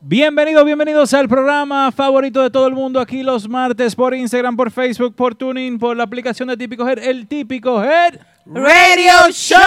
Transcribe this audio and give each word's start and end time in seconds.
Bienvenidos, 0.00 0.64
bienvenidos 0.64 1.12
al 1.14 1.28
programa 1.28 1.90
favorito 1.92 2.42
de 2.42 2.50
todo 2.50 2.66
el 2.66 2.72
mundo 2.74 2.98
aquí 3.00 3.22
los 3.22 3.48
martes 3.48 3.94
por 3.94 4.14
Instagram, 4.14 4.56
por 4.56 4.70
Facebook, 4.70 5.14
por 5.14 5.34
Tuning, 5.34 5.78
por 5.78 5.96
la 5.96 6.04
aplicación 6.04 6.48
de 6.48 6.56
Típico 6.56 6.88
Head, 6.88 6.98
el 7.00 7.26
Típico 7.26 7.82
Head 7.82 8.18
Radio 8.46 9.30
Show. 9.32 9.60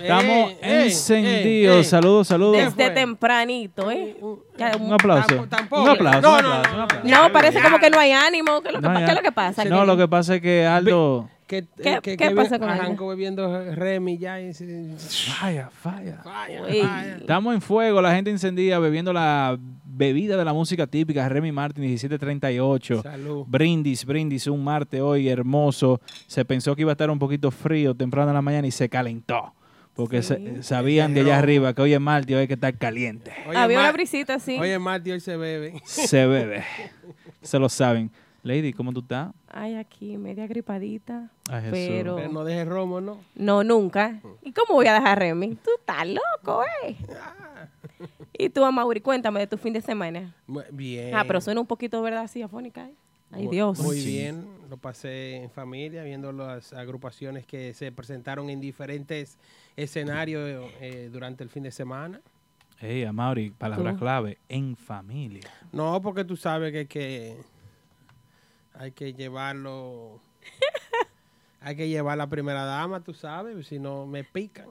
Estamos 0.00 0.52
encendidos. 0.60 1.76
eh, 1.76 1.80
eh. 1.80 1.84
Saludos, 1.84 2.28
saludos. 2.28 2.56
Desde 2.76 2.90
tempranito, 2.90 3.90
¿eh? 3.90 4.16
Un 4.20 4.92
aplauso. 4.92 5.26
Tampo- 5.28 5.48
tampoco. 5.48 5.82
Un 5.82 5.88
aplauso, 5.90 6.20
No, 6.20 6.36
un 6.36 6.42
no, 6.42 6.52
aplauso, 6.52 6.68
no, 6.70 6.74
un 6.76 6.80
aplauso. 6.82 7.08
No, 7.08 7.32
parece 7.32 7.62
como 7.62 7.78
que 7.78 7.90
no 7.90 7.98
hay 7.98 8.12
ánimo. 8.12 8.60
¿Qué 8.60 8.68
es 8.68 8.74
lo 8.74 8.80
que, 8.80 8.88
No, 8.88 8.92
pa- 8.94 9.00
ya. 9.00 9.06
qué 9.06 9.12
es 9.12 9.16
lo 9.16 9.22
que 9.22 9.32
pasa? 9.32 9.64
No, 9.64 9.84
lo 9.86 9.96
que 9.96 10.08
pasa 10.08 10.34
es 10.36 10.42
que 10.42 10.66
Aldo. 10.66 11.28
¿Qué, 11.62 11.82
¿Qué- 11.82 12.00
que- 12.02 12.16
qué 12.16 12.28
que 12.28 12.34
pasa 12.34 12.58
con 12.58 12.68
Arranco 12.68 13.06
bebiendo 13.08 13.74
Remy 13.74 14.18
ya. 14.18 14.40
y 14.40 14.52
se- 14.54 14.94
Falla, 15.38 15.70
falla. 15.70 16.20
Vaya, 16.24 16.62
Uy. 16.62 16.80
vaya. 16.82 17.16
Estamos 17.16 17.54
en 17.54 17.60
fuego, 17.60 18.00
la 18.02 18.14
gente 18.14 18.30
encendida 18.30 18.78
bebiendo 18.78 19.12
la 19.12 19.58
bebida 19.84 20.36
de 20.36 20.44
la 20.44 20.52
música 20.52 20.86
típica, 20.86 21.28
Remy 21.28 21.52
Martin 21.52 21.82
1738. 21.84 23.02
Salud. 23.02 23.44
Brindis, 23.48 24.04
brindis, 24.04 24.46
un 24.46 24.64
martes 24.64 25.00
hoy 25.00 25.28
hermoso. 25.28 26.00
Se 26.26 26.44
pensó 26.44 26.74
que 26.74 26.82
iba 26.82 26.90
a 26.92 26.94
estar 26.94 27.10
un 27.10 27.18
poquito 27.18 27.50
frío 27.50 27.94
temprano 27.94 28.30
en 28.30 28.34
la 28.34 28.42
mañana 28.42 28.66
y 28.66 28.70
se 28.70 28.88
calentó. 28.88 29.54
Porque 29.94 30.22
se- 30.22 30.64
sabían 30.64 31.14
de 31.14 31.20
allá 31.20 31.38
arriba 31.38 31.72
que 31.72 31.80
hoy 31.82 31.92
es 31.94 32.00
martes 32.00 32.28
y 32.32 32.34
hoy 32.34 32.40
hay 32.40 32.46
que 32.48 32.54
estar 32.54 32.76
caliente. 32.76 33.30
Oye, 33.48 33.56
Había 33.56 33.78
una 33.78 33.86
Mar- 33.86 33.94
brisita 33.94 34.34
así. 34.34 34.58
Oye, 34.58 34.76
Marty, 34.80 35.12
hoy 35.12 35.20
se 35.20 35.36
bebe. 35.36 35.80
Se 35.84 36.26
bebe. 36.26 36.64
se 37.42 37.58
lo 37.60 37.68
saben. 37.68 38.10
Lady, 38.44 38.74
¿cómo 38.74 38.92
tú 38.92 39.00
estás? 39.00 39.32
Ay, 39.48 39.74
aquí, 39.74 40.18
media 40.18 40.46
gripadita. 40.46 41.30
Ay, 41.48 41.62
Jesús. 41.62 41.72
Pero 41.72 42.16
Pero 42.16 42.30
no 42.30 42.44
dejes 42.44 42.68
romo, 42.68 43.00
¿no? 43.00 43.18
no, 43.34 43.64
nunca. 43.64 44.20
¿Y 44.42 44.52
cómo 44.52 44.74
voy 44.74 44.86
a 44.86 44.92
dejar 44.92 45.18
Remy? 45.18 45.54
Tú 45.56 45.70
estás 45.78 46.06
loco, 46.06 46.62
¿eh? 46.84 46.94
Y 48.36 48.50
tú, 48.50 48.60
Mauri, 48.70 49.00
cuéntame 49.00 49.40
de 49.40 49.46
tu 49.46 49.56
fin 49.56 49.72
de 49.72 49.80
semana. 49.80 50.34
Bien. 50.70 51.14
Ah, 51.14 51.24
pero 51.26 51.40
suena 51.40 51.58
un 51.58 51.66
poquito, 51.66 52.02
¿verdad? 52.02 52.24
Así 52.24 52.42
afónica. 52.42 52.86
¿eh? 52.86 52.94
Ay, 53.30 53.48
Dios. 53.48 53.78
Muy 53.80 54.04
bien. 54.04 54.46
Lo 54.68 54.76
pasé 54.76 55.36
en 55.36 55.50
familia, 55.50 56.04
viendo 56.04 56.30
las 56.30 56.74
agrupaciones 56.74 57.46
que 57.46 57.72
se 57.72 57.92
presentaron 57.92 58.50
en 58.50 58.60
diferentes 58.60 59.38
escenarios 59.74 60.70
eh, 60.80 61.08
durante 61.10 61.44
el 61.44 61.48
fin 61.48 61.62
de 61.62 61.70
semana. 61.70 62.20
Ey, 62.80 63.04
Amaury, 63.04 63.50
palabra 63.50 63.92
Tú. 63.92 64.00
clave, 64.00 64.36
en 64.50 64.76
familia. 64.76 65.48
No, 65.72 66.02
porque 66.02 66.24
tú 66.24 66.36
sabes 66.36 66.72
que 66.72 66.86
que, 66.86 67.36
hay 68.78 68.92
que 68.92 69.12
llevarlo. 69.14 70.20
hay 71.60 71.76
que 71.76 71.88
llevar 71.88 72.14
a 72.14 72.16
la 72.16 72.26
primera 72.26 72.64
dama, 72.64 73.00
tú 73.00 73.14
sabes, 73.14 73.66
si 73.66 73.78
no 73.78 74.06
me 74.06 74.24
pican. 74.24 74.66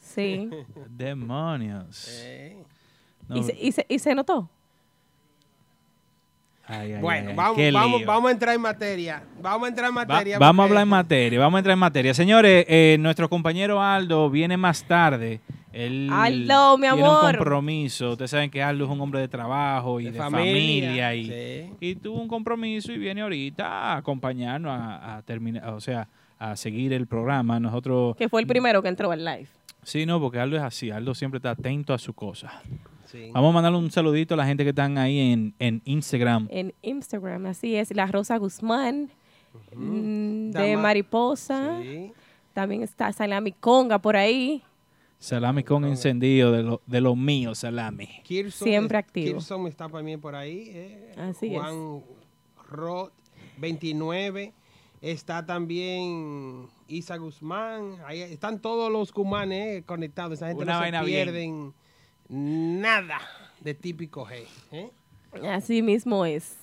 Sí. 0.00 0.50
Demonios. 0.88 2.08
Eh. 2.22 2.56
No, 3.28 3.36
¿Y, 3.36 3.42
se, 3.44 3.56
y, 3.60 3.72
se, 3.72 3.86
¿Y 3.88 3.98
se 3.98 4.14
notó? 4.14 4.48
ay, 6.66 6.92
ay, 6.94 7.00
Bueno, 7.00 7.30
ay, 7.30 7.36
vamos, 7.36 7.58
vamos, 7.72 8.04
vamos 8.06 8.28
a 8.28 8.32
entrar 8.32 8.54
en 8.54 8.60
materia. 8.60 9.22
Vamos 9.40 9.66
a 9.66 9.68
entrar 9.68 9.88
en 9.90 9.96
Va- 9.96 10.04
materia. 10.06 10.38
vamos 10.38 10.62
a 10.64 10.66
hablar 10.68 10.82
en 10.82 10.88
materia, 10.88 11.38
vamos 11.40 11.56
a 11.56 11.60
entrar 11.60 11.72
en 11.74 11.78
materia. 11.78 12.14
Señores, 12.14 12.64
eh, 12.68 12.96
nuestro 13.00 13.28
compañero 13.28 13.82
Aldo 13.82 14.28
viene 14.30 14.56
más 14.56 14.82
tarde. 14.84 15.40
Él 15.72 16.08
Aldo, 16.12 16.78
mi 16.78 16.86
tiene 16.88 17.02
amor. 17.02 17.24
un 17.30 17.36
compromiso. 17.36 18.10
Ustedes 18.12 18.30
saben 18.30 18.50
que 18.50 18.62
Aldo 18.62 18.84
es 18.86 18.90
un 18.90 19.00
hombre 19.00 19.20
de 19.20 19.28
trabajo 19.28 20.00
y 20.00 20.04
de, 20.04 20.12
De 20.12 20.18
familia. 20.18 20.88
familia, 20.88 21.14
y, 21.14 21.24
sí. 21.26 21.72
y 21.80 21.94
tuvo 21.96 22.20
un 22.20 22.28
compromiso 22.28 22.90
y 22.92 22.98
viene 22.98 23.20
ahorita 23.22 23.66
a 23.66 23.96
acompañarnos 23.98 24.72
a, 24.72 25.16
a 25.16 25.22
terminar, 25.22 25.68
o 25.70 25.80
sea, 25.80 26.08
a 26.38 26.56
seguir 26.56 26.92
el 26.92 27.06
programa. 27.06 27.60
Nosotros, 27.60 28.16
Que 28.16 28.28
fue 28.28 28.40
el 28.40 28.46
primero 28.46 28.80
que 28.82 28.88
entró 28.88 29.10
al 29.10 29.24
live. 29.24 29.48
sí, 29.82 30.06
no, 30.06 30.20
porque 30.20 30.38
Aldo 30.38 30.56
es 30.56 30.62
así. 30.62 30.90
Aldo 30.90 31.14
siempre 31.14 31.38
está 31.38 31.50
atento 31.50 31.92
a 31.92 31.98
su 31.98 32.12
cosa. 32.14 32.62
Sí. 33.06 33.30
Vamos 33.32 33.50
a 33.50 33.54
mandarle 33.54 33.78
un 33.78 33.90
saludito 33.90 34.34
a 34.34 34.36
la 34.36 34.44
gente 34.46 34.64
que 34.64 34.70
están 34.70 34.98
ahí 34.98 35.32
en, 35.32 35.54
en 35.58 35.80
Instagram. 35.86 36.46
En 36.50 36.74
Instagram, 36.82 37.46
así 37.46 37.74
es. 37.74 37.94
La 37.94 38.06
Rosa 38.06 38.36
Guzmán, 38.36 39.10
mm, 39.74 40.50
de 40.50 40.70
Dama- 40.70 40.82
Mariposa. 40.82 41.78
Sí. 41.82 42.12
También 42.52 42.82
está 42.82 43.12
Salami 43.12 43.52
Conga 43.52 43.98
por 43.98 44.16
ahí. 44.16 44.62
Salami 45.18 45.64
con 45.64 45.84
encendido 45.84 46.52
de 46.52 46.62
lo, 46.62 46.80
de 46.86 47.00
lo 47.00 47.16
mío, 47.16 47.54
salami. 47.54 48.08
Kirson 48.22 48.66
Siempre 48.68 48.98
es- 48.98 49.04
activo. 49.04 49.32
Kirson 49.38 49.66
está 49.66 49.88
también 49.88 50.20
por 50.20 50.34
ahí. 50.36 50.70
eh. 50.72 51.14
Así 51.16 51.54
es. 51.54 51.60
Juan 51.60 52.02
Roth, 52.70 53.12
29. 53.58 54.52
Está 55.00 55.44
también 55.46 56.66
Isa 56.88 57.16
Guzmán. 57.16 57.96
Ahí 58.06 58.20
están 58.22 58.60
todos 58.60 58.90
los 58.92 59.12
cumanes 59.12 59.78
eh, 59.78 59.82
conectados. 59.84 60.34
Esa 60.34 60.48
gente 60.48 60.62
Una 60.62 60.72
no 60.74 60.78
se 60.78 60.82
vaina 60.82 61.02
bien. 61.02 61.24
pierden 61.24 61.72
nada 62.28 63.20
de 63.60 63.74
típico 63.74 64.26
G. 64.26 64.44
¿eh? 64.72 64.90
Así 65.50 65.82
mismo 65.82 66.24
es. 66.24 66.56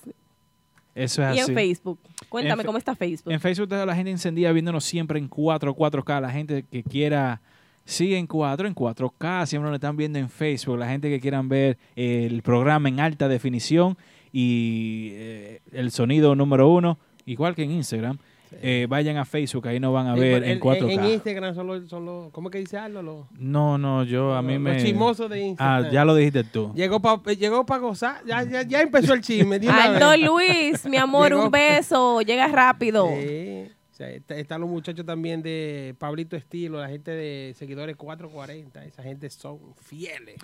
Eso 0.94 1.22
es 1.28 1.36
y 1.36 1.40
así. 1.40 1.50
en 1.50 1.54
Facebook. 1.56 1.98
Cuéntame 2.28 2.64
cómo 2.64 2.78
está 2.78 2.94
Facebook. 2.94 3.32
En 3.32 3.40
Facebook 3.40 3.64
está 3.70 3.84
la 3.84 3.94
gente 3.94 4.10
encendida 4.10 4.50
viéndonos 4.52 4.84
siempre 4.84 5.18
en 5.18 5.28
4, 5.28 5.74
4K. 5.74 6.20
La 6.20 6.30
gente 6.30 6.64
que 6.70 6.82
quiera, 6.82 7.40
sí, 7.86 8.14
en 8.14 8.26
4, 8.26 8.68
en 8.68 8.74
4K. 8.74 9.46
Siempre 9.46 9.70
nos 9.70 9.76
están 9.76 9.96
viendo 9.96 10.18
en 10.18 10.28
Facebook. 10.28 10.76
La 10.78 10.88
gente 10.88 11.08
que 11.08 11.18
quieran 11.20 11.48
ver 11.48 11.78
el 11.94 12.42
programa 12.42 12.90
en 12.90 13.00
alta 13.00 13.26
definición 13.28 13.96
y 14.32 15.12
eh, 15.14 15.60
el 15.72 15.90
sonido 15.90 16.34
número 16.34 16.68
uno, 16.68 16.98
igual 17.24 17.54
que 17.54 17.62
en 17.62 17.70
Instagram. 17.70 18.18
eh, 18.62 18.86
vayan 18.88 19.16
a 19.16 19.24
Facebook, 19.24 19.66
ahí 19.66 19.80
nos 19.80 19.92
van 19.92 20.06
a 20.06 20.14
Sí, 20.14 20.20
ver 20.20 20.40
pero 20.42 20.52
en 20.52 20.60
4K. 20.60 20.92
En, 20.92 21.04
Instagram 21.14 21.54
son 21.54 21.66
los, 21.66 21.88
son 21.88 22.04
los- 22.06 22.30
¿cómo 22.32 22.48
que 22.48 22.58
dice? 22.58 22.78
Los, 22.90 23.26
no, 23.38 23.76
no, 23.76 24.04
yo 24.04 24.34
a 24.34 24.40
mí 24.42 24.52
los 24.52 24.62
me... 24.62 24.76
chismosos 24.82 25.28
de 25.28 25.40
Instagram. 25.40 25.84
Ah, 25.86 25.90
ya 25.90 26.04
lo 26.04 26.14
dijiste 26.14 26.44
tú. 26.44 26.72
Llegó 26.74 27.00
para 27.00 27.20
llegó 27.34 27.66
pa 27.66 27.78
gozar. 27.78 28.22
Ya, 28.24 28.44
ya, 28.44 28.62
ya 28.62 28.82
empezó 28.82 29.14
el 29.14 29.20
chisme. 29.20 29.56
Aldo. 29.68 30.16
Luis, 30.16 30.86
mi 30.86 30.96
amor, 30.96 31.30
Llegó. 31.30 31.44
un 31.46 31.50
beso. 31.50 32.20
Llega 32.20 32.46
rápido. 32.46 33.08
Sí. 33.08 33.68
O 33.96 33.98
sea, 33.98 34.10
está- 34.10 34.34
están 34.36 34.60
los 34.60 34.68
muchachos 34.68 35.06
también 35.06 35.40
de 35.40 35.96
Pablito 35.98 36.36
Estilo, 36.36 36.78
la 36.78 36.88
gente 36.90 37.12
de 37.12 37.54
seguidores 37.56 37.96
440. 37.96 38.84
Esa 38.84 39.02
gente 39.02 39.30
son 39.30 39.58
fieles. 39.74 40.36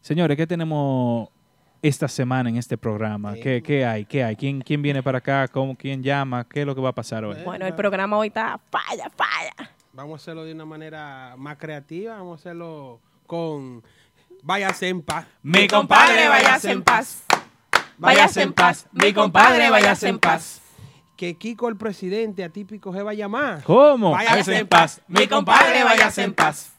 Señores, 0.00 0.36
¿qué 0.36 0.44
tenemos 0.44 1.28
esta 1.82 2.08
semana 2.08 2.50
en 2.50 2.56
este 2.56 2.76
programa? 2.76 3.34
Sí. 3.34 3.42
¿Qué, 3.42 3.62
qué 3.62 3.86
hay? 3.86 4.04
¿Qué 4.06 4.24
hay? 4.24 4.34
¿Quién, 4.34 4.60
¿Quién 4.60 4.82
viene 4.82 5.04
para 5.04 5.18
acá? 5.18 5.46
¿Cómo, 5.46 5.76
¿Quién 5.76 6.02
llama? 6.02 6.48
¿Qué 6.48 6.62
es 6.62 6.66
lo 6.66 6.74
que 6.74 6.80
va 6.80 6.88
a 6.88 6.92
pasar 6.92 7.24
hoy? 7.24 7.36
Bueno, 7.44 7.64
el 7.64 7.76
programa 7.76 8.16
hoy 8.18 8.26
está 8.26 8.58
falla, 8.72 9.08
falla. 9.16 9.70
Vamos 9.92 10.14
a 10.14 10.22
hacerlo 10.24 10.42
de 10.42 10.52
una 10.52 10.64
manera 10.64 11.36
más 11.38 11.58
creativa. 11.58 12.14
Vamos 12.14 12.40
a 12.40 12.42
hacerlo 12.42 13.00
con 13.24 13.84
Váyase 14.42 14.88
en 14.88 15.02
paz. 15.02 15.28
Mi 15.44 15.68
Compadre, 15.68 16.28
váyase 16.28 16.72
en 16.72 16.82
paz. 16.82 17.24
Váyase 17.98 18.42
en 18.42 18.52
paz. 18.52 18.88
Mi 18.90 19.12
compadre, 19.12 19.70
váyase 19.70 20.08
en 20.08 20.18
paz. 20.18 20.59
Que 21.20 21.34
Kiko, 21.36 21.68
el 21.68 21.76
presidente 21.76 22.42
atípico, 22.42 22.94
se 22.94 23.02
va 23.02 23.10
a 23.10 23.12
llamar. 23.14 23.62
¿Cómo? 23.64 24.12
Váyase 24.12 24.56
en 24.56 24.66
paz. 24.66 25.02
Mi 25.06 25.26
compadre, 25.26 25.84
váyase 25.84 26.22
en 26.22 26.32
paz. 26.32 26.72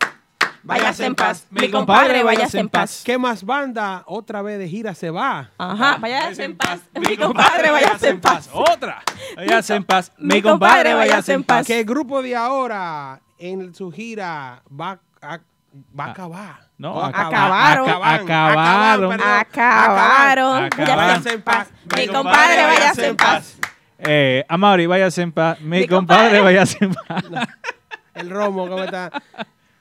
Váyase 0.64 1.06
en 1.06 1.14
paz. 1.14 1.46
Mi 1.52 1.70
compadre, 1.70 2.24
váyase 2.24 2.58
en 2.60 2.68
paz. 2.68 3.04
¿Qué 3.06 3.20
más 3.20 3.44
banda? 3.44 4.02
Otra 4.08 4.42
vez 4.42 4.58
de 4.58 4.68
gira 4.68 4.96
se 4.96 5.12
va. 5.12 5.52
Ajá, 5.60 5.98
váyase 6.00 6.44
en 6.46 6.58
paz. 6.58 6.80
Mi 7.08 7.16
compadre, 7.18 7.70
váyase 7.70 8.10
en 8.10 8.20
paz. 8.20 8.50
Otra. 8.52 9.04
Váyase 9.36 9.76
en 9.76 9.84
paz. 9.84 10.12
Mi 10.18 10.42
compadre, 10.42 10.96
váyase 10.96 11.34
en 11.34 11.44
paz. 11.44 11.68
Que 11.68 11.82
el 11.82 11.86
grupo 11.86 12.24
de 12.24 12.36
ahora 12.36 13.22
en 13.38 13.76
su 13.76 13.92
gira 13.92 14.64
va 14.72 15.00
a, 15.22 15.38
va 15.38 16.06
a 16.06 16.08
Ah, 16.08 16.12
acabar. 16.14 16.68
no, 16.80 16.94
O 16.96 17.04
aca- 17.04 17.28
Acabaron. 17.28 17.88
acaban, 17.88 18.22
acabaron. 18.22 19.10
perdón, 19.12 19.28
Acabaron. 19.38 20.64
Acabaron. 20.64 20.98
Váyase 20.98 21.34
en 21.34 21.42
paz. 21.44 21.68
Mi 21.96 22.08
compadre, 22.08 22.64
váyase 22.64 23.08
en 23.08 23.18
paz. 23.18 23.58
Eh, 24.04 24.44
Amaury, 24.48 24.86
váyase 24.88 25.22
en 25.22 25.32
paz. 25.32 25.60
Mi, 25.62 25.80
Mi 25.82 25.88
compadre, 25.88 26.40
compadre. 26.40 26.42
váyase 26.42 26.78
en 26.82 26.94
paz. 26.94 27.24
El 28.14 28.30
romo, 28.30 28.68
¿cómo 28.68 28.84
está? 28.84 29.12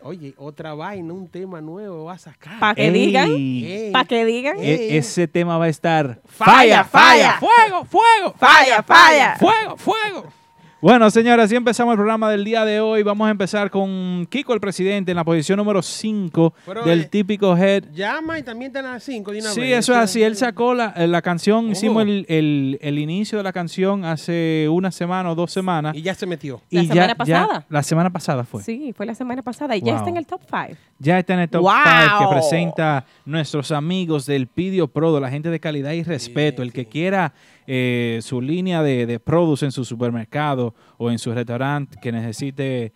Oye, 0.03 0.33
otra 0.39 0.73
vaina, 0.75 1.13
un 1.13 1.29
tema 1.29 1.61
nuevo 1.61 2.05
va 2.05 2.15
a 2.15 2.19
sacar. 2.19 2.59
Pa' 2.59 2.75
que 2.75 2.87
Ey. 2.87 2.91
digan. 2.93 3.31
Ey. 3.31 3.91
Para 3.93 4.05
que 4.07 4.25
digan. 4.25 4.57
Ese 4.61 5.29
tema 5.29 5.59
va 5.59 5.67
a 5.67 5.69
estar 5.69 6.21
Falla, 6.27 6.85
falla. 6.85 7.39
fuego, 7.39 7.85
fuego, 7.85 8.35
Falla, 8.39 8.83
falla. 8.83 9.37
fuego, 9.39 9.77
fuego. 9.77 10.33
Bueno, 10.83 11.11
señoras, 11.11 11.45
así 11.45 11.57
empezamos 11.57 11.93
el 11.93 11.99
programa 11.99 12.31
del 12.31 12.43
día 12.43 12.65
de 12.65 12.81
hoy. 12.81 13.03
Vamos 13.03 13.29
a 13.29 13.31
empezar 13.31 13.71
con 13.71 14.27
Kiko, 14.31 14.55
el 14.55 14.61
presidente, 14.61 15.13
en 15.13 15.17
la 15.17 15.25
posición 15.25 15.59
número 15.59 15.83
5 15.83 16.55
Pero, 16.65 16.85
del 16.85 17.01
eh, 17.03 17.05
típico 17.05 17.55
head. 17.55 17.85
Llama 17.93 18.39
y 18.39 18.43
también 18.43 18.71
están 18.71 18.87
a 18.87 18.93
las 18.95 19.03
5 19.03 19.31
de 19.31 19.41
una 19.41 19.51
Sí, 19.51 19.61
vez. 19.61 19.79
eso 19.81 19.93
es 19.93 19.99
así. 19.99 20.23
Él 20.23 20.37
sacó 20.37 20.73
la, 20.73 20.95
eh, 20.97 21.07
la 21.07 21.21
canción, 21.21 21.67
Oh. 21.69 21.73
hicimos 21.73 22.03
el, 22.05 22.25
el- 22.31 22.79
el 22.81 22.99
inicio 22.99 23.37
de 23.37 23.45
la 23.45 23.53
canción 23.53 24.07
hace 24.07 24.69
una 24.71 24.91
semana 24.91 25.31
o 25.31 25.35
dos 25.35 25.53
semanas. 25.53 25.95
Y 25.95 26.01
ya 26.01 26.15
se 26.15 26.25
metió. 26.25 26.63
La 26.71 26.81
y 26.83 26.87
semana 26.87 27.09
ya- 27.09 27.15
pasada. 27.15 27.49
ya- 27.61 27.67
la 27.69 27.83
semana 27.83 28.11
pasada 28.11 28.45
fue. 28.45 28.63
Sí, 28.63 28.95
fue 28.97 29.05
la 29.05 29.15
semana 29.15 29.43
pasada 29.43 29.77
y 29.77 29.83
ya 29.83 29.93
Wow. 29.93 29.97
está 29.99 30.09
en 30.11 30.17
el 30.17 30.27
top 30.27 30.41
5. 30.49 30.79
Ya 30.99 31.19
está 31.19 31.35
en 31.35 31.41
el 31.41 31.51
top 31.51 31.61
¡Wow! 31.61 31.73
5 31.75 32.19
que 32.21 32.35
presenta 32.37 33.05
nuestros 33.27 33.71
amigos 33.71 34.25
del 34.25 34.47
Pidio 34.47 34.89
Prodo, 34.89 35.21
la 35.21 35.29
gente 35.29 35.51
de 35.51 35.61
calidad 35.61 35.93
y 35.93 36.05
respeto. 36.05 36.63
el 36.63 36.73
que 36.73 36.87
quiera 36.87 37.35
eh, 37.67 38.19
su 38.23 38.41
línea 38.41 38.83
de, 38.83 39.07
de 39.07 39.21
produce 39.21 39.65
en 39.67 39.73
su 39.73 39.85
supermercado 39.85 40.75
o 40.99 41.11
en 41.11 41.19
su 41.19 41.33
restaurante 41.33 41.99
que 42.01 42.13
necesite 42.13 42.93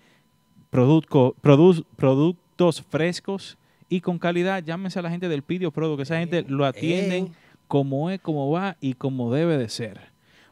produzco- 0.71 1.35
produ- 1.43 1.85
productos 1.97 2.83
frescos 2.89 3.57
y 3.89 4.01
con 4.01 4.19
calidad, 4.19 4.63
llámese 4.65 4.99
a 4.99 5.03
la 5.03 5.11
gente 5.11 5.29
del 5.29 5.43
Pidio 5.43 5.71
Prodo, 5.71 5.97
que 5.97 6.03
esa 6.05 6.19
gente 6.19 6.45
lo 6.49 6.65
atienden 6.65 7.27
Ey. 7.27 7.33
como 7.69 8.11
es, 8.11 8.21
como 8.21 8.51
va 8.51 8.77
y 8.81 8.95
como 8.95 9.33
debe 9.33 9.59
de 9.59 9.69
ser. 9.69 10.01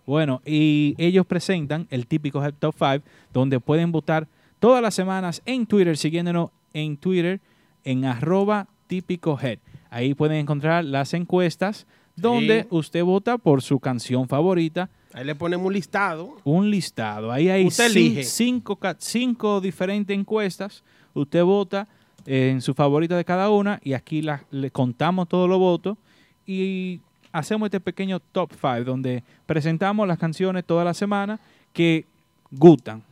Bueno, 0.06 0.42
y 0.44 0.94
ellos 0.98 1.26
presentan 1.26 1.86
el 1.90 2.06
típico 2.06 2.44
Head 2.44 2.54
Top 2.58 2.74
5, 2.78 3.04
donde 3.32 3.60
pueden 3.60 3.92
votar 3.92 4.28
todas 4.58 4.82
las 4.82 4.94
semanas 4.94 5.42
en 5.46 5.66
Twitter, 5.66 5.96
siguiéndonos 5.96 6.50
en 6.72 6.96
Twitter 6.96 7.40
en 7.84 8.04
arroba 8.04 8.68
típico 8.86 9.38
head. 9.40 9.58
Ahí 9.90 10.14
pueden 10.14 10.38
encontrar 10.38 10.84
las 10.84 11.14
encuestas 11.14 11.86
donde 12.16 12.62
Sí. 12.62 12.68
usted 12.70 13.04
vota 13.04 13.38
por 13.38 13.62
su 13.62 13.78
canción 13.80 14.28
favorita, 14.28 14.90
Ahí 15.14 15.24
le 15.24 15.34
ponemos 15.34 15.66
un 15.66 15.72
listado. 15.72 16.36
un 16.44 16.70
listado. 16.70 17.30
Ahí 17.32 17.48
hay 17.48 17.66
Usted 17.66 17.88
cin- 17.90 17.96
elige. 17.96 18.24
cinco, 18.98 19.60
diferentes 19.60 20.16
encuestas. 20.16 20.82
Usted 21.14 21.42
vota 21.44 21.86
eh, 22.24 22.50
en 22.52 22.60
su 22.60 22.72
favorita 22.72 23.16
de 23.16 23.24
cada 23.24 23.50
una 23.50 23.80
y 23.82 23.94
aquí 23.94 24.22
la- 24.22 24.44
le 24.52 24.70
contamos 24.70 25.28
todos 25.28 25.48
los 25.48 25.58
votos 25.58 25.98
y 26.46 27.00
hacemos 27.32 27.66
este 27.66 27.80
pequeño 27.80 28.20
top 28.20 28.52
5 28.52 28.84
donde 28.84 29.24
presentamos 29.46 30.06
las 30.06 30.18
canciones 30.18 30.64
toda 30.64 30.84
la 30.84 30.94
semana 30.94 31.40
que 31.72 32.04
gustan. 32.50 33.02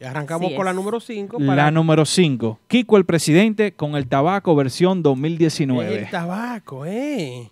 Y 0.00 0.04
arrancamos 0.04 0.48
Así 0.48 0.54
con 0.56 0.66
la 0.66 0.72
número 0.74 1.00
5 1.00 1.38
La 1.40 1.46
para 1.46 1.70
número 1.70 2.04
5, 2.04 2.58
Kiko 2.68 2.96
el 2.98 3.04
Presidente 3.06 3.72
con 3.72 3.96
el 3.96 4.06
tabaco 4.06 4.54
versión 4.54 5.02
2019. 5.02 6.00
el 6.00 6.10
tabaco, 6.10 6.84
¿eh? 6.86 7.50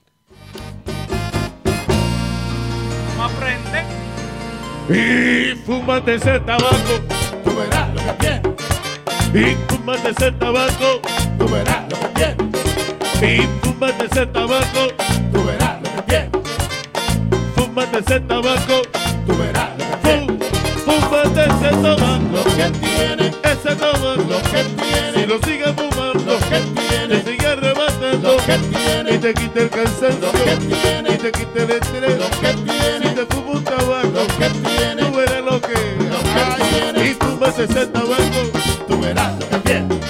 Y 4.89 5.55
fúmate 5.67 6.15
ese 6.15 6.39
tabaco, 6.41 7.01
tú 7.45 7.57
verás 7.57 7.93
lo 7.93 8.01
que 8.05 8.13
tienes. 8.21 8.43
Y 9.35 9.57
fúmate 9.69 10.11
ese 10.11 10.31
tabaco, 10.33 11.01
tú 11.39 11.49
verás 11.49 11.83
lo 11.91 11.99
que 11.99 12.09
tienes. 12.15 12.37
Y 13.21 13.49
fúmate 13.63 14.07
ese 14.07 14.27
tabaco, 14.27 14.93
tú 15.33 15.45
verás 15.45 15.81
lo 15.83 15.91
que 15.97 16.03
tienes. 16.03 16.31
Fúmate 17.57 17.99
ese 17.99 18.21
tabaco, 18.21 18.83
tú 19.27 19.37
verás 19.37 19.71
lo 19.77 19.85
que 19.91 19.97
tienes. 20.03 20.49
Fúmate 20.85 21.41
ese 21.41 21.71
tabaco, 21.83 22.29
lo 22.33 22.45
que 22.45 22.71
tiene. 22.79 23.33
Ese 23.43 23.75
tabaco, 23.75 24.23
lo 24.23 24.43
que 24.43 24.65
tiene. 24.77 25.15
Si 25.15 25.27
lo 25.27 25.39
sigues 25.41 25.75
fumando, 25.75 26.33
lo 26.33 26.39
que 26.39 26.61
tiene. 26.81 27.19
Te 27.19 27.31
sigue 27.33 27.47
arrebatando, 27.47 28.33
lo 28.33 28.37
que 28.37 28.59
tiene. 28.59 29.15
Y 29.15 29.19
te 29.19 29.35
quita 29.35 29.61
el 29.63 29.71
cansancio, 29.71 30.21
lo 30.21 30.33
que 30.33 30.57
tiene. 30.57 31.15
Y 31.15 31.19
te 31.19 31.33
quita 31.33 31.63
el 31.65 31.71
estrés, 31.73 32.19
lo 32.19 32.31
que 32.41 32.53
tiene. 32.55 32.66
Fúmate 37.57 37.73
ese 37.73 37.87
tabaco, 37.87 38.87
tú 38.87 39.01
verás 39.01 39.33
lo 39.41 39.49
que 39.49 39.59
tiene. 39.61 40.01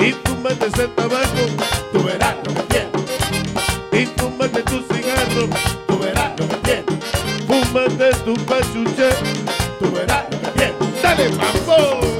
Y 0.00 0.12
fúmate 0.12 0.66
ese 0.66 0.88
tabaco, 0.88 1.46
tú 1.92 2.04
verás 2.04 2.34
lo 2.44 2.54
que 2.54 2.62
tiene. 2.62 2.90
Y 3.92 4.06
fúmate 4.20 4.62
tu 4.64 4.82
cigarro, 4.92 5.48
tú 5.86 5.98
verás 5.98 6.38
lo 6.38 6.46
que 6.46 6.56
tiene. 6.56 6.84
Fúmate 7.46 8.10
tu 8.24 8.34
pachuche, 8.44 9.08
tú 9.80 9.90
verás 9.92 10.24
lo 10.30 10.40
que 10.40 10.48
tiene. 10.58 10.74
¡Dale, 11.02 11.30
mambo! 11.30 12.17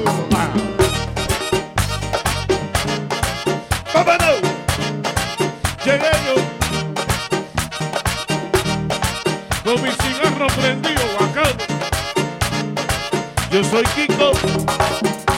Yo 13.59 13.65
soy 13.65 13.83
Kiko, 13.93 14.31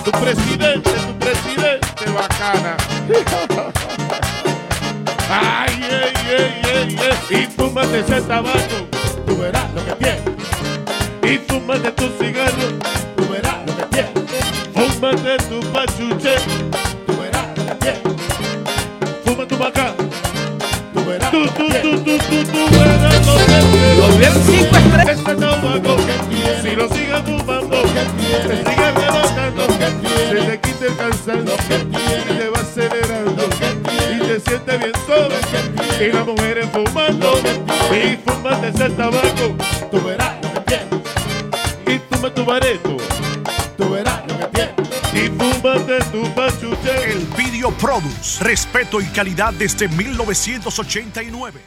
tu 0.06 0.12
presidente, 0.12 0.92
tu 0.92 1.14
presidente 1.18 2.06
bacana. 2.14 2.78
Ay, 5.28 5.74
ay, 5.90 6.14
ay, 6.30 6.62
ay, 6.72 6.98
ay. 7.02 7.42
Y 7.42 7.48
fúmate 7.48 8.02
ese 8.02 8.22
tabaco, 8.22 8.60
tú 9.26 9.38
verás 9.38 9.66
lo 9.74 9.84
que 9.84 9.94
tiene. 9.94 10.22
Y 11.24 11.40
fúmate 11.40 11.92
tu 11.94 12.10
cigarro, 12.20 12.68
tú 13.18 13.28
verás 13.28 13.58
lo 13.66 13.76
que 13.76 13.86
tiene. 13.86 14.12
Fúmate 14.76 15.38
tu 15.50 15.60
pachuche, 15.72 16.36
tú 17.08 17.14
verás 17.20 17.48
lo 17.58 17.66
que 17.66 17.76
tiene. 17.76 18.02
Fuma 19.26 19.48
tu 19.48 19.58
vaca, 19.58 19.96
tú 20.94 21.06
verás. 21.06 21.32
Tú, 21.32 21.48
tú, 21.48 21.70
tú, 21.82 21.98
tú, 22.04 22.18
tú, 22.20 22.44
tú 22.52 22.78
verás 22.78 23.02
lo 23.26 23.36
que 23.36 23.56
tiene. 23.72 23.92
Ese 25.12 25.36
tabaco 25.36 25.96
que 25.96 26.14
tiene, 26.30 26.62
si 26.62 26.76
lo 26.76 26.88
sigues 26.88 27.22
fumando, 27.26 27.51
te 28.38 28.58
sigue 28.58 28.92
tiene, 28.94 29.92
se 30.30 30.46
te 30.46 30.60
quita 30.60 30.86
el 30.86 30.96
cansancio, 30.98 31.56
tiene, 31.90 32.40
te 32.40 32.50
va 32.50 32.60
acelerando, 32.60 33.44
y 34.14 34.20
te 34.20 34.40
sientes 34.40 34.80
bien 34.80 34.92
tiene, 35.06 36.10
y 36.10 36.12
las 36.12 36.26
mujeres 36.26 36.68
fumando, 36.72 37.40
y 37.92 38.18
fumate 38.26 38.68
ese 38.70 38.90
tabaco, 38.92 39.56
tú 39.92 40.02
verás 40.04 40.36
lo 40.42 40.54
que 40.54 40.62
tiene, 40.62 40.86
y 41.88 42.00
fuma 42.10 42.34
tu 42.34 42.46
bareto, 42.46 42.98
tú 43.78 43.90
verás 43.90 44.22
lo 44.28 44.38
que 44.40 44.46
tiene, 44.48 44.74
y 45.14 45.30
fúmate 45.30 46.00
tu 46.12 46.24
pachuche, 46.34 47.12
El 47.12 47.20
Video 47.38 47.72
Produce. 47.72 48.44
Respeto 48.44 49.02
y 49.02 49.06
calidad 49.06 49.54
desde 49.54 49.88
1989. 49.88 51.62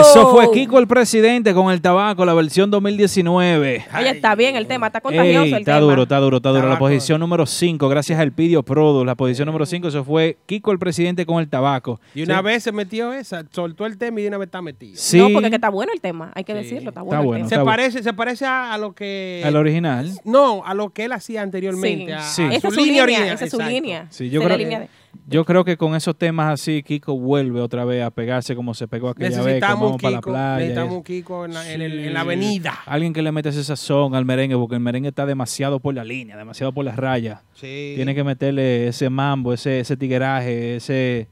Eso 0.00 0.30
fue 0.32 0.50
Kiko 0.52 0.78
el 0.78 0.86
presidente 0.86 1.54
con 1.54 1.72
el 1.72 1.80
tabaco, 1.80 2.24
la 2.26 2.34
versión 2.34 2.70
2019. 2.70 3.86
Oye, 3.98 4.10
está 4.10 4.34
bien 4.34 4.54
el 4.54 4.66
tema, 4.66 4.88
está 4.88 5.00
contagioso 5.00 5.42
Ey, 5.44 5.52
el 5.54 5.58
está 5.60 5.72
tema. 5.76 5.80
duro, 5.80 6.02
está 6.02 6.18
duro, 6.18 6.36
está 6.36 6.50
duro. 6.50 6.68
La 6.68 6.78
posición 6.78 7.20
número 7.20 7.46
5, 7.46 7.88
gracias 7.88 8.20
al 8.20 8.32
Pidio 8.32 8.62
Produce. 8.62 9.06
La 9.06 9.14
posición 9.14 9.46
número 9.46 9.64
5, 9.64 9.88
eso 9.88 10.04
fue 10.04 10.36
Kiko 10.44 10.72
el 10.72 10.78
presidente 10.78 11.24
con 11.24 11.40
el 11.40 11.48
tabaco. 11.48 11.98
Y 12.14 12.22
una 12.22 12.38
Sí. 12.38 12.44
vez 12.44 12.62
se 12.64 12.70
metió 12.72 13.14
esa, 13.14 13.44
soltó 13.50 13.86
el 13.86 13.96
tema 13.96 14.20
y 14.20 14.24
de 14.24 14.28
una 14.28 14.38
vez 14.38 14.46
está 14.48 14.60
metido. 14.60 14.92
Sí, 14.96 15.16
No, 15.18 15.30
porque 15.32 15.48
que 15.48 15.56
está 15.56 15.70
bueno 15.70 15.90
el 15.94 16.02
tema, 16.02 16.30
hay 16.34 16.44
que 16.44 16.52
decirlo, 16.54 16.90
está 16.90 17.00
bueno. 17.00 17.14
Está 17.14 17.20
el 17.22 17.26
bueno. 17.26 17.38
tema. 17.38 17.48
Se 17.48 17.54
Está 17.54 17.64
parece, 17.64 18.02
se 18.02 18.12
parece 18.12 18.44
a, 18.46 18.76
lo 18.76 18.92
que. 18.92 19.42
al 19.44 19.56
original. 19.56 20.10
No, 20.24 20.62
a 20.66 20.74
lo 20.74 20.90
que 20.90 21.06
él 21.06 21.12
hacía 21.12 21.40
anteriormente. 21.42 22.06
Sí. 22.06 22.12
a- 22.12 22.22
Sí. 22.22 22.42
a 22.42 22.48
Esa 22.52 22.60
su 22.60 22.68
es 22.68 22.74
su 22.74 22.80
línea, 22.84 23.04
esa 23.32 23.44
es 23.46 23.50
su 23.50 23.56
exacto. 23.56 23.64
Línea. 24.02 24.12
Sí, 24.12 24.30
yo 24.30 24.42
creo, 24.42 24.56
línea 24.56 24.80
de- 24.80 24.88
yo 25.28 25.44
creo 25.44 25.64
que 25.64 25.76
con 25.76 25.94
esos 25.94 26.16
temas 26.16 26.52
así, 26.52 26.82
Kiko 26.82 27.16
vuelve 27.18 27.60
otra 27.60 27.84
vez 27.84 28.02
a 28.02 28.10
pegarse 28.10 28.54
como 28.56 28.74
se 28.74 28.88
pegó 28.88 29.08
aquella 29.10 29.42
vez. 29.42 29.60
vamos 29.60 30.00
para 30.00 30.10
la 30.12 30.18
Kiko, 30.18 30.30
playa. 30.30 30.56
necesitamos 30.58 30.94
un 30.96 31.02
Kiko 31.02 31.44
en 31.44 31.54
la, 31.54 31.72
en 31.72 31.82
el- 31.82 31.92
Sí. 32.00 32.06
en 32.08 32.14
la 32.14 32.20
avenida. 32.20 32.78
Alguien 32.86 33.12
que 33.12 33.22
le 33.22 33.32
mete 33.32 33.50
ese 33.50 33.62
sazón 33.64 34.14
al 34.14 34.24
merengue, 34.24 34.56
porque 34.56 34.74
el 34.76 34.80
merengue 34.80 35.08
está 35.10 35.26
demasiado 35.26 35.80
por 35.80 35.94
la 35.94 36.04
línea, 36.04 36.36
demasiado 36.36 36.72
por 36.72 36.84
las 36.84 36.96
rayas. 36.96 37.40
Sí. 37.54 37.92
Tiene 37.96 38.14
que 38.14 38.24
meterle 38.24 38.88
ese 38.88 39.10
mambo, 39.10 39.52
ese, 39.52 39.80
ese 39.80 39.96
tigueraje, 39.96 40.76
ese... 40.76 41.28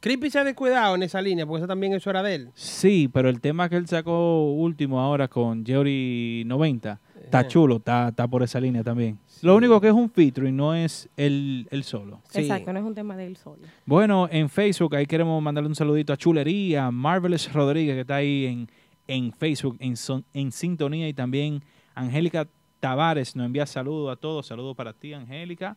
Creepy 0.00 0.30
se 0.30 0.38
ha 0.38 0.44
descuidado 0.44 0.94
en 0.94 1.02
esa 1.02 1.20
línea, 1.20 1.44
porque 1.44 1.58
eso 1.62 1.66
también 1.66 1.92
eso 1.92 2.08
era 2.08 2.22
de 2.22 2.36
él. 2.36 2.50
Sí, 2.54 3.10
pero 3.12 3.28
el 3.28 3.40
tema 3.40 3.68
que 3.68 3.74
él 3.74 3.88
sacó 3.88 4.52
último 4.52 5.00
ahora 5.00 5.26
con 5.26 5.66
Jerry 5.66 6.44
90, 6.46 7.00
está 7.28 7.46
chulo, 7.48 7.76
está, 7.76 8.08
está 8.08 8.26
por 8.26 8.42
esa 8.42 8.60
línea 8.60 8.82
también. 8.82 9.18
Lo 9.42 9.54
único 9.56 9.80
que 9.80 9.86
es 9.88 9.92
un 9.94 10.10
feature 10.10 10.48
y 10.48 10.52
no 10.52 10.74
es 10.74 11.08
el, 11.16 11.68
el 11.70 11.84
solo. 11.84 12.20
Sí. 12.30 12.40
Exacto, 12.40 12.72
no 12.72 12.78
es 12.80 12.84
un 12.84 12.94
tema 12.94 13.16
de 13.16 13.26
él 13.26 13.36
solo. 13.36 13.62
Bueno, 13.86 14.28
en 14.30 14.48
Facebook, 14.48 14.94
ahí 14.96 15.06
queremos 15.06 15.40
mandarle 15.42 15.68
un 15.68 15.74
saludito 15.76 16.12
a 16.12 16.16
Chulería, 16.16 16.90
Marvelous 16.90 17.52
Rodríguez, 17.52 17.94
que 17.94 18.00
está 18.00 18.16
ahí 18.16 18.46
en, 18.46 18.68
en 19.06 19.32
Facebook, 19.32 19.76
en, 19.80 19.96
son- 19.96 20.24
en 20.34 20.50
sintonía, 20.52 21.08
y 21.08 21.14
también 21.14 21.62
Angélica 21.94 22.48
Tavares 22.80 23.34
nos 23.36 23.46
envía 23.46 23.66
saludos 23.66 24.12
a 24.12 24.16
todos. 24.16 24.46
Saludos 24.46 24.76
para 24.76 24.92
ti, 24.92 25.12
Angélica. 25.12 25.76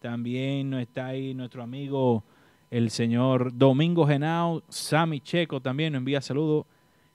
También 0.00 0.70
nos 0.70 0.80
está 0.82 1.06
ahí 1.06 1.34
nuestro 1.34 1.62
amigo, 1.62 2.22
el 2.70 2.90
señor 2.90 3.56
Domingo 3.56 4.06
Genao, 4.06 4.62
Sammy 4.68 5.20
Checo 5.20 5.60
también 5.60 5.92
nos 5.92 6.00
envía 6.00 6.20
saludos. 6.20 6.66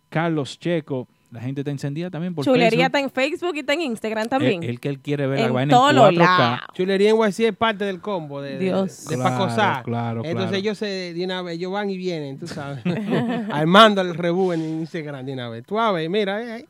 Carlos 0.10 0.60
Checo, 0.60 1.08
la 1.32 1.40
gente 1.42 1.62
está 1.62 1.72
encendida 1.72 2.10
también 2.10 2.36
por 2.36 2.44
Chulería 2.44 2.88
está 2.88 3.00
en 3.00 3.10
Facebook 3.10 3.54
y 3.56 3.60
está 3.60 3.74
en 3.74 3.82
Instagram 3.82 4.28
también. 4.28 4.62
El, 4.64 4.72
el 4.72 4.80
que 4.82 4.90
él 4.90 5.00
quiere 5.00 5.28
ver 5.28 5.40
la 5.40 5.46
En 5.48 5.54
vaina 5.54 5.74
en 5.74 5.80
todos 5.80 5.94
4K. 6.14 6.18
lados. 6.18 6.60
Chulería 6.74 7.10
en 7.12 7.16
YC 7.18 7.40
es 7.40 7.56
parte 7.56 7.86
del 7.86 8.02
combo 8.02 8.42
de, 8.42 8.54
de- 8.54 8.60
Dios. 8.60 9.06
de, 9.08 9.16
Claro, 9.16 9.38
Pacosá. 9.38 9.82
claro, 9.84 10.20
Entonces 10.26 10.50
claro. 10.50 10.58
ellos 10.58 10.78
se, 10.78 11.14
de 11.14 11.24
una 11.26 11.42
vez, 11.42 11.56
ellos 11.56 11.72
van 11.72 11.90
y 11.90 11.98
vienen, 11.98 12.38
tú 12.38 12.48
sabes. 12.48 12.84
Armando 13.52 14.02
el 14.02 14.14
rebú 14.14 14.52
en 14.54 14.62
Instagram 14.82 15.26
de 15.26 15.34
una 15.34 15.50
vez. 15.50 15.66
Tú 15.66 15.80
a 15.80 15.92
ver, 15.92 16.10
mira, 16.10 16.42
eh, 16.42 16.60
eh, 16.62 16.66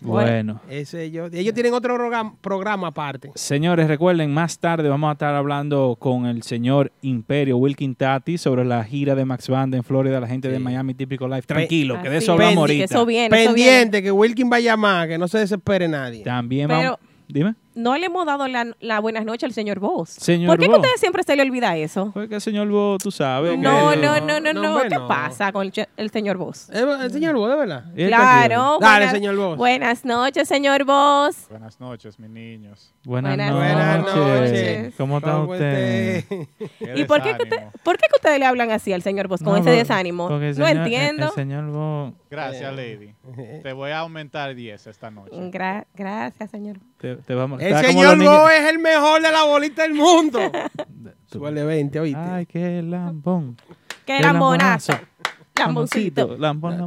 Bueno. 0.00 0.60
ese 0.70 1.04
ellos, 1.04 1.30
ellos 1.32 1.54
tienen 1.54 1.74
otro 1.74 1.94
programa, 1.94 2.34
programa 2.40 2.88
aparte. 2.88 3.32
Señores, 3.34 3.88
recuerden, 3.88 4.32
más 4.32 4.58
tarde 4.58 4.88
vamos 4.88 5.08
a 5.08 5.12
estar 5.12 5.34
hablando 5.34 5.96
con 5.98 6.26
el 6.26 6.42
señor 6.42 6.92
Imperio 7.02 7.56
Wilkin 7.56 7.94
Tati 7.94 8.38
sobre 8.38 8.64
la 8.64 8.84
gira 8.84 9.14
de 9.14 9.24
Max 9.24 9.48
Band 9.48 9.74
en 9.74 9.82
Florida, 9.82 10.20
la 10.20 10.28
gente 10.28 10.48
de. 10.48 10.58
Miami 10.58 10.94
Típico 10.94 11.26
Life. 11.26 11.42
Tranquilo, 11.42 12.00
que 12.02 12.10
de 12.10 12.18
eso 12.18 12.34
es, 12.34 12.40
hablamos 12.40 12.54
que 12.54 12.60
ahorita. 12.60 12.84
Eso 12.84 13.06
viene, 13.06 13.42
eso 13.42 13.54
viene. 13.54 13.70
Pendiente, 13.70 14.02
que 14.02 14.12
Wilkin 14.12 14.50
va 14.50 14.56
a 14.56 14.60
llamar, 14.60 15.08
que 15.08 15.18
no 15.18 15.28
se 15.28 15.38
desespere 15.38 15.88
nadie. 15.88 16.24
También 16.24 16.68
Pero- 16.68 16.80
vamos... 16.80 16.98
Dime. 17.28 17.54
No 17.78 17.96
le 17.96 18.06
hemos 18.06 18.26
dado 18.26 18.48
la, 18.48 18.74
la 18.80 18.98
buenas 18.98 19.24
noches 19.24 19.44
al 19.44 19.52
señor 19.52 19.78
Vos. 19.78 20.08
Señor 20.10 20.48
¿Por 20.48 20.58
qué 20.58 20.64
que 20.66 20.72
a 20.72 20.76
Vos. 20.76 20.78
ustedes 20.80 21.00
siempre 21.00 21.22
se 21.22 21.36
le 21.36 21.42
olvida 21.42 21.76
eso? 21.76 22.10
Porque 22.12 22.34
el 22.34 22.40
señor 22.40 22.68
Bo, 22.68 22.98
tú 23.00 23.12
sabes. 23.12 23.52
que- 23.52 23.56
No, 23.58 23.90
que- 23.90 23.96
no, 23.98 24.20
no, 24.20 24.40
no, 24.40 24.52
no, 24.52 24.82
¿Qué 24.82 24.88
no. 24.90 25.06
pasa 25.06 25.52
con 25.52 25.70
el, 25.96 26.10
señor 26.10 26.36
Vos? 26.38 26.68
El 26.70 27.12
señor 27.12 27.36
Bo, 27.36 27.48
de 27.48 27.54
verdad. 27.54 27.84
Claro. 27.94 28.78
Dale, 28.80 29.08
señor 29.10 29.36
Vos. 29.36 29.56
Buenas 29.56 30.04
noches, 30.04 30.48
señor 30.48 30.84
Vos. 30.84 31.36
Buenas 31.50 31.78
noches, 31.78 32.18
mis 32.18 32.30
niños. 32.30 32.92
Buenas, 33.08 33.36
Buenas 33.36 34.00
noches. 34.00 34.14
Buenas 34.14 34.50
noches. 34.50 34.94
¿Cómo 34.98 35.16
está 35.18 35.32
¿Cómo 35.32 35.52
usted? 35.52 36.24
Qué 36.28 36.92
¿Y 36.94 37.04
por 37.04 37.22
qué, 37.22 37.34
que 37.38 37.42
usted- 37.44 37.66
por 37.82 37.96
qué 37.96 38.06
que 38.06 38.16
ustedes 38.16 38.38
le 38.38 38.44
hablan 38.44 38.70
así 38.70 38.92
al 38.92 39.00
señor 39.00 39.28
Vos 39.28 39.40
con 39.42 39.54
No, 39.54 39.56
ese 39.60 39.70
desánimo? 39.70 40.28
no 40.28 40.38
señor- 40.38 40.68
entiendo. 40.76 41.22
El, 41.22 41.28
el 41.30 41.34
señor 41.34 41.64
Bo... 41.70 42.12
Gracias, 42.30 42.70
Lady. 42.76 43.14
Te 43.62 43.72
voy 43.72 43.92
a 43.92 44.00
aumentar 44.00 44.54
10 44.54 44.86
esta 44.88 45.10
noche. 45.10 45.34
Gra- 45.50 45.86
gracias, 45.94 46.50
señor. 46.50 46.76
Te, 46.98 47.16
te 47.16 47.34
vamos, 47.34 47.62
El 47.62 47.74
señor 47.78 48.18
Bo 48.22 48.50
es 48.50 48.68
el 48.68 48.78
mejor 48.78 49.22
de 49.22 49.32
la 49.32 49.44
bolita 49.44 49.82
del 49.84 49.94
mundo. 49.94 50.40
Suele 51.32 51.64
20, 51.64 52.00
oíste. 52.00 52.20
Ay, 52.20 52.44
qué 52.44 52.82
lambón. 52.82 53.56
Qué 54.04 54.20
lambonazo. 54.20 54.92
Lamboncito. 54.92 55.17
Lamboncito. 55.58 56.36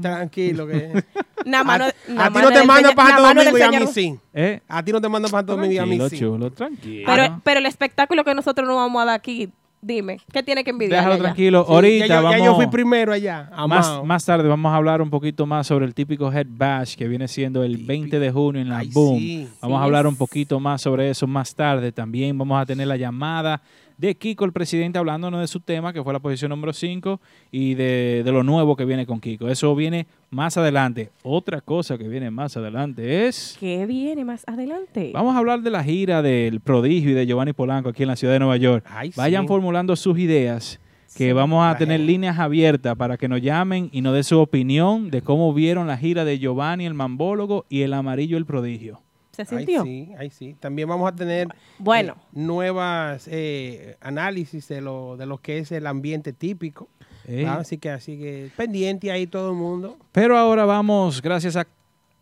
Tranquilo, 0.02 0.68
que. 0.68 1.04
Nada 1.46 1.64
mano, 1.64 1.86
a, 1.86 2.30
ti 2.30 2.40
no 2.40 2.50
te 2.50 2.58
del 2.60 2.68
manda 2.68 2.90
señor- 2.90 2.96
para 2.96 3.10
Santo 3.18 3.34
Domingo 3.44 3.58
y 3.58 3.62
a 3.62 3.72
mí 3.80 3.88
sí. 3.88 4.16
¿Eh? 4.34 4.60
A 4.68 4.84
ti 4.84 4.92
no 4.92 5.02
te 5.02 5.10
manda 5.10 5.28
para 5.28 5.40
Santo 5.40 5.56
Domingo 5.56 5.74
y 5.74 5.78
a 5.80 5.86
mí 5.88 6.00
sí. 6.10 6.20
chulo, 6.20 6.52
tranquilo. 6.52 7.04
Pero, 7.08 7.42
pero 7.44 7.60
el 7.60 7.66
espectáculo 7.66 8.24
que 8.24 8.36
nosotros 8.36 8.68
nos 8.68 8.76
vamos 8.78 9.02
a 9.02 9.06
dar 9.06 9.16
aquí, 9.16 9.50
dime, 9.82 10.20
¿qué 10.32 10.44
tiene 10.44 10.64
que 10.64 10.70
envidiar? 10.70 11.00
Déjalo 11.00 11.14
allá? 11.16 11.24
tranquilo. 11.24 11.66
Sí, 11.68 11.74
Ahorita 11.74 12.06
ya, 12.06 12.16
yo, 12.18 12.22
vamos... 12.24 12.38
ya 12.40 12.46
yo 12.46 12.56
fui 12.56 12.68
primero 12.68 13.12
allá. 13.12 13.50
Más, 13.68 14.04
más 14.06 14.24
tarde 14.24 14.48
vamos 14.48 14.72
a 14.72 14.76
hablar 14.76 15.02
un 15.02 15.10
poquito 15.10 15.48
más 15.48 15.66
sobre 15.66 15.86
el 15.88 15.96
típico 15.96 16.32
Head 16.32 16.46
Bash 16.48 16.96
que 16.96 17.08
viene 17.08 17.28
siendo 17.28 17.64
el 17.64 17.78
20 17.78 18.20
de 18.20 18.32
junio 18.32 18.62
en 18.62 18.70
la 18.70 18.78
Ay, 18.78 18.90
Boom. 18.94 19.18
sí. 19.18 19.48
Vamos 19.64 19.78
Sí, 19.80 19.82
a 19.82 19.84
hablar 19.86 20.06
es. 20.06 20.10
un 20.12 20.18
poquito 20.18 20.60
más 20.60 20.80
sobre 20.84 21.10
eso 21.10 21.26
más 21.26 21.56
tarde. 21.56 21.92
También 21.92 22.38
vamos 22.38 22.62
a 22.62 22.68
tener 22.68 22.86
la 22.86 22.98
llamada 22.98 23.64
de 24.02 24.16
Kiko, 24.16 24.46
el 24.46 24.52
presidente, 24.52 24.98
hablándonos 24.98 25.40
de 25.42 25.48
su 25.48 25.60
tema, 25.60 25.94
que 25.94 26.04
fue 26.04 26.12
la 26.12 26.20
posición 26.20 26.50
número 26.50 26.74
5, 26.74 27.22
y 27.52 27.76
de, 27.76 28.24
de 28.26 28.32
lo 28.32 28.42
nuevo 28.42 28.76
que 28.76 28.84
viene 28.84 29.06
con 29.06 29.22
Kiko. 29.22 29.48
Eso 29.48 29.76
viene 29.76 30.08
más 30.32 30.58
adelante. 30.58 31.12
Otra 31.22 31.62
cosa 31.62 32.00
que 32.00 32.08
viene 32.08 32.32
más 32.32 32.58
adelante 32.58 33.28
es... 33.28 33.56
¿Qué 33.60 33.86
viene 33.86 34.26
más 34.26 34.44
adelante? 34.48 35.12
Vamos 35.14 35.36
a 35.36 35.38
hablar 35.38 35.62
de 35.62 35.70
la 35.70 35.84
gira 35.84 36.24
del 36.24 36.62
prodigio 36.62 37.12
y 37.12 37.14
de 37.14 37.28
Giovanni 37.28 37.54
Polanco 37.54 37.90
aquí 37.90 38.02
en 38.02 38.08
la 38.10 38.16
ciudad 38.16 38.34
de 38.34 38.40
Nueva 38.40 38.58
York. 38.58 38.84
Ay, 38.90 39.12
Vayan 39.16 39.44
sí. 39.44 39.48
formulando 39.48 39.96
sus 39.96 40.18
ideas, 40.18 40.80
que 41.16 41.34
vamos 41.34 41.64
a 41.64 41.78
tener 41.78 42.00
gente. 42.00 42.12
líneas 42.12 42.40
abiertas 42.40 42.96
para 42.96 43.18
que 43.18 43.28
nos 43.28 43.40
llamen 43.40 43.90
y 43.92 44.02
nos 44.02 44.16
den 44.16 44.24
su 44.24 44.40
opinión 44.40 45.12
de 45.12 45.22
cómo 45.22 45.54
vieron 45.54 45.86
la 45.86 45.98
gira 45.98 46.26
de 46.26 46.40
Giovanni 46.40 46.88
el 46.88 46.96
Mambólogo 46.96 47.66
y 47.70 47.84
el 47.84 47.94
Amarillo 47.94 48.38
el 48.38 48.48
Prodigio. 48.48 49.02
¿Se 49.46 49.56
Ay, 49.58 49.66
sí, 49.84 50.12
ay, 50.18 50.30
sí. 50.30 50.56
También 50.60 50.88
vamos 50.88 51.12
a 51.12 51.16
tener 51.16 51.48
Bueno. 51.80 52.14
eh, 52.18 52.26
nuevas 52.34 53.28
eh, 53.32 53.98
análisis 54.02 54.68
de 54.68 54.82
lo, 54.82 55.18
de 55.18 55.26
lo 55.26 55.38
que 55.40 55.60
es 55.60 55.72
el 55.72 55.88
ambiente 55.88 56.34
típico. 56.34 56.88
Eh, 57.28 57.46
Así 57.48 57.78
que, 57.78 57.90
así 57.92 58.18
que 58.18 58.50
pendiente 58.58 59.12
ahí 59.12 59.28
todo 59.28 59.52
el 59.52 59.56
mundo. 59.58 59.98
Pero 60.12 60.38
ahora 60.38 60.66
vamos, 60.66 61.22
gracias 61.22 61.56
a 61.56 61.68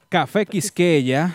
Café 0.09 0.45
Quisqueya, 0.45 1.33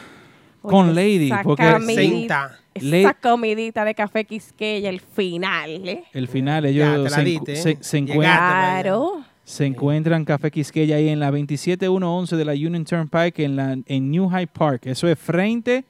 con 0.61 0.91
Oye, 0.91 0.95
Lady, 0.95 1.26
esa 1.26 1.43
porque. 1.43 1.81
Senta. 1.81 2.59
Esa 2.75 3.14
comidita 3.14 3.85
de 3.85 3.95
café 3.95 4.25
Quisqueya, 4.25 4.91
el 4.91 5.00
final, 5.00 5.88
¿eh? 5.88 6.05
el 6.12 6.26
final 6.26 6.64
Ya, 6.64 6.69
ellos 6.71 7.05
te 7.05 7.11
la 7.11 7.17
se, 7.17 7.23
¿eh? 7.53 7.57
se- 7.57 7.79
se 7.81 7.99
encuentran, 7.99 8.37
Claro. 8.83 9.25
Se 9.45 9.67
encuentran 9.67 10.25
Café 10.25 10.51
Quisqueya 10.51 10.97
ahí 10.97 11.09
en 11.09 11.21
la 11.21 11.31
27111 11.31 12.37
de 12.37 12.45
la 12.45 12.53
Union 12.53 12.85
Turnpike 12.85 13.41
en, 13.45 13.57
la, 13.57 13.77
en 13.87 14.11
New 14.11 14.29
Hyde 14.31 14.47
Park. 14.49 14.87
Eso 14.87 15.07
es 15.09 15.19
frente 15.19 15.85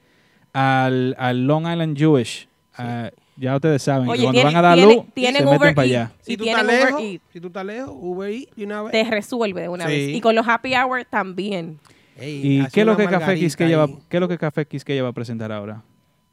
al, 0.53 1.15
al 1.17 1.45
Long 1.47 1.63
Island 1.71 1.97
Jewish. 1.97 2.47
Ah, 2.77 3.09
ya 3.37 3.55
ustedes 3.55 3.81
saben, 3.81 4.07
Oye, 4.09 4.23
cuando 4.23 4.31
tiene- 4.41 4.45
van 4.45 4.55
a 4.55 4.61
dar 4.61 4.77
tiene- 4.77 4.95
luz, 4.95 5.05
tienen 5.13 5.35
se 5.41 5.45
meten 5.45 5.57
Uber 5.57 5.75
para 5.75 5.85
allá. 5.85 6.11
Si 6.21 6.37
tú 6.37 6.45
estás 6.45 6.65
lejos, 6.65 7.01
si 7.33 7.39
tú 7.41 7.47
estás 7.47 7.65
lejos, 7.65 7.95
Uber 7.97 8.29
Eats 8.31 8.55
de 8.55 8.65
una 8.65 8.81
vez. 8.83 8.91
Te 8.91 9.03
resuelve 9.03 9.61
de 9.61 9.69
una 9.69 9.87
Sí. 9.87 9.91
vez. 9.91 10.15
Y 10.15 10.21
con 10.21 10.35
los 10.35 10.47
happy 10.47 10.73
hour 10.75 11.05
también. 11.05 11.79
Ey, 12.17 12.59
¿Y 12.61 12.67
qué 12.67 12.81
es 12.81 12.85
lo 12.85 12.95
que 12.95 13.07
Café 13.07 13.35
Quisqueya 13.35 13.77
va, 13.77 13.87
qué 14.09 14.17
es 14.17 14.21
lo 14.21 14.27
que 14.29 14.37
Café 14.37 14.65
Quisqueya 14.65 15.03
va 15.03 15.09
a 15.09 15.13
presentar 15.13 15.51
ahora? 15.51 15.81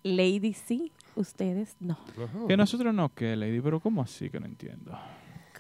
Lady 0.05 0.53
sí, 0.53 0.93
ustedes 1.17 1.75
no. 1.81 1.99
Que 2.47 2.57
nosotros 2.57 2.95
no, 2.95 3.09
que 3.13 3.35
Lady, 3.35 3.61
pero 3.61 3.81
¿cómo 3.81 4.03
así 4.03 4.31
que 4.31 4.39
no 4.39 4.47
entiendo? 4.47 4.97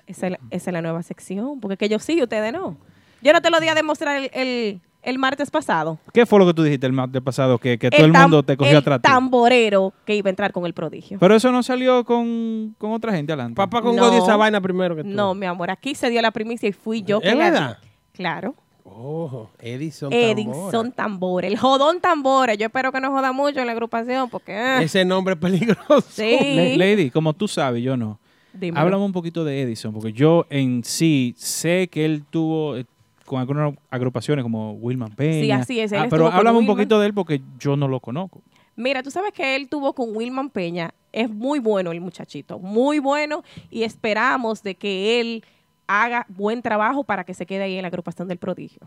Esa 0.06 0.26
es 0.26 0.32
la, 0.32 0.40
esa 0.50 0.70
es 0.70 0.72
la 0.74 0.82
nueva 0.82 1.02
sección. 1.02 1.60
Porque 1.60 1.76
que 1.76 1.88
yo 1.88 1.98
sí 1.98 2.14
y 2.18 2.22
ustedes 2.22 2.52
no. 2.52 2.76
Yo 3.22 3.32
no 3.32 3.40
te 3.40 3.50
lo 3.50 3.60
di 3.60 3.68
a 3.68 3.74
demostrar 3.74 4.16
el, 4.16 4.30
el, 4.34 4.80
el 5.02 5.18
martes 5.18 5.50
pasado. 5.50 5.98
¿Qué 6.12 6.26
fue 6.26 6.38
lo 6.40 6.46
que 6.46 6.54
tú 6.54 6.62
dijiste 6.64 6.86
el 6.86 6.92
martes 6.92 7.22
pasado? 7.22 7.56
Que, 7.58 7.78
que 7.78 7.88
todo 7.90 8.04
el 8.04 8.12
tam- 8.12 8.22
mundo 8.22 8.42
te 8.42 8.56
cogió 8.56 8.72
el 8.72 8.78
atrás. 8.78 8.98
ti. 9.00 9.08
tamborero 9.08 9.92
que 10.04 10.16
iba 10.16 10.28
a 10.28 10.30
entrar 10.30 10.52
con 10.52 10.66
el 10.66 10.74
prodigio. 10.74 11.18
Pero 11.20 11.36
eso 11.36 11.52
no 11.52 11.62
salió 11.62 12.04
con, 12.04 12.74
con 12.78 12.90
otra 12.92 13.12
gente 13.12 13.32
adelante. 13.32 13.54
Papá 13.56 13.80
con 13.80 13.94
No. 13.94 14.12
esa 14.12 14.36
vaina 14.36 14.60
primero 14.60 14.96
que 14.96 15.02
tú. 15.04 15.08
No, 15.10 15.34
mi 15.34 15.46
amor, 15.46 15.70
aquí 15.70 15.94
se 15.94 16.10
dio 16.10 16.20
la 16.20 16.32
primicia 16.32 16.68
y 16.68 16.72
fui 16.72 17.02
yo 17.02 17.20
¿Es 17.22 17.30
que 17.30 17.34
la 17.36 17.50
di. 17.80 17.88
Claro. 18.12 18.54
Ojo, 18.84 19.50
Edison. 19.60 20.12
Edison 20.12 20.90
Tambora. 20.92 21.46
El 21.46 21.56
jodón 21.56 22.00
Tambora. 22.00 22.54
Yo 22.54 22.66
espero 22.66 22.90
que 22.92 23.00
no 23.00 23.10
joda 23.12 23.32
mucho 23.32 23.60
en 23.60 23.66
la 23.66 23.72
agrupación 23.72 24.28
porque... 24.28 24.54
ah. 24.56 24.82
Ese 24.82 25.04
nombre 25.04 25.34
es 25.34 25.40
peligroso. 25.40 26.00
sí. 26.10 26.76
La- 26.76 26.84
Lady, 26.86 27.10
como 27.10 27.32
tú 27.32 27.46
sabes, 27.46 27.82
yo 27.82 27.96
no. 27.96 28.18
Dímelo. 28.52 28.80
Háblame 28.80 29.04
un 29.04 29.12
poquito 29.12 29.44
de 29.44 29.62
Edison, 29.62 29.92
porque 29.92 30.12
yo 30.12 30.46
en 30.50 30.84
sí 30.84 31.34
sé 31.36 31.88
que 31.88 32.04
él 32.04 32.24
tuvo 32.28 32.76
eh, 32.76 32.84
con 33.24 33.40
algunas 33.40 33.74
agrupaciones 33.90 34.42
como 34.42 34.72
Wilman 34.72 35.14
Peña. 35.14 35.42
Sí, 35.42 35.50
así 35.50 35.80
es, 35.80 35.92
él 35.92 36.00
Ah, 36.02 36.06
pero 36.10 36.28
háblame 36.28 36.58
un 36.58 36.66
poquito 36.66 37.00
de 37.00 37.06
él 37.06 37.14
porque 37.14 37.40
yo 37.58 37.76
no 37.76 37.88
lo 37.88 38.00
conozco. 38.00 38.42
Mira, 38.76 39.02
tú 39.02 39.10
sabes 39.10 39.32
que 39.32 39.54
él 39.56 39.68
tuvo 39.68 39.92
con 39.94 40.16
Wilman 40.16 40.48
Peña 40.48 40.94
Es 41.12 41.28
muy 41.28 41.58
bueno 41.58 41.92
el 41.92 42.00
muchachito, 42.00 42.58
muy 42.58 42.98
bueno 42.98 43.42
y 43.70 43.82
esperamos 43.82 44.62
de 44.62 44.74
que 44.74 45.20
él 45.20 45.44
haga 45.86 46.24
buen 46.28 46.62
trabajo 46.62 47.04
para 47.04 47.24
que 47.24 47.34
se 47.34 47.44
quede 47.44 47.64
ahí 47.64 47.76
en 47.76 47.82
la 47.82 47.88
agrupación 47.88 48.28
del 48.28 48.38
prodigio. 48.38 48.80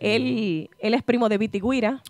Él, 0.00 0.70
él 0.78 0.94
es 0.94 1.02
primo 1.02 1.28
de 1.28 1.38
Viti 1.38 1.60
Guira, 1.60 2.02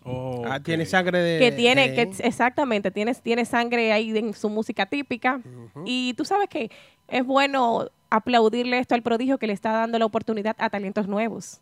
Ah, 0.47 0.61
tiene 0.63 0.87
sangre 0.87 1.19
de... 1.19 1.39
que 1.39 1.53
tiene, 1.53 1.89
de- 1.91 1.95
que 1.95 2.27
exactamente, 2.27 2.91
tiene, 2.91 3.15
tiene 3.15 3.45
sangre 3.45 3.93
ahí 3.93 4.17
en 4.17 4.35
su 4.35 4.49
música 4.49 4.87
típica. 4.87 5.41
Y 5.85 6.15
tú 6.15 6.25
sabes 6.25 6.49
que 6.49 6.71
es 7.09 7.25
bueno 7.25 7.89
aplaudirle 8.11 8.79
esto 8.79 8.95
al 8.95 9.03
prodigio 9.03 9.39
que 9.39 9.47
le 9.47 9.53
está 9.53 9.73
dando 9.73 9.99
la 9.99 10.05
oportunidad 10.07 10.55
a 10.59 10.71
talentos 10.71 11.09
nuevos. 11.09 11.61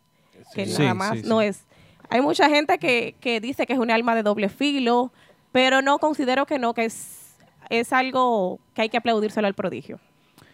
Que 0.53 0.65
Sí, 0.65 0.73
nada 0.79 0.91
sí, 0.91 0.97
más 0.97 1.19
sí. 1.19 1.23
no 1.27 1.41
es. 1.41 1.63
Hay 2.09 2.21
mucha 2.21 2.47
gente 2.49 2.77
que, 2.77 3.15
que 3.19 3.39
dice 3.41 3.65
que 3.65 3.73
es 3.73 3.79
un 3.79 3.89
alma 3.89 4.13
de 4.15 4.21
doble 4.23 4.47
filo, 4.49 5.11
pero 5.51 5.81
no 5.81 5.97
considero 5.99 6.45
que 6.45 6.59
no, 6.59 6.73
que 6.75 6.85
es, 6.85 7.35
es 7.69 7.91
algo 7.93 8.59
que 8.75 8.83
hay 8.83 8.89
que 8.89 8.97
aplaudírselo 8.97 9.47
al 9.47 9.55
prodigio. 9.55 9.99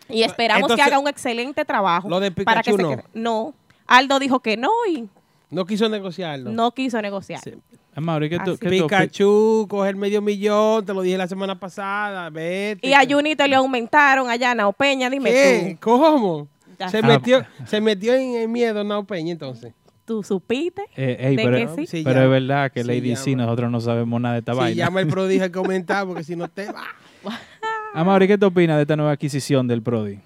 Y 0.08 0.24
esperamos 0.24 0.64
Entonces, 0.64 0.86
que 0.86 0.92
haga 0.92 1.00
un 1.00 1.08
excelente 1.08 1.66
trabajo. 1.66 2.08
lo 2.10 2.20
de 2.20 2.32
para 2.32 2.62
que 2.62 2.72
Pikachu 2.72 2.78
se 2.78 2.84
no. 2.84 2.90
quede- 2.90 3.04
No. 3.14 3.54
Aldo 3.88 4.20
dijo 4.20 4.40
que 4.40 4.56
no 4.56 4.72
y 4.90 5.10
No 5.52 5.66
quiso 5.66 5.88
negociarlo. 5.90 6.50
no 6.52 6.72
quiso 6.74 7.02
negociar. 7.02 7.42
Sí. 7.44 7.54
Amaury, 7.94 8.30
¿qué 8.30 8.38
tú, 8.40 8.52
Así. 8.52 8.60
qué 8.62 8.68
tú 8.70 8.74
opi- 8.76 8.82
Pikachu, 8.84 9.68
coge 9.70 9.90
el 9.90 9.98
medio 9.98 10.22
millón, 10.22 10.86
te 10.86 10.94
lo 10.94 11.02
dije 11.02 11.18
la 11.18 11.28
semana 11.28 11.60
pasada, 11.60 12.30
vete. 12.30 12.88
Y 12.88 12.94
a 12.94 13.02
Junito 13.08 13.46
le 13.46 13.56
aumentaron 13.56 14.30
allá, 14.30 14.56
Nao 14.56 14.72
Peña, 14.72 15.10
dime 15.10 15.30
¿Qué? 15.30 15.78
¿Cómo? 15.82 16.48
Ya. 16.80 16.88
Se 16.90 17.00
Ah. 17.00 17.02
metió, 17.02 17.46
se 17.66 17.82
metió 17.82 18.14
en, 18.16 18.36
en 18.36 18.52
miedo 18.52 18.82
Nao 18.86 19.04
Peña 19.04 19.34
entonces. 19.34 19.74
tú, 20.06 20.22
tú 20.22 20.24
supiste 20.24 20.84
Eh, 20.96 21.18
ey, 21.20 21.36
de 21.36 21.44
pero 21.44 21.58
que 21.58 21.68
sí. 21.76 21.86
Sí, 21.88 22.04
pero 22.04 22.22
llama. 22.22 22.24
es 22.38 22.42
verdad 22.42 22.72
que 22.72 22.82
Sí, 22.82 22.88
Lady 22.88 23.16
C, 23.18 23.32
llama. 23.32 23.44
nosotros 23.44 23.72
no 23.72 23.82
sabemos 23.82 24.22
nada 24.22 24.34
de 24.36 24.40
esta 24.40 24.54
Si 24.54 24.58
vaina. 24.60 24.86
llama 24.86 25.02
el 25.02 25.08
prodigio 25.08 25.46
a 25.46 25.52
comentar, 25.52 26.08
porque 26.08 26.24
si 26.24 26.36
no 26.38 26.48
te 26.48 26.72
va. 26.72 26.86
Amaury, 27.94 28.26
¿qué 28.28 28.38
tú 28.38 28.46
opinas 28.48 28.78
de 28.78 28.84
esta 28.84 28.96
nueva 28.96 29.12
adquisición 29.12 29.68
del 29.68 29.82
Prodi? 29.82 30.18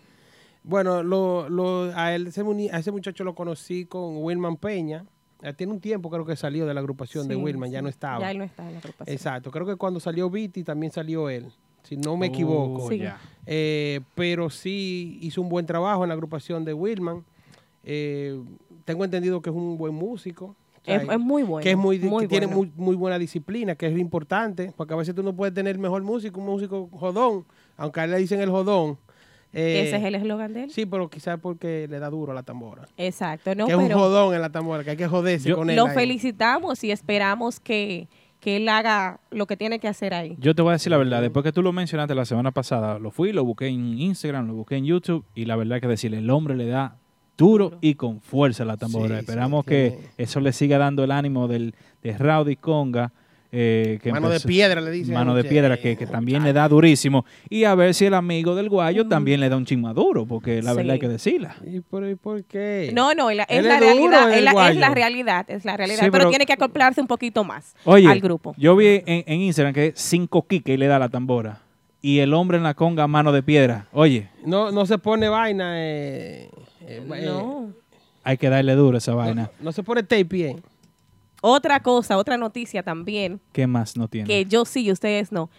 Bueno, 0.63 1.03
lo, 1.03 1.49
lo, 1.49 1.91
a, 1.95 2.13
él, 2.15 2.27
ese, 2.27 2.43
muni- 2.43 2.69
a 2.71 2.77
ese 2.79 2.91
muchacho 2.91 3.23
lo 3.23 3.33
conocí 3.35 3.85
con 3.85 4.17
Wilman 4.23 4.57
Peña. 4.57 5.03
Ya 5.41 5.53
tiene 5.53 5.73
un 5.73 5.79
tiempo, 5.79 6.09
creo 6.09 6.25
que 6.25 6.35
salió 6.35 6.65
de 6.65 6.73
la 6.73 6.79
agrupación 6.79 7.27
de 7.27 7.35
Sí, 7.35 7.41
Wilman, 7.41 7.69
ya 7.71 7.81
no 7.81 7.89
estaba. 7.89 8.19
Ya 8.21 8.31
él 8.31 8.37
no 8.39 8.43
está 8.45 8.65
en 8.67 8.73
la 8.73 8.79
agrupación. 8.79 9.13
Exacto, 9.13 9.51
creo 9.51 9.65
que 9.65 9.75
cuando 9.75 9.99
salió 9.99 10.29
Viti 10.29 10.63
también 10.63 10.91
salió 10.91 11.29
él, 11.29 11.47
si 11.83 11.97
no 11.97 12.17
me 12.17 12.27
Oh, 12.27 12.29
equivoco. 12.29 12.89
Sí. 12.89 12.99
ya. 12.99 13.19
Eh, 13.45 14.01
pero 14.15 14.49
sí 14.49 15.19
hizo 15.21 15.41
un 15.41 15.49
buen 15.49 15.65
trabajo 15.65 16.03
en 16.03 16.07
la 16.09 16.13
agrupación 16.13 16.63
de 16.65 16.73
Wilman. 16.73 17.23
Eh, 17.83 18.41
tengo 18.85 19.03
entendido 19.03 19.41
que 19.41 19.49
es 19.49 19.55
un 19.55 19.77
buen 19.77 19.93
músico. 19.93 20.55
O 20.81 20.85
sea, 20.85 20.95
Es, 20.97 21.09
es 21.09 21.19
muy 21.19 21.43
bueno. 21.43 21.63
que 21.63 21.71
es 21.71 21.77
muy, 21.77 21.99
que 21.99 22.27
tiene 22.27 22.45
bueno. 22.47 22.57
muy, 22.57 22.71
muy 22.75 22.95
buena 22.95 23.17
disciplina, 23.19 23.75
que 23.75 23.87
es 23.87 23.97
importante, 23.97 24.71
porque 24.75 24.93
a 24.93 24.97
veces 24.97 25.13
tú 25.15 25.21
no 25.23 25.35
puedes 25.35 25.53
tener 25.53 25.77
mejor 25.79 26.01
músico, 26.03 26.39
un 26.39 26.45
músico 26.45 26.89
jodón, 26.91 27.45
aunque 27.77 27.99
a 27.99 28.03
él 28.05 28.11
le 28.11 28.17
dicen 28.17 28.39
el 28.41 28.49
jodón. 28.49 28.97
Eh, 29.57 29.83
Ese 29.87 29.95
es 29.97 30.03
el 30.03 30.15
eslogan 30.15 30.53
de 30.53 30.63
él. 30.65 30.69
Sí, 30.69 30.85
pero 30.85 31.09
quizás 31.09 31.39
porque 31.39 31.87
le 31.89 31.99
da 31.99 32.09
duro 32.09 32.33
a 32.33 32.35
la 32.35 32.43
tambora. 32.43 32.83
Exacto, 32.97 33.55
no, 33.55 33.65
que 33.67 33.71
es 33.71 33.77
un 33.77 33.89
jodón 33.91 34.35
en 34.35 34.41
la 34.41 34.49
tambora, 34.51 34.83
que 34.83 34.91
hay 34.91 34.97
que 34.97 35.07
joderse 35.07 35.47
Yo- 35.49 35.55
con 35.55 35.69
él. 35.69 35.75
lo 35.75 35.85
ahí. 35.87 35.93
felicitamos 35.95 36.83
y 36.83 36.91
esperamos 36.91 37.59
que, 37.59 38.07
que 38.41 38.57
él 38.57 38.67
haga 38.69 39.19
lo 39.31 39.47
que 39.47 39.55
tiene 39.57 39.79
que 39.79 39.87
hacer 39.87 40.13
ahí. 40.13 40.35
Yo 40.39 40.53
te 40.53 40.61
voy 40.61 40.71
a 40.71 40.73
decir 40.73 40.91
la 40.91 40.97
verdad, 40.97 41.21
después 41.21 41.43
que 41.43 41.51
tú 41.53 41.61
lo 41.61 41.71
mencionaste 41.71 42.13
la 42.15 42.25
semana 42.25 42.51
pasada, 42.51 42.99
lo 42.99 43.11
fui, 43.11 43.31
lo 43.31 43.43
busqué 43.45 43.67
en 43.67 43.97
Instagram, 43.99 44.45
lo 44.47 44.53
busqué 44.55 44.75
en 44.75 44.85
YouTube 44.85 45.23
y 45.33 45.45
la 45.45 45.55
verdad 45.55 45.79
que 45.79 45.87
decirle, 45.87 46.17
el 46.19 46.29
hombre 46.29 46.55
le 46.55 46.67
da 46.67 46.97
duro 47.37 47.77
y 47.81 47.95
con 47.95 48.21
fuerza 48.21 48.63
a 48.63 48.65
la 48.65 48.77
tambora. 48.77 49.15
Sí, 49.15 49.19
Esperamos 49.21 49.65
sí, 49.65 49.69
que 49.69 49.89
tiene- 49.91 50.07
eso 50.17 50.39
le 50.41 50.51
siga 50.53 50.77
dando 50.77 51.03
el 51.03 51.11
ánimo 51.11 51.47
del, 51.47 51.75
de 52.03 52.17
Rowdy 52.17 52.55
Conga. 52.57 53.11
Eh, 53.51 53.99
que 54.03 54.11
Mano 54.11 54.29
de 54.29 54.39
piedra 54.39 54.81
le 54.81 54.91
dicen. 54.91 55.13
Mano 55.13 55.33
de 55.35 55.43
piedra 55.43 55.77
que, 55.77 55.95
que 55.95 56.05
también 56.07 56.43
le 56.43 56.51
da 56.53 56.67
durísimo. 56.67 57.25
Y 57.49 57.63
a 57.63 57.73
ver 57.75 57.93
si 57.93 58.05
el 58.05 58.13
amigo 58.13 58.53
del 58.55 58.69
guayo 58.69 59.07
también 59.07 59.39
le 59.39 59.47
da 59.49 59.55
un 59.57 59.65
chismaduro, 59.65 60.25
porque 60.25 60.61
la 60.61 60.71
Sí. 60.71 60.77
verdad 60.77 60.93
hay 60.93 60.99
que 60.99 61.07
decirla. 61.07 61.55
¿Y 61.65 61.79
por, 61.79 62.05
y 62.07 62.15
por 62.15 62.43
qué? 62.43 62.91
No, 62.93 63.13
no, 63.13 63.29
es 63.29 63.37
la, 63.37 63.43
es 63.43 63.59
¿Él 63.59 63.65
la 63.67 63.75
es 63.75 63.79
duro 63.81 63.93
realidad, 64.11 64.33
es 64.37 64.43
la, 64.43 64.49
es 64.49 64.53
guayo? 64.53 64.79
la 64.79 64.89
realidad, 64.89 65.45
es 65.49 65.65
la 65.65 65.77
realidad, 65.77 65.99
Sí, 65.99 66.05
pero, 66.11 66.23
pero- 66.23 66.29
tiene 66.29 66.45
que 66.45 66.53
acoplarse 66.53 66.99
un 67.01 67.07
poquito 67.07 67.43
más 67.43 67.75
Oye, 67.85 68.07
al 68.07 68.19
grupo. 68.19 68.53
yo 68.57 68.75
vi 68.75 68.87
en, 69.05 69.23
en 69.27 69.41
Instagram 69.41 69.73
que 69.73 69.93
cinco 69.95 70.45
quiques 70.47 70.77
le 70.77 70.87
da 70.87 70.99
la 70.99 71.09
tambora. 71.09 71.61
Y 72.01 72.19
el 72.19 72.33
hombre 72.35 72.57
en 72.57 72.63
la 72.63 72.75
conga, 72.75 73.07
mano 73.07 73.31
de 73.31 73.41
piedra. 73.41 73.87
Oye, 73.91 74.29
No, 74.45 74.71
no 74.71 74.85
se 74.85 74.97
pone 74.99 75.27
vaina. 75.27 75.73
Eh, 75.81 76.49
eh, 76.81 77.01
eh, 77.11 77.23
No. 77.25 77.69
hay 78.23 78.37
que 78.37 78.47
darle 78.49 78.75
duro 78.75 78.95
a 78.95 78.97
esa 78.99 79.15
vaina. 79.15 79.49
no 79.59 79.71
se 79.71 79.81
pone 79.81 80.03
tape. 80.03 80.55
Otra 81.41 81.79
cosa, 81.81 82.17
otra 82.17 82.37
noticia 82.37 82.81
también, 82.83 83.39
¿Qué 83.51 83.67
más 83.67 83.95
no 83.97 84.07
tiene? 84.07 84.27
que 84.27 84.45
yo 84.45 84.65
sí 84.65 84.83
y 84.85 84.91
ustedes 84.91 85.31
no. 85.31 85.49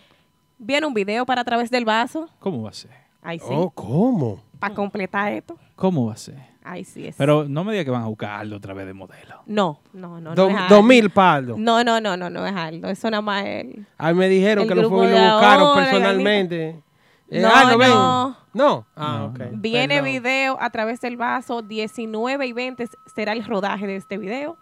¿Vieron 0.59 0.88
un 0.88 0.95
video 0.95 1.26
para 1.26 1.42
a 1.42 1.45
través 1.45 1.71
del 1.71 1.84
vaso? 1.84 2.28
¿Cómo 2.39 2.62
va 2.62 2.71
a 2.71 2.73
ser? 2.73 2.91
Ay, 3.23 3.39
sí. 3.39 3.47
Oh, 3.50 3.71
¿cómo? 3.71 4.41
Para 4.58 4.75
completar 4.75 5.32
esto. 5.32 5.58
¿Cómo 5.75 6.06
va 6.06 6.15
a 6.15 6.17
ser? 6.17 6.39
Ay, 6.65 6.82
sí 6.84 7.06
es. 7.06 7.15
Pero 7.17 7.45
no 7.49 7.62
me 7.62 7.73
diga 7.73 7.84
que 7.84 7.91
van 7.91 8.02
a 8.02 8.06
buscar 8.06 8.30
a 8.30 8.39
Aldo 8.41 8.56
otra 8.56 8.73
vez 8.75 8.86
de 8.86 8.93
modelo. 8.95 9.43
no, 9.47 9.80
no, 9.93 10.21
no. 10.21 10.30
no 10.30 10.34
Dos 10.34 10.50
es 10.50 10.56
Aldo. 10.56 10.75
dos 10.76 10.84
mil 10.84 11.10
paldo. 11.10 11.54
No, 11.58 11.84
no, 11.84 12.00
no, 12.00 12.17
no, 12.17 12.30
no 12.30 12.47
es 12.47 12.54
Aldo. 12.56 12.89
Eso 12.89 13.10
nada 13.10 13.21
más 13.21 13.45
es 13.45 13.65
el- 13.65 13.86
A 13.99 14.12
mí 14.12 14.19
me 14.19 14.28
dijeron 14.28 14.62
El 14.62 14.69
que 14.69 14.75
lo 14.75 14.89
fue 14.89 15.06
y 15.06 15.10
lo 15.10 15.17
buscaron 15.17 15.67
ahora, 15.69 15.82
personalmente. 15.84 16.82
Eh, 17.28 17.41
No, 17.41 17.49
ah, 17.52 17.76
ven. 17.76 17.91
no. 17.91 18.36
No. 18.54 18.86
Ah, 18.97 19.19
No, 19.19 19.25
ok. 19.26 19.39
no. 19.52 19.58
Viene 19.60 19.97
Perdón. 19.97 20.04
video 20.12 20.56
a 20.60 20.71
través 20.71 21.00
del 21.00 21.17
vaso, 21.17 21.60
19 21.62 22.47
y 22.47 22.52
20 22.52 22.89
será 23.15 23.32
el 23.32 23.45
rodaje 23.45 23.86
de 23.86 23.97
este 23.97 24.17
video. 24.19 24.56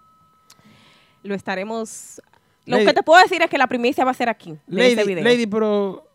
Lo 1.24 1.34
estaremos... 1.34 2.22
Lo 2.66 2.76
Lady- 2.76 2.86
que 2.86 2.92
te 2.94 3.02
puedo 3.02 3.20
decir 3.22 3.42
es 3.42 3.50
que 3.50 3.58
la 3.58 3.66
primicia 3.66 4.04
va 4.04 4.12
a 4.12 4.14
ser 4.14 4.28
aquí, 4.30 4.54
Lady, 4.68 4.94
video. 5.04 5.22
Lady, 5.24 5.46
pero 5.46 6.06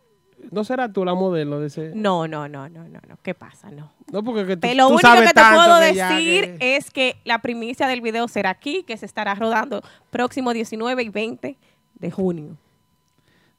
¿no 0.49 0.63
serás 0.63 0.91
tú 0.91 1.05
la 1.05 1.13
modelo 1.13 1.59
de 1.59 1.67
ese? 1.67 1.91
No, 1.93 2.27
no, 2.27 2.47
no, 2.47 2.67
no, 2.69 2.85
no, 2.87 2.99
no. 3.07 3.17
¿Qué 3.21 3.35
pasa? 3.35 3.69
No. 3.69 3.91
No, 4.11 4.23
porque 4.23 4.45
que 4.47 4.55
tú, 4.55 4.61
Pero 4.61 4.73
lo 4.75 4.87
tú 4.87 4.93
único 4.93 5.07
sabes 5.07 5.27
que 5.27 5.33
te 5.35 5.41
puedo 5.53 5.79
que 5.79 5.85
decir 5.85 6.57
que- 6.57 6.75
es 6.77 6.89
que 6.89 7.17
la 7.25 7.37
primicia 7.39 7.85
del 7.87 8.01
video 8.01 8.27
será 8.27 8.49
aquí, 8.49 8.81
que 8.81 8.97
se 8.97 9.05
estará 9.05 9.35
rodando 9.35 9.83
próximo 10.09 10.53
19 10.53 11.03
y 11.03 11.09
20 11.09 11.57
de 11.99 12.11
junio. 12.11 12.55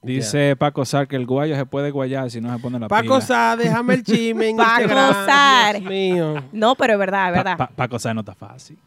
Dice 0.03 0.57
Paco 0.57 0.85
Sar 0.87 1.07
que 1.07 1.15
el 1.17 1.27
guayo 1.27 1.55
se 1.57 1.67
puede 1.67 1.91
guayar 1.91 2.31
si 2.31 2.41
no 2.41 2.51
se 2.53 2.59
pone 2.61 2.79
la 2.79 2.89
Paco 2.89 3.03
pila. 3.03 3.21
Sá, 3.21 3.55
déjame 3.57 3.95
el 3.95 4.03
chisme 4.03 4.49
en 4.49 4.57
Paco. 4.57 4.89
Sar. 4.89 5.79
Dios 5.79 5.91
mío. 5.91 6.43
No, 6.53 6.75
pero 6.75 6.95
es 6.95 6.99
verdad, 6.99 7.29
es 7.29 7.33
Pa- 7.35 7.37
verdad. 7.45 7.57
Pa- 7.59 7.71
Paco 7.77 7.99
Sar 7.99 8.15
no 8.15 8.21
está 8.23 8.35
fácil. 8.35 8.79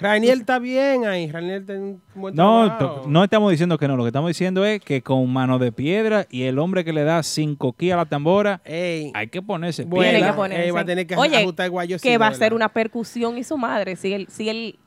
Raniel 0.00 0.40
está 0.40 0.58
bien 0.58 1.04
ahí. 1.04 1.30
Raniel 1.30 1.64
tiene 1.64 1.80
un 1.80 2.02
buen 2.14 2.34
No, 2.34 3.06
no 3.06 3.24
estamos 3.24 3.50
diciendo 3.50 3.78
que 3.78 3.86
no. 3.86 3.96
Lo 3.96 4.04
que 4.04 4.08
estamos 4.08 4.28
diciendo 4.28 4.64
es 4.64 4.80
que 4.80 5.02
con 5.02 5.30
mano 5.32 5.58
de 5.58 5.70
piedra 5.70 6.26
y 6.30 6.42
el 6.44 6.58
hombre 6.58 6.84
que 6.84 6.92
le 6.92 7.04
da 7.04 7.22
cinco 7.22 7.72
ki 7.72 7.90
a 7.92 7.96
la 7.96 8.04
tambora, 8.06 8.60
Ey, 8.64 9.12
hay 9.14 9.28
que 9.28 9.42
ponerse 9.42 9.84
Bueno, 9.84 10.10
Tiene 10.10 10.26
que 10.26 10.32
ponerse. 10.32 10.72
va 10.72 10.80
a 10.80 10.84
tener 10.84 11.06
que 11.06 11.16
Oye, 11.16 11.36
ajustar 11.36 11.64
el 11.66 11.70
guayo 11.70 11.98
que 11.98 12.18
va 12.18 12.28
a 12.28 12.34
ser 12.34 12.54
una 12.54 12.68
percusión 12.68 13.38
y 13.38 13.44
su 13.44 13.56
madre, 13.56 13.96
si 13.96 14.12
él, 14.12 14.26
si 14.28 14.48
él 14.48 14.78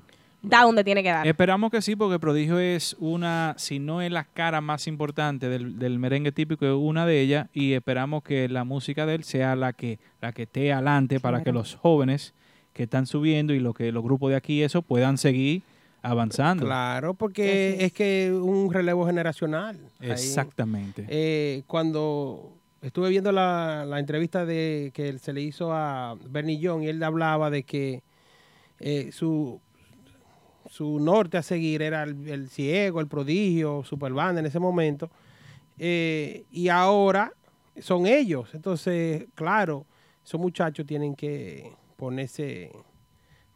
da 0.41 0.63
donde 0.63 0.83
tiene 0.83 1.01
que 1.01 1.09
dar. 1.09 1.25
Esperamos 1.25 1.71
que 1.71 1.81
sí, 1.81 1.95
porque 1.95 2.19
Prodigio 2.19 2.59
es 2.59 2.95
una, 2.99 3.55
si 3.57 3.79
no 3.79 4.01
es 4.01 4.11
la 4.11 4.25
cara 4.25 4.61
más 4.61 4.87
importante 4.87 5.49
del, 5.49 5.79
del 5.79 5.97
merengue 5.97 6.31
típico, 6.31 6.65
es 6.65 6.73
una 6.73 7.05
de 7.05 7.21
ellas, 7.21 7.47
y 7.53 7.73
esperamos 7.73 8.21
que 8.23 8.47
la 8.49 8.63
música 8.63 9.05
de 9.05 9.15
él 9.15 9.23
sea 9.23 9.55
la 9.55 9.73
que, 9.73 9.99
la 10.21 10.33
que 10.33 10.43
esté 10.43 10.71
adelante 10.73 11.19
para 11.19 11.43
que 11.43 11.51
los 11.51 11.75
jóvenes 11.75 12.33
que 12.75 12.83
están 12.83 13.05
subiendo 13.05 13.53
y 13.53 13.59
lo 13.61 13.73
que 13.73 13.89
los 13.93 14.03
grupos 14.03 14.31
de 14.31 14.35
aquí 14.35 14.61
eso 14.61 14.81
puedan 14.81 15.17
seguir 15.17 15.63
avanzando. 16.01 16.65
Claro, 16.65 17.13
porque 17.13 17.77
es 17.79 17.93
que 17.93 18.31
un 18.33 18.71
relevo 18.71 19.05
generacional. 19.05 19.77
Ahí, 20.01 20.11
Exactamente. 20.11 21.05
eh, 21.07 21.63
cuando 21.67 22.51
estuve 22.81 23.09
viendo 23.09 23.31
la, 23.31 23.85
la 23.87 23.97
entrevista 23.99 24.45
de 24.45 24.91
que 24.93 25.17
se 25.19 25.31
le 25.31 25.41
hizo 25.41 25.71
a 25.71 26.17
Bernie 26.29 26.59
Young 26.59 26.83
y 26.83 26.87
él 26.89 27.01
hablaba 27.01 27.49
de 27.49 27.63
que 27.63 28.03
eh, 28.81 29.09
su, 29.13 29.61
su 30.69 30.99
norte 30.99 31.37
a 31.37 31.43
seguir 31.43 31.81
era 31.81 32.03
el, 32.03 32.27
el 32.27 32.49
ciego, 32.49 32.99
el 32.99 33.07
prodigio, 33.07 33.85
Superbanda 33.85 34.41
en 34.41 34.47
ese 34.47 34.59
momento. 34.59 35.09
Eh, 35.79 36.43
y 36.51 36.67
ahora 36.67 37.31
son 37.79 38.05
ellos. 38.05 38.49
Entonces, 38.53 39.27
claro, 39.33 39.85
esos 40.25 40.41
muchachos 40.41 40.85
tienen 40.85 41.15
que 41.15 41.71
ponerse, 41.97 42.71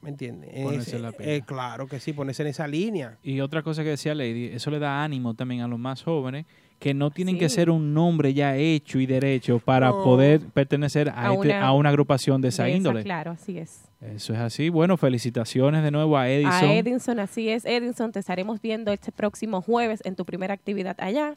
¿me 0.02 0.10
entiendes? 0.10 0.50
En 0.54 0.64
Ponerse 0.66 0.90
ese- 0.92 1.00
la 1.00 1.12
pila. 1.12 1.30
eh, 1.32 1.42
claro 1.46 1.88
que 1.88 2.00
sí, 2.00 2.14
ponerse 2.14 2.44
en 2.44 2.50
esa 2.50 2.68
línea. 2.68 3.18
Y 3.24 3.40
otra 3.42 3.62
cosa 3.64 3.84
que 3.84 3.90
decía 3.90 4.16
Lady, 4.16 4.46
eso 4.54 4.72
le 4.72 4.80
da 4.80 5.04
ánimo 5.04 5.34
también 5.34 5.62
a 5.62 5.68
los 5.68 5.80
más 5.80 6.04
jóvenes, 6.04 6.46
que 6.80 6.94
no 6.94 7.12
tienen 7.12 7.38
que 7.38 7.50
Sí. 7.50 7.56
ser 7.56 7.70
un 7.70 7.94
nombre 7.94 8.34
ya 8.34 8.56
hecho 8.56 9.00
y 9.00 9.06
derecho 9.06 9.60
para 9.60 9.90
No. 9.90 10.04
poder 10.04 10.40
pertenecer 10.54 11.10
a, 11.10 11.30
A 11.30 11.34
este- 11.34 11.48
una- 11.50 11.62
a 11.68 11.74
una 11.74 11.90
agrupación 11.90 12.42
de 12.42 12.48
esa 12.48 12.64
De 12.64 12.70
esa, 12.70 12.78
índole. 12.78 13.04
Claro, 13.04 13.32
así 13.32 13.58
es. 13.58 13.84
Eso 14.00 14.32
es 14.34 14.40
así. 14.40 14.70
Bueno, 14.70 14.96
felicitaciones 14.96 15.84
de 15.84 15.92
nuevo 15.92 16.18
a 16.18 16.30
Edison. 16.30 16.54
A 16.54 16.74
Edinson, 16.74 17.20
así 17.20 17.50
es. 17.50 17.66
Edinson, 17.66 18.14
te 18.14 18.20
estaremos 18.20 18.62
viendo 18.62 18.94
este 18.94 19.12
próximo 19.12 19.62
jueves 19.62 20.00
en 20.06 20.16
tu 20.16 20.24
primera 20.24 20.54
actividad 20.54 20.96
allá. 21.02 21.36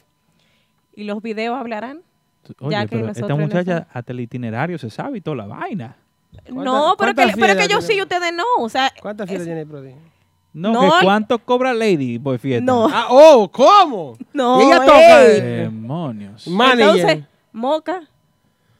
Y 0.95 1.03
los 1.03 1.21
videos 1.21 1.57
hablarán. 1.59 2.03
Oye, 2.59 2.71
ya 2.71 2.85
que 2.85 2.95
pero 2.97 3.09
esta 3.09 3.35
muchacha 3.35 3.87
hasta 3.91 4.13
el 4.13 4.21
itinerario 4.21 4.77
se 4.77 4.89
sabe 4.89 5.17
y 5.17 5.21
toda 5.21 5.35
la 5.35 5.47
vaina. 5.47 5.97
No, 6.49 6.95
pero 6.97 7.13
que, 7.13 7.33
pero 7.39 7.55
que 7.55 7.63
yo 7.63 7.79
tiene? 7.79 7.81
sí 7.81 7.93
y 7.95 8.01
ustedes 8.01 8.33
no. 8.33 8.43
O 8.59 8.69
sea, 8.69 8.91
¿Cuántas 9.01 9.27
filas 9.29 9.45
tiene 9.45 9.61
el 9.61 9.67
prodigio? 9.67 9.99
No, 10.53 10.71
No, 10.71 10.81
que 10.81 11.03
¿cuánto 11.05 11.39
cobra 11.39 11.73
Lady 11.73 12.19
por 12.19 12.37
fiesta? 12.37 12.63
No. 12.63 12.87
Ah, 12.91 13.07
oh, 13.09 13.49
¿cómo? 13.51 14.17
No, 14.33 14.61
Y 14.61 14.65
ella 14.65 14.79
toca. 14.85 15.25
ey. 15.25 15.41
Demonios. 15.41 16.47
Manager. 16.47 16.95
Entonces, 16.99 17.23
Moca. 17.51 18.01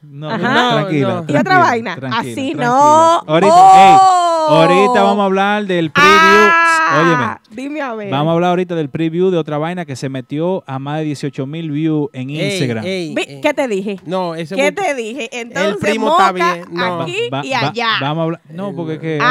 No, 0.02 0.30
Ajá. 0.30 0.38
no, 0.52 0.70
tranquila, 0.82 1.24
No. 1.26 1.34
¿Y 1.34 1.36
otra 1.38 1.58
vaina? 1.58 1.96
tranquila, 1.96 2.20
Así 2.20 2.34
tranquila. 2.34 2.66
no. 2.66 3.22
Ahorita, 3.26 3.54
¡Oh! 3.54 4.33
Ahorita 4.48 5.02
vamos 5.02 5.20
a 5.22 5.24
hablar 5.24 5.66
del 5.66 5.90
preview. 5.90 6.10
Ah, 6.16 7.38
Óyeme, 7.50 7.62
Dime 7.62 7.80
a 7.80 7.94
ver. 7.94 8.10
vamos 8.10 8.30
a 8.30 8.34
hablar 8.34 8.50
ahorita 8.50 8.74
del 8.74 8.88
preview 8.90 9.30
de 9.30 9.38
otra 9.38 9.58
vaina 9.58 9.84
que 9.84 9.96
se 9.96 10.08
metió 10.08 10.62
a 10.66 10.78
más 10.78 10.98
de 10.98 11.04
18 11.04 11.46
mil 11.46 11.70
views 11.70 12.08
en 12.12 12.30
Ey, 12.30 12.52
Instagram. 12.52 12.84
ey, 12.84 13.14
ey. 13.16 13.40
¿Qué 13.40 13.54
te 13.54 13.66
dije? 13.68 13.98
No, 14.04 14.34
ese 14.34 14.54
¿Qué 14.54 14.70
te 14.72 14.94
dije? 14.94 15.28
Entonces, 15.32 15.76
primo 15.80 16.10
está 16.10 16.32
bien, 16.32 16.64
no. 16.70 17.02
aquí 17.02 17.16
Va- 17.32 17.44
y 17.44 17.50
va- 17.50 17.58
allá. 17.68 17.88
vamos 18.00 18.18
a 18.20 18.24
hablar. 18.24 18.40
No, 18.50 18.74
porque 18.74 18.94
es 18.94 18.98
que. 19.00 19.18
ajá, 19.20 19.26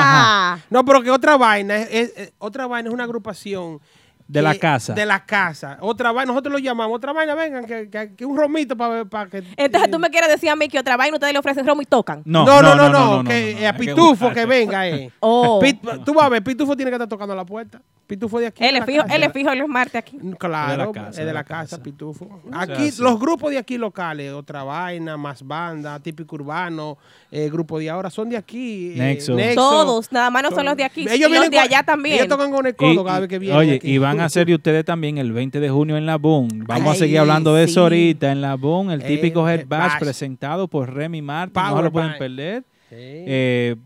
ajá. 0.00 0.52
ah, 0.54 0.58
No, 0.70 0.84
pero 0.84 1.02
que 1.02 1.10
otra 1.10 1.36
vaina 1.36 1.76
es, 1.76 1.88
es- 1.90 2.12
es- 2.16 2.32
otra 2.38 2.66
vaina 2.66 2.88
es 2.88 2.94
una 2.94 3.04
agrupación 3.04 3.80
De 4.28 4.40
que- 4.40 4.42
la 4.42 4.54
casa. 4.58 4.92
De 4.92 5.06
la 5.06 5.24
casa. 5.24 5.78
Otra 5.80 6.12
vaina, 6.12 6.30
nosotros 6.32 6.52
lo 6.52 6.58
llamamos, 6.58 6.94
otra 6.96 7.12
vaina, 7.14 7.34
vengan, 7.34 7.64
que, 7.64 7.88
que, 7.88 8.14
que 8.14 8.24
un 8.26 8.36
romito 8.36 8.76
para 8.76 9.28
que. 9.28 9.42
Entonces 9.56 9.90
tú 9.90 9.98
me 9.98 10.10
quieres 10.10 10.28
decir 10.28 10.50
a 10.50 10.54
mí 10.56 10.68
que 10.68 10.78
otra 10.78 10.96
vaina 10.98 11.16
ustedes 11.16 11.32
le 11.32 11.38
ofrecen 11.38 11.66
romo 11.66 11.80
y 11.82 11.86
tocan. 11.86 12.22
No, 12.26 12.44
No, 12.44 12.60
no, 12.62 12.74
no, 12.76 12.88
no, 12.90 13.22
no, 13.22 13.28
que 13.28 13.54
no, 13.54 13.60
eh, 13.60 13.66
a 13.66 13.74
Pitufo 13.76 14.30
que 14.32 14.44
venga, 14.46 14.86
eh. 14.86 15.10
Oh. 15.20 15.58
Pit- 15.60 15.80
tú 16.04 16.12
vas 16.14 16.26
a 16.26 16.28
ver, 16.28 16.44
Pitufo 16.44 16.76
tiene 16.76 16.90
que 16.90 16.96
estar 16.96 17.08
tocando 17.08 17.34
la 17.34 17.44
puerta. 17.46 17.80
Pitufo 18.08 18.40
de 18.40 18.46
aquí. 18.46 18.64
Él 18.64 18.74
es 18.76 18.84
fijo, 18.86 19.04
él 19.08 19.22
es 19.22 19.32
fijo 19.34 19.54
los 19.54 19.68
martes 19.68 19.96
aquí. 19.96 20.18
Claro, 20.38 20.70
De 20.72 20.76
la 20.78 20.84
es 20.84 20.90
casa, 20.92 21.24
de 21.26 21.32
la 21.34 21.44
casa, 21.44 21.82
Pitufo. 21.82 22.24
sea, 22.50 22.60
Aquí, 22.62 22.90
sí. 22.90 23.02
los 23.02 23.20
grupos 23.20 23.50
de 23.50 23.58
aquí 23.58 23.76
locales, 23.76 24.32
otra 24.32 24.64
vaina, 24.64 25.16
más 25.18 25.46
banda, 25.46 26.00
típico 26.00 26.34
urbano, 26.36 26.96
eh, 27.30 27.50
grupo 27.50 27.78
de 27.78 27.90
ahora, 27.90 28.08
son 28.08 28.30
de 28.30 28.38
aquí. 28.38 28.92
eh, 28.94 28.98
Nexo. 28.98 29.36
Todos, 29.54 30.10
nada 30.10 30.30
más 30.30 30.42
no 30.42 30.50
son 30.52 30.64
los 30.64 30.74
de 30.76 30.84
aquí, 30.84 31.02
Ellos 31.02 31.20
los 31.20 31.30
vienen 31.30 31.50
de 31.50 31.58
allá 31.58 31.82
también. 31.82 32.16
Ellos 32.16 32.28
tocan 32.28 32.50
con 32.50 32.64
el 32.66 32.72
Y- 32.72 32.76
codo 32.76 33.04
cada 33.04 33.20
vez 33.20 33.28
que 33.28 33.38
vienen. 33.38 33.58
oye, 33.58 33.74
aquí. 33.76 33.90
y 33.92 33.98
van 33.98 34.20
a 34.20 34.24
hacer 34.24 34.48
y 34.48 34.54
ustedes 34.54 34.86
también 34.86 35.18
el 35.18 35.30
20 35.32 35.60
de 35.60 35.68
junio 35.68 35.98
en 35.98 36.06
la 36.06 36.16
Boom. 36.16 36.48
Vamos 36.66 36.88
Ay, 36.88 36.92
a 36.92 36.98
seguir 36.98 37.18
hablando 37.18 37.54
de 37.54 37.64
eso 37.64 37.82
ahorita 37.82 38.32
en 38.32 38.40
la 38.40 38.54
Boom, 38.54 38.90
el 38.90 39.02
Eh, 39.02 39.04
típico 39.06 39.46
eh, 39.46 39.52
Head 39.56 39.66
Bash 39.68 39.92
Bash. 39.92 39.98
presentado 40.00 40.66
por 40.66 40.94
Remy 40.94 41.20
Martin. 41.20 41.62
no 41.62 41.68
Power 41.68 41.84
lo 41.84 41.92
pueden 41.92 42.16
perder. 42.16 42.62
Sí. 42.88 42.96
Eh, 42.96 43.76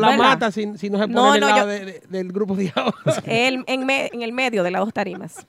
la 0.00 0.08
¿Verdad? 0.08 0.24
mata 0.24 0.50
si, 0.50 0.76
si 0.76 0.90
no 0.90 0.98
se 0.98 1.04
pone 1.04 1.14
No, 1.14 1.32
del 1.32 1.40
no, 1.40 1.48
lado 1.48 1.58
yo- 1.60 1.66
de- 1.68 1.84
de- 1.84 2.02
del 2.08 2.32
grupo 2.32 2.56
de 2.56 2.72
ahora. 2.74 2.94
Él 3.26 3.62
en, 3.68 3.86
me- 3.86 4.10
en 4.12 4.22
el 4.22 4.32
medio 4.32 4.64
de 4.64 4.70
las 4.72 4.80
dos 4.80 4.92
tarimas. 4.92 5.46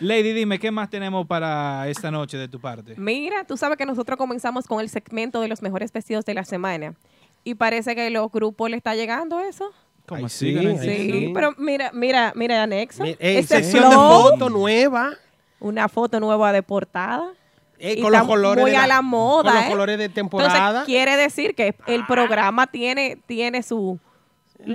Lady, 0.00 0.32
dime, 0.32 0.58
¿qué 0.58 0.70
más 0.70 0.90
tenemos 0.90 1.26
para 1.26 1.88
esta 1.88 2.10
noche 2.10 2.36
de 2.36 2.48
tu 2.48 2.60
parte? 2.60 2.94
Mira, 2.96 3.44
tú 3.44 3.56
sabes 3.56 3.76
que 3.78 3.86
nosotros 3.86 4.16
comenzamos 4.16 4.66
con 4.66 4.80
el 4.80 4.88
segmento 4.88 5.40
de 5.40 5.48
los 5.48 5.62
mejores 5.62 5.92
vestidos 5.92 6.24
de 6.24 6.34
la 6.34 6.44
semana. 6.44 6.94
Y 7.44 7.54
parece 7.54 7.94
que 7.94 8.10
los 8.10 8.30
grupos 8.30 8.70
le 8.70 8.76
está 8.76 8.94
llegando 8.94 9.40
eso. 9.40 9.72
¿Cómo 10.06 10.26
así? 10.26 10.52
sí? 10.58 10.78
Sí, 10.78 11.10
sí. 11.12 11.30
pero 11.34 11.54
mira, 11.58 11.90
mira, 11.92 12.32
mira, 12.34 12.62
Anexo. 12.62 13.04
Sección 13.46 13.88
de 13.90 13.96
foto 13.96 14.48
nueva. 14.50 15.12
Una 15.60 15.88
foto 15.88 16.18
nueva 16.20 16.52
de 16.52 16.62
portada. 16.62 17.30
eh, 17.78 17.94
Y 17.98 18.02
con 18.02 18.12
los 18.12 18.22
colores 18.26 18.62
muy 18.62 18.72
de 18.72 18.76
a 18.76 18.86
la 18.86 19.00
moda, 19.02 19.50
Con 19.50 19.54
los 19.60 19.64
¿eh? 19.66 19.70
colores 19.70 19.98
de 19.98 20.04
Entonces, 20.06 20.14
temporada. 20.30 20.84
quiere 20.84 21.16
decir 21.16 21.54
que 21.54 21.74
el 21.86 22.04
programa 22.06 22.66
tiene, 22.66 23.18
tiene 23.26 23.62
su 23.62 23.98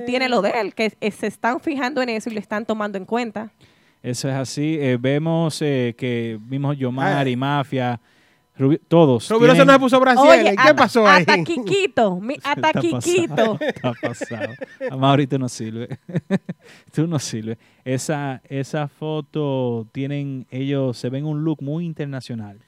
tiene 0.06 0.28
lo 0.28 0.42
de 0.42 0.50
él, 0.52 0.74
que 0.76 0.90
se 1.12 1.28
están 1.28 1.62
fijando 1.62 2.02
en 2.02 2.10
eso 2.10 2.30
y 2.30 2.34
lo 2.34 2.40
están 2.42 2.66
tomando 2.66 2.98
en 2.98 3.06
cuenta. 3.06 3.52
Eso 4.10 4.30
es 4.30 4.36
así. 4.36 4.78
Eh, 4.80 4.98
vemos 5.00 5.62
eh, 5.62 5.94
que 5.98 6.38
vimos 6.42 6.78
Yomar 6.78 7.26
Ah. 7.28 7.30
y 7.30 7.36
Mafia, 7.36 8.00
Rubi- 8.58 8.80
todos. 8.88 9.30
Rubiroso 9.30 9.54
tienen- 9.56 9.68
no 9.68 9.74
se 9.74 9.80
puso 9.80 10.00
Brasil. 10.00 10.30
Oye, 10.30 10.56
¿Qué 10.66 10.74
pasó 10.74 11.06
ahí? 11.08 11.20
hasta 11.28 11.44
Quiquito, 11.44 12.20
mi- 12.20 12.36
hasta 12.44 12.70
Está 12.70 12.82
pasado, 12.90 13.60
Está 13.62 13.94
pasado. 14.02 14.54
Amaury, 14.90 15.28
tú 15.28 15.38
no 15.38 15.50
sirve. 15.50 16.00
tú 16.94 17.06
no 17.06 17.20
sirve. 17.20 17.58
Esa, 17.84 18.42
esa 18.48 18.88
foto 18.88 19.88
tienen, 19.92 20.48
ellos 20.52 20.98
se 20.98 21.10
ven 21.10 21.26
un 21.26 21.44
look 21.44 21.62
muy 21.62 21.86
internacional. 21.86 22.60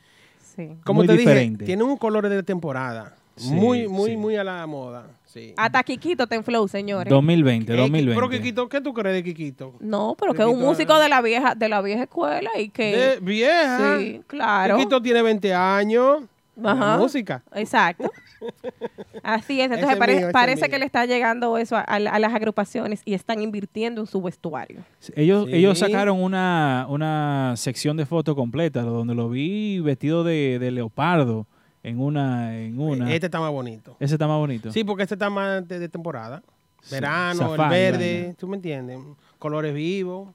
Sí. 0.56 0.69
Como 0.84 0.99
muy 0.99 1.08
te 1.08 1.13
diferente. 1.13 1.60
dije, 1.63 1.65
tiene 1.67 1.84
un 1.84 1.95
color 1.97 2.28
de 2.28 2.43
temporada. 2.43 3.15
Sí, 3.39 3.52
muy, 3.54 3.88
muy, 3.88 4.12
sí. 4.12 4.17
muy 4.17 4.36
a 4.36 4.43
la 4.43 4.65
moda. 4.67 5.08
Sí. 5.25 5.54
Hasta 5.58 5.84
Quiquito 5.84 6.23
está 6.23 6.36
en 6.36 6.43
flow, 6.43 6.67
señores. 6.67 7.10
2020, 7.10 7.73
Eh, 7.73 7.78
2020. 7.78 8.15
Pero 8.15 8.30
Kikito, 8.30 8.67
¿qué 8.69 8.82
tú 8.82 8.93
crees 8.93 9.15
de 9.15 9.23
Kikito? 9.23 9.75
No, 9.80 10.15
pero 10.19 10.34
que 10.34 10.41
es 10.41 10.47
un 10.47 10.60
músico 10.60 10.97
eh. 10.97 11.04
de 11.04 11.10
la 11.10 11.21
vieja, 11.21 11.54
de 11.56 11.69
la 11.69 11.82
vieja 11.82 12.04
escuela 12.04 12.49
y 12.58 12.69
que 12.69 12.95
De 12.97 13.19
vieja. 13.19 13.97
sí, 13.99 14.21
claro. 14.28 14.78
Kikito 14.78 15.02
tiene 15.02 15.21
20 15.21 15.54
años. 15.54 16.23
Ajá. 16.63 16.97
Música. 16.97 17.41
Exacto. 17.54 18.12
Así 19.23 19.62
es. 19.62 19.71
Entonces 19.71 19.97
pare- 19.97 20.15
mío, 20.17 20.30
parece 20.34 20.63
mío. 20.63 20.71
que 20.71 20.80
le 20.80 20.86
está 20.86 21.06
llegando 21.06 21.58
eso 21.58 21.75
a, 21.78 21.82
a 21.82 21.99
la- 21.99 22.12
a 22.12 22.19
las 22.19 22.34
agrupaciones 22.34 23.02
y 23.06 23.13
están 23.13 23.41
invirtiendo 23.41 24.02
en 24.02 24.08
su 24.08 24.21
vestuario. 24.21 24.80
Ellos, 25.15 25.45
Sí. 25.47 25.56
ellos 25.56 25.78
sacaron 25.80 26.21
una, 26.21 26.86
una 26.89 27.54
sección 27.56 27.97
de 27.97 28.06
fotos 28.06 28.36
completa 28.36 28.82
donde 28.82 29.15
lo 29.15 29.30
vi 29.30 29.80
vestido 29.80 30.23
de, 30.23 30.58
de 30.60 30.71
leopardo 30.71 31.47
en 31.83 31.99
una. 31.99 32.57
En 32.57 32.79
una. 32.79 33.13
Este 33.13 33.27
está 33.27 33.39
más 33.39 33.51
bonito. 33.51 33.95
Ese 33.99 34.15
está 34.15 34.27
más 34.27 34.37
bonito. 34.37 34.71
Sí, 34.71 34.83
porque 34.83 35.03
este 35.03 35.15
está 35.15 35.29
más 35.29 35.67
de, 35.67 35.79
de 35.79 35.89
temporada. 35.89 36.43
Verano, 36.89 37.39
safari, 37.39 37.75
el 37.75 37.91
verde. 37.91 38.35
¿tú 38.37 38.47
me 38.47 38.55
entiendes? 38.55 38.99
Colores 39.37 39.73
vivos. 39.73 40.29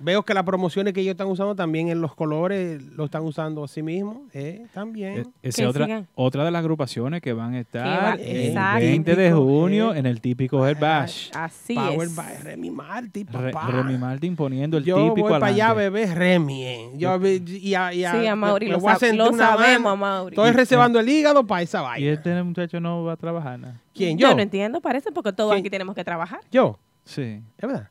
Veo 0.00 0.22
que 0.22 0.32
las 0.34 0.44
promociones 0.44 0.94
que 0.94 1.00
ellos 1.02 1.12
están 1.12 1.26
usando 1.28 1.54
también 1.54 1.88
en 1.88 2.00
los 2.00 2.14
colores 2.14 2.82
lo 2.82 3.04
están 3.04 3.22
usando 3.22 3.62
así 3.64 3.82
mismo. 3.82 4.22
Eh, 4.32 4.66
también. 4.72 5.18
E- 5.42 5.48
Esa 5.48 5.68
otra, 5.68 5.84
sigan. 5.84 6.08
otra 6.14 6.44
de 6.44 6.50
las 6.50 6.60
agrupaciones 6.60 7.20
que 7.20 7.32
van 7.32 7.54
a 7.54 7.60
estar 7.60 7.86
va- 7.86 8.14
el 8.14 8.46
exacto. 8.48 8.80
20 8.86 9.16
de 9.16 9.32
junio 9.32 9.94
eh. 9.94 9.98
en 9.98 10.06
el 10.06 10.20
típico 10.20 10.66
Head 10.66 10.78
Bash. 10.80 11.30
Así 11.34 11.74
Power 11.74 12.08
es. 12.08 12.16
by 12.16 12.36
Remy 12.42 12.70
Martin, 12.70 13.26
Re-. 13.30 13.52
Remy 13.52 13.98
Martin 13.98 14.36
poniendo 14.36 14.78
el 14.78 14.84
Yo 14.84 14.96
típico 14.96 15.28
voy 15.28 15.38
para 15.38 15.46
allá, 15.52 15.74
bebé, 15.74 16.06
Remy. 16.14 16.64
eh. 16.64 16.90
Yo, 16.96 17.18
y 17.26 17.74
a, 17.74 17.92
y 17.92 18.04
a- 18.04 18.12
Sí, 18.12 18.26
lo, 18.26 18.80
voy 18.80 18.90
a 18.92 18.94
sab- 18.96 18.98
sentir 18.98 19.18
lo 19.18 19.28
una 19.30 19.38
sabemos, 19.50 19.82
vaina. 19.84 19.90
Amaury. 19.92 20.34
Estoy 20.34 20.50
reservando 20.52 20.98
el 21.00 21.08
hígado 21.08 21.46
para 21.46 21.62
esa 21.62 21.80
Y 21.80 21.82
vaina. 21.82 22.10
este 22.12 22.42
muchacho 22.42 22.80
no 22.80 23.04
va 23.04 23.12
a 23.12 23.16
trabajar 23.16 23.58
nada. 23.58 23.80
¿Quién? 23.94 24.16
Yo 24.16 24.30
¿Yo? 24.30 24.34
no 24.36 24.40
entiendo, 24.42 24.80
parece, 24.80 25.12
porque 25.12 25.32
todos 25.32 25.50
¿Quién? 25.52 25.60
aquí 25.60 25.68
tenemos 25.70 25.94
que 25.94 26.04
trabajar. 26.04 26.40
Yo. 26.50 26.78
Sí. 27.04 27.40
Es 27.58 27.68
verdad. 27.68 27.88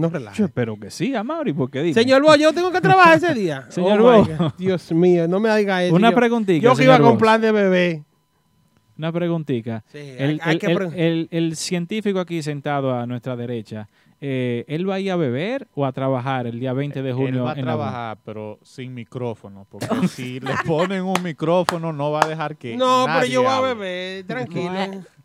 No 0.00 0.08
Yo 0.08 0.14
relaje. 0.14 0.42
espero 0.44 0.78
que 0.78 0.90
sí, 0.90 1.14
Amaury, 1.14 1.52
porque 1.52 1.80
dime. 1.82 1.94
Señor 1.94 2.22
Bo, 2.22 2.34
yo 2.36 2.52
tengo 2.52 2.70
que 2.72 2.80
trabajar 2.80 3.16
ese 3.18 3.34
día. 3.34 3.66
Señor 3.70 4.00
Oh, 4.00 4.24
Bo. 4.24 4.52
Dios 4.58 4.90
mío, 4.92 5.28
no 5.28 5.38
me 5.40 5.54
diga 5.56 5.84
eso. 5.84 5.94
Una 5.94 6.10
Yo- 6.10 6.16
preguntita, 6.16 6.62
Yo 6.62 6.74
que 6.74 6.84
iba 6.84 6.98
con 6.98 7.18
plan 7.18 7.40
de 7.40 7.52
bebé. 7.52 8.04
Una 8.98 9.12
preguntita. 9.12 9.82
Sí, 9.90 9.98
hay- 9.98 10.38
el, 10.42 10.60
el- 10.62 10.92
el- 10.94 11.28
el 11.30 11.56
científico 11.56 12.20
aquí 12.20 12.42
sentado 12.42 12.94
a 12.94 13.06
nuestra 13.06 13.34
derecha, 13.36 13.88
eh, 14.20 14.64
¿él 14.68 14.88
va 14.88 14.96
a 14.96 15.00
ir 15.00 15.10
a 15.12 15.16
beber 15.16 15.66
o 15.74 15.86
a 15.86 15.92
trabajar 15.92 16.46
el 16.46 16.60
día 16.60 16.72
20 16.72 17.02
de 17.02 17.12
junio? 17.12 17.28
Él 17.40 17.44
va 17.46 17.50
a 17.52 17.54
en 17.54 17.64
la 17.64 17.72
trabajar, 17.72 18.18
pero 18.24 18.58
sin 18.62 18.92
micrófono, 18.94 19.66
porque 19.70 19.86
si 20.08 20.40
le 20.40 20.52
ponen 20.66 21.02
un 21.04 21.22
micrófono 21.22 21.92
no 21.92 22.10
va 22.10 22.20
a 22.24 22.28
dejar 22.28 22.56
que 22.56 22.76
No, 22.76 23.06
pero 23.06 23.24
yo 23.26 23.42
voy 23.42 23.50
a 23.52 23.60
beber, 23.60 24.24
tranquilo. 24.26 24.70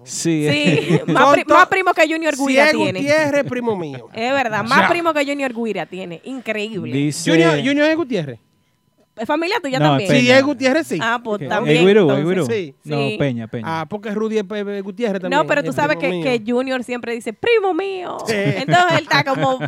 Sí, 0.07 0.49
Sí, 0.51 1.01
más, 1.13 1.35
pri- 1.35 1.45
más 1.47 1.67
primo 1.67 1.93
que 1.93 2.03
Junior 2.09 2.35
Guira 2.37 2.67
es 2.67 2.73
tiene. 2.73 3.01
Gutiérrez, 3.01 3.45
primo 3.45 3.77
mío. 3.77 4.09
Es 4.15 4.33
verdad, 4.33 4.65
más 4.65 4.81
Ya. 4.83 4.89
primo 4.89 5.13
que 5.13 5.25
Junior 5.27 5.53
Guira 5.55 5.87
tiene. 5.87 6.21
Increíble. 6.25 6.93
Dice, 6.97 7.31
Junior, 7.31 7.57
Junior 7.59 7.89
es 7.91 7.97
Gutiérrez. 7.97 8.39
¿Es 9.19 9.27
familia 9.27 9.57
tuya 9.63 9.79
No, 9.79 9.87
también? 9.93 10.11
Si 10.11 10.31
es 10.31 10.43
Gutiérrez, 10.43 10.87
sí. 10.87 10.99
Ah, 11.01 11.19
pues 11.25 11.39
¿Qué? 11.39 11.47
también. 11.47 11.79
¿El 11.79 11.87
Guirú? 11.87 12.47
Sí. 12.47 12.75
No, 12.85 12.99
Sí. 12.99 13.17
Peña, 13.19 13.47
Peña. 13.49 13.65
Ah, 13.81 13.87
porque 13.89 14.11
Rudy 14.11 14.37
es 14.37 14.45
Pe- 14.45 14.83
Gutiérrez 14.83 15.23
también. 15.23 15.41
No, 15.41 15.47
pero 15.47 15.63
tú 15.65 15.71
es 15.71 15.75
sabes 15.77 15.97
que, 15.97 16.21
que 16.21 16.43
Junior 16.47 16.85
siempre 16.85 17.15
dice, 17.15 17.33
primo 17.33 17.73
mío. 17.73 18.19
Sí. 18.27 18.35
Entonces 18.37 18.99
él 18.99 19.05
está 19.11 19.25
como, 19.25 19.59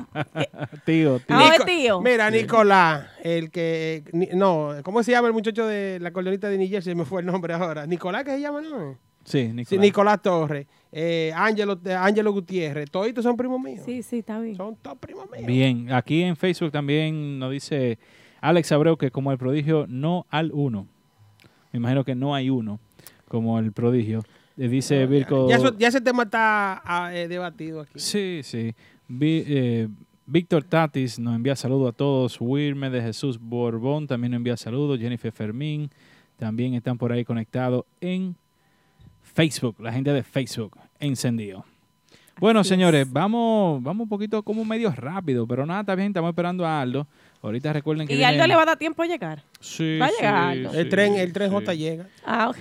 tío, 0.84 1.18
tío. 1.20 1.24
Ah, 1.30 1.50
Nico- 1.52 1.64
tío. 1.64 2.00
Mira, 2.02 2.30
Nicolás, 2.30 3.06
el 3.22 3.50
que. 3.50 4.04
no, 4.34 4.74
¿cómo 4.82 5.02
se 5.02 5.12
llama 5.12 5.28
el 5.28 5.32
muchacho 5.34 5.66
de 5.66 5.98
la 5.98 6.10
cordonita 6.12 6.50
de 6.50 6.58
New 6.58 6.68
Jersey? 6.68 6.94
Me 6.94 7.06
fue 7.06 7.22
el 7.22 7.26
nombre 7.26 7.54
ahora. 7.54 7.86
Nicolás, 7.86 8.24
¿qué 8.24 8.32
se 8.32 8.40
llama, 8.42 8.60
no? 8.60 8.98
Sí, 9.28 9.46
Sí, 9.46 9.52
Nicolás. 9.52 9.82
Nicolás 9.82 10.22
Torres, 10.22 10.66
eh, 10.92 11.32
Ángelo, 11.36 11.78
eh, 11.84 11.92
Ángelo 11.94 12.32
Gutiérrez, 12.32 12.90
todos 12.90 13.06
estos 13.06 13.22
son 13.24 13.36
primos 13.36 13.60
míos. 13.60 13.82
sí, 13.84 14.02
sí, 14.02 14.18
está 14.18 14.38
bien. 14.40 14.56
Son 14.56 14.74
todos 14.76 14.98
primos 14.98 15.30
míos. 15.30 15.46
Bien, 15.46 15.92
aquí 15.92 16.22
en 16.22 16.36
Facebook 16.36 16.72
también 16.72 17.38
nos 17.38 17.50
dice 17.52 17.98
Alex 18.40 18.72
Abreu 18.72 18.96
que 18.96 19.10
como 19.10 19.30
el 19.32 19.38
prodigio 19.38 19.86
no 19.88 20.26
al 20.30 20.50
uno. 20.52 20.86
Me 21.72 21.78
imagino 21.78 22.04
que 22.04 22.14
no 22.14 22.34
hay 22.34 22.48
uno 22.50 22.80
como 23.28 23.58
el 23.58 23.72
prodigio. 23.72 24.22
Le 24.56 24.68
dice 24.68 25.06
Virgo. 25.06 25.48
Ya, 25.48 25.56
eso- 25.56 25.76
ya 25.78 25.88
ese 25.88 26.00
tema 26.00 26.22
está 26.24 26.80
ah, 26.84 27.14
eh, 27.14 27.28
debatido 27.28 27.80
aquí. 27.82 27.92
Sí, 27.98 28.40
sí. 28.42 28.74
Vi- 29.06 29.44
eh, 29.46 29.88
Víctor 30.26 30.64
Tatis 30.64 31.18
nos 31.18 31.36
envía 31.36 31.54
saludos 31.56 31.90
a 31.90 31.92
todos. 31.92 32.38
Wilmer 32.40 32.90
de 32.90 33.00
Jesús 33.02 33.38
Borbón 33.38 34.06
también 34.06 34.32
nos 34.32 34.38
envía 34.38 34.56
saludos. 34.56 34.98
Jennifer 34.98 35.30
Fermín 35.32 35.90
también 36.36 36.74
están 36.74 36.98
por 36.98 37.12
ahí 37.12 37.24
conectados 37.24 37.84
en 38.00 38.34
Facebook. 39.38 39.76
La 39.78 39.92
gente 39.92 40.12
de 40.12 40.24
Facebook 40.24 40.76
encendido. 40.98 41.64
Bueno, 42.40 42.58
Así 42.60 42.70
señores, 42.70 43.06
es. 43.06 43.12
vamos, 43.12 43.80
vamos 43.80 44.04
un 44.06 44.08
poquito 44.08 44.42
como 44.42 44.64
medio 44.64 44.90
rápido, 44.90 45.46
pero 45.46 45.64
nada, 45.64 45.80
está 45.82 45.94
bien, 45.94 46.08
estamos 46.08 46.30
esperando 46.30 46.66
a 46.66 46.80
Aldo. 46.80 47.06
Ahorita 47.40 47.72
recuerden 47.72 48.08
que 48.08 48.14
¿Y 48.14 48.16
viene- 48.16 48.32
Aldo 48.32 48.46
le 48.48 48.56
va 48.56 48.62
a 48.62 48.66
dar 48.66 48.76
tiempo 48.78 49.00
a 49.00 49.06
llegar? 49.06 49.44
Sí, 49.60 49.96
va 49.96 50.06
a 50.06 50.08
sí, 50.08 50.14
llegar 50.18 50.34
Aldo? 50.34 50.72
El 50.74 50.84
sí, 50.84 50.90
tren, 50.90 51.14
el 51.14 51.32
tren 51.32 51.50
sí. 51.50 51.54
J 51.54 51.74
llega. 51.74 52.06
Ah, 52.26 52.48
ok. 52.50 52.56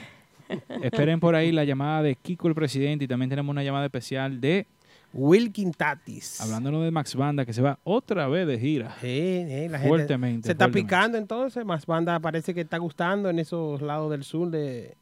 Esperen 0.83 1.19
por 1.19 1.33
ahí 1.33 1.51
la 1.51 1.63
llamada 1.63 2.03
de 2.03 2.13
Kiko 2.15 2.47
el 2.47 2.53
presidente 2.53 3.05
y 3.05 3.07
también 3.07 3.29
tenemos 3.31 3.51
una 3.51 3.63
llamada 3.63 3.85
especial 3.85 4.39
de 4.39 4.67
Wilkin 5.13 5.71
Tatis. 5.73 6.41
hablándonos 6.41 6.83
de 6.83 6.91
Max 6.91 7.15
Banda 7.15 7.43
que 7.43 7.53
se 7.53 7.61
va 7.63 7.79
otra 7.85 8.27
vez 8.27 8.45
de 8.45 8.59
gira. 8.59 8.95
Sí, 9.01 9.45
sí, 9.47 9.67
la 9.67 9.79
gente 9.79 9.87
Fuertemente, 9.87 10.45
se 10.45 10.51
está 10.51 10.65
fuertemente. 10.65 10.71
picando 10.87 11.17
entonces. 11.17 11.65
Más 11.65 11.87
banda 11.87 12.19
parece 12.19 12.53
que 12.53 12.61
está 12.61 12.77
gustando 12.77 13.31
en 13.31 13.39
esos 13.39 13.81
lados 13.81 14.11
del 14.11 14.23
sur 14.23 14.51
de, 14.51 14.95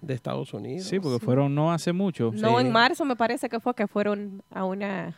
de 0.00 0.14
Estados 0.14 0.52
Unidos. 0.54 0.86
Sí, 0.86 0.98
porque 1.00 1.18
fueron 1.24 1.54
no 1.54 1.72
hace 1.72 1.92
mucho. 1.92 2.30
No, 2.34 2.58
Sí. 2.58 2.66
en 2.66 2.72
marzo 2.72 3.04
me 3.04 3.16
parece 3.16 3.48
que 3.48 3.60
fue 3.60 3.74
que 3.74 3.86
fueron 3.86 4.42
a 4.50 4.64
una 4.64 5.14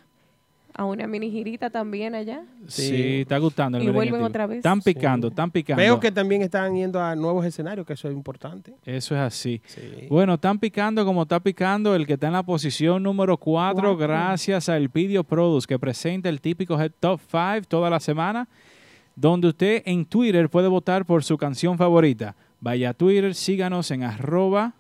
a 0.74 0.86
una 0.86 1.06
mini 1.06 1.30
girita 1.30 1.68
también 1.68 2.14
allá. 2.14 2.44
Sí, 2.66 2.82
Sí. 2.88 3.20
está 3.20 3.36
gustando. 3.36 3.76
el 3.76 3.84
Y 3.84 3.90
vuelven 3.90 4.22
otra 4.22 4.46
vez. 4.46 4.56
Están 4.56 4.80
picando, 4.80 5.28
están 5.28 5.50
picando. 5.50 5.82
Veo 5.82 6.00
que 6.00 6.10
también 6.10 6.40
están 6.40 6.74
yendo 6.74 6.98
a 6.98 7.14
nuevos 7.14 7.44
escenarios, 7.44 7.86
que 7.86 7.92
eso 7.92 8.08
es 8.08 8.14
importante. 8.14 8.72
Eso 8.86 9.14
es 9.14 9.20
así. 9.20 9.60
Sí. 9.66 10.06
Bueno, 10.08 10.32
están 10.32 10.58
picando 10.58 11.04
como 11.04 11.24
está 11.24 11.40
picando 11.40 11.94
el 11.94 12.06
que 12.06 12.14
está 12.14 12.28
en 12.28 12.32
la 12.32 12.42
posición 12.42 13.02
número 13.02 13.36
4 13.36 13.74
Cuatro. 13.82 13.96
gracias 13.98 14.70
a 14.70 14.78
Elpidio 14.78 15.24
Produce 15.24 15.66
que 15.66 15.78
presenta 15.78 16.30
el 16.30 16.40
típico 16.40 16.80
Head 16.80 16.92
Top 17.00 17.20
5 17.30 17.66
toda 17.68 17.90
la 17.90 18.00
semana 18.00 18.48
donde 19.14 19.48
usted 19.48 19.82
en 19.84 20.06
Twitter 20.06 20.48
puede 20.48 20.68
votar 20.68 21.04
por 21.04 21.22
su 21.22 21.36
canción 21.36 21.76
favorita. 21.76 22.34
Vaya 22.62 22.90
a 22.90 22.94
Twitter, 22.94 23.34
síganos 23.34 23.90
en 23.90 24.04
arroba 24.04 24.74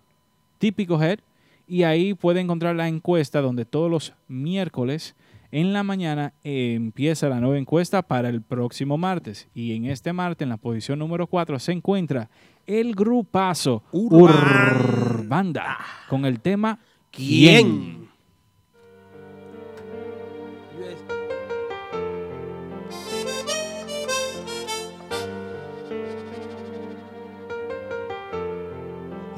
típico 0.58 1.02
head 1.02 1.18
y 1.66 1.82
ahí 1.82 2.14
puede 2.14 2.38
encontrar 2.40 2.76
la 2.76 2.86
encuesta 2.86 3.40
donde 3.40 3.64
todos 3.64 3.90
los 3.90 4.12
miércoles 4.28 5.16
en 5.50 5.72
la 5.72 5.82
mañana 5.82 6.32
empieza 6.44 7.28
la 7.28 7.40
nueva 7.40 7.58
encuesta 7.58 8.00
para 8.02 8.28
el 8.28 8.40
próximo 8.40 8.96
martes. 8.98 9.48
Y 9.52 9.74
en 9.74 9.86
este 9.86 10.12
martes, 10.12 10.44
en 10.44 10.50
la 10.50 10.58
posición 10.58 11.00
número 11.00 11.26
4, 11.26 11.58
se 11.58 11.72
encuentra 11.72 12.30
el 12.68 12.94
grupazo 12.94 13.82
Urbanda. 13.90 15.78
Con 16.08 16.24
el 16.24 16.38
tema 16.38 16.78
¿Quién? 17.10 17.66
¿Quién? 17.66 18.01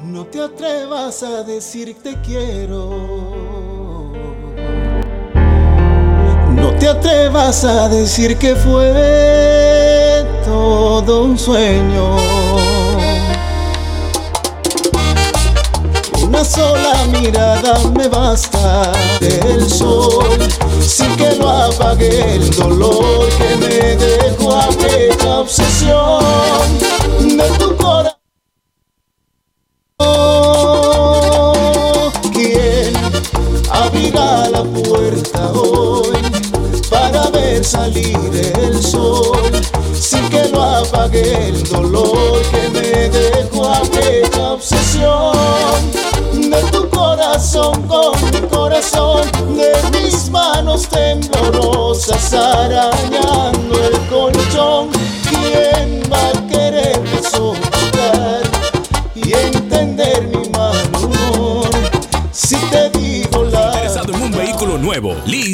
No 0.05 0.23
te 0.25 0.39
atrevas 0.39 1.23
a 1.23 1.41
decir 1.43 1.95
te 2.03 2.19
quiero. 2.21 2.89
No 6.51 6.71
te 6.79 6.87
atrevas 6.87 7.63
a 7.63 7.89
decir 7.89 8.37
que 8.37 8.55
fue 8.55 10.23
todo 10.45 11.23
un 11.23 11.39
sueño. 11.39 12.17
Una 16.21 16.45
sola 16.45 17.05
mirada 17.11 17.79
me 17.97 18.07
basta 18.07 18.91
del 19.19 19.67
sol, 19.67 20.37
sin 20.81 21.15
que 21.15 21.35
lo 21.35 21.49
apague 21.49 22.35
el 22.35 22.49
dolor 22.51 23.27
que 23.37 23.55
me 23.55 23.95
dejó 23.95 24.55
aquella 24.55 25.39
obsesión 25.39 26.23
de 27.19 27.49
tu 27.57 27.75
corazón. 27.75 28.14
Salir 37.65 38.15
el 38.61 38.81
sol 38.81 39.51
sin 39.93 40.29
que 40.29 40.47
lo 40.49 40.61
apague 40.61 41.47
el 41.47 41.63
dolor 41.63 42.39
que 42.51 42.69
me 42.69 43.09
dejó 43.09 43.69
aquella 43.71 44.53
obsesión. 44.53 45.35
De 46.33 46.61
tu 46.71 46.87
corazón 46.89 47.81
con 47.87 48.13
mi 48.31 48.41
corazón 48.49 49.23
de 49.55 49.73
mis 49.99 50.29
manos 50.29 50.87
temblorosas 50.87 52.33
arañando 52.33 53.44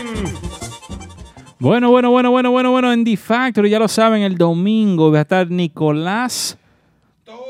Bueno, 1.62 1.90
bueno, 1.92 2.10
bueno, 2.10 2.32
bueno, 2.32 2.50
bueno, 2.50 2.70
bueno, 2.72 2.92
en 2.92 3.04
The 3.04 3.16
Factory, 3.16 3.70
ya 3.70 3.78
lo 3.78 3.86
saben, 3.86 4.22
el 4.22 4.36
domingo 4.36 5.12
va 5.12 5.18
a 5.18 5.22
estar 5.22 5.48
Nicolás 5.48 6.58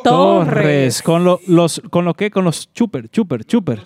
Torres, 0.05 1.01
con 1.03 1.25
lo- 1.25 1.41
los, 1.47 1.81
con 1.89 2.05
lo 2.05 2.13
que, 2.13 2.31
con 2.31 2.45
los 2.45 2.71
chuper, 2.75 3.09
chuper, 3.09 3.45
chuper, 3.45 3.81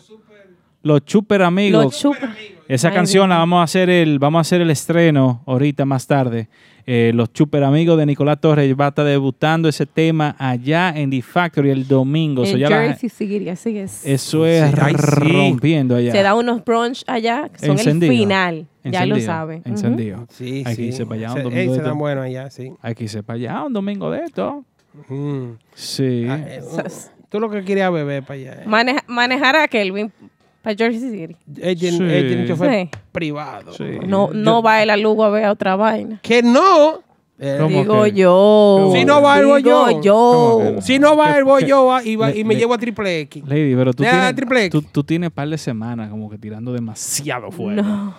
los 0.83 1.05
chuper 1.05 1.43
amigos. 1.43 1.85
Los 1.85 1.99
chupa. 2.01 2.35
Esa 2.67 2.89
Ay, 2.89 2.95
canción 2.95 3.29
la 3.29 3.39
vamos 3.39 3.61
a 3.61 3.63
hacer 3.63 3.89
el, 3.89 4.19
vamos 4.19 4.39
a 4.39 4.41
hacer 4.41 4.61
el 4.63 4.71
estreno 4.71 5.43
ahorita 5.47 5.85
más 5.85 6.09
tarde. 6.09 6.49
Eh, 6.89 7.11
los 7.15 7.33
Chuper 7.33 7.65
Amigos 7.65 7.99
de 7.99 8.07
Nicolás 8.07 8.41
Torres 8.41 8.73
va 8.79 8.87
a 8.87 8.89
estar 8.91 9.05
debutando 9.05 9.69
ese 9.69 9.87
tema 9.87 10.37
allá 10.39 10.91
en 10.97 11.11
The 11.11 11.21
Factory 11.21 11.71
el 11.71 11.89
domingo. 11.89 12.47
So 12.47 12.53
En 12.55 12.61
la- 12.63 12.69
Jersey 12.69 13.09
City, 13.09 13.49
así 13.49 13.77
es. 13.77 14.07
eso 14.07 14.47
es 14.47 14.71
Sí, 14.71 14.77
ay, 14.81 14.95
sí. 14.97 15.33
rompiendo 15.33 15.97
allá. 15.97 16.13
Se 16.13 16.23
da 16.23 16.35
unos 16.37 16.65
brunch 16.65 17.03
allá, 17.09 17.49
que 17.53 17.59
son 17.59 17.71
Encendido. 17.73 18.13
el 18.13 18.19
final. 18.19 18.67
Ya 18.85 19.05
lo 19.05 19.17
Encendido. 19.17 19.45
Ujú. 19.47 19.69
Encendido. 19.69 20.27
Sí, 20.31 20.63
Hay 20.65 20.77
sí. 20.77 20.83
que 20.83 20.89
irse 20.89 21.07
para 21.07 21.17
allá 21.19 21.29
un 21.33 21.37
Se, 21.39 21.43
domingo 21.43 21.61
ey, 21.61 21.67
de 21.67 21.73
se 21.73 21.77
esto. 21.79 21.89
dan 21.89 21.99
buenos 21.99 22.25
allá, 22.25 22.51
sí. 22.51 22.73
Hay 22.81 22.95
que 22.95 23.05
irse 23.05 23.23
para 23.25 23.37
allá 23.37 23.65
un 23.65 23.73
domingo 23.73 24.11
de 24.13 24.21
esto. 24.25 24.65
Mm. 25.09 25.45
Sí. 25.75 26.27
Ah, 26.31 26.39
eh, 26.47 26.61
Tú 27.29 27.41
lo 27.41 27.51
que 27.51 27.65
querías 27.65 27.93
beber 27.93 28.23
para 28.23 28.35
allá. 28.39 28.53
eh. 28.63 28.65
Maneja- 28.67 29.03
manejar 29.09 29.57
a 29.57 29.67
Kelvin 29.67 30.13
para 30.75 30.77
Jersey 30.77 31.11
City. 31.11 31.37
Él 31.61 31.79
tiene, 31.79 31.97
Sí. 31.99 32.03
él 32.05 32.27
tiene 32.27 32.43
un 32.43 32.49
chofer 32.49 32.71
Sí. 32.93 32.99
privado. 33.13 33.73
Sí. 33.73 33.85
No, 34.07 34.31
no 34.33 34.63
va 34.63 34.83
él 34.83 34.91
a 34.91 34.97
Lugo 34.97 35.25
a 35.25 35.31
ver 35.31 35.45
a 35.45 35.53
otra 35.53 35.77
vaina. 35.77 36.19
Que 36.23 36.43
no. 36.43 37.01
Eh, 37.39 37.59
¿Cómo 37.61 37.83
Digo 37.83 38.03
que? 38.05 38.13
yo. 38.13 38.91
Si 38.95 39.05
no 39.05 39.21
va 39.21 39.39
él, 39.39 39.47
voy 39.47 39.63
yo. 39.63 40.01
yo. 40.03 40.77
Si 40.81 40.99
no 40.99 41.17
va 41.17 41.37
él, 41.37 41.45
voy 41.45 41.67
yo 41.67 42.01
y, 42.03 42.17
va- 42.17 42.31
Le- 42.31 42.39
y 42.41 42.45
me 42.45 42.55
le- 42.55 42.61
llevo 42.61 42.73
a 42.75 42.79
Triple 42.79 43.21
X. 43.21 43.45
Lady, 43.47 43.75
pero 43.77 43.93
tú 43.93 44.03
tienes, 44.03 44.35
triple 44.35 44.71
tú, 44.71 44.81
tú 44.83 45.05
tienes 45.05 45.31
par 45.31 45.47
de 45.49 45.59
semanas 45.59 46.09
como 46.11 46.29
que 46.31 46.39
tirando 46.39 46.73
demasiado 46.73 47.51
fuego. 47.53 47.83
No. 47.83 48.15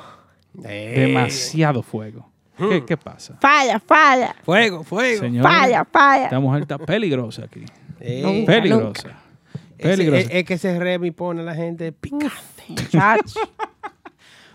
Eh, 0.63 1.05
Demasiado 1.07 1.81
fuego. 1.83 2.29
¿Qué, 2.57 2.83
qué 2.86 2.95
pasa? 2.97 3.38
Falla, 3.41 3.79
falla. 3.79 4.36
Fuego, 4.43 4.83
fuego. 4.83 5.21
Falla, 5.43 5.86
falla. 5.86 6.23
esta 6.23 6.39
mujer 6.39 6.62
está 6.62 6.77
peligrosa 6.79 7.43
aquí. 7.45 7.62
Eh, 7.99 8.21
Nunca, 8.23 9.03
Ese-. 9.77 10.17
Es, 10.17 10.27
es 10.31 10.43
que 10.43 10.53
ese 10.55 10.79
Remy 10.79 11.11
pone 11.11 11.41
a 11.41 11.43
la 11.43 11.55
gente 11.55 11.91
picante. 11.91 12.31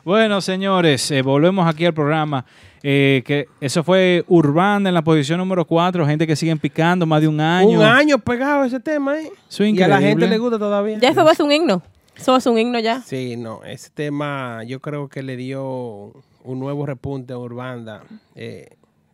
Bueno, 0.05 0.41
señores, 0.41 1.09
eh, 1.13 1.23
volvemos 1.23 1.65
aquí 1.65 1.87
al 1.87 1.95
programa. 1.95 2.45
Eh, 2.83 3.23
que 3.25 3.47
eso 3.61 3.85
fue 3.85 4.25
Urbana 4.27 4.89
en 4.89 4.95
la 4.95 5.03
posición 5.03 5.39
número 5.39 5.65
4, 5.65 6.05
gente 6.05 6.27
que 6.27 6.35
siguen 6.35 6.59
picando 6.59 7.07
más 7.07 7.21
de 7.21 7.29
un 7.29 7.41
año. 7.41 7.79
Un 7.79 7.85
año 7.85 8.19
pegado 8.19 8.65
ese 8.65 8.81
tema, 8.81 9.21
¿eh? 9.21 9.31
Eso 9.49 9.63
es 9.63 9.73
Y 9.73 9.81
a 9.81 9.87
la 9.87 10.01
gente 10.01 10.27
le 10.27 10.39
gusta 10.39 10.59
todavía. 10.59 10.99
Ya 10.99 11.11
eso 11.11 11.25
va 11.25 11.31
a 11.31 11.35
ser 11.37 11.47
un 11.47 11.53
himno. 11.53 11.83
Eso 12.17 12.33
va 12.33 12.39
a 12.39 12.41
ser 12.41 12.53
un 12.53 12.59
himno 12.59 12.81
ya. 12.81 13.01
Sí, 13.03 13.37
no, 13.37 13.63
ese 13.63 13.91
tema 13.91 14.65
yo 14.65 14.81
creo 14.81 15.09
que 15.09 15.23
le 15.23 15.37
dio 15.37 16.13
un 16.43 16.59
nuevo 16.59 16.85
repunte 16.85 17.33
a 17.33 17.39
Urbanda. 17.39 18.03
Eh, 18.35 18.71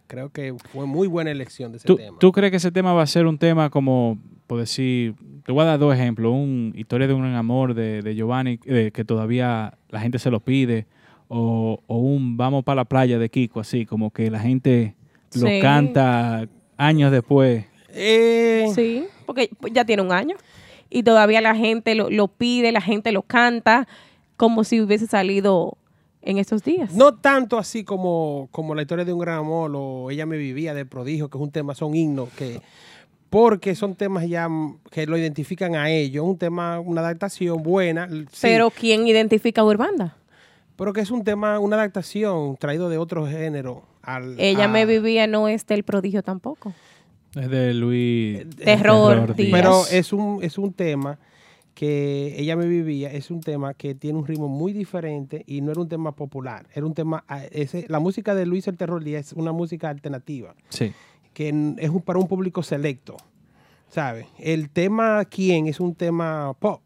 creo 0.07 0.31
que 0.31 0.55
fue 0.73 0.87
muy 0.87 1.07
buena 1.07 1.31
elección 1.31 1.71
de 1.71 1.79
ese 1.79 1.87
¿Tú, 1.87 1.97
tema. 1.97 2.17
tú 2.19 2.33
crees 2.33 2.51
que 2.51 2.57
ese 2.57 2.73
tema 2.73 2.95
va 2.95 3.03
a 3.03 3.07
ser 3.07 3.27
un 3.27 3.37
tema 3.37 3.69
como, 3.69 4.17
por 4.49 4.59
decir, 4.59 5.15
te 5.45 5.53
voy 5.53 5.63
a 5.63 5.67
dar 5.67 5.79
dos 5.79 5.95
ejemplos, 5.95 6.33
un 6.33 6.73
historia 6.77 7.07
de 7.07 7.15
un 7.15 7.25
amor 7.27 7.75
de, 7.75 8.03
de 8.03 8.15
Giovanni 8.17 8.59
eh, 8.65 8.91
que 8.93 9.05
todavía 9.05 9.79
la 9.91 10.01
gente 10.01 10.19
se 10.19 10.31
lo 10.31 10.41
pide, 10.41 10.87
o, 11.29 11.81
o 11.87 11.97
un 11.99 12.37
vamos 12.37 12.65
para 12.65 12.77
la 12.77 12.85
playa 12.87 13.19
de 13.21 13.29
Kiko, 13.29 13.61
así 13.61 13.87
como 13.87 14.11
que 14.11 14.31
la 14.31 14.41
gente 14.41 14.97
lo 15.35 15.47
Sí. 15.47 15.61
canta 15.61 16.49
años 16.77 17.13
después. 17.13 17.67
Eh, 17.91 18.67
Sí, 18.75 19.05
porque 19.27 19.51
ya 19.73 19.85
tiene 19.85 20.03
un 20.03 20.11
año. 20.13 20.37
Y 20.91 21.03
todavía 21.03 21.41
la 21.43 21.55
gente 21.55 21.95
lo, 21.95 22.09
lo 22.11 22.29
pide, 22.29 22.73
la 22.73 22.81
gente 22.81 23.13
lo 23.13 23.21
canta, 23.23 23.87
como 24.39 24.65
si 24.65 24.81
hubiese 24.81 25.07
salido 25.07 25.77
en 26.23 26.39
estos 26.39 26.65
días. 26.65 26.95
No 26.95 27.15
tanto 27.15 27.59
así 27.59 27.85
como, 27.85 28.49
como 28.51 28.75
la 28.75 28.83
historia 28.83 29.05
de 29.05 29.13
un 29.13 29.19
gran 29.21 29.39
amor 29.41 29.71
o 29.75 30.11
Ella 30.11 30.25
me 30.25 30.39
vivía 30.39 30.73
de 30.73 30.87
prodigio, 30.87 31.29
que 31.29 31.37
es 31.37 31.43
un 31.43 31.51
tema, 31.51 31.75
son 31.75 31.95
himnos 31.95 32.31
que 32.31 32.61
porque 33.31 33.75
son 33.75 33.95
temas 33.95 34.27
ya 34.27 34.49
que 34.91 35.07
lo 35.07 35.17
identifican 35.19 35.75
a 35.75 35.91
ellos, 35.91 36.25
un 36.25 36.39
tema, 36.39 36.81
una 36.81 37.01
adaptación 37.03 37.63
buena, 37.63 38.05
l- 38.05 38.25
sí, 38.33 38.39
Pero 38.43 38.71
¿quién 38.71 39.07
identifica 39.07 39.61
a 39.61 39.65
Urbanda? 39.65 40.17
pero 40.77 40.93
que 40.93 41.01
es 41.01 41.11
un 41.11 41.25
tema, 41.25 41.59
una 41.59 41.75
adaptación 41.77 42.57
traído 42.57 42.89
de 42.89 42.99
otro 42.99 43.27
género. 43.27 43.83
Al, 44.01 44.39
Ella 44.39 44.65
a- 44.67 44.69
me 44.69 44.87
vivía 44.87 45.27
no 45.27 45.49
es 45.49 45.67
del 45.67 45.83
prodigio 45.83 46.23
tampoco. 46.23 46.73
Es 47.35 47.51
de 47.51 47.75
Luis. 47.75 48.49
Terror, 48.57 49.35
Díaz. 49.35 49.51
Pero 49.53 49.83
es 49.91 50.13
un, 50.13 50.39
es 50.43 50.57
un 50.57 50.73
tema 50.73 51.19
que 51.75 52.35
ella 52.39 52.57
me 52.57 52.67
vivía, 52.67 53.13
es 53.13 53.31
un 53.31 53.41
tema 53.41 53.75
que 53.75 53.95
tiene 53.95 54.19
un 54.19 54.27
ritmo 54.27 54.49
muy 54.49 54.73
diferente 54.73 55.45
y 55.47 55.61
no 55.61 55.71
era 55.73 55.81
un 55.81 55.89
tema 55.89 56.13
popular, 56.13 56.67
era 56.75 56.85
un 56.87 56.95
tema, 56.95 57.25
ah, 57.29 57.45
ese, 57.53 57.85
la 57.89 57.99
música 58.01 58.35
de 58.35 58.47
Luis 58.47 58.67
el 58.69 58.77
Terror 58.77 59.03
Díaz 59.05 59.27
es 59.27 59.33
una 59.35 59.53
música 59.53 59.89
alternativa. 59.89 60.55
Sí. 60.71 60.93
Que 61.39 61.49
es 61.79 61.89
un- 61.91 62.03
para 62.03 62.19
un 62.19 62.27
público 62.27 62.65
selecto, 62.65 63.17
¿sabes? 63.89 64.27
El 64.41 64.71
tema 64.71 65.25
quién 65.27 65.69
es 65.69 65.79
un 65.79 65.95
tema 65.95 66.53
pop 66.59 66.83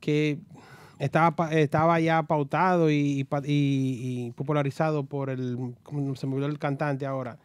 que 0.00 0.38
estaba, 1.00 1.50
estaba 1.52 1.98
ya 1.98 2.22
pautado 2.22 2.88
y, 2.88 3.24
popularizado 4.36 5.04
por 5.04 5.28
el, 5.28 5.74
¿cómo 5.82 6.14
se 6.14 6.26
me 6.28 6.34
olvidó 6.34 6.46
el 6.48 6.60
cantante 6.60 7.04
ahora? 7.04 7.38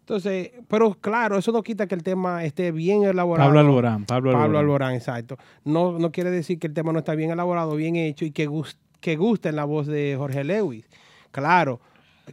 Entonces, 0.00 0.50
pero 0.68 0.92
claro, 0.94 1.38
eso 1.38 1.52
no 1.52 1.62
quita 1.62 1.86
que 1.86 1.94
el 1.94 2.02
tema 2.02 2.44
esté 2.44 2.70
bien 2.70 3.04
elaborado. 3.04 3.48
Pablo 3.48 3.60
Alborán. 3.60 4.04
Pablo, 4.04 4.32
Pablo 4.32 4.58
Alborán. 4.58 4.94
Exacto. 4.94 5.38
No, 5.64 5.98
no 5.98 6.12
quiere 6.12 6.30
decir 6.30 6.58
que 6.58 6.66
el 6.66 6.74
tema 6.74 6.92
no 6.92 6.98
está 6.98 7.14
bien 7.14 7.30
elaborado, 7.30 7.76
bien 7.76 7.96
hecho 7.96 8.26
y 8.26 8.30
que, 8.30 8.46
gus- 8.46 8.76
que 9.00 9.16
guste 9.16 9.48
en 9.50 9.56
la 9.56 9.64
voz 9.64 9.86
de 9.86 10.16
Jorge 10.18 10.44
Lewis. 10.44 10.84
Claro, 11.30 11.80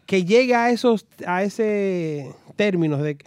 que 0.06 0.26
llegue 0.26 0.56
a 0.56 0.72
esos, 0.72 1.06
a 1.26 1.44
ese 1.44 2.34
términos 2.58 3.02
de 3.02 3.18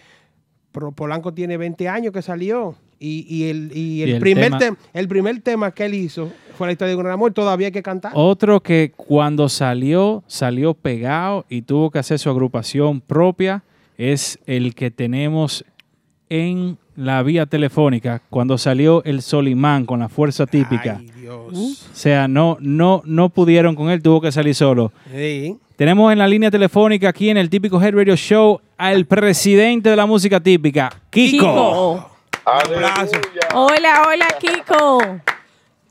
Polanco 0.94 1.32
tiene 1.34 1.56
20 1.56 1.88
años 1.88 2.12
que 2.12 2.22
salió 2.22 2.74
y, 3.00 3.24
y 3.28 3.48
el, 3.50 3.70
y 3.76 4.02
el 4.02 4.08
Y 4.08 4.12
el 4.12 4.20
primer 4.20 4.44
tema- 4.50 4.58
tem- 4.58 4.76
el 4.92 5.08
primer 5.08 5.40
tema 5.40 5.70
que 5.72 5.84
él 5.86 5.94
hizo 5.94 6.30
fue 6.56 6.66
la 6.66 6.72
historia 6.72 6.90
de 6.90 6.96
un 6.96 7.02
gran 7.02 7.14
amor, 7.14 7.32
todavía 7.32 7.68
hay 7.68 7.72
que 7.72 7.82
cantar. 7.82 8.12
Otro 8.14 8.60
que 8.60 8.92
cuando 8.96 9.48
salió, 9.48 10.24
salió 10.26 10.74
pegado 10.74 11.46
y 11.48 11.62
tuvo 11.62 11.90
que 11.90 11.98
hacer 12.00 12.18
su 12.18 12.28
agrupación 12.30 13.00
propia 13.00 13.62
es 13.96 14.38
el 14.46 14.74
que 14.74 14.90
tenemos 14.90 15.64
en 16.30 16.78
la 16.96 17.22
vía 17.22 17.46
telefónica 17.46 18.22
cuando 18.30 18.58
salió 18.58 19.02
el 19.04 19.22
Solimán 19.22 19.86
con 19.86 20.00
la 20.00 20.08
fuerza 20.08 20.46
típica. 20.46 20.96
Ay, 20.98 21.10
Dios 21.20 21.28
Dios. 21.52 21.88
O 21.92 21.94
sea, 21.94 22.26
no, 22.28 22.56
no, 22.60 23.02
no 23.04 23.28
pudieron 23.28 23.74
con 23.74 23.90
él, 23.90 24.02
tuvo 24.02 24.20
que 24.20 24.32
salir 24.32 24.54
solo. 24.54 24.92
Sí. 25.10 25.56
Tenemos 25.76 26.10
en 26.12 26.18
la 26.18 26.26
línea 26.26 26.50
telefónica 26.50 27.10
aquí 27.10 27.30
en 27.30 27.36
el 27.36 27.48
típico 27.48 27.80
Head 27.80 27.94
Radio 27.94 28.16
Show 28.16 28.60
al 28.76 29.06
presidente 29.06 29.90
de 29.90 29.96
la 29.96 30.06
música 30.06 30.40
típica, 30.40 30.90
Kiko. 31.10 32.10
Hola, 33.54 34.02
hola, 34.08 34.26
Kiko. 34.40 34.98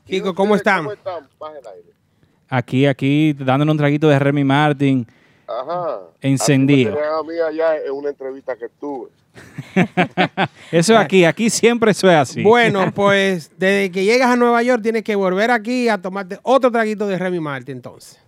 Kiko, 0.04 0.34
¿cómo 0.34 0.56
están? 0.56 0.88
Aquí, 2.48 2.86
aquí, 2.86 3.32
dándole 3.34 3.70
un 3.70 3.78
traguito 3.78 4.08
de 4.08 4.18
Remy 4.18 4.44
Martin. 4.44 5.06
Ajá. 5.48 6.00
Encendido. 6.20 6.98
A 6.98 7.22
mí 7.24 7.38
allá 7.40 7.76
en 7.82 7.92
una 7.92 8.10
entrevista 8.10 8.54
que 8.56 8.68
tuve. 8.68 9.08
Eso 10.72 10.92
es 10.92 10.98
aquí, 10.98 11.24
aquí 11.24 11.48
siempre 11.48 11.92
eso 11.92 12.10
es 12.10 12.16
así. 12.16 12.42
Bueno, 12.42 12.92
pues 12.94 13.50
desde 13.56 13.90
que 13.92 14.04
llegas 14.04 14.30
a 14.30 14.36
Nueva 14.36 14.62
York 14.62 14.82
tienes 14.82 15.04
que 15.04 15.14
volver 15.14 15.50
aquí 15.50 15.88
a 15.88 16.02
tomarte 16.02 16.38
otro 16.42 16.70
traguito 16.70 17.06
de 17.06 17.16
Remy 17.16 17.40
Martin 17.40 17.76
entonces. 17.76 18.20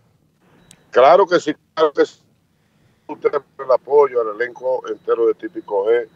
Claro 0.91 1.27
que 1.27 1.41
sí, 1.41 1.53
claro 1.75 1.93
que 1.93 2.07
sí. 2.07 2.21
Ustedes 3.09 3.43
por 3.57 3.67
el 3.67 3.73
apoyo 3.73 4.21
al 4.21 4.41
elenco 4.41 4.83
entero 4.89 5.27
de 5.27 5.35
Típico 5.35 5.87
G. 5.87 6.07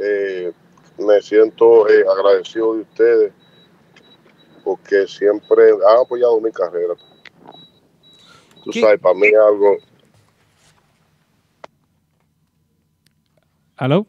Eh, 0.00 0.52
me 0.98 1.22
siento 1.22 1.88
eh, 1.88 2.04
agradecido 2.10 2.74
de 2.74 2.80
ustedes 2.82 3.32
porque 4.64 5.06
siempre 5.06 5.70
han 5.70 5.98
apoyado 6.00 6.40
mi 6.40 6.50
carrera. 6.50 6.94
Tú 8.64 8.70
¿Qué? 8.72 8.80
sabes, 8.80 9.00
para 9.00 9.14
mí 9.14 9.26
es 9.26 9.36
algo, 9.36 9.76
¿Aló? 13.76 14.06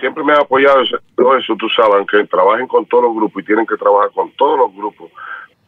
siempre 0.00 0.22
me 0.24 0.32
han 0.32 0.40
apoyado 0.40 0.82
eso, 0.82 0.96
todo 1.16 1.36
eso, 1.36 1.56
tú 1.56 1.68
sabes, 1.70 2.06
que 2.10 2.24
trabajen 2.26 2.66
con 2.66 2.86
todos 2.86 3.04
los 3.04 3.14
grupos 3.14 3.42
y 3.42 3.46
tienen 3.46 3.66
que 3.66 3.76
trabajar 3.76 4.10
con 4.12 4.30
todos 4.32 4.58
los 4.58 4.74
grupos, 4.74 5.10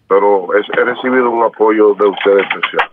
pero 0.07 0.49
he 0.55 0.85
recibido 0.85 1.31
un 1.31 1.45
apoyo 1.45 1.95
de 1.95 2.07
ustedes 2.07 2.47
especial. 2.47 2.91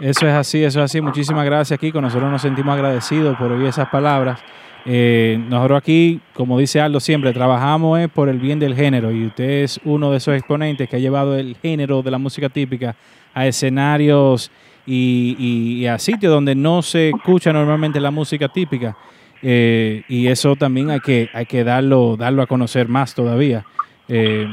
Eso 0.00 0.26
es 0.26 0.34
así, 0.34 0.64
eso 0.64 0.80
es 0.80 0.84
así. 0.84 1.00
Muchísimas 1.00 1.44
gracias, 1.44 1.78
Kiko. 1.78 2.00
Nosotros 2.00 2.30
nos 2.30 2.42
sentimos 2.42 2.74
agradecidos 2.74 3.36
por 3.36 3.52
oír 3.52 3.66
esas 3.66 3.88
palabras. 3.88 4.42
Eh, 4.84 5.38
nosotros 5.48 5.78
aquí, 5.78 6.20
como 6.34 6.58
dice 6.58 6.80
Aldo 6.80 7.00
siempre, 7.00 7.32
trabajamos 7.32 8.00
eh, 8.00 8.08
por 8.08 8.28
el 8.28 8.38
bien 8.38 8.58
del 8.58 8.74
género 8.74 9.12
y 9.12 9.26
usted 9.26 9.62
es 9.62 9.80
uno 9.84 10.10
de 10.10 10.18
esos 10.18 10.34
exponentes 10.34 10.90
que 10.90 10.96
ha 10.96 10.98
llevado 10.98 11.38
el 11.38 11.56
género 11.56 12.02
de 12.02 12.10
la 12.10 12.18
música 12.18 12.50
típica 12.50 12.94
a 13.32 13.46
escenarios 13.46 14.50
y, 14.86 15.36
y- 15.38 15.82
y 15.82 15.86
a 15.86 15.98
sitios 15.98 16.32
donde 16.32 16.54
no 16.54 16.82
se 16.82 17.10
escucha 17.10 17.52
normalmente 17.52 18.00
la 18.00 18.10
música 18.10 18.48
típica. 18.48 18.96
Eh, 19.42 20.02
y 20.08 20.28
eso 20.28 20.56
también 20.56 20.90
hay 20.90 21.00
que, 21.00 21.28
hay 21.34 21.46
que 21.46 21.64
darlo, 21.64 22.16
darlo 22.16 22.42
a 22.42 22.46
conocer 22.46 22.88
más 22.88 23.14
todavía. 23.14 23.64
Eh, 24.08 24.46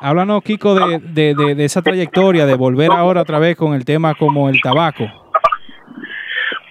háblanos, 0.00 0.42
Kiko, 0.42 0.74
de, 0.74 0.98
de- 1.00 1.34
de- 1.34 1.54
de 1.54 1.64
esa 1.64 1.82
trayectoria, 1.82 2.46
de 2.46 2.54
volver 2.54 2.90
ahora 2.92 3.22
otra 3.22 3.38
vez 3.38 3.56
con 3.56 3.74
el 3.74 3.84
tema 3.84 4.14
como 4.14 4.48
el 4.48 4.60
tabaco. 4.60 5.08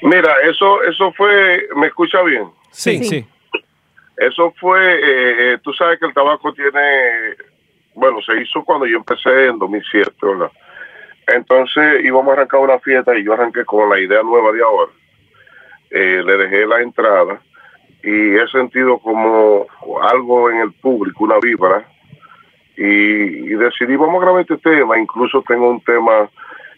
Mira, 0.01 0.31
eso, 0.49 0.81
eso 0.83 1.11
fue, 1.13 1.67
¿me 1.75 1.87
escucha 1.87 2.21
bien? 2.23 2.43
Sí, 2.71 3.03
sí. 3.03 3.25
Eso 4.17 4.53
fue, 4.59 4.79
eh, 4.79 5.53
eh, 5.53 5.57
tú 5.63 5.73
sabes 5.73 5.99
que 5.99 6.05
el 6.05 6.13
tabaco 6.13 6.53
tiene, 6.53 6.79
bueno, 7.95 8.17
se 8.25 8.41
hizo 8.41 8.63
cuando 8.63 8.85
yo 8.85 8.97
empecé 8.97 9.47
en 9.47 9.59
2007, 9.59 10.11
¿verdad? 10.21 10.51
Entonces 11.27 12.03
íbamos 12.03 12.29
a 12.29 12.33
arrancar 12.33 12.61
una 12.61 12.79
fiesta 12.79 13.17
y 13.17 13.23
yo 13.23 13.33
arranqué 13.33 13.65
con 13.65 13.89
la 13.89 13.99
idea 13.99 14.23
nueva 14.23 14.51
de 14.51 14.61
ahora. 14.61 14.91
Eh, 15.89 16.21
le 16.25 16.37
dejé 16.37 16.65
la 16.65 16.81
entrada 16.81 17.41
y 18.03 18.35
he 18.35 18.47
sentido 18.47 18.99
como 18.99 19.67
algo 20.01 20.49
en 20.49 20.57
el 20.57 20.71
público, 20.73 21.23
una 21.23 21.39
vibra, 21.39 21.85
y, 22.77 23.55
decidí, 23.55 23.95
vamos 23.95 24.21
a 24.21 24.25
grabar 24.25 24.41
este 24.41 24.57
tema. 24.57 24.99
Incluso 24.99 25.43
tengo 25.47 25.69
un 25.69 25.81
tema 25.81 26.29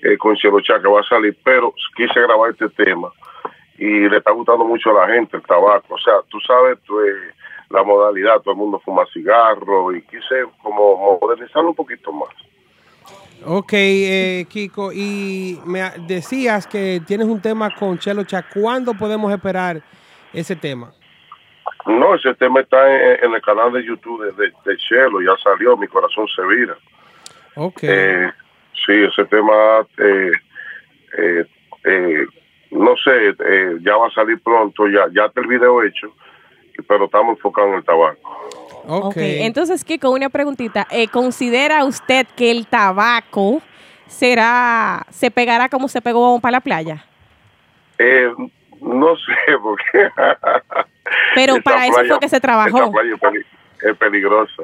eh, 0.01 0.17
con 0.17 0.35
Cielo 0.37 0.61
Chá 0.61 0.81
que 0.81 0.87
va 0.87 1.01
a 1.01 1.03
salir, 1.03 1.37
pero 1.43 1.73
quise 1.95 2.21
grabar 2.21 2.51
este 2.51 2.69
tema 2.69 3.11
y 3.77 4.09
le 4.09 4.17
está 4.17 4.31
gustando 4.31 4.65
mucho 4.65 4.91
a 4.91 5.05
la 5.05 5.13
gente 5.13 5.37
el 5.37 5.43
tabaco. 5.43 5.95
O 5.95 5.99
sea, 5.99 6.15
tú 6.29 6.39
sabes 6.41 6.79
tú, 6.83 6.99
eh, 7.01 7.33
la 7.69 7.83
modalidad, 7.83 8.41
todo 8.41 8.53
el 8.53 8.59
mundo 8.59 8.81
fuma 8.83 9.05
cigarro 9.13 9.93
y 9.93 10.01
quise 10.03 10.45
como 10.63 11.19
modernizarlo 11.21 11.69
un 11.69 11.75
poquito 11.75 12.11
más. 12.11 12.29
Ok, 13.45 13.71
eh, 13.73 14.45
Kiko, 14.49 14.91
y 14.91 15.59
me 15.65 15.81
decías 16.07 16.67
que 16.67 17.01
tienes 17.07 17.27
un 17.27 17.41
tema 17.41 17.73
con 17.73 17.97
Chelo 17.97 18.23
Cha. 18.25 18.43
¿Cuándo 18.43 18.93
podemos 18.93 19.31
esperar 19.31 19.81
ese 20.33 20.55
tema? 20.55 20.91
No, 21.85 22.15
ese 22.15 22.33
tema 22.35 22.59
está 22.59 22.93
en, 22.93 23.23
en 23.23 23.33
el 23.33 23.41
canal 23.41 23.71
de 23.71 23.85
YouTube 23.85 24.25
de, 24.25 24.31
de, 24.33 24.53
de 24.65 24.77
Chelo, 24.77 25.21
ya 25.21 25.35
salió, 25.41 25.77
mi 25.77 25.87
corazón 25.87 26.27
se 26.35 26.45
vira. 26.45 26.77
Ok. 27.55 27.79
Eh, 27.83 28.29
sí, 28.85 28.93
ese 28.93 29.25
tema, 29.25 29.87
eh, 29.97 30.31
eh, 31.17 31.45
eh, 31.85 32.25
no 32.71 32.95
sé, 32.97 33.29
eh, 33.39 33.77
ya 33.81 33.95
va 33.95 34.07
a 34.07 34.11
salir 34.11 34.39
pronto, 34.41 34.87
ya, 34.87 35.07
ya 35.13 35.25
está 35.25 35.41
el 35.41 35.47
video 35.47 35.81
hecho, 35.81 36.13
pero 36.87 37.05
estamos 37.05 37.37
enfocados 37.37 37.71
en 37.71 37.77
el 37.77 37.83
tabaco. 37.83 38.68
Ok, 38.88 39.13
entonces, 39.17 39.84
Kiko, 39.84 40.09
una 40.11 40.30
preguntita. 40.30 40.88
Eh, 40.91 41.07
¿Considera 41.07 41.84
usted 41.86 42.25
que 42.36 42.51
el 42.51 42.67
tabaco 42.67 43.61
será, 44.07 45.05
se 45.09 45.30
pegará 45.32 45.69
como 45.69 45.88
se 45.88 46.01
pegó 46.01 46.39
para 46.39 46.53
la 46.53 46.59
playa? 46.61 47.05
Eh, 47.97 48.32
no 48.82 49.15
sé, 49.17 49.34
porque... 49.61 50.09
Pero 51.36 51.61
para 51.61 51.88
eso 51.88 52.03
fue 52.07 52.19
que 52.19 52.30
se 52.30 52.39
trabajó. 52.39 52.91
playa 52.91 53.13
es, 53.15 53.19
peli- 53.19 53.45
es 53.82 53.97
peligrosa. 53.97 54.63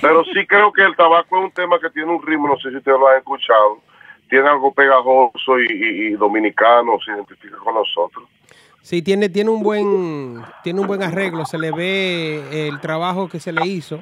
Pero 0.00 0.24
sí 0.24 0.46
creo 0.46 0.72
que 0.72 0.82
el 0.82 0.94
tabaco 0.96 1.38
es 1.38 1.44
un 1.44 1.50
tema 1.52 1.78
que 1.80 1.90
tiene 1.90 2.10
un 2.12 2.24
ritmo, 2.24 2.48
no 2.48 2.56
sé 2.58 2.70
si 2.70 2.76
ustedes 2.76 2.98
lo 2.98 3.08
han 3.08 3.18
escuchado, 3.18 3.80
tiene 4.28 4.48
algo 4.48 4.72
pegajoso 4.72 5.58
y, 5.60 5.66
y- 5.70 6.06
y 6.06 6.10
dominicano, 6.12 6.98
se 7.04 7.12
identifica 7.12 7.56
con 7.58 7.74
nosotros. 7.74 8.28
Sí, 8.82 9.00
tiene, 9.00 9.28
tiene 9.28 9.50
un 9.50 9.62
buen 9.62 10.42
tiene 10.64 10.80
un 10.80 10.88
buen 10.88 11.04
arreglo, 11.04 11.46
se 11.46 11.56
le 11.56 11.70
ve 11.70 12.68
el 12.68 12.80
trabajo 12.80 13.28
que 13.28 13.38
se 13.38 13.52
le 13.52 13.66
hizo. 13.66 14.00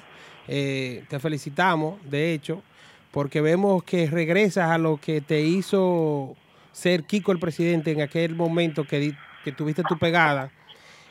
Eh, 0.49 1.05
te 1.09 1.21
felicitamos, 1.21 2.01
de 2.11 2.33
hecho, 2.33 2.63
porque 3.11 3.43
vemos 3.43 3.85
que 3.85 4.07
regresas 4.07 4.71
a 4.71 4.79
lo 4.79 4.97
que 4.97 5.21
te 5.21 5.43
hizo 5.43 6.35
ser 6.73 7.05
Kiko 7.05 7.31
el 7.31 7.39
presidente 7.39 7.93
en 7.93 8.01
aquel 8.01 8.35
momento 8.35 8.85
que, 8.85 9.15
que 9.45 9.53
tuviste 9.53 9.83
tu 9.83 9.99
pegada. 9.99 10.51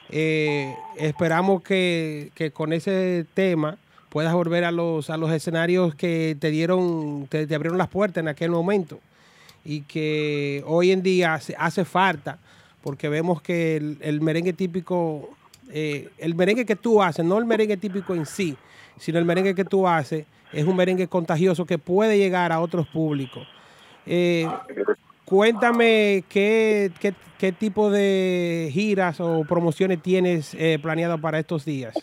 Eh, 0.10 0.76
esperamos 0.98 1.62
que, 1.62 2.32
que 2.34 2.50
con 2.50 2.74
ese 2.74 3.28
tema 3.36 3.78
puedas 4.10 4.34
volver 4.34 4.66
a 4.66 4.72
los, 4.72 5.12
a 5.12 5.18
los 5.18 5.32
escenarios 5.32 5.94
que 5.94 6.36
te 6.40 6.50
dieron, 6.50 7.28
te, 7.28 7.46
te 7.46 7.54
abrieron 7.54 7.78
las 7.78 7.90
puertas 7.90 8.24
en 8.24 8.28
aquel 8.28 8.50
momento 8.50 9.00
y 9.64 9.82
que 9.82 10.64
hoy 10.66 10.92
en 10.92 11.04
día 11.04 11.36
hace 11.36 11.86
falta 11.86 12.40
porque 12.84 13.10
vemos 13.10 13.42
que 13.42 13.78
el, 13.78 14.22
merengue 14.22 14.54
típico, 14.54 15.30
eh, 15.72 16.10
el 16.18 16.36
merengue 16.36 16.66
que 16.66 16.76
tú 16.76 17.02
haces, 17.02 17.26
no 17.26 17.38
el 17.38 17.46
merengue 17.46 17.78
típico 17.78 18.14
en 18.14 18.26
sí, 18.26 18.56
sino 18.98 19.20
el 19.20 19.26
merengue 19.26 19.56
que 19.56 19.66
tú 19.66 19.88
haces, 19.88 20.26
es 20.52 20.66
un 20.66 20.76
merengue 20.76 21.08
contagioso 21.08 21.66
que 21.66 21.78
puede 21.78 22.18
llegar 22.18 22.52
a 22.52 22.60
otros 22.60 22.88
públicos. 22.88 23.48
Eh, 24.06 24.48
cuéntame 25.26 26.24
qué, 26.30 26.92
qué, 27.00 27.14
qué 27.38 27.52
tipo 27.52 27.90
de 27.92 28.70
giras 28.72 29.20
o 29.20 29.44
promociones 29.48 30.02
tienes 30.02 30.56
eh, 30.56 30.80
planeado 30.82 31.20
para 31.20 31.40
estos 31.40 31.66
días. 31.66 31.96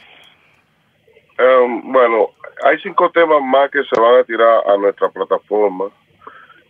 Um, 1.39 1.93
bueno, 1.93 2.31
hay 2.65 2.79
cinco 2.79 3.11
temas 3.11 3.43
más 3.43 3.71
que 3.71 3.83
se 3.85 4.01
van 4.01 4.21
a 4.21 4.25
tirar 4.25 4.63
a 4.67 4.77
nuestra 4.79 5.11
plataforma, 5.11 5.87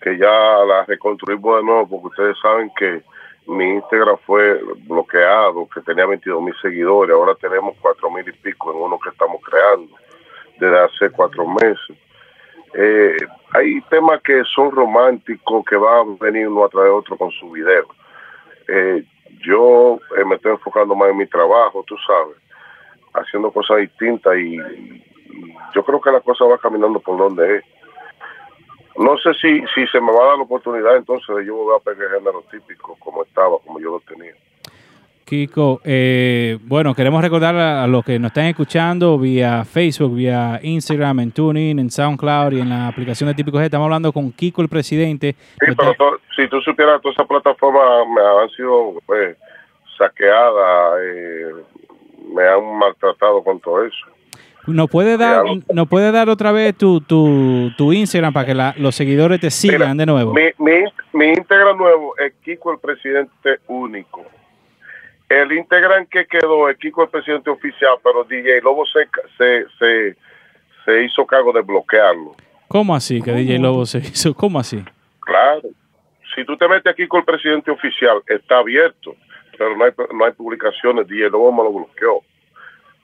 que 0.00 0.18
ya 0.18 0.26
la 0.66 0.84
reconstruimos 0.86 1.58
de 1.58 1.62
nuevo, 1.62 1.88
porque 1.88 2.06
ustedes 2.08 2.36
saben 2.42 2.70
que 2.76 3.02
mi 3.46 3.74
Instagram 3.74 4.16
fue 4.26 4.60
bloqueado, 4.86 5.68
que 5.68 5.80
tenía 5.80 6.06
22 6.06 6.42
mil 6.42 6.54
seguidores, 6.60 7.14
ahora 7.14 7.34
tenemos 7.34 7.76
cuatro 7.80 8.10
mil 8.10 8.28
y 8.28 8.32
pico 8.32 8.72
en 8.72 8.78
uno 8.78 8.98
que 8.98 9.10
estamos 9.10 9.40
creando 9.42 9.94
desde 10.58 10.78
hace 10.78 11.10
cuatro 11.10 11.46
meses. 11.46 11.96
Eh, 12.74 13.16
hay 13.52 13.80
temas 13.82 14.20
que 14.22 14.42
son 14.54 14.70
románticos, 14.70 15.64
que 15.64 15.76
van 15.76 16.16
a 16.20 16.24
venir 16.24 16.48
uno 16.48 16.64
a 16.64 16.68
través 16.68 16.90
de 16.90 16.96
otro 16.96 17.16
con 17.16 17.30
su 17.30 17.50
video. 17.50 17.86
Eh, 18.68 19.04
yo 19.40 19.98
eh, 20.16 20.24
me 20.24 20.36
estoy 20.36 20.52
enfocando 20.52 20.94
más 20.94 21.10
en 21.10 21.18
mi 21.18 21.26
trabajo, 21.26 21.84
tú 21.86 21.96
sabes, 22.06 22.36
haciendo 23.14 23.50
cosas 23.50 23.78
distintas 23.78 24.36
y 24.36 24.58
yo 25.74 25.84
creo 25.84 26.00
que 26.00 26.10
la 26.10 26.20
cosa 26.20 26.44
va 26.44 26.58
caminando 26.58 27.00
por 27.00 27.16
donde 27.16 27.56
es. 27.56 27.64
No 28.98 29.16
sé 29.18 29.34
si, 29.34 29.60
si 29.74 29.86
se 29.88 30.00
me 30.00 30.10
va 30.12 30.24
a 30.24 30.26
dar 30.28 30.36
la 30.38 30.44
oportunidad 30.44 30.96
entonces 30.96 31.36
de 31.36 31.44
yo 31.46 31.54
volver 31.56 31.76
a 31.80 31.84
pegar 31.84 32.12
el 32.12 32.18
género 32.18 32.42
típico 32.50 32.96
como 32.98 33.22
estaba, 33.24 33.56
como 33.64 33.78
yo 33.78 33.90
lo 33.92 34.00
tenía. 34.00 34.32
Kiko, 35.24 35.80
eh, 35.84 36.56
bueno, 36.62 36.94
queremos 36.94 37.20
recordar 37.20 37.56
a, 37.56 37.82
a 37.82 37.86
los 37.88 38.04
que 38.04 38.16
nos 38.16 38.28
están 38.30 38.46
escuchando 38.46 39.18
vía 39.18 39.64
Facebook, 39.64 40.14
vía 40.14 40.60
Instagram, 40.62 41.18
en 41.18 41.32
TuneIn, 41.32 41.80
en 41.80 41.90
SoundCloud 41.90 42.52
y 42.52 42.60
en 42.60 42.68
la 42.68 42.86
aplicación 42.86 43.28
de 43.28 43.34
Típico 43.34 43.58
G. 43.58 43.64
Estamos 43.64 43.86
hablando 43.86 44.12
con 44.12 44.30
Kiko, 44.30 44.62
el 44.62 44.68
presidente. 44.68 45.34
Sí, 45.58 45.74
pero 45.76 45.94
to- 45.94 46.18
si 46.36 46.46
tú 46.48 46.60
supieras, 46.60 47.02
todas 47.02 47.16
esas 47.16 47.26
plataformas 47.26 48.06
me 48.08 48.20
han 48.22 48.48
sido 48.50 48.94
pues, 49.04 49.36
saqueadas, 49.98 51.00
eh, 51.02 51.46
me 52.32 52.44
han 52.46 52.78
maltratado 52.78 53.42
con 53.42 53.58
todo 53.58 53.84
eso. 53.84 54.06
¿Nos 54.66 54.90
puede 54.90 55.16
dar, 55.16 55.42
nos 55.72 55.88
puede 55.88 56.10
dar 56.12 56.28
otra 56.28 56.52
vez 56.52 56.76
tu, 56.76 57.00
tu, 57.00 57.70
tu 57.76 57.92
Instagram 57.92 58.32
para 58.32 58.46
que 58.46 58.54
la- 58.54 58.74
los 58.78 58.94
seguidores 58.94 59.40
te 59.40 59.50
sigan 59.50 59.96
de 59.96 60.06
nuevo? 60.06 60.32
Mi, 60.34 60.48
mi, 60.58 60.84
mi 61.12 61.26
Instagram 61.30 61.76
nuevo 61.78 62.14
es 62.18 62.32
Kiko 62.44 62.72
el 62.72 62.78
Presidente 62.78 63.60
Único. 63.68 64.24
El 65.28 65.52
Instagram 65.52 66.06
que 66.06 66.26
quedó 66.26 66.68
es 66.68 66.76
Kiko 66.78 67.02
el 67.04 67.08
Presidente 67.10 67.50
Oficial, 67.50 67.94
pero 68.02 68.24
DJ 68.24 68.60
Lobo 68.62 68.84
se, 68.86 69.08
se, 69.36 69.66
se, 69.78 70.16
se 70.84 71.04
hizo 71.04 71.26
cargo 71.26 71.52
de 71.52 71.62
bloquearlo. 71.62 72.34
¿Cómo 72.68 72.94
así 72.94 73.20
que 73.22 73.32
DJ 73.32 73.58
Lobo 73.58 73.86
se 73.86 73.98
hizo? 73.98 74.34
¿Cómo 74.34 74.58
así? 74.58 74.82
Claro. 75.20 75.62
Si 76.34 76.44
tú 76.44 76.56
te 76.56 76.68
metes 76.68 76.92
aquí 76.92 77.06
con 77.08 77.20
el 77.20 77.24
presidente 77.24 77.70
oficial, 77.70 78.18
está 78.26 78.58
abierto, 78.58 79.14
pero 79.56 79.76
no 79.76 79.84
hay, 79.84 79.92
no 80.14 80.24
hay 80.24 80.32
publicaciones. 80.32 81.06
DJ 81.08 81.30
Lobo 81.30 81.50
me 81.52 81.62
lo 81.62 81.72
bloqueó. 81.72 82.20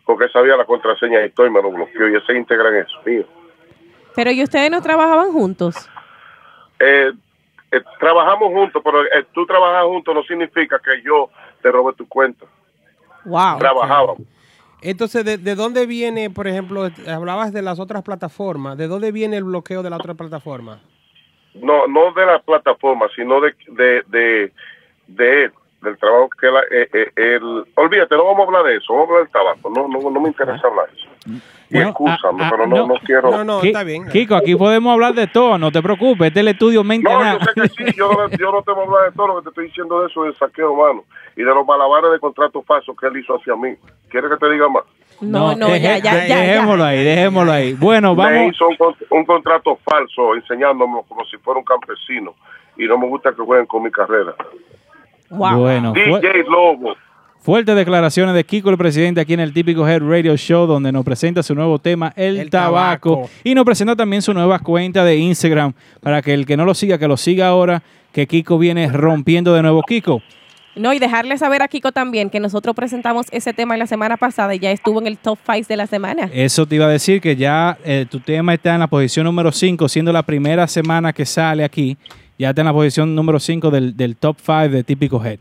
Porque 0.04 0.28
sabía 0.28 0.56
la 0.56 0.64
contraseña 0.64 1.24
y 1.24 1.30
todo 1.30 1.46
y 1.46 1.50
me 1.50 1.62
lo 1.62 1.70
bloqueó. 1.70 2.08
Y 2.08 2.16
ese 2.16 2.34
Instagram 2.34 2.74
es 2.74 2.88
mío. 3.04 3.24
Pero 4.14 4.30
¿y 4.30 4.42
ustedes 4.42 4.70
no 4.70 4.82
trabajaban 4.82 5.32
juntos? 5.32 5.88
Eh, 6.78 7.12
eh, 7.70 7.82
trabajamos 7.98 8.52
juntos, 8.52 8.82
pero 8.84 9.04
eh, 9.04 9.24
tú 9.32 9.46
trabajas 9.46 9.84
juntos 9.84 10.14
no 10.14 10.22
significa 10.24 10.78
que 10.78 11.02
yo 11.02 11.30
te 11.62 11.70
robe 11.70 11.94
tu 11.94 12.06
cuenta. 12.06 12.44
Wow. 13.24 13.58
Trabajábamos. 13.58 14.26
Entonces, 14.82 15.24
¿de, 15.24 15.38
de 15.38 15.54
dónde 15.54 15.86
viene, 15.86 16.28
por 16.28 16.48
ejemplo, 16.48 16.88
hablabas 17.08 17.52
de 17.52 17.62
las 17.62 17.78
otras 17.78 18.02
plataformas? 18.02 18.76
¿De 18.76 18.88
dónde 18.88 19.12
viene 19.12 19.36
el 19.36 19.44
bloqueo 19.44 19.82
de 19.82 19.90
la 19.90 19.96
otra 19.96 20.14
plataforma? 20.14 20.80
No, 21.54 21.86
no 21.86 22.12
de 22.12 22.26
la 22.26 22.40
plataforma, 22.40 23.06
sino 23.14 23.40
de, 23.40 23.54
de, 23.68 24.02
de, 24.08 24.52
de 25.06 25.44
él, 25.44 25.52
del 25.82 25.98
trabajo 25.98 26.30
que 26.40 26.46
él, 26.46 26.54
eh, 26.70 26.88
eh, 26.92 27.10
él- 27.16 27.64
Olvídate, 27.74 28.14
no 28.16 28.24
vamos 28.24 28.40
a 28.40 28.44
hablar 28.44 28.64
de 28.64 28.76
eso, 28.76 28.92
vamos 28.94 29.08
a 29.08 29.12
hablar 29.12 29.24
del 29.24 29.32
tabaco. 29.32 29.70
No, 29.70 29.88
no, 29.88 30.10
no 30.10 30.20
me 30.20 30.28
interesa 30.28 30.66
hablar 30.66 30.86
de 30.90 30.96
eso. 30.98 31.08
Y 31.70 31.74
Bueno, 31.76 31.88
excúsame, 31.90 32.42
ah, 32.44 32.46
ah, 32.46 32.50
pero 32.50 32.66
no, 32.66 32.86
no, 32.86 32.94
quiero... 33.04 33.60
Ki- 33.62 34.02
Kiko, 34.12 34.34
aquí 34.34 34.54
podemos 34.56 34.92
hablar 34.92 35.14
de 35.14 35.26
todo, 35.26 35.56
no 35.56 35.72
te 35.72 35.80
preocupes, 35.80 36.26
este 36.28 36.40
es 36.40 36.42
el 36.46 36.48
estudio 36.48 36.84
mente 36.84 37.08
No, 37.10 37.18
nada. 37.18 37.38
yo 37.38 37.44
sé 37.46 37.60
que 37.62 37.68
sí, 37.68 37.96
yo 37.96 38.10
no, 38.12 38.28
yo 38.28 38.52
no 38.52 38.62
te 38.62 38.72
voy 38.72 38.82
a 38.84 38.86
hablar 38.88 39.10
de 39.10 39.16
todo 39.16 39.26
lo 39.28 39.36
que 39.36 39.42
te 39.44 39.48
estoy 39.50 39.66
diciendo 39.68 40.00
de 40.02 40.08
eso, 40.08 40.24
del 40.24 40.36
saqueo, 40.36 40.74
mano, 40.76 41.04
y 41.34 41.40
de 41.42 41.46
los 41.54 41.66
malabares 41.66 42.10
de 42.12 42.18
contrato 42.18 42.60
falso 42.62 42.94
que 42.94 43.06
él 43.06 43.16
hizo 43.16 43.36
hacia 43.36 43.56
mí. 43.56 43.74
¿Quieres 44.10 44.30
que 44.30 44.36
te 44.36 44.50
diga 44.50 44.68
más? 44.68 44.82
No, 45.22 45.54
no, 45.56 45.68
deje- 45.68 45.80
ya, 45.80 45.98
ya, 45.98 46.14
de- 46.16 46.28
ya, 46.28 46.36
Dejémoslo 46.40 46.84
ahí, 46.84 47.04
dejémoslo 47.04 47.52
ahí. 47.52 47.72
Bueno, 47.74 48.14
Me 48.14 48.22
vamos. 48.22 48.54
hizo 48.54 48.68
un, 48.68 48.76
con- 48.76 48.96
un 49.10 49.24
contrato 49.24 49.78
falso 49.88 50.34
enseñándome 50.34 51.00
como 51.08 51.24
si 51.24 51.38
fuera 51.38 51.58
un 51.58 51.64
campesino 51.64 52.34
y 52.76 52.84
no 52.84 52.98
me 52.98 53.06
gusta 53.06 53.30
que 53.32 53.40
jueguen 53.42 53.64
con 53.66 53.82
mi 53.82 53.90
carrera. 53.90 54.34
Bueno, 55.36 55.92
fue- 55.94 56.20
DJ 56.20 56.44
Lobo. 56.48 56.94
fuertes 57.40 57.74
declaraciones 57.74 58.34
de 58.34 58.44
Kiko, 58.44 58.70
el 58.70 58.78
presidente, 58.78 59.20
aquí 59.20 59.34
en 59.34 59.40
el 59.40 59.52
típico 59.52 59.86
Head 59.88 60.00
Radio 60.02 60.36
Show, 60.36 60.66
donde 60.66 60.92
nos 60.92 61.04
presenta 61.04 61.42
su 61.42 61.54
nuevo 61.54 61.78
tema, 61.78 62.12
El, 62.16 62.48
tabaco. 62.50 63.14
tabaco. 63.16 63.30
Y 63.42 63.54
nos 63.54 63.64
presenta 63.64 63.96
también 63.96 64.22
su 64.22 64.32
nueva 64.32 64.58
cuenta 64.60 65.04
de 65.04 65.16
Instagram, 65.16 65.72
para 66.00 66.22
que 66.22 66.34
el 66.34 66.46
que 66.46 66.56
no 66.56 66.64
lo 66.64 66.74
siga, 66.74 66.98
que 66.98 67.08
lo 67.08 67.16
siga 67.16 67.48
ahora, 67.48 67.82
que 68.12 68.26
Kiko 68.26 68.58
viene 68.58 68.88
rompiendo 68.92 69.54
de 69.54 69.62
nuevo. 69.62 69.82
Kiko, 69.82 70.22
No, 70.74 70.92
y 70.94 70.98
dejarle 70.98 71.36
saber 71.36 71.60
a 71.62 71.68
Kiko 71.68 71.92
también 71.92 72.30
que 72.30 72.40
nosotros 72.40 72.74
presentamos 72.74 73.26
ese 73.30 73.52
tema 73.52 73.76
la 73.76 73.86
semana 73.86 74.16
pasada 74.16 74.54
y 74.54 74.58
ya 74.58 74.70
estuvo 74.70 75.00
en 75.00 75.06
el 75.06 75.18
top 75.18 75.38
5 75.44 75.66
de 75.68 75.76
la 75.76 75.86
semana. 75.86 76.30
Eso 76.32 76.64
te 76.64 76.76
iba 76.76 76.86
a 76.86 76.88
decir 76.88 77.20
que 77.20 77.36
ya 77.36 77.76
eh, 77.84 78.06
tu 78.08 78.20
tema 78.20 78.54
está 78.54 78.72
en 78.72 78.80
la 78.80 78.86
posición 78.86 79.24
número 79.26 79.52
5, 79.52 79.86
siendo 79.88 80.12
la 80.14 80.22
primera 80.22 80.66
semana 80.66 81.12
que 81.12 81.26
sale 81.26 81.62
aquí. 81.64 81.98
Ya 82.38 82.50
está 82.50 82.62
en 82.62 82.66
la 82.66 82.72
posición 82.72 83.14
número 83.14 83.38
5 83.38 83.70
del, 83.70 83.96
del 83.96 84.16
top 84.16 84.36
5 84.40 84.68
de 84.68 84.82
Típico 84.84 85.24
Head. 85.24 85.38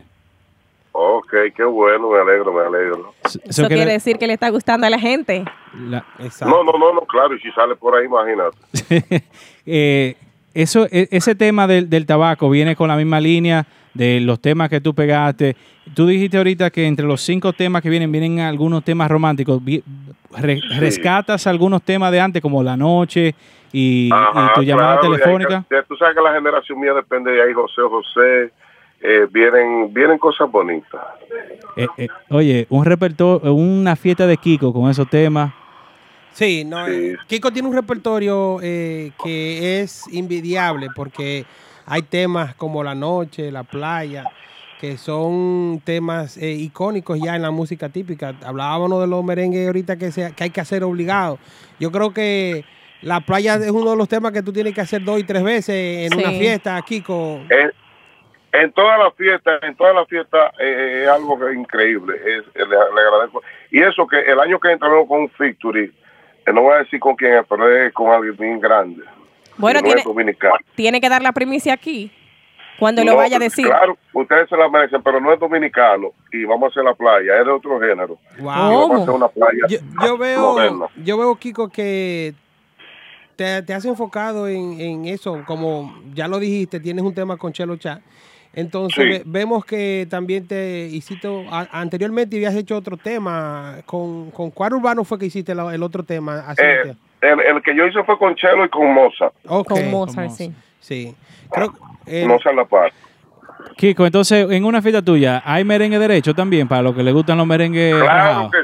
Ok, 0.92 1.32
qué 1.56 1.64
bueno, 1.64 2.10
me 2.10 2.18
alegro, 2.20 2.52
me 2.52 2.60
alegro. 2.66 3.14
Eso 3.44 3.66
quiere 3.66 3.92
decir 3.92 4.18
que 4.18 4.26
le 4.26 4.34
está 4.34 4.50
gustando 4.50 4.86
a 4.86 4.90
la 4.90 4.98
gente. 4.98 5.44
La- 5.88 6.04
No, 6.42 6.62
no, 6.62 6.72
no, 6.78 6.92
no, 6.92 7.00
claro, 7.02 7.34
y 7.34 7.40
si 7.40 7.50
sale 7.52 7.74
por 7.76 7.94
ahí, 7.96 8.06
imagínate. 8.06 9.24
Eh, 9.64 10.16
eso, 10.54 10.86
e- 10.90 11.06
ese 11.12 11.36
tema 11.36 11.68
del, 11.68 11.88
del 11.88 12.04
tabaco 12.04 12.50
viene 12.50 12.74
con 12.74 12.88
la 12.88 12.96
misma 12.96 13.20
línea 13.20 13.64
de 13.94 14.20
los 14.20 14.40
temas 14.40 14.68
que 14.68 14.80
tú 14.80 14.92
pegaste. 14.92 15.56
Tú 15.94 16.06
dijiste 16.08 16.36
ahorita 16.36 16.68
que 16.70 16.84
entre 16.86 17.06
los 17.06 17.20
cinco 17.22 17.52
temas 17.52 17.80
que 17.80 17.88
vienen, 17.88 18.10
vienen 18.10 18.40
algunos 18.40 18.82
temas 18.84 19.08
románticos. 19.08 19.62
¿Rescatas 20.78 21.46
algunos 21.46 21.82
temas 21.82 22.10
de 22.10 22.20
antes, 22.20 22.42
como 22.42 22.62
La 22.62 22.76
Noche 22.76 23.34
y, 23.72 24.10
tu 24.54 24.62
llamada 24.62 25.00
claro, 25.00 25.14
telefónica? 25.14 25.64
que- 25.68 25.82
tú 25.88 25.96
sabes 25.96 26.14
que 26.14 26.22
la 26.22 26.34
generación 26.34 26.78
mía 26.80 26.92
depende 26.92 27.30
de 27.32 27.42
ahí, 27.42 27.52
José 27.52 27.82
José. 27.88 28.52
eh, 29.04 29.26
vienen, 29.32 29.92
vienen 29.92 30.16
cosas 30.16 30.48
bonitas. 30.48 31.00
Eh, 31.76 31.88
eh, 31.98 32.08
oye, 32.30 32.66
un 32.70 32.84
repertorio, 32.84 33.52
una 33.52 33.96
fiesta 33.96 34.28
de 34.28 34.36
Kiko 34.36 34.72
con 34.72 34.88
esos 34.88 35.10
temas. 35.10 35.52
Sí, 36.32 36.64
no, 36.64 36.86
eh, 36.86 37.16
Kiko 37.26 37.50
tiene 37.50 37.68
un 37.68 37.74
repertorio 37.74 38.58
eh, 38.62 39.10
que 39.24 39.80
es 39.80 40.06
invidiable 40.14 40.86
porque 40.94 41.44
hay 41.84 42.02
temas 42.02 42.54
como 42.54 42.84
La 42.84 42.94
Noche, 42.94 43.50
La 43.50 43.64
Playa, 43.64 44.24
que 44.80 44.96
son 44.96 45.82
temas 45.84 46.36
eh, 46.36 46.52
icónicos 46.52 47.18
ya 47.20 47.34
en 47.34 47.42
la 47.42 47.50
música 47.50 47.88
típica. 47.88 48.34
Hablábamos 48.46 49.00
de 49.00 49.08
los 49.08 49.24
merengues 49.24 49.66
ahorita 49.66 49.96
que, 49.96 50.12
se- 50.12 50.32
que 50.32 50.44
hay 50.44 50.50
que 50.50 50.60
hacer 50.60 50.84
obligado. 50.84 51.38
Yo 51.80 51.90
creo 51.90 52.14
que 52.14 52.64
La 53.02 53.20
Playa 53.20 53.56
es 53.56 53.70
uno 53.70 53.90
de 53.90 53.96
los 53.96 54.08
temas 54.08 54.32
que 54.32 54.42
tú 54.42 54.52
tienes 54.52 54.74
que 54.74 54.80
hacer 54.80 55.02
dos 55.02 55.18
y 55.18 55.24
tres 55.24 55.42
veces 55.42 56.06
en 56.06 56.12
Sí. 56.12 56.18
una 56.24 56.30
fiesta, 56.38 56.80
Kiko. 56.82 57.40
En, 57.50 57.72
en 58.52 58.72
todas 58.72 58.98
las 58.98 59.14
fiestas, 59.14 59.62
en 59.62 59.74
todas 59.76 59.94
las 59.94 60.06
fiestas 60.08 60.52
eh, 60.60 61.02
es 61.04 61.08
algo 61.08 61.38
que 61.38 61.50
es 61.50 61.56
increíble. 61.56 62.14
Es, 62.16 62.44
le, 62.54 62.66
le 62.66 63.00
agradezco. 63.00 63.42
Y 63.70 63.80
eso 63.82 64.06
que 64.06 64.20
el 64.20 64.38
año 64.38 64.60
que 64.60 64.70
entramos 64.70 65.08
con 65.08 65.22
un 65.22 65.30
Victory, 65.38 65.92
eh, 66.46 66.52
no 66.52 66.62
voy 66.62 66.74
a 66.74 66.78
decir 66.78 67.00
con 67.00 67.16
quién 67.16 67.34
es, 67.34 67.44
pero 67.48 67.68
es 67.76 67.92
con 67.92 68.10
alguien 68.10 68.36
bien 68.36 68.60
grande. 68.60 69.02
Bueno, 69.56 69.80
no 69.80 69.84
tiene, 69.86 70.02
tiene 70.74 71.00
que 71.00 71.08
dar 71.08 71.22
la 71.22 71.32
primicia 71.32 71.74
aquí 71.74 72.10
cuando 72.78 73.04
lo 73.04 73.16
vaya 73.16 73.36
a 73.36 73.40
decir. 73.40 73.66
Claro, 73.66 73.96
ustedes 74.12 74.48
se 74.48 74.56
la 74.56 74.68
merecen, 74.68 75.02
pero 75.02 75.20
no 75.20 75.32
es 75.32 75.38
dominicano. 75.38 76.12
Y 76.32 76.44
vamos 76.44 76.64
a 76.64 76.68
hacer 76.70 76.84
la 76.84 76.94
playa, 76.94 77.38
es 77.40 77.44
de 77.46 77.50
otro 77.52 77.78
género. 77.80 78.18
Y 78.38 78.42
vamos 78.42 78.90
a 78.92 79.02
hacer 79.02 79.10
una 79.14 79.28
playa 79.28 79.66
Yo, 79.68 79.78
yo 80.04 80.18
veo, 80.18 80.40
moderna. 80.40 80.86
yo 80.96 81.18
veo, 81.18 81.34
Kiko, 81.36 81.68
que 81.68 82.34
te, 83.36 83.62
te 83.62 83.74
has 83.74 83.84
enfocado 83.84 84.48
en, 84.48 84.80
en 84.80 85.04
eso, 85.06 85.42
como 85.46 85.94
ya 86.14 86.28
lo 86.28 86.38
dijiste, 86.38 86.80
tienes 86.80 87.04
un 87.04 87.14
tema 87.14 87.36
con 87.36 87.52
Chelo 87.52 87.76
Chat. 87.76 88.00
Entonces 88.54 89.18
Sí. 89.18 89.22
vemos 89.24 89.64
que 89.64 90.06
también 90.10 90.46
te 90.46 90.86
hiciste, 90.86 91.26
a- 91.50 91.68
anteriormente 91.72 92.36
habías 92.36 92.54
hecho 92.54 92.76
otro 92.76 92.96
tema. 92.98 93.76
¿Con, 93.86 94.30
con 94.30 94.50
cuál 94.50 94.74
urbano 94.74 95.04
fue 95.04 95.18
que 95.18 95.26
hiciste 95.26 95.54
la- 95.54 95.74
el 95.74 95.82
otro 95.82 96.02
tema? 96.02 96.44
Así 96.46 96.60
Eh, 96.62 96.94
el, 97.22 97.40
el 97.40 97.62
que 97.62 97.74
yo 97.74 97.86
hice 97.86 98.02
fue 98.04 98.18
con 98.18 98.34
Chelo 98.34 98.64
y 98.64 98.68
con 98.68 98.92
Moza. 98.92 99.32
Ok. 99.48 99.68
Con 99.68 99.90
Mozart, 99.90 100.30
sí. 100.30 100.52
Sí. 100.80 101.14
Creo, 101.50 101.72
eh, 102.06 102.26
Moza 102.26 102.52
La 102.52 102.64
Paz. 102.66 102.92
Kiko, 103.76 104.04
entonces, 104.04 104.50
en 104.50 104.64
una 104.64 104.82
fiesta 104.82 105.00
tuya, 105.02 105.40
¿hay 105.46 105.64
merengue 105.64 105.98
derecho 105.98 106.34
también 106.34 106.66
para 106.68 106.82
los 106.82 106.94
que 106.96 107.02
les 107.02 107.14
gustan 107.14 107.38
los 107.38 107.46
merengues 107.46 107.94
Claro 107.94 108.06
rajados? 108.06 108.50
que 108.52 108.58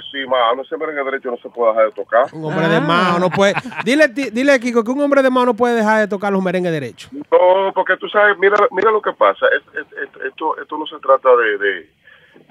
derecho 1.04 1.30
no 1.30 1.36
se 1.38 1.48
puede 1.48 1.72
dejar 1.72 1.86
de 1.86 1.92
tocar. 1.92 2.26
un 2.32 2.44
hombre 2.44 2.68
de 2.68 2.80
mano 2.80 3.18
no 3.18 3.30
puede. 3.30 3.54
Dile, 3.84 4.08
ti- 4.08 4.30
dile, 4.30 4.58
Kiko, 4.60 4.84
que 4.84 4.90
un 4.90 5.00
hombre 5.00 5.22
de 5.22 5.30
mano 5.30 5.46
no 5.46 5.54
puede 5.54 5.76
dejar 5.76 6.00
de 6.00 6.08
tocar 6.08 6.32
los 6.32 6.42
merengues 6.42 6.72
derechos. 6.72 7.10
No, 7.12 7.72
porque 7.74 7.96
tú 7.96 8.08
sabes, 8.08 8.36
mira, 8.38 8.56
mira 8.70 8.90
lo 8.90 9.00
que 9.02 9.12
pasa. 9.12 9.46
Es- 9.48 9.80
es- 9.80 9.92
es- 9.98 10.26
esto, 10.26 10.60
esto 10.60 10.78
no 10.78 10.86
se 10.86 10.98
trata 10.98 11.28
de, 11.36 11.58
de, 11.58 11.90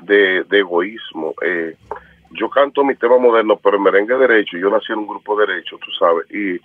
de- 0.03 0.43
de 0.43 0.59
egoísmo. 0.59 1.33
Eh, 1.41 1.75
yo 2.31 2.49
canto 2.49 2.83
mi 2.83 2.95
tema 2.95 3.17
moderno, 3.17 3.57
pero 3.57 3.77
en 3.77 3.83
merengue 3.83 4.15
derecho, 4.17 4.57
yo 4.57 4.69
nací 4.69 4.91
en 4.91 4.99
un 4.99 5.07
grupo 5.07 5.37
derecho, 5.37 5.77
tú 5.77 5.91
sabes, 5.97 6.29
y, 6.29 6.55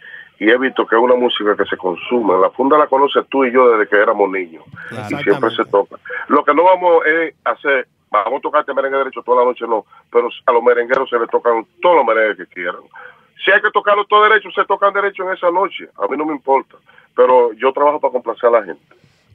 y 0.44 0.50
he 0.50 0.58
visto 0.58 0.84
que 0.86 0.96
es 0.96 1.00
una 1.02 1.14
música 1.14 1.54
que 1.56 1.64
se 1.66 1.76
consume. 1.76 2.34
La 2.40 2.50
funda 2.50 2.76
la 2.76 2.88
conoces 2.88 3.24
tú 3.28 3.44
y 3.44 3.52
yo 3.52 3.68
desde 3.70 3.88
que 3.88 3.96
éramos 3.96 4.28
niños. 4.30 4.64
Y 5.08 5.14
siempre 5.22 5.50
se 5.50 5.64
toca. 5.66 5.96
Lo 6.28 6.44
que 6.44 6.52
no 6.54 6.64
vamos 6.64 7.06
es 7.06 7.34
hacer, 7.44 7.86
vamos 8.12 8.38
a 8.38 8.42
tocarte 8.42 8.74
merengue 8.74 8.98
derecho 8.98 9.22
toda 9.22 9.38
la 9.42 9.48
noche, 9.50 9.64
no, 9.66 9.84
pero 10.12 10.28
a 10.46 10.52
los 10.52 10.62
merengueros 10.62 11.08
se 11.10 11.18
les 11.18 11.28
tocan 11.30 11.66
todos 11.80 11.96
los 11.96 12.04
merengues 12.04 12.36
que 12.46 12.46
quieran. 12.54 12.82
Si 13.44 13.50
hay 13.50 13.60
que 13.60 13.70
tocarlos 13.72 14.06
todos 14.06 14.28
derechos, 14.28 14.54
se 14.54 14.64
tocan 14.66 14.92
derecho 14.92 15.24
en 15.24 15.32
esa 15.34 15.50
noche. 15.50 15.88
A 15.98 16.06
mí 16.06 16.16
no 16.16 16.24
me 16.26 16.32
importa. 16.32 16.76
Pero 17.16 17.52
yo 17.54 17.72
trabajo 17.72 17.98
para 17.98 18.12
complacer 18.12 18.48
a 18.48 18.60
la 18.60 18.64
gente. 18.64 18.82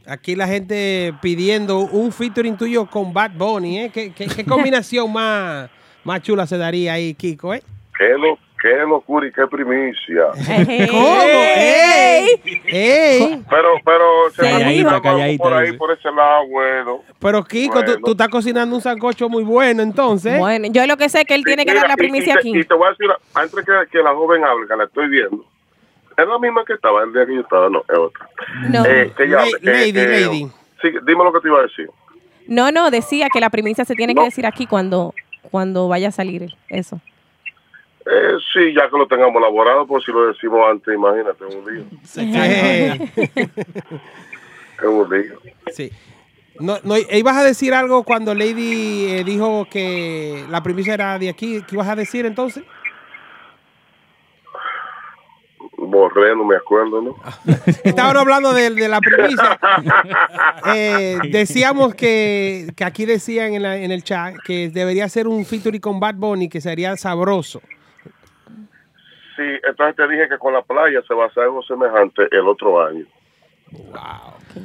Aquí 0.07 0.35
la 0.35 0.47
gente 0.47 1.13
pidiendo 1.21 1.79
un 1.79 2.13
featuring 2.13 2.55
tuyo 2.55 2.85
con 2.85 3.11
Bad 3.13 3.31
Bunny, 3.35 3.79
¿eh? 3.79 3.91
¿Qué, 3.93 4.13
qué- 4.13 4.27
qué 4.27 4.45
combinación 4.45 5.11
más, 5.13 5.69
más 6.05 6.21
chula 6.21 6.47
se 6.47 6.57
daría 6.57 6.93
ahí, 6.93 7.13
Kiko, 7.13 7.53
eh? 7.53 7.61
Qué, 7.97 8.17
lo, 8.17 8.37
qué 8.61 8.69
locura 8.87 9.27
y 9.27 9.31
qué 9.31 9.45
primicia. 9.47 10.23
¿Cómo? 10.91 11.21
¡Ey! 11.23 12.41
¡Ey! 12.65 13.43
Pero, 13.49 13.69
pero, 13.85 14.29
se 14.31 14.41
Calladita, 14.41 14.91
me 14.93 15.01
calladita, 15.01 15.43
por 15.43 15.53
ahí, 15.53 15.71
por 15.73 15.91
ese 15.91 16.11
lado, 16.11 16.47
bueno. 16.47 17.03
Pero 17.19 17.43
Kiko, 17.43 17.79
tú, 17.83 17.91
Bueno. 17.91 18.01
tú 18.05 18.11
estás 18.11 18.29
cocinando 18.29 18.75
un 18.75 18.81
sancocho 18.81 19.29
muy 19.29 19.43
bueno, 19.43 19.81
entonces. 19.83 20.37
Bueno, 20.39 20.67
yo 20.71 20.85
lo 20.87 20.97
que 20.97 21.09
sé 21.09 21.21
es 21.21 21.25
que 21.25 21.35
él 21.35 21.43
tiene 21.43 21.65
que 21.65 21.71
Mira, 21.71 21.81
dar 21.81 21.89
la 21.89 21.93
y- 21.93 22.05
y 22.05 22.09
primicia 22.09 22.35
aquí. 22.35 22.57
Y 22.57 22.63
te 22.63 22.73
voy 22.73 22.87
a 22.87 22.89
decir, 22.91 23.07
antes 23.33 23.65
que, 23.65 23.71
que 23.91 23.99
la 24.03 24.13
joven 24.13 24.43
hable, 24.43 24.67
que 24.67 24.75
la 24.75 24.83
estoy 24.85 25.07
viendo, 25.09 25.45
es 26.17 26.27
la 26.27 26.39
misma 26.39 26.63
que 26.65 26.73
estaba 26.73 27.03
el 27.03 27.13
día 27.13 27.25
que 27.25 27.35
yo 27.35 27.41
estaba, 27.41 27.69
no, 27.69 27.83
es 27.87 27.97
otra. 27.97 28.29
No. 28.69 28.85
Eh, 28.85 29.11
que 29.15 29.23
ella 29.23 29.35
La- 29.37 29.41
hable, 29.43 29.59
que- 29.61 29.69
lady, 29.71 29.91
lady. 29.93 30.51
Sí, 30.81 30.89
dime 31.05 31.23
lo 31.23 31.33
que 31.33 31.39
te 31.41 31.47
iba 31.47 31.59
a 31.59 31.63
decir. 31.63 31.89
No, 32.47 32.71
no, 32.71 32.89
decía 32.91 33.27
que 33.31 33.39
la 33.41 33.49
primicia 33.49 33.83
se 33.85 33.93
tiene 33.95 34.13
No. 34.13 34.21
que 34.21 34.25
decir 34.27 34.45
aquí 34.45 34.67
cuando, 34.67 35.13
cuando 35.51 35.87
vaya 35.87 36.09
a 36.09 36.11
salir 36.11 36.53
eso. 36.69 36.99
Eh, 38.09 38.37
sí, 38.53 38.73
ya 38.73 38.89
que 38.89 38.97
lo 38.97 39.07
tengamos 39.07 39.35
elaborado, 39.37 39.85
pues 39.85 40.03
si 40.05 40.11
lo 40.11 40.27
decimos 40.27 40.61
antes, 40.69 40.93
imagínate, 40.93 41.43
un 41.45 41.65
lío. 41.73 41.83
Es 44.79 44.83
un 44.85 45.09
lío. 45.09 45.39
Sí. 45.73 45.91
No, 46.59 46.77
no, 46.83 46.95
¿Ibas 46.97 47.37
a 47.37 47.43
decir 47.43 47.73
algo 47.73 48.03
cuando 48.03 48.33
Lady 48.33 49.05
eh, 49.11 49.23
dijo 49.23 49.67
que 49.69 50.45
la 50.49 50.61
primicia 50.63 50.93
era 50.93 51.17
de 51.19 51.29
aquí? 51.29 51.61
¿Qué 51.67 51.75
ibas 51.75 51.87
a 51.87 51.95
decir 51.95 52.25
entonces? 52.25 52.63
Borré, 55.77 56.35
no 56.35 56.43
me 56.45 56.55
acuerdo, 56.55 57.01
¿no? 57.01 57.15
Estaban 57.83 58.17
hablando 58.17 58.53
de, 58.53 58.69
de 58.71 58.87
la 58.87 58.99
primicia. 58.99 59.59
Eh, 60.75 61.17
decíamos 61.31 61.95
que, 61.95 62.71
que 62.75 62.83
aquí 62.83 63.05
decían 63.05 63.53
en, 63.53 63.63
la- 63.63 63.77
en 63.77 63.91
el 63.91 64.03
chat 64.03 64.35
que 64.43 64.69
debería 64.69 65.07
ser 65.07 65.27
un 65.27 65.45
featuring 65.45 65.79
con 65.79 65.99
Bad 65.99 66.15
Bunny 66.15 66.49
que 66.49 66.59
sería 66.59 66.97
sabroso. 66.97 67.61
Sí, 69.37 69.43
entonces 69.69 69.95
te 69.95 70.07
dije 70.09 70.27
que 70.27 70.37
con 70.37 70.51
la 70.53 70.61
playa 70.63 71.01
se 71.07 71.13
va 71.13 71.23
a 71.25 71.27
hacer 71.27 71.43
algo 71.43 71.61
semejante 71.63 72.27
el 72.31 72.47
otro 72.47 72.83
año. 72.85 73.05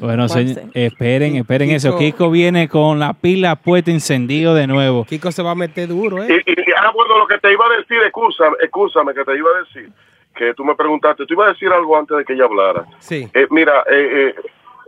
Bueno, 0.01 0.27
¿Cuál 0.29 0.49
señor, 0.49 0.71
esperen, 0.75 1.37
esperen 1.37 1.69
Kiko- 1.69 1.77
eso. 1.77 1.99
Kiko 1.99 2.31
viene 2.31 2.69
con 2.69 2.99
la 2.99 3.13
pila 3.13 3.57
puesta 3.57 3.91
encendido 3.91 4.55
de 4.55 4.67
nuevo. 4.67 5.05
Kiko 5.05 5.31
se 5.33 5.43
va 5.43 5.51
a 5.51 5.55
meter 5.55 5.89
duro, 5.89 6.23
¿eh? 6.23 6.43
Y, 6.47 6.51
y, 6.51 6.65
ah, 6.79 6.91
bueno, 6.95 7.19
lo 7.19 7.27
que 7.27 7.39
te 7.39 7.53
iba 7.53 7.67
a 7.67 7.77
decir, 7.77 7.99
excúsame, 8.07 8.57
excúsame 8.63 9.13
que 9.13 9.25
te 9.25 9.37
iba 9.37 9.51
a 9.51 9.59
decir, 9.65 9.93
que 10.35 10.55
tú 10.55 10.65
me 10.65 10.75
preguntaste, 10.75 11.27
tú 11.27 11.35
ibas 11.35 11.49
a 11.49 11.53
decir 11.53 11.69
algo 11.71 11.97
antes 11.99 12.17
de 12.17 12.25
que 12.25 12.33
ella 12.33 12.45
hablara. 12.45 12.87
Sí. 13.01 13.29
Eh, 13.35 13.47
mira, 13.51 13.83
eh, 13.91 14.35
eh, 14.35 14.35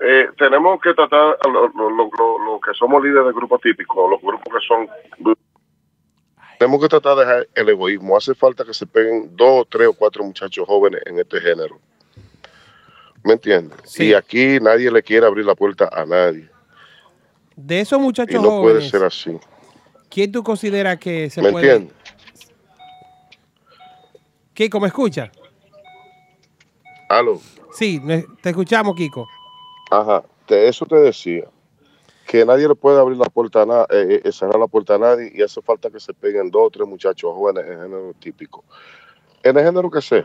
eh, 0.01 0.29
tenemos 0.39 0.81
que 0.81 0.95
tratar 0.95 1.37
a 1.45 1.49
lo, 1.49 1.69
lo- 1.75 1.91
lo- 1.91 2.11
lo- 2.19 2.39
lo 2.53 2.61
que 2.61 2.73
somos 2.75 3.03
líderes 3.03 3.27
de 3.27 3.33
grupos 3.33 3.61
típicos, 3.61 4.11
los 4.11 4.21
grupos 4.23 4.45
que 4.55 4.67
son... 4.67 4.89
Tenemos 6.59 6.81
que 6.81 6.89
tratar 6.89 7.17
de 7.17 7.25
dejar 7.25 7.49
el 7.55 7.69
egoísmo. 7.69 8.17
Hace 8.17 8.35
falta 8.35 8.65
que 8.65 8.73
se 8.75 8.87
peguen 8.87 9.37
dos, 9.37 9.67
tres 9.71 9.89
o 9.89 9.93
cuatro 9.93 10.25
muchachos 10.25 10.67
jóvenes 10.67 11.01
en 11.07 11.19
este 11.19 11.41
género. 11.41 11.79
¿Me 13.23 13.33
entiendes? 13.35 13.79
Sí. 13.85 14.07
Y 14.09 14.15
aquí 14.15 14.59
nadie 14.61 14.91
le 14.91 15.03
quiere 15.03 15.27
abrir 15.27 15.45
la 15.47 15.55
puerta 15.55 15.89
a 15.93 16.05
nadie. 16.05 16.49
De 17.57 17.81
esos 17.81 17.99
Y 17.99 18.03
muchachos 18.03 18.35
no 18.43 18.61
puede 18.61 18.75
jóvenes, 18.75 18.91
ser 18.91 19.03
así. 19.05 19.39
¿quién 20.11 20.31
tú 20.31 20.43
consideras 20.43 20.99
que 20.99 21.29
se 21.31 21.41
¿Me 21.43 21.51
puede...? 21.51 21.73
entiendes? 21.73 21.97
Kiko, 24.53 24.79
¿me 24.81 24.87
escucha? 24.89 25.33
Aló. 27.09 27.41
Sí, 27.73 27.99
me- 28.03 28.25
te 28.41 28.51
escuchamos, 28.51 28.95
Kiko. 28.95 29.27
Ajá, 29.91 30.23
de 30.49 30.69
eso 30.69 30.87
te 30.87 30.97
decía. 30.97 31.45
Que 32.27 32.45
nadie 32.45 32.67
le 32.67 32.75
puede 32.75 32.99
abrir 32.99 33.19
la 33.19 33.27
puerta 33.27 33.63
a 33.63 33.67
nadie, 33.67 34.21
cerrar 34.33 34.59
la 34.59 34.67
puerta 34.67 34.95
a 34.95 34.99
nadie 34.99 35.31
y 35.35 35.43
hace 35.43 35.61
falta 35.61 35.91
que 35.91 36.01
se 36.01 36.15
peguen 36.15 36.51
dos 36.51 36.63
o 36.67 36.71
tres 36.71 36.89
muchachos 36.89 37.33
jóvenes 37.35 37.65
en 37.67 37.79
género 37.83 38.13
típico. 38.19 38.65
En 39.43 39.57
el 39.59 39.65
género 39.65 39.91
que 39.91 40.01
sea. 40.01 40.25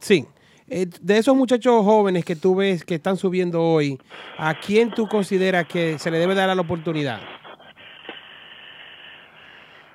Sí. 0.00 0.26
Eh, 0.68 0.86
de 1.00 1.18
esos 1.18 1.34
muchachos 1.36 1.84
jóvenes 1.84 2.24
que 2.24 2.34
tú 2.36 2.56
ves 2.56 2.84
que 2.84 2.96
están 2.96 3.16
subiendo 3.16 3.62
hoy, 3.62 3.98
¿a 4.36 4.58
quién 4.58 4.90
tú 4.90 5.06
consideras 5.08 5.66
que 5.66 5.98
se 5.98 6.10
le 6.10 6.18
debe 6.18 6.34
dar 6.34 6.54
la 6.54 6.60
oportunidad? 6.60 7.20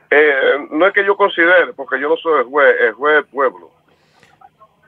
Eh, 0.10 0.68
no 0.72 0.88
es 0.88 0.94
que 0.94 1.06
yo 1.06 1.16
considere, 1.16 1.74
porque 1.74 2.00
yo 2.00 2.10
no 2.10 2.18
soy 2.18 2.40
el 2.42 2.46
juez, 2.46 2.76
el 2.82 2.94
juez 2.94 3.16
del 3.16 3.26
pueblo. 3.26 3.70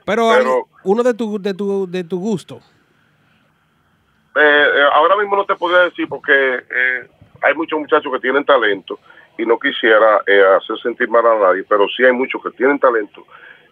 Pero, 0.04 0.30
Pero- 0.36 0.68
uno 0.84 1.02
de 1.02 1.14
tu, 1.14 1.40
de 1.40 1.54
tu, 1.54 1.86
de 1.90 2.04
tu 2.04 2.18
gusto. 2.18 2.60
Eh, 4.36 4.66
eh, 4.76 4.88
ahora 4.92 5.16
mismo 5.16 5.36
no 5.36 5.44
te 5.44 5.54
podría 5.54 5.84
decir 5.84 6.08
porque 6.08 6.32
eh, 6.32 7.08
hay 7.42 7.54
muchos 7.54 7.78
muchachos 7.78 8.12
que 8.12 8.20
tienen 8.20 8.44
talento 8.44 8.98
y 9.38 9.46
no 9.46 9.58
quisiera 9.58 10.22
eh, 10.26 10.42
hacer 10.56 10.78
sentir 10.78 11.08
mal 11.08 11.26
a 11.26 11.38
nadie, 11.38 11.64
pero 11.68 11.86
sí 11.88 12.04
hay 12.04 12.12
muchos 12.12 12.42
que 12.42 12.50
tienen 12.50 12.78
talento 12.78 13.24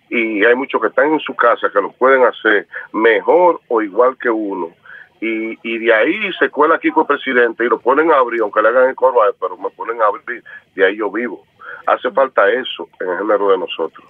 y 0.09 0.45
hay 0.45 0.55
muchos 0.55 0.81
que 0.81 0.89
están 0.89 1.13
en 1.13 1.21
su 1.21 1.35
casa 1.35 1.71
que 1.73 1.81
lo 1.81 1.93
pueden 1.93 2.25
hacer 2.25 2.67
mejor 2.93 3.61
o 3.69 3.81
igual 3.81 4.17
que 4.19 4.31
uno. 4.31 4.71
Y, 5.25 5.79
de 5.79 5.95
ahí 5.95 6.33
se 6.33 6.51
cuela 6.51 6.75
aquí 6.75 6.91
con 6.91 7.03
el 7.03 7.07
presidente 7.07 7.65
y 7.65 7.69
lo 7.69 7.79
ponen 7.79 8.11
a 8.11 8.17
abrir, 8.17 8.43
aunque 8.43 8.61
le 8.61 8.69
hagan 8.69 8.89
el 8.89 8.91
él, 8.91 9.35
pero 9.41 9.57
me 9.57 9.71
ponen 9.71 10.03
a 10.03 10.07
abrir, 10.07 10.43
de 10.75 10.85
ahí 10.85 10.97
yo 10.97 11.13
vivo. 11.13 11.47
Hace 11.87 12.11
falta 12.11 12.51
eso 12.51 12.89
en 12.99 13.09
el 13.09 13.19
género 13.19 13.51
de 13.53 13.59
nosotros. 13.59 14.05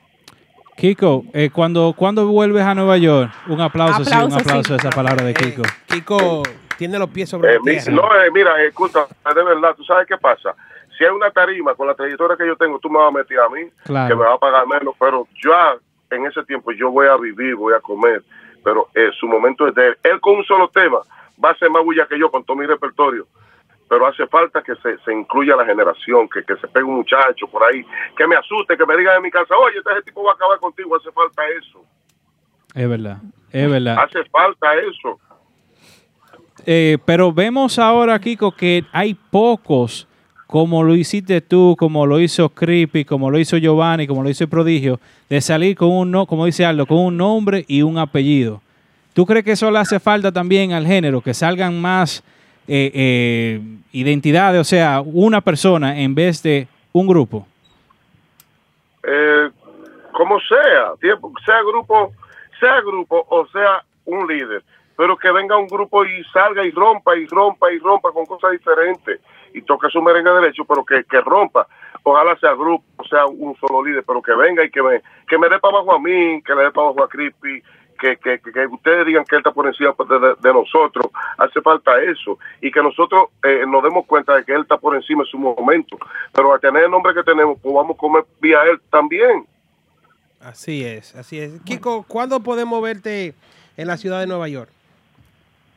Kiko, 0.86 1.22
eh, 1.32 1.48
cuando, 1.54 1.94
cuando 1.96 2.26
vuelves 2.26 2.64
a 2.64 2.74
Nueva 2.74 2.96
York, 2.96 3.30
un 3.46 3.60
aplauso, 3.60 4.04
sí, 4.04 4.10
un 4.16 4.32
Aplauso, 4.32 4.64
sí. 4.64 4.72
a 4.72 4.76
esa 4.78 4.90
palabra 4.90 5.24
de 5.24 5.32
Kiko. 5.32 5.62
Kiko 5.86 6.42
tiene 6.76 6.98
los 6.98 7.08
pies 7.10 7.28
sobre 7.30 7.52
Eh, 7.54 7.58
la 7.64 7.70
tierra. 7.70 7.92
no, 7.92 8.02
eh, 8.16 8.30
mira, 8.34 8.60
escucha, 8.64 9.06
de 9.32 9.44
verdad, 9.44 9.76
tú 9.76 9.84
sabes 9.84 10.08
qué 10.08 10.16
pasa. 10.16 10.56
Si 10.98 11.04
hay 11.04 11.10
una 11.10 11.30
tarima 11.30 11.76
con 11.76 11.86
la 11.86 11.94
trayectoria 11.94 12.36
que 12.36 12.44
yo 12.48 12.56
tengo, 12.56 12.80
tú 12.80 12.90
me 12.90 12.98
vas 12.98 13.10
a 13.10 13.16
meter 13.16 13.38
a 13.38 13.48
mí, 13.48 13.60
Claro. 13.84 14.08
que 14.08 14.20
me 14.20 14.26
va 14.28 14.34
a 14.34 14.38
pagar 14.38 14.66
menos, 14.66 14.96
pero 14.98 15.28
ya 15.40 15.76
en 16.10 16.26
ese 16.26 16.42
tiempo 16.42 16.72
yo 16.72 16.90
voy 16.90 17.06
a 17.06 17.16
vivir, 17.16 17.54
voy 17.54 17.74
a 17.74 17.78
comer, 17.80 18.24
pero 18.64 18.88
eh, 18.96 19.10
su 19.20 19.28
momento 19.28 19.68
es 19.68 19.76
de 19.76 19.86
él. 19.86 19.96
Él 20.02 20.20
con 20.20 20.34
un 20.34 20.44
solo 20.44 20.66
tema 20.66 20.98
va 21.42 21.50
a 21.50 21.58
ser 21.58 21.70
más 21.70 21.84
bulla 21.84 22.06
que 22.08 22.18
yo 22.18 22.28
con 22.28 22.42
todo 22.42 22.56
mi 22.56 22.66
repertorio, 22.66 23.28
pero 23.92 24.06
hace 24.06 24.26
falta 24.26 24.62
que 24.62 24.74
se, 24.76 24.96
se 25.04 25.12
incluya 25.12 25.54
la 25.54 25.66
generación, 25.66 26.26
que, 26.26 26.42
que 26.44 26.56
se 26.56 26.66
pegue 26.66 26.82
un 26.82 26.94
muchacho 26.94 27.46
por 27.46 27.62
ahí, 27.62 27.84
que 28.16 28.26
me 28.26 28.36
asuste, 28.36 28.74
que 28.74 28.86
me 28.86 28.96
diga 28.96 29.14
en 29.14 29.20
mi 29.22 29.30
casa, 29.30 29.54
oye, 29.54 29.76
este 29.76 30.00
tipo 30.06 30.24
va 30.24 30.30
a 30.30 30.34
acabar 30.34 30.58
contigo, 30.60 30.96
hace 30.96 31.12
falta 31.12 31.42
eso, 31.60 31.84
Es 32.74 32.88
verdad, 32.88 33.18
es 33.50 33.70
verdad. 33.70 33.98
hace 34.02 34.24
falta 34.30 34.68
eso. 34.76 35.20
Eh, 36.64 36.96
pero 37.04 37.34
vemos 37.34 37.78
ahora, 37.78 38.18
Kiko, 38.18 38.52
que 38.52 38.82
hay 38.92 39.12
pocos, 39.12 40.08
como 40.46 40.82
lo 40.82 40.94
hiciste 40.94 41.42
tú, 41.42 41.76
como 41.78 42.06
lo 42.06 42.18
hizo 42.18 42.48
Creepy, 42.48 43.04
como 43.04 43.30
lo 43.30 43.38
hizo 43.38 43.58
Giovanni, 43.58 44.06
como 44.06 44.22
lo 44.22 44.30
hizo 44.30 44.44
el 44.44 44.48
Prodigio, 44.48 45.00
de 45.28 45.42
salir 45.42 45.76
con 45.76 45.90
un, 45.90 46.10
no, 46.10 46.24
como 46.24 46.46
dice 46.46 46.64
Aldo, 46.64 46.86
con 46.86 46.96
un 46.96 47.18
nombre 47.18 47.66
y 47.68 47.82
un 47.82 47.98
apellido. 47.98 48.62
¿Tú 49.12 49.26
crees 49.26 49.44
que 49.44 49.52
eso 49.52 49.70
le 49.70 49.80
hace 49.80 50.00
falta 50.00 50.32
también 50.32 50.72
al 50.72 50.86
género, 50.86 51.20
que 51.20 51.34
salgan 51.34 51.78
más 51.78 52.24
eh, 52.68 52.90
eh, 52.94 53.60
identidades, 53.92 54.60
o 54.60 54.64
sea, 54.64 55.00
una 55.00 55.40
persona 55.40 55.98
en 55.98 56.14
vez 56.14 56.42
de 56.42 56.68
un 56.92 57.06
grupo? 57.06 57.46
eh, 59.02 59.50
como 60.12 60.38
sea, 60.40 60.94
sea 61.44 61.62
grupo, 61.62 62.12
sea 62.60 62.80
grupo 62.80 63.26
o 63.28 63.46
sea 63.48 63.82
un 64.04 64.26
líder, 64.26 64.62
pero 64.96 65.16
que 65.16 65.30
venga 65.32 65.56
un 65.56 65.66
grupo 65.66 66.04
y 66.04 66.22
salga 66.24 66.64
y 66.64 66.70
rompa 66.70 67.16
y 67.16 67.26
rompa 67.26 67.72
y 67.72 67.78
rompa 67.78 68.12
con 68.12 68.26
cosas 68.26 68.52
diferentes 68.52 69.20
y 69.54 69.62
toque 69.62 69.88
su 69.88 70.00
merengue 70.00 70.30
derecho, 70.30 70.64
pero 70.64 70.84
que, 70.84 71.04
que 71.04 71.20
rompa. 71.20 71.66
Ojalá 72.04 72.36
sea 72.36 72.54
grupo, 72.54 72.84
sea 73.08 73.26
un 73.26 73.54
solo 73.56 73.84
líder, 73.84 74.02
pero 74.06 74.20
que 74.22 74.34
venga 74.34 74.64
y 74.64 74.70
que 74.70 74.82
me, 74.82 75.02
que 75.28 75.38
me 75.38 75.48
dé 75.48 75.58
para 75.58 75.76
abajo 75.76 75.94
a 75.94 75.98
mí, 75.98 76.42
que 76.42 76.54
le 76.54 76.64
dé 76.64 76.70
para 76.70 76.88
abajo 76.88 77.04
a 77.04 77.08
Creepy, 77.08 77.62
que, 78.02 78.16
que, 78.16 78.40
que, 78.40 78.52
que 78.52 78.66
ustedes 78.66 79.06
digan 79.06 79.24
que 79.24 79.36
él 79.36 79.40
está 79.40 79.52
por 79.52 79.66
encima 79.68 79.94
de, 80.08 80.18
de- 80.18 80.34
de 80.40 80.52
nosotros. 80.52 81.06
Hace 81.38 81.60
falta 81.60 82.02
eso. 82.02 82.36
Y 82.60 82.72
que 82.72 82.82
nosotros 82.82 83.26
eh, 83.44 83.64
nos 83.66 83.82
demos 83.84 84.04
cuenta 84.06 84.34
de 84.34 84.44
que 84.44 84.52
él 84.52 84.62
está 84.62 84.76
por 84.76 84.96
encima 84.96 85.22
en 85.22 85.26
su 85.28 85.38
momento. 85.38 85.96
Pero 86.32 86.52
al 86.52 86.60
tener 86.60 86.84
el 86.84 86.90
nombre 86.90 87.14
que 87.14 87.22
tenemos, 87.22 87.58
pues 87.62 87.72
vamos 87.74 87.94
a 87.94 87.98
comer 87.98 88.24
vía 88.40 88.62
él 88.64 88.80
también. 88.90 89.46
Así 90.40 90.84
es, 90.84 91.14
así 91.14 91.38
es. 91.38 91.60
Kiko, 91.62 92.04
¿cuándo 92.08 92.40
podemos 92.40 92.82
verte 92.82 93.34
en 93.76 93.86
la 93.86 93.96
ciudad 93.96 94.18
de 94.18 94.26
Nueva 94.26 94.48
York? 94.48 94.70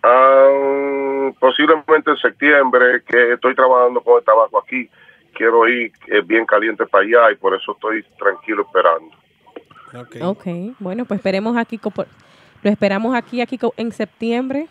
Ah, 0.01 1.29
posiblemente 1.39 2.11
en 2.11 2.17
septiembre, 2.17 3.03
que 3.07 3.33
estoy 3.33 3.53
trabajando 3.55 4.01
con 4.01 4.17
el 4.17 4.23
tabaco 4.25 4.59
aquí. 4.59 4.89
Quiero 5.33 5.67
ir 5.67 5.91
eh, 6.07 6.21
bien 6.25 6.45
caliente 6.45 6.85
para 6.87 7.03
allá 7.03 7.31
y 7.31 7.35
por 7.35 7.53
eso 7.55 7.73
estoy 7.73 8.03
tranquilo 8.17 8.63
esperando. 8.63 9.09
Ok, 10.21 10.45
bueno, 10.79 11.05
pues 11.05 11.19
esperemos 11.19 11.57
a 11.57 11.65
Kiko. 11.65 11.91
por- 11.91 12.07
lo 12.63 12.69
esperamos 12.71 13.15
aquí 13.15 13.41
a 13.41 13.45
Kiko 13.45 13.73
en 13.77 13.91
septiembre. 13.91 14.67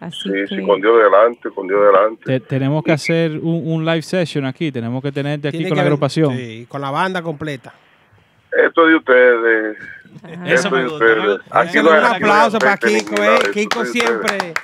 Así 0.00 0.18
Sí, 0.24 0.30
que... 0.30 0.46
sí, 0.56 0.66
con 0.66 0.80
Dios 0.80 0.98
delante, 1.02 1.48
con 1.50 1.66
Dios 1.66 1.80
delante. 1.86 2.24
Te- 2.24 2.40
tenemos 2.40 2.82
que 2.84 2.92
hacer 2.92 3.32
un, 3.38 3.62
un 3.72 3.84
live 3.84 4.02
session 4.02 4.44
aquí, 4.44 4.70
tenemos 4.70 5.02
que 5.02 5.10
tenerte 5.12 5.48
aquí 5.48 5.56
Tiene 5.58 5.70
con 5.70 5.76
la 5.76 5.82
haber- 5.82 5.92
agrupación. 5.92 6.36
Sí, 6.36 6.66
con 6.68 6.80
la 6.80 6.90
banda 6.90 7.22
completa. 7.22 7.72
Esto 8.66 8.86
de 8.86 8.96
ustedes. 8.96 9.78
Eso 10.44 10.54
esto 10.68 10.76
de 10.76 10.82
gusta, 10.84 11.04
ustedes. 11.04 11.40
Aquí 11.50 11.76
no 11.78 11.90
un 11.90 11.96
hay- 11.96 12.16
aplauso 12.16 12.58
para 12.58 12.72
aquí 12.74 12.98
Kiko, 12.98 13.22
eh. 13.22 13.34
eso, 13.42 13.50
Kiko 13.52 13.82
esto 13.82 13.92
de 13.92 14.16
ustedes. 14.16 14.24
siempre. 14.38 14.54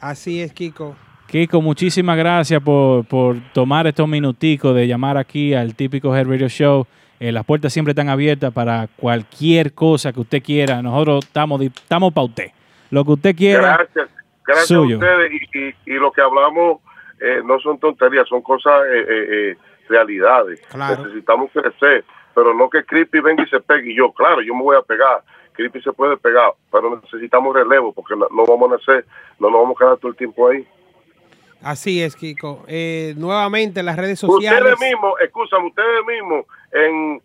Así 0.00 0.40
es, 0.40 0.52
Kiko. 0.52 0.96
Kiko, 1.26 1.62
muchísimas 1.62 2.16
gracias 2.18 2.60
por, 2.62 3.04
por 3.06 3.36
tomar 3.52 3.86
estos 3.86 4.06
minuticos 4.08 4.74
de 4.74 4.86
llamar 4.86 5.16
aquí 5.16 5.54
al 5.54 5.74
típico 5.74 6.14
Head 6.16 6.26
Radio 6.26 6.48
Show. 6.48 6.86
Eh, 7.22 7.30
las 7.30 7.44
puertas 7.44 7.72
siempre 7.72 7.92
están 7.92 8.08
abiertas 8.08 8.52
para 8.52 8.88
cualquier 8.96 9.74
cosa 9.74 10.12
que 10.12 10.18
usted 10.18 10.42
quiera. 10.42 10.82
Nosotros 10.82 11.24
estamos 11.24 11.60
di- 11.60 11.66
estamos 11.66 12.12
para 12.12 12.24
usted. 12.24 12.50
Lo 12.90 13.04
que 13.04 13.12
usted 13.12 13.36
quiera. 13.36 13.76
Gracias, 13.76 14.08
gracias 14.44 14.66
suyo. 14.66 14.96
a 14.96 14.98
ustedes. 14.98 15.32
Y, 15.32 15.58
y, 15.58 15.74
y 15.86 15.94
lo 16.00 16.10
que 16.10 16.20
hablamos 16.20 16.80
eh, 17.20 17.40
no 17.44 17.60
son 17.60 17.78
tonterías, 17.78 18.26
son 18.28 18.42
cosas, 18.42 18.72
eh, 18.92 19.06
eh, 19.08 19.26
eh, 19.30 19.56
realidades. 19.88 20.60
Claro. 20.62 21.04
Necesitamos 21.04 21.52
crecer, 21.52 22.04
pero 22.34 22.54
no 22.54 22.68
que 22.68 22.82
Creepy 22.84 23.20
venga 23.20 23.44
y 23.44 23.48
se 23.48 23.60
pegue. 23.60 23.92
Y 23.92 23.96
yo, 23.96 24.10
claro, 24.10 24.42
yo 24.42 24.52
me 24.56 24.62
voy 24.62 24.76
a 24.76 24.82
pegar. 24.82 25.22
Creepy 25.52 25.80
se 25.80 25.92
puede 25.92 26.16
pegar, 26.16 26.50
pero 26.72 26.98
necesitamos 27.00 27.54
relevo 27.54 27.92
porque 27.92 28.16
no, 28.16 28.26
no 28.34 28.44
vamos 28.46 28.72
a 28.72 28.76
nacer, 28.78 29.04
no 29.38 29.48
nos 29.48 29.60
vamos 29.62 29.76
a 29.76 29.78
quedar 29.84 29.96
todo 29.98 30.10
el 30.10 30.16
tiempo 30.16 30.48
ahí. 30.48 30.66
Así 31.62 32.02
es, 32.02 32.16
Kiko. 32.16 32.64
Eh, 32.66 33.14
nuevamente 33.16 33.80
en 33.80 33.86
las 33.86 33.96
redes 33.96 34.18
sociales. 34.18 34.60
Ustedes 34.72 34.80
mismos, 34.92 35.14
escúchame, 35.20 35.66
ustedes 35.68 36.04
mismos, 36.06 36.44
en, 36.72 37.22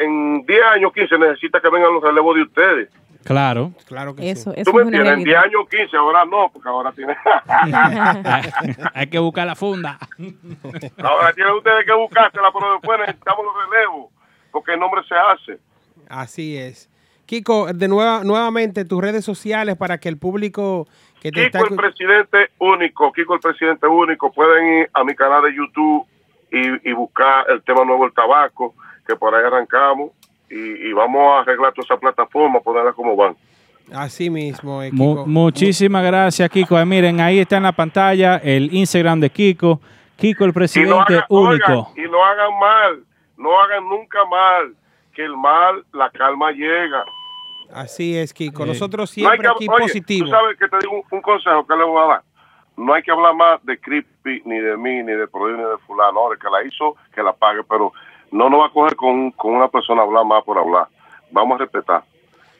en 0.00 0.46
10 0.46 0.62
años, 0.74 0.92
15, 0.92 1.18
necesita 1.18 1.60
que 1.60 1.68
vengan 1.68 1.92
los 1.94 2.02
relevos 2.02 2.34
de 2.36 2.42
ustedes. 2.42 2.88
Claro. 3.24 3.72
Claro 3.86 4.14
que 4.14 4.30
Eso, 4.30 4.52
¿Tú 4.52 4.60
eso 4.60 4.72
me 4.72 4.82
es 4.82 4.86
una 4.88 4.98
entiendes? 4.98 5.12
En 5.18 5.24
10 5.24 5.26
realidad. 5.26 5.44
años, 5.44 5.68
15, 5.68 5.96
ahora 5.96 6.24
no, 6.24 6.50
porque 6.52 6.68
ahora 6.68 6.92
tiene... 6.92 7.16
Hay 8.94 9.06
que 9.08 9.18
buscar 9.18 9.46
la 9.46 9.54
funda. 9.56 9.98
ahora 11.02 11.32
tienen 11.32 11.54
ustedes 11.54 11.84
que 11.86 11.92
buscársela, 11.92 12.48
pero 12.52 12.72
después 12.74 12.98
necesitamos 13.00 13.44
los 13.44 13.54
relevos, 13.70 14.12
porque 14.52 14.74
el 14.74 14.80
nombre 14.80 15.02
se 15.08 15.14
hace. 15.14 15.58
Así 16.08 16.56
es. 16.56 16.88
Kiko, 17.26 17.72
de 17.72 17.88
nueva, 17.88 18.22
nuevamente 18.22 18.84
tus 18.84 19.00
redes 19.02 19.24
sociales 19.24 19.76
para 19.76 19.98
que 19.98 20.08
el 20.08 20.16
público 20.18 20.86
que 21.20 21.32
te 21.32 21.46
está 21.46 21.60
Kiko 21.60 21.70
el 21.74 21.76
presidente 21.80 22.50
único, 22.58 23.12
Kiko 23.12 23.34
el 23.34 23.40
presidente 23.40 23.86
único, 23.86 24.32
pueden 24.32 24.80
ir 24.80 24.90
a 24.92 25.04
mi 25.04 25.14
canal 25.14 25.42
de 25.42 25.54
YouTube 25.54 26.06
y, 26.52 26.88
y 26.90 26.92
buscar 26.92 27.50
el 27.50 27.62
tema 27.62 27.84
nuevo 27.84 28.06
el 28.06 28.12
tabaco, 28.12 28.74
que 29.06 29.16
por 29.16 29.34
ahí 29.34 29.44
arrancamos 29.44 30.10
y, 30.50 30.88
y 30.88 30.92
vamos 30.92 31.32
a 31.32 31.40
arreglar 31.40 31.72
toda 31.72 31.84
esa 31.84 31.96
plataforma, 31.96 32.60
ponerla 32.60 32.92
como 32.92 33.16
van. 33.16 33.36
Así 33.94 34.30
mismo, 34.30 34.82
eh, 34.82 34.90
Mu- 34.92 35.26
muchísimas 35.26 36.04
gracias, 36.04 36.50
Kiko. 36.50 36.78
Eh, 36.78 36.84
miren, 36.84 37.20
ahí 37.20 37.38
está 37.38 37.56
en 37.58 37.62
la 37.64 37.72
pantalla 37.72 38.36
el 38.38 38.72
Instagram 38.74 39.20
de 39.20 39.30
Kiko. 39.30 39.80
Kiko, 40.16 40.44
el 40.44 40.48
Y 40.48 40.50
no, 40.50 40.54
presidente 40.54 40.94
hagan, 40.94 41.24
único. 41.28 41.72
oigan, 41.72 41.84
y 41.96 42.10
no 42.10 42.24
hagan 42.24 42.58
mal, 42.58 43.04
no 43.36 43.60
hagan 43.60 43.88
nunca 43.88 44.24
mal, 44.24 44.74
que 45.14 45.24
el 45.24 45.36
mal, 45.36 45.84
la 45.92 46.10
calma 46.10 46.50
llega. 46.50 47.04
Así 47.72 48.16
es, 48.16 48.32
Kiko. 48.32 48.64
Eh, 48.64 48.66
Nosotros 48.68 49.10
No 49.10 49.14
siempre 49.14 49.38
que- 49.38 49.48
aquí 49.48 49.66
oye, 49.68 49.78
positivo. 49.82 50.24
Tú 50.26 50.30
sabes 50.30 50.58
que 50.58 50.68
te 50.68 50.78
digo 50.78 50.92
un, 50.94 51.02
un 51.10 51.20
consejo 51.22 51.66
que 51.66 51.76
le 51.76 51.84
voy 51.84 52.02
a 52.02 52.06
dar. 52.06 52.22
No 52.76 52.92
hay 52.94 53.02
que 53.02 53.10
hablar 53.10 53.34
más 53.34 53.64
de 53.64 53.78
Creepy, 53.78 54.42
ni 54.44 54.58
de 54.58 54.76
mí, 54.76 55.02
ni 55.02 55.12
de 55.12 55.26
Prodio, 55.28 55.56
ni 55.56 55.62
de 55.62 55.78
fulano. 55.86 56.32
El 56.32 56.38
que 56.38 56.48
la 56.50 56.62
hizo, 56.62 56.94
que 57.14 57.22
la 57.22 57.32
pague, 57.32 57.62
pero 57.68 57.92
no 58.32 58.50
nos 58.50 58.60
va 58.60 58.66
a 58.66 58.70
coger 58.70 58.96
con, 58.96 59.30
con 59.32 59.54
una 59.54 59.68
persona 59.68 60.02
a 60.02 60.04
hablar 60.04 60.24
más 60.26 60.44
por 60.44 60.58
hablar. 60.58 60.86
Vamos 61.30 61.56
a 61.56 61.64
respetar. 61.64 62.02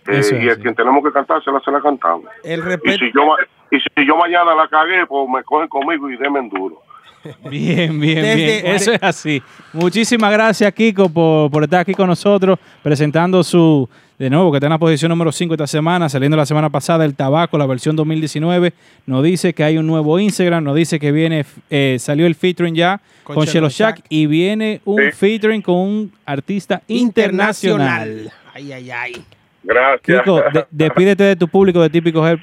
Eh, 0.08 0.18
es 0.20 0.32
y 0.32 0.48
a 0.48 0.52
así. 0.52 0.62
quien 0.62 0.74
tenemos 0.74 1.04
que 1.04 1.12
cantar, 1.12 1.42
se 1.44 1.50
la, 1.50 1.60
se 1.60 1.70
la 1.70 1.80
cantamos. 1.80 2.26
El 2.44 2.60
Y 2.60 2.62
respeto. 2.62 2.98
si, 3.04 3.12
yo, 3.12 3.36
y 3.70 3.80
si 3.80 4.06
yo 4.06 4.16
mañana 4.16 4.54
la 4.54 4.68
cagué, 4.68 5.04
pues 5.06 5.28
me 5.28 5.42
cogen 5.44 5.68
conmigo 5.68 6.08
y 6.10 6.16
denme 6.16 6.38
en 6.38 6.48
duro. 6.48 6.80
Bien, 7.50 7.98
bien, 8.00 8.22
Desde- 8.22 8.36
bien. 8.62 8.66
Eso 8.66 8.92
es 8.92 9.02
así. 9.02 9.42
Muchísimas 9.72 10.30
gracias, 10.32 10.72
Kiko, 10.72 11.08
por, 11.08 11.50
por 11.50 11.64
estar 11.64 11.80
aquí 11.80 11.92
con 11.92 12.06
nosotros, 12.06 12.56
presentando 12.84 13.42
su, 13.42 13.88
de 14.18 14.30
nuevo, 14.30 14.50
que 14.50 14.56
está 14.56 14.66
en 14.66 14.72
la 14.72 14.78
posición 14.78 15.10
número 15.10 15.30
5 15.30 15.54
esta 15.54 15.66
semana, 15.66 16.08
saliendo 16.08 16.36
la 16.38 16.46
semana 16.46 16.70
pasada 16.70 17.04
el 17.04 17.14
tabaco, 17.14 17.58
la 17.58 17.66
versión 17.66 17.96
2019. 17.96 18.72
Nos 19.04 19.22
dice 19.22 19.52
que 19.52 19.62
hay 19.62 19.76
un 19.76 19.86
nuevo 19.86 20.18
Instagram, 20.18 20.64
nos 20.64 20.74
dice 20.74 20.98
que 20.98 21.12
viene, 21.12 21.44
eh, 21.68 21.96
salió 21.98 22.26
el 22.26 22.34
featuring 22.34 22.74
ya 22.74 23.00
Con 23.24 23.34
con, 23.36 23.46
Chelo 23.46 23.68
Shack 23.68 24.02
y 24.08 24.26
viene 24.26 24.80
un 24.86 25.02
Sí. 25.02 25.12
featuring 25.12 25.60
con 25.60 25.74
un 25.76 26.12
artista 26.24 26.80
internacional. 26.88 28.32
Ay, 28.54 28.72
ay, 28.72 28.90
ay. 28.90 29.24
Gracias. 29.62 30.22
Kiko, 30.22 30.40
de- 30.52 30.66
despídete 30.70 31.24
de 31.24 31.36
tu 31.36 31.48
público 31.48 31.82
de 31.82 31.90
Típico 31.90 32.26
Herb. 32.26 32.40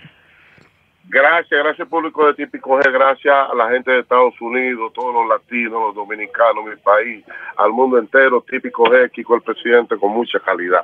Gracias, 1.10 1.64
gracias 1.64 1.88
público 1.88 2.26
de 2.26 2.34
Típico 2.34 2.76
G, 2.80 2.92
gracias 2.92 3.34
a 3.52 3.54
la 3.56 3.70
gente 3.70 3.92
de 3.92 4.00
Estados 4.00 4.34
Unidos, 4.42 4.92
todos 4.94 5.14
los 5.14 5.28
latinos, 5.30 5.74
los 5.74 5.96
dominicanos, 5.96 6.66
mi 6.66 6.76
país, 6.78 7.24
al 7.56 7.72
mundo 7.72 8.00
entero, 8.00 8.44
Típico 8.50 8.86
G, 8.86 9.12
Kiko 9.12 9.36
el 9.36 9.42
presidente 9.44 9.96
con 9.98 10.12
mucha 10.12 10.40
calidad. 10.40 10.84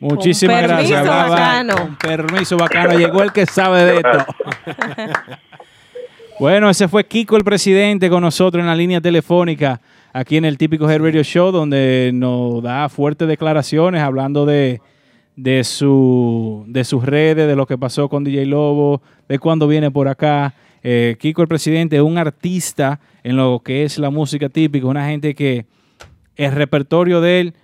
Muchísimas 0.00 0.66
permiso, 0.66 0.94
gracias. 0.94 1.02
Bye. 1.02 1.30
bacano. 1.30 1.76
Con 1.76 1.96
permiso, 1.96 2.56
bacano. 2.56 2.98
Llegó 2.98 3.22
el 3.22 3.32
que 3.32 3.44
sabe 3.44 3.84
de 3.84 3.96
esto. 3.96 4.26
bueno, 6.40 6.70
ese 6.70 6.88
fue 6.88 7.04
Kiko, 7.04 7.36
el 7.36 7.44
presidente, 7.44 8.08
con 8.08 8.22
nosotros 8.22 8.62
en 8.62 8.66
la 8.66 8.74
línea 8.74 9.00
telefónica, 9.02 9.80
aquí 10.12 10.38
en 10.38 10.46
el 10.46 10.56
típico 10.56 10.90
Head 10.90 11.02
Radio 11.02 11.22
Show, 11.22 11.52
donde 11.52 12.10
nos 12.14 12.62
da 12.62 12.88
fuertes 12.88 13.28
declaraciones 13.28 14.00
hablando 14.00 14.46
de, 14.46 14.80
de, 15.36 15.64
su, 15.64 16.64
de 16.66 16.84
sus 16.84 17.04
redes, 17.04 17.46
de 17.46 17.54
lo 17.54 17.66
que 17.66 17.76
pasó 17.76 18.08
con 18.08 18.24
DJ 18.24 18.46
Lobo, 18.46 19.02
de 19.28 19.38
cuándo 19.38 19.68
viene 19.68 19.90
por 19.90 20.08
acá. 20.08 20.54
Eh, 20.82 21.16
Kiko, 21.18 21.42
el 21.42 21.48
presidente, 21.48 21.96
es 21.96 22.02
un 22.02 22.16
artista 22.16 23.00
en 23.22 23.36
lo 23.36 23.60
que 23.62 23.84
es 23.84 23.98
la 23.98 24.08
música 24.08 24.48
típica, 24.48 24.86
una 24.86 25.06
gente 25.06 25.34
que 25.34 25.66
el 26.36 26.52
repertorio 26.52 27.20
de 27.20 27.40
él 27.40 27.54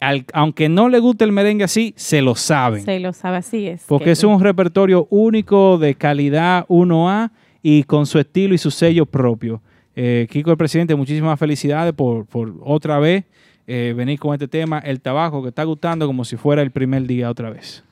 al- 0.00 0.24
aunque 0.32 0.68
no 0.68 0.88
le 0.88 0.98
guste 0.98 1.24
el 1.24 1.32
merengue 1.32 1.64
así, 1.64 1.92
se 1.96 2.22
lo 2.22 2.34
saben. 2.34 2.82
Se 2.84 2.98
lo 3.00 3.12
sabe, 3.12 3.38
así 3.38 3.66
es. 3.66 3.84
Porque 3.86 4.06
que- 4.06 4.10
es 4.12 4.24
un 4.24 4.40
repertorio 4.40 5.06
único 5.10 5.78
de 5.78 5.94
calidad 5.94 6.64
1A 6.68 7.30
y 7.62 7.82
con 7.84 8.06
su 8.06 8.18
estilo 8.18 8.54
y 8.54 8.58
su 8.58 8.70
sello 8.70 9.06
propio. 9.06 9.60
Eh, 9.96 10.28
Kiko, 10.30 10.50
el 10.52 10.56
presidente, 10.56 10.94
muchísimas 10.94 11.38
felicidades 11.38 11.92
por, 11.92 12.24
por 12.26 12.54
otra 12.64 12.98
vez 13.00 13.24
eh, 13.66 13.92
venir 13.96 14.18
con 14.18 14.32
este 14.32 14.46
tema, 14.48 14.78
el 14.78 15.00
tabaco 15.00 15.42
que 15.42 15.48
está 15.48 15.64
gustando 15.64 16.06
como 16.06 16.24
si 16.24 16.36
fuera 16.36 16.62
el 16.62 16.70
primer 16.70 17.02
día 17.06 17.28
otra 17.28 17.50
vez. 17.50 17.82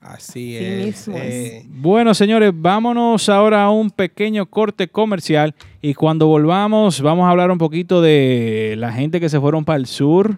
Así 0.00 0.54
es. 0.56 1.08
eh, 1.08 1.64
Bueno, 1.66 2.12
señores, 2.12 2.52
vámonos 2.54 3.28
ahora 3.30 3.64
a 3.64 3.70
un 3.70 3.90
pequeño 3.90 4.44
corte 4.44 4.86
comercial 4.88 5.54
y 5.80 5.94
cuando 5.94 6.26
volvamos 6.26 7.00
vamos 7.00 7.24
a 7.26 7.30
hablar 7.30 7.50
un 7.50 7.56
poquito 7.56 8.02
de 8.02 8.74
la 8.76 8.92
gente 8.92 9.18
que 9.18 9.30
se 9.30 9.40
fueron 9.40 9.64
para 9.64 9.78
el 9.78 9.86
sur 9.86 10.36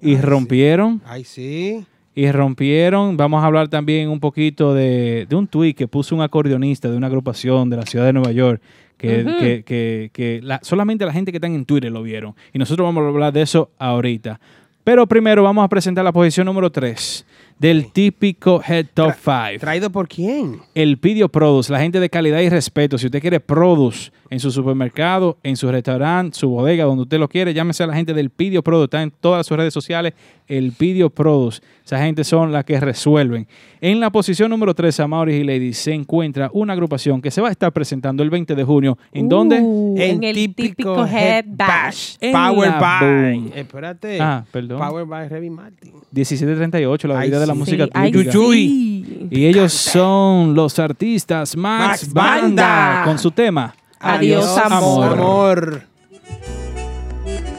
y 0.00 0.16
rompieron. 0.16 1.00
ay, 1.06 1.24
sí. 1.24 1.84
y 2.14 2.30
rompieron. 2.32 3.16
Vamos 3.16 3.42
a 3.42 3.46
hablar 3.46 3.68
también 3.68 4.08
un 4.08 4.20
poquito 4.20 4.72
de, 4.74 5.26
de 5.28 5.36
un 5.36 5.46
tuit 5.46 5.76
que 5.76 5.86
puso 5.88 6.14
un 6.14 6.22
acordeonista 6.22 6.88
de 6.90 6.96
una 6.96 7.06
agrupación 7.08 7.68
de 7.70 7.76
la 7.76 7.82
ciudad 7.86 8.06
de 8.06 8.12
Nueva 8.12 8.32
York. 8.32 8.60
Que, 8.96 9.26
que- 9.38 9.62
que- 9.62 10.10
que 10.14 10.40
la- 10.42 10.58
solamente 10.62 11.04
la 11.04 11.12
gente 11.12 11.30
que 11.30 11.36
está 11.36 11.46
en 11.46 11.66
Twitter 11.66 11.92
lo 11.92 12.02
vieron. 12.02 12.34
Y 12.54 12.58
nosotros 12.58 12.86
vamos 12.86 13.04
a 13.04 13.08
hablar 13.08 13.30
de 13.34 13.42
eso 13.42 13.70
ahorita. 13.78 14.40
Pero 14.84 15.06
primero 15.06 15.42
vamos 15.42 15.62
a 15.62 15.68
presentar 15.68 16.02
la 16.04 16.12
posición 16.12 16.46
número 16.46 16.70
3 16.72 17.26
del 17.58 17.90
típico 17.90 18.60
Head 18.66 18.86
Top 18.92 19.14
5. 19.14 19.60
¿Traído 19.60 19.90
por 19.90 20.08
quién? 20.08 20.60
El 20.74 20.98
Pidio 20.98 21.28
Produce, 21.28 21.72
la 21.72 21.80
gente 21.80 22.00
de 22.00 22.10
calidad 22.10 22.40
y 22.40 22.48
respeto. 22.48 22.98
Si 22.98 23.06
usted 23.06 23.20
quiere 23.20 23.40
Produce 23.40 24.10
en 24.28 24.40
su 24.40 24.50
supermercado, 24.50 25.38
en 25.42 25.56
su 25.56 25.70
restaurante, 25.70 26.38
su 26.38 26.48
bodega, 26.50 26.84
donde 26.84 27.02
usted 27.02 27.18
lo 27.18 27.28
quiere, 27.28 27.54
llámese 27.54 27.84
a 27.84 27.86
la 27.86 27.94
gente 27.94 28.12
del 28.12 28.30
Pidio 28.30 28.62
Produce. 28.62 28.84
Está 28.84 29.02
en 29.02 29.10
todas 29.10 29.46
sus 29.46 29.56
redes 29.56 29.72
sociales, 29.72 30.12
el 30.48 30.72
Pidio 30.72 31.10
Produce. 31.10 31.62
Esa 31.84 31.98
gente 31.98 32.24
son 32.24 32.52
las 32.52 32.64
que 32.64 32.78
resuelven. 32.80 33.46
En 33.80 34.00
la 34.00 34.10
posición 34.10 34.50
número 34.50 34.74
3, 34.74 35.00
Amaury 35.00 35.36
y 35.36 35.44
Ladies, 35.44 35.78
se 35.78 35.92
encuentra 35.92 36.50
una 36.52 36.72
agrupación 36.72 37.22
que 37.22 37.30
se 37.30 37.40
va 37.40 37.48
a 37.48 37.52
estar 37.52 37.72
presentando 37.72 38.22
el 38.22 38.30
20 38.30 38.54
de 38.54 38.64
junio. 38.64 38.98
¿En 39.12 39.28
dónde? 39.28 39.60
Uh, 39.62 39.94
en 39.96 40.24
el 40.24 40.34
típico 40.34 41.06
Head 41.06 41.44
Bash. 41.48 42.16
Power 42.32 42.72
by. 42.80 43.38
Boom. 43.38 43.52
Espérate. 43.54 44.18
Ah, 44.20 44.44
perdón. 44.50 44.78
Power 44.78 45.06
by 45.06 45.28
Remy 45.28 45.50
Martin. 45.50 45.92
1738, 46.10 47.08
la 47.08 47.20
vida 47.20 47.38
de 47.38 47.45
la 47.46 47.54
música 47.54 47.84
Sí, 47.84 47.90
ay, 47.94 48.12
típica. 48.12 48.32
sí. 48.32 49.28
Y 49.30 49.46
ellos 49.46 49.72
son 49.72 50.54
los 50.54 50.78
artistas 50.78 51.56
Max, 51.56 52.02
Max 52.04 52.12
Banda, 52.12 52.40
Banda. 52.66 53.02
con 53.04 53.18
su 53.18 53.30
tema. 53.30 53.74
Adiós, 53.98 54.56
amor. 54.58 55.12
amor. 55.12 55.82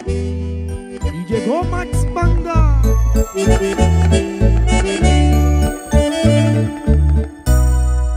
Y 0.08 1.34
llegó 1.34 1.64
Max 1.66 2.06
Banda. 2.14 2.82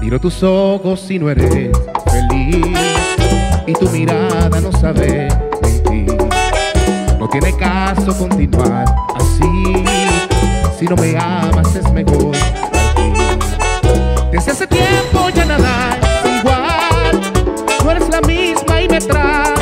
Miro 0.00 0.18
tus 0.20 0.42
ojos 0.42 1.10
y 1.10 1.18
no 1.18 1.30
eres 1.30 1.70
feliz 2.10 2.66
y 3.66 3.72
tu 3.74 3.88
mirada 3.90 4.60
no 4.60 4.72
sabe 4.72 5.28
mentir. 5.62 6.16
No 7.18 7.28
tiene 7.28 7.54
caso 7.56 8.16
continuar 8.16 8.86
así. 9.14 9.84
Si 10.80 10.86
no 10.86 10.96
me 10.96 11.14
amas 11.14 11.76
es 11.76 11.92
mejor. 11.92 12.34
Desde 14.32 14.50
hace 14.50 14.66
tiempo 14.66 15.28
ya 15.28 15.44
nada 15.44 15.98
es 16.00 16.40
igual. 16.40 17.20
No 17.84 17.90
eres 17.90 18.08
la 18.08 18.22
misma 18.22 18.80
y 18.80 18.88
me 18.88 18.98
tratas 18.98 19.59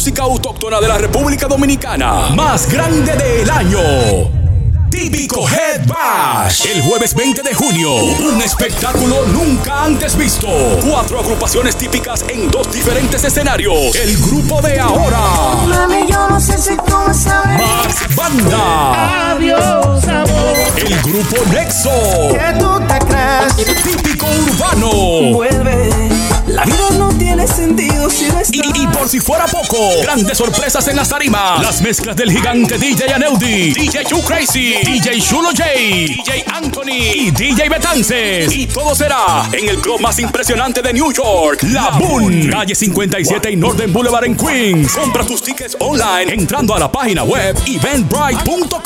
música 0.00 0.22
autóctona 0.22 0.80
de 0.80 0.88
la 0.88 0.96
República 0.96 1.46
Dominicana, 1.46 2.30
más 2.34 2.72
grande 2.72 3.14
del 3.16 3.50
año. 3.50 3.78
Típico 4.90 5.46
Head 5.46 5.86
Bash. 5.86 6.64
El 6.68 6.80
jueves 6.80 7.14
20 7.14 7.42
de 7.42 7.52
junio. 7.52 7.92
Un 7.96 8.40
espectáculo 8.40 9.26
nunca 9.26 9.84
antes 9.84 10.16
visto. 10.16 10.48
Cuatro 10.88 11.20
agrupaciones 11.20 11.76
típicas 11.76 12.24
en 12.30 12.50
dos 12.50 12.72
diferentes 12.72 13.22
escenarios. 13.24 13.94
El 13.94 14.16
grupo 14.22 14.62
de 14.62 14.80
ahora. 14.80 15.20
Mami, 15.68 16.10
yo 16.10 16.30
no 16.30 16.40
sé 16.40 16.56
si 16.56 16.76
tú 16.76 16.96
me 17.06 17.12
sabes. 17.12 17.60
Max 17.60 18.16
Banda. 18.16 19.32
Adiós, 19.32 20.08
amor. 20.08 20.56
El 20.78 21.02
grupo 21.02 21.44
Nexo. 21.52 21.90
Que 22.30 22.58
tú 22.58 22.80
te 22.88 22.98
crees. 23.06 23.82
Típico 23.82 24.26
urbano. 24.26 25.34
Vuelve. 25.34 26.09
La 26.50 26.64
vida 26.64 26.90
no 26.98 27.08
tiene 27.10 27.46
sentido 27.46 28.10
si 28.10 28.24
no 28.26 28.40
estás. 28.40 28.50
Y, 28.52 28.82
y 28.82 28.86
por 28.88 29.08
si 29.08 29.20
fuera 29.20 29.46
poco, 29.46 30.00
grandes 30.02 30.36
sorpresas 30.36 30.86
en 30.88 30.96
las 30.96 31.08
tarimas. 31.08 31.62
Las 31.62 31.80
mezclas 31.80 32.16
del 32.16 32.32
gigante 32.32 32.76
DJ 32.76 33.14
Aneudi, 33.14 33.72
DJ 33.72 34.04
Too 34.04 34.20
Crazy, 34.24 34.74
DJ 34.84 35.20
Chulo 35.20 35.50
J, 35.50 35.64
DJ 35.64 36.44
Anthony 36.52 37.14
y 37.14 37.30
DJ 37.30 37.68
Betances. 37.68 38.52
Y 38.52 38.66
todo 38.66 38.96
será 38.96 39.48
en 39.52 39.68
el 39.68 39.78
club 39.78 40.00
más 40.00 40.18
impresionante 40.18 40.82
de 40.82 40.92
New 40.92 41.12
York, 41.12 41.62
La 41.70 41.90
Boon, 41.90 42.48
calle 42.50 42.74
57 42.74 43.52
y 43.52 43.56
Northern 43.56 43.92
Boulevard 43.92 44.24
en 44.24 44.36
Queens. 44.36 44.92
Compra 44.92 45.24
tus 45.24 45.42
tickets 45.42 45.76
online 45.78 46.32
entrando 46.32 46.74
a 46.74 46.80
la 46.80 46.90
página 46.90 47.22
web 47.22 47.56
eventbrite.com. 47.64 48.79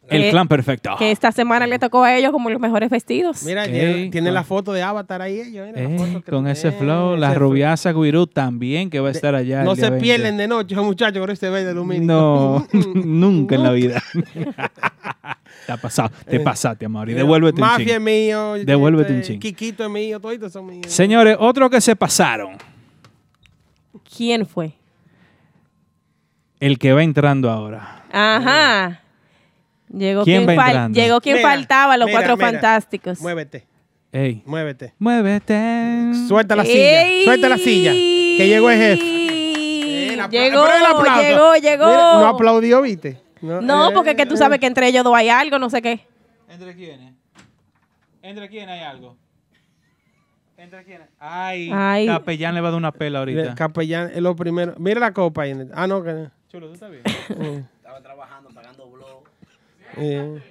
El 0.09 0.21
Que- 0.23 0.29
clan 0.31 0.47
perfecto. 0.47 0.95
Que 0.97 1.11
esta 1.11 1.31
semana 1.31 1.67
le 1.67 1.79
tocó 1.79 2.03
a 2.03 2.15
ellos 2.15 2.31
como 2.31 2.49
los 2.49 2.59
mejores 2.61 2.89
vestidos. 2.89 3.43
Mira, 3.43 3.65
Ey, 3.65 3.71
tienen, 3.71 4.11
tienen 4.11 4.29
con- 4.29 4.33
la 4.35 4.43
foto 4.43 4.71
de 4.73 4.81
Avatar 4.81 5.21
ahí 5.21 5.39
ellos. 5.41 5.67
mira, 5.67 5.81
la 5.81 5.81
Eh, 5.93 5.97
foto 5.97 6.21
que- 6.23 6.31
con 6.31 6.47
ese 6.47 6.69
eh, 6.69 6.71
flow, 6.71 7.17
la 7.17 7.29
ese 7.31 7.39
rubiasa 7.39 7.91
Guirú 7.91 8.25
también 8.27 8.89
que 8.89 8.99
va 9.01 9.09
a 9.09 9.11
estar 9.11 9.35
allá. 9.35 9.63
No 9.63 9.75
se 9.75 9.81
20. 9.89 9.99
pierden 10.01 10.37
de 10.37 10.47
noche, 10.47 10.73
esos 10.75 10.85
muchachos 10.85 11.19
con 11.19 11.29
este 11.29 11.49
verde 11.49 11.71
aluminio. 11.71 12.05
No, 12.07 12.67
nunca 12.95 13.55
en 13.55 13.63
la 13.63 13.71
vida. 13.71 14.01
te 15.65 15.71
ha 15.71 15.77
pasado, 15.77 16.09
te 16.29 16.39
pasaste, 16.39 16.85
amor. 16.85 17.09
Y 17.09 17.13
devuélvete 17.13 17.61
un 17.61 17.67
Mafia 17.67 17.85
ching. 17.85 17.95
es 17.95 18.01
mío. 18.01 18.53
Devuélvete 18.63 19.11
un 19.11 19.19
este, 19.19 19.33
ching. 19.33 19.39
Kikito 19.41 19.83
es 19.83 19.89
mío, 19.89 20.19
todos 20.21 20.51
son 20.51 20.65
míos. 20.67 20.85
Señores, 20.87 21.35
otro 21.39 21.69
que 21.69 21.81
se 21.81 21.95
pasaron. 21.95 22.51
¿Quién 24.15 24.45
fue? 24.45 24.71
El 26.59 26.79
que 26.79 26.93
va 26.93 27.03
entrando 27.03 27.51
ahora. 27.51 28.05
Ajá. 28.11 29.01
Llegó 29.89 30.23
¿Quién 30.23 30.45
quien, 30.45 30.57
va 30.57 30.61
fal- 30.63 30.67
entrando? 30.69 30.99
llegó 30.99 31.21
quien 31.21 31.37
Mira, 31.37 31.49
faltaba, 31.49 31.97
los 31.97 32.07
mira, 32.07 32.19
cuatro 32.19 32.35
mira. 32.37 32.51
fantásticos. 32.51 33.21
Muévete, 33.21 33.65
Ey, 34.11 34.43
muévete. 34.45 34.93
muévete. 34.99 36.11
Suelta 36.27 36.55
la 36.55 36.65
silla, 36.65 37.03
Ey. 37.07 37.23
suelta 37.23 37.49
la 37.49 37.57
silla. 37.57 37.91
Que 37.91 38.47
llegó 38.47 38.69
el 38.69 38.77
jefe. 38.77 39.03
Eh, 39.03 40.13
el 40.13 40.19
apla- 40.19 40.29
Llegó, 40.29 40.63
pero 40.65 40.77
el 40.77 40.85
aplauso. 40.85 41.21
llegó, 41.21 41.55
llegó. 41.55 41.85
Mira, 41.87 42.13
no 42.19 42.27
aplaudió, 42.27 42.81
¿viste? 42.81 43.21
No, 43.41 43.89
eh, 43.89 43.93
porque 43.93 44.11
es 44.11 44.15
que 44.17 44.25
tú 44.25 44.33
eh. 44.33 44.37
sabes 44.37 44.59
que 44.59 44.65
entre 44.65 44.87
ellos 44.87 45.03
dos 45.03 45.15
hay 45.15 45.29
algo, 45.29 45.57
no 45.59 45.69
sé 45.69 45.81
qué. 45.81 46.05
¿Entre 46.49 46.75
quiénes? 46.75 47.13
¿Entre 48.21 48.49
quién 48.49 48.67
hay 48.69 48.81
algo? 48.81 49.15
¿Entre 50.57 50.83
quiénes? 50.83 51.07
Ay, 51.19 51.69
Ay. 51.73 52.07
Capellán 52.07 52.55
le 52.55 52.61
va 52.61 52.69
a 52.69 52.71
dar 52.71 52.77
una 52.79 52.91
pela 52.91 53.19
El 53.21 53.29
ahorita. 53.29 53.55
capellán 53.55 54.09
es 54.13 54.21
lo 54.21 54.35
primero. 54.35 54.73
Mira 54.79 54.99
la 54.99 55.13
copa 55.13 55.43
ahí. 55.43 55.53
Ah, 55.73 55.85
no, 55.87 56.03
que 56.03 56.11
no. 56.13 56.31
Chulo, 56.51 56.67
¿tú 56.67 56.73
estás 56.73 56.89
bien? 56.91 57.03
Blog. 57.29 57.63
Eh. 59.97 60.41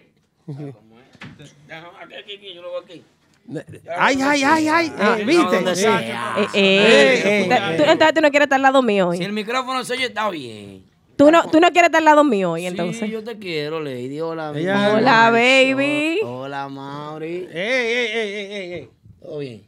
Ay, 3.97 4.21
ay, 4.23 4.43
ay, 4.43 4.69
ay. 4.69 4.93
Ah, 4.99 5.17
eh, 5.19 5.25
no, 5.25 5.27
¿Viste? 5.27 5.57
Eh. 5.59 5.87
Eh, 5.87 6.49
eh, 6.53 6.53
Eh, 6.55 7.43
eh, 7.45 7.77
tú- 7.77 7.83
entonces 7.85 8.15
tú 8.15 8.21
no 8.21 8.31
quieres 8.31 8.47
estar 8.47 8.57
al 8.57 8.63
lado 8.63 8.83
mío 8.83 9.13
Si 9.13 9.19
hoy. 9.21 9.25
el 9.25 9.33
micrófono 9.33 9.85
se 9.85 9.93
oye, 9.95 10.07
está 10.07 10.29
bien. 10.31 10.85
Tú 11.17 11.31
no, 11.31 11.49
tú 11.49 11.61
no 11.61 11.71
quieres 11.71 11.89
estar 11.89 12.01
al 12.01 12.05
lado 12.05 12.25
mío 12.25 12.53
hoy, 12.53 12.67
entonces. 12.67 12.99
Sí, 13.01 13.11
yo 13.11 13.23
te 13.25 13.39
quiero, 13.39 13.81
Lady. 13.81 14.21
Hola, 14.21 14.49
amor. 14.49 14.99
Hola, 14.99 15.31
baby. 15.31 16.21
Hola, 16.25 16.69
Mauri. 16.69 17.49
Ey, 17.51 17.55
ey, 17.55 18.07
ey, 18.13 18.33
ey, 18.35 18.53
ey, 18.53 18.73
ey. 18.75 18.91
Todo 19.23 19.39
bien. 19.39 19.63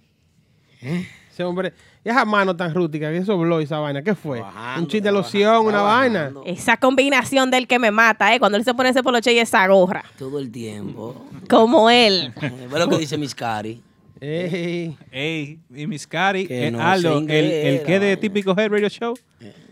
Ese 1.31 1.45
hombre, 1.45 1.73
esa 2.11 2.25
mano 2.25 2.55
tan 2.57 2.75
rústica, 2.75 3.11
que 3.11 3.19
eso 3.19 3.37
bló 3.39 3.61
esa 3.61 3.79
vaina. 3.79 4.03
¿Qué 4.03 4.15
fue? 4.15 4.43
Un 4.77 4.87
chiste 4.87 5.09
de 5.09 5.13
loción, 5.13 5.67
una 5.67 5.83
vaina. 5.83 6.31
Esa 6.45 6.77
combinación 6.77 7.51
del 7.51 7.67
que 7.67 7.79
me 7.79 7.91
mata, 7.91 8.35
¿eh? 8.35 8.39
Cuando 8.39 8.59
él 8.59 8.65
se 8.65 8.75
pone 8.75 8.91
ese 8.91 9.03
poloche 9.03 9.33
y 9.33 9.39
esa 9.39 9.67
gorra. 9.69 10.05
Todo 10.19 10.39
el 10.39 10.51
tiempo. 10.51 11.27
Como 11.49 11.91
él. 11.91 12.33
Eh, 12.41 12.69
Ve 12.73 12.79
lo 12.79 12.89
que 12.89 12.99
dice 12.99 13.17
Miss 13.19 13.35
Cari. 13.35 13.81
Ey, 14.21 14.97
Ey, 15.13 15.59
y 15.75 15.87
Miss 15.87 16.07
Cari, 16.07 16.47
Que 16.47 16.67
eh, 16.67 16.71
no 16.73 16.83
Aldo, 16.83 17.19
el, 17.21 17.31
el 17.31 17.83
que 17.83 18.01
de 18.01 18.17
típico 18.17 18.51
Head 18.59 18.69
Radio 18.71 18.89
Show. 18.89 19.15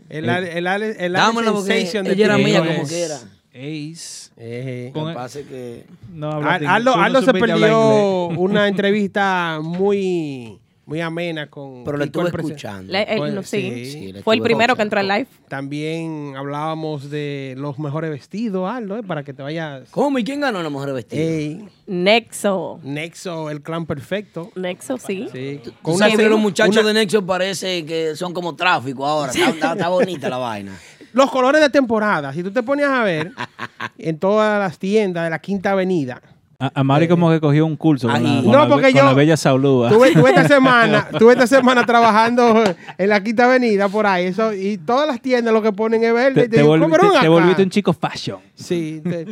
el, 0.08 0.28
Ale- 0.28 0.56
el, 0.56 0.66
el, 0.66 1.12
Dámelo 1.12 1.52
porque 1.54 1.72
Sensation 1.72 2.04
de 2.04 2.12
ella 2.12 2.24
era 2.26 2.38
mía 2.38 2.64
como 2.64 2.86
quiera. 2.86 3.16
Ace. 3.52 4.30
Ey. 4.36 4.92
Con 4.92 5.08
el- 5.08 5.16
que 5.32 5.44
que... 5.44 5.86
No 6.12 6.30
Aldo, 6.30 6.94
Aldo 6.94 7.22
se 7.22 7.32
perdió 7.32 8.28
una 8.28 8.68
entrevista 8.68 9.58
muy, 9.62 10.58
muy 10.86 11.00
amena 11.00 11.48
con. 11.50 11.82
Pero 11.84 11.98
le 11.98 12.06
Kiko 12.06 12.26
estuve 12.26 12.42
escuchando. 12.42 12.92
Le- 12.92 13.02
él- 13.02 13.18
Pues, 13.18 13.34
no, 13.34 13.42
sí. 13.42 13.84
sí, 13.86 14.12
le 14.12 14.22
Fue 14.22 14.36
el 14.36 14.40
primero 14.42 14.76
que 14.76 14.82
entró 14.82 15.00
al 15.00 15.08
live. 15.08 15.26
También 15.48 16.34
hablábamos 16.36 17.10
de 17.10 17.54
los 17.58 17.78
mejores 17.78 18.08
vestidos, 18.10 18.70
Aldo, 18.70 18.96
eh, 18.96 19.02
para 19.02 19.24
que 19.24 19.34
te 19.34 19.42
vayas. 19.42 19.90
¿Cómo? 19.90 20.18
¿Y 20.18 20.24
quién 20.24 20.40
ganó 20.40 20.62
la 20.62 20.70
mujer 20.70 20.92
vestida? 20.92 21.20
Ey, 21.20 21.68
Nexo. 21.86 22.78
Nexo, 22.84 23.50
el 23.50 23.62
clan 23.62 23.84
perfecto. 23.84 24.50
Nexo, 24.54 24.96
sí. 24.98 25.28
Sí. 25.32 25.60
Tú 25.62 25.72
Con 25.82 25.94
una- 25.96 26.08
los 26.08 26.38
muchachos 26.40 26.76
una- 26.76 26.86
de 26.86 26.94
Nexo 26.94 27.26
parece 27.26 27.84
que 27.84 28.14
son 28.14 28.32
como 28.32 28.54
tráfico 28.54 29.04
ahora. 29.04 29.32
Está, 29.32 29.50
está- 29.50 29.72
está 29.72 29.88
bonita 29.88 30.28
la 30.28 30.38
vaina. 30.38 30.72
Los 31.12 31.30
colores 31.30 31.62
de 31.62 31.70
temporada, 31.70 32.30
si 32.34 32.42
tú 32.42 32.50
te 32.50 32.62
ponías 32.62 32.90
a 32.90 33.02
ver 33.02 33.32
en 33.98 34.18
todas 34.18 34.58
las 34.60 34.78
tiendas 34.78 35.24
de 35.24 35.30
la 35.30 35.38
Quinta 35.38 35.70
Avenida. 35.72 36.20
A, 36.58 36.70
a 36.80 36.84
Mari 36.84 37.06
como 37.06 37.30
que 37.30 37.38
cogió 37.38 37.66
un 37.66 37.76
curso 37.76 38.08
con, 38.08 38.22
la, 38.22 38.30
Ay. 38.30 38.42
con 38.42 38.50
No, 38.52 38.58
la 38.60 38.68
porque 38.68 38.84
con 38.84 38.92
yo- 38.94 39.04
la 39.04 39.12
bella 39.12 39.36
Saulúa. 39.36 39.90
Tuve, 39.90 40.12
tuve 40.12 40.30
esta 40.30 40.48
semana, 40.54 41.08
tuve 41.18 41.32
esta 41.34 41.46
semana 41.46 41.84
trabajando 41.84 42.64
en 42.96 43.08
la 43.10 43.22
Quinta 43.22 43.44
Avenida 43.44 43.88
por 43.90 44.06
ahí, 44.06 44.26
eso, 44.26 44.54
y 44.54 44.78
todas 44.78 45.06
las 45.06 45.20
tiendas 45.20 45.52
lo 45.52 45.60
que 45.60 45.72
ponen 45.72 46.02
es 46.02 46.14
verde. 46.14 46.40
Te, 46.42 46.46
y 46.46 46.48
te 46.48 46.56
digo, 46.62 46.74
volvi- 46.76 46.88
"Pero 46.90 46.96
te- 46.96 47.02
ven 47.02 47.12
te 47.12 47.18
acá". 47.18 47.28
volviste 47.28 47.62
un 47.62 47.68
chico 47.70 47.92
fashion. 47.92 48.38
Sí, 48.54 49.02
te- 49.04 49.26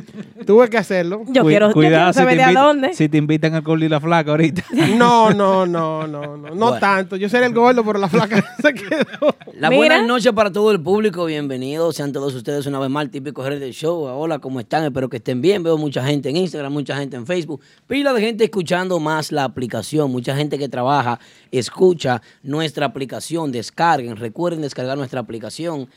tuve 0.44 0.68
que 0.68 0.76
hacerlo. 0.76 1.22
Yo 1.28 1.42
Cu- 1.42 1.48
quiero, 1.48 1.68
yo 1.68 1.74
quiero 1.74 2.12
si 2.12 2.18
saber 2.18 2.32
te 2.34 2.36
de 2.36 2.42
a 2.42 2.46
invita- 2.50 2.62
dónde. 2.62 2.92
Si 2.94 3.08
te 3.08 3.16
invitan 3.16 3.54
al 3.54 3.62
Curly 3.64 3.88
la 3.88 4.00
flaca 4.00 4.30
ahorita. 4.32 4.62
No, 4.98 5.30
no, 5.30 5.64
no, 5.64 6.06
no, 6.06 6.36
no, 6.36 6.36
no 6.36 6.54
Bueno. 6.54 6.78
tanto. 6.78 7.16
Yo 7.16 7.28
seré 7.30 7.46
el 7.46 7.54
gordo, 7.54 7.82
pero 7.84 7.98
la 7.98 8.08
flaca 8.08 8.44
se 8.62 8.74
quedó. 8.74 9.34
La 9.54 9.70
Mira. 9.70 9.78
buenas 9.78 10.06
noches 10.06 10.30
para 10.32 10.52
todo 10.52 10.70
el 10.72 10.80
público, 10.80 11.24
bienvenidos 11.24 11.96
sean 11.96 12.12
todos 12.12 12.34
ustedes 12.34 12.66
una 12.66 12.78
vez 12.80 12.90
más 12.90 13.00
al 13.02 13.10
típico 13.10 13.42
del 13.44 13.72
Show. 13.72 14.04
Hola, 14.04 14.38
¿cómo 14.40 14.60
están? 14.60 14.84
Espero 14.84 15.08
que 15.08 15.16
estén 15.16 15.40
bien. 15.40 15.62
Veo 15.62 15.78
mucha 15.78 16.04
gente 16.04 16.28
en 16.28 16.36
Instagram, 16.36 16.72
mucha 16.72 16.96
gente 16.96 17.13
en 17.16 17.26
Facebook, 17.26 17.60
pila 17.86 18.12
de 18.12 18.20
gente 18.20 18.44
escuchando 18.44 18.98
más 19.00 19.32
la 19.32 19.44
aplicación, 19.44 20.10
mucha 20.10 20.36
gente 20.36 20.58
que 20.58 20.68
trabaja, 20.68 21.18
escucha 21.50 22.22
nuestra 22.42 22.86
aplicación, 22.86 23.52
descarguen, 23.52 24.16
recuerden 24.16 24.62
descargar 24.62 24.96
nuestra 24.98 25.20
aplicación. 25.20 25.88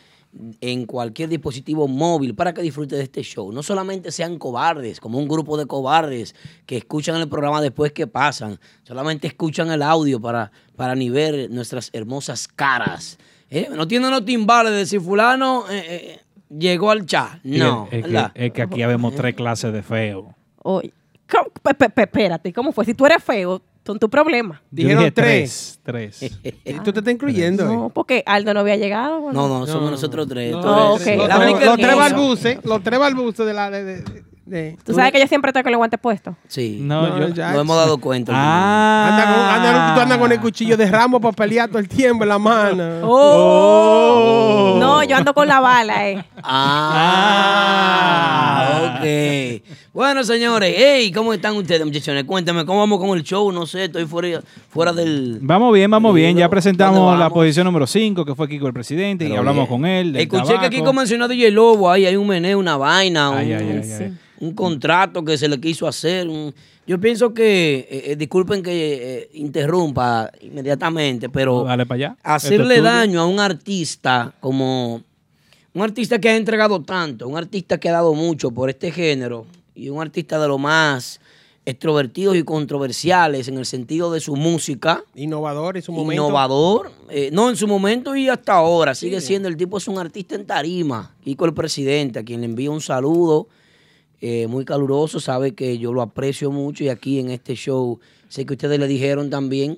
en 0.62 0.86
cualquier 0.86 1.30
dispositivo 1.30 1.88
móvil 1.88 2.36
para 2.36 2.54
que 2.54 2.62
disfrute 2.62 2.96
de 2.96 3.04
este 3.04 3.24
show. 3.24 3.52
No 3.52 3.64
solamente 3.64 4.12
sean 4.12 4.38
cobardes, 4.38 5.00
como 5.00 5.18
un 5.18 5.28
grupo 5.28 5.58
de 5.58 5.66
cobardes 5.66 6.36
que 6.66 6.78
escuchan 6.78 7.16
el 7.16 7.30
programa 7.30 7.62
después 7.62 7.92
que 7.94 8.06
pasan, 8.08 8.60
solamente 8.84 9.26
escuchan 9.26 9.72
el 9.72 9.82
audio 9.82 10.20
para, 10.20 10.52
para 10.76 10.94
ni 10.96 11.10
ver 11.10 11.50
nuestras 11.50 11.90
hermosas 11.94 12.48
caras. 12.48 13.18
¿Eh? 13.50 13.70
No 13.74 13.88
tienen 13.88 14.12
los 14.12 14.26
timbales 14.26 14.74
de 14.74 14.86
si 14.86 15.00
fulano 15.00 15.66
eh, 15.70 15.86
eh, 15.88 16.20
llegó 16.50 16.92
al 16.92 17.06
chat. 17.06 17.40
No, 17.44 17.88
es, 17.92 18.04
que, 18.04 18.12
¿verdad? 18.12 18.32
es 18.36 18.52
que 18.52 18.62
aquí 18.62 18.82
habemos 18.82 19.16
tres 19.16 19.36
clases 19.36 19.72
de 19.72 19.84
feo. 19.84 20.36
Oye, 20.64 20.94
¿cómo? 21.32 21.50
Pe- 21.62 21.74
pe- 21.74 21.90
pe- 21.90 22.02
espérate, 22.04 22.54
¿cómo 22.54 22.72
fue? 22.72 22.86
Si 22.86 22.94
tú 22.94 23.06
eres 23.06 23.24
feo, 23.24 23.62
son 23.86 23.98
tu 24.00 24.10
problema. 24.10 24.62
Dijeron 24.70 25.00
dije 25.00 25.12
tres. 25.12 25.80
Tres. 25.84 26.20
Y 26.66 26.74
tú 26.84 26.92
te 26.92 27.00
estás 27.00 27.14
incluyendo. 27.14 27.64
eh. 27.64 27.68
No, 27.76 27.90
porque 27.90 28.24
Aldo 28.26 28.54
no 28.54 28.60
había 28.62 28.76
llegado. 28.76 29.22
bueno. 29.22 29.48
No, 29.48 29.60
no, 29.60 29.68
somos 29.68 29.92
nosotros 29.92 30.28
tres. 30.28 30.52
No, 30.52 30.60
Oh. 30.60 30.90
Los, 30.98 31.02
tres- 31.04 31.18
los 31.88 31.98
balbuces, 31.98 32.60
los 32.64 32.84
tres 32.84 33.00
balbuces 33.00 33.46
de 33.46 33.54
la... 33.54 33.70
De, 33.70 33.84
de- 33.84 34.24
de- 34.46 34.78
Tú 34.86 34.94
sabes 34.94 35.12
que 35.12 35.20
yo 35.20 35.28
siempre 35.28 35.50
estoy 35.50 35.62
con 35.64 35.74
los 35.74 35.78
guantes 35.78 36.00
puestos. 36.00 36.34
Sí, 36.48 36.80
No, 36.82 37.06
No, 37.08 37.20
yo. 37.28 37.34
ya- 37.34 37.52
nos 37.52 37.62
hemos 37.62 37.76
dado 37.76 37.98
cuenta. 37.98 38.32
Ah. 38.34 39.10
Anda 39.12 39.26
con, 39.26 39.42
anda- 39.76 39.94
tú 39.96 40.00
andas 40.02 40.18
con 40.20 40.32
el 40.32 40.40
cuchillo 40.40 40.78
de 40.78 40.90
ramo 40.90 41.20
para 41.20 41.34
pelear 41.34 41.68
todo 41.68 41.80
el 41.80 41.90
tiempo 41.90 42.24
en 42.24 42.30
la 42.30 42.40
mano. 42.40 42.84
Oh. 43.04 44.78
No, 44.80 45.04
yo 45.04 45.18
ando 45.18 45.34
con 45.34 45.48
la 45.50 45.60
bala, 45.60 46.10
eh. 46.10 46.24
Ah, 47.50 48.98
ok. 49.00 49.06
Bueno, 49.98 50.24
señores, 50.24 50.76
hey, 50.78 51.12
¿cómo 51.12 51.34
están 51.34 51.56
ustedes, 51.56 51.84
muchachones? 51.84 52.24
Cuéntame, 52.26 52.64
¿cómo 52.68 52.78
vamos 52.82 53.00
con 53.00 53.18
el 53.18 53.24
show? 53.24 53.52
No 53.52 53.66
sé, 53.66 53.86
estoy 53.86 54.06
fuera, 54.06 54.44
fuera 54.70 54.94
del... 54.94 55.40
Vamos 55.42 55.74
bien, 55.74 55.90
vamos 55.90 56.14
bien. 56.14 56.38
Ya 56.38 56.44
¿Dónde 56.44 56.50
presentamos 56.52 57.18
la 57.18 57.32
posición 57.32 57.66
número 57.66 57.88
5, 57.88 58.24
que 58.24 58.36
fue 58.36 58.48
Kiko 58.48 58.68
el 58.68 58.74
presidente, 58.74 59.28
y 59.28 59.32
hablamos 59.36 59.68
bien. 59.68 59.80
con 59.82 59.86
él. 59.90 60.14
del 60.14 60.22
Escuché 60.22 60.44
tabaco. 60.54 60.70
que 60.70 60.76
Kiko 60.76 60.94
mencionó 60.94 61.26
a 61.26 61.28
DJ 61.28 61.50
Lobo, 61.50 61.90
ahí 61.90 62.06
hay 62.06 62.16
un 62.16 62.28
meneo, 62.28 62.60
una 62.60 62.78
vaina, 62.78 63.32
un, 63.32 63.38
Ay, 63.40 63.54
ay, 63.54 63.70
ay, 63.84 63.92
ay. 64.02 64.14
un 64.40 64.54
contrato 64.54 65.26
que 65.26 65.36
se 65.36 65.48
le 65.48 65.60
quiso 65.60 65.88
hacer. 65.88 66.28
un- 66.28 66.54
Yo 66.86 67.00
pienso 67.00 67.34
que, 67.34 67.88
eh, 67.90 68.12
eh, 68.12 68.16
disculpen 68.16 68.62
que 68.62 68.72
eh, 69.24 69.30
interrumpa 69.34 70.30
inmediatamente, 70.42 71.28
pero 71.28 71.64
Dale 71.64 71.88
para 71.88 71.96
allá. 71.96 72.18
Hacerle 72.22 72.76
es 72.76 72.84
daño 72.84 73.20
a 73.20 73.26
un 73.26 73.40
artista 73.40 74.32
como 74.42 75.02
un 75.74 75.82
artista 75.82 76.20
que 76.20 76.30
ha 76.30 76.36
entregado 76.36 76.84
tanto, 76.84 77.28
un 77.28 77.36
artista 77.36 77.80
que 77.80 77.90
ha 77.90 77.94
dado 77.94 78.14
mucho 78.14 78.52
por 78.52 78.70
este 78.70 78.92
género 78.92 79.48
y 79.78 79.90
un 79.90 80.02
artista 80.02 80.40
de 80.40 80.48
lo 80.48 80.58
más 80.58 81.22
extrovertidos 81.66 82.38
y 82.38 82.44
controversiales 82.44 83.50
en 83.50 83.58
el 83.58 83.66
sentido 83.66 84.12
de 84.12 84.22
su 84.22 84.36
música. 84.38 85.04
Innovador 85.16 85.76
en 85.76 85.84
su 85.84 85.92
momento. 85.92 86.14
Innovador, 86.14 86.92
eh, 87.10 87.30
no 87.34 87.50
en 87.50 87.58
su 87.58 87.68
momento 87.68 88.16
y 88.16 88.30
hasta 88.30 88.54
ahora, 88.54 88.96
sigue 88.96 89.20
siendo 89.20 89.50
el 89.50 89.58
tipo, 89.58 89.78
es 89.78 89.88
un 89.88 90.00
artista 90.00 90.36
en 90.36 90.46
tarima. 90.46 91.14
Kiko 91.24 91.46
el 91.46 91.54
presidente, 91.54 92.20
a 92.20 92.24
quien 92.24 92.40
le 92.40 92.46
envío 92.46 92.72
un 92.72 92.80
saludo 92.80 93.50
eh, 94.22 94.48
muy 94.48 94.64
caluroso, 94.66 95.20
sabe 95.20 95.54
que 95.54 95.78
yo 95.78 95.94
lo 95.94 96.02
aprecio 96.02 96.52
mucho 96.52 96.86
y 96.86 96.90
aquí 96.90 97.20
en 97.20 97.30
este 97.30 97.56
show 97.56 98.00
sé 98.30 98.46
que 98.46 98.54
ustedes 98.54 98.80
le 98.80 98.88
dijeron 98.88 99.30
también, 99.30 99.78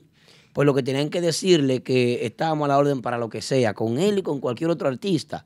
pues 0.54 0.66
lo 0.68 0.76
que 0.76 0.84
tenían 0.84 1.10
que 1.10 1.22
decirle 1.22 1.82
que 1.82 2.26
estábamos 2.26 2.66
a 2.66 2.68
la 2.70 2.78
orden 2.78 3.02
para 3.02 3.18
lo 3.18 3.30
que 3.30 3.42
sea, 3.42 3.74
con 3.74 3.98
él 3.98 4.20
y 4.20 4.22
con 4.22 4.40
cualquier 4.40 4.70
otro 4.70 4.88
artista, 4.88 5.44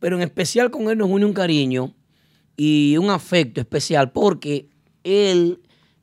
pero 0.00 0.16
en 0.16 0.22
especial 0.22 0.72
con 0.72 0.90
él 0.90 0.98
nos 0.98 1.08
une 1.08 1.24
un 1.24 1.32
cariño 1.32 1.94
y 2.56 2.96
un 2.96 3.10
afecto 3.10 3.60
especial 3.60 4.12
porque 4.12 4.68
él 5.02 5.60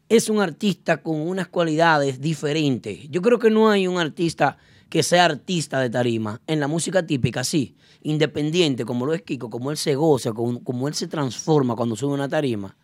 es 0.09 0.29
un 0.29 0.41
artista 0.41 1.01
con 1.01 1.21
unas 1.21 1.47
cualidades 1.47 2.19
diferentes. 2.19 3.09
Yo 3.09 3.21
creo 3.21 3.39
que 3.39 3.49
no 3.49 3.69
hay 3.69 3.87
un 3.87 3.97
artista 3.97 4.57
que 4.89 5.03
sea 5.03 5.23
artista 5.23 5.79
de 5.79 5.89
tarima 5.89 6.41
en 6.47 6.59
la 6.59 6.67
música 6.67 7.05
típica, 7.05 7.45
sí, 7.45 7.75
independiente, 8.03 8.83
como 8.83 9.05
lo 9.05 9.13
es 9.13 9.21
Kiko, 9.21 9.49
como 9.49 9.71
él 9.71 9.77
se 9.77 9.95
goza, 9.95 10.33
como, 10.33 10.87
él 10.89 10.93
se 10.93 11.07
transforma 11.07 11.77
cuando 11.77 11.95
sube 11.95 12.13
una 12.13 12.27
tarima. 12.27 12.75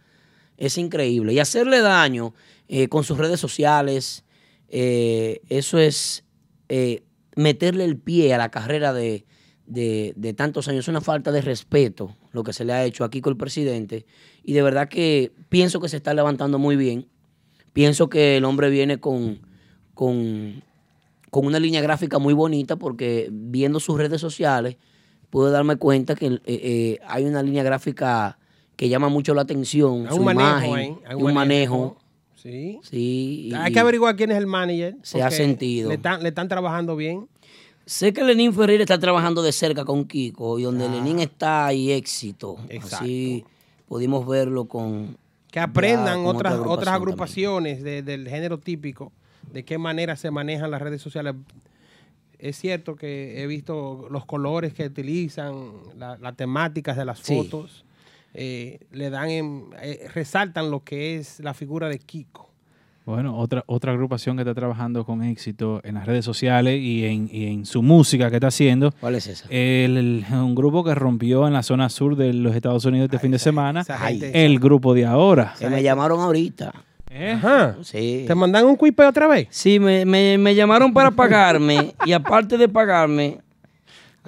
Es 0.55 0.77
increíble. 0.77 1.33
Y 1.33 1.39
hacerle 1.39 1.81
daño 1.81 2.33
eh, 2.69 2.87
con 2.87 3.03
sus 3.03 3.17
redes 3.17 3.41
sociales, 3.41 4.23
eh, 4.69 5.41
eso 5.49 5.79
es 5.79 6.23
eh, 6.69 7.03
meterle 7.35 7.83
el 7.83 7.97
pie 7.97 8.33
a 8.33 8.37
la 8.37 8.51
carrera 8.51 8.93
de, 8.93 9.25
de- 9.67 10.13
de 10.15 10.33
tantos 10.33 10.67
años. 10.67 10.85
Es 10.85 10.87
una 10.87 11.01
falta 11.01 11.31
de 11.31 11.41
respeto 11.41 12.15
lo 12.31 12.43
que 12.43 12.53
se 12.53 12.65
le 12.65 12.73
ha 12.73 12.83
hecho 12.85 13.03
aquí 13.03 13.21
con 13.21 13.31
el 13.31 13.37
presidente. 13.37 14.05
Y 14.43 14.53
de 14.53 14.61
verdad 14.63 14.87
que 14.89 15.31
pienso 15.49 15.79
que 15.79 15.89
se 15.89 15.97
está 15.97 16.13
levantando 16.13 16.57
muy 16.57 16.75
bien. 16.75 17.05
Pienso 17.73 18.09
que 18.09 18.37
el 18.37 18.45
hombre 18.45 18.69
viene 18.69 18.99
con, 18.99 19.39
con, 19.93 20.63
con 21.29 21.45
una 21.45 21.59
línea 21.59 21.81
gráfica 21.81 22.17
muy 22.19 22.33
bonita 22.33 22.75
porque 22.77 23.29
viendo 23.31 23.79
sus 23.79 23.97
redes 23.97 24.21
sociales 24.21 24.77
pude 25.29 25.51
darme 25.51 25.75
cuenta 25.75 26.15
que 26.15 26.25
eh, 26.27 26.39
eh, 26.45 26.99
hay 27.07 27.25
una 27.25 27.43
línea 27.43 27.63
gráfica 27.63 28.39
que 28.75 28.89
llama 28.89 29.09
mucho 29.09 29.33
la 29.33 29.41
atención. 29.41 30.07
Hay 30.07 30.15
su 30.15 30.21
un 30.21 30.31
imagen, 30.31 30.99
hay 31.05 31.15
un 31.15 31.33
manejo. 31.33 31.97
Sí. 32.35 32.79
Sí, 32.83 33.51
Hay 33.55 33.73
que 33.73 33.79
averiguar 33.79 34.15
quién 34.15 34.31
es 34.31 34.37
el 34.37 34.47
manager. 34.47 34.95
Se 35.01 35.21
ha 35.21 35.29
sentido. 35.31 35.89
Le 35.89 35.95
están, 35.95 36.21
le 36.23 36.29
están 36.29 36.47
trabajando 36.47 36.95
bien. 36.95 37.27
Sé 37.87 38.11
que 38.11 38.21
Lenín 38.23 38.53
Ferreira 38.53 38.83
está 38.83 38.99
trabajando 38.99 39.41
de 39.41 39.51
cerca 39.53 39.85
con 39.85 40.03
Kiko 40.05 40.59
y 40.59 40.63
donde 40.63 40.89
Lenín 40.89 41.19
está 41.19 41.67
hay 41.67 41.91
éxito. 41.93 42.57
Así 42.83 43.45
pudimos 43.87 44.27
verlo 44.27 44.65
con... 44.65 45.17
Que 45.49 45.61
aprendan 45.61 46.19
ya 46.19 46.25
con 46.25 46.35
otras, 46.35 46.53
otra 46.55 46.69
otras 46.69 46.95
agrupaciones 46.95 47.81
de- 47.81 48.01
del 48.03 48.27
género 48.27 48.59
típico, 48.59 49.13
de 49.53 49.63
qué 49.63 49.77
manera 49.77 50.17
se 50.17 50.29
manejan 50.31 50.69
las 50.69 50.81
redes 50.81 51.01
sociales. 51.01 51.35
Es 52.37 52.57
cierto 52.59 52.97
que 52.97 53.41
he 53.41 53.47
visto 53.47 54.07
los 54.11 54.25
colores 54.25 54.73
que 54.73 54.85
utilizan, 54.87 55.71
la- 55.97 56.17
las 56.17 56.35
temáticas 56.35 56.97
de 56.97 57.05
las 57.05 57.19
Sí. 57.19 57.35
fotos, 57.37 57.85
eh, 58.33 58.79
le 58.91 59.09
dan, 59.09 59.29
en- 59.29 59.65
eh, 59.81 60.09
resaltan 60.13 60.69
lo 60.69 60.83
que 60.83 61.15
es 61.15 61.39
la 61.39 61.53
figura 61.53 61.87
de 61.87 61.99
Kiko. 61.99 62.46
Bueno, 63.07 63.37
otra, 63.37 63.63
otra 63.67 63.93
agrupación 63.93 64.35
que 64.35 64.41
está 64.41 64.53
trabajando 64.53 65.05
con 65.05 65.23
éxito 65.23 65.79
en 65.85 65.95
las 65.95 66.05
redes 66.05 66.25
sociales 66.25 66.77
y 66.81 67.05
en, 67.05 67.29
y 67.31 67.45
en 67.47 67.65
su 67.65 67.81
música 67.81 68.29
que 68.29 68.35
está 68.35 68.47
haciendo. 68.47 68.91
¿Cuál 68.99 69.15
es 69.15 69.27
esa? 69.27 69.45
El, 69.49 69.95
el- 69.97 70.25
un 70.31 70.53
grupo 70.55 70.83
que 70.83 70.93
rompió 70.93 71.47
en 71.47 71.53
la 71.53 71.63
zona 71.63 71.87
sur 71.89 72.17
de 72.17 72.33
los 72.33 72.53
Estados 72.53 72.83
Unidos 72.83 73.05
este 73.05 73.19
fin 73.19 73.31
de 73.31 73.39
semana. 73.39 73.83
el 74.33 74.59
grupo 74.59 74.93
de 74.93 75.05
ahora. 75.05 75.53
Que 75.57 75.69
me 75.69 75.81
llamaron 75.81 76.19
ahorita. 76.19 76.73
Ajá. 77.33 77.77
Sí. 77.81 78.25
¿Te 78.27 78.35
mandan 78.35 78.65
un 78.65 78.75
quipe 78.75 79.03
otra 79.05 79.27
vez? 79.27 79.47
Sí, 79.51 79.79
me, 79.79 80.05
me- 80.05 80.37
me 80.37 80.53
llamaron 80.53 80.93
para 80.93 81.09
pagarme 81.11 81.93
y 82.05 82.11
aparte 82.11 82.57
de 82.57 82.67
pagarme... 82.67 83.39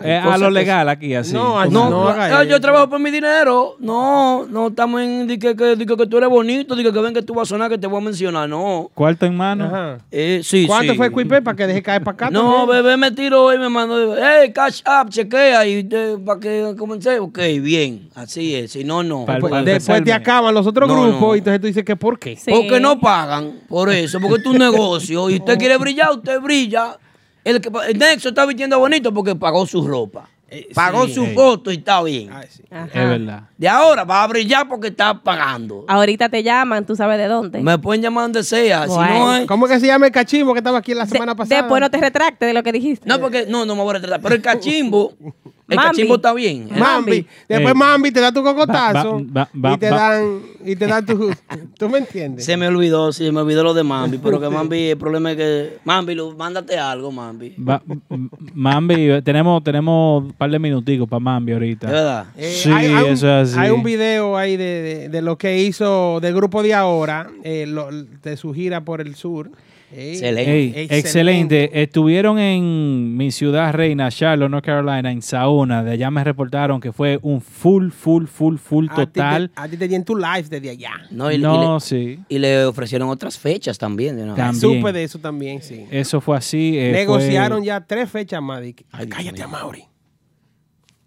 Eh, 0.03 0.15
a 0.17 0.37
lo 0.37 0.47
que- 0.47 0.51
legal 0.53 0.89
aquí, 0.89 1.13
así. 1.15 1.33
No, 1.33 1.63
no, 1.65 1.89
no 1.89 2.07
haga 2.09 2.43
yo 2.43 2.51
eso. 2.55 2.61
trabajo 2.61 2.89
por 2.89 2.99
mi 2.99 3.11
dinero. 3.11 3.75
No, 3.79 4.45
no 4.49 4.67
estamos 4.67 5.01
en 5.01 5.27
di 5.27 5.37
que, 5.39 5.55
que, 5.55 5.75
di 5.75 5.85
que, 5.85 5.95
que 5.97 6.07
tú 6.07 6.17
eres 6.17 6.29
bonito, 6.29 6.75
di 6.75 6.83
que, 6.83 6.91
ven 6.91 7.13
que 7.13 7.21
tú 7.21 7.33
vas 7.33 7.47
a 7.47 7.49
sonar, 7.49 7.69
que 7.69 7.77
te 7.77 7.87
voy 7.87 8.01
a 8.01 8.05
mencionar. 8.05 8.47
No. 8.49 8.89
Cuarto 8.93 9.25
en 9.25 9.35
mano. 9.35 9.65
Ajá. 9.65 9.97
Eh, 10.11 10.41
sí, 10.43 10.65
¿Cuánto 10.67 10.93
sí. 10.93 10.97
fue 10.97 11.07
el 11.07 11.13
quipe 11.13 11.41
para 11.41 11.55
que 11.57 11.67
deje 11.67 11.81
caer 11.83 12.03
para 12.03 12.15
acá? 12.15 12.29
No, 12.31 12.59
también? 12.65 12.83
bebé 12.83 12.97
me 12.97 13.11
tiró 13.11 13.53
y 13.53 13.57
me 13.57 13.69
mandó, 13.69 14.15
hey, 14.15 14.51
cash 14.53 14.81
up, 14.85 15.09
chequea 15.09 15.65
y 15.67 15.83
para 16.25 16.39
que 16.39 16.75
comencé. 16.77 17.19
Ok, 17.19 17.37
bien, 17.61 18.09
así 18.15 18.55
es. 18.55 18.71
Si 18.71 18.83
no, 18.83 19.03
no. 19.03 19.25
Pal- 19.25 19.33
Después, 19.35 19.51
para 19.51 19.63
después 19.63 20.03
te 20.03 20.13
acaban 20.13 20.53
los 20.53 20.65
otros 20.67 20.87
No, 20.87 20.95
grupos 21.01 21.21
no. 21.21 21.35
y 21.35 21.37
entonces 21.39 21.61
tú 21.61 21.67
dices 21.67 21.83
que 21.83 21.95
¿por 21.95 22.19
qué? 22.19 22.35
Sí. 22.35 22.51
Porque 22.51 22.79
no 22.79 22.99
pagan 22.99 23.59
por 23.67 23.89
eso, 23.89 24.19
porque 24.19 24.39
es 24.41 24.45
un 24.45 24.57
negocio 24.59 25.29
y 25.29 25.35
usted 25.37 25.57
quiere 25.57 25.77
brillar, 25.77 26.11
usted 26.11 26.39
brilla. 26.39 26.97
El, 27.43 27.61
que, 27.61 27.69
el 27.87 27.97
Nexo 27.97 28.29
está 28.29 28.45
vistiendo 28.45 28.77
bonito 28.79 29.13
porque 29.13 29.35
pagó 29.35 29.65
su 29.65 29.87
ropa. 29.87 30.29
Pagó 30.73 31.05
sí. 31.05 31.13
su 31.13 31.27
foto 31.27 31.71
y 31.71 31.75
está 31.75 32.01
bien. 32.01 32.31
Ay, 32.33 32.47
sí. 32.49 32.63
Ajá. 32.71 32.85
Es 32.87 32.93
verdad. 33.09 33.43
De 33.55 33.69
ahora 33.69 34.03
va 34.03 34.23
a 34.23 34.27
brillar 34.27 34.67
porque 34.67 34.87
está 34.87 35.13
pagando. 35.21 35.85
Ahorita 35.87 36.27
te 36.27 36.41
llaman, 36.41 36.87
tú 36.87 36.95
sabes 36.95 37.19
de 37.19 37.27
dónde. 37.27 37.61
Me 37.61 37.77
pueden 37.77 38.01
llamar 38.01 38.23
donde 38.23 38.43
sea. 38.43 38.83
Si 38.85 38.89
no 38.89 38.95
Bueno. 38.95 39.29
hay. 39.29 39.45
¿Cómo 39.45 39.67
que 39.67 39.79
se 39.79 39.85
llama 39.85 40.07
el 40.07 40.11
cachimbo 40.11 40.53
que 40.53 40.59
estaba 40.59 40.79
aquí 40.79 40.95
la 40.95 41.05
De- 41.05 41.11
semana 41.11 41.35
pasada? 41.35 41.61
después 41.61 41.79
no 41.79 41.91
te 41.91 41.97
retractes 41.99 42.47
de 42.47 42.53
lo 42.55 42.63
que 42.63 42.71
dijiste. 42.71 43.07
No, 43.07 43.19
porque 43.19 43.45
no, 43.47 43.63
no 43.65 43.75
me 43.75 43.83
voy 43.83 43.91
a 43.91 43.93
retratar. 43.99 44.21
Pero 44.21 44.33
el 44.35 44.41
cachimbo, 44.41 45.13
el 45.69 45.75
Mambi. 45.75 45.89
cachimbo 45.91 46.15
está 46.15 46.33
bien. 46.33 46.67
¿eh? 46.73 46.79
Mambi. 46.79 47.25
Después 47.47 47.71
Eh, 47.73 47.77
Mambi 47.77 48.11
te 48.11 48.19
da 48.19 48.31
tu 48.31 48.43
cocotazo 48.43 49.21
va- 49.35 49.49
va- 49.55 49.73
y 49.73 49.77
te 49.77 49.89
va- 49.91 49.97
dan 49.97 50.39
y 50.65 50.75
te 50.75 50.87
dan 50.87 51.05
tu 51.05 51.31
¿Tú 51.77 51.89
me 51.89 51.99
entiendes? 51.99 52.43
Se 52.45 52.57
me 52.57 52.67
olvidó, 52.67 53.11
sí, 53.13 53.31
me 53.31 53.41
olvidó 53.41 53.63
lo 53.63 53.73
de 53.73 53.83
Mambi. 53.83 54.17
Pero 54.17 54.39
que 54.41 54.49
Mambi, 54.49 54.89
el 54.89 54.97
problema 54.97 55.31
es 55.31 55.37
que. 55.37 55.77
Mambi, 55.85 56.15
lo- 56.15 56.35
mándate 56.35 56.77
algo, 56.77 57.11
Mambi. 57.11 57.55
Va- 57.57 57.81
M- 58.09 58.29
Mambi, 58.53 59.21
tenemos, 59.23 59.63
tenemos 59.63 60.23
un 60.23 60.33
par 60.33 60.49
de 60.51 60.59
minuticos 60.59 61.07
para 61.07 61.19
Mambi 61.19 61.53
ahorita. 61.53 61.87
¿De 61.87 61.93
verdad? 61.93 62.25
Eh, 62.37 62.51
Sí, 62.51 62.69
hay, 62.71 62.87
hay 62.87 63.03
un, 63.05 63.09
eso 63.11 63.27
es 63.39 63.49
así. 63.51 63.59
hay 63.59 63.69
un 63.71 63.83
video 63.83 64.37
ahí 64.37 64.57
de, 64.57 64.81
de- 64.81 65.09
de 65.09 65.21
lo 65.21 65.37
que 65.37 65.59
hizo 65.61 66.19
del 66.21 66.33
grupo 66.33 66.63
de 66.63 66.73
ahora, 66.73 67.29
eh, 67.43 67.65
lo- 67.67 67.89
de 67.91 68.37
su 68.37 68.53
gira 68.53 68.81
por 68.83 69.01
el 69.01 69.15
sur. 69.15 69.51
Excelente. 69.91 70.51
Ey, 70.51 70.67
Excelente. 70.69 70.97
excelente. 70.97 71.81
Estuvieron 71.81 72.39
en 72.39 73.17
mi 73.17 73.31
ciudad 73.31 73.73
reina, 73.73 74.09
Charlotte, 74.11 74.49
North 74.49 74.65
Carolina, 74.65 75.11
en 75.11 75.21
Sauna. 75.21 75.83
De 75.83 75.91
allá 75.91 76.11
me 76.11 76.23
reportaron 76.23 76.79
que 76.79 76.91
fue 76.91 77.19
un 77.21 77.41
full, 77.41 77.89
full, 77.91 78.25
full, 78.25 78.57
full 78.57 78.85
A 78.89 78.95
ti 78.95 79.01
te- 79.01 79.05
total. 79.07 79.51
A 79.55 79.67
ti 79.67 79.77
te 79.77 79.87
dieron 79.87 80.05
tu 80.05 80.15
live 80.15 80.43
desde 80.49 80.69
allá. 80.69 80.91
No, 81.11 81.31
y, 81.31 81.35
y 81.35 81.37
No, 81.39 81.75
le, 81.75 81.79
sí. 81.81 82.19
y 82.29 82.39
le 82.39 82.65
ofrecieron 82.65 83.09
otras 83.09 83.37
fechas 83.37 83.77
también. 83.77 84.17
También. 84.35 84.55
Supe 84.55 84.91
de 84.93 85.03
eso 85.03 85.19
también, 85.19 85.61
sí. 85.61 85.85
Eso 85.91 86.21
fue 86.21 86.37
así. 86.37 86.77
eh, 86.77 86.91
Negociaron 86.91 87.59
fue- 87.59 87.67
ya 87.67 87.81
tres 87.81 88.09
fechas 88.09 88.41
más. 88.41 88.61
Ay, 88.91 89.07
Cállate. 89.07 89.45
Mauri. 89.47 89.83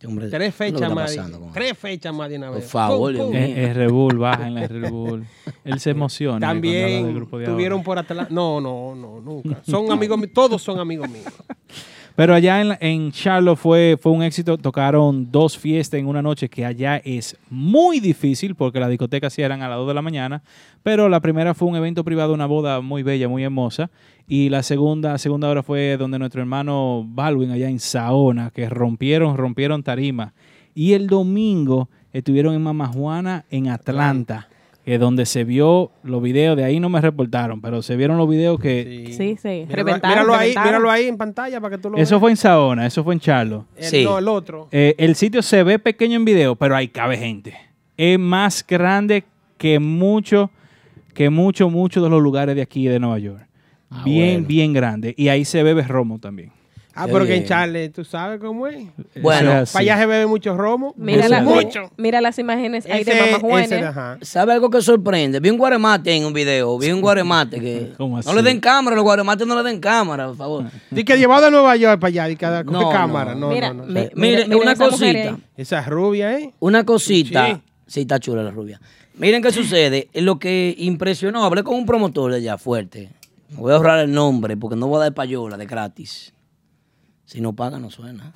Hombre, 0.07 0.29
Tres 0.29 0.55
¿qué 0.55 0.67
es 0.67 0.73
lo 0.73 0.79
que 0.79 0.85
fechas 0.87 0.95
más. 0.95 1.53
Tres 1.53 1.79
fechas 1.79 2.15
más 2.15 2.29
de 2.31 2.37
una 2.37 2.51
vez. 2.51 2.61
Por 2.63 2.71
favor, 2.71 3.17
Pum, 3.17 3.27
pum. 3.27 3.37
Es, 3.37 3.59
es 3.59 3.77
Red 3.77 3.91
Bull, 3.91 4.19
baja 4.19 4.47
en 4.47 4.55
la 4.55 4.69
Red 4.69 4.91
Bull. 4.91 5.25
Él 5.65 5.81
se 5.81 5.91
emociona. 5.91 6.47
También 6.47 7.15
grupo 7.15 7.39
de 7.39 7.47
tuvieron 7.47 7.79
ahora. 7.79 7.85
por 7.85 7.99
Atlanta. 7.99 8.33
No, 8.33 8.61
no, 8.61 8.95
no, 8.95 9.21
nunca. 9.21 9.63
Son 9.65 9.91
amigos 9.91 10.19
míos. 10.19 10.31
Todos 10.35 10.63
son 10.63 10.79
amigos 10.79 11.09
míos. 11.09 11.27
Pero 12.15 12.35
allá 12.35 12.61
en, 12.61 12.77
en 12.81 13.13
Charlotte 13.13 13.59
fue, 13.59 13.99
fue 14.01 14.13
un 14.13 14.23
éxito. 14.23 14.59
Tocaron 14.59 15.31
dos 15.31 15.57
fiestas 15.57 15.99
en 15.99 16.07
una 16.07 16.23
noche 16.23 16.49
que 16.49 16.65
allá 16.65 16.99
es 16.99 17.37
muy 17.49 18.01
difícil 18.01 18.55
porque 18.55 18.81
las 18.81 18.91
discotecas 18.91 19.33
cierran 19.33 19.63
a 19.63 19.69
las 19.69 19.79
2 19.79 19.89
de 19.89 19.95
la 19.95 20.03
mañana. 20.03 20.43
Pero 20.83 21.09
la 21.09 21.21
primera 21.21 21.55
fue 21.55 21.69
un 21.69 21.77
evento 21.77 22.05
privado, 22.05 22.35
una 22.35 22.47
boda 22.47 22.81
muy 22.81 23.03
bella, 23.03 23.29
muy 23.29 23.45
hermosa. 23.45 23.91
Y 24.29 24.49
la 24.49 24.63
segunda, 24.63 25.17
segunda 25.19 25.49
hora 25.49 25.63
fue 25.63 25.97
donde 25.97 26.19
nuestro 26.19 26.41
hermano 26.41 27.05
Baldwin 27.07 27.51
allá 27.51 27.69
en 27.69 27.81
Saona, 27.81 28.51
que 28.51 28.69
rompieron, 28.69 29.37
rompieron 29.37 29.83
tarima. 29.83 30.33
Y 30.75 30.93
el 30.93 31.07
domingo 31.07 31.89
estuvieron 32.13 32.55
en 32.55 32.63
Mama 32.63 32.89
Juana 32.89 33.45
en 33.51 33.69
Atlanta, 33.69 34.49
que 34.85 34.99
donde 34.99 35.27
se 35.27 35.45
vio 35.45 35.93
los 36.03 36.21
videos, 36.23 36.57
de 36.57 36.65
ahí 36.65 36.81
no 36.81 36.89
me 36.89 37.01
reportaron, 37.01 37.61
pero 37.61 37.83
se 37.83 37.95
vieron 37.97 38.17
los 38.19 38.29
videos 38.29 38.59
que... 38.59 39.05
Sí, 39.17 39.37
sí. 39.41 39.49
Míralo, 39.69 39.75
Reventaron, 39.77 40.11
míralo 40.17 40.35
ahí, 40.35 40.41
reventaron. 40.41 40.69
míralo 40.71 40.91
ahí 40.91 41.07
en 41.07 41.17
pantalla 41.17 41.61
para 41.61 41.77
que 41.77 41.83
tú 41.83 41.91
lo 41.91 41.97
Eso 41.99 42.15
veas. 42.17 42.21
fue 42.21 42.31
en 42.33 42.37
Saona, 42.37 42.87
eso 42.87 43.05
fue 43.05 43.15
en 43.15 43.21
Charlotte. 43.21 43.65
El- 43.77 44.05
No, 44.05 44.19
el 44.19 44.27
otro. 44.29 44.69
Eh, 44.73 44.95
el 44.99 45.15
sitio 45.15 45.41
se 45.43 45.63
ve 45.63 45.79
pequeño 45.79 46.17
en 46.17 46.25
video, 46.25 46.57
pero 46.57 46.75
ahí 46.75 46.89
cabe 46.89 47.17
gente. 47.17 47.55
Es 47.97 48.19
más 48.19 48.67
grande 48.67 49.23
que 49.57 49.79
mucho, 49.79 50.51
que 51.15 51.31
mucho, 51.31 51.71
muchos 51.71 52.03
de 52.03 52.11
los 52.11 52.21
lugares 52.21 52.57
de 52.57 52.63
aquí 52.63 52.87
de 52.89 52.99
Nueva 52.99 53.19
York. 53.21 53.47
bien, 54.05 54.33
bueno. 54.41 54.47
bien 54.49 54.73
grande. 54.73 55.15
Y 55.17 55.29
ahí 55.29 55.45
se 55.45 55.63
bebe 55.63 55.83
romo 55.83 56.19
también. 56.19 56.51
Ah, 56.95 57.07
pero 57.07 57.25
que 57.25 57.33
en 57.35 57.39
bien. 57.41 57.45
Charlie, 57.49 57.89
¿tú 57.89 58.05
sabes 58.05 58.39
cómo 58.41 58.67
es? 58.67 58.87
Bueno, 59.21 59.51
es 59.53 59.57
así. 59.63 59.73
Para 59.73 59.83
allá 59.83 59.99
se 59.99 60.07
bebe 60.07 60.27
mucho 60.27 60.57
romo. 60.57 60.95
Mira, 60.97 61.29
la- 61.29 61.41
mucho. 61.41 61.91
mira 61.97 62.21
las 62.21 62.39
imágenes 62.39 62.85
ahí 62.87 63.03
de 63.05 63.13
Ese- 63.13 63.21
Mamá 63.33 63.39
Juana. 63.41 63.67
de- 63.67 63.87
ajá. 63.87 64.19
¿Sabe 64.23 64.53
algo 64.53 64.69
que 64.71 64.81
sorprende? 64.83 65.41
Vi 65.41 65.51
un 65.51 65.59
guaremate 65.59 66.15
en 66.15 66.25
un 66.27 66.33
video, 66.33 66.79
vi 66.79 66.91
un 66.91 67.01
guaremate 67.01 67.61
que... 67.61 67.93
¿Cómo 67.97 68.15
No 68.17 68.21
así? 68.21 68.35
le 68.35 68.43
den 68.43 68.61
cámara, 68.61 68.95
los 68.97 69.05
guaremates 69.05 69.47
no 69.47 69.57
le 69.61 69.69
den 69.69 69.81
cámara, 69.81 70.27
por 70.29 70.37
favor. 70.37 70.65
Di 70.91 71.05
que 71.05 71.17
llevado 71.17 71.45
de 71.47 71.51
Nueva 71.51 71.75
York 71.77 71.99
para 72.01 72.09
allá, 72.09 72.27
di 72.27 72.37
que 72.37 72.47
a- 72.47 72.65
con 72.65 72.75
No, 72.75 72.91
cámara. 72.91 73.35
no. 73.35 73.49
No, 73.49 73.49
Mira, 73.55 73.73
no, 73.73 73.85
no. 73.85 73.93
mi- 73.93 74.09
Mire, 74.15 74.45
mira 74.47 74.57
una 74.59 74.73
esa 74.73 74.85
mujer 74.91 75.27
cosita. 75.29 75.39
Esa 75.57 75.83
rubia, 75.83 76.39
¿eh? 76.39 76.53
Una 76.61 76.85
cosita. 76.85 77.47
Sí. 77.47 77.63
Sí. 77.87 78.01
está 78.03 78.19
chula 78.21 78.43
la 78.43 78.51
rubia. 78.51 78.81
Miren 79.15 79.43
qué 79.43 79.51
sucede. 79.53 80.09
Lo 80.15 80.39
que 80.39 80.75
impresionó, 80.79 81.45
hablé 81.45 81.63
con 81.63 81.75
un 81.77 81.85
promotor 81.85 82.31
de 82.33 82.39
allá 82.39 82.57
fuerte. 82.57 83.11
Voy 83.51 83.71
a 83.71 83.77
ahorrar 83.77 83.99
el 83.99 84.11
nombre 84.13 84.57
porque 84.57 84.77
no 84.77 84.87
voy 84.87 84.97
a 84.97 85.01
dar 85.01 85.13
payola 85.15 85.59
de 85.59 85.67
gratis. 85.67 86.32
Si 87.25 87.41
no 87.41 87.53
paga, 87.55 87.79
no 87.79 87.91
suena. 87.91 88.33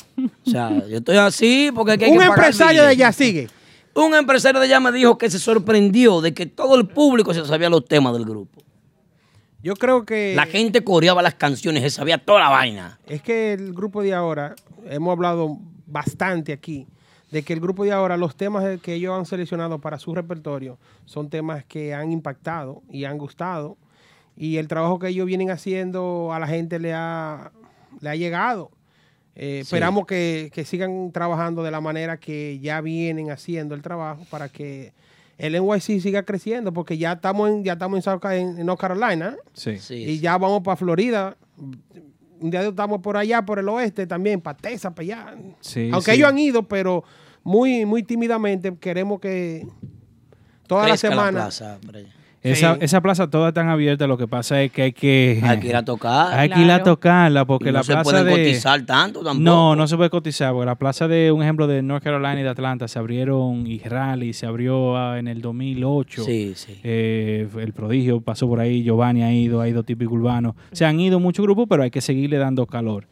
O 0.47 0.51
sea, 0.51 0.87
yo 0.89 0.99
estoy 0.99 1.17
así 1.17 1.71
porque 1.75 1.93
hay 1.93 1.99
que 1.99 2.05
hay 2.07 2.13
Un 2.13 2.19
pagar 2.19 2.39
empresario 2.39 2.83
de 2.83 2.89
allá 2.89 3.13
sigue. 3.13 3.49
Un 3.95 4.15
empresario 4.15 4.61
de 4.61 4.67
allá 4.67 4.81
me 4.81 4.93
dijo 4.93 5.17
que 5.17 5.31
se 5.31 5.39
sorprendió 5.39 6.21
de 6.21 6.35
que 6.35 6.47
todo 6.47 6.77
el 6.77 6.87
público 6.87 7.33
se 7.33 7.45
sabía 7.47 7.71
los 7.71 7.85
temas 7.87 8.13
del 8.13 8.25
grupo. 8.25 8.63
Yo 9.63 9.75
creo 9.75 10.05
que 10.05 10.35
La 10.37 10.47
gente 10.47 10.85
coreaba 10.85 11.23
las 11.23 11.35
canciones, 11.35 11.83
se 11.83 11.91
sabía 11.91 12.19
toda 12.19 12.41
la 12.41 12.51
vaina. 12.51 13.01
es 13.07 13.23
que 13.23 13.53
el 13.53 13.73
grupo 13.73 14.03
de 14.03 14.15
ahora, 14.15 14.55
hemos 14.85 15.13
hablado 15.13 15.59
bastante 15.87 16.53
aquí, 16.53 16.87
de 17.31 17.43
que 17.43 17.53
el 17.53 17.61
grupo 17.61 17.85
de 17.85 17.93
ahora, 17.93 18.17
los 18.17 18.37
temas 18.37 18.81
que 18.81 18.95
ellos 18.95 19.19
han 19.19 19.27
seleccionado 19.27 19.81
para 19.81 19.99
su 19.99 20.15
repertorio 20.15 20.79
son 21.05 21.31
temas 21.31 21.65
que 21.65 21.95
han 21.95 22.13
impactado 22.13 22.83
y 22.91 23.05
han 23.05 23.19
gustado. 23.19 23.77
Y 24.37 24.59
el 24.59 24.69
trabajo 24.69 24.99
que 24.99 25.09
ellos 25.09 25.27
vienen 25.27 25.51
haciendo 25.51 26.33
a 26.33 26.39
la 26.39 26.47
gente 26.47 26.79
le 26.79 26.93
ha, 26.95 27.51
le 28.01 28.11
ha 28.11 28.15
llegado. 28.15 28.71
Eh, 29.39 29.61
Esperamos 29.61 30.07
que, 30.07 30.51
que 30.53 30.65
sigan 30.65 31.13
trabajando 31.13 31.63
de 31.63 31.71
la 31.71 31.81
manera 31.83 32.17
que 32.19 32.59
ya 32.61 32.81
vienen 32.81 33.31
haciendo 33.31 33.75
el 33.75 33.83
trabajo 33.83 34.25
para 34.31 34.49
que 34.49 34.93
el 35.37 35.53
NYC 35.53 36.01
siga 36.01 36.23
creciendo, 36.23 36.73
porque 36.73 36.97
ya 36.97 37.13
estamos 37.13 37.51
en, 37.51 37.63
ya 37.63 37.75
estamos 37.75 37.99
en, 37.99 38.03
South 38.03 38.21
Ca- 38.21 38.35
en- 38.37 38.59
en 38.59 38.65
North 38.65 38.81
Carolina 38.81 39.37
Sí. 39.53 39.77
Sí, 39.79 39.95
y 39.97 40.07
sí. 40.17 40.21
ya 40.21 40.39
vamos 40.39 40.63
para 40.63 40.77
Florida. 40.77 41.37
Un 42.41 42.51
día 42.51 42.63
estamos 42.67 43.01
por 43.03 43.17
allá, 43.19 43.43
por 43.45 43.59
el 43.59 43.69
oeste 43.69 44.07
también, 44.07 44.41
para 44.41 44.57
Texas, 44.57 44.93
para 44.95 45.03
allá. 45.05 45.35
Sí, 45.61 45.91
Aunque 45.93 46.13
sí. 46.13 46.17
ellos 46.17 46.29
han 46.31 46.39
ido, 46.39 46.63
pero 46.63 47.05
muy, 47.45 47.85
muy 47.85 48.03
tímidamente 48.03 48.75
queremos 48.79 49.21
que 49.21 49.67
toda 50.67 50.83
la 50.89 50.97
plaza 51.33 51.79
por 51.85 51.97
allá. 51.97 52.09
Esa, 52.43 52.75
Sí. 52.75 52.81
esa 52.83 53.01
plaza 53.01 53.29
toda 53.29 53.53
tan 53.53 53.69
abierta, 53.69 54.07
lo 54.07 54.17
que 54.17 54.29
pasa 54.29 54.63
es 54.63 54.71
que 54.71 54.83
hay 54.83 54.93
que... 54.93 55.41
Hay 55.43 55.59
que 55.59 55.69
ir 55.69 55.77
a 55.77 55.85
tocar. 55.85 56.39
Hay 56.39 56.49
que 56.49 56.61
ir 56.61 56.71
a 56.71 56.83
tocarla 56.83 57.45
porque 57.45 57.71
Y 57.71 57.73
no 57.73 57.79
la 57.79 57.83
se 57.83 57.93
plaza 57.93 58.23
de... 58.23 58.31
cotizar 58.31 58.87
tanto 58.87 59.23
tampoco. 59.25 59.43
No, 59.43 59.75
no 59.75 59.89
se 59.89 59.97
puede 59.97 60.11
cotizar, 60.11 60.53
porque 60.53 60.67
la 60.67 60.77
plaza 60.77 61.09
de, 61.09 61.33
un 61.33 61.43
ejemplo, 61.43 61.67
de 61.67 61.83
North 61.83 62.05
Carolina 62.05 62.39
y 62.39 62.45
de 62.45 62.51
Atlanta 62.51 62.87
se 62.87 62.99
abrieron 62.99 63.67
y 63.67 63.79
Raleigh 63.81 64.33
se 64.33 64.47
abrió 64.47 64.97
ah, 64.97 65.19
en 65.19 65.27
el 65.29 65.41
2008. 65.41 66.23
Sí, 66.25 66.53
sí. 66.55 66.79
Eh, 66.85 67.49
el 67.59 67.73
prodigio 67.73 68.21
pasó 68.21 68.47
por 68.47 68.61
ahí, 68.61 68.83
Giovanni 68.85 69.23
ha 69.23 69.33
ido, 69.33 69.61
ha 69.61 69.69
ido 69.69 69.83
típico 69.83 70.15
urbano. 70.15 70.55
Se 70.73 70.85
han 70.85 71.01
ido 71.01 71.19
muchos 71.19 71.45
grupos, 71.45 71.67
pero 71.69 71.83
hay 71.83 71.91
que 71.91 72.01
seguirle 72.01 72.39
dando 72.39 72.67
calor. 72.67 73.07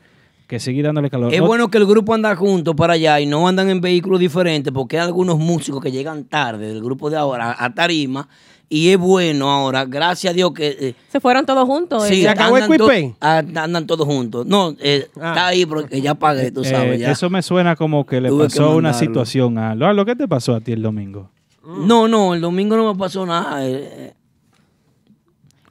Que 0.46 0.60
seguir 0.60 0.84
dándole 0.84 1.08
calor. 1.08 1.32
Es 1.32 1.40
bueno 1.40 1.68
que 1.70 1.78
el 1.78 1.86
grupo 1.86 2.12
anda 2.12 2.36
juntos 2.36 2.74
para 2.76 2.92
allá 2.92 3.18
y 3.18 3.24
no 3.24 3.48
andan 3.48 3.70
en 3.70 3.80
vehículos 3.80 4.20
diferentes 4.20 4.70
porque 4.74 4.98
hay 4.98 5.06
algunos 5.06 5.38
músicos 5.38 5.82
que 5.82 5.90
llegan 5.90 6.24
tarde 6.24 6.68
del 6.68 6.82
grupo 6.82 7.08
de 7.08 7.16
ahora 7.16 7.56
a 7.58 7.72
Tarima 7.74 8.28
y 8.76 8.90
es 8.90 8.98
bueno 8.98 9.50
ahora, 9.50 9.84
gracias 9.84 10.32
a 10.32 10.34
Dios 10.34 10.52
que... 10.52 10.76
eh, 10.80 10.94
Se 11.08 11.20
fueron 11.20 11.46
todos 11.46 11.64
juntos. 11.66 12.04
sí, 12.08 12.24
eh, 12.24 12.28
acabó 12.28 12.56
el 12.56 12.64
andan, 12.64 12.78
to- 12.78 12.84
Quick 12.88 12.94
Pay? 12.94 13.14
andan- 13.20 13.64
andan 13.64 13.86
todos 13.86 14.06
juntos. 14.06 14.46
No, 14.46 14.74
eh, 14.80 15.08
Ah. 15.20 15.28
está 15.28 15.46
ahí 15.46 15.64
porque 15.66 16.00
ya 16.00 16.14
pagué, 16.14 16.50
tú 16.50 16.62
eh, 16.62 16.70
sabes. 16.70 17.00
ya. 17.00 17.10
Eso 17.10 17.30
me 17.30 17.42
suena 17.42 17.76
como 17.76 18.04
que 18.06 18.20
le 18.20 18.28
Tuve 18.30 18.44
que 18.44 18.48
pasó 18.58 18.74
una 18.76 18.92
situación 18.92 19.58
a 19.58 19.74
lo, 19.74 19.92
lo 19.92 20.04
que 20.04 20.16
te 20.16 20.26
pasó 20.26 20.54
a 20.54 20.60
ti 20.60 20.72
el 20.72 20.82
domingo. 20.82 21.30
No, 21.66 22.08
no, 22.08 22.34
el 22.34 22.40
domingo 22.40 22.76
no 22.76 22.92
me 22.92 22.98
pasó 22.98 23.24
nada. 23.24 23.60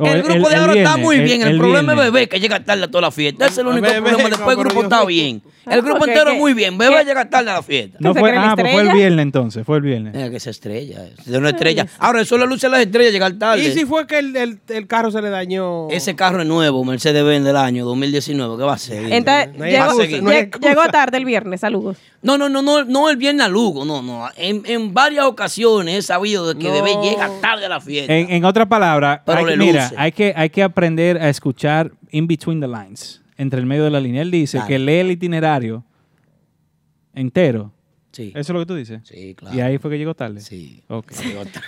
El 0.06 0.24
grupo 0.24 0.50
de 0.50 0.56
ahora 0.56 0.74
está 0.74 0.98
muy 0.98 1.20
bien. 1.20 1.42
El, 1.44 1.58
problema 1.58 1.94
es 1.94 2.00
Bebé, 2.00 2.28
que 2.30 2.40
llega 2.40 2.64
tarde 2.64 2.84
a 2.84 2.88
toda 2.88 3.02
la 3.02 3.12
fiesta. 3.12 3.46
Ese 3.46 3.54
es 3.54 3.58
el 3.60 3.68
único 3.68 3.88
Bebé, 3.88 4.02
problema. 4.02 4.30
Después 4.30 4.58
el 4.58 4.64
grupo 4.64 4.84
está 4.84 5.02
yo- 5.02 5.06
bien. 5.08 5.42
El 5.66 5.82
grupo 5.82 6.06
entero 6.06 6.36
muy 6.36 6.54
bien. 6.54 6.78
Bebé 6.78 7.06
llega 7.06 7.30
tarde 7.30 7.50
a 7.52 7.54
la 7.56 7.64
fiesta. 7.64 7.98
No 8.02 8.14
fue, 8.14 8.36
ah, 8.36 8.54
pues 8.58 8.72
fue 8.72 8.82
el 8.82 8.92
viernes 8.92 9.24
entonces, 9.24 9.66
fue 9.66 9.78
el 9.78 9.84
viernes. 9.84 10.32
Que 10.32 10.40
se 10.40 10.50
estrella. 10.50 11.04
De 11.26 11.38
una 11.38 11.50
estrella. 11.50 11.88
Ahora, 12.00 12.22
eso 12.22 12.38
le 12.38 12.46
luce 12.48 12.68
a 12.68 12.70
las 12.70 12.82
estrellas 12.82 13.14
llegar 13.14 13.32
tarde. 13.34 13.64
Y 13.64 13.72
si 13.72 13.86
fue 13.86 14.06
que 14.08 14.20
el, 14.20 14.36
el- 14.36 14.60
el 14.68 14.88
carro 14.88 15.10
se 15.12 15.22
le 15.22 15.30
dañó. 15.30 15.90
Ese 15.90 16.16
carro 16.16 16.42
es 16.42 16.48
nuevo, 16.48 16.84
Mercedes-Benz 16.84 17.46
del 17.46 17.56
año 17.58 17.86
2019. 17.86 18.58
¿Qué 18.58 18.64
va 18.64 18.74
a 18.74 18.78
ser? 18.78 19.12
Entonces, 19.12 20.50
llegó, 20.62 20.84
tarde 20.92 21.18
el 21.18 21.26
viernes, 21.26 21.62
saludos. 21.62 21.98
No, 22.22 22.38
no, 22.38 22.48
no, 22.50 22.62
no, 22.62 22.84
no 22.86 23.10
el 23.10 23.18
viernes 23.18 23.46
a 23.46 23.50
Lugo, 23.50 23.84
no, 23.86 24.02
no. 24.02 24.30
En, 24.38 24.64
en 24.66 24.94
varias 24.94 25.26
ocasiones 25.26 25.96
he 25.98 26.02
sabido 26.02 26.54
de 26.54 26.60
que 26.60 26.68
No. 26.70 26.74
Bebé 26.74 26.96
llega 27.04 27.30
tarde 27.42 27.66
a 27.66 27.70
la 27.70 27.82
fiesta. 27.82 28.14
En, 28.14 28.30
en 28.32 28.46
otras 28.46 28.68
palabras, 28.68 29.22
mira. 29.58 29.92
Hay 29.98 30.12
que, 30.12 30.34
hay 30.36 30.50
que 30.50 30.64
aprender 30.64 31.18
a 31.18 31.30
escuchar 31.30 31.92
in 32.12 32.28
between 32.28 32.60
the 32.62 32.68
lines, 32.68 33.22
entre 33.38 33.60
el 33.60 33.66
medio 33.66 33.84
de 33.84 33.90
la 33.92 34.00
línea. 34.00 34.22
Él 34.22 34.32
dice 34.32 34.58
Claro. 34.58 34.68
que 34.68 34.80
lee 34.80 34.94
el 35.00 35.12
itinerario 35.12 35.84
entero. 37.14 37.72
Sí. 38.12 38.30
¿Eso 38.36 38.40
es 38.40 38.50
lo 38.50 38.60
que 38.60 38.66
tú 38.68 38.76
dices? 38.76 39.02
Sí, 39.06 39.34
claro. 39.36 39.56
Y 39.58 39.62
ahí 39.62 39.78
fue 39.80 39.90
que 39.90 39.98
llegó 39.98 40.14
tarde. 40.14 40.40
Sí. 40.42 40.84
Ok. 40.88 41.12
Llegó 41.26 41.46
tarde. 41.46 41.68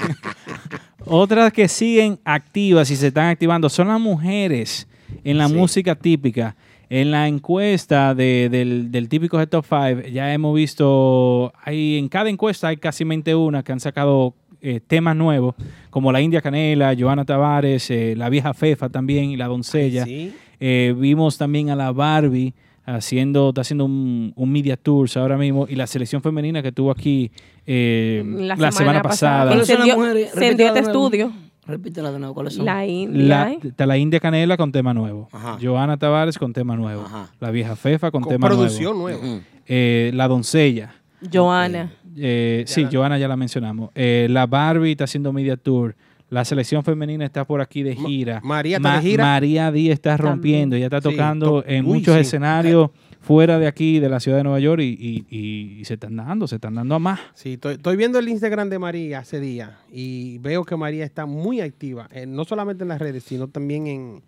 Otras 1.06 1.52
que 1.52 1.68
siguen 1.68 2.18
activas 2.24 2.90
y 2.90 2.96
se 2.96 3.08
están 3.08 3.26
activando 3.28 3.68
son 3.68 3.88
las 3.88 4.00
mujeres 4.00 4.86
en 5.24 5.38
la 5.38 5.48
Sí. 5.48 5.54
música 5.54 5.94
típica. 5.94 6.56
En 6.88 7.10
la 7.10 7.28
encuesta 7.28 8.14
de- 8.14 8.48
del, 8.50 8.90
del 8.90 9.08
típico 9.08 9.38
de 9.38 9.46
Top 9.46 9.64
5 9.68 10.08
ya 10.12 10.32
hemos 10.34 10.54
visto, 10.54 11.52
hay, 11.62 11.96
en 11.98 12.08
cada 12.08 12.28
encuesta 12.28 12.68
hay 12.68 12.76
casi 12.78 13.04
una 13.34 13.62
que 13.62 13.72
han 13.72 13.80
sacado 13.80 14.34
eh, 14.62 14.80
temas 14.86 15.16
nuevos, 15.16 15.54
como 15.90 16.12
la 16.12 16.20
India 16.20 16.40
Canela, 16.40 16.94
Joana 16.98 17.24
Tavares, 17.24 17.90
eh, 17.90 18.14
la 18.16 18.28
vieja 18.28 18.52
Fefa 18.54 18.88
también 18.88 19.30
y 19.30 19.36
la 19.36 19.46
doncella. 19.46 20.04
Sí. 20.04 20.32
Eh, 20.60 20.94
vimos 20.96 21.38
también 21.38 21.70
a 21.70 21.76
la 21.76 21.90
Barbie 21.92 22.52
haciendo, 22.84 23.50
está 23.50 23.60
haciendo 23.62 23.84
un, 23.84 24.32
un 24.34 24.52
media 24.52 24.76
tours 24.76 25.16
ahora 25.16 25.36
mismo 25.36 25.66
y 25.68 25.74
la 25.76 25.86
selección 25.86 26.22
femenina 26.22 26.62
que 26.62 26.72
tuvo 26.72 26.90
aquí 26.90 27.30
eh, 27.66 28.22
la, 28.26 28.70
semana, 28.72 29.00
pasada. 29.02 29.46
¿Cuáles 29.52 29.66
son 29.68 29.78
las 29.78 29.86
Incendió- 29.88 29.96
mujeres? 29.96 30.26
incendió 30.34 30.48
Repítela 30.48 30.68
este 30.68 30.80
de 30.80 30.82
nuevo. 30.92 31.06
estudio. 31.08 31.32
Repítela 31.66 32.10
de 32.10 32.18
nuevo, 32.18 32.34
¿cuáles 32.34 32.54
son? 32.54 32.64
La 32.64 32.84
India. 32.84 33.22
La, 33.26 33.52
está 33.52 33.86
la 33.86 33.96
India 33.96 34.18
Canela 34.18 34.56
con 34.56 34.72
tema 34.72 34.92
nuevo. 34.92 35.28
Ajá. 35.30 35.56
Joana 35.62 35.96
Tavares 35.98 36.36
con 36.36 36.52
tema 36.52 36.74
nuevo. 36.74 37.02
Ajá. 37.02 37.30
La 37.38 37.50
vieja 37.52 37.76
Fefa 37.76 38.10
con, 38.10 38.22
Con 38.22 38.32
tema 38.32 38.48
producción 38.48 38.98
nuevo. 38.98 39.20
nueva. 39.22 39.36
Ujú. 39.36 39.44
Eh, 39.66 40.10
la 40.14 40.26
doncella. 40.26 40.94
Joana. 41.32 41.92
Eh, 42.20 42.64
sí, 42.66 42.86
Joana 42.90 43.18
ya 43.18 43.28
la 43.28 43.36
mencionamos. 43.36 43.90
Eh, 43.94 44.26
la 44.30 44.46
Barbie 44.46 44.92
está 44.92 45.04
haciendo 45.04 45.32
media 45.32 45.56
tour. 45.56 45.96
La 46.28 46.44
selección 46.44 46.84
femenina 46.84 47.24
está 47.24 47.44
por 47.44 47.60
aquí 47.60 47.82
de 47.82 47.96
gira. 47.96 48.40
María 48.44 48.76
está 48.76 48.96
de 48.96 49.02
gira. 49.02 49.24
María 49.24 49.72
Díaz 49.72 49.94
está 49.94 50.16
rompiendo. 50.16 50.76
Ella 50.76 50.86
está 50.86 51.00
Sí, 51.00 51.10
tocando 51.10 51.62
to- 51.62 51.64
en 51.68 51.84
uy, 51.84 51.94
muchos 51.98 52.14
sí. 52.14 52.20
escenarios 52.20 52.90
fuera 53.20 53.58
de 53.58 53.66
aquí, 53.66 53.98
de 53.98 54.08
la 54.08 54.20
ciudad 54.20 54.38
de 54.38 54.44
Nueva 54.44 54.60
York, 54.60 54.80
y, 54.80 54.86
y- 54.98 55.26
y- 55.28 55.80
y 55.80 55.84
se 55.84 55.94
están 55.94 56.16
dando, 56.16 56.46
se 56.46 56.54
están 56.54 56.74
dando 56.76 56.94
a 56.94 56.98
más. 57.00 57.18
Sí, 57.34 57.54
estoy, 57.54 57.74
estoy 57.74 57.96
viendo 57.96 58.18
el 58.20 58.28
Instagram 58.28 58.70
de 58.70 58.78
María 58.78 59.18
hace 59.18 59.40
días 59.40 59.70
y 59.92 60.38
veo 60.38 60.64
que 60.64 60.76
María 60.76 61.04
está 61.04 61.26
muy 61.26 61.60
activa, 61.60 62.08
eh, 62.12 62.26
no 62.26 62.44
solamente 62.44 62.84
en 62.84 62.88
las 62.88 62.98
redes, 63.00 63.24
sino 63.24 63.48
también 63.48 63.86
en 63.88 64.22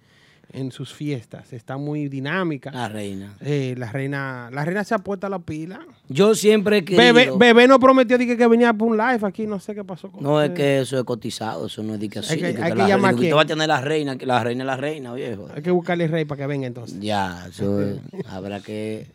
en 0.52 0.72
sus 0.72 0.92
fiestas. 0.92 1.52
Está 1.52 1.76
muy 1.76 2.08
dinámica. 2.08 2.70
La 2.70 2.88
reina. 2.88 3.34
Eh, 3.40 3.74
la 3.76 3.90
reina, 3.90 4.48
la 4.52 4.64
reina 4.64 4.84
se 4.84 4.94
ha 4.94 4.98
puesto 4.98 5.26
a 5.26 5.30
la 5.30 5.38
pila. 5.38 5.80
Yo 6.08 6.34
siempre 6.34 6.78
he 6.78 6.84
querido... 6.84 7.02
Bebé, 7.14 7.30
Bebé 7.36 7.66
no 7.68 7.78
prometió 7.80 8.18
que, 8.18 8.36
que 8.36 8.46
venía 8.46 8.72
por 8.72 8.88
un 8.88 8.96
live 8.96 9.20
aquí, 9.26 9.46
no 9.46 9.58
sé 9.60 9.74
qué 9.74 9.82
pasó 9.84 10.10
con 10.10 10.22
No, 10.22 10.42
es 10.42 10.50
que 10.50 10.80
eso 10.80 10.98
es 10.98 11.04
cotizado, 11.04 11.66
eso 11.66 11.82
no 11.82 11.94
es 11.94 12.00
de 12.00 12.08
que 12.08 12.18
así. 12.18 12.34
Hay 12.34 12.40
que- 12.40 12.46
de 12.48 12.54
que 12.54 12.62
hay 12.62 12.72
que 12.72 12.78
la 12.78 12.88
llamar 12.88 13.14
reina, 13.14 13.32
a 13.32 13.36
va 13.36 13.42
a 13.42 13.46
tener 13.46 13.68
la 13.68 13.80
reina, 13.80 14.16
que 14.18 14.26
la 14.26 14.44
reina 14.44 14.62
es 14.64 14.66
la 14.66 14.76
reina, 14.76 15.12
viejo. 15.14 15.48
Hay 15.54 15.62
que 15.62 15.70
buscarle 15.70 16.06
rey 16.08 16.24
para 16.24 16.40
que 16.42 16.46
venga 16.46 16.66
entonces. 16.66 17.00
Ya, 17.00 17.46
eso 17.48 17.80
es- 17.82 17.98
habrá 18.28 18.60
que... 18.60 19.06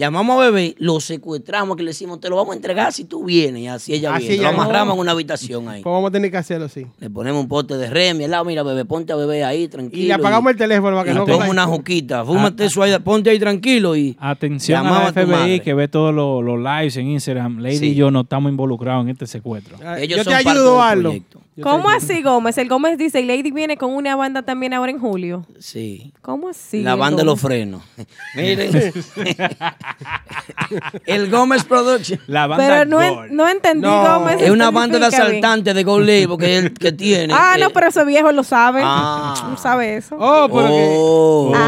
Llamamos 0.00 0.38
a 0.38 0.46
bebé, 0.50 0.74
lo 0.78 0.98
secuestramos, 0.98 1.76
que 1.76 1.82
le 1.82 1.90
decimos, 1.90 2.20
te 2.20 2.30
lo 2.30 2.36
vamos 2.36 2.52
a 2.52 2.56
entregar 2.56 2.90
si 2.92 3.04
tú 3.04 3.22
vienes. 3.24 3.60
Y 3.62 3.66
así 3.66 3.92
ella 3.92 4.14
Así 4.14 4.28
viene. 4.28 4.42
Lo 4.44 4.48
amarramos 4.48 4.94
en 4.94 5.00
una 5.00 5.12
habitación 5.12 5.68
ahí. 5.68 5.82
Pues 5.82 5.92
vamos 5.92 6.08
a 6.08 6.12
tener 6.12 6.30
que 6.30 6.38
hacerlo 6.38 6.64
así. 6.66 6.86
Le 6.98 7.10
ponemos 7.10 7.42
un 7.42 7.48
pote 7.48 7.76
de 7.76 7.90
remi 7.90 8.24
al 8.24 8.30
lado, 8.30 8.44
mira, 8.46 8.62
bebé, 8.62 8.86
ponte 8.86 9.12
a 9.12 9.16
bebé 9.16 9.44
ahí, 9.44 9.68
tranquilo. 9.68 10.02
Y 10.02 10.06
le 10.06 10.14
apagamos 10.14 10.50
el 10.52 10.56
teléfono 10.56 10.96
para 10.96 11.04
que 11.04 11.10
y 11.10 11.14
no 11.14 11.26
pongo 11.26 11.38
coja- 11.40 11.50
una 11.50 11.66
juquita, 11.66 12.24
fúmate 12.24 12.64
eso 12.64 12.82
ahí, 12.82 12.98
ponte 13.04 13.28
ahí 13.28 13.38
tranquilo 13.38 13.94
y 13.94 14.16
Atención 14.18 14.86
a 14.86 15.12
FBI 15.12 15.60
que 15.60 15.74
ve 15.74 15.86
todos 15.88 16.14
los, 16.14 16.42
los 16.42 16.58
lives 16.58 16.96
en 16.96 17.08
Instagram. 17.08 17.58
Lady 17.58 17.76
Sí. 17.76 17.86
y 17.90 17.94
yo 17.94 18.10
no 18.10 18.22
estamos 18.22 18.50
involucrados 18.50 19.02
en 19.04 19.10
este 19.10 19.26
secuestro. 19.26 19.76
Ellos 19.98 20.16
yo 20.18 20.24
son 20.24 20.32
te 20.32 20.48
ayudo, 20.48 20.82
del 20.88 21.22
¿Cómo 21.62 21.90
así, 21.90 22.22
Gómez? 22.22 22.56
El 22.58 22.68
Gómez 22.68 22.96
dice, 22.96 23.22
Lady 23.22 23.50
viene 23.50 23.76
con 23.76 23.92
una 23.92 24.16
banda 24.16 24.40
también 24.42 24.72
ahora 24.72 24.90
en 24.92 24.98
julio. 24.98 25.44
Sí. 25.58 26.12
¿Cómo 26.22 26.48
así? 26.48 26.82
la 26.82 26.94
banda 26.94 27.18
de 27.18 27.24
los 27.24 27.38
frenos. 27.40 27.82
Miren. 28.34 28.92
el 31.06 31.30
Gómez 31.30 31.64
Production. 31.64 32.18
La 32.28 32.48
Pero 32.56 32.84
no, 32.86 33.02
en- 33.02 33.36
no 33.36 33.46
entendí, 33.48 33.86
Gómez. 33.86 34.40
Es 34.40 34.50
una 34.50 34.70
banda 34.70 34.98
de 34.98 35.06
asaltantes 35.06 35.74
de 35.74 35.82
Gold 35.84 36.06
Label 36.06 36.38
que, 36.38 36.56
él- 36.58 36.72
que 36.72 36.92
tiene. 36.92 37.34
Ah, 37.36 37.54
Eh, 37.56 37.60
no, 37.60 37.70
pero 37.70 37.88
ese 37.88 38.04
viejo 38.04 38.32
lo 38.32 38.42
sabe. 38.44 38.80
Ah. 38.84 39.34
No 39.50 39.56
sabe 39.58 39.96
eso. 39.96 40.16
Oh, 40.18 40.48
pero 40.48 40.68
Oh. 40.70 41.50
que. 41.52 41.58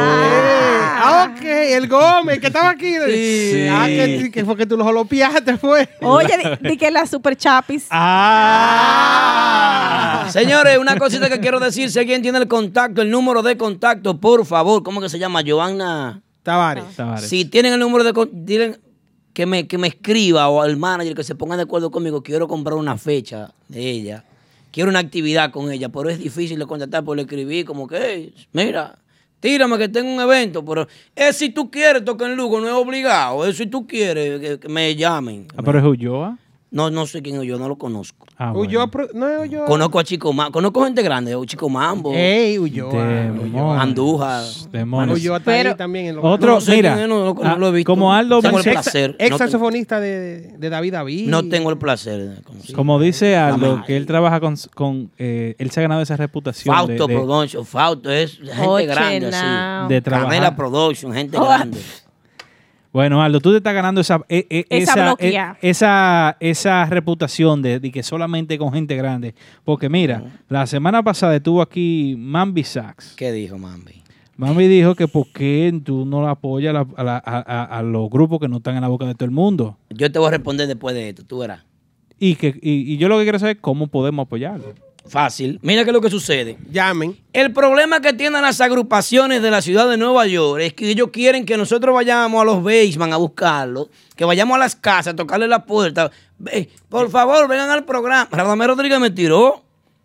Ah, 1.04 1.28
ok, 1.34 1.42
el 1.44 1.88
Gómez, 1.88 2.38
que 2.38 2.46
estaba 2.46 2.70
aquí. 2.70 2.94
Sí. 3.06 3.66
Ah, 3.68 3.86
que, 3.88 4.30
que 4.32 4.44
fue 4.44 4.56
que 4.56 4.64
tú 4.66 4.76
lo 4.76 4.84
jolopiaste, 4.84 5.58
fue. 5.58 5.88
Oye, 6.00 6.56
di, 6.62 6.68
di 6.70 6.76
que 6.78 6.90
la 6.90 7.04
super 7.06 7.36
chapis. 7.36 7.86
Ah. 7.90 9.81
Señores, 10.30 10.78
una 10.78 10.96
cosita 10.96 11.28
que 11.28 11.40
quiero 11.40 11.60
decir, 11.60 11.90
si 11.90 11.98
alguien 11.98 12.22
tiene 12.22 12.38
el 12.38 12.48
contacto, 12.48 13.02
el 13.02 13.10
número 13.10 13.42
de 13.42 13.56
contacto, 13.56 14.18
por 14.18 14.44
favor, 14.46 14.82
¿cómo 14.82 15.00
que 15.00 15.08
se 15.08 15.18
llama? 15.18 15.42
Joanna 15.46 16.22
Tavares. 16.42 16.84
Tavares. 16.96 17.28
Si 17.28 17.44
tienen 17.44 17.72
el 17.74 17.80
número 17.80 18.04
de 18.04 18.12
con- 18.12 18.30
dilen 18.46 18.78
que 19.32 19.46
me, 19.46 19.66
que 19.66 19.78
me 19.78 19.88
escriba 19.88 20.48
o 20.48 20.60
al 20.62 20.76
manager 20.76 21.14
que 21.14 21.24
se 21.24 21.34
ponga 21.34 21.56
de 21.56 21.62
acuerdo 21.62 21.90
conmigo, 21.90 22.22
quiero 22.22 22.48
comprar 22.48 22.76
una 22.76 22.96
fecha 22.98 23.52
de 23.68 23.88
ella, 23.90 24.24
quiero 24.70 24.90
una 24.90 24.98
actividad 24.98 25.50
con 25.50 25.70
ella, 25.70 25.88
pero 25.88 26.08
es 26.10 26.18
difícil 26.18 26.58
de 26.58 26.66
contactar 26.66 27.04
por 27.04 27.18
escribir 27.18 27.64
como 27.64 27.86
que, 27.86 27.96
"Hey, 27.98 28.34
mira, 28.52 28.98
tírame 29.40 29.78
que 29.78 29.88
tengo 29.88 30.12
un 30.12 30.20
evento, 30.20 30.64
pero 30.64 30.86
es 31.16 31.36
si 31.36 31.50
tú 31.50 31.70
quieres 31.70 32.04
tocar 32.04 32.30
en 32.30 32.36
Lugo, 32.36 32.60
no 32.60 32.66
es 32.68 32.74
obligado, 32.74 33.46
es 33.46 33.56
si 33.56 33.66
tú 33.66 33.86
quieres 33.86 34.40
que, 34.40 34.58
que 34.60 34.68
me 34.68 34.94
llamen. 34.94 35.46
Ah, 35.56 35.62
pero 35.64 35.78
es 35.78 35.84
Ulloa. 35.84 36.38
No, 36.72 36.90
no 36.90 37.06
sé 37.06 37.20
quién 37.20 37.36
es 37.38 37.42
yo, 37.46 37.58
no 37.58 37.68
lo 37.68 37.76
conozco. 37.76 38.26
Ah, 38.38 38.52
Ulloa 38.54 38.86
Pro- 38.90 39.08
no 39.12 39.28
es 39.28 39.46
Ulloa. 39.46 39.66
Conozco 39.66 39.98
a 39.98 40.04
Chico 40.04 40.32
Mambo, 40.32 40.52
conozco 40.52 40.82
gente 40.84 41.02
grande, 41.02 41.36
Chico 41.46 41.68
Mambo, 41.68 42.14
Ey, 42.14 42.58
Ulloa. 42.58 43.04
Demonios. 43.04 43.78
Andújar. 43.78 44.44
Demonios. 44.70 45.18
Ulloa 45.18 45.36
está 45.36 45.50
ahí 45.52 45.74
también 45.76 46.06
en 46.06 46.16
los 46.16 46.24
Otro, 46.24 46.54
No 46.54 46.60
sé 46.62 46.76
mira, 46.76 46.94
quién 46.94 47.02
es, 47.04 47.08
no, 47.10 47.26
no, 47.26 47.34
no 47.34 47.40
ah, 47.44 47.56
lo 47.58 47.68
he 47.68 47.72
visto. 47.72 47.92
como 47.92 48.10
Aldo 48.14 48.40
Tengo 48.40 48.56
el 48.58 48.64
placer. 48.64 49.10
Ex 49.10 49.18
tengo- 49.18 49.36
saxofonista 49.38 50.00
de, 50.00 50.54
de 50.58 50.70
David 50.70 50.92
David. 50.94 51.28
No 51.28 51.46
tengo 51.46 51.68
el 51.68 51.76
placer 51.76 52.36
de 52.36 52.42
conocer. 52.42 52.74
como 52.74 52.98
dice 52.98 53.36
Aldo, 53.36 53.72
Mamá. 53.72 53.84
que 53.86 53.94
él 53.98 54.06
trabaja 54.06 54.40
con, 54.40 54.56
con 54.74 55.10
eh, 55.18 55.54
él 55.58 55.70
se 55.70 55.80
ha 55.80 55.82
ganado 55.82 56.00
esa 56.00 56.16
reputación 56.16 56.74
de, 56.74 56.96
Fausto 56.96 57.06
de- 57.06 57.14
Production, 57.14 57.66
Fausto 57.66 58.10
es 58.10 58.38
gente 58.38 58.66
Oye, 58.66 58.86
grande 58.86 59.26
así. 59.30 59.88
De 59.92 60.00
trabajar. 60.00 60.30
Canela 60.30 60.56
Production, 60.56 61.12
gente 61.12 61.36
Oh. 61.36 61.44
grande. 61.44 61.78
Bueno, 62.92 63.22
Aldo, 63.22 63.40
tú 63.40 63.50
te 63.52 63.56
estás 63.56 63.72
ganando 63.72 64.02
esa, 64.02 64.20
e- 64.28 64.46
e- 64.50 64.66
Esa 64.68 65.16
e- 65.18 65.34
esa, 65.62 66.36
esa 66.40 66.84
reputación 66.86 67.62
de, 67.62 67.80
de 67.80 67.90
que 67.90 68.02
solamente 68.02 68.58
con 68.58 68.72
gente 68.72 68.94
grande. 68.96 69.34
Porque 69.64 69.88
mira, 69.88 70.22
la 70.48 70.66
semana 70.66 71.02
pasada 71.02 71.34
estuvo 71.36 71.62
aquí 71.62 72.14
Mambi 72.18 72.64
Sachs. 72.64 73.14
¿Qué 73.16 73.32
dijo 73.32 73.56
Mambi? 73.56 74.02
Mambi 74.36 74.66
dijo 74.68 74.94
que 74.94 75.08
por 75.08 75.26
qué 75.32 75.72
tú 75.84 76.04
no 76.04 76.28
apoyas 76.28 76.70
a, 76.74 76.78
la- 76.80 76.86
a 76.96 77.04
la- 77.04 77.22
a- 77.24 77.40
a- 77.40 77.78
a 77.78 77.82
los 77.82 78.10
grupos 78.10 78.40
que 78.40 78.48
no 78.48 78.58
están 78.58 78.74
en 78.74 78.82
la 78.82 78.88
boca 78.88 79.06
de 79.06 79.14
todo 79.14 79.24
el 79.24 79.30
mundo. 79.30 79.78
Yo 79.90 80.12
te 80.12 80.18
voy 80.18 80.28
a 80.28 80.32
responder 80.32 80.66
después 80.68 80.94
de 80.94 81.08
esto, 81.08 81.22
tú 81.24 81.38
verás. 81.38 81.64
Y, 82.18 82.34
que, 82.36 82.48
y, 82.60 82.92
y 82.92 82.98
yo 82.98 83.08
lo 83.08 83.16
que 83.18 83.24
quiero 83.24 83.38
saber 83.38 83.56
es 83.56 83.62
cómo 83.62 83.86
podemos 83.86 84.26
apoyarlo. 84.26 84.74
Fácil. 85.06 85.58
Mira 85.62 85.84
qué 85.84 85.90
es 85.90 85.94
lo 85.94 86.00
que 86.00 86.10
sucede. 86.10 86.56
Llamen. 86.70 87.18
El 87.32 87.52
problema 87.52 88.00
que 88.00 88.12
tienen 88.12 88.40
las 88.42 88.60
agrupaciones 88.60 89.42
de 89.42 89.50
la 89.50 89.60
ciudad 89.60 89.88
de 89.90 89.96
Nueva 89.96 90.26
York 90.26 90.62
es 90.62 90.74
que 90.74 90.88
ellos 90.88 91.08
quieren 91.12 91.44
que 91.44 91.56
nosotros 91.56 91.94
vayamos 91.94 92.40
a 92.40 92.44
los 92.44 92.62
basement 92.62 93.12
a 93.12 93.16
buscarlo, 93.16 93.88
que 94.16 94.24
vayamos 94.24 94.54
a 94.54 94.58
las 94.58 94.76
casas 94.76 95.12
a 95.14 95.16
tocarle 95.16 95.48
la 95.48 95.64
puerta. 95.66 96.10
Ve, 96.38 96.68
por 96.88 97.10
favor, 97.10 97.48
vengan 97.48 97.70
al 97.70 97.84
programa. 97.84 98.28
Radamés 98.30 98.68
Rodríguez 98.68 99.00
me 99.00 99.10
tiró. 99.10 99.62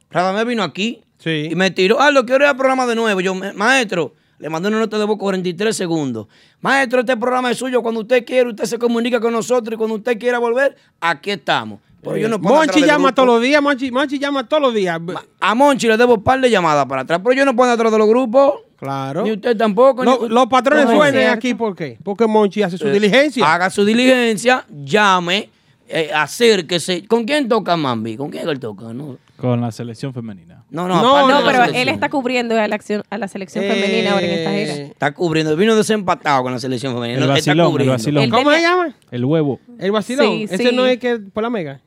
Radamés 0.10 0.46
vino 0.46 0.64
aquí 0.64 1.02
Sí. 1.20 1.50
y 1.52 1.56
me 1.56 1.72
tiró. 1.72 2.00
Ah, 2.02 2.12
lo 2.12 2.26
quiero 2.26 2.44
ir 2.46 2.50
al 2.50 2.58
programa 2.58 2.86
de 2.88 2.96
nuevo. 2.96 3.22
Yo, 3.22 3.34
"Ma- 3.36 3.54
maestro, 3.54 4.14
le 4.40 4.50
mandé 4.50 4.68
una 4.70 4.80
nota 4.80 4.98
de 5.00 5.06
voz 5.06 5.18
43 5.18 5.76
segundos. 5.76 6.28
Maestro, 6.62 7.00
este 7.00 7.18
programa 7.18 7.52
es 7.52 7.58
suyo. 7.58 7.82
Cuando 7.82 8.02
usted 8.02 8.24
quiere, 8.26 8.50
usted 8.50 8.66
se 8.66 8.78
comunica 8.78 9.20
con 9.20 9.34
nosotros 9.34 9.74
y 9.74 9.78
cuando 9.78 9.96
usted 9.96 10.18
quiera 10.20 10.40
volver, 10.40 10.76
aquí 11.02 11.32
estamos. 11.32 11.80
Pero 12.02 12.16
yo 12.18 12.30
no 12.30 12.40
puedo 12.40 12.56
Monchi 12.56 12.82
llama 12.84 13.14
todos 13.14 13.28
los 13.28 13.42
días, 13.42 13.62
Monchi, 13.62 13.92
Monchi 13.92 14.18
llama 14.20 14.48
todos 14.48 14.62
los 14.62 14.74
días. 14.74 15.00
A 15.42 15.56
Monchi 15.56 15.88
le 15.88 15.98
debo 15.98 16.14
un 16.16 16.24
par 16.24 16.40
de 16.40 16.50
llamadas 16.50 16.86
para 16.86 17.02
atrás, 17.02 17.20
pero 17.24 17.34
yo 17.36 17.44
no 17.44 17.56
puedo 17.56 17.72
atrás 17.72 17.92
de 17.92 17.98
los 17.98 18.08
grupos. 18.08 18.54
Claro. 18.78 19.24
Ni 19.24 19.32
usted 19.32 19.58
tampoco. 19.58 20.06
Ni- 20.06 20.30
los 20.30 20.46
patrones 20.46 20.86
No, 20.86 20.92
suenen 20.96 21.30
aquí, 21.30 21.56
¿por 21.56 21.76
qué? 21.76 21.98
Porque 22.04 22.28
Monchi 22.28 22.62
hace 22.62 22.78
su 22.78 22.88
Eh, 22.88 22.92
diligencia. 22.94 23.52
Haga 23.52 23.70
su 23.72 23.84
diligencia, 23.84 24.64
llame, 24.86 25.50
eh, 25.90 26.12
acérquese. 26.14 27.06
¿Con 27.08 27.26
quién 27.26 27.50
toca 27.50 27.76
Mambi? 27.76 28.16
¿Con 28.16 28.30
quién 28.30 28.48
él 28.48 28.60
toca? 28.60 28.94
No, 28.94 29.18
Con 29.38 29.62
la 29.62 29.72
selección 29.72 30.14
femenina. 30.14 30.64
no, 30.72 30.88
no. 30.88 31.02
No, 31.02 31.28
No, 31.30 31.46
pero 31.46 31.64
él 31.66 31.88
está 31.90 32.10
cubriendo 32.10 32.60
a 32.60 32.68
la, 32.68 32.76
acción- 32.76 33.04
a 33.10 33.18
la 33.18 33.28
selección 33.28 33.64
femenina 33.64 34.14
ahora 34.14 34.26
en 34.26 34.32
esta 34.34 34.52
gira. 34.52 34.74
Eh, 34.76 34.88
Está 34.92 35.14
cubriendo. 35.14 35.56
Vino 35.56 35.76
desempatado 35.76 36.44
con 36.44 36.52
la 36.52 36.60
selección 36.60 36.94
femenina. 36.94 37.20
El 37.22 37.28
no, 37.28 37.36
está 37.36 37.52
vacilón, 37.52 37.82
el 37.82 37.88
vacilón. 37.90 38.30
¿Cómo 38.30 38.52
se 38.52 38.62
llama? 38.62 38.96
El 39.12 39.26
huevo. 39.26 39.60
El 39.80 39.92
vacilón. 39.92 40.26
Sí, 40.26 40.44
Ese 40.50 40.70
sí. 40.70 40.76
no 40.76 40.86
es 40.86 40.98
que 40.98 41.18
por 41.20 41.44
la 41.44 41.50
mega. 41.50 41.80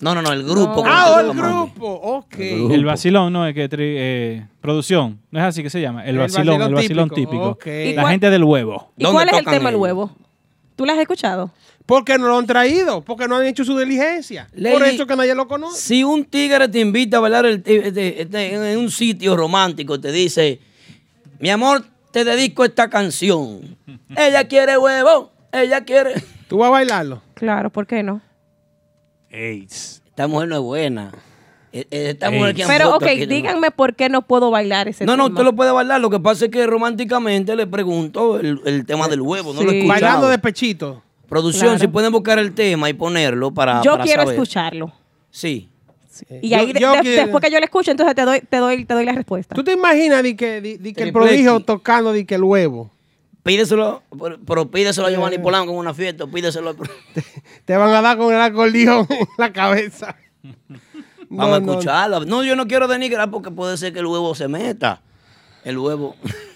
No, 0.00 0.14
no, 0.16 0.22
no, 0.22 0.32
el 0.32 0.42
grupo. 0.42 0.82
No. 0.84 0.90
Ah, 0.90 1.20
el 1.20 1.32
grupo. 1.32 1.86
Ok. 1.86 2.34
grupo. 2.36 2.74
El 2.74 2.84
vacilón, 2.84 3.32
no 3.32 3.46
es 3.46 3.54
que 3.54 3.70
tri- 3.70 3.94
eh, 3.98 4.46
producción, 4.60 5.20
no 5.30 5.38
es 5.38 5.44
así 5.46 5.62
que 5.62 5.70
se 5.70 5.80
llama. 5.80 6.02
El 6.04 6.10
El 6.16 6.18
vacilón, 6.18 6.46
vacilón 6.58 6.68
el 6.68 6.74
vacilón 6.74 7.08
típico, 7.10 7.30
típico. 7.30 7.48
ok. 7.50 7.66
¿Y 7.66 7.94
La 7.94 8.02
cuál- 8.02 8.12
gente 8.12 8.30
del 8.30 8.42
huevo. 8.44 8.90
¿Y 8.96 9.02
¿Dónde 9.04 9.14
cuál 9.16 9.28
es 9.28 9.38
el 9.38 9.44
tema 9.44 9.70
del 9.70 9.76
huevo? 9.80 10.10
¿Tú 10.76 10.86
lo 10.86 10.92
has 10.92 10.98
escuchado? 10.98 11.50
Porque 11.86 12.16
no 12.18 12.28
lo 12.28 12.38
han 12.38 12.46
traído, 12.46 13.02
porque 13.02 13.26
no 13.28 13.36
han 13.36 13.44
hecho 13.46 13.64
su 13.64 13.76
diligencia. 13.78 14.48
Lady- 14.54 14.72
Por 14.74 14.84
eso 14.86 15.06
que 15.06 15.16
nadie 15.16 15.34
lo 15.34 15.46
conoce. 15.48 15.78
Si 15.80 16.04
un 16.04 16.24
tigre 16.24 16.68
te 16.68 16.80
invita 16.80 17.16
a 17.18 17.20
bailar 17.20 17.44
el- 17.46 17.62
este- 17.64 18.22
este- 18.22 18.72
en 18.72 18.78
un 18.78 18.90
sitio 18.90 19.36
romántico, 19.36 20.00
te 20.00 20.10
dice, 20.12 20.60
mi 21.40 21.50
amor, 21.50 21.84
te 22.12 22.24
dedico 22.24 22.64
esta 22.64 22.88
canción. 22.88 23.76
Ella 24.16 24.46
quiere 24.48 24.78
huevo, 24.78 25.32
ella 25.52 25.84
quiere... 25.84 26.22
Tú 26.48 26.58
vas 26.58 26.68
a 26.68 26.70
bailarlo. 26.70 27.22
Claro, 27.34 27.70
¿por 27.70 27.86
qué 27.86 28.02
no? 28.02 28.20
AIDS. 29.32 30.02
Esta 30.06 30.26
mujer 30.26 30.48
no 30.48 30.56
es 30.56 30.62
buena. 30.62 31.12
Eh, 31.74 31.86
eh, 31.90 32.16
Pero, 32.66 32.96
ok, 32.96 33.02
aquí, 33.04 33.20
no. 33.20 33.26
díganme 33.26 33.70
por 33.70 33.94
qué 33.96 34.10
no 34.10 34.22
puedo 34.22 34.50
bailar 34.50 34.88
ese 34.88 35.06
No, 35.06 35.16
no, 35.16 35.24
tema. 35.24 35.34
usted 35.34 35.44
lo 35.44 35.56
puede 35.56 35.72
bailar. 35.72 36.00
Lo 36.02 36.10
que 36.10 36.20
pasa 36.20 36.44
es 36.44 36.50
que 36.50 36.66
románticamente 36.66 37.56
le 37.56 37.66
pregunto 37.66 38.38
el, 38.38 38.60
el 38.66 38.84
tema 38.84 39.08
del 39.08 39.22
huevo. 39.22 39.54
No 39.54 39.62
lo 39.62 39.72
he. 39.72 39.86
Bailando 39.86 40.28
de 40.28 40.38
pechito. 40.38 41.02
Producción, 41.28 41.64
Claro. 41.70 41.78
si 41.78 41.86
pueden 41.88 42.12
buscar 42.12 42.38
el 42.38 42.52
tema 42.52 42.90
y 42.90 42.92
ponerlo 42.92 43.52
para. 43.54 43.80
Yo 43.82 43.92
para 43.92 44.04
quiero 44.04 44.22
saber. 44.22 44.34
escucharlo. 44.34 44.92
Sí. 45.30 45.70
Y 46.42 46.50
Yo- 46.50 46.58
ahí, 46.58 46.72
de- 46.74 46.80
yo 46.80 46.92
de- 46.92 47.00
quiero- 47.00 47.22
después 47.22 47.42
que 47.42 47.50
yo 47.50 47.58
lo 47.58 47.64
escuche, 47.64 47.90
entonces 47.90 48.14
te 48.14 48.22
doy, 48.26 48.40
te 48.42 48.56
doy, 48.58 48.84
te 48.84 48.92
doy 48.92 49.06
la 49.06 49.12
respuesta. 49.12 49.54
¿Tú 49.54 49.64
te 49.64 49.72
imaginas 49.72 50.22
de 50.22 50.36
que, 50.36 50.60
de, 50.60 50.76
de 50.76 50.92
que 50.92 51.00
el 51.02 51.08
El 51.08 51.12
prodigio 51.14 51.60
tocando 51.60 52.12
de 52.12 52.26
que 52.26 52.34
el 52.34 52.44
huevo? 52.44 52.90
Pídeselo, 53.42 54.02
pero- 54.22 54.38
pero 54.46 54.70
pídeselo 54.70 55.06
a 55.06 55.10
Giovanni 55.10 55.38
Polanco 55.38 55.72
en 55.72 55.78
una 55.78 55.94
fiesta. 55.94 56.26
Pídeselo. 56.26 56.70
a- 56.70 56.74
Te 57.64 57.76
van 57.78 57.88
a 57.94 58.02
dar 58.02 58.18
con 58.18 58.32
el 58.32 58.40
acordeón 58.42 59.06
en 59.08 59.26
la 59.38 59.50
cabeza. 59.54 60.14
Vamos 61.34 61.48
No, 61.50 61.54
a 61.56 61.60
no. 61.60 61.72
escucharlo. 61.72 62.24
No, 62.26 62.44
yo 62.44 62.54
no 62.56 62.66
quiero 62.66 62.86
denigrar 62.88 63.30
porque 63.30 63.50
puede 63.50 63.76
ser 63.78 63.92
que 63.92 64.00
el 64.00 64.06
huevo 64.06 64.34
se 64.34 64.48
meta. 64.48 65.00
El 65.64 65.78
huevo. 65.78 66.14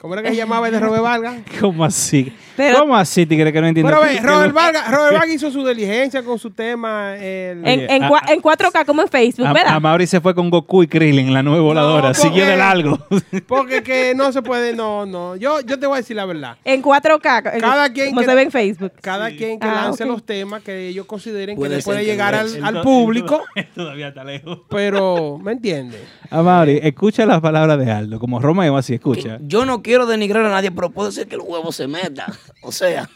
¿Cómo 0.00 0.14
era 0.14 0.22
que 0.22 0.28
se 0.30 0.36
llamaba 0.36 0.68
el 0.68 0.72
de 0.74 0.80
Robert 0.80 1.02
Vargas? 1.02 1.34
¿Cómo 1.60 1.84
así? 1.84 2.32
¿Cómo 2.76 2.96
así, 2.96 3.24
tigre, 3.26 3.52
que 3.52 3.60
no 3.60 3.68
entiendo? 3.68 3.88
Pero 3.90 4.02
ve, 4.02 4.14
¿Qué- 4.16 4.20
qué 4.20 4.26
Robert 4.26 4.52
Vargas, 4.52 4.90
Robert 4.90 5.12
Vargas 5.14 5.34
hizo 5.34 5.50
su 5.50 5.64
diligencia 5.66 6.24
con 6.24 6.38
su 6.40 6.50
tema. 6.50 7.14
el- 7.16 7.64
En, 7.66 7.88
en, 7.90 8.02
a- 8.04 8.08
cua- 8.10 8.22
en 8.30 8.40
4K 8.42 8.84
como 8.84 9.02
en 9.02 9.08
Facebook, 9.08 9.46
A, 9.46 9.52
¿verdad? 9.52 9.74
a 9.74 9.80
Mauri 9.80 10.06
se 10.08 10.20
fue 10.20 10.34
con 10.34 10.50
Goku 10.50 10.82
y 10.82 10.88
Krillin, 10.88 11.32
la 11.32 11.42
nueva 11.44 11.60
voladora. 11.62 12.08
porque- 12.12 12.20
Siguió 12.20 12.46
de 12.46 12.56
largo. 12.56 12.98
Porque 13.46 13.82
que 13.84 14.12
no 14.16 14.32
se 14.32 14.42
puede, 14.42 14.74
no, 14.74 15.06
no. 15.06 15.36
Yo, 15.36 15.60
yo 15.60 15.78
te 15.78 15.86
voy 15.86 15.96
a 15.96 15.98
decir 15.98 16.16
la 16.16 16.24
verdad. 16.26 16.56
En 16.64 16.82
4K, 16.82 17.54
en- 17.54 17.60
Cada 17.60 17.92
quien 17.92 18.08
como 18.08 18.20
que- 18.22 18.26
se 18.26 18.34
ve 18.34 18.42
en 18.42 18.50
Facebook. 18.50 18.92
Cada 19.00 19.28
quien 19.30 19.60
que 19.60 19.66
Ah, 19.68 19.74
lance 19.84 20.04
los 20.04 20.24
temas 20.24 20.62
que 20.62 20.88
ellos 20.88 21.06
consideren 21.06 21.54
que 21.56 21.60
Puede 21.60 21.76
le 21.76 21.82
ser 21.82 21.84
puede 21.94 22.04
llegar 22.04 22.34
no. 22.60 22.66
al, 22.66 22.82
público, 22.82 23.42
Todavía 23.74 24.08
está 24.08 24.24
lejos. 24.24 24.60
pero 24.68 25.38
¿me 25.40 25.52
entiendes? 25.52 26.00
A 26.30 26.42
Mauri, 26.42 26.80
escucha 26.82 27.24
las 27.24 27.40
palabras 27.40 27.78
de 27.78 27.90
Aldo, 27.90 28.18
como 28.18 28.40
Romeo 28.40 28.76
así, 28.76 28.94
escucha. 28.94 29.38
Yo 29.42 29.64
no 29.64 29.80
quiero 29.88 30.04
denigrar 30.06 30.44
a 30.44 30.50
nadie, 30.50 30.70
pero 30.70 30.90
puede 30.90 31.12
ser 31.12 31.26
que 31.26 31.36
el 31.36 31.40
huevo 31.40 31.72
se 31.72 31.86
meta. 31.86 32.26
O 32.62 32.70
sea, 32.70 33.08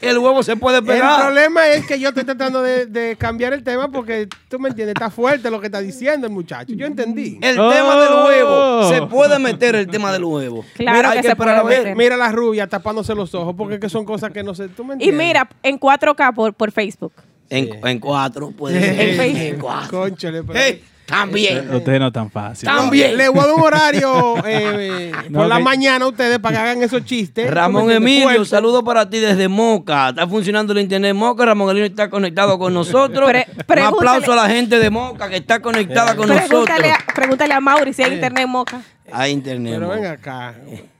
el 0.00 0.18
huevo 0.18 0.42
se 0.42 0.56
puede 0.56 0.78
El 0.78 0.84
pegar. 0.84 1.22
problema 1.22 1.68
es 1.68 1.86
que 1.86 1.98
yo 2.00 2.08
estoy 2.08 2.24
tratando 2.24 2.60
de, 2.60 2.86
de 2.86 3.14
cambiar 3.16 3.52
el 3.54 3.62
tema 3.62 3.88
porque 3.88 4.28
tú 4.48 4.58
me 4.58 4.68
entiendes, 4.68 4.94
está 4.94 5.10
fuerte 5.10 5.48
lo 5.50 5.60
que 5.60 5.66
está 5.66 5.80
diciendo 5.80 6.26
el 6.26 6.32
muchacho. 6.32 6.74
Yo 6.74 6.86
entendí. 6.86 7.38
El 7.40 7.54
tema 7.54 7.96
del 8.02 8.12
huevo. 8.26 8.88
Se 8.90 9.02
puede 9.06 9.38
meter 9.38 9.76
el 9.76 9.86
tema 9.86 10.12
del 10.12 10.24
huevo. 10.24 10.64
Claro 10.74 11.08
hay 11.10 11.18
que 11.18 11.22
se 11.22 11.28
esperar 11.30 11.56
a 11.58 11.62
puede 11.62 11.76
ver. 11.76 11.84
meter. 11.84 11.96
Mira 11.96 12.16
la 12.16 12.32
rubia 12.32 12.66
tapándose 12.66 13.14
los 13.14 13.32
ojos 13.34 13.54
porque 13.56 13.74
es 13.76 13.80
que 13.80 13.88
son 13.88 14.04
cosas 14.04 14.32
que 14.32 14.42
no 14.42 14.54
sé. 14.54 14.68
¿Tú 14.68 14.84
me 14.84 14.94
Y 14.94 15.08
entiendes? 15.08 15.26
mira, 15.26 15.48
en 15.62 15.78
4K 15.78 16.34
por, 16.34 16.52
por 16.52 16.72
Facebook. 16.72 17.12
En, 17.48 17.70
en 17.86 18.00
cuatro 18.00 18.50
puede 18.50 18.80
ser. 18.80 19.00
En 19.00 19.16
Facebook. 19.18 19.40
En 19.54 19.58
cuatro. 19.60 20.00
Cónchale, 20.00 20.42
pero- 20.42 20.58
Hey, 20.60 20.84
también. 21.06 21.72
Ustedes 21.74 22.00
no 22.00 22.10
tan 22.10 22.30
fácil. 22.30 22.68
También. 22.68 23.16
Le 23.16 23.28
voy 23.28 23.38
a 23.40 23.46
dar 23.46 23.54
un 23.54 23.62
horario 23.62 24.36
eh, 24.38 24.42
eh, 25.12 25.12
No, 25.30 25.38
por 25.40 25.48
la 25.48 25.58
que- 25.58 25.62
mañana 25.62 26.04
a 26.04 26.08
ustedes 26.08 26.38
para 26.40 26.56
que 26.56 26.62
hagan 26.62 26.82
esos 26.82 27.04
chistes. 27.04 27.48
Ramón. 27.50 27.90
Emilio, 27.90 28.24
Fuerte. 28.24 28.44
saludo 28.46 28.82
para 28.84 29.08
ti 29.08 29.18
desde 29.18 29.46
Moca. 29.48 30.08
Está 30.10 30.26
funcionando 30.26 30.72
el 30.72 30.80
internet 30.80 31.14
Moca. 31.14 31.44
Ramón 31.46 31.70
Emilio 31.70 31.86
está 31.86 32.10
conectado 32.10 32.58
con 32.58 32.74
nosotros. 32.74 33.30
Pre- 33.30 33.46
un 33.68 33.78
aplauso 33.94 34.32
a 34.32 34.36
la 34.36 34.48
gente 34.48 34.78
de 34.78 34.90
Moca 34.90 35.28
que 35.28 35.36
está 35.36 35.60
conectada 35.60 36.16
con 36.16 36.28
nosotros. 36.28 36.48
Pregúntale 36.66 36.90
a, 36.90 36.98
pregúntale 37.14 37.54
a 37.54 37.60
Mauri 37.60 37.92
si 37.92 38.02
hay 38.02 38.14
internet 38.14 38.42
en 38.44 38.50
Moca. 38.50 38.80
Hay 39.12 39.30
internet. 39.32 39.74
Pero 39.74 39.86
Moca. 39.86 40.00
ven 40.00 40.06
acá. 40.10 40.54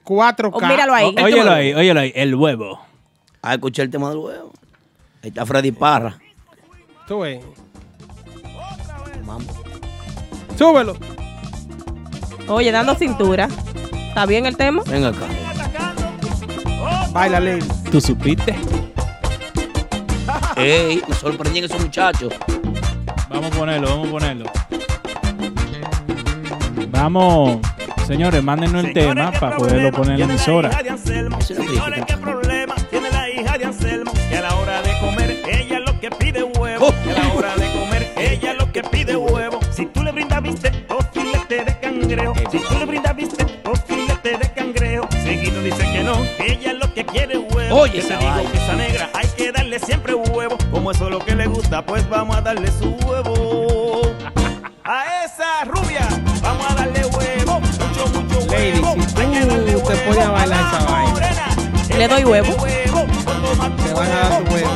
4K. 0.04 0.50
O 0.52 0.60
míralo 0.68 0.94
ahí. 0.94 1.14
Ó- 1.18 1.24
Óyelo 1.24 1.50
ahí, 1.50 1.74
óyelo 1.74 2.00
ahí, 2.00 2.12
el 2.14 2.34
huevo. 2.36 2.80
Ah, 3.42 3.54
escuché 3.54 3.82
el 3.82 3.90
tema 3.90 4.08
del 4.10 4.18
huevo. 4.18 4.52
Ahí 5.22 5.30
está 5.30 5.44
Freddy 5.44 5.72
Parra. 5.72 6.16
Tú 7.08 7.20
ves. 7.20 7.40
Vamos. 9.24 9.46
Súbelo. 10.56 10.96
Oye, 12.48 12.72
dando 12.72 12.94
cintura. 12.94 13.48
¿Está 14.08 14.26
bien 14.26 14.46
el 14.46 14.56
tema? 14.56 14.82
Venga 14.86 15.08
acá. 15.08 15.26
Baila, 17.12 17.40
Lady. 17.40 17.66
¿Tú 17.90 18.00
supiste? 18.00 18.54
Ey, 20.56 21.02
me 21.08 21.14
sorprendí 21.14 21.60
esos 21.60 21.80
muchachos. 21.80 22.32
Vamos 23.28 23.52
a 23.52 23.58
ponerlo, 23.58 23.88
vamos 23.88 24.08
a 24.08 24.10
ponerlo. 24.10 24.46
Vamos, 26.88 27.58
señores, 28.06 28.42
mándenos 28.42 28.84
el 28.84 28.92
tema 28.94 29.32
para 29.32 29.56
poderlo 29.56 29.92
poner 29.92 30.20
en 30.20 30.22
la 30.28 30.34
emisora. 30.34 30.70
Ella 46.38 46.72
lo 46.74 46.92
que 46.92 47.04
quiere 47.04 47.38
huevo. 47.38 47.76
Oye, 47.76 47.98
esa 47.98 48.16
digo 48.18 48.50
que 48.50 48.58
esa 48.58 48.74
negra 48.74 49.10
hay 49.14 49.28
que 49.36 49.52
darle 49.52 49.78
siempre 49.78 50.14
huevo. 50.14 50.56
Como 50.70 50.90
eso 50.90 51.04
es 51.06 51.10
lo 51.10 51.18
que 51.18 51.34
le 51.34 51.46
gusta, 51.46 51.84
pues 51.84 52.08
vamos 52.08 52.36
a 52.36 52.40
darle 52.40 52.70
su 52.72 52.90
huevo. 53.06 54.02
A 54.88 55.24
esa 55.24 55.64
rubia, 55.64 56.06
vamos 56.42 56.64
a 56.70 56.74
darle 56.76 57.04
huevo. 57.06 57.60
Mucho, 57.60 58.06
mucho 58.20 58.46
Lady, 58.52 58.78
huevo. 58.78 58.96
si 59.02 59.20
Hay 59.20 59.30
que 59.32 59.46
darle 59.46 59.72
tú 59.72 59.80
te 59.80 59.94
huevo 59.94 60.04
pones 60.06 60.24
a 60.24 60.30
bailar 60.30 60.60
la 60.60 60.78
esa 60.78 60.92
vaina, 60.92 61.10
morena. 61.10 61.46
Le 61.98 62.08
doy 62.08 62.24
huevo. 62.24 62.54
te 62.54 63.92
van 63.94 64.12
a 64.12 64.14
dar 64.14 64.44
tu 64.44 64.54
huevo. 64.54 64.70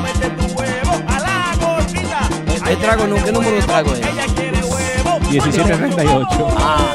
¿Qué 2.70 2.76
trago 2.76 3.04
no? 3.08 3.16
¿Qué 3.16 3.32
número 3.32 3.56
de 3.56 3.62
trago 3.62 3.92
es? 3.94 4.00
1738. 5.30 6.48
Ah, 6.56 6.92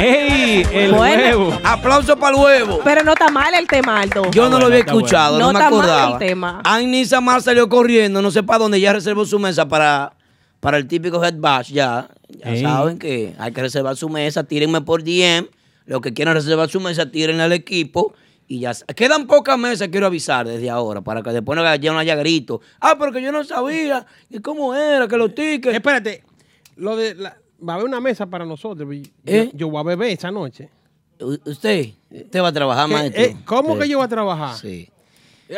¡Ey! 0.00 0.66
El 0.72 0.92
Bueno. 0.92 1.22
huevo. 1.38 1.60
aplauso 1.64 2.16
para 2.16 2.34
el 2.36 2.42
huevo. 2.42 2.80
Pero 2.84 3.02
no 3.04 3.12
está 3.12 3.28
mal 3.30 3.52
el 3.54 3.66
tema, 3.66 4.00
Aldo. 4.00 4.30
Yo 4.30 4.48
no 4.48 4.58
lo 4.58 4.66
había 4.66 4.78
bueno. 4.84 4.98
escuchado, 4.98 5.38
no, 5.38 5.46
No 5.46 5.52
me 5.52 5.58
está 5.58 5.70
mal 5.70 5.80
acordaba. 5.80 6.12
el 6.12 6.18
tema. 6.18 6.60
Anissa 6.64 7.20
Mar 7.20 7.42
salió 7.42 7.68
corriendo, 7.68 8.22
no 8.22 8.30
sé 8.30 8.42
para 8.42 8.58
dónde, 8.60 8.80
ya 8.80 8.92
reservó 8.92 9.24
su 9.24 9.38
mesa 9.38 9.68
para, 9.68 10.12
para 10.60 10.78
el 10.78 10.86
típico 10.88 11.22
head 11.24 11.34
bash, 11.38 11.72
ya. 11.72 12.08
Ya 12.28 12.50
Ey. 12.52 12.62
saben 12.62 12.98
que 12.98 13.34
hay 13.38 13.52
que 13.52 13.60
reservar 13.60 13.96
su 13.96 14.08
mesa, 14.08 14.44
tírenme 14.44 14.80
por 14.80 15.02
DM. 15.02 15.48
Los 15.86 16.00
que 16.00 16.14
quieran 16.14 16.34
reservar 16.34 16.68
su 16.68 16.80
mesa, 16.80 17.10
tírenle 17.10 17.42
al 17.42 17.52
equipo. 17.52 18.14
Y 18.46 18.60
ya. 18.60 18.72
Quedan 18.96 19.26
pocas 19.26 19.56
mesas, 19.58 19.88
quiero 19.88 20.06
avisar 20.06 20.46
desde 20.46 20.70
ahora, 20.70 21.00
para 21.02 21.22
que 21.22 21.30
después 21.30 21.56
no 21.56 21.62
haya, 21.62 21.76
ya 21.76 21.92
no 21.92 21.98
haya 21.98 22.14
grito. 22.16 22.60
Ah, 22.80 22.96
porque 22.98 23.22
yo 23.22 23.30
no 23.32 23.44
sabía. 23.44 24.06
¿Y 24.28 24.40
cómo 24.40 24.74
era? 24.74 25.06
Que 25.08 25.16
los 25.16 25.34
tickets. 25.34 25.74
Espérate, 25.74 26.24
lo 26.76 26.96
de 26.96 27.14
la- 27.14 27.36
va 27.66 27.72
a 27.72 27.76
haber 27.76 27.86
una 27.88 28.00
mesa 28.00 28.26
para 28.26 28.44
nosotros. 28.44 28.88
Yo, 28.94 29.02
¿Eh? 29.26 29.50
yo 29.54 29.68
voy 29.68 29.80
a 29.80 29.84
beber 29.84 30.10
esa 30.10 30.30
noche. 30.30 30.68
¿Usted? 31.44 31.88
¿Usted 32.10 32.42
va 32.42 32.48
a 32.48 32.52
trabajar, 32.52 32.86
¿Qué- 32.88 32.94
maestro? 32.94 33.22
eh, 33.22 33.36
¿Cómo 33.44 33.74
Sí. 33.74 33.80
que 33.82 33.88
yo 33.88 33.98
voy 33.98 34.06
a 34.06 34.08
trabajar? 34.08 34.56
Sí. 34.56 34.88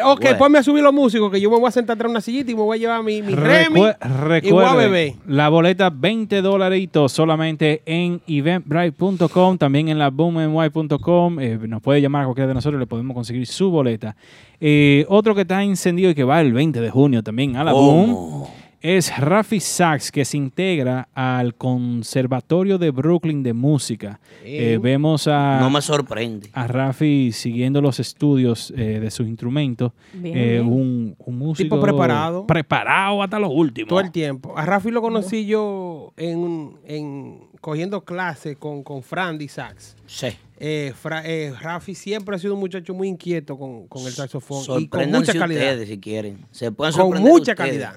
Ok, 0.06 0.22
Bueno. 0.22 0.38
ponme 0.38 0.58
a 0.58 0.62
subir 0.62 0.82
los 0.82 0.92
músicos, 0.94 1.30
que 1.30 1.38
yo 1.38 1.50
me 1.50 1.58
voy 1.58 1.68
a 1.68 1.70
sentar 1.70 1.94
atrás 1.96 2.08
de 2.08 2.12
una 2.12 2.20
sillita 2.22 2.50
y 2.50 2.54
me 2.54 2.62
voy 2.62 2.78
a 2.78 2.80
llevar 2.80 3.02
mi, 3.04 3.20
mi 3.20 3.34
Remy 3.34 3.78
Recue- 3.78 4.48
y 4.48 4.50
voy 4.50 4.64
a 4.64 4.74
beber. 4.74 5.12
la 5.26 5.50
boleta 5.50 5.90
20 5.90 6.40
dolaritos 6.40 7.12
solamente 7.12 7.82
en 7.84 8.22
eventbrite.com, 8.26 9.58
también 9.58 9.88
en 9.90 9.98
la 9.98 10.08
boomny.com. 10.08 11.38
Eh, 11.40 11.58
nos 11.68 11.82
puede 11.82 12.00
llamar 12.00 12.22
a 12.22 12.24
cualquiera 12.24 12.48
de 12.48 12.54
nosotros, 12.54 12.80
le 12.80 12.86
podemos 12.86 13.14
conseguir 13.14 13.46
su 13.46 13.70
boleta. 13.70 14.16
Eh, 14.60 15.04
otro 15.10 15.34
que 15.34 15.42
está 15.42 15.62
encendido 15.62 16.08
y 16.10 16.14
que 16.14 16.24
va 16.24 16.40
el 16.40 16.54
20 16.54 16.80
de 16.80 16.88
junio 16.90 17.22
también 17.22 17.56
a 17.56 17.64
la 17.64 17.72
Boom 17.74 18.46
es 18.82 19.16
Rafi 19.16 19.60
Sachs, 19.60 20.10
que 20.10 20.24
se 20.24 20.36
integra 20.36 21.08
al 21.14 21.54
Conservatorio 21.54 22.78
de 22.78 22.90
Brooklyn 22.90 23.42
de 23.42 23.52
Música. 23.52 24.18
Eh, 24.44 24.78
vemos 24.82 25.28
a, 25.28 25.60
No 25.60 25.70
me 25.70 25.80
sorprende. 25.80 26.50
a 26.52 26.66
Rafi 26.66 27.30
siguiendo 27.32 27.80
los 27.80 28.00
estudios 28.00 28.72
eh, 28.76 28.98
de 29.00 29.10
sus 29.10 29.26
instrumentos. 29.28 29.92
Bien, 30.12 30.36
Eh, 30.36 30.50
bien. 30.54 30.66
un, 30.66 31.16
un 31.18 31.38
músico 31.38 31.80
preparado. 31.80 32.46
Preparado 32.46 33.22
hasta 33.22 33.38
los 33.38 33.50
últimos. 33.52 33.88
Todo 33.88 34.00
el 34.00 34.10
tiempo. 34.10 34.52
A 34.58 34.66
Rafi 34.66 34.90
lo 34.90 35.00
conocí 35.00 35.46
yo 35.46 36.12
en, 36.16 36.72
en 36.84 37.38
cogiendo 37.60 38.04
clases 38.04 38.56
con, 38.56 38.82
con 38.82 39.02
Frandy 39.02 39.46
Sax. 39.48 39.96
Sí. 40.06 40.28
Eh, 40.58 40.92
Fra- 41.00 41.22
eh, 41.24 41.52
Rafi 41.60 41.94
siempre 41.94 42.34
ha 42.36 42.38
sido 42.38 42.54
un 42.54 42.60
muchacho 42.60 42.94
muy 42.94 43.06
inquieto 43.08 43.56
con, 43.58 43.86
con 43.86 44.04
el 44.06 44.12
saxofón 44.12 44.80
y 44.82 44.88
con 44.88 45.10
mucha 45.10 45.32
calidad. 45.34 45.62
ustedes 45.72 45.88
si 45.88 45.98
quieren. 45.98 46.38
Se 46.50 46.72
pueden 46.72 46.92
Con 46.94 47.02
sorprender 47.02 47.32
mucha 47.32 47.52
ustedes. 47.52 47.56
calidad. 47.70 47.96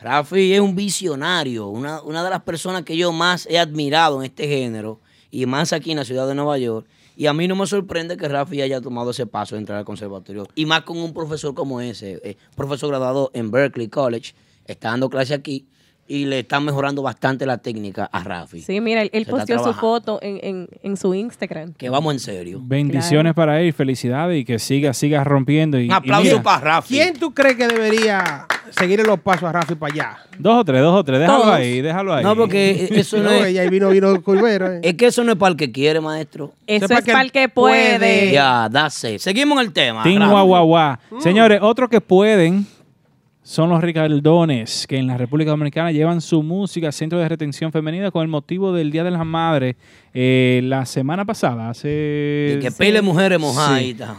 Rafi 0.00 0.52
es 0.52 0.60
un 0.60 0.76
visionario, 0.76 1.66
una, 1.68 2.02
una 2.02 2.22
de 2.22 2.30
las 2.30 2.42
personas 2.42 2.84
que 2.84 2.96
yo 2.96 3.12
más 3.12 3.46
he 3.50 3.58
admirado 3.58 4.20
en 4.20 4.26
este 4.26 4.46
género 4.46 5.00
y 5.30 5.44
más 5.46 5.72
aquí 5.72 5.90
en 5.90 5.96
la 5.96 6.04
ciudad 6.04 6.28
de 6.28 6.34
Nueva 6.34 6.56
York. 6.58 6.86
Y 7.16 7.26
a 7.26 7.32
mí 7.32 7.48
no 7.48 7.56
me 7.56 7.66
sorprende 7.66 8.16
que 8.16 8.28
Rafi 8.28 8.62
haya 8.62 8.80
tomado 8.80 9.10
ese 9.10 9.26
paso 9.26 9.56
de 9.56 9.60
entrar 9.60 9.78
al 9.78 9.84
conservatorio. 9.84 10.46
Y 10.54 10.66
más 10.66 10.82
con 10.82 10.98
un 10.98 11.12
profesor 11.12 11.52
como 11.52 11.80
ese, 11.80 12.20
eh, 12.22 12.36
profesor 12.54 12.90
graduado 12.90 13.32
en 13.34 13.50
Berkeley 13.50 13.88
College, 13.88 14.34
está 14.66 14.90
dando 14.90 15.10
clase 15.10 15.34
aquí 15.34 15.66
y 16.08 16.24
le 16.24 16.40
están 16.40 16.64
mejorando 16.64 17.02
bastante 17.02 17.44
la 17.44 17.58
técnica 17.58 18.08
a 18.10 18.24
Rafi. 18.24 18.62
Sí, 18.62 18.80
mira, 18.80 19.02
él, 19.02 19.26
posteó 19.26 19.62
su 19.62 19.74
foto 19.74 20.18
en, 20.22 20.40
en, 20.42 20.68
en 20.82 20.96
su 20.96 21.14
Instagram. 21.14 21.74
Que 21.74 21.90
vamos 21.90 22.14
en 22.14 22.20
serio. 22.20 22.60
Bendiciones 22.62 23.34
para 23.34 23.60
él, 23.60 23.72
felicidades 23.74 24.40
y 24.40 24.44
que 24.44 24.58
siga, 24.58 24.94
siga 24.94 25.22
rompiendo. 25.22 25.78
Y, 25.78 25.84
Un 25.84 25.90
y 25.90 25.92
aplauso 25.92 26.30
mira, 26.30 26.42
para 26.42 26.60
Rafi. 26.60 26.94
¿Quién 26.94 27.18
tú 27.18 27.34
crees 27.34 27.56
que 27.56 27.68
debería 27.68 28.46
seguir 28.70 29.06
los 29.06 29.20
pasos 29.20 29.44
a 29.44 29.52
Rafi 29.52 29.74
para 29.74 29.92
allá? 29.92 30.18
Dos 30.38 30.56
o 30.56 30.64
tres, 30.64 30.80
dos 30.80 30.94
o 30.94 31.04
tres, 31.04 31.20
déjalo 31.20 31.42
Todos. 31.42 31.54
ahí, 31.54 31.80
déjalo 31.82 32.14
ahí. 32.14 32.24
No, 32.24 32.34
porque 32.34 32.88
eso 32.92 33.18
no 33.18 33.30
es... 33.30 33.46
ella 33.46 33.62
ahí 33.62 33.68
vino, 33.68 33.90
vino 33.90 34.22
Culvera. 34.22 34.76
eh. 34.76 34.80
Es 34.84 34.94
que 34.94 35.06
eso 35.06 35.22
no 35.24 35.32
es 35.32 35.38
para 35.38 35.50
el 35.50 35.56
que 35.56 35.70
quiere, 35.70 36.00
maestro. 36.00 36.52
Eso 36.66 36.86
es 36.86 37.04
para 37.04 37.22
el 37.22 37.32
que 37.32 37.48
puede. 37.48 37.98
puede. 37.98 38.32
Ya, 38.32 38.70
it. 39.12 39.18
Seguimos 39.18 39.58
en 39.60 39.66
el 39.66 39.72
tema. 39.72 40.04
Guau, 40.04 40.66
guau. 40.66 40.96
Señores, 41.20 41.60
otros 41.62 41.90
que 41.90 42.00
pueden 42.00 42.66
son 43.48 43.70
los 43.70 43.80
Ricardones, 43.82 44.86
que 44.86 44.98
en 44.98 45.06
la 45.06 45.16
República 45.16 45.52
Dominicana 45.52 45.90
llevan 45.90 46.20
su 46.20 46.42
música 46.42 46.88
al 46.88 46.92
Centro 46.92 47.18
de 47.18 47.26
Retención 47.26 47.72
Femenina 47.72 48.10
con 48.10 48.20
el 48.20 48.28
motivo 48.28 48.74
del 48.74 48.90
Día 48.90 49.04
de 49.04 49.10
las 49.10 49.24
Madres. 49.24 49.74
Eh, 50.12 50.60
la 50.64 50.84
semana 50.84 51.24
pasada, 51.24 51.70
hace... 51.70 52.56
Y 52.58 52.60
que 52.60 52.70
pele 52.70 53.00
mujeres 53.00 53.38
Sí. 53.38 53.44
mojaditas. 53.46 54.10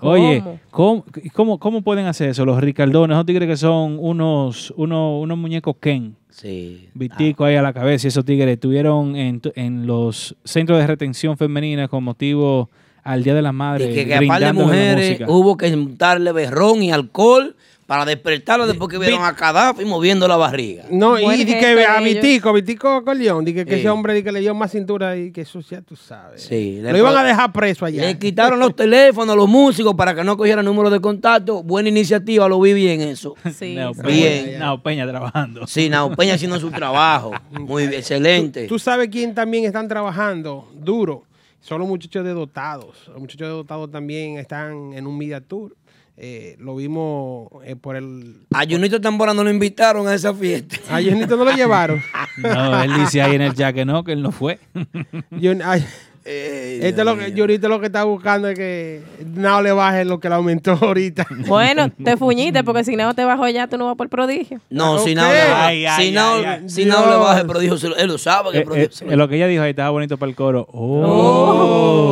Oye, 0.00 0.42
¿cómo, 0.70 1.04
cómo, 1.34 1.58
cómo 1.58 1.82
pueden 1.82 2.06
hacer 2.06 2.30
eso? 2.30 2.46
Los 2.46 2.58
Ricardones, 2.62 3.14
esos 3.16 3.26
tigres 3.26 3.46
que 3.48 3.56
son 3.58 3.98
unos, 4.00 4.72
unos, 4.78 5.22
unos 5.24 5.36
muñecos 5.36 5.76
Ken. 5.78 6.16
Sí. 6.30 6.88
Vitico 6.94 7.44
ahí 7.44 7.56
a 7.56 7.62
la 7.62 7.74
cabeza 7.74 8.06
y 8.06 8.08
esos 8.08 8.24
tigres 8.24 8.48
estuvieron 8.54 9.14
en, 9.14 9.40
tu- 9.40 9.52
en 9.56 9.86
los 9.86 10.34
centros 10.42 10.78
de 10.78 10.86
retención 10.86 11.36
femenina 11.36 11.86
con 11.86 12.02
motivo 12.02 12.70
al 13.02 13.22
Día 13.24 13.34
de 13.34 13.42
las 13.42 13.52
Madres. 13.52 13.90
Y 13.90 13.94
que, 13.94 14.06
que 14.06 14.14
a 14.14 14.20
par 14.26 14.40
de 14.42 14.52
mujeres 14.54 15.20
hubo 15.28 15.58
que 15.58 15.70
darle 15.98 16.32
berrón 16.32 16.82
y 16.82 16.92
alcohol 16.92 17.56
para 17.90 18.04
despertarlo 18.04 18.68
después 18.68 18.88
que 18.88 18.98
vieron 18.98 19.24
a 19.24 19.32
Gaddafi 19.32 19.84
moviendo 19.84 20.28
la 20.28 20.36
barriga. 20.36 20.84
No, 20.92 21.18
y 21.18 21.44
di 21.44 21.54
que 21.58 21.84
a. 21.84 21.98
Vitico, 22.00 22.52
Vitico 22.52 23.02
Corleón, 23.04 23.44
di 23.44 23.52
que, 23.52 23.64
que 23.64 23.72
Sí. 23.74 23.80
ese 23.80 23.88
hombre 23.88 24.14
di 24.14 24.22
que 24.22 24.30
le 24.30 24.38
dio 24.38 24.54
más 24.54 24.70
cintura 24.70 25.16
y 25.16 25.32
que 25.32 25.40
eso 25.40 25.58
ya 25.58 25.82
tú 25.82 25.96
sabes. 25.96 26.40
Sí, 26.40 26.78
Lo 26.80 26.96
iban 26.96 27.16
a 27.16 27.24
dejar 27.24 27.50
preso 27.50 27.84
allá. 27.84 28.02
Le 28.06 28.16
quitaron 28.16 28.60
los 28.60 28.76
teléfonos 28.76 29.32
a 29.32 29.36
los 29.36 29.48
músicos 29.48 29.96
para 29.96 30.14
que 30.14 30.22
no 30.22 30.36
cogieran 30.36 30.64
números 30.64 30.92
de 30.92 31.00
contacto. 31.00 31.64
Buena 31.64 31.88
iniciativa, 31.88 32.48
lo 32.48 32.60
vi 32.60 32.74
bien 32.74 33.00
eso. 33.00 33.34
Nao 33.74 33.92
Peña- 33.92 34.02
Bien. 34.06 34.58
Nao 34.60 34.80
Peña 34.80 35.04
trabajando. 35.08 35.66
Sí, 35.66 35.88
Nao 35.88 36.14
Peña 36.14 36.34
haciendo 36.34 36.60
su 36.60 36.70
trabajo. 36.70 37.32
Muy 37.50 37.88
bien, 37.88 37.94
excelente. 37.98 38.68
Tú 38.68 38.78
sabes 38.78 39.08
quién 39.08 39.34
también 39.34 39.64
están 39.64 39.88
trabajando 39.88 40.68
duro. 40.74 41.24
Son 41.62 41.78
los 41.80 41.88
muchachos 41.88 42.24
de 42.24 42.30
dotados. 42.34 43.08
Los 43.08 43.18
muchachos 43.18 43.48
de 43.48 43.52
dotados 43.52 43.90
también 43.90 44.38
están 44.38 44.92
en 44.94 45.06
un 45.08 45.18
media 45.18 45.40
tour. 45.40 45.74
Eh, 46.16 46.56
lo 46.58 46.76
vimos 46.76 47.48
eh, 47.64 47.76
por 47.76 47.96
el. 47.96 48.36
A 48.52 48.64
Junito 48.68 49.00
Tambora 49.00 49.32
no 49.32 49.42
lo 49.42 49.50
invitaron 49.50 50.06
a 50.06 50.14
esa 50.14 50.34
fiesta. 50.34 50.76
A 50.90 51.00
Junito 51.02 51.36
no 51.36 51.44
lo 51.44 51.52
llevaron. 51.52 52.02
No, 52.36 52.82
él 52.82 52.92
dice 52.98 53.20
ahí 53.22 53.34
en 53.34 53.42
el 53.42 53.54
chat 53.54 53.74
que 53.74 53.84
no, 53.84 54.02
que 54.04 54.12
él 54.12 54.22
no 54.22 54.30
fue. 54.32 54.58
Jun- 55.30 55.62
ay, 55.64 55.84
este 56.24 57.02
lo 57.04 57.16
que, 57.18 57.32
Junito 57.36 57.68
lo 57.68 57.80
que 57.80 57.86
está 57.86 58.04
buscando 58.04 58.48
es 58.48 58.56
que 58.58 59.02
no 59.34 59.60
le 59.62 59.72
baje 59.72 60.04
lo 60.04 60.20
que 60.20 60.28
le 60.28 60.36
aumentó 60.36 60.72
ahorita. 60.80 61.26
Bueno, 61.48 61.90
te 61.90 62.16
fuñiste 62.16 62.62
porque 62.64 62.84
si 62.84 62.94
no 62.96 63.14
te 63.14 63.24
bajo 63.24 63.46
ya, 63.48 63.66
tú 63.66 63.76
no 63.78 63.86
vas 63.86 63.96
por 63.96 64.06
el 64.06 64.10
prodigio. 64.10 64.60
No, 64.70 64.98
si 65.00 65.10
Ok. 65.10 65.16
no, 65.16 65.22
le 65.32 65.38
baja- 65.38 65.66
Ay, 65.66 65.84
ay, 65.86 66.10
si 66.12 66.16
ay. 66.16 66.68
si 66.68 66.84
no 66.86 67.10
le 67.10 67.16
baja 67.16 67.40
el 67.40 67.46
prodigio, 67.46 67.76
se 67.78 67.88
lo- 67.88 67.96
él 67.96 68.06
lo 68.08 68.16
sabe 68.18 68.50
que 68.52 68.58
el 68.58 68.62
Eh, 68.62 68.66
prodigio 68.66 68.88
eh, 68.88 68.92
se 68.92 69.04
lo- 69.06 69.16
lo 69.16 69.28
que 69.28 69.36
ella 69.36 69.46
dijo 69.48 69.62
ahí 69.62 69.70
estaba 69.70 69.90
bonito 69.90 70.16
para 70.18 70.30
el 70.30 70.36
coro. 70.36 70.66
Oh. 70.72 72.10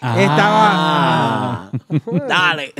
Ah. 0.00 1.70
Dale. 2.28 2.72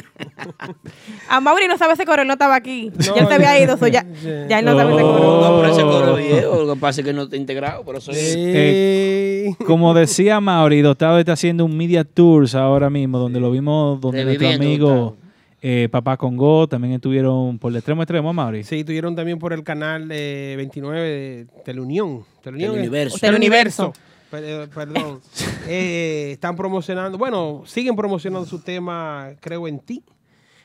A 1.29 1.41
Mauri 1.41 1.67
no 1.69 1.77
sabe 1.79 1.95
ese 1.95 2.05
coro, 2.05 2.23
él 2.23 2.29
no 2.29 2.35
estaba 2.35 2.55
aquí. 2.57 2.91
ya 2.99 3.13
él 3.15 3.27
se 3.29 3.35
había 3.35 3.61
ido, 3.63 3.77
so 3.77 3.87
ya, 3.89 4.05
ya 4.49 4.59
él 4.61 4.65
no 4.65 4.77
sabe 4.77 4.93
ese 4.95 5.03
coro. 5.03 5.41
No, 5.41 5.61
pero 5.61 5.73
ese 5.73 5.83
coro 5.83 6.17
viejo, 6.17 6.63
lo 6.65 6.75
que 6.75 6.81
pasa 6.81 7.01
es 7.01 7.07
que 7.07 7.13
no 7.13 7.23
está 7.23 7.37
integrado, 7.37 7.85
pero 7.85 8.01
soy 8.01 8.15
Eh, 8.19 9.51
como 9.67 9.95
decía 9.95 10.41
Mauri, 10.41 10.81
Dotado 10.83 11.19
está 11.19 11.33
haciendo 11.33 11.65
un 11.65 11.77
media 11.77 12.05
tours 12.05 12.55
ahora 12.55 12.91
mismo, 12.91 13.19
donde 13.19 13.41
lo 13.41 13.51
vimos, 13.51 14.01
donde 14.01 14.25
nuestro 14.25 14.49
amigo 14.49 15.17
eh, 15.61 15.89
Papá 15.91 16.17
Congo 16.17 16.69
también 16.69 16.95
estuvieron 16.95 17.59
por 17.59 17.73
el 17.73 17.77
extremo 17.79 18.03
extremo, 18.03 18.33
Mauri. 18.33 18.63
Sí, 18.65 18.85
tuvieron 18.85 19.17
también 19.17 19.39
por 19.41 19.53
el 19.53 19.65
canal 19.65 20.07
de 20.09 20.55
29 20.57 21.01
de 21.09 21.47
Teleunión. 21.65 22.25
Teleunión 22.43 22.71
Teleuniverso. 22.73 23.17
es- 23.17 23.21
Teleuniverso. 23.21 23.93
Per- 24.31 24.45
eh, 24.45 24.69
Perdón. 24.75 25.21
Eh, 25.71 26.31
están 26.33 26.57
promocionando, 26.57 27.19
bueno, 27.19 27.63
siguen 27.67 27.95
promocionando 27.95 28.47
su 28.49 28.59
tema 28.61 29.33
Creo 29.41 29.69
en 29.69 29.79
ti. 29.81 30.03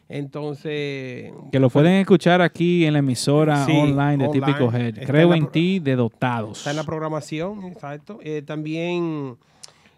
Entonces. 0.08 1.34
Que 1.52 1.60
lo 1.60 1.70
pueden 1.70 1.94
escuchar 1.96 2.42
aquí 2.42 2.86
en 2.86 2.94
la 2.94 3.00
emisora 3.00 3.66
Sí, 3.66 3.72
online 3.72 4.18
de 4.24 4.28
online. 4.30 4.32
Típico 4.32 4.72
Head. 4.72 4.98
Está 5.00 5.06
Creo 5.06 5.34
en 5.34 5.48
ti 5.48 5.80
de 5.80 5.96
Dotados. 5.96 6.60
Está 6.60 6.70
en 6.72 6.78
la 6.78 6.84
programación, 6.84 7.66
exacto. 7.66 8.20
Eh, 8.24 8.44
también 8.46 9.36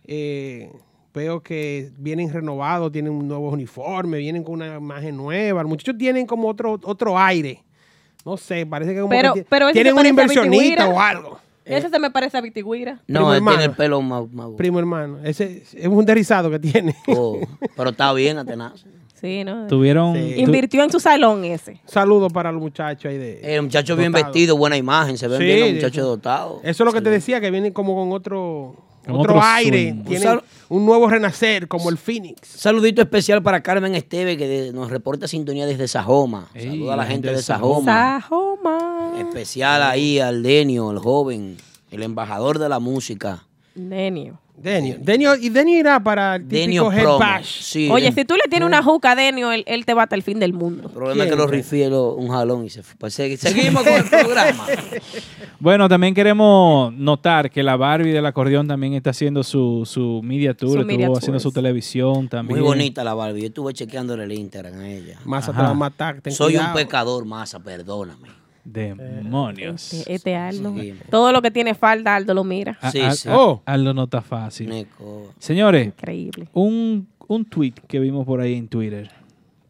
eh, 0.06 0.72
veo 1.14 1.42
que 1.42 1.92
vienen 1.98 2.32
renovados, 2.32 2.92
tienen 2.92 3.12
un 3.12 3.28
nuevo 3.28 3.50
uniforme, 3.50 4.18
vienen 4.18 4.44
con 4.44 4.56
una 4.56 4.78
imagen 4.78 5.18
nueva. 5.18 5.62
Los 5.62 5.70
muchachos 5.70 5.98
tienen 5.98 6.26
como 6.26 6.48
otro, 6.48 6.80
otro 6.84 7.18
aire. 7.20 7.64
No 8.24 8.38
sé, 8.38 8.66
parece 8.66 8.94
que 8.94 9.02
como 9.02 9.10
Pero, 9.12 9.34
que 9.34 9.74
tienen 9.74 9.96
un 9.96 10.06
inversionista 10.06 10.88
o 10.88 11.00
algo. 11.00 11.40
Ese 11.66 11.90
se 11.90 12.00
me 12.00 12.12
parece 12.12 12.38
a 12.38 12.42
Vitigüira. 12.42 13.00
No, 13.08 13.20
Primo 13.20 13.32
él 13.32 13.36
hermano. 13.38 13.58
tiene 13.58 13.72
el 13.72 13.78
pelo 13.78 14.02
más, 14.02 14.32
más- 14.32 14.50
Primo 14.58 14.80
hermano. 14.80 15.18
Ese 15.24 15.64
es 15.74 15.88
un 15.88 16.06
derizado 16.06 16.50
que 16.52 16.60
tiene. 16.60 16.96
oh, 17.08 17.40
pero 17.76 17.90
está 17.90 18.14
bien, 18.14 18.38
Atenaz. 18.38 18.86
Sí, 19.16 19.44
¿no? 19.44 19.66
Tuvieron. 19.68 20.14
Sí. 20.14 20.36
Invirtió 20.38 20.84
en 20.84 20.92
su 20.92 21.00
salón 21.00 21.44
ese. 21.46 21.80
Saludos 21.86 22.32
para 22.32 22.52
los 22.52 22.62
muchachos 22.62 23.10
ahí 23.10 23.18
de. 23.18 23.56
El 23.56 23.64
muchacho 23.64 23.96
bien 23.96 24.12
vestido, 24.12 24.56
buena 24.58 24.78
imagen, 24.78 25.18
se 25.18 25.28
ven 25.28 25.40
Sí, 25.40 25.46
bien 25.46 25.60
los 25.62 25.68
de- 25.70 25.74
muchachos 25.76 26.04
dotados. 26.04 26.60
Eso 26.64 26.84
es 26.84 26.86
lo 26.86 26.94
que 26.94 27.02
te 27.02 27.10
decía, 27.10 27.42
que 27.42 27.50
vienen 27.50 27.74
como 27.74 27.96
con 27.96 28.12
otro, 28.12 28.76
Con 29.06 29.16
otro, 29.16 29.34
otro 29.36 29.42
aire. 29.44 29.92
swing. 29.92 30.04
Tienen 30.04 30.40
Un 30.68 30.86
nuevo 30.86 31.08
renacer, 31.08 31.68
como 31.68 31.90
el 31.92 31.98
Phoenix. 31.98 32.40
Saludito 32.48 33.02
especial 33.02 33.44
para 33.44 33.62
Carmen 33.62 33.94
Esteve, 33.96 34.36
que 34.36 34.48
de- 34.48 34.74
nos 34.74 34.90
reporta 34.90 35.28
sintonía 35.28 35.66
desde 35.68 35.88
Sajoma. 35.88 36.50
Saluda 36.54 36.94
a 36.96 36.98
la 36.98 37.06
gente 37.06 37.30
de 37.32 37.42
Sajoma. 37.42 38.20
Sajoma. 38.22 39.14
Especial 39.20 39.84
ahí 39.84 40.20
al 40.20 40.42
Denio, 40.42 40.90
el 40.92 40.98
joven, 41.00 41.58
el 41.92 42.02
embajador 42.04 42.58
de 42.60 42.68
la 42.70 42.80
música. 42.80 43.46
Denio. 43.76 44.40
Denio. 44.58 44.96
Denio. 45.00 45.36
Y 45.36 45.50
Denio 45.50 45.78
irá 45.78 46.00
para 46.02 46.38
el 46.38 46.48
Denio 46.48 46.84
típico 46.84 46.94
Head 46.94 47.04
Promo. 47.04 47.20
Bash. 47.20 47.62
Sí, 47.62 47.90
Oye, 47.92 48.08
el 48.08 48.16
si 48.16 48.26
tú 48.26 48.36
le 48.36 48.44
tienes 48.50 48.66
una 48.66 48.82
juca 48.82 49.12
a 49.12 49.16
Denio, 49.16 49.52
él, 49.52 49.64
él 49.68 49.86
te 49.86 49.94
va 49.94 50.04
hasta 50.04 50.16
el 50.16 50.24
fin 50.24 50.40
del 50.40 50.54
mundo. 50.54 50.90
problema 50.90 51.24
es 51.26 51.30
que 51.30 51.36
los 51.36 51.50
rifielos 51.50 52.16
un 52.18 52.30
jalón 52.30 52.66
y 52.66 52.70
se 52.70 52.82
fue. 52.82 52.96
Pues 52.98 53.20
segui- 53.20 53.38
seguimos 53.38 53.84
con 53.84 53.94
el 53.94 54.06
programa. 54.06 54.66
Bueno, 55.60 55.88
también 55.90 56.14
queremos 56.14 56.94
notar 56.94 57.50
que 57.50 57.64
la 57.64 57.76
Barbie 57.78 58.12
del 58.12 58.26
acordeón 58.26 58.68
también 58.68 58.94
está 58.94 59.12
haciendo 59.12 59.42
su, 59.44 59.84
su 59.86 60.22
media 60.24 60.54
tour, 60.54 60.70
Su 60.74 60.76
estuvo 60.82 60.86
media 60.92 61.08
haciendo 61.08 61.34
tours. 61.40 61.44
su 61.44 61.52
televisión 61.52 62.28
también. 62.28 62.60
Muy 62.60 62.68
bonita 62.68 63.04
la 63.04 63.14
Barbie. 63.14 63.42
Yo 63.42 63.48
estuve 63.48 63.74
chequeándole 63.74 64.26
el 64.26 64.32
Instagram 64.34 64.80
a 64.80 64.88
ella. 64.90 65.18
Masa 65.24 65.52
te 65.54 65.60
va 65.60 65.70
a 65.70 65.74
matar. 65.74 66.22
ten 66.22 66.34
Soy 66.34 66.58
un 66.58 66.74
pecador, 66.74 67.26
Masa, 67.26 67.60
perdóname. 67.60 68.28
Demonios. 68.66 69.94
Este, 69.94 70.14
este 70.14 70.36
Aldo. 70.36 70.74
Sí. 70.78 70.94
Todo 71.10 71.32
lo 71.32 71.42
que 71.42 71.52
tiene 71.52 71.76
falda, 71.76 72.16
Aldo 72.16 72.34
lo 72.34 72.44
mira. 72.44 72.78
A- 72.82 72.92
Sí, 72.92 73.00
a- 73.02 73.12
sí. 73.12 73.30
a- 73.30 73.38
Oh. 73.38 73.62
Aldo 73.66 73.94
no 73.94 74.04
está 74.06 74.22
fácil. 74.22 74.70
Neco. 74.70 75.32
Señores, 75.40 75.88
Increíble. 75.88 76.48
un, 76.54 77.08
un 77.28 77.46
tweet 77.46 77.74
que 77.88 78.00
vimos 78.00 78.26
por 78.26 78.40
ahí 78.42 78.56
en 78.56 78.68
Twitter. 78.68 79.10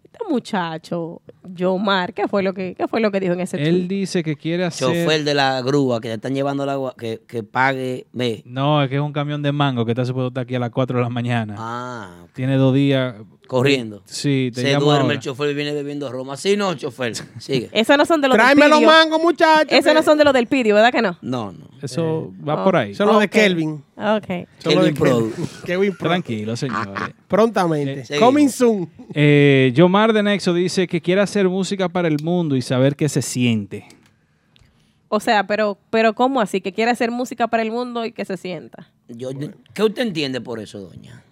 Este 0.04 0.32
muchacho, 0.32 1.22
Yomar, 1.44 2.14
¿qué 2.14 2.28
fue 2.30 2.42
lo 2.42 2.54
que, 2.54 2.74
qué 2.76 2.88
fue 2.88 3.02
lo 3.02 3.12
que 3.12 3.20
dijo 3.20 3.34
en 3.34 3.42
ese 3.42 3.58
Él 3.62 3.86
tweet? 3.86 3.88
dice 4.00 4.24
que 4.24 4.38
quiere 4.38 4.64
hacer... 4.64 4.88
Chofer 4.88 5.26
de 5.26 5.34
la 5.34 5.62
grúa 5.62 6.00
que 6.00 6.08
te 6.08 6.14
están 6.14 6.34
llevando 6.34 6.64
al 6.64 6.70
agua, 6.70 6.96
que, 6.98 7.22
que 7.28 7.44
pague. 7.44 8.08
Ve. 8.14 8.42
No, 8.46 8.82
es 8.82 8.90
que 8.90 8.96
es 8.96 9.02
un 9.02 9.12
camión 9.12 9.42
de 9.42 9.52
mango 9.52 9.84
que 9.86 9.92
está 9.92 10.06
supuesto 10.06 10.30
estar 10.30 10.44
aquí 10.44 10.56
a 10.56 10.60
las 10.60 10.70
4 10.70 10.98
de 11.00 11.04
la 11.04 11.10
mañana. 11.10 11.56
Ah, 11.58 12.26
Tiene 12.34 12.56
dos 12.56 12.74
días... 12.74 13.16
corriendo. 13.48 14.02
Sí, 14.06 14.52
te 14.54 14.62
Se 14.62 14.74
duerme 14.76 15.02
ahora. 15.04 15.14
el 15.14 15.20
chofer 15.20 15.50
y 15.52 15.54
viene 15.54 15.74
bebiendo 15.74 16.12
Roma. 16.12 16.36
Sí, 16.38 16.56
no, 16.58 16.74
chofer. 16.76 17.14
Sigue. 17.40 17.70
Esos 17.74 17.98
no 17.98 18.06
son 18.06 18.22
de 18.22 18.28
los 18.28 18.36
Tráeme 18.38 18.62
del 18.64 18.70
los 18.72 18.80
Pidio. 18.80 18.92
mangos, 18.92 19.22
muchachos. 19.22 19.72
Esos 19.72 19.94
no 19.94 20.04
son 20.04 20.18
de 20.18 20.24
los 20.24 20.34
del 20.34 20.48
Pidio, 20.48 20.76
¿verdad 20.76 20.92
que 20.92 21.02
no? 21.02 21.18
No, 21.22 21.52
no. 21.52 21.66
Eso 21.82 22.32
va 22.48 22.62
Oh. 22.62 22.64
por 22.64 22.76
ahí. 22.78 22.96
Son 22.96 23.08
los 23.08 23.20
de. 23.20 23.28
Kelvin. 23.30 23.84
Ok. 23.98 24.48
Son 24.60 24.76
los 24.76 24.86
de 24.86 24.94
Kelvin 24.94 24.94
Pro. 24.96 25.18
Kelvin. 25.18 25.34
Kelvin 25.66 25.96
Pro. 25.98 26.08
Tranquilo, 26.10 26.56
señores. 26.56 26.94
Prontamente. 27.28 28.18
Coming 28.20 28.50
soon. 28.50 28.90
Eh, 29.14 29.72
Yomar 29.76 30.14
de 30.14 30.24
Nexo 30.24 30.54
dice 30.54 30.88
que 30.88 31.02
quiere 31.02 31.22
hacer 31.22 31.48
música 31.50 31.90
para 31.90 32.08
el 32.08 32.18
mundo 32.24 32.56
y 32.56 32.62
saber 32.62 32.96
qué 32.96 33.08
se 33.10 33.22
siente. 33.22 33.86
O 35.08 35.20
sea, 35.20 35.46
pero, 35.48 35.78
pero 35.92 36.14
¿cómo 36.16 36.42
así? 36.42 36.62
Que 36.62 36.74
quiere 36.74 36.92
hacer 36.92 37.12
música 37.12 37.48
para 37.48 37.62
el 37.64 37.72
mundo 37.72 38.04
y 38.06 38.12
que 38.12 38.26
se 38.26 38.38
sienta. 38.38 38.90
Yo, 39.08 39.30
¿Qué 39.74 39.84
usted 39.84 40.02
entiende 40.02 40.42
por 40.42 40.60
eso, 40.60 40.80
doña? 40.80 41.24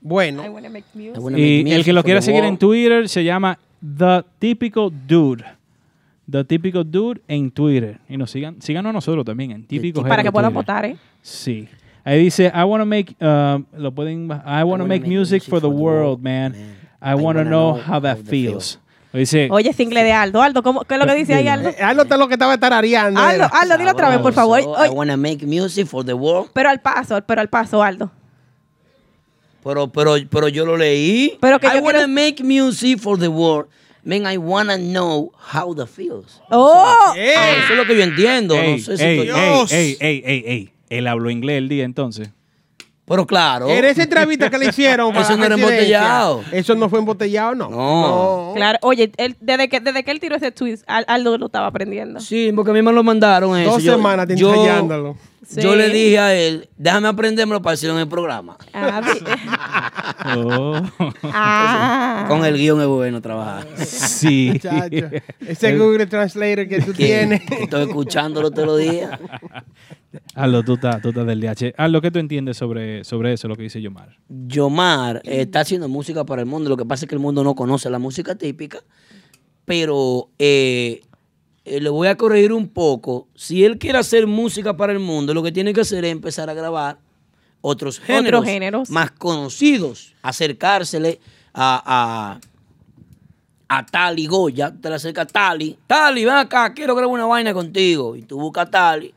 Bueno. 0.00 0.44
I 0.44 0.48
wanna 0.48 0.68
make 0.68 0.86
music. 0.94 1.16
I 1.16 1.20
wanna 1.20 1.38
Y 1.38 1.72
el 1.72 1.84
que 1.84 1.92
lo 1.92 2.02
quiera 2.02 2.22
seguir 2.22 2.44
en. 2.44 2.56
Twitter 2.58 3.08
se 3.08 3.24
llama 3.24 3.58
The 3.80 4.24
Typical 4.38 4.90
Dude. 5.06 5.44
The 6.30 6.44
Typical 6.44 6.90
Dude 6.90 7.20
en 7.26 7.50
Twitter. 7.50 7.98
Y 8.08 8.16
nos 8.16 8.30
sigan, 8.30 8.60
síganos 8.60 8.90
a 8.90 8.92
nosotros 8.92 9.24
también 9.24 9.50
en 9.52 9.64
Típico 9.64 10.02
Para 10.02 10.22
que 10.22 10.30
puedan 10.30 10.52
votar, 10.52 10.84
¿eh? 10.84 10.96
Sí. 11.22 11.68
Ahí 12.04 12.24
dice, 12.24 12.50
I 12.54 12.62
want 12.62 12.80
to 12.80 12.86
make, 12.86 13.14
uh, 13.20 13.62
lo 13.76 13.92
pueden, 13.92 14.30
I 14.30 14.62
want 14.62 14.82
to 14.82 14.86
make, 14.86 15.06
music, 15.06 15.42
for 15.42 15.60
the 15.60 15.66
world, 15.66 16.22
man. 16.22 16.54
I 17.02 17.14
want 17.14 17.38
to 17.38 17.44
know, 17.44 17.74
how 17.74 18.00
that 18.00 18.18
feels. 18.24 18.78
Dice, 19.12 19.48
Oye, 19.50 19.72
single 19.72 20.02
de 20.02 20.12
Aldo. 20.12 20.42
Aldo, 20.42 20.62
¿cómo, 20.62 20.84
¿qué 20.84 20.94
es 20.94 21.00
lo 21.00 21.06
que 21.06 21.14
dice 21.14 21.34
ahí, 21.34 21.48
Aldo? 21.48 21.70
Eh, 21.70 21.82
Aldo 21.82 22.02
está 22.02 22.16
lo 22.16 22.28
que 22.28 22.34
estaba 22.34 22.56
tarareando. 22.58 23.20
Aldo. 23.20 23.48
Aldo, 23.52 23.78
dilo 23.78 23.90
otra 23.92 24.10
vez, 24.10 24.18
por 24.18 24.32
favor. 24.32 24.62
So, 24.62 24.84
I 24.84 24.88
wanna 24.88 25.16
make 25.16 25.44
music 25.46 25.86
for 25.86 26.04
the 26.04 26.14
world. 26.14 26.50
pero 26.52 26.68
al 26.68 26.80
paso, 26.80 27.20
pero 27.26 27.40
al 27.40 27.48
paso, 27.48 27.82
Aldo. 27.82 28.10
Pero, 29.64 29.88
pero, 29.88 30.16
pero 30.30 30.48
yo 30.48 30.64
lo 30.64 30.76
leí. 30.76 31.36
Pero 31.40 31.58
que 31.58 31.66
I 31.66 31.70
yo 31.74 31.80
wanna 31.82 31.98
quiero- 32.04 32.08
make 32.12 32.42
music 32.44 32.98
for 32.98 33.18
the 33.18 33.28
world. 33.28 33.66
Man, 34.04 34.32
I 34.32 34.38
wanna 34.38 34.76
know 34.78 35.32
how 35.52 35.74
that 35.74 35.88
feels. 35.88 36.40
¡Oh! 36.50 37.12
Eh, 37.16 37.34
Eso 37.64 37.72
es 37.72 37.76
lo 37.76 37.84
que 37.86 37.96
yo 37.96 38.02
entiendo. 38.04 38.54
ey, 38.54 38.76
no 38.78 38.78
sé 38.84 38.96
si 38.96 39.02
ey, 39.04 39.18
estoy- 39.18 39.28
ey, 39.28 39.50
Dios. 39.50 39.72
ey, 39.72 39.96
ey, 40.00 40.22
ey, 40.24 40.44
ey. 40.46 40.70
Él 40.88 41.06
habló 41.06 41.30
inglés 41.30 41.58
el 41.58 41.68
día 41.68 41.84
entonces. 41.84 42.30
Pero 43.04 43.26
claro. 43.26 43.68
En 43.68 43.84
esa 43.86 44.02
entrevista 44.02 44.50
que 44.50 44.58
le 44.58 44.66
hicieron. 44.66 45.14
Eso 45.16 45.36
no 45.36 45.44
era 45.44 45.54
embotellado. 45.56 46.42
Eso 46.52 46.74
no 46.74 46.88
fue 46.88 46.98
embotellado, 47.00 47.54
no. 47.54 47.68
No. 47.70 48.52
Claro, 48.54 48.78
oye, 48.82 49.10
él, 49.16 49.34
desde, 49.40 49.68
que, 49.68 49.80
desde 49.80 50.04
que 50.04 50.10
él 50.10 50.20
tiró 50.20 50.36
ese 50.36 50.52
tweet, 50.52 50.78
Al- 50.86 51.04
Aldo 51.08 51.36
lo 51.38 51.46
estaba 51.46 51.66
aprendiendo. 51.66 52.20
Sí, 52.20 52.52
porque 52.54 52.70
a 52.70 52.74
mí 52.74 52.82
me 52.82 52.92
lo 52.92 53.02
mandaron 53.02 53.58
eso. 53.58 53.72
Dos 53.72 53.82
Yo- 53.82 53.92
semanas 53.96 54.26
yo- 54.36 54.50
ensayándolo. 54.54 55.16
Yo 55.56 55.74
le 55.74 55.88
dije 55.88 56.18
a 56.18 56.34
él, 56.34 56.68
déjame 56.76 57.08
aprendérmelo 57.08 57.62
para 57.62 57.72
decirlo 57.72 57.94
en 57.94 58.02
el 58.02 58.08
programa. 58.08 58.56
Ah, 58.74 59.02
Oh. 60.36 60.74
Ah. 61.22 62.26
Con 62.28 62.44
el 62.44 62.56
guion 62.56 62.80
es 62.80 62.86
bueno 62.86 63.20
trabajar. 63.20 63.66
Sí. 63.86 64.50
Muchacho, 64.52 65.10
ese 65.46 65.78
Google 65.78 66.06
Translator 66.06 66.66
que 66.68 66.80
tú 66.80 66.92
¿Qué? 66.92 67.04
tienes. 67.06 67.42
Estoy 67.50 67.82
escuchándolo 67.82 68.50
todos 68.50 68.66
los 68.66 68.78
días. 68.78 69.18
Aldo, 70.34 70.62
tú 70.64 70.74
estás, 70.74 71.00
tú 71.02 71.10
estás 71.10 71.26
del 71.26 71.40
DH. 71.40 71.74
Aldo, 71.76 72.00
¿qué 72.00 72.10
tú 72.10 72.18
entiendes 72.18 72.56
sobre, 72.56 73.04
sobre 73.04 73.32
eso, 73.32 73.48
lo 73.48 73.56
que 73.56 73.62
dice 73.62 73.80
Yomar? 73.80 74.16
Yomar 74.28 75.22
eh, 75.24 75.42
está 75.42 75.60
haciendo 75.60 75.88
música 75.88 76.24
para 76.24 76.42
el 76.42 76.46
mundo. 76.46 76.68
Lo 76.70 76.76
que 76.76 76.84
pasa 76.84 77.04
es 77.04 77.08
que 77.08 77.14
el 77.14 77.20
mundo 77.20 77.44
no 77.44 77.54
conoce 77.54 77.88
la 77.90 77.98
música 77.98 78.34
típica. 78.34 78.78
Pero 79.64 80.30
eh, 80.38 81.02
eh, 81.68 81.80
le 81.80 81.90
voy 81.90 82.08
a 82.08 82.16
corregir 82.16 82.52
un 82.52 82.68
poco. 82.68 83.28
Si 83.34 83.64
él 83.64 83.78
quiere 83.78 83.98
hacer 83.98 84.26
música 84.26 84.76
para 84.76 84.92
el 84.92 84.98
mundo, 84.98 85.34
lo 85.34 85.42
que 85.42 85.52
tiene 85.52 85.72
que 85.72 85.82
hacer 85.82 86.04
es 86.04 86.12
empezar 86.12 86.48
a 86.50 86.54
grabar 86.54 86.98
otros 87.60 87.98
géneros, 87.98 88.44
géneros. 88.44 88.90
más 88.90 89.10
conocidos. 89.10 90.14
Acercársele 90.22 91.20
a, 91.52 92.40
a, 93.68 93.76
a 93.76 93.86
Tali 93.86 94.26
Goya. 94.26 94.74
Te 94.80 94.88
le 94.88 94.96
acerca 94.96 95.22
a 95.22 95.26
Tali. 95.26 95.78
Tali, 95.86 96.24
ven 96.24 96.34
acá, 96.34 96.72
quiero 96.74 96.94
grabar 96.94 97.14
una 97.14 97.26
vaina 97.26 97.52
contigo. 97.52 98.16
Y 98.16 98.22
tú 98.22 98.38
buscas 98.38 98.66
a 98.68 98.70
Tali. 98.70 99.14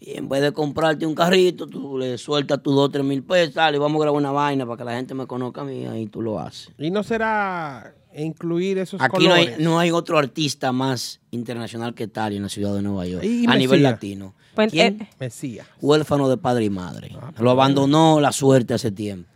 Y 0.00 0.16
en 0.16 0.28
vez 0.28 0.42
de 0.42 0.52
comprarte 0.52 1.04
un 1.06 1.14
carrito, 1.14 1.66
tú 1.66 1.98
le 1.98 2.18
sueltas 2.18 2.62
tus 2.62 2.74
dos, 2.74 2.90
tres 2.90 3.04
mil 3.04 3.22
pesos, 3.24 3.54
dale, 3.54 3.78
vamos 3.78 4.00
a 4.00 4.04
grabar 4.04 4.20
una 4.20 4.30
vaina 4.30 4.64
para 4.64 4.76
que 4.76 4.84
la 4.84 4.92
gente 4.94 5.12
me 5.12 5.26
conozca 5.26 5.62
a 5.62 5.64
mí, 5.64 5.86
ahí 5.86 6.06
tú 6.06 6.22
lo 6.22 6.38
haces. 6.38 6.70
Y 6.78 6.92
no 6.92 7.02
será 7.02 7.94
incluir 8.22 8.78
esos 8.78 9.00
Aquí 9.00 9.26
no 9.26 9.34
hay, 9.34 9.44
colores. 9.46 9.64
no 9.64 9.78
hay 9.78 9.90
otro 9.90 10.18
artista 10.18 10.72
más 10.72 11.20
internacional 11.30 11.94
que 11.94 12.08
Tali 12.08 12.36
en 12.36 12.42
la 12.42 12.48
ciudad 12.48 12.74
de 12.74 12.82
Nueva 12.82 13.06
York, 13.06 13.24
Y 13.24 13.46
a 13.46 13.54
nivel 13.56 13.82
latino. 13.82 14.34
Pues, 14.54 14.72
¿Quién? 14.72 15.02
eh, 15.02 15.08
Mesías. 15.20 15.66
Huérfano 15.80 16.28
de 16.28 16.36
padre 16.36 16.64
y 16.64 16.70
madre. 16.70 17.10
Lo 17.38 17.50
abandonó 17.50 18.20
la 18.20 18.32
suerte 18.32 18.74
hace 18.74 18.90
tiempo. 18.90 19.28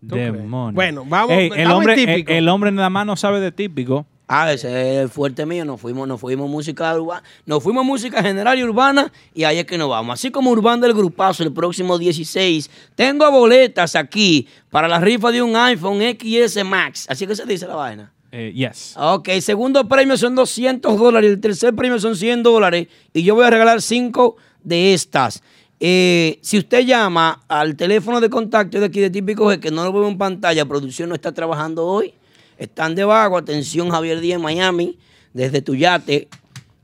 Demonio. 0.00 0.74
Bueno, 0.74 1.04
vamos, 1.08 1.30
Ey, 1.32 1.50
el, 1.56 1.70
hombre, 1.70 1.94
el, 1.94 2.06
típico. 2.06 2.32
el 2.32 2.48
hombre 2.48 2.70
nada 2.70 2.90
más 2.90 3.06
no 3.06 3.16
sabe 3.16 3.40
de 3.40 3.52
típico. 3.52 4.06
Ah, 4.26 4.50
ese 4.52 4.68
es 4.68 5.02
el 5.02 5.08
fuerte 5.10 5.44
mío, 5.44 5.66
nos 5.66 5.78
fuimos, 5.78 6.08
nos 6.08 6.18
fuimos 6.18 6.48
música 6.48 6.94
urbana, 6.98 7.22
nos 7.44 7.62
fuimos 7.62 7.84
música 7.84 8.22
general 8.22 8.58
y 8.58 8.64
urbana 8.64 9.12
y 9.34 9.44
ahí 9.44 9.58
es 9.58 9.66
que 9.66 9.76
nos 9.76 9.90
vamos. 9.90 10.14
Así 10.14 10.30
como 10.30 10.50
Urbán 10.50 10.80
del 10.80 10.94
Grupazo 10.94 11.42
el 11.42 11.52
próximo 11.52 11.98
16, 11.98 12.70
tengo 12.94 13.30
boletas 13.30 13.94
aquí 13.94 14.48
para 14.70 14.88
la 14.88 14.98
rifa 14.98 15.30
de 15.30 15.42
un 15.42 15.54
iPhone 15.54 16.00
XS 16.00 16.64
Max. 16.64 17.06
Así 17.10 17.26
que 17.26 17.36
se 17.36 17.44
dice 17.44 17.66
la 17.66 17.74
vaina. 17.74 18.12
Eh, 18.32 18.50
yes. 18.54 18.94
Ok, 18.96 19.28
segundo 19.40 19.86
premio 19.86 20.16
son 20.16 20.34
200 20.34 20.98
dólares, 20.98 21.30
el 21.30 21.40
tercer 21.40 21.74
premio 21.74 22.00
son 22.00 22.16
100 22.16 22.42
dólares 22.42 22.88
y 23.12 23.22
yo 23.22 23.34
voy 23.34 23.44
a 23.44 23.50
regalar 23.50 23.82
5 23.82 24.36
de 24.62 24.94
estas. 24.94 25.42
Eh, 25.80 26.38
si 26.40 26.56
usted 26.56 26.86
llama 26.86 27.42
al 27.46 27.76
teléfono 27.76 28.22
de 28.22 28.30
contacto 28.30 28.80
de 28.80 28.86
aquí 28.86 29.00
de 29.00 29.10
Típico 29.10 29.52
G, 29.52 29.60
que 29.60 29.70
no 29.70 29.84
lo 29.84 29.92
veo 29.92 30.08
en 30.08 30.16
pantalla, 30.16 30.64
producción 30.64 31.10
no 31.10 31.14
está 31.14 31.32
trabajando 31.32 31.84
hoy, 31.84 32.14
están 32.58 32.94
de 32.94 33.04
vago, 33.04 33.36
atención 33.36 33.90
Javier 33.90 34.20
Díaz 34.20 34.40
Miami, 34.40 34.98
desde 35.32 35.62
tu 35.62 35.74
yate, 35.74 36.28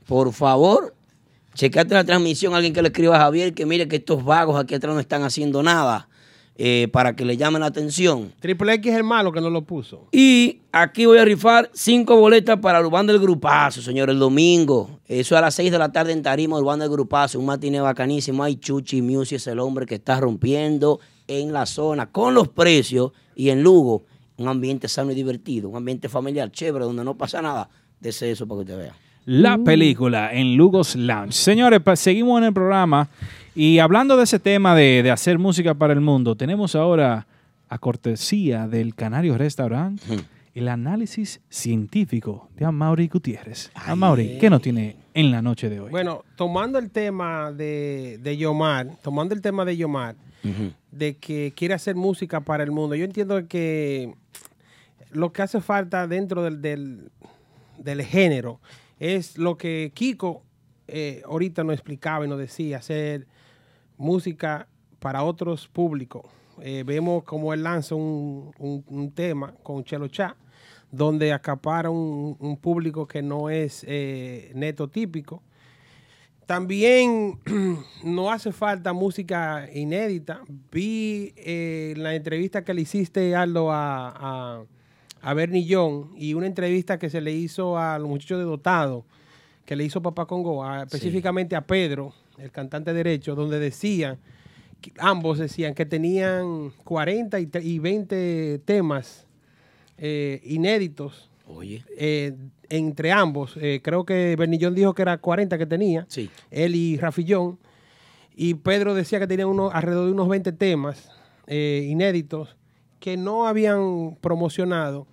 por 0.05 0.33
favor, 0.33 0.93
checate 1.53 1.93
la 1.93 2.03
transmisión, 2.03 2.53
alguien 2.53 2.73
que 2.73 2.81
le 2.81 2.89
escriba 2.89 3.15
a 3.15 3.19
Javier 3.19 3.53
que 3.53 3.65
mire 3.65 3.87
que 3.87 3.97
estos 3.97 4.23
vagos 4.23 4.59
aquí 4.59 4.75
atrás 4.75 4.93
no 4.93 4.99
están 4.99 5.23
haciendo 5.23 5.63
nada, 5.63 6.09
eh, 6.57 6.89
para 6.91 7.15
que 7.15 7.25
le 7.25 7.37
llamen 7.37 7.61
la 7.61 7.67
atención. 7.67 8.33
Triple 8.39 8.73
X 8.73 8.91
es 8.91 8.97
el 8.97 9.03
malo 9.03 9.31
que 9.31 9.41
no 9.41 9.49
lo 9.49 9.63
puso. 9.63 10.09
Y 10.11 10.59
aquí 10.71 11.05
voy 11.05 11.17
a 11.17 11.25
rifar 11.25 11.71
cinco 11.73 12.17
boletas 12.17 12.59
para 12.59 12.81
Urbán 12.81 13.07
del 13.07 13.19
Grupazo, 13.19 13.81
señor, 13.81 14.09
el 14.09 14.19
domingo. 14.19 14.99
Eso 15.07 15.37
a 15.37 15.41
las 15.41 15.55
seis 15.55 15.71
de 15.71 15.79
la 15.79 15.91
tarde 15.91 16.11
en 16.11 16.21
Tarima, 16.21 16.59
Urbán 16.59 16.79
del 16.79 16.89
Grupazo, 16.89 17.39
un 17.39 17.45
matiné 17.45 17.79
bacanísimo. 17.79 18.43
Hay 18.43 18.57
Chuchi 18.57 19.01
Music, 19.01 19.37
es 19.37 19.47
el 19.47 19.59
hombre 19.59 19.85
que 19.85 19.95
está 19.95 20.19
rompiendo 20.19 20.99
en 21.27 21.53
la 21.53 21.65
zona 21.65 22.11
con 22.11 22.33
los 22.33 22.49
precios 22.49 23.11
y 23.33 23.49
en 23.49 23.63
Lugo, 23.63 24.03
un 24.37 24.47
ambiente 24.47 24.87
sano 24.87 25.11
y 25.11 25.15
divertido, 25.15 25.69
un 25.69 25.77
ambiente 25.77 26.09
familiar 26.09 26.51
chévere 26.51 26.85
donde 26.85 27.03
no 27.03 27.15
pasa 27.15 27.41
nada. 27.41 27.69
Dese 27.99 28.31
eso 28.31 28.47
para 28.47 28.57
que 28.59 28.61
usted 28.71 28.77
vea. 28.77 28.95
La 29.25 29.57
película 29.59 30.33
en 30.33 30.55
Lugos 30.57 30.95
Lounge. 30.95 31.33
Señores, 31.33 31.79
pa- 31.81 31.95
seguimos 31.95 32.39
en 32.39 32.45
el 32.45 32.53
programa 32.53 33.07
y 33.53 33.77
hablando 33.77 34.17
de 34.17 34.23
ese 34.23 34.39
tema 34.39 34.75
de, 34.75 35.03
de 35.03 35.11
hacer 35.11 35.37
música 35.37 35.75
para 35.75 35.93
el 35.93 36.01
mundo, 36.01 36.35
tenemos 36.35 36.75
ahora 36.75 37.27
a 37.69 37.77
cortesía 37.77 38.67
del 38.67 38.95
Canario 38.95 39.37
Restaurant 39.37 40.01
el 40.55 40.67
análisis 40.67 41.39
científico 41.49 42.49
de 42.57 42.65
Amaury 42.65 43.07
Gutiérrez. 43.07 43.71
Amaury, 43.75 44.37
¿qué 44.39 44.49
nos 44.49 44.61
tiene 44.61 44.95
en 45.13 45.31
la 45.31 45.41
noche 45.41 45.69
de 45.69 45.79
hoy? 45.79 45.89
Bueno, 45.91 46.23
tomando 46.35 46.79
el 46.79 46.89
tema 46.91 47.51
de, 47.51 48.19
de 48.21 48.37
Yomar, 48.37 48.87
tomando 49.01 49.33
el 49.33 49.41
tema 49.41 49.63
de 49.63 49.77
Yomar, 49.77 50.15
de 50.91 51.17
que 51.17 51.53
quiere 51.55 51.73
hacer 51.73 51.95
música 51.95 52.41
para 52.41 52.63
el 52.63 52.71
mundo, 52.71 52.95
yo 52.95 53.05
entiendo 53.05 53.47
que 53.47 54.13
lo 55.11 55.31
que 55.31 55.41
hace 55.41 55.61
falta 55.61 56.07
dentro 56.07 56.43
del, 56.43 56.61
del, 57.77 58.01
género 58.03 58.59
es 58.99 59.37
lo 59.37 59.57
que 59.57 59.91
Kiko 59.93 60.43
eh, 60.87 61.21
ahorita 61.25 61.63
nos 61.63 61.73
explicaba 61.73 62.25
y 62.25 62.29
nos 62.29 62.39
decía, 62.39 62.77
hacer 62.77 63.27
música 63.97 64.67
para 64.99 65.23
otros 65.23 65.67
públicos. 65.67 66.23
Eh, 66.61 66.83
vemos 66.85 67.23
como 67.23 67.53
él 67.53 67.63
lanza 67.63 67.95
un, 67.95 68.51
un- 68.59 69.11
tema 69.11 69.53
con 69.63 69.83
Chelo 69.83 70.07
Cha, 70.07 70.35
donde 70.91 71.33
acapara 71.33 71.89
un, 71.89 72.35
un 72.39 72.57
público 72.57 73.07
que 73.07 73.21
no 73.21 73.49
es 73.49 73.83
eh, 73.87 74.51
neto 74.53 74.87
típico. 74.87 75.41
También 76.45 77.39
no 78.03 78.31
hace 78.31 78.51
falta 78.51 78.93
música 78.93 79.69
inédita. 79.73 80.41
Vi 80.71 81.33
eh, 81.37 81.93
la 81.97 82.15
entrevista 82.15 82.63
que 82.63 82.73
le 82.73 82.81
hiciste, 82.81 83.35
Aldo, 83.35 83.71
a, 83.71 84.09
a, 84.09 84.63
a 85.21 85.33
Bernie 85.33 85.65
Young 85.65 86.07
y 86.17 86.33
una 86.33 86.47
entrevista 86.47 86.99
que 86.99 87.09
se 87.09 87.21
le 87.21 87.31
hizo 87.31 87.77
a 87.77 87.97
los 87.99 88.09
muchachos 88.09 88.39
de 88.39 88.43
Dotado, 88.45 89.05
que 89.65 89.75
le 89.75 89.83
hizo 89.85 90.01
Papá 90.01 90.25
Congo, 90.25 90.63
a- 90.65 90.83
específicamente 90.83 91.55
a 91.55 91.61
Pedro, 91.65 92.13
el 92.37 92.51
cantante 92.51 92.91
derecho, 92.93 93.35
donde 93.35 93.59
decían, 93.59 94.17
que 94.81 94.91
ambos 94.97 95.37
decían 95.37 95.73
que 95.75 95.85
tenían 95.85 96.71
40 96.83 97.39
y, 97.39 97.49
y 97.61 97.79
20 97.79 98.59
temas 98.65 99.25
eh, 99.99 100.41
inéditos 100.43 101.29
Oye. 101.55 101.83
eh, 101.97 102.35
entre 102.69 103.11
ambos. 103.11 103.53
Eh, 103.57 103.81
creo 103.83 104.05
que 104.05 104.35
Bernillón 104.37 104.73
dijo 104.75 104.93
que 104.93 105.01
era 105.01 105.17
40 105.17 105.57
que 105.57 105.65
tenía. 105.65 106.05
Sí. 106.09 106.29
Él 106.49 106.75
y 106.75 106.97
Rafillón. 106.97 107.59
Y 108.35 108.53
Pedro 108.55 108.93
decía 108.93 109.19
que 109.19 109.27
tenía 109.27 109.45
uno, 109.45 109.69
alrededor 109.71 110.05
de 110.05 110.13
unos 110.13 110.29
20 110.29 110.51
temas 110.53 111.09
eh, 111.47 111.85
inéditos 111.89 112.55
que 112.99 113.17
no 113.17 113.45
habían 113.47 114.15
promocionado. 114.21 115.05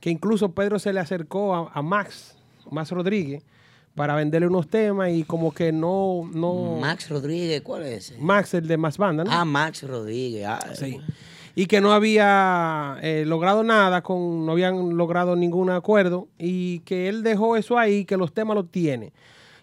Que 0.00 0.10
incluso 0.10 0.52
Pedro 0.52 0.78
se 0.78 0.92
le 0.92 1.00
acercó 1.00 1.54
a, 1.54 1.70
a 1.72 1.80
Max, 1.82 2.36
Max 2.70 2.90
Rodríguez, 2.90 3.42
para 3.94 4.14
venderle 4.14 4.46
unos 4.46 4.68
temas 4.68 5.10
y 5.10 5.24
como 5.24 5.54
que 5.54 5.72
no... 5.72 6.28
no 6.34 6.76
Max 6.78 7.08
Rodríguez, 7.08 7.62
¿cuál 7.62 7.82
es 7.84 8.10
ese? 8.10 8.20
Max, 8.20 8.52
el 8.52 8.68
de 8.68 8.76
Más 8.76 8.98
Banda, 8.98 9.24
¿no? 9.24 9.30
Ah, 9.32 9.46
Max 9.46 9.82
Rodríguez. 9.84 10.44
ah, 10.46 10.74
Sí. 10.74 11.00
Y 11.58 11.66
que 11.66 11.80
no 11.80 11.92
había 11.92 12.98
eh, 13.02 13.24
logrado 13.26 13.64
nada, 13.64 14.02
con, 14.02 14.44
no 14.44 14.52
habían 14.52 14.96
logrado 14.96 15.36
ningún 15.36 15.70
acuerdo 15.70 16.28
y 16.38 16.80
que 16.80 17.08
él 17.08 17.22
dejó 17.22 17.56
eso 17.56 17.78
ahí, 17.78 18.04
que 18.04 18.18
los 18.18 18.34
temas 18.34 18.54
los 18.54 18.70
tiene. 18.70 19.14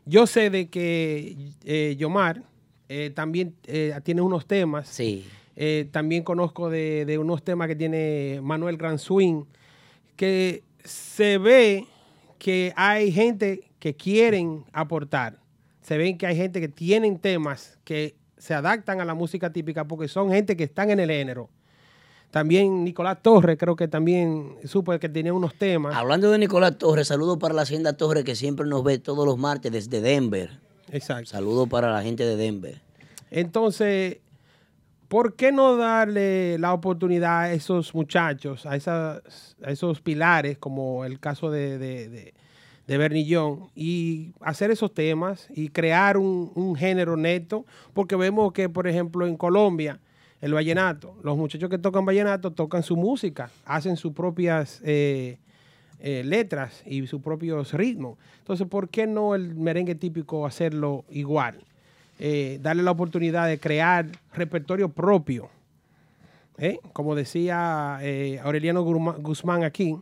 Yo 0.06 0.26
sé 0.26 0.50
de 0.50 0.70
que 0.70 1.38
eh, 1.64 1.96
Yomar 1.98 2.42
eh, 2.90 3.12
también 3.14 3.54
tiene 4.04 4.22
unos 4.22 4.48
temas. 4.48 4.90
Sí. 4.90 5.24
También 5.92 6.24
conozco 6.24 6.72
de, 6.72 7.06
de 7.06 7.20
unos 7.20 7.44
temas 7.44 7.68
que 7.68 7.76
tiene 7.76 8.40
Manuel 8.42 8.76
Gran 8.76 8.98
Swing, 8.98 9.44
que 10.16 10.64
se 10.84 11.38
ve 11.38 11.86
que 12.40 12.74
hay 12.76 13.12
gente 13.12 13.70
que 13.78 13.96
quieren 13.96 14.66
aportar. 14.74 15.38
Se 15.82 15.98
ven 15.98 16.18
que 16.18 16.26
hay 16.26 16.36
gente 16.36 16.60
que 16.60 16.70
tienen 16.70 17.20
temas 17.20 17.78
que 17.84 18.16
se 18.38 18.56
adaptan 18.56 19.00
a 19.00 19.06
la 19.06 19.14
música 19.14 19.54
típica 19.54 19.86
porque 19.86 20.08
son 20.08 20.32
gente 20.32 20.58
que 20.58 20.64
están 20.64 20.90
en 20.90 21.00
el 21.00 21.10
género. 21.12 21.50
También 22.34 22.84
Nicolás 22.84 23.22
Torres, 23.22 23.60
creo 23.60 23.76
que 23.76 23.88
también 23.88 24.56
supo 24.66 24.98
que 24.98 25.08
tenía 25.08 25.32
unos 25.32 25.54
temas. 25.54 25.96
Hablando 25.96 26.32
de 26.32 26.40
Nicolás 26.40 26.80
Torres, 26.80 27.10
saludo 27.10 27.38
para 27.38 27.54
la 27.54 27.62
Hacienda 27.62 27.94
Torres 27.94 28.24
que 28.24 28.36
siempre 28.36 28.66
nos 28.66 28.84
ve 28.84 28.98
todos 28.98 29.24
los 29.24 29.38
martes 29.38 29.72
desde 29.72 30.02
Denver. 30.02 30.50
Exacto. 30.92 31.30
Saludo 31.30 31.68
para 31.68 31.94
la 31.94 32.02
gente 32.02 32.26
de 32.26 32.36
Denver. 32.36 32.82
Entonces, 33.30 34.18
¿por 35.10 35.36
qué 35.36 35.52
no 35.52 35.78
darle 35.78 36.58
la 36.58 36.74
oportunidad 36.74 37.42
a 37.42 37.54
esos 37.54 37.94
muchachos, 37.94 38.66
a, 38.66 38.76
esas, 38.78 39.56
a 39.64 39.70
esos 39.70 40.02
pilares, 40.02 40.58
como 40.58 41.06
el 41.06 41.20
caso 41.20 41.52
de, 41.52 41.78
de, 41.78 42.10
de, 42.10 42.34
de 42.88 42.98
Bernie 42.98 43.26
Young, 43.26 43.70
y 43.76 44.34
hacer 44.42 44.72
esos 44.72 44.92
temas 44.92 45.50
y 45.54 45.70
crear 45.70 46.18
un, 46.18 46.52
un 46.56 46.76
género 46.76 47.16
neto? 47.16 47.68
Porque 47.94 48.16
vemos 48.16 48.54
que, 48.54 48.70
por 48.70 48.88
ejemplo, 48.88 49.28
en 49.28 49.38
Colombia, 49.38 50.00
el 50.44 50.54
vallenato, 50.54 51.16
los 51.24 51.38
muchachos 51.38 51.70
que 51.70 51.78
tocan 51.78 52.06
vallenato 52.06 52.52
tocan 52.52 52.84
su 52.84 52.98
música, 52.98 53.50
hacen 53.64 53.96
sus 53.96 54.12
propias 54.12 54.82
eh, 54.84 55.38
eh, 56.02 56.22
letras 56.26 56.84
y 56.86 57.08
sus 57.08 57.22
propios 57.22 57.72
ritmos. 57.72 58.18
Entonces, 58.40 58.68
¿por 58.68 58.90
qué 58.90 59.08
no 59.08 59.36
el 59.36 59.56
merengue 59.56 59.96
típico 59.96 60.46
hacerlo 60.46 61.06
igual? 61.10 61.60
eh, 62.20 62.60
darle 62.62 62.84
la 62.84 62.92
oportunidad 62.92 63.48
de 63.48 63.58
crear 63.58 64.06
repertorio 64.34 64.90
propio. 64.90 65.50
Como 66.94 67.16
decía 67.16 68.00
Aureliano 68.44 68.84
Guzmán 68.84 69.64
aquí, 69.64 69.98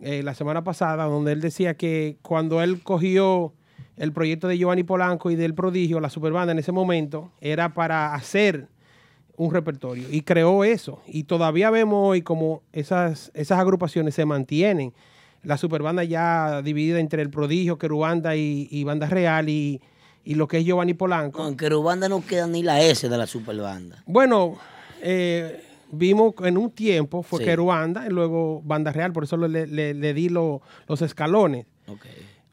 la 0.00 0.34
semana 0.34 0.64
pasada, 0.64 1.04
donde 1.04 1.32
él 1.32 1.40
decía 1.40 1.74
que 1.74 2.16
cuando 2.22 2.60
él 2.62 2.82
cogió 2.82 3.52
el 3.96 4.12
proyecto 4.12 4.48
de 4.48 4.58
Giovanni 4.58 4.82
Polanco 4.82 5.30
y 5.30 5.36
del 5.36 5.54
Prodigio, 5.54 6.00
la 6.00 6.10
superbanda 6.10 6.52
en 6.52 6.58
ese 6.58 6.72
momento, 6.72 7.30
era 7.40 7.72
para 7.72 8.14
hacer 8.14 8.68
un 9.36 9.52
repertorio 9.52 10.04
y 10.10 10.22
creó 10.22 10.64
eso. 10.64 11.00
Y 11.06 11.24
todavía 11.24 11.70
vemos 11.70 11.98
hoy 12.10 12.22
como 12.22 12.62
esas, 12.72 13.30
esas 13.34 13.58
agrupaciones 13.58 14.14
se 14.14 14.24
mantienen. 14.24 14.92
La 15.42 15.56
superbanda 15.58 16.04
ya 16.04 16.62
dividida 16.62 17.00
entre 17.00 17.20
el 17.22 17.30
Prodigio, 17.30 17.76
Querubanda 17.78 18.34
y, 18.36 18.68
y 18.70 18.84
Banda 18.84 19.06
Real 19.08 19.48
y, 19.48 19.80
y 20.24 20.34
lo 20.36 20.48
que 20.48 20.58
es 20.58 20.64
Giovanni 20.64 20.94
Polanco. 20.94 21.42
No, 21.42 21.48
en 21.48 21.56
Querubanda 21.56 22.08
no 22.08 22.24
queda 22.24 22.46
ni 22.46 22.62
la 22.62 22.80
S 22.80 23.08
de 23.08 23.18
la 23.18 23.26
superbanda. 23.26 24.02
Bueno, 24.06 24.56
eh, 25.02 25.62
vimos 25.92 26.32
en 26.44 26.56
un 26.56 26.70
tiempo 26.70 27.22
fue 27.22 27.40
Sí. 27.40 27.44
Querubanda 27.44 28.06
y 28.06 28.10
luego 28.10 28.62
Banda 28.64 28.90
Real, 28.92 29.12
por 29.12 29.24
eso 29.24 29.36
le, 29.36 29.66
le- 29.66 29.92
le 29.94 30.14
di 30.14 30.28
lo- 30.30 30.62
los 30.88 31.02
escalones. 31.02 31.66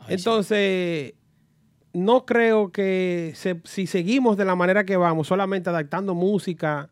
Entonces, 0.07 1.13
no 1.93 2.25
creo 2.25 2.71
que 2.71 3.33
se- 3.35 3.59
si 3.65 3.87
seguimos 3.87 4.37
de 4.37 4.45
la 4.45 4.55
manera 4.55 4.83
que 4.85 4.97
vamos, 4.97 5.27
solamente 5.27 5.69
adaptando 5.69 6.13
música 6.15 6.89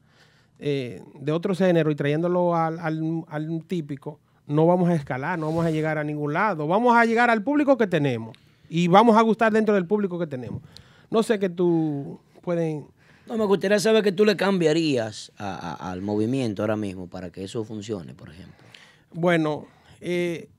eh, 0.59 1.01
de 1.19 1.31
otro 1.31 1.55
género 1.55 1.89
y 1.91 1.95
trayéndolo 1.95 2.55
al, 2.55 2.79
al- 2.79 3.23
al 3.29 3.63
típico, 3.65 4.19
no 4.47 4.65
vamos 4.65 4.89
a 4.89 4.95
escalar, 4.95 5.39
no 5.39 5.45
vamos 5.47 5.65
a 5.65 5.71
llegar 5.71 5.97
a 5.97 6.03
ningún 6.03 6.33
lado. 6.33 6.67
Vamos 6.67 6.97
a 6.97 7.05
llegar 7.05 7.29
al 7.29 7.43
público 7.43 7.77
que 7.77 7.87
tenemos 7.87 8.35
y 8.69 8.87
vamos 8.87 9.15
a 9.17 9.21
gustar 9.21 9.53
dentro 9.53 9.73
del 9.75 9.85
público 9.85 10.19
que 10.19 10.27
tenemos. 10.27 10.61
No 11.09 11.23
sé 11.23 11.39
que 11.39 11.49
tú 11.49 12.19
pueden... 12.41 12.85
No, 13.27 13.37
me 13.37 13.45
gustaría 13.45 13.79
saber 13.79 14.03
que 14.03 14.11
tú 14.11 14.25
le 14.25 14.35
cambiarías 14.35 15.31
a- 15.37 15.55
a- 15.77 15.91
al 15.91 16.01
movimiento 16.01 16.63
ahora 16.63 16.75
mismo 16.75 17.07
para 17.07 17.29
que 17.31 17.43
eso 17.43 17.63
funcione, 17.63 18.13
por 18.15 18.29
ejemplo. 18.29 18.55
Bueno, 19.13 19.65
eh, 20.01 20.49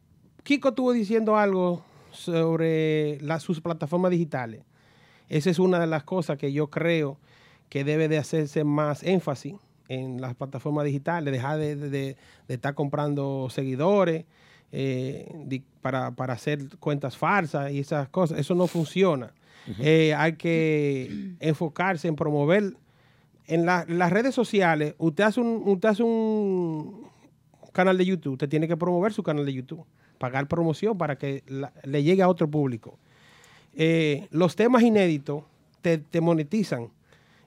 Kiko 0.44 0.68
estuvo 0.70 0.92
diciendo 0.92 1.36
algo 1.36 1.84
sobre 2.12 3.18
sus 3.40 3.60
plataformas 3.60 4.10
digitales. 4.10 4.62
Esa 5.28 5.50
es 5.50 5.58
una 5.58 5.78
de 5.78 5.86
las 5.86 6.02
cosas 6.04 6.38
que 6.38 6.52
yo 6.52 6.68
creo 6.68 7.18
que 7.68 7.84
debe 7.84 8.08
de 8.08 8.18
hacerse 8.18 8.64
más 8.64 9.02
énfasis 9.02 9.54
en 9.88 10.20
las 10.20 10.34
plataformas 10.34 10.84
digitales, 10.84 11.32
dejar 11.32 11.58
de, 11.58 11.76
de- 11.76 11.90
de- 11.90 12.16
de 12.48 12.54
estar 12.54 12.74
comprando 12.74 13.48
seguidores 13.50 14.24
eh, 14.72 15.62
para, 15.80 16.12
para 16.12 16.34
hacer 16.34 16.76
cuentas 16.78 17.16
falsas 17.16 17.72
y 17.72 17.80
esas 17.80 18.08
cosas. 18.08 18.38
Eso 18.38 18.54
no 18.54 18.66
funciona. 18.66 19.32
Eh, 19.78 20.14
hay 20.14 20.32
que 20.34 21.34
enfocarse 21.40 22.08
en 22.08 22.16
promover 22.16 22.74
en 23.46 23.66
la- 23.66 23.84
las 23.88 24.10
redes 24.10 24.34
sociales. 24.34 24.94
Usted 24.98 25.24
hace 25.24 25.40
un, 25.40 25.62
usted 25.66 25.88
hace 25.90 26.02
un 26.04 27.06
canal 27.72 27.98
de 27.98 28.04
YouTube, 28.06 28.32
usted 28.32 28.48
tiene 28.48 28.66
que 28.68 28.76
promover 28.76 29.12
su 29.12 29.22
canal 29.22 29.44
de 29.44 29.52
YouTube, 29.52 29.84
pagar 30.20 30.46
promoción 30.48 30.98
para 30.98 31.16
que 31.16 31.42
la- 31.48 31.72
le 31.82 32.02
llegue 32.02 32.20
a 32.22 32.28
otro 32.28 32.46
público. 32.46 32.98
Eh, 33.74 34.28
los 34.30 34.54
temas 34.54 34.82
inéditos 34.82 35.44
te, 35.80 35.96
te 35.96 36.20
monetizan. 36.20 36.88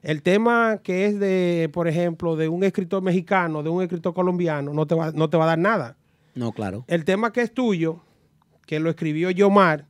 El 0.02 0.22
tema 0.22 0.80
que 0.82 1.06
es 1.06 1.20
de, 1.20 1.70
por 1.72 1.86
ejemplo, 1.86 2.34
de 2.34 2.48
un 2.48 2.64
escritor 2.64 3.00
mexicano, 3.00 3.62
de 3.62 3.70
un 3.70 3.80
escritor 3.82 4.12
colombiano, 4.12 4.74
no 4.74 4.86
te 4.86 4.96
va, 4.96 5.12
no 5.12 5.30
te 5.30 5.36
va 5.36 5.44
a 5.44 5.46
dar 5.48 5.58
nada. 5.58 5.96
No, 6.34 6.50
claro. 6.50 6.84
El 6.88 7.04
tema 7.04 7.32
que 7.32 7.42
es 7.42 7.54
tuyo, 7.54 8.00
que 8.66 8.80
lo 8.80 8.90
escribió 8.90 9.30
Yomar, 9.30 9.86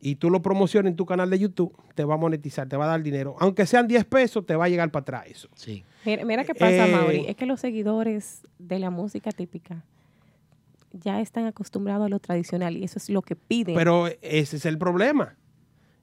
y 0.00 0.16
tú 0.16 0.28
lo 0.30 0.42
promocionas 0.42 0.90
en 0.90 0.96
tu 0.96 1.06
canal 1.06 1.30
de 1.30 1.38
YouTube, 1.38 1.74
te 1.94 2.04
va 2.04 2.14
a 2.14 2.18
monetizar, 2.18 2.68
te 2.68 2.76
va 2.76 2.84
a 2.84 2.88
dar 2.88 3.02
dinero. 3.02 3.34
Aunque 3.40 3.64
sean 3.66 3.88
10 3.88 4.04
pesos, 4.04 4.44
te 4.46 4.54
va 4.54 4.66
a 4.66 4.68
llegar 4.68 4.90
para 4.92 5.00
atrás 5.00 5.24
eso. 5.28 5.48
Sí. 5.54 5.82
Mira, 6.04 6.24
mira 6.26 6.44
qué 6.44 6.54
pasa, 6.54 6.86
Eh, 6.86 6.92
Mauri. 6.92 7.24
Es 7.26 7.34
que 7.36 7.46
los 7.46 7.58
seguidores 7.58 8.42
de 8.60 8.78
la 8.78 8.90
música 8.90 9.32
típica 9.32 9.82
ya 11.00 11.20
están 11.20 11.46
acostumbrados 11.46 12.06
a 12.06 12.08
lo 12.08 12.18
tradicional 12.18 12.76
y 12.76 12.84
eso 12.84 12.98
es 12.98 13.08
lo 13.10 13.22
que 13.22 13.36
piden. 13.36 13.74
Pero 13.74 14.06
ese 14.22 14.56
es 14.56 14.66
el 14.66 14.78
problema. 14.78 15.36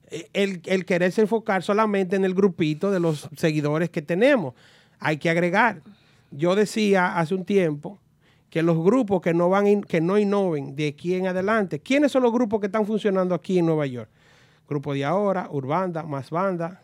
Eh, 0.09 0.27
El, 0.33 0.61
el 0.65 0.85
quererse 0.85 1.21
enfocar 1.21 1.63
solamente 1.63 2.15
en 2.15 2.25
el 2.25 2.33
grupito 2.33 2.91
de 2.91 2.99
los 2.99 3.29
seguidores 3.35 3.89
que 3.89 4.01
tenemos. 4.01 4.53
Hay 4.99 5.17
que 5.17 5.29
agregar. 5.29 5.81
Yo 6.31 6.55
decía 6.55 7.17
hace 7.17 7.33
un 7.35 7.45
tiempo 7.45 7.99
que 8.49 8.61
los 8.63 8.77
grupos 8.83 9.21
que 9.21 9.33
no 9.33 9.49
van 9.49 9.67
in- 9.67 9.81
que 9.83 9.99
no 10.01 10.17
innoven 10.17 10.75
de 10.75 10.87
aquí 10.89 11.15
en 11.15 11.27
adelante. 11.27 11.79
¿Quiénes 11.79 12.11
son 12.11 12.23
los 12.23 12.31
grupos 12.31 12.59
que 12.59 12.67
están 12.67 12.85
funcionando 12.85 13.35
aquí 13.35 13.59
en 13.59 13.65
Nueva 13.65 13.85
York? 13.85 14.09
Grupo 14.67 14.93
de 14.93 15.03
ahora, 15.05 15.47
Urbanda, 15.51 16.03
Más 16.03 16.29
Banda. 16.29 16.81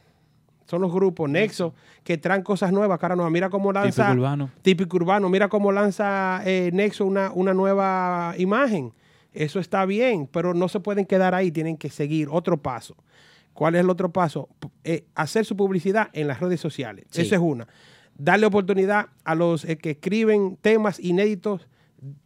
Son 0.66 0.82
los 0.82 0.92
grupos 0.92 1.30
Nexo 1.30 1.74
que 2.04 2.18
traen 2.18 2.44
cosas 2.44 2.72
nuevas, 2.72 2.98
cara 3.00 3.16
nueva. 3.16 3.30
Mira 3.30 3.50
cómo 3.50 3.72
lanza 3.74 4.04
Típico 4.06 4.20
urbano. 4.22 4.50
típico 4.62 4.98
urbano. 4.98 5.30
Mira 5.30 5.48
cómo 5.50 5.72
lanza 5.72 6.42
eh, 6.46 6.70
Nexo 6.74 7.06
una, 7.06 7.32
una 7.34 7.54
nueva 7.54 8.34
imagen. 8.38 8.94
Eso 9.34 9.60
está 9.60 9.86
bien, 9.86 10.28
pero 10.32 10.54
no 10.54 10.68
se 10.68 10.80
pueden 10.80 11.06
quedar 11.06 11.34
ahí, 11.36 11.52
tienen 11.52 11.78
que 11.78 11.90
seguir 11.90 12.28
otro 12.30 12.58
paso. 12.62 12.96
¿Cuál 13.54 13.76
es 13.76 13.82
el 13.82 13.90
otro 13.90 14.12
paso? 14.12 14.50
Eh, 14.84 15.06
hacer 15.16 15.46
su 15.46 15.56
publicidad 15.56 16.10
en 16.14 16.28
las 16.28 16.40
redes 16.40 16.60
sociales. 16.60 17.06
Sí. 17.12 17.22
Esa 17.22 17.36
es 17.36 17.42
una. 17.42 17.68
Darle 18.18 18.46
oportunidad 18.46 19.08
a 19.24 19.36
los 19.36 19.66
eh, 19.66 19.78
que 19.78 19.92
escriben 19.92 20.58
temas 20.62 21.00
inéditos, 21.00 21.68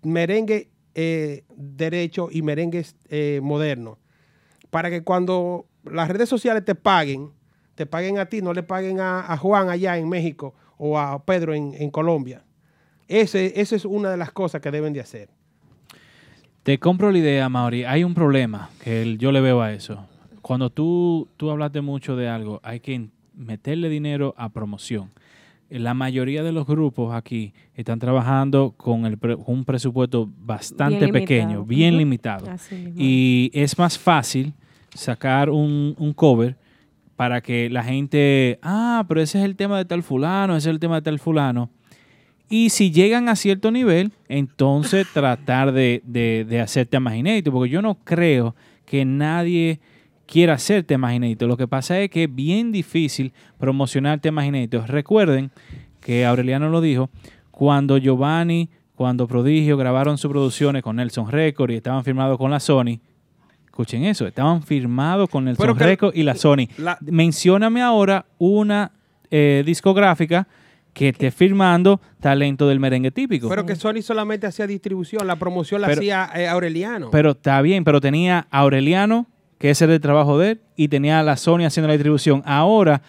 merengue 0.04 0.70
eh, 0.94 1.44
derecho 1.56 2.30
y 2.32 2.42
merengues 2.42 2.96
modernos. 3.42 3.98
Para 4.70 4.90
que 4.90 5.04
cuando 5.04 5.66
las 5.84 6.10
redes 6.10 6.30
sociales 6.30 6.66
te 6.66 6.76
paguen, 6.76 7.32
te 7.76 7.86
paguen 7.86 8.18
a 8.18 8.26
ti, 8.26 8.42
no 8.42 8.54
le 8.54 8.64
paguen 8.64 9.00
a, 9.00 9.32
a 9.32 9.38
Juan 9.38 9.70
allá 9.70 9.98
en 9.98 10.08
México 10.10 10.54
o 10.78 10.98
a 10.98 11.24
Pedro 11.24 11.54
en, 11.54 11.74
en 11.78 11.90
Colombia. 11.92 12.44
Ese, 13.08 13.60
esa 13.60 13.76
es 13.76 13.86
una 13.86 14.10
de 14.10 14.18
las 14.18 14.32
cosas 14.32 14.62
que 14.62 14.72
deben 14.72 14.94
de 14.94 15.02
hacer. 15.02 15.30
Te 16.64 16.80
compro 16.80 17.12
la 17.12 17.18
idea, 17.20 17.48
Mauri. 17.50 17.84
Hay 17.84 18.04
un 18.04 18.14
problema 18.14 18.70
que 18.84 19.02
el- 19.04 19.18
yo 19.20 19.32
le 19.32 19.42
veo 19.42 19.62
a 19.62 19.72
eso. 19.72 20.06
Cuando 20.42 20.70
tú, 20.70 21.28
tú 21.38 21.50
hablaste 21.52 21.82
mucho 21.82 22.16
de 22.16 22.28
algo, 22.28 22.60
hay 22.64 22.80
que 22.80 23.10
meterle 23.36 23.90
dinero 23.90 24.34
a 24.38 24.50
promoción. 24.50 25.12
La 25.70 25.94
mayoría 25.94 26.44
de 26.44 26.52
los 26.52 26.66
grupos 26.68 27.14
aquí 27.14 27.54
están 27.76 28.00
trabajando 28.00 28.74
con 28.78 29.06
el 29.06 29.18
pre- 29.18 29.36
un 29.36 29.66
presupuesto 29.66 30.30
bastante 30.40 30.98
Bien 31.00 31.12
limitado. 31.12 31.26
pequeño, 31.26 31.66
bien 31.66 31.98
limitado. 31.98 32.48
Y 32.96 33.50
es 33.54 33.78
más 33.78 33.98
fácil 33.98 34.54
sacar 34.94 35.50
un, 35.50 35.96
un 35.98 36.14
cover 36.14 36.56
para 37.16 37.42
que 37.42 37.70
la 37.70 37.84
gente, 37.84 38.60
ah, 38.62 39.06
pero 39.08 39.22
ese 39.22 39.40
es 39.40 39.46
el 39.46 39.56
tema 39.56 39.78
de 39.78 39.86
tal 39.86 40.04
fulano, 40.04 40.56
ese 40.56 40.70
es 40.70 40.74
el 40.74 40.80
tema 40.80 40.96
de 40.96 41.02
tal 41.04 41.20
fulano. 41.20 41.70
Y 42.50 42.70
si 42.70 42.92
llegan 42.92 43.30
a 43.30 43.36
cierto 43.36 43.72
nivel, 43.72 44.12
entonces 44.28 45.08
tratar 45.14 45.72
de, 45.72 46.02
de, 46.06 46.46
de 46.48 46.60
hacer 46.62 46.88
temas 46.88 47.16
inéditos, 47.16 47.54
porque 47.54 47.70
yo 47.70 47.82
no 47.82 47.96
creo 48.04 48.56
que 48.86 49.06
nadie 49.06 49.80
quiera 50.26 50.54
hacer 50.54 50.84
temas 50.84 51.14
inéditos. 51.14 51.48
Lo 51.48 51.58
que 51.58 51.68
pasa 51.68 52.00
es 52.00 52.10
que 52.10 52.24
es 52.24 52.36
bien 52.36 52.72
difícil 52.72 53.34
promocionar 53.58 54.20
temas 54.20 54.46
inéditos. 54.46 54.88
Recuerden 54.88 55.52
que 56.02 56.26
Aureliano 56.26 56.70
lo 56.70 56.82
dijo, 56.82 57.10
cuando 57.52 57.98
Giovanni, 57.98 58.70
cuando 58.96 59.28
Prodigio 59.28 59.78
grabaron 59.78 60.18
sus 60.18 60.32
producciones 60.32 60.84
con 60.84 60.98
Nelson 60.98 61.32
Record 61.32 61.72
y 61.72 61.76
estaban 61.76 62.04
firmados 62.04 62.38
con 62.38 62.52
la 62.52 62.60
Sony, 62.60 63.00
escuchen 63.76 64.06
eso, 64.06 64.26
estaban 64.26 64.64
firmados 64.64 65.28
con 65.30 65.44
Nelson 65.44 65.76
Pero 65.78 65.98
que- 66.12 66.18
y 66.18 66.24
la 66.24 66.36
Sony. 66.36 66.68
la- 66.78 66.98
Mencióname 67.02 67.82
ahora 67.82 68.26
una 68.38 68.94
eh, 69.30 69.64
discográfica 69.66 70.48
que 70.94 71.10
esté 71.10 71.30
firmando 71.30 72.00
talento 72.22 72.70
del 72.70 72.80
merengue 72.80 73.12
típico. 73.12 73.50
Pero 73.50 73.66
que 73.66 73.76
Sony 73.76 74.02
solamente 74.02 74.48
hacía 74.48 74.66
distribución, 74.66 75.28
la 75.28 75.36
promoción 75.36 75.82
la 75.82 75.88
Pero- 75.88 76.00
hacía 76.00 76.30
eh, 76.36 76.48
Aureliano. 76.48 77.10
Pero 77.12 77.32
está 77.32 77.62
bien, 77.62 77.84
pero 77.84 78.00
tenía 78.00 78.48
a 78.50 78.60
Aureliano, 78.60 79.28
que 79.58 79.72
ese 79.72 79.84
era 79.84 79.94
el 79.94 80.00
trabajo 80.00 80.40
de 80.40 80.52
él, 80.52 80.62
y 80.78 80.88
tenía 80.88 81.20
a 81.20 81.24
la 81.24 81.36
Sony 81.36 81.66
haciendo 81.66 81.88
la 81.90 81.94
distribución. 81.96 82.44
Ahora, 82.46 83.02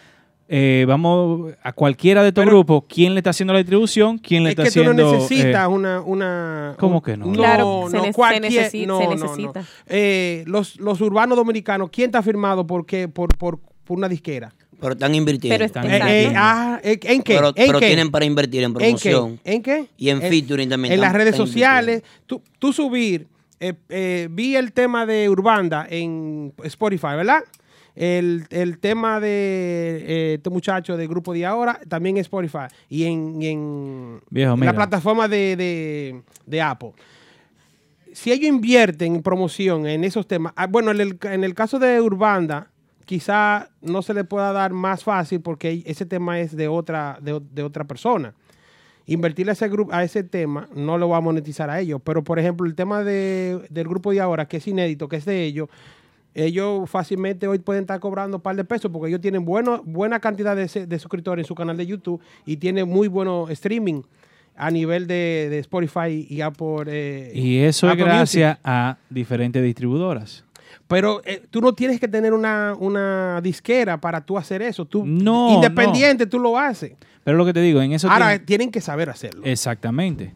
eh, 0.48 0.84
vamos 0.86 1.52
a 1.62 1.72
cualquiera 1.72 2.22
de 2.22 2.28
estos 2.28 2.44
grupos, 2.46 2.84
¿quién 2.88 3.14
le 3.14 3.20
está 3.20 3.30
haciendo 3.30 3.52
la 3.52 3.58
distribución? 3.58 4.18
¿Quién 4.18 4.44
le 4.44 4.50
es 4.50 4.52
está 4.52 4.62
que 4.64 4.70
tú 4.70 4.80
haciendo? 4.80 5.02
no 5.04 5.12
necesitas 5.12 5.64
eh, 5.64 5.68
una, 5.68 6.00
una... 6.00 6.74
¿Cómo 6.78 7.02
que 7.02 7.16
no? 7.16 7.26
No, 7.26 7.32
Claro, 7.32 7.86
se 7.90 7.96
no, 7.96 8.02
se 8.04 8.10
necesi- 8.10 8.86
no, 8.86 8.98
se 8.98 9.04
no, 9.06 9.14
no. 9.14 9.22
necesita. 9.24 9.64
Eh, 9.86 10.44
los, 10.46 10.78
los 10.78 11.00
urbanos 11.00 11.36
dominicanos, 11.36 11.90
¿quién 11.90 12.06
está 12.06 12.22
firmado 12.22 12.66
por 12.66 12.86
qué? 12.86 13.08
Por, 13.08 13.36
por, 13.36 13.58
por 13.84 13.96
una 13.98 14.08
disquera. 14.08 14.52
Pero 14.78 14.92
están 14.92 15.14
invirtiendo. 15.14 15.54
Pero 15.54 15.64
Están 15.64 15.90
Eh, 15.90 16.24
eh, 16.26 16.32
ah, 16.36 16.78
eh, 16.82 16.98
¿En 17.02 17.22
qué? 17.22 17.34
Pero, 17.34 17.48
¿En 17.48 17.66
pero 17.66 17.80
qué? 17.80 17.86
tienen 17.86 18.10
para 18.10 18.24
invertir 18.26 18.62
en 18.62 18.66
¿En 18.66 18.74
qué? 18.74 19.10
promoción. 19.10 19.40
¿En 19.42 19.62
qué? 19.62 19.86
Y 19.96 20.10
en 20.10 20.20
featuring 20.20 20.68
también 20.68 20.92
En 20.92 21.00
las 21.00 21.12
redes 21.14 21.34
sociales. 21.34 22.02
Tú, 22.26 22.42
tú 22.58 22.72
subir, 22.74 23.26
eh, 23.58 23.72
eh, 23.88 24.28
vi 24.30 24.54
el 24.54 24.72
tema 24.72 25.06
de 25.06 25.30
Urbanda 25.30 25.86
en 25.88 26.52
Spotify, 26.62 27.16
¿verdad? 27.16 27.40
El, 27.96 28.44
el 28.50 28.78
tema 28.78 29.18
de 29.20 30.04
eh, 30.06 30.34
este 30.34 30.50
muchacho 30.50 30.96
del 30.98 31.08
grupo 31.08 31.32
de 31.32 31.46
ahora 31.46 31.80
también 31.88 32.18
en 32.18 32.20
Spotify 32.20 32.66
y 32.90 33.04
en, 33.04 33.40
y 33.40 33.46
en 33.48 34.20
Viejo, 34.28 34.52
en 34.52 34.60
mira. 34.60 34.72
la 34.72 34.76
plataforma 34.76 35.26
de, 35.28 35.56
de- 35.56 36.22
de 36.44 36.60
Apple. 36.62 36.92
Si 38.12 38.32
ellos 38.32 38.48
invierten 38.48 39.16
en 39.16 39.22
promoción 39.22 39.86
en 39.86 40.04
esos 40.04 40.26
temas, 40.26 40.52
ah, 40.56 40.66
bueno, 40.66 40.90
en 40.90 41.00
el, 41.00 41.18
en 41.22 41.42
el 41.44 41.54
caso 41.54 41.78
de 41.78 42.00
Urbanda, 42.00 42.70
quizá 43.04 43.70
no 43.80 44.02
se 44.02 44.14
le 44.14 44.24
pueda 44.24 44.52
dar 44.52 44.72
más 44.72 45.02
fácil 45.04 45.40
porque 45.40 45.82
ese 45.86 46.04
tema 46.06 46.38
es 46.40 46.54
de 46.56 46.68
otra, 46.68 47.18
de, 47.22 47.40
de 47.52 47.62
otra 47.62 47.84
persona. 47.84 48.34
Invertirle 49.08 49.52
a 49.52 49.54
ese, 49.54 49.68
grupo, 49.68 49.92
a 49.94 50.02
ese 50.02 50.24
tema 50.24 50.68
no 50.74 50.98
lo 50.98 51.08
va 51.08 51.18
a 51.18 51.20
monetizar 51.20 51.70
a 51.70 51.78
ellos. 51.80 52.00
Pero, 52.02 52.24
por 52.24 52.38
ejemplo, 52.38 52.66
el 52.66 52.74
tema 52.74 53.04
de- 53.04 53.64
del 53.70 53.86
grupo 53.86 54.10
de 54.12 54.20
ahora, 54.20 54.48
que 54.48 54.56
es 54.56 54.66
inédito, 54.66 55.08
que 55.08 55.16
es 55.16 55.24
de 55.24 55.44
ellos, 55.44 55.68
ellos 56.36 56.88
fácilmente 56.90 57.48
hoy 57.48 57.58
pueden 57.58 57.82
estar 57.82 57.98
cobrando 57.98 58.36
un 58.36 58.42
par 58.42 58.54
de 58.56 58.64
pesos 58.64 58.90
porque 58.92 59.08
ellos 59.08 59.20
tienen 59.20 59.44
bueno, 59.44 59.82
buena 59.84 60.20
cantidad 60.20 60.54
de, 60.54 60.86
de 60.86 60.98
suscriptores 60.98 61.44
en 61.44 61.48
su 61.48 61.54
canal 61.54 61.76
de 61.76 61.86
YouTube 61.86 62.20
y 62.44 62.58
tienen 62.58 62.88
muy 62.88 63.08
bueno 63.08 63.48
streaming 63.48 64.02
a 64.54 64.70
nivel 64.70 65.06
de, 65.06 65.48
de 65.50 65.58
Spotify 65.60 66.26
y 66.28 66.40
Apple. 66.40 66.84
eh, 66.88 67.32
Y 67.34 67.58
eso 67.58 67.90
es 67.90 67.96
gracias 67.96 68.52
Music. 68.56 68.60
a 68.64 68.96
diferentes 69.10 69.62
distribuidoras. 69.62 70.44
Pero 70.88 71.20
eh, 71.24 71.42
tú 71.50 71.60
no 71.60 71.72
tienes 71.74 71.98
que 71.98 72.06
tener 72.08 72.32
una, 72.32 72.74
una 72.78 73.40
disquera 73.42 74.00
para 74.00 74.24
tú 74.24 74.38
hacer 74.38 74.62
eso. 74.62 74.84
Tú, 74.84 75.04
No, 75.04 75.54
independiente, 75.54 76.26
tú 76.26 76.38
lo 76.38 76.58
haces. 76.58 76.92
Pero 77.24 77.36
lo 77.36 77.44
que 77.44 77.52
te 77.52 77.60
digo, 77.60 77.82
en 77.82 77.92
eso 77.92 78.08
Ahora 78.10 78.28
tiene- 78.30 78.44
tienen 78.44 78.70
que 78.70 78.80
saber 78.80 79.10
hacerlo. 79.10 79.42
Exactamente. 79.44 80.32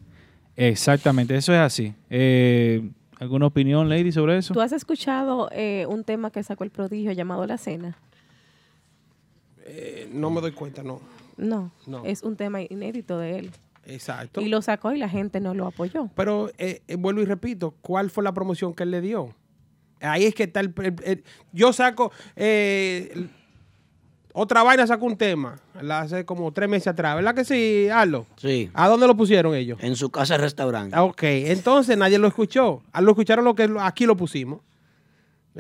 Exactamente, 0.57 1.37
eso 1.37 1.53
es 1.55 1.59
así. 1.61 1.95
Eh, 2.11 2.83
¿Alguna 3.21 3.47
opinión, 3.47 3.89
Lady, 3.89 4.11
sobre 4.13 4.39
eso? 4.39 4.53
¿Tú 4.55 4.61
has 4.61 4.73
escuchado 4.73 5.49
eh, 5.53 5.87
un 5.89 6.03
tema 6.05 6.31
que 6.33 6.43
sacó 6.43 6.65
el 6.65 6.71
prodigio 6.71 7.13
llamado 7.13 7.47
La 7.47 7.59
Cena? 7.59 7.97
Eh, 9.65 10.09
no 10.13 10.31
me 10.31 10.41
doy 10.41 10.53
cuenta, 10.53 10.83
no. 10.83 11.01
No, 11.37 11.71
No. 11.87 12.05
es 12.05 12.23
un 12.23 12.37
tema 12.37 12.61
inédito 12.63 13.19
de 13.19 13.39
él. 13.39 13.51
Exacto. 13.85 14.41
Y 14.41 14.49
lo 14.49 14.63
sacó 14.63 14.93
y 14.93 14.99
la 14.99 15.09
gente 15.09 15.39
no 15.41 15.55
lo 15.55 15.67
apoyó. 15.67 16.09
Pero 16.15 16.51
eh, 16.59 16.83
eh, 16.89 16.97
vuelvo 16.97 17.21
y 17.21 17.25
repito, 17.25 17.75
¿cuál 17.83 18.11
fue 18.11 18.25
la 18.25 18.33
promoción 18.33 18.75
que 18.75 18.83
él 18.85 18.91
le 18.91 19.01
dio? 19.01 19.35
Ahí 20.01 20.25
es 20.25 20.35
que 20.35 20.45
está 20.45 20.61
el... 20.61 20.73
el- 20.83 20.97
el- 21.05 21.25
yo 21.53 21.73
saco... 21.73 22.13
eh, 22.37 23.11
el- 23.15 23.31
otra 24.33 24.63
vaina 24.63 24.87
sacó 24.87 25.07
un 25.07 25.17
tema, 25.17 25.59
la 25.81 26.01
hace 26.01 26.25
como 26.25 26.53
tres 26.53 26.69
meses 26.69 26.89
atrás, 26.89 27.17
¿verdad 27.17 27.35
que 27.35 27.45
sí, 27.45 27.89
Arlo? 27.89 28.27
Sí. 28.37 28.71
¿A 28.75 28.89
dónde 28.89 29.07
lo 29.07 29.17
pusieron 29.17 29.55
ellos? 29.55 29.79
En 29.83 29.97
su 29.97 30.11
casa 30.11 30.37
restaurante. 30.37 30.99
Ok, 30.99 31.23
entonces 31.23 31.97
nadie 31.97 32.19
lo 32.19 32.29
escuchó. 32.29 32.83
Lo 33.01 33.11
escucharon 33.11 33.45
lo 33.45 33.55
que 33.55 33.71
aquí 33.81 34.07
lo 34.07 34.17
pusimos. 34.17 34.61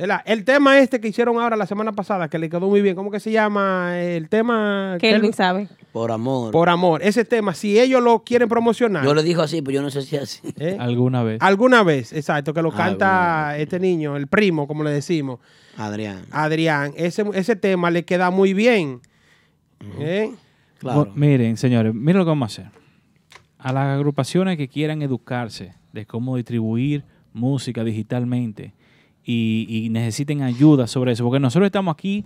¿Verdad? 0.01 0.23
El 0.25 0.45
tema 0.45 0.79
este 0.79 1.01
que 1.01 1.09
hicieron 1.09 1.39
ahora 1.39 1.57
la 1.57 1.67
semana 1.67 1.93
pasada, 1.93 2.29
que 2.29 2.39
le 2.39 2.49
quedó 2.49 2.69
muy 2.69 2.81
bien, 2.81 2.95
¿cómo 2.97 3.11
que 3.11 3.21
se 3.21 3.31
llama? 3.31 4.01
El 4.01 4.29
tema... 4.29 4.97
Kelvin 4.99 5.33
sabe. 5.33 5.69
Por 5.93 6.11
amor. 6.11 6.53
Por 6.53 6.69
amor. 6.69 7.03
Ese 7.03 7.25
tema, 7.25 7.53
si 7.53 7.79
ellos 7.79 8.03
lo 8.03 8.23
quieren 8.25 8.49
promocionar. 8.49 9.05
Yo 9.05 9.15
le 9.15 9.23
digo 9.23 9.43
así, 9.43 9.61
pero 9.61 9.75
yo 9.77 9.83
no 9.83 9.91
sé 9.91 10.03
si 10.03 10.17
es 10.17 10.23
así. 10.23 10.41
¿eh? 10.59 10.77
Alguna 10.81 11.23
vez. 11.23 11.39
Alguna 11.43 11.83
vez, 11.83 12.13
exacto, 12.13 12.55
que 12.55 12.63
lo 12.63 12.71
canta 12.73 13.59
este 13.59 13.79
niño, 13.79 14.17
el 14.17 14.27
primo, 14.27 14.67
como 14.67 14.85
le 14.85 14.91
decimos. 14.91 15.39
Adrián. 15.77 16.23
Adrián. 16.31 16.93
Ese, 16.97 17.25
ese 17.35 17.57
tema 17.57 17.91
le 17.91 18.05
queda 18.05 18.31
muy 18.31 18.55
bien. 18.55 19.01
¿Eh? 19.99 20.33
Bu- 20.83 21.13
miren, 21.15 21.57
señores, 21.57 21.95
miren 21.95 22.19
lo 22.21 22.25
que 22.25 22.29
vamos 22.31 22.59
a 22.59 22.63
hacer. 22.63 22.73
A 23.59 23.73
las 23.73 23.97
agrupaciones 23.97 24.57
que 24.57 24.69
quieran 24.69 25.03
educarse 25.03 25.75
de 25.93 26.07
cómo 26.07 26.37
distribuir 26.37 27.05
música 27.33 27.85
digitalmente 27.85 28.73
y, 29.25 29.67
y 29.69 29.89
necesiten 29.91 30.43
ayuda 30.43 30.87
sobre 30.87 31.13
eso, 31.13 31.25
porque 31.25 31.41
nosotros 31.41 31.67
estamos 31.67 31.93
aquí 31.93 32.25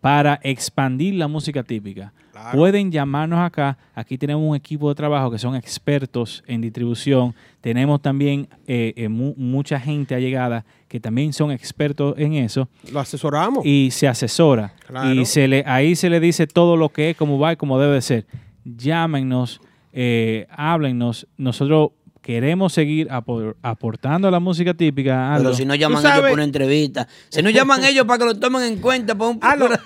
para 0.00 0.38
expandir 0.42 1.14
la 1.14 1.26
música 1.26 1.62
típica. 1.62 2.12
Pueden 2.52 2.92
llamarnos 2.92 3.40
acá. 3.40 3.78
Aquí 3.94 4.18
tenemos 4.18 4.48
un 4.48 4.54
equipo 4.54 4.90
de 4.90 4.94
trabajo 4.94 5.30
que 5.30 5.38
son 5.38 5.56
expertos 5.56 6.44
en 6.46 6.60
distribución. 6.60 7.34
Tenemos 7.62 8.00
también 8.02 8.46
eh, 8.66 8.92
eh, 8.94 9.08
mu- 9.08 9.34
mucha 9.38 9.80
gente 9.80 10.14
allegada 10.14 10.64
que 10.86 11.00
también 11.00 11.32
son 11.32 11.50
expertos 11.50 12.14
en 12.18 12.34
eso. 12.34 12.68
Lo 12.92 13.00
asesoramos. 13.00 13.64
Y 13.64 13.88
se 13.90 14.06
asesora. 14.06 14.74
Claro. 14.86 15.12
Y 15.14 15.24
se 15.24 15.48
le, 15.48 15.64
ahí 15.66 15.96
se 15.96 16.10
le 16.10 16.20
dice 16.20 16.46
todo 16.46 16.76
lo 16.76 16.90
que 16.90 17.10
es, 17.10 17.16
cómo 17.16 17.38
va 17.38 17.54
y 17.54 17.56
cómo 17.56 17.78
debe 17.80 17.94
de 17.94 18.02
ser. 18.02 18.26
Llámenos, 18.64 19.60
eh, 19.92 20.46
háblennos. 20.50 21.26
Nosotros 21.38 21.90
queremos 22.26 22.72
seguir 22.72 23.06
apor- 23.08 23.54
aportando 23.62 24.26
a 24.26 24.32
la 24.32 24.40
música 24.40 24.74
típica. 24.74 25.12
Pero 25.36 25.48
Aldo. 25.48 25.54
si 25.54 25.64
no 25.64 25.76
llaman 25.76 26.04
ellos 26.04 26.20
por 26.22 26.32
una 26.32 26.42
entrevista. 26.42 27.06
Si 27.28 27.40
no 27.40 27.50
llaman 27.50 27.84
ellos 27.84 28.04
para 28.04 28.18
que 28.18 28.24
lo 28.24 28.34
tomen 28.36 28.62
en 28.64 28.78
cuenta 28.80 29.14
para 29.16 29.30
un 29.30 29.38
programa. 29.38 29.78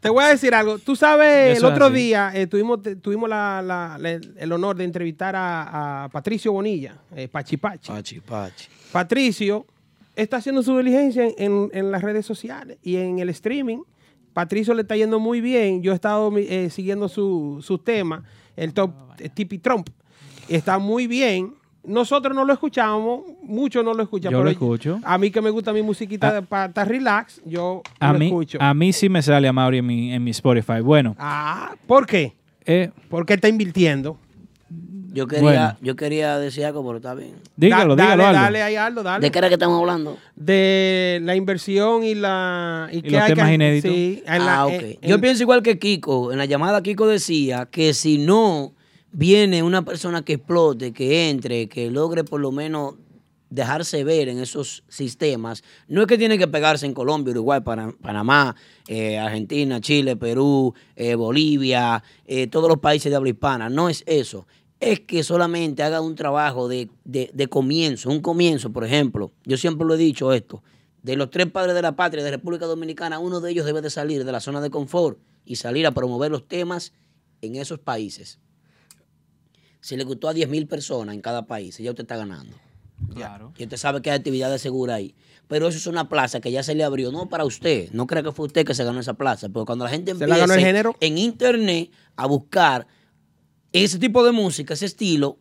Te 0.00 0.10
voy 0.10 0.24
a 0.24 0.28
decir 0.28 0.52
algo. 0.52 0.78
Tú 0.78 0.96
sabes, 0.96 1.56
Eso 1.56 1.68
el 1.68 1.72
otro 1.72 1.88
día 1.90 2.32
eh, 2.34 2.48
tuvimos, 2.48 2.80
tuvimos 3.00 3.28
la- 3.30 3.62
la- 3.62 3.96
la- 3.98 4.10
el 4.10 4.52
honor 4.52 4.76
de 4.76 4.82
entrevistar 4.82 5.36
a, 5.36 6.04
a 6.04 6.08
Patricio 6.08 6.50
Bonilla, 6.52 6.96
eh, 7.14 7.28
Pachi 7.28 7.56
Pachi. 7.56 7.92
Pachi 7.92 8.20
Pachi. 8.20 8.66
Patricio 8.90 9.64
está 10.16 10.38
haciendo 10.38 10.64
su 10.64 10.76
diligencia 10.78 11.24
en, 11.38 11.70
en 11.72 11.92
las 11.92 12.02
redes 12.02 12.26
sociales 12.26 12.78
y 12.82 12.96
en 12.96 13.20
el 13.20 13.28
streaming. 13.28 13.78
Patricio 14.32 14.74
le 14.74 14.82
está 14.82 14.96
yendo 14.96 15.20
muy 15.20 15.40
bien. 15.40 15.82
Yo 15.84 15.92
he 15.92 15.94
estado 15.94 16.32
eh, 16.36 16.68
siguiendo 16.70 17.08
su, 17.08 17.60
su 17.62 17.78
tema, 17.78 18.24
el 18.56 18.72
top 18.74 18.90
eh, 19.18 19.28
Tipi 19.28 19.58
Trump. 19.58 19.88
Está 20.48 20.78
muy 20.78 21.06
bien. 21.06 21.54
Nosotros 21.86 22.34
no 22.34 22.44
lo 22.44 22.52
escuchamos, 22.52 23.20
muchos 23.42 23.84
no 23.84 23.94
lo 23.94 24.02
escuchan. 24.02 24.32
Yo 24.32 24.38
lo 24.38 24.44
pero 24.44 24.50
escucho. 24.52 25.00
A 25.04 25.16
mí 25.18 25.30
que 25.30 25.40
me 25.40 25.50
gusta 25.50 25.72
mi 25.72 25.82
musiquita 25.82 26.42
para 26.42 26.66
estar 26.66 26.88
relax, 26.88 27.40
yo 27.44 27.82
a 28.00 28.12
lo 28.12 28.18
mí, 28.18 28.26
escucho. 28.26 28.58
a 28.60 28.74
mí 28.74 28.92
sí 28.92 29.08
me 29.08 29.22
sale 29.22 29.46
a 29.48 29.52
Mauri 29.52 29.78
en 29.78 29.86
mi, 29.86 30.12
en 30.12 30.24
mi 30.24 30.30
Spotify. 30.32 30.80
Bueno, 30.82 31.14
Ah, 31.18 31.74
¿por 31.86 32.06
qué? 32.06 32.34
Eh, 32.64 32.90
Porque 33.08 33.34
está 33.34 33.48
invirtiendo. 33.48 34.18
Yo 35.12 35.26
quería, 35.26 35.42
Bueno. 35.42 35.76
yo 35.80 35.96
quería 35.96 36.38
decir 36.38 36.66
algo, 36.66 36.84
pero 36.84 36.96
está 36.96 37.14
bien. 37.14 37.36
dígalo, 37.56 37.96
Da- 37.96 38.02
dígalo, 38.04 38.22
dale, 38.24 38.36
Aldo. 38.36 38.42
dale 38.44 38.62
ahí, 38.62 38.76
Aldo, 38.76 39.02
dale. 39.02 39.24
¿De 39.24 39.30
qué 39.30 39.38
era 39.38 39.48
que 39.48 39.54
estamos 39.54 39.80
hablando? 39.80 40.18
De 40.34 41.20
la 41.22 41.34
inversión 41.36 42.04
y 42.04 42.14
la... 42.14 42.88
Y, 42.92 42.98
Y 42.98 43.02
qué 43.02 43.10
los 43.12 43.22
hay 43.22 43.32
temas 43.34 43.48
que- 43.48 43.54
inéditos. 43.54 43.90
Sí, 43.90 44.22
en 44.26 44.44
la- 44.44 44.56
ah, 44.58 44.66
ok. 44.66 44.72
en- 44.72 44.98
Yo 45.08 45.14
en- 45.14 45.20
pienso 45.22 45.42
igual 45.42 45.62
que 45.62 45.78
Kiko. 45.78 46.32
En 46.32 46.38
la 46.38 46.44
llamada 46.44 46.82
Kiko 46.82 47.06
decía 47.06 47.66
que 47.70 47.94
si 47.94 48.18
no 48.18 48.72
viene 49.12 49.62
una 49.62 49.84
persona 49.84 50.22
que 50.24 50.34
explote, 50.34 50.92
que 50.92 51.30
entre, 51.30 51.68
que 51.68 51.90
logre 51.90 52.24
por 52.24 52.40
lo 52.40 52.52
menos 52.52 52.94
dejarse 53.48 54.02
ver 54.04 54.28
en 54.28 54.38
esos 54.38 54.82
sistemas, 54.88 55.62
no 55.88 56.00
es 56.02 56.06
que 56.08 56.18
tiene 56.18 56.36
que 56.36 56.48
pegarse 56.48 56.84
en 56.84 56.92
Colombia, 56.94 57.30
Uruguay, 57.30 57.60
Pana- 57.60 57.94
Panamá, 58.02 58.56
eh, 58.88 59.18
Argentina, 59.18 59.80
Chile, 59.80 60.16
Perú, 60.16 60.74
eh, 60.96 61.14
Bolivia, 61.14 62.02
eh, 62.26 62.48
todos 62.48 62.68
los 62.68 62.78
países 62.78 63.10
de 63.10 63.16
habla 63.16 63.30
hispana. 63.30 63.68
No 63.70 63.88
es 63.88 64.02
eso. 64.06 64.46
Es 64.80 65.00
que 65.00 65.22
solamente 65.22 65.82
haga 65.84 66.00
un 66.00 66.16
trabajo 66.16 66.68
de, 66.68 66.90
de- 67.04 67.30
de 67.32 67.46
comienzo, 67.46 68.10
un 68.10 68.20
comienzo, 68.20 68.72
por 68.72 68.84
ejemplo. 68.84 69.30
Yo 69.44 69.56
siempre 69.56 69.86
lo 69.86 69.94
he 69.94 69.98
dicho 69.98 70.32
esto. 70.32 70.62
De 71.02 71.14
los 71.16 71.30
tres 71.30 71.46
padres 71.46 71.74
de 71.76 71.82
la 71.82 71.94
patria 71.94 72.24
de 72.24 72.32
República 72.32 72.66
Dominicana, 72.66 73.20
uno 73.20 73.40
de 73.40 73.52
ellos 73.52 73.64
debe 73.64 73.80
de 73.80 73.90
salir 73.90 74.24
de 74.24 74.32
la 74.32 74.40
zona 74.40 74.60
de 74.60 74.70
confort 74.70 75.18
y 75.44 75.54
salir 75.56 75.86
a 75.86 75.92
promover 75.92 76.32
los 76.32 76.48
temas 76.48 76.92
en 77.42 77.54
esos 77.54 77.78
países. 77.78 78.40
Si 79.86 79.96
le 79.96 80.02
gustó 80.02 80.28
a 80.28 80.34
10 80.34 80.48
mil 80.48 80.66
personas 80.66 81.14
en 81.14 81.20
cada 81.20 81.46
país, 81.46 81.78
ya 81.78 81.90
usted 81.90 82.02
está 82.02 82.16
ganando. 82.16 82.56
Claro. 83.14 83.52
Y 83.56 83.62
usted 83.62 83.76
sabe 83.76 84.02
que 84.02 84.10
hay 84.10 84.18
actividades 84.18 84.60
seguras 84.60 84.96
ahí. 84.96 85.14
Pero 85.46 85.68
eso 85.68 85.78
es 85.78 85.86
una 85.86 86.08
plaza 86.08 86.40
que 86.40 86.50
ya 86.50 86.64
se 86.64 86.74
le 86.74 86.82
abrió, 86.82 87.12
no 87.12 87.28
para 87.28 87.44
usted. 87.44 87.90
No 87.92 88.08
crea 88.08 88.24
que 88.24 88.32
fue 88.32 88.46
usted 88.46 88.66
que 88.66 88.74
se 88.74 88.82
ganó 88.82 88.98
esa 88.98 89.14
plaza. 89.14 89.48
Porque 89.48 89.66
cuando 89.66 89.84
la 89.84 89.92
gente 89.92 90.12
¿Se 90.12 90.26
la 90.26 90.38
ganó 90.38 90.54
el 90.54 90.58
empiece 90.58 90.66
género? 90.66 90.96
en 90.98 91.18
internet 91.18 91.92
a 92.16 92.26
buscar 92.26 92.88
ese 93.70 94.00
tipo 94.00 94.24
de 94.24 94.32
música, 94.32 94.74
ese 94.74 94.86
estilo, 94.86 95.38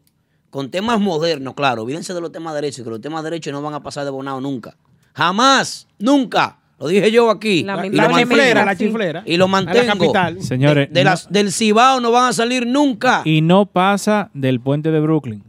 con 0.52 0.70
temas 0.70 1.00
modernos, 1.00 1.56
claro, 1.56 1.82
olvídense 1.82 2.14
de 2.14 2.22
los 2.22 2.32
temas 2.32 2.54
derechos, 2.54 2.84
que 2.84 2.92
los 2.92 3.02
temas 3.02 3.24
derechos 3.24 3.52
no 3.52 3.64
van 3.64 3.74
a 3.74 3.82
pasar 3.82 4.06
de 4.06 4.12
bonado 4.12 4.40
nunca. 4.42 4.78
Jamás, 5.16 5.88
nunca. 5.98 6.60
Lo 6.78 6.88
dije 6.88 7.10
yo 7.12 7.30
aquí. 7.30 7.64
Lamentablemente, 7.64 8.36
La 8.36 8.42
chiflera, 8.44 8.66
la 8.66 8.76
chiflera. 8.76 9.24
Y 9.26 9.38
lo 9.38 9.46
la 9.46 9.52
mantengo. 9.52 9.88
capital. 9.94 10.42
Señores, 10.42 10.90
De, 10.90 10.94
de 11.00 11.04
no- 11.06 11.10
las, 11.12 11.30
del 11.32 11.52
Cibao 11.52 12.02
no 12.02 12.12
van 12.12 12.30
a 12.30 12.34
salir 12.34 12.68
nunca. 12.68 13.22
Y 13.24 13.42
no 13.42 13.66
pasa 13.66 14.30
del 14.34 14.60
puente 14.60 14.92
de 14.92 15.00
Brooklyn. 15.00 15.44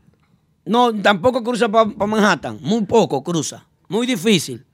No, 0.65 0.93
tampoco 0.95 1.43
cruza 1.43 1.69
para 1.69 1.85
Manhattan. 2.07 2.59
Muy 2.61 2.85
poco 2.85 3.23
cruza. 3.25 3.65
Muy 3.89 4.07
difícil. 4.07 4.65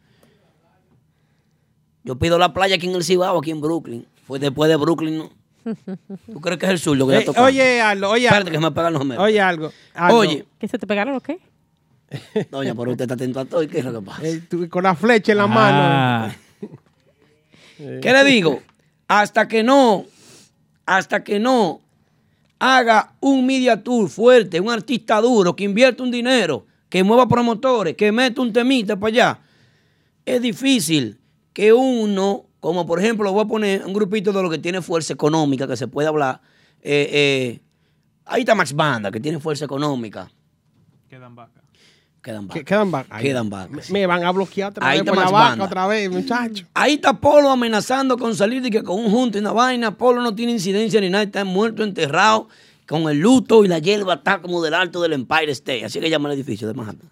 Yo 2.04 2.18
pido 2.18 2.38
la 2.38 2.52
playa 2.52 2.76
aquí 2.76 2.88
en 2.88 2.96
el 2.96 3.04
Cibao, 3.04 3.38
aquí 3.38 3.50
en 3.50 3.60
Brooklyn. 3.60 4.06
Fue 4.26 4.38
después 4.38 4.68
de 4.68 4.76
Brooklyn, 4.76 5.18
¿no? 5.18 5.30
¿Tú 6.32 6.40
crees 6.40 6.58
que 6.58 6.66
es 6.66 6.72
el 6.72 6.78
sur 6.78 6.96
lo 6.96 7.06
que 7.06 7.16
Eh, 7.16 7.20
ya 7.20 7.24
tocó? 7.26 7.42
oye, 7.42 7.80
Aldo, 7.80 8.10
oye. 8.10 8.24
Espérate 8.26 8.48
algo. 8.50 8.60
que 8.60 8.64
me 8.66 8.72
pegan 8.72 8.92
los 8.92 9.02
gemelos. 9.02 9.24
Oye, 9.24 9.40
algo. 9.40 9.70
Aldo. 9.94 10.16
Oye. 10.18 10.44
¿Que 10.58 10.66
se 10.68 10.78
te 10.78 10.86
pegaron 10.86 11.14
o 11.14 11.20
qué? 11.20 11.38
Doña, 12.50 12.74
pero 12.74 12.90
usted 12.90 13.04
está 13.04 13.14
atento 13.14 13.40
a 13.40 13.44
todo. 13.44 13.62
¿Y 13.62 13.68
qué 13.68 13.78
es 13.78 13.84
lo 13.84 13.92
que 14.00 14.04
pasa? 14.04 14.26
Eh, 14.26 14.42
tú 14.50 14.68
con 14.68 14.82
la 14.82 14.94
flecha 14.94 15.32
en 15.32 15.38
la 15.38 15.44
Ah, 15.44 15.46
mano. 15.46 16.34
¿Qué 18.00 18.12
le 18.12 18.24
digo? 18.24 18.62
Hasta 19.08 19.48
que 19.48 19.62
no, 19.62 20.06
hasta 20.86 21.22
que 21.24 21.38
no 21.38 21.80
haga 22.58 23.14
un 23.20 23.44
media 23.44 23.82
tour 23.82 24.08
fuerte, 24.08 24.60
un 24.60 24.70
artista 24.70 25.20
duro, 25.20 25.56
que 25.56 25.64
invierta 25.64 26.02
un 26.02 26.10
dinero, 26.10 26.64
que 26.88 27.02
mueva 27.02 27.26
promotores, 27.26 27.96
que 27.96 28.12
meta 28.12 28.40
un 28.40 28.52
temita 28.52 28.96
para 28.96 29.08
allá, 29.08 29.40
es 30.24 30.40
difícil 30.40 31.18
que 31.52 31.72
uno, 31.72 32.46
como 32.60 32.86
por 32.86 33.00
ejemplo, 33.00 33.32
voy 33.32 33.44
a 33.44 33.48
poner 33.48 33.84
un 33.84 33.92
grupito 33.92 34.32
de 34.32 34.42
lo 34.42 34.48
que 34.48 34.58
tiene 34.58 34.80
fuerza 34.80 35.12
económica, 35.12 35.66
que 35.66 35.76
se 35.76 35.88
puede 35.88 36.08
hablar. 36.08 36.40
eh, 36.82 37.08
eh, 37.12 37.60
ahí 38.24 38.42
está 38.42 38.54
Max 38.54 38.72
Banda, 38.72 39.10
que 39.10 39.20
tiene 39.20 39.38
fuerza 39.40 39.64
económica. 39.64 40.30
Quedan 41.08 41.34
vacas. 42.22 42.64
Quedan 42.64 42.90
vacas. 42.90 43.20
Quedan 43.20 43.44
me- 43.46 43.50
vacas. 43.50 43.90
Me 43.90 44.06
van 44.06 44.24
a 44.24 44.30
bloquear 44.30 44.70
otra 44.70 44.86
Ahí 44.88 44.98
vez 44.98 45.06
está 45.06 45.12
por 45.12 45.18
la 45.18 45.24
Max 45.24 45.32
vaca 45.32 45.48
Banda. 45.50 45.64
otra 45.64 45.86
vez, 45.88 46.10
muchacho. 46.10 46.64
Ahí 46.74 46.94
está 46.94 47.12
Polo 47.14 47.50
amenazando 47.50 48.16
con 48.16 48.34
salir 48.36 48.62
de 48.62 48.70
que 48.70 48.82
con 48.82 48.98
un 49.04 49.10
junto 49.10 49.38
y 49.38 49.40
una 49.40 49.52
vaina. 49.52 49.90
Polo 49.96 50.22
no 50.22 50.34
tiene 50.34 50.52
incidencia 50.52 51.00
ni 51.00 51.10
nada, 51.10 51.24
está 51.24 51.44
muerto, 51.44 51.82
enterrado, 51.82 52.48
con 52.86 53.08
el 53.10 53.18
luto 53.18 53.64
y 53.64 53.68
la 53.68 53.78
hierba 53.78 54.14
está 54.14 54.40
como 54.40 54.62
del 54.62 54.74
alto 54.74 55.00
del 55.02 55.12
Empire 55.14 55.50
State. 55.52 55.84
Así 55.84 55.98
que 56.00 56.08
llama 56.10 56.28
el 56.30 56.34
edificio 56.36 56.68
de 56.68 56.74
Manhattan. 56.74 57.08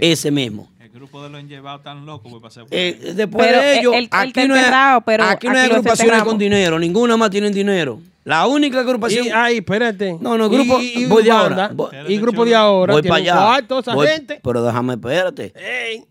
Ese 0.00 0.30
mismo. 0.30 0.68
El 0.80 0.90
grupo 0.90 1.22
de 1.22 1.28
los 1.28 1.40
enjevados 1.40 1.82
tan 1.82 2.06
locos 2.06 2.30
pues, 2.30 2.40
para 2.40 2.48
hacer. 2.64 2.66
Eh, 2.70 3.12
después 3.14 3.46
Pero, 3.46 3.60
de 3.60 3.78
ellos, 3.78 3.92
el- 3.94 4.04
el 4.04 4.08
aquí, 4.10 4.28
está 4.28 4.46
no 4.46 4.54
hay, 4.54 5.00
pero 5.04 5.24
aquí 5.24 5.46
no 5.48 5.58
hay 5.58 5.70
agrupaciones 5.70 6.22
con 6.22 6.38
dinero, 6.38 6.78
ninguna 6.78 7.16
más 7.18 7.28
tienen 7.30 7.52
dinero. 7.52 8.00
La 8.26 8.44
única 8.48 8.80
agrupación. 8.80 9.26
Y, 9.26 9.30
ay, 9.30 9.58
espérate. 9.58 10.18
No, 10.20 10.36
no, 10.36 10.50
grupo. 10.50 10.80
Y, 10.80 11.02
y 11.02 11.06
voy 11.06 11.22
de 11.22 11.30
ahora. 11.30 11.70
Voy- 11.72 11.90
y 12.08 12.18
grupo 12.18 12.44
de 12.44 12.56
ahora. 12.56 12.94
Voy 12.94 13.02
para 13.02 13.14
allá. 13.16 13.34
cuarto, 13.36 13.78
esa 13.78 13.94
Voy- 13.94 14.08
gente. 14.08 14.40
Pero 14.42 14.64
déjame, 14.64 14.94
espérate. 14.94 15.52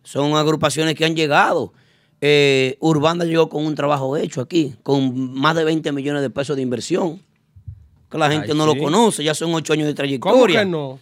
Son 0.03 0.33
agrupaciones 0.35 0.95
que 0.95 1.03
han 1.03 1.13
llegado. 1.13 1.73
Eh, 2.21 2.77
Urbanda 2.79 3.25
llegó 3.25 3.49
con 3.49 3.65
un 3.65 3.75
trabajo 3.75 4.15
hecho 4.15 4.39
aquí, 4.39 4.75
con 4.81 5.33
más 5.37 5.57
de 5.57 5.65
20 5.65 5.91
millones 5.91 6.21
de 6.21 6.29
pesos 6.29 6.55
de 6.55 6.61
inversión. 6.61 7.21
Que 8.09 8.17
la 8.17 8.31
gente 8.31 8.53
Ay, 8.53 8.57
no 8.57 8.65
sí. 8.71 8.75
lo 8.77 8.81
conoce, 8.81 9.21
ya 9.21 9.33
son 9.35 9.53
ocho 9.53 9.73
años 9.73 9.85
de 9.87 9.91
¿Cómo 9.93 9.95
trayectoria. 9.97 10.59
que 10.61 10.65
no? 10.65 10.97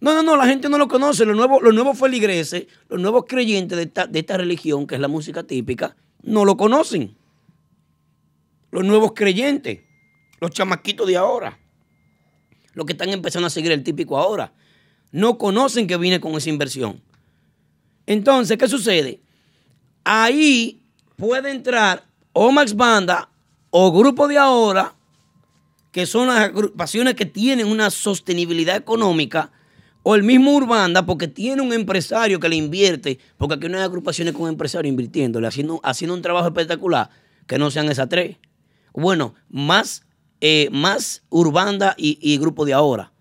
No, 0.00 0.14
no, 0.14 0.22
no, 0.22 0.36
la 0.36 0.46
gente 0.46 0.68
no 0.68 0.78
lo 0.78 0.86
conoce. 0.86 1.24
Los 1.24 1.34
nuevos, 1.36 1.62
los 1.62 1.74
nuevos 1.74 1.98
feligreses, 1.98 2.66
los 2.88 3.00
nuevos 3.00 3.24
creyentes 3.26 3.76
de 3.76 3.84
esta, 3.84 4.06
de 4.06 4.20
esta 4.20 4.36
religión, 4.36 4.86
que 4.86 4.94
es 4.94 5.00
la 5.00 5.08
música 5.08 5.42
típica, 5.42 5.96
no 6.22 6.44
lo 6.44 6.56
conocen. 6.56 7.16
Los 8.70 8.84
nuevos 8.84 9.12
creyentes, 9.14 9.80
los 10.40 10.50
chamaquitos 10.50 11.06
de 11.06 11.16
ahora, 11.16 11.58
los 12.74 12.86
que 12.86 12.92
están 12.92 13.10
empezando 13.10 13.46
a 13.46 13.50
seguir 13.50 13.72
el 13.72 13.82
típico 13.82 14.18
ahora, 14.18 14.52
no 15.12 15.38
conocen 15.38 15.86
que 15.86 15.96
viene 15.96 16.20
con 16.20 16.34
esa 16.34 16.50
inversión. 16.50 17.00
Entonces, 18.06 18.58
¿qué 18.58 18.68
sucede? 18.68 19.20
Ahí 20.04 20.82
puede 21.16 21.50
entrar 21.50 22.04
o 22.32 22.50
Max 22.50 22.74
Banda 22.74 23.30
o 23.70 23.92
Grupo 23.92 24.28
de 24.28 24.38
Ahora, 24.38 24.94
que 25.92 26.06
son 26.06 26.26
las 26.26 26.38
agrupaciones 26.38 27.14
que 27.14 27.26
tienen 27.26 27.68
una 27.68 27.90
sostenibilidad 27.90 28.76
económica, 28.76 29.52
o 30.06 30.14
el 30.14 30.22
mismo 30.22 30.54
Urbanda, 30.54 31.06
porque 31.06 31.28
tiene 31.28 31.62
un 31.62 31.72
empresario 31.72 32.38
que 32.38 32.48
le 32.48 32.56
invierte, 32.56 33.18
porque 33.38 33.54
aquí 33.54 33.68
no 33.68 33.78
hay 33.78 33.84
agrupaciones 33.84 34.34
con 34.34 34.48
empresarios 34.48 34.90
invirtiéndole, 34.90 35.46
haciendo, 35.46 35.80
haciendo 35.82 36.14
un 36.14 36.20
trabajo 36.20 36.46
espectacular, 36.46 37.08
que 37.46 37.58
no 37.58 37.70
sean 37.70 37.88
esas 37.88 38.08
tres. 38.08 38.36
Bueno, 38.92 39.34
más, 39.48 40.03
eh, 40.46 40.68
más 40.70 41.22
Urbanda 41.30 41.94
y, 41.96 42.36
Grupo 42.36 42.66
de 42.66 42.74
Ahora. 42.74 43.14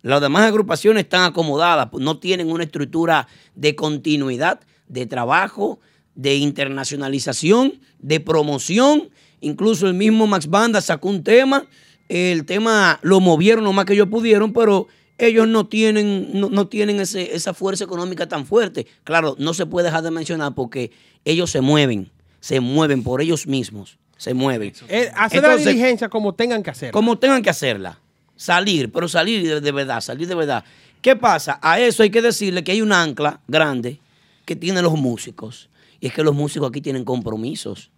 Las 0.00 0.20
demás 0.20 0.46
agrupaciones 0.46 1.02
están 1.02 1.24
acomodadas, 1.24 1.88
pues, 1.90 2.04
no 2.04 2.20
tienen 2.20 2.52
una 2.52 2.62
estructura 2.62 3.26
de 3.56 3.74
continuidad, 3.74 4.60
de 4.86 5.06
trabajo, 5.06 5.80
de 6.14 6.36
internacionalización, 6.36 7.80
de 7.98 8.20
promoción. 8.20 9.10
Incluso 9.40 9.88
el 9.88 9.94
mismo 9.94 10.28
Max 10.28 10.46
Banda 10.46 10.80
sacó 10.80 11.08
un 11.08 11.24
tema, 11.24 11.66
el 12.08 12.44
tema 12.44 13.00
lo 13.02 13.18
movieron 13.18 13.64
lo 13.64 13.72
más 13.72 13.84
que 13.84 13.94
ellos 13.94 14.06
pudieron, 14.06 14.52
pero 14.52 14.86
ellos 15.18 15.48
no 15.48 15.66
tienen, 15.66 16.30
no, 16.32 16.68
tienen 16.68 17.00
esa 17.00 17.54
fuerza 17.54 17.82
económica 17.82 18.28
tan 18.28 18.46
fuerte. 18.46 18.86
Claro, 19.02 19.34
no 19.40 19.52
se 19.52 19.66
puede 19.66 19.86
dejar 19.86 20.04
de 20.04 20.12
mencionar 20.12 20.54
porque 20.54 20.92
ellos 21.24 21.50
se 21.50 21.60
mueven, 21.60 22.12
se 22.38 22.60
mueven 22.60 23.02
por 23.02 23.20
ellos 23.20 23.48
mismos, 23.48 23.98
se 24.20 24.34
mueven. 24.34 24.70
Eh, 24.90 25.10
hacer 25.16 25.42
la 25.42 25.56
diligencia 25.56 26.10
como 26.10 26.34
tengan 26.34 26.62
que 26.62 26.68
hacer. 26.68 26.90
como 26.90 27.16
tengan 27.18 27.40
que 27.42 27.48
hacerla. 27.48 27.98
Salir, 28.36 28.92
pero 28.92 29.08
salir 29.08 29.42
de, 29.48 29.60
de 29.62 29.72
verdad, 29.72 30.02
salir 30.02 30.28
de 30.28 30.34
verdad. 30.34 30.62
¿Qué 31.00 31.16
pasa? 31.16 31.58
A 31.62 31.80
eso 31.80 32.02
hay 32.02 32.10
que 32.10 32.20
decirle 32.20 32.62
que 32.62 32.72
hay 32.72 32.82
un 32.82 32.92
ancla 32.92 33.40
grande 33.48 33.98
que 34.44 34.56
tienen 34.56 34.84
los 34.84 34.92
músicos. 34.92 35.70
Y 36.00 36.08
es 36.08 36.12
que 36.12 36.22
los 36.22 36.34
músicos 36.34 36.68
aquí 36.68 36.82
tienen 36.82 37.02
compromisos. 37.02 37.90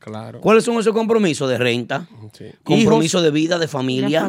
Claro. 0.00 0.40
¿Cuáles 0.40 0.64
son 0.64 0.76
esos 0.80 0.92
compromisos? 0.92 1.48
De 1.48 1.58
renta, 1.58 2.08
compromiso 2.64 3.22
de 3.22 3.30
vida, 3.30 3.56
de 3.56 3.68
familia, 3.68 4.28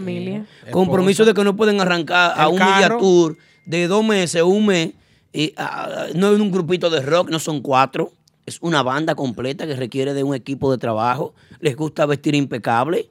compromiso 0.69 1.25
de 1.25 1.33
que 1.33 1.43
no 1.43 1.55
pueden 1.55 1.81
arrancar 1.81 2.33
a 2.39 2.43
El 2.43 2.49
un 2.49 2.57
carro. 2.59 2.75
media 2.75 2.97
tour 2.99 3.37
de 3.65 3.87
dos 3.87 4.05
meses, 4.05 4.43
un 4.43 4.67
mes. 4.67 4.91
y, 5.33 5.51
ah, 5.57 6.09
no 6.13 6.31
es 6.31 6.39
un 6.39 6.51
grupito 6.51 6.91
de 6.91 7.01
rock, 7.01 7.31
no 7.31 7.39
son 7.39 7.61
cuatro. 7.61 8.13
Es 8.49 8.57
una 8.61 8.81
banda 8.81 9.13
completa 9.13 9.67
que 9.67 9.75
requiere 9.75 10.15
de 10.15 10.23
un 10.23 10.33
equipo 10.33 10.71
de 10.71 10.79
trabajo. 10.79 11.35
Les 11.59 11.75
gusta 11.75 12.07
vestir 12.07 12.33
impecable. 12.33 13.07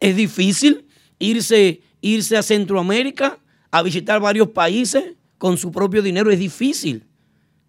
Es 0.00 0.14
difícil 0.14 0.86
irse, 1.18 1.80
irse 2.02 2.36
a 2.36 2.42
Centroamérica 2.42 3.38
a 3.70 3.82
visitar 3.82 4.20
varios 4.20 4.48
países 4.48 5.14
con 5.38 5.56
su 5.56 5.72
propio 5.72 6.02
dinero. 6.02 6.30
Es 6.30 6.38
difícil. 6.38 7.04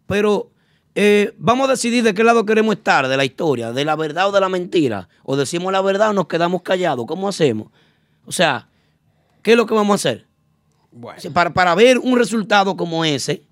Pero 0.05 0.51
eh, 0.95 1.33
vamos 1.37 1.69
a 1.69 1.71
decidir 1.71 2.03
de 2.03 2.13
qué 2.13 2.25
lado 2.25 2.45
queremos 2.45 2.75
estar 2.75 3.07
de 3.07 3.15
la 3.15 3.23
historia, 3.23 3.71
de 3.71 3.85
la 3.85 3.95
verdad 3.95 4.27
o 4.27 4.33
de 4.33 4.41
la 4.41 4.49
mentira. 4.49 5.07
O 5.23 5.37
decimos 5.37 5.71
la 5.71 5.81
verdad 5.81 6.09
o 6.09 6.13
nos 6.13 6.27
quedamos 6.27 6.61
callados. 6.61 7.05
¿Cómo 7.05 7.29
hacemos? 7.29 7.71
O 8.25 8.33
sea, 8.33 8.67
¿qué 9.41 9.51
es 9.51 9.57
lo 9.57 9.65
que 9.65 9.73
vamos 9.73 9.93
a 9.93 9.95
hacer? 10.09 10.27
Para, 11.31 11.53
para 11.53 11.73
ver 11.73 11.99
un 11.99 12.17
resultado 12.17 12.75
como 12.75 13.05
ese, 13.05 13.43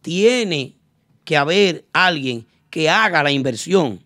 tiene 0.00 0.78
que 1.26 1.36
haber 1.36 1.84
alguien 1.92 2.46
que 2.70 2.88
haga 2.88 3.22
la 3.22 3.30
inversión. 3.32 4.02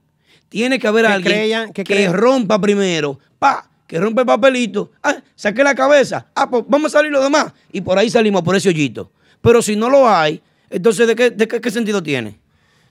Tiene 0.49 0.78
que 0.78 0.86
haber 0.89 1.05
Que 1.07 1.12
alguien 1.12 1.35
crean- 1.35 1.73
que 1.73 2.09
rompa 2.09 2.61
primero. 2.61 3.19
Pa, 3.39 3.69
que 3.86 3.99
rompe 4.01 4.23
el 4.23 4.27
papelito. 4.27 4.91
Ah, 5.03 5.16
saqué 5.35 5.62
la 5.65 5.74
cabeza. 5.74 6.27
Ah, 6.35 6.49
pues 6.49 6.65
vamos 6.69 6.95
a 6.95 6.99
salir 6.99 7.12
los 7.12 7.23
demás. 7.23 7.53
Y 7.73 7.81
por 7.81 7.99
ahí 7.99 8.09
salimos 8.11 8.43
por 8.43 8.57
ese 8.57 8.69
hoyito. 8.69 9.11
Pero 9.41 9.61
si 9.62 9.77
no 9.77 9.91
lo 9.91 10.09
hay, 10.09 10.41
entonces 10.70 11.07
¿de 11.07 11.15
qué, 11.16 11.31
de 11.31 11.47
qué, 11.49 11.61
qué 11.61 11.70
sentido 11.70 12.03
tiene? 12.03 12.39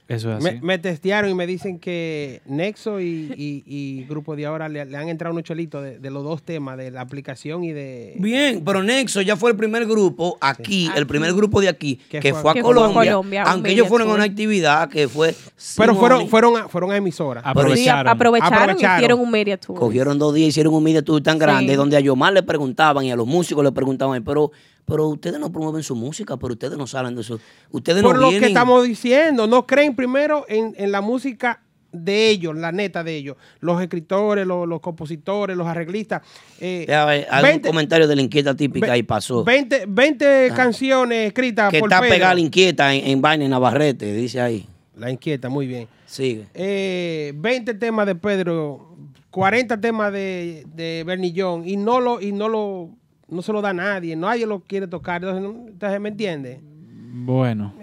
Eso 0.06 0.36
es 0.36 0.44
Me, 0.44 0.60
me 0.60 0.78
testearon 0.78 1.30
y 1.30 1.34
me 1.34 1.46
dicen 1.46 1.78
que 1.78 2.42
Nexo 2.44 3.00
y, 3.00 3.32
y- 3.38 3.64
y 3.66 4.04
Grupo 4.04 4.36
de 4.36 4.44
Ahora 4.44 4.68
le, 4.68 4.84
le 4.84 4.96
han 4.98 5.08
entrado 5.08 5.32
unos 5.32 5.44
chelitos 5.44 5.82
de, 5.82 5.98
de 5.98 6.10
los 6.10 6.22
dos 6.22 6.42
temas, 6.42 6.76
de 6.76 6.90
la 6.90 7.00
aplicación 7.00 7.64
y 7.64 7.72
de... 7.72 8.14
Bien, 8.18 8.62
pero 8.62 8.82
Nexo 8.82 9.22
ya 9.22 9.34
fue 9.36 9.52
el 9.52 9.56
primer 9.56 9.86
grupo 9.86 10.36
aquí, 10.42 10.90
el 10.94 11.06
primer 11.06 11.32
grupo 11.32 11.62
de 11.62 11.68
aquí 11.70 11.96
Que 12.10 12.20
que, 12.20 12.32
fue- 12.32 12.42
fue, 12.42 12.50
a 12.50 12.54
que 12.54 12.60
fue 12.60 12.70
a 12.70 12.74
Colombia, 12.74 13.12
Colombia, 13.12 13.42
un 13.44 13.48
aunque 13.48 13.70
ellos 13.72 13.88
fueron 13.88 14.10
a 14.10 14.14
una 14.14 14.24
actividad 14.24 14.90
que 14.90 15.08
fue 15.08 15.34
Pero 15.78 15.94
fueron, 15.94 16.28
fueron, 16.28 16.56
a, 16.58 16.68
fueron 16.68 16.92
a 16.92 16.96
emisoras. 16.98 17.42
Sí, 17.74 17.88
a- 17.88 18.00
aprovecharon, 18.00 18.76
y 18.78 18.84
hicieron 18.84 19.20
un 19.20 19.30
media 19.30 19.56
tour. 19.58 19.78
Cogieron 19.78 20.18
dos 20.18 20.34
días, 20.34 20.48
hicieron 20.50 20.74
un 20.74 20.84
media 20.84 21.00
tour 21.02 21.22
tan 21.22 21.38
grande 21.38 21.72
Sí. 21.72 21.76
donde 21.76 21.96
a 21.96 22.00
Yomar 22.00 22.34
le 22.34 22.42
preguntaban 22.42 23.06
y 23.06 23.10
a 23.10 23.16
los 23.16 23.26
músicos 23.26 23.64
le 23.64 23.72
preguntaban, 23.72 24.22
pero, 24.22 24.50
pero 24.86 25.08
ustedes 25.08 25.38
no 25.40 25.50
promueven 25.50 25.82
su 25.82 25.94
música, 25.96 26.36
pero 26.36 26.52
ustedes 26.54 26.76
no 26.78 26.86
salen 26.86 27.14
de 27.14 27.22
eso. 27.22 27.40
Ustedes 27.70 28.02
Por 28.02 28.14
no 28.16 28.20
lo 28.22 28.28
vienen. 28.28 28.42
que 28.42 28.48
estamos 28.48 28.84
diciendo, 28.84 29.46
no 29.46 29.66
creen 29.66 29.94
primero 29.96 30.44
en, 30.48 30.74
en 30.76 30.92
la 30.92 31.00
música 31.00 31.60
de 31.96 32.28
ellos, 32.30 32.56
la 32.56 32.72
neta 32.72 33.04
de 33.04 33.14
ellos. 33.16 33.36
Los 33.60 33.80
escritores, 33.80 34.44
los, 34.46 34.66
los 34.66 34.80
compositores, 34.80 35.56
los 35.56 35.66
arreglistas. 35.66 36.22
eh, 36.60 36.86
eh, 36.88 37.26
Hay 37.30 37.42
20 37.42 37.68
un 37.68 37.72
comentario 37.72 38.08
de 38.08 38.16
la 38.16 38.22
inquieta 38.22 38.54
típica 38.56 38.92
ahí 38.92 39.04
pasó. 39.04 39.44
20, 39.44 39.84
20 39.86 40.50
canciones 40.56 41.28
escritas 41.28 41.70
que 41.70 41.78
por 41.78 41.88
está 41.88 42.00
Pedro. 42.00 42.14
pegada 42.14 42.34
la 42.34 42.40
inquieta 42.40 42.92
en, 42.92 43.06
en 43.06 43.22
vaina 43.22 43.46
Navarrete, 43.48 44.12
dice 44.12 44.40
ahí. 44.40 44.66
La 44.96 45.10
inquieta, 45.10 45.48
muy 45.48 45.66
bien. 45.68 45.86
Sigue. 46.06 46.46
Eh, 46.54 47.32
20 47.36 47.74
temas 47.74 48.06
de 48.06 48.14
Pedro, 48.16 48.96
40 49.30 49.80
temas 49.80 50.12
de, 50.12 50.64
de 50.74 51.04
Bernillón 51.06 51.66
y 51.68 51.76
no 51.76 52.00
lo 52.00 52.20
y 52.20 52.32
no 52.32 52.48
lo 52.48 52.90
no 53.28 53.42
se 53.42 53.52
lo 53.52 53.60
da 53.62 53.70
a 53.70 53.74
nadie, 53.74 54.14
nadie 54.16 54.46
lo 54.46 54.60
quiere 54.60 54.86
tocar. 54.86 55.22
Entonces, 55.22 55.42
¿no? 55.42 55.68
Entonces, 55.68 56.00
¿me 56.00 56.08
entiende? 56.10 56.60
Bueno. 56.62 57.74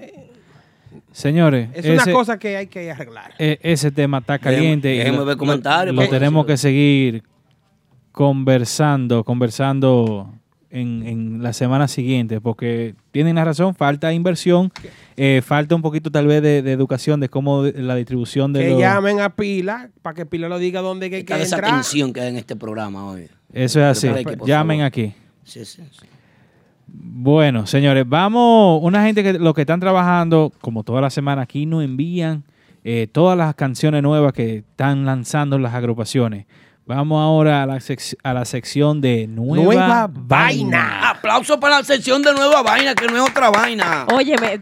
Señores, 1.11 1.69
Es 1.73 1.85
una 1.85 2.13
cosa 2.13 2.37
que 2.39 2.55
hay 2.57 2.67
que 2.67 2.89
arreglar. 2.91 3.33
e- 3.37 3.59
ese 3.63 3.91
tema 3.91 4.19
está 4.19 4.39
caliente. 4.39 4.93
y 4.93 4.97
déjeme 4.99 5.17
lo- 5.17 5.25
ver 5.25 5.37
comentarios, 5.37 5.93
Lo, 5.95 6.01
porque- 6.01 6.15
tenemos 6.17 6.45
que 6.45 6.57
seguir 6.57 7.23
conversando, 8.11 9.23
conversando 9.23 10.33
en, 10.69 11.03
en 11.05 11.43
la 11.43 11.51
semana 11.53 11.87
siguiente, 11.89 12.39
porque 12.39 12.95
tienen 13.11 13.35
la 13.35 13.43
razón, 13.45 13.75
falta 13.75 14.13
inversión, 14.13 14.71
eh, 15.17 15.41
falta 15.45 15.75
un 15.75 15.81
poquito 15.81 16.11
tal 16.11 16.27
vez 16.27 16.41
de, 16.41 16.61
de 16.61 16.71
educación 16.71 17.19
de 17.19 17.27
cómo 17.29 17.63
de- 17.63 17.81
la 17.81 17.95
distribución 17.95 18.53
de 18.53 18.61
Que 18.61 18.69
los... 18.71 18.79
llamen 18.79 19.19
a 19.19 19.35
Pila 19.35 19.89
para 20.01 20.13
que 20.13 20.25
Pila 20.25 20.47
lo 20.47 20.59
diga 20.59 20.81
dónde 20.81 21.09
que 21.09 21.17
hay 21.17 21.23
que 21.25 21.41
esa 21.41 21.59
tensión 21.61 22.13
que 22.13 22.21
hay 22.21 22.29
en 22.29 22.37
este 22.37 22.55
programa 22.55 23.05
hoy. 23.05 23.27
Eso 23.53 23.79
es 23.81 23.85
así. 23.85 24.07
Que, 24.23 24.37
Llamen 24.45 24.81
aquí. 24.81 25.13
Sí, 25.51 25.65
sí, 25.65 25.83
sí. 25.91 26.05
Bueno, 26.87 27.67
señores, 27.67 28.07
vamos, 28.07 28.79
una 28.83 29.03
gente 29.03 29.23
que 29.23 29.33
los 29.33 29.53
que 29.53 29.61
están 29.61 29.79
trabajando, 29.79 30.51
como 30.61 30.83
toda 30.83 31.01
la 31.01 31.09
semana 31.09 31.43
aquí, 31.43 31.65
nos 31.65 31.83
envían 31.83 32.43
eh, 32.83 33.07
todas 33.11 33.37
las 33.37 33.55
canciones 33.55 34.01
nuevas 34.03 34.33
que 34.33 34.57
están 34.57 35.05
lanzando 35.05 35.57
las 35.57 35.73
agrupaciones. 35.73 36.45
Vamos 36.85 37.21
ahora 37.21 37.63
a 37.63 37.65
la, 37.65 37.75
sec- 37.77 38.17
a 38.23 38.33
la 38.33 38.43
sección 38.43 38.99
de 39.01 39.27
Nueva, 39.27 39.63
Nueva 39.63 40.09
Vaina. 40.11 41.09
Aplauso 41.11 41.59
para 41.59 41.77
la 41.77 41.83
sección 41.83 42.21
de 42.21 42.33
nueva 42.33 42.61
vaina, 42.63 42.95
que 42.95 43.05
no 43.07 43.23
es 43.23 43.29
otra 43.29 43.49
vaina. 43.49 44.05
Óyeme, 44.11 44.59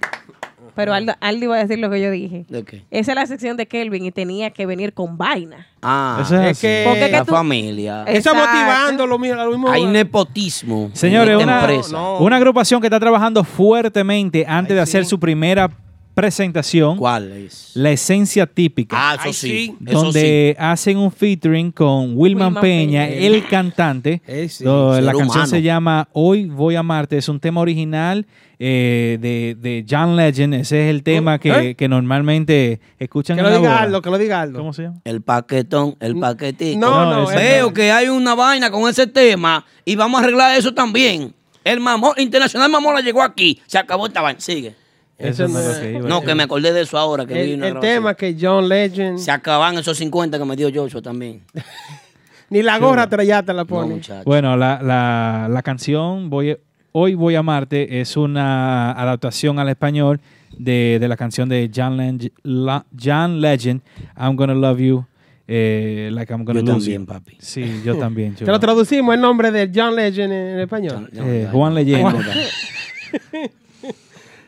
Pero 0.80 0.94
Aldo, 0.94 1.14
Aldo 1.20 1.44
iba 1.44 1.56
a 1.58 1.60
decir 1.60 1.78
lo 1.78 1.90
que 1.90 2.00
yo 2.02 2.10
dije. 2.10 2.46
Esa 2.90 3.12
es 3.12 3.16
la 3.16 3.26
sección 3.26 3.58
de 3.58 3.68
Kelvin 3.68 4.06
y 4.06 4.12
tenía 4.12 4.52
que 4.52 4.66
venir 4.66 4.94
con 4.94 5.18
vaina. 5.18 5.68
Ah, 5.82 6.20
Eso 6.22 6.40
es 6.42 6.58
que 6.58 6.84
Porque 6.88 7.08
que 7.08 7.12
la 7.12 7.26
tú- 7.26 7.34
familia. 7.34 8.06
Eso 8.08 8.34
motivando 8.34 9.06
lo 9.06 9.20
mismo. 9.20 9.36
Lo 9.44 9.50
mismo 9.52 9.70
Hay 9.70 9.86
nepotismo 9.86 10.90
Señores, 10.94 11.36
en 11.38 11.44
una, 11.44 11.60
empresa. 11.60 11.92
no. 11.92 12.20
una 12.20 12.38
agrupación 12.38 12.80
que 12.80 12.88
está 12.88 12.98
trabajando 12.98 13.44
fuertemente 13.44 14.46
antes 14.48 14.74
de 14.74 14.82
hacer 14.82 15.06
su 15.06 15.20
primera 15.20 15.70
presentación, 16.14 16.98
¿Cuál 16.98 17.32
es? 17.32 17.72
La 17.76 17.92
Esencia 17.92 18.46
Típica. 18.46 18.96
Ah, 18.98 19.14
eso 19.16 19.24
Ay, 19.28 19.34
sí. 19.34 19.76
Eso 19.86 20.04
donde 20.04 20.56
hacen 20.60 20.98
un 20.98 21.12
featuring 21.12 21.72
con 21.72 22.14
Wilman, 22.18 22.48
Wilman 22.48 22.54
Peña, 22.62 23.06
Peña. 23.08 23.26
el 23.26 23.48
cantante. 23.48 24.22
Eh, 24.28 24.48
sí, 24.50 24.64
la 24.66 25.02
canción 25.14 25.24
humano. 25.30 25.46
se 25.46 25.62
llama 25.62 26.08
Hoy 26.12 26.46
voy 26.46 26.76
a 26.76 26.80
amarte. 26.80 27.18
Es 27.18 27.30
un 27.30 27.40
tema 27.40 27.62
original 27.62 28.26
eh, 28.60 29.18
de, 29.20 29.56
de 29.60 29.86
John 29.90 30.16
Legend. 30.16 30.54
Ese 30.54 30.84
es 30.84 30.90
el 30.90 31.02
tema 31.04 31.40
que, 31.40 31.50
¿Eh? 31.70 31.76
que 31.76 31.88
normalmente 31.88 32.80
escuchan 33.00 33.38
Que 33.38 33.44
lo 33.44 33.50
diga 33.50 33.60
boda. 33.62 33.80
Aldo, 33.80 34.02
que 34.02 34.10
lo 34.10 34.18
diga 34.18 34.42
Aldo. 34.42 34.60
¿Cómo 34.60 34.74
se 34.74 34.84
llama? 34.84 34.96
sí. 34.98 35.02
El 35.06 35.22
paquetón, 35.22 35.96
el 36.00 36.20
paquetico. 36.20 36.80
No, 36.80 37.06
No, 37.06 37.22
no. 37.22 37.28
Veo 37.28 37.68
no. 37.68 37.74
que 37.74 37.92
hay 37.92 38.10
una 38.10 38.36
vaina 38.36 38.70
con 38.70 38.90
ese 38.90 39.08
tema 39.08 39.66
y 39.86 39.96
vamos 39.96 40.20
a 40.20 40.24
arreglar 40.24 40.58
eso 40.58 40.74
también. 40.74 41.34
El 41.64 41.80
mamón, 41.80 42.14
Internacional 42.18 42.70
Mamona 42.70 43.02
llegó 43.02 43.22
aquí. 43.22 43.62
Se 43.68 43.78
acabó 43.78 44.08
esta 44.08 44.22
vaina. 44.22 44.40
Sigue. 44.40 44.76
Eso 45.18 45.44
Ese 45.46 45.54
no 45.54 45.60
es 45.60 45.78
que 45.80 45.92
iba 45.92 46.06
a 46.06 46.10
No, 46.10 46.22
que 46.22 46.34
me 46.34 46.44
acordé 46.44 46.72
de 46.72 46.82
eso 46.82 46.98
ahora. 46.98 47.26
Que 47.26 47.34
vi 47.34 47.52
El, 47.52 47.58
una 47.58 47.68
el 47.68 47.74
grabación. 47.74 47.96
tema 47.96 48.16
que 48.16 48.38
John 48.40 48.70
Legend, 48.70 49.20
Se 49.20 49.32
acaban 49.32 49.78
esos 49.78 49.98
50 49.98 50.40
que 50.40 50.46
me 50.46 50.56
dio 50.56 50.70
Joshua 50.74 51.02
también. 51.02 51.44
ni 52.50 52.62
la 52.64 52.80
gorra 52.80 53.08
ya 53.24 53.44
te 53.44 53.54
la 53.54 53.66
pone. 53.66 54.02
Bueno, 54.26 54.56
la, 54.56 54.82
la, 54.82 55.48
la 55.50 55.62
canción 55.62 56.30
voy, 56.30 56.58
Hoy 56.92 57.14
voy 57.14 57.36
a 57.36 57.40
amarte 57.40 58.02
es 58.02 58.18
una 58.18 58.92
adaptación 58.94 59.60
al 59.60 59.70
español 59.70 60.20
de, 60.58 60.98
de 61.00 61.08
la 61.08 61.16
canción 61.16 61.48
de 61.48 61.70
John, 61.74 61.98
Leg- 61.98 62.32
La- 62.44 62.86
John 63.00 63.40
Legend, 63.42 63.82
I'm 64.18 64.36
Gonna 64.36 64.56
Love 64.56 64.80
You, 64.80 65.06
eh, 65.48 66.10
Like 66.12 66.34
I'm 66.34 66.44
Gonna 66.44 66.62
Yo 66.62 66.66
Lose 66.66 66.80
también, 66.80 67.02
You. 67.02 67.06
papi. 67.08 67.38
Sí, 67.40 67.82
yo 67.86 67.96
también. 67.98 68.34
Te 68.36 68.46
lo 68.46 68.60
traducimos 68.60 69.14
el 69.14 69.22
nombre 69.22 69.52
de 69.52 69.70
John 69.74 69.96
Legend 69.96 70.34
en, 70.34 70.60
español. 70.60 71.10
Eh, 71.14 71.48
Juan 71.52 71.76
Leyenda. 71.76 72.16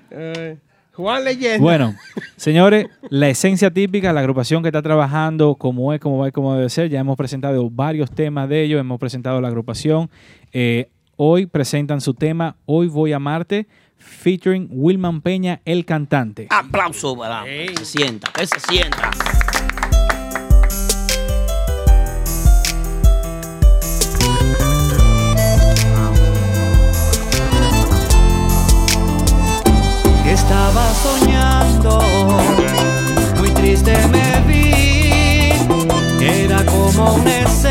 Eh, 0.09 0.57
Juan 0.93 1.23
Legend. 1.23 1.61
Bueno, 1.61 1.95
señores, 2.35 2.87
la 3.09 3.29
esencia 3.29 3.71
típica, 3.71 4.11
la 4.13 4.19
agrupación 4.19 4.61
que 4.61 4.69
está 4.69 4.81
trabajando 4.81 5.55
como 5.55 5.93
es, 5.93 5.99
como 5.99 6.17
va 6.17 6.27
y 6.27 6.31
como 6.31 6.55
debe 6.55 6.69
ser. 6.69 6.89
Ya 6.89 6.99
hemos 6.99 7.15
presentado 7.17 7.69
varios 7.69 8.11
temas 8.11 8.49
de 8.49 8.63
ellos, 8.63 8.79
hemos 8.79 8.99
presentado 8.99 9.39
la 9.41 9.47
agrupación. 9.47 10.09
Eh, 10.51 10.89
hoy 11.23 11.45
presentan 11.45 12.01
su 12.01 12.15
tema 12.15 12.55
Hoy 12.65 12.87
voy 12.87 13.13
a 13.13 13.17
amarte, 13.17 13.67
featuring 13.99 14.67
Wilman 14.71 15.21
Peña, 15.21 15.61
el 15.65 15.85
cantante. 15.85 16.47
Aplauso 16.49 17.15
para 17.15 17.43
que 17.43 17.75
se 17.77 17.85
sienta, 17.85 18.31
que 18.33 18.47
se 18.47 18.59
sienta. 18.59 19.11
Estaba 30.25 30.89
soñando, 30.89 32.01
muy 33.37 33.49
triste 33.51 33.95
me 34.07 34.41
vi. 34.47 35.51
Era 36.19 36.65
como 36.65 37.13
una 37.13 37.41
escena 37.41 37.70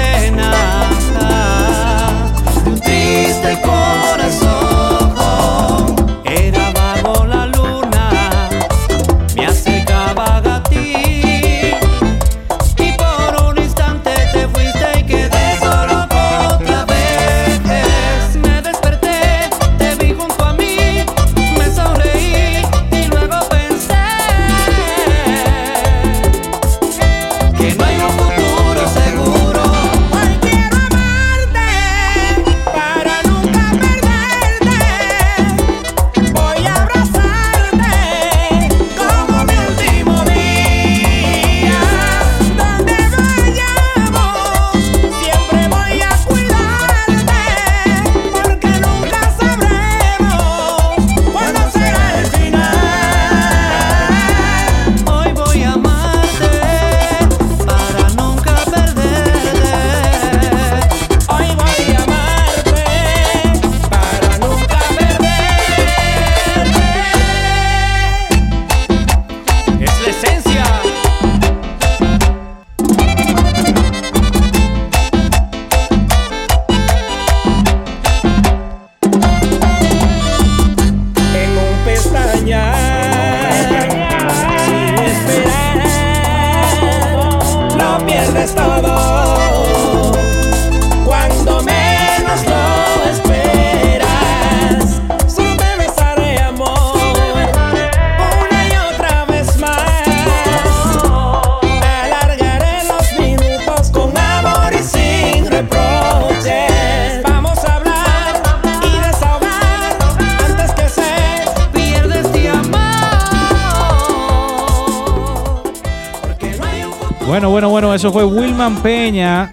eso 118.00 118.10
fue 118.12 118.24
Wilman 118.24 118.82
Peña 118.82 119.52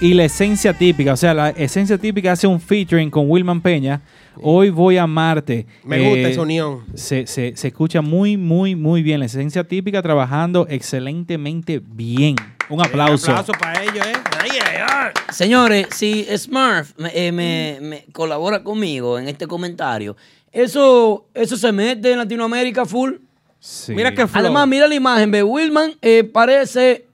y 0.00 0.14
la 0.14 0.24
esencia 0.24 0.72
típica. 0.72 1.12
O 1.12 1.16
sea, 1.16 1.34
la 1.34 1.50
esencia 1.50 1.98
típica 1.98 2.32
hace 2.32 2.46
un 2.46 2.58
featuring 2.58 3.10
con 3.10 3.28
Wilman 3.30 3.60
Peña. 3.60 4.00
Hoy 4.40 4.70
voy 4.70 4.96
a 4.96 5.02
amarte. 5.02 5.66
Me 5.84 5.98
gusta 6.00 6.18
Eh, 6.28 6.30
esa 6.30 6.40
unión. 6.40 6.84
Se, 6.94 7.26
se- 7.26 7.54
se 7.54 7.68
escucha 7.68 8.00
muy, 8.00 8.38
muy, 8.38 8.74
muy 8.74 9.02
bien. 9.02 9.20
La 9.20 9.26
esencia 9.26 9.62
típica 9.64 10.00
trabajando 10.00 10.66
excelentemente 10.70 11.82
bien. 11.84 12.36
Un 12.70 12.80
aplauso. 12.80 13.30
Un 13.30 13.36
aplauso 13.38 13.52
para 13.60 13.82
ellos, 13.82 14.06
¿eh? 14.06 14.12
Ay, 14.40 14.50
ay, 14.52 14.76
ay. 14.88 15.10
Señores, 15.30 15.88
si 15.94 16.24
Smurf 16.34 16.92
me, 16.96 17.10
eh, 17.14 17.30
me- 17.30 17.78
me 17.82 18.06
colabora 18.12 18.64
conmigo 18.64 19.18
en 19.18 19.28
este 19.28 19.46
comentario, 19.46 20.16
eso, 20.50 21.26
eso 21.34 21.58
se 21.58 21.70
mete 21.72 22.10
en 22.12 22.18
Latinoamérica 22.18 22.86
full. 22.86 23.16
Sí. 23.60 23.92
Mira 23.94 24.14
qué 24.14 24.26
flow. 24.26 24.40
Además, 24.46 24.66
mira 24.66 24.88
la 24.88 24.94
imagen, 24.94 25.30
ve 25.30 25.42
Wilman 25.42 25.92
eh, 26.00 26.24
parece 26.24 27.04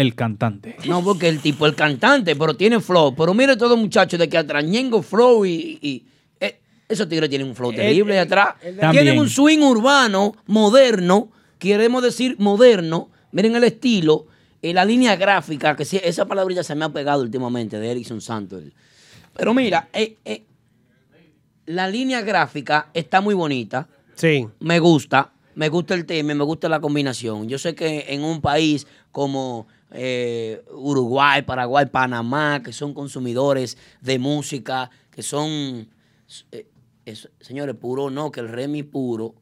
El 0.00 0.14
cantante. 0.14 0.76
No, 0.86 1.02
porque 1.04 1.28
el 1.28 1.40
tipo, 1.40 1.66
el 1.66 1.74
cantante, 1.74 2.34
pero 2.34 2.54
tiene 2.54 2.80
flow. 2.80 3.14
Pero 3.14 3.34
mire 3.34 3.56
todo 3.58 3.76
muchacho 3.76 4.16
de 4.16 4.28
que 4.30 4.38
atrás, 4.38 4.64
Ñengo 4.64 5.02
flow 5.02 5.44
y... 5.44 5.78
y- 5.82 6.04
eh, 6.40 6.58
esos 6.88 7.06
tigres 7.06 7.28
tienen 7.28 7.48
un 7.48 7.54
flow 7.54 7.70
terrible 7.72 8.14
de 8.14 8.20
atrás. 8.20 8.54
También. 8.62 8.90
Tienen 8.92 9.18
un 9.18 9.28
swing 9.28 9.58
urbano, 9.58 10.32
moderno, 10.46 11.30
queremos 11.58 12.02
decir 12.02 12.36
moderno. 12.38 13.10
Miren 13.32 13.54
el 13.56 13.64
estilo, 13.64 14.26
eh, 14.62 14.72
la 14.72 14.86
línea 14.86 15.16
gráfica, 15.16 15.76
que 15.76 15.84
sí, 15.84 16.00
esa 16.02 16.24
palabrilla 16.26 16.64
se 16.64 16.74
me 16.74 16.86
ha 16.86 16.88
pegado 16.88 17.22
últimamente 17.22 17.78
de 17.78 17.90
Erickson 17.90 18.22
Santos. 18.22 18.62
Pero 19.36 19.52
mira, 19.52 19.90
eh, 19.92 20.16
eh, 20.24 20.44
la 21.66 21.88
línea 21.88 22.22
gráfica 22.22 22.88
está 22.94 23.20
muy 23.20 23.34
bonita. 23.34 23.86
Sí. 24.14 24.48
Me 24.60 24.78
gusta, 24.80 25.32
me 25.54 25.68
gusta 25.68 25.94
el 25.94 26.06
tema, 26.06 26.32
y 26.32 26.34
me 26.36 26.44
gusta 26.44 26.70
la 26.70 26.80
combinación. 26.80 27.48
Yo 27.48 27.58
sé 27.58 27.74
que 27.74 28.06
en 28.08 28.24
un 28.24 28.40
país 28.40 28.86
como 29.12 29.66
eh, 29.92 30.62
Uruguay, 30.72 31.42
Paraguay, 31.42 31.86
Panamá, 31.86 32.62
que 32.64 32.72
son 32.72 32.94
consumidores 32.94 33.76
de 34.00 34.18
música, 34.18 34.90
que 35.10 35.22
son, 35.22 35.88
eh, 36.52 36.66
es- 37.04 37.28
señores, 37.40 37.74
puro 37.76 38.10
no, 38.10 38.30
que 38.30 38.40
el 38.40 38.48
Remy 38.48 38.82
puro 38.84 39.34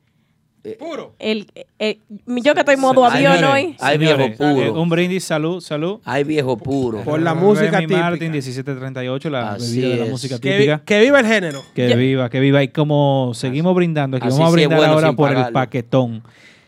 Puro. 0.79 1.15
El, 1.19 1.47
eh, 1.79 2.01
yo 2.27 2.53
que 2.53 2.61
estoy 2.61 2.75
en 2.75 2.81
modo 2.81 3.03
avión 3.03 3.37
señores, 3.37 3.55
hoy. 3.69 3.77
Hay 3.79 3.97
viejo 3.97 4.19
puro. 4.37 4.83
un 4.83 4.89
brindis, 4.91 5.25
salud, 5.25 5.61
salud. 5.63 6.01
Hay 6.05 6.25
viejo 6.25 6.59
puro. 6.59 7.01
Por 7.05 7.23
la 7.23 7.33
música 7.33 7.71
Remy 7.71 7.87
típica. 7.87 8.01
Martin, 8.01 8.33
1738, 8.33 9.31
la 9.31 9.53
Así 9.53 9.77
bebida 9.81 9.89
de 9.89 9.97
la 9.97 10.05
es. 10.07 10.11
música 10.11 10.39
típica. 10.39 10.83
que 10.85 11.01
viva 11.01 11.21
el 11.21 11.27
género. 11.27 11.63
Que 11.75 11.97
viva, 11.97 12.29
que 12.29 12.41
viva. 12.41 12.63
Y 12.63 12.69
como 12.69 13.31
seguimos 13.35 13.75
brindando, 13.75 14.19
aquí 14.19 14.27
Así 14.29 14.37
vamos 14.39 14.53
a 14.53 14.57
sí 14.59 14.63
es 14.63 14.69
brindar 14.69 14.79
bueno 14.79 14.93
ahora 14.95 15.13
por 15.15 15.33
el 15.35 15.53
paquetón. 15.53 16.23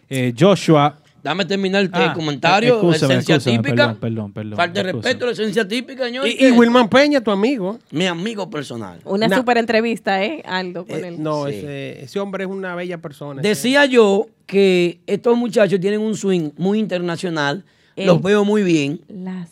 Eh, 0.09 0.33
Joshua. 0.39 0.97
Dame 1.23 1.45
terminar 1.45 1.83
el 1.83 1.91
Ah, 1.93 2.13
comentario. 2.15 2.75
excúsame, 2.77 3.15
esencia 3.15 3.39
típica. 3.39 3.75
Perdón, 3.75 3.97
perdón, 4.01 4.33
perdón. 4.33 4.57
Falta 4.57 4.83
de 4.83 4.93
respeto 4.93 5.25
a 5.25 5.27
la 5.27 5.33
esencia 5.33 5.69
típica, 5.69 6.05
señor. 6.07 6.27
Y, 6.27 6.37
y 6.47 6.51
Wilman 6.51 6.89
Peña, 6.89 7.21
tu 7.21 7.31
amigo. 7.31 7.79
Mi 7.91 8.07
amigo 8.07 8.49
personal. 8.49 9.01
Una 9.05 9.29
Na- 9.29 9.37
super 9.37 9.59
entrevista, 9.59 10.25
¿eh? 10.25 10.43
Aldo, 10.47 10.87
con 10.87 11.05
él. 11.05 11.23
No, 11.23 11.47
Sí. 11.47 11.55
ese, 11.57 12.05
ese 12.05 12.21
hombre 12.21 12.45
es 12.45 12.51
una 12.51 12.75
bella 12.75 12.99
persona. 12.99 13.43
Decía 13.43 13.85
yo 13.87 14.29
que 14.47 15.01
estos 15.07 15.37
muchachos 15.37 15.79
tienen 15.79 16.01
un 16.01 16.17
swing 16.17 16.51
muy 16.57 16.79
internacional. 16.79 17.65
Eh. 17.97 18.07
Los 18.07 18.23
veo 18.23 18.45
muy 18.45 18.63
bien. 18.63 19.01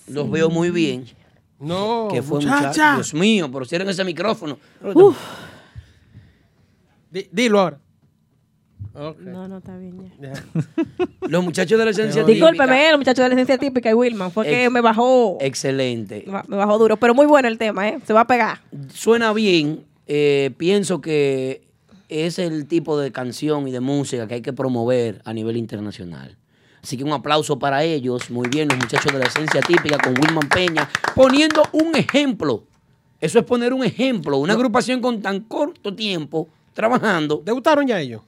Los 0.08 0.30
veo 0.30 0.48
muy 0.48 0.70
bien. 0.70 1.04
No, 1.60 2.08
que 2.10 2.22
fue 2.22 2.38
muchacha. 2.38 2.68
muchacho. 2.68 2.94
Dios 2.94 3.14
mío, 3.14 3.50
pero 3.52 3.64
cierren 3.64 3.88
ese 3.88 4.04
micrófono. 4.04 4.58
Di- 7.10 7.28
dilo 7.32 7.60
ahora. 7.60 7.78
No, 9.20 9.48
no, 9.48 9.58
está 9.58 9.76
bien 9.76 10.12
ya. 10.20 10.32
Los 11.28 11.44
muchachos 11.44 11.78
de 11.78 11.84
la 11.84 11.90
esencia 11.92 12.24
típica. 12.24 12.50
Discúlpeme, 12.50 12.90
el 12.90 12.98
muchacho 12.98 13.22
de 13.22 13.28
la 13.28 13.34
esencia 13.34 13.58
típica 13.58 13.90
y 13.90 13.94
Wilman. 13.94 14.30
Fue 14.32 14.44
que 14.46 14.70
me 14.70 14.80
bajó, 14.80 15.38
Excelente. 15.40 16.24
me 16.48 16.56
bajó 16.56 16.78
duro. 16.78 16.96
Pero 16.96 17.14
muy 17.14 17.26
bueno 17.26 17.48
el 17.48 17.58
tema, 17.58 17.88
¿eh? 17.88 17.98
Se 18.06 18.12
va 18.12 18.22
a 18.22 18.26
pegar. 18.26 18.60
Suena 18.92 19.32
bien. 19.32 19.84
eh, 20.06 20.50
pienso 20.56 21.00
que 21.00 21.62
es 22.08 22.38
el 22.38 22.66
tipo 22.66 22.98
de 22.98 23.12
canción 23.12 23.68
y 23.68 23.70
de 23.70 23.80
música 23.80 24.26
que 24.26 24.34
hay 24.34 24.42
que 24.42 24.52
promover 24.52 25.20
a 25.24 25.32
nivel 25.32 25.56
internacional. 25.56 26.36
Así 26.82 26.96
que 26.96 27.04
un 27.04 27.12
aplauso 27.12 27.58
para 27.58 27.84
ellos. 27.84 28.30
Muy 28.30 28.48
bien, 28.48 28.68
los 28.68 28.78
muchachos 28.78 29.12
de 29.12 29.18
la 29.18 29.26
esencia 29.26 29.60
típica 29.60 29.98
con 29.98 30.14
Wilman 30.18 30.48
Peña, 30.48 30.88
poniendo 31.14 31.62
un 31.72 31.94
ejemplo. 31.94 32.64
Eso 33.20 33.38
es 33.40 33.44
poner 33.44 33.72
un 33.74 33.84
ejemplo. 33.84 34.38
Una 34.38 34.54
agrupación 34.54 35.00
con 35.00 35.20
tan 35.20 35.40
corto 35.40 35.94
tiempo 35.94 36.48
trabajando. 36.72 37.42
¿Debutaron 37.44 37.86
ya 37.86 38.00
ellos? 38.00 38.22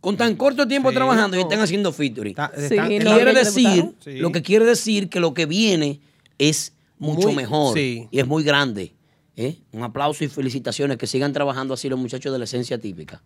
Con 0.00 0.16
tan 0.16 0.36
corto 0.36 0.68
tiempo 0.68 0.90
Sí, 0.90 0.94
trabajando 0.96 1.36
y 1.36 1.40
no. 1.40 1.46
están 1.48 1.60
haciendo 1.60 1.92
featuring. 1.92 2.30
Está- 2.32 2.52
Sí, 2.56 2.62
está- 2.64 2.82
no, 2.82 2.88
quiere 2.88 3.04
ya 3.32 3.38
decir. 3.40 3.90
Sí. 4.00 4.18
lo 4.18 4.30
que 4.32 4.42
quiere 4.42 4.64
decir 4.64 5.08
que 5.08 5.18
lo 5.20 5.34
que 5.34 5.46
viene 5.46 6.00
es 6.38 6.74
mucho 6.98 7.28
Muy- 7.28 7.36
mejor 7.36 7.74
sí. 7.76 8.06
y 8.10 8.18
es 8.20 8.26
muy 8.26 8.42
grande. 8.44 8.92
¿eh? 9.36 9.58
Un 9.72 9.82
aplauso 9.82 10.24
y 10.24 10.28
felicitaciones 10.28 10.96
que 10.96 11.06
sigan 11.06 11.32
trabajando 11.32 11.74
así 11.74 11.88
los 11.90 11.98
muchachos 11.98 12.32
de 12.32 12.38
la 12.38 12.44
esencia 12.44 12.78
típica. 12.78 13.20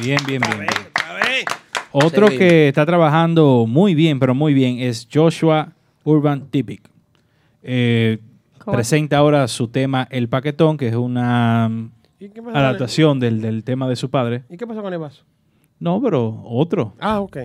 Bien, 0.00 0.18
bien, 0.26 0.40
bien. 0.40 0.58
bien. 0.60 0.70
A 1.06 1.12
ver. 1.14 1.44
Otro 1.92 2.28
Seguimos. 2.28 2.38
que 2.38 2.68
está 2.68 2.86
trabajando 2.86 3.66
muy 3.68 3.94
bien, 3.94 4.18
pero 4.20 4.34
muy 4.34 4.54
bien, 4.54 4.78
es 4.78 5.06
Joshua 5.12 5.72
Urban 6.04 6.48
Typic. 6.50 6.80
Eh, 7.62 8.18
presenta 8.64 9.18
ahora 9.18 9.46
su 9.48 9.68
tema 9.68 10.06
El 10.10 10.28
Paquetón, 10.28 10.76
que 10.76 10.88
es 10.88 10.94
una 10.94 11.70
¿Y 12.20 12.30
adaptación 12.54 13.18
del, 13.20 13.40
del 13.42 13.64
tema 13.64 13.88
de 13.88 13.96
su 13.96 14.08
padre. 14.10 14.44
¿Y 14.48 14.56
qué 14.56 14.66
pasó 14.66 14.80
con 14.82 14.92
el 14.92 14.98
vaso? 14.98 15.24
No, 15.80 16.00
pero 16.00 16.42
otro. 16.44 16.94
Ah, 17.00 17.20
ok. 17.20 17.38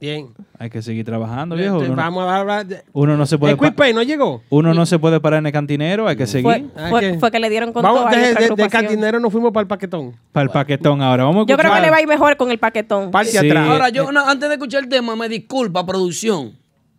Bien. 0.00 0.28
Hay 0.58 0.70
que 0.70 0.80
seguir 0.80 1.04
trabajando, 1.04 1.56
viejo. 1.56 1.74
Entonces, 1.74 1.92
Uno, 1.92 2.02
vamos 2.02 2.24
a 2.24 2.36
hablar 2.38 2.66
de... 2.66 2.82
uno 2.94 3.18
no 3.18 3.26
se 3.26 3.36
puede 3.36 3.52
¿El 3.52 3.58
Quick 3.58 3.70
pa- 3.74 3.76
Pay 3.84 3.92
no 3.92 4.02
llegó? 4.02 4.42
uno 4.48 4.72
no 4.72 4.86
se 4.86 4.98
puede 4.98 5.20
parar 5.20 5.40
en 5.40 5.46
el 5.46 5.52
cantinero, 5.52 6.08
hay 6.08 6.16
que 6.16 6.26
seguir 6.26 6.70
fue, 6.88 7.00
que- 7.00 7.18
fue 7.18 7.30
que 7.30 7.38
le 7.38 7.50
dieron 7.50 7.70
con 7.74 7.82
Vamos, 7.82 8.00
todo 8.00 8.08
a 8.08 8.10
de, 8.12 8.34
de- 8.56 8.68
cantinero 8.70 9.20
nos 9.20 9.30
fuimos 9.30 9.52
para 9.52 9.60
el 9.62 9.68
paquetón. 9.68 10.16
para 10.32 10.44
el 10.44 10.50
paquetón 10.50 11.02
ahora. 11.02 11.24
Vamos 11.24 11.44
a 11.44 11.46
Yo 11.50 11.56
creo 11.58 11.70
que 11.70 11.76
escuchar- 11.78 11.82
le 11.82 11.90
va 11.90 11.96
a 11.98 12.00
ir 12.00 12.08
mejor 12.08 12.36
con 12.38 12.50
el 12.50 12.58
paquetón. 12.58 13.10
Parte 13.10 13.30
Sí. 13.32 13.36
atrás. 13.36 13.68
Ahora, 13.68 13.90
yo 13.90 14.10
no, 14.10 14.26
antes 14.26 14.48
de 14.48 14.54
escuchar 14.54 14.82
el 14.84 14.88
tema, 14.88 15.14
me 15.16 15.28
disculpa, 15.28 15.84
producción. 15.84 16.54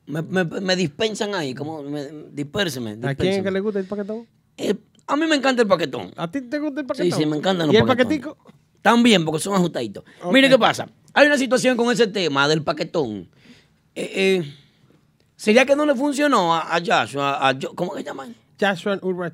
Me, 0.06 0.22
me- 0.22 0.44
me 0.44 0.76
dispensan 0.76 1.34
ahí, 1.34 1.56
como 1.56 1.82
me, 1.82 2.06
dispérseme. 2.32 2.98
¿A 3.04 3.16
quién 3.16 3.34
es 3.34 3.42
que 3.44 3.50
le 3.50 3.62
gusta 3.62 3.80
el 3.80 3.86
paquetón? 3.86 4.28
Eh, 4.58 4.76
a 5.08 5.16
mí 5.16 5.26
me 5.26 5.36
encanta 5.38 5.64
el 5.64 5.68
paquetón. 5.68 6.12
¿A 6.18 6.30
ti 6.30 6.42
te 6.42 6.60
gusta 6.60 6.82
el 6.82 6.86
Sí, 6.86 6.88
paquetón? 6.88 7.20
sí, 7.20 7.26
me 7.26 7.38
encantan 7.38 7.66
los 7.66 7.74
¿Y 7.74 7.78
el 7.80 7.86
paquetico? 7.86 8.38
También, 8.82 9.24
porque 9.26 9.40
son 9.42 9.54
ajustaditos. 9.54 10.04
Mire 10.32 10.50
qué 10.50 10.58
pasa. 10.58 10.88
Hay 11.14 11.28
una 11.28 11.38
situación 11.38 11.78
con 11.78 11.92
ese 11.92 12.08
tema 12.08 12.48
del 12.48 12.64
paquetón. 12.64 13.30
Eh, 13.96 14.12
eh, 14.44 14.54
¿Sería 15.36 15.66
que 15.66 15.76
no 15.76 15.86
le 15.86 15.96
funcionó 15.96 16.54
a, 16.56 16.76
a 16.76 16.80
Joshua? 16.80 17.48
a 17.50 17.54
Jo- 17.54 17.74
¿Cómo 17.76 17.94
que 17.94 18.04
llaman? 18.04 18.36
Joshua 18.60 18.98
Urban. 19.02 19.34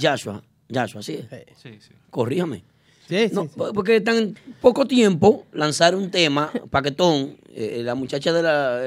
Joshua. 0.00 0.42
Joshua, 0.72 1.02
sí. 1.02 1.18
Sí, 1.62 1.78
sí. 1.80 1.90
Corríjame. 2.10 2.64
Sí, 3.08 3.28
sí, 3.28 3.34
No, 3.34 3.42
sí. 3.42 3.50
po- 3.56 3.72
porque 3.72 4.00
tan 4.00 4.34
poco 4.60 4.86
tiempo 4.86 5.46
lanzar 5.52 5.94
un 5.94 6.10
tema, 6.10 6.50
paquetón, 6.70 7.36
eh, 7.54 7.82
la 7.84 7.94
muchacha 7.94 8.32
de 8.32 8.42
la 8.42 8.80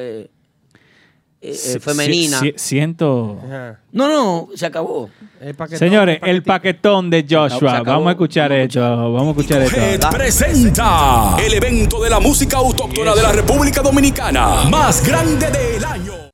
eh, 1.41 1.49
eh, 1.51 1.53
Si- 1.53 1.79
femenina. 1.79 2.39
si- 2.39 2.53
siento. 2.55 3.39
Ajá. 3.45 3.79
No, 3.91 4.07
no, 4.07 4.49
se 4.55 4.65
acabó. 4.65 5.09
El 5.39 5.53
paquetón, 5.55 5.79
Señores, 5.79 6.19
el 6.23 6.41
paquetón 6.43 7.09
de 7.09 7.25
Se 7.27 7.35
Joshua. 7.35 7.77
acabó. 7.77 7.91
Vamos 7.97 8.07
a 8.07 8.11
escuchar 8.11 8.49
Vamos 8.51 8.65
esto. 8.65 8.79
Vamos 8.81 9.27
a 9.27 9.29
escuchar 9.41 9.61
esto. 9.61 10.09
presenta 10.09 11.37
el 11.45 11.53
evento 11.53 12.01
de 12.01 12.09
la 12.09 12.19
música 12.19 12.57
autóctona 12.57 13.13
de 13.13 13.21
la 13.21 13.31
República 13.31 13.81
Dominicana, 13.81 14.63
más 14.69 15.05
grande 15.05 15.49
del 15.51 15.85
año. 15.85 16.24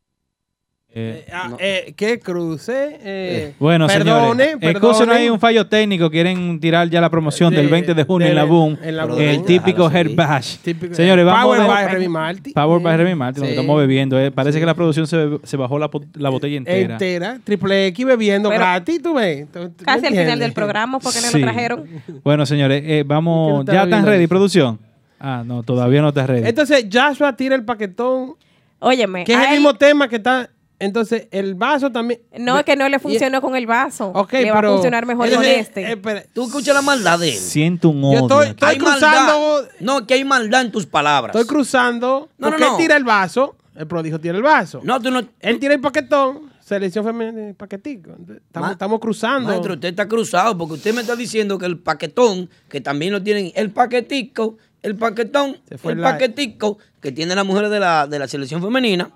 Eh, 0.93 1.25
Ah, 1.31 1.51
eh, 1.57 1.93
¿Qué 1.95 2.19
cruce? 2.19 2.99
Eh, 3.01 3.53
Bueno, 3.59 3.87
perdone, 3.87 4.43
señores, 4.43 4.57
perdone. 4.59 5.13
ahí 5.13 5.29
un 5.29 5.39
fallo 5.39 5.65
técnico. 5.67 6.09
Quieren 6.11 6.59
tirar 6.59 6.89
ya 6.89 6.99
la 6.99 7.09
promoción 7.09 7.49
De- 7.53 7.61
del 7.61 7.69
20 7.69 7.93
de 7.93 8.03
junio 8.03 8.27
en 8.27 8.35
la 8.35 8.43
de- 8.43 8.49
Boom. 8.49 8.77
en 8.83 8.97
la 8.97 9.05
Boom. 9.05 9.21
el 9.21 9.43
típico 9.45 9.89
seguir. 9.89 10.07
Head 10.09 10.15
Bash. 10.17 10.57
Típico- 10.57 10.93
Señores, 10.93 11.25
vamos 11.25 11.43
Power 11.45 11.61
a 11.61 11.67
by 11.67 11.87
Remy 11.93 12.07
Martin. 12.09 12.53
Power 12.53 12.81
by 12.81 12.97
Remy 12.97 13.15
Martin, 13.15 13.41
lo 13.41 13.47
Sí. 13.47 13.53
estamos 13.53 13.77
bebiendo. 13.79 14.19
eh. 14.19 14.31
Parece 14.31 14.59
que 14.59 14.65
la 14.65 14.73
producción 14.73 15.07
se, 15.07 15.29
se 15.43 15.55
bajó 15.55 15.79
la, 15.79 15.89
la 16.15 16.29
botella 16.29 16.57
entera. 16.57 16.93
Entera. 16.93 17.39
Triple 17.41 17.87
X 17.87 18.05
bebiendo 18.05 18.49
Pero- 18.49 18.59
gratis, 18.59 19.01
tú 19.01 19.13
ves. 19.13 19.47
¿Tú- 19.49 19.69
tú 19.69 19.85
Casi 19.85 20.07
al 20.07 20.13
final 20.13 20.39
del 20.39 20.51
programa 20.51 20.99
porque 20.99 21.21
no 21.21 21.27
Sí. 21.27 21.39
lo 21.39 21.45
trajeron. 21.45 21.85
Bueno, 22.21 22.45
señores, 22.45 22.81
eh, 22.83 22.85
¿Quién 22.87 23.07
vamos. 23.07 23.65
¿Ya 23.65 23.83
están 23.83 24.05
ready, 24.05 24.23
eso? 24.23 24.29
producción? 24.29 24.77
Ah, 25.21 25.43
no, 25.45 25.63
todavía 25.63 26.01
no 26.01 26.09
está 26.09 26.27
ready. 26.27 26.49
Entonces, 26.49 26.85
Joshua 26.91 27.33
tira 27.37 27.55
el 27.55 27.63
paquetón, 27.63 28.33
Óyeme. 28.79 29.23
que 29.23 29.33
es 29.33 29.39
el 29.39 29.51
mismo 29.51 29.73
tema 29.75 30.09
que 30.09 30.17
está. 30.17 30.49
Entonces, 30.81 31.27
el 31.31 31.55
vaso 31.55 31.91
también. 31.91 32.21
No, 32.39 32.57
es 32.57 32.65
que 32.65 32.75
no 32.75 32.89
le 32.89 32.99
funcionó 32.99 33.41
con 33.41 33.55
el 33.55 33.67
vaso. 33.67 34.11
Ok, 34.15 34.33
le 34.33 34.51
va 34.51 34.57
a 34.57 34.61
pero- 34.61 34.73
funcionar 34.73 35.05
mejor 35.05 35.25
con 35.27 35.33
Entonces, 35.35 35.57
este. 35.67 35.81
eh, 35.83 35.91
espera, 35.91 36.23
Tú 36.33 36.45
escuchas 36.45 36.73
la 36.75 36.81
maldad 36.81 37.19
de 37.19 37.29
él. 37.29 37.35
Siento 37.37 37.89
un 37.89 38.01
Yo 38.01 38.07
odio. 38.07 38.17
estoy- 38.21 38.41
aquí. 38.45 38.49
estoy 38.51 38.69
Hay 38.69 38.77
cruzando- 38.77 39.53
maldad. 39.55 39.69
No, 39.79 40.07
que 40.07 40.13
hay 40.15 40.23
maldad 40.25 40.61
en 40.61 40.71
tus 40.71 40.85
palabras. 40.85 41.35
Estoy 41.35 41.47
cruzando. 41.47 42.29
No, 42.37 42.47
no, 42.47 42.51
porque 42.51 42.65
no. 42.65 42.71
él 42.71 42.77
tira 42.77 42.97
el 42.97 43.03
vaso. 43.03 43.55
El 43.75 43.87
prodigio 43.87 44.19
tira 44.19 44.35
el 44.35 44.43
vaso. 44.43 44.81
No, 44.83 44.99
tú 44.99 45.11
no. 45.11 45.21
Él 45.39 45.59
tira 45.59 45.73
el 45.73 45.81
paquetón. 45.81 46.51
Selección 46.61 47.03
femenina 47.03 47.49
el 47.49 47.55
paquetico. 47.55 48.11
Estamos, 48.11 48.67
Ma- 48.69 48.71
estamos 48.73 48.99
cruzando. 48.99 49.49
Maestro, 49.49 49.73
usted 49.73 49.89
está 49.89 50.07
cruzado 50.07 50.57
porque 50.57 50.75
usted 50.75 50.93
me 50.93 51.01
está 51.01 51.15
diciendo 51.15 51.57
que 51.57 51.65
el 51.65 51.77
paquetón, 51.79 52.49
que 52.69 52.79
también 52.81 53.11
lo 53.11 53.21
tienen, 53.21 53.51
el 53.55 53.71
paquetico, 53.71 54.57
el 54.81 54.95
paquetón, 54.95 55.57
el 55.83 56.01
la- 56.01 56.11
paquetico, 56.11 56.77
que 57.01 57.11
tiene 57.11 57.35
las 57.35 57.45
mujeres 57.45 57.71
de 57.71 57.79
la, 57.79 58.07
de 58.07 58.19
la 58.19 58.27
selección 58.27 58.61
femenina, 58.61 59.09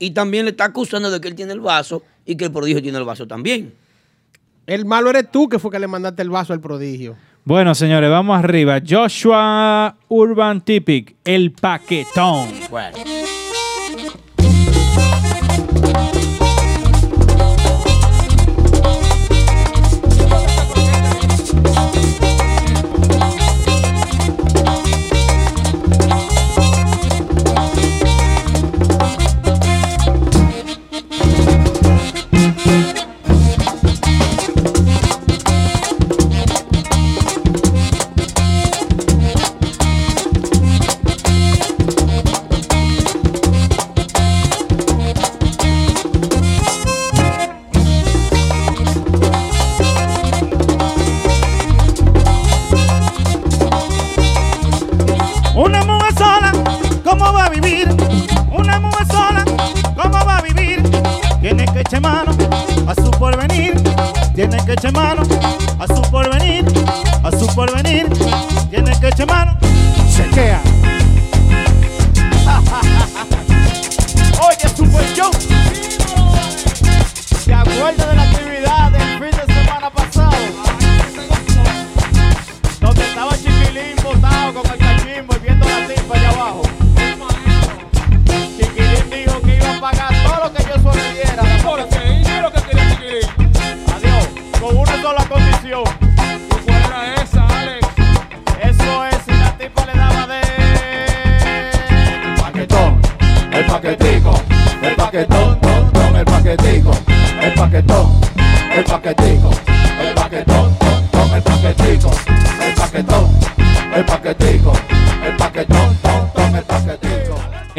y 0.00 0.10
también 0.10 0.46
le 0.46 0.50
está 0.50 0.64
acusando 0.64 1.10
de 1.10 1.20
que 1.20 1.28
él 1.28 1.36
tiene 1.36 1.52
el 1.52 1.60
vaso 1.60 2.02
y 2.26 2.34
que 2.34 2.46
el 2.46 2.50
prodigio 2.50 2.82
tiene 2.82 2.98
el 2.98 3.04
vaso 3.04 3.28
también. 3.28 3.72
El 4.66 4.84
malo 4.86 5.10
eres 5.10 5.30
tú 5.30 5.48
que 5.48 5.60
fue 5.60 5.70
que 5.70 5.78
le 5.78 5.86
mandaste 5.86 6.22
el 6.22 6.30
vaso 6.30 6.52
al 6.52 6.60
prodigio. 6.60 7.16
Bueno, 7.44 7.74
señores, 7.74 8.10
vamos 8.10 8.38
arriba. 8.38 8.80
Joshua 8.86 9.96
Urban 10.08 10.62
Typic, 10.62 11.16
el 11.24 11.52
paquetón. 11.52 12.48
Bueno. 12.70 12.96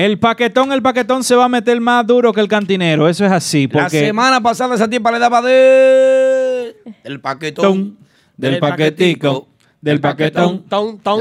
El 0.05 0.17
paquetón, 0.17 0.71
el 0.71 0.81
paquetón 0.81 1.23
se 1.23 1.35
va 1.35 1.45
a 1.45 1.49
meter 1.49 1.79
más 1.79 2.07
duro 2.07 2.33
que 2.33 2.41
el 2.41 2.47
cantinero. 2.47 3.07
Eso 3.07 3.23
es 3.23 3.31
así. 3.31 3.67
La 3.67 3.83
Porque 3.83 3.99
semana 3.99 4.41
pasada 4.41 4.73
esa 4.73 4.89
tipa 4.89 5.11
le 5.11 5.19
daba 5.19 5.43
de... 5.43 6.75
El 7.03 7.21
paquetón. 7.21 7.97
del 8.35 8.57
paquetico, 8.57 9.49
del 9.81 9.99
paquetón, 9.99 10.63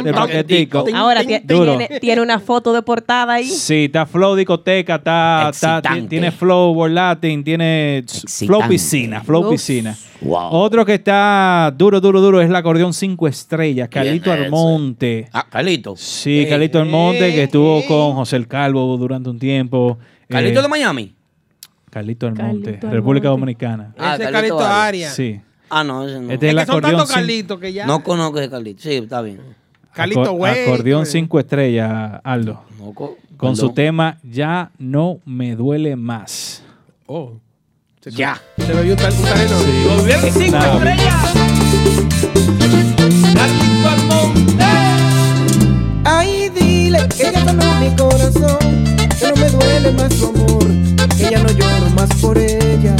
del 0.04 0.14
paquetico. 0.14 0.84
Ahora 0.94 1.24
tiene, 1.24 1.98
tiene 2.00 2.20
una 2.20 2.38
foto 2.38 2.72
de 2.74 2.82
portada 2.82 3.34
ahí. 3.34 3.46
Sí, 3.46 3.86
está 3.86 4.04
flow 4.04 4.34
discoteca, 4.36 4.96
está, 4.96 5.48
está- 5.50 5.80
tiene 6.08 6.30
flow 6.30 6.72
world 6.72 6.94
latin, 6.94 7.42
tiene 7.42 8.04
flow 8.46 8.60
piscina, 8.68 9.22
flow 9.22 9.44
Uf. 9.46 9.50
piscina. 9.52 9.96
Otro 10.22 10.84
que 10.84 10.94
está 10.94 11.72
duro, 11.74 12.00
duro, 12.02 12.20
duro 12.20 12.40
es 12.42 12.48
el 12.50 12.54
acordeón 12.56 12.92
5 12.92 13.26
estrellas, 13.28 13.88
Carlito 13.88 14.30
es 14.30 14.36
ese? 14.36 14.44
Almonte. 14.44 15.28
Ah, 15.32 15.46
Carlito. 15.48 15.94
Sí, 15.96 16.44
Carlito 16.48 16.78
Almonte, 16.80 17.32
que 17.32 17.44
estuvo 17.44 17.82
con 17.86 18.12
José 18.14 18.36
el 18.36 18.46
Calvo 18.46 18.96
durante 18.98 19.30
un 19.30 19.38
tiempo. 19.38 19.98
Carlito 20.28 20.60
Eh, 20.60 20.62
de 20.62 20.68
Miami. 20.68 21.14
Carlito 21.90 22.26
Almonte, 22.26 22.74
Carlito 22.74 22.90
República 22.90 23.28
Almonte. 23.28 23.40
Dominicana. 23.40 23.94
Ah, 23.98 24.14
Ese 24.16 24.24
es 24.24 24.30
Carlito 24.30 24.58
Carlito 24.58 24.58
Arias. 24.60 24.86
Arias. 24.88 25.14
Sí. 25.16 25.40
Ah, 25.70 25.84
no, 25.84 26.04
ese 26.06 26.20
no. 26.20 26.32
Este 26.32 26.48
es 26.48 26.52
Es 26.54 26.58
el 26.58 26.58
que 26.60 26.66
son 26.66 26.76
acordeón, 26.78 26.96
tantos 26.98 27.14
Carlitos 27.14 27.60
que 27.60 27.72
ya. 27.72 27.86
No 27.86 28.02
conozco 28.02 28.38
ese 28.40 28.50
Carlito. 28.50 28.82
Sí, 28.82 28.94
está 28.96 29.22
bien. 29.22 29.40
Carlito 29.92 30.22
acor- 30.24 30.36
Güey. 30.36 30.62
acordeón 30.64 31.00
pues. 31.02 31.12
5 31.12 31.38
estrellas, 31.40 32.20
Aldo. 32.24 32.62
No 32.78 32.92
co- 32.92 33.16
Con 33.36 33.56
su 33.56 33.62
perdón. 33.62 33.74
tema 33.74 34.18
Ya 34.22 34.70
no 34.78 35.18
me 35.24 35.54
duele 35.56 35.96
más. 35.96 36.62
Oh. 37.06 37.32
Se- 38.00 38.10
Ya. 38.10 38.40
Se 38.56 38.74
lo 38.74 38.82
dio 38.82 38.92
un 38.92 38.98
tal- 38.98 39.12
un 39.12 39.22
talento. 39.22 40.60
Nah, 44.56 44.96
Ay, 46.04 46.48
dile 46.50 46.98
que 47.16 47.28
ella 47.28 47.44
sanó 47.44 47.80
mi 47.80 47.94
corazón, 47.96 48.58
que 49.18 49.28
no 49.28 49.36
me 49.36 49.50
duele 49.50 49.92
más 49.92 50.14
su 50.14 50.26
amor, 50.28 50.66
que 51.16 51.30
ya 51.30 51.42
no 51.42 51.50
lloro 51.50 51.90
más 51.94 52.08
por 52.20 52.38
ella. 52.38 52.96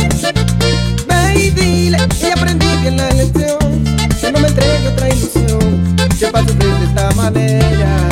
Y 1.50 1.60
dile 1.60 1.98
que 2.08 2.28
ya 2.28 2.32
aprendí 2.34 2.66
bien 2.80 2.96
la 2.96 3.10
lección, 3.10 3.58
que 4.20 4.32
no 4.32 4.38
me 4.40 4.48
entregue 4.48 4.88
otra 4.88 5.08
ilusión, 5.08 5.96
para 6.30 6.46
sufrir 6.46 6.74
de 6.74 6.84
esta 6.84 7.10
manera. 7.16 8.08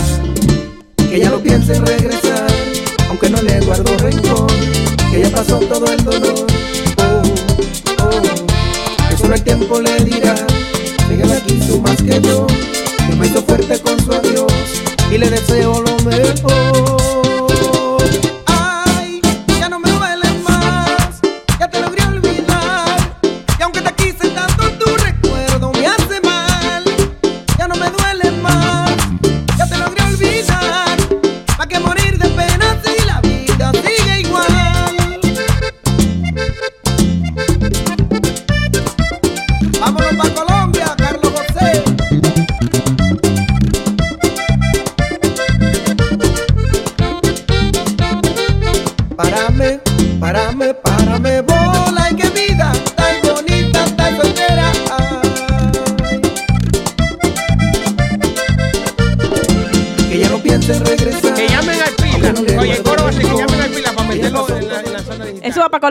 Que 0.96 1.20
ya 1.20 1.30
no 1.30 1.38
piense 1.38 1.76
en 1.76 1.86
regresar, 1.86 2.50
aunque 3.08 3.30
no 3.30 3.40
le 3.42 3.60
guardo 3.60 3.96
rencor, 3.98 4.50
que 5.12 5.20
ya 5.20 5.30
pasó 5.30 5.58
todo 5.58 5.86
el 5.86 6.04
dolor. 6.04 6.46
Oh, 6.98 7.22
oh, 8.02 9.08
que 9.10 9.16
solo 9.16 9.34
el 9.34 9.42
tiempo 9.42 9.80
le 9.80 10.04
dirá, 10.04 10.34
que 11.08 11.24
la 11.24 11.40
quiso 11.40 11.80
más 11.80 12.02
que 12.02 12.20
yo, 12.20 12.46
que 13.08 13.14
me 13.14 13.26
hizo 13.26 13.42
fuerte 13.42 13.78
con 13.80 14.00
su 14.00 14.12
adiós 14.12 14.52
y 15.12 15.18
le 15.18 15.30
deseo 15.30 15.80
lo 15.80 15.96
mejor. 16.04 16.97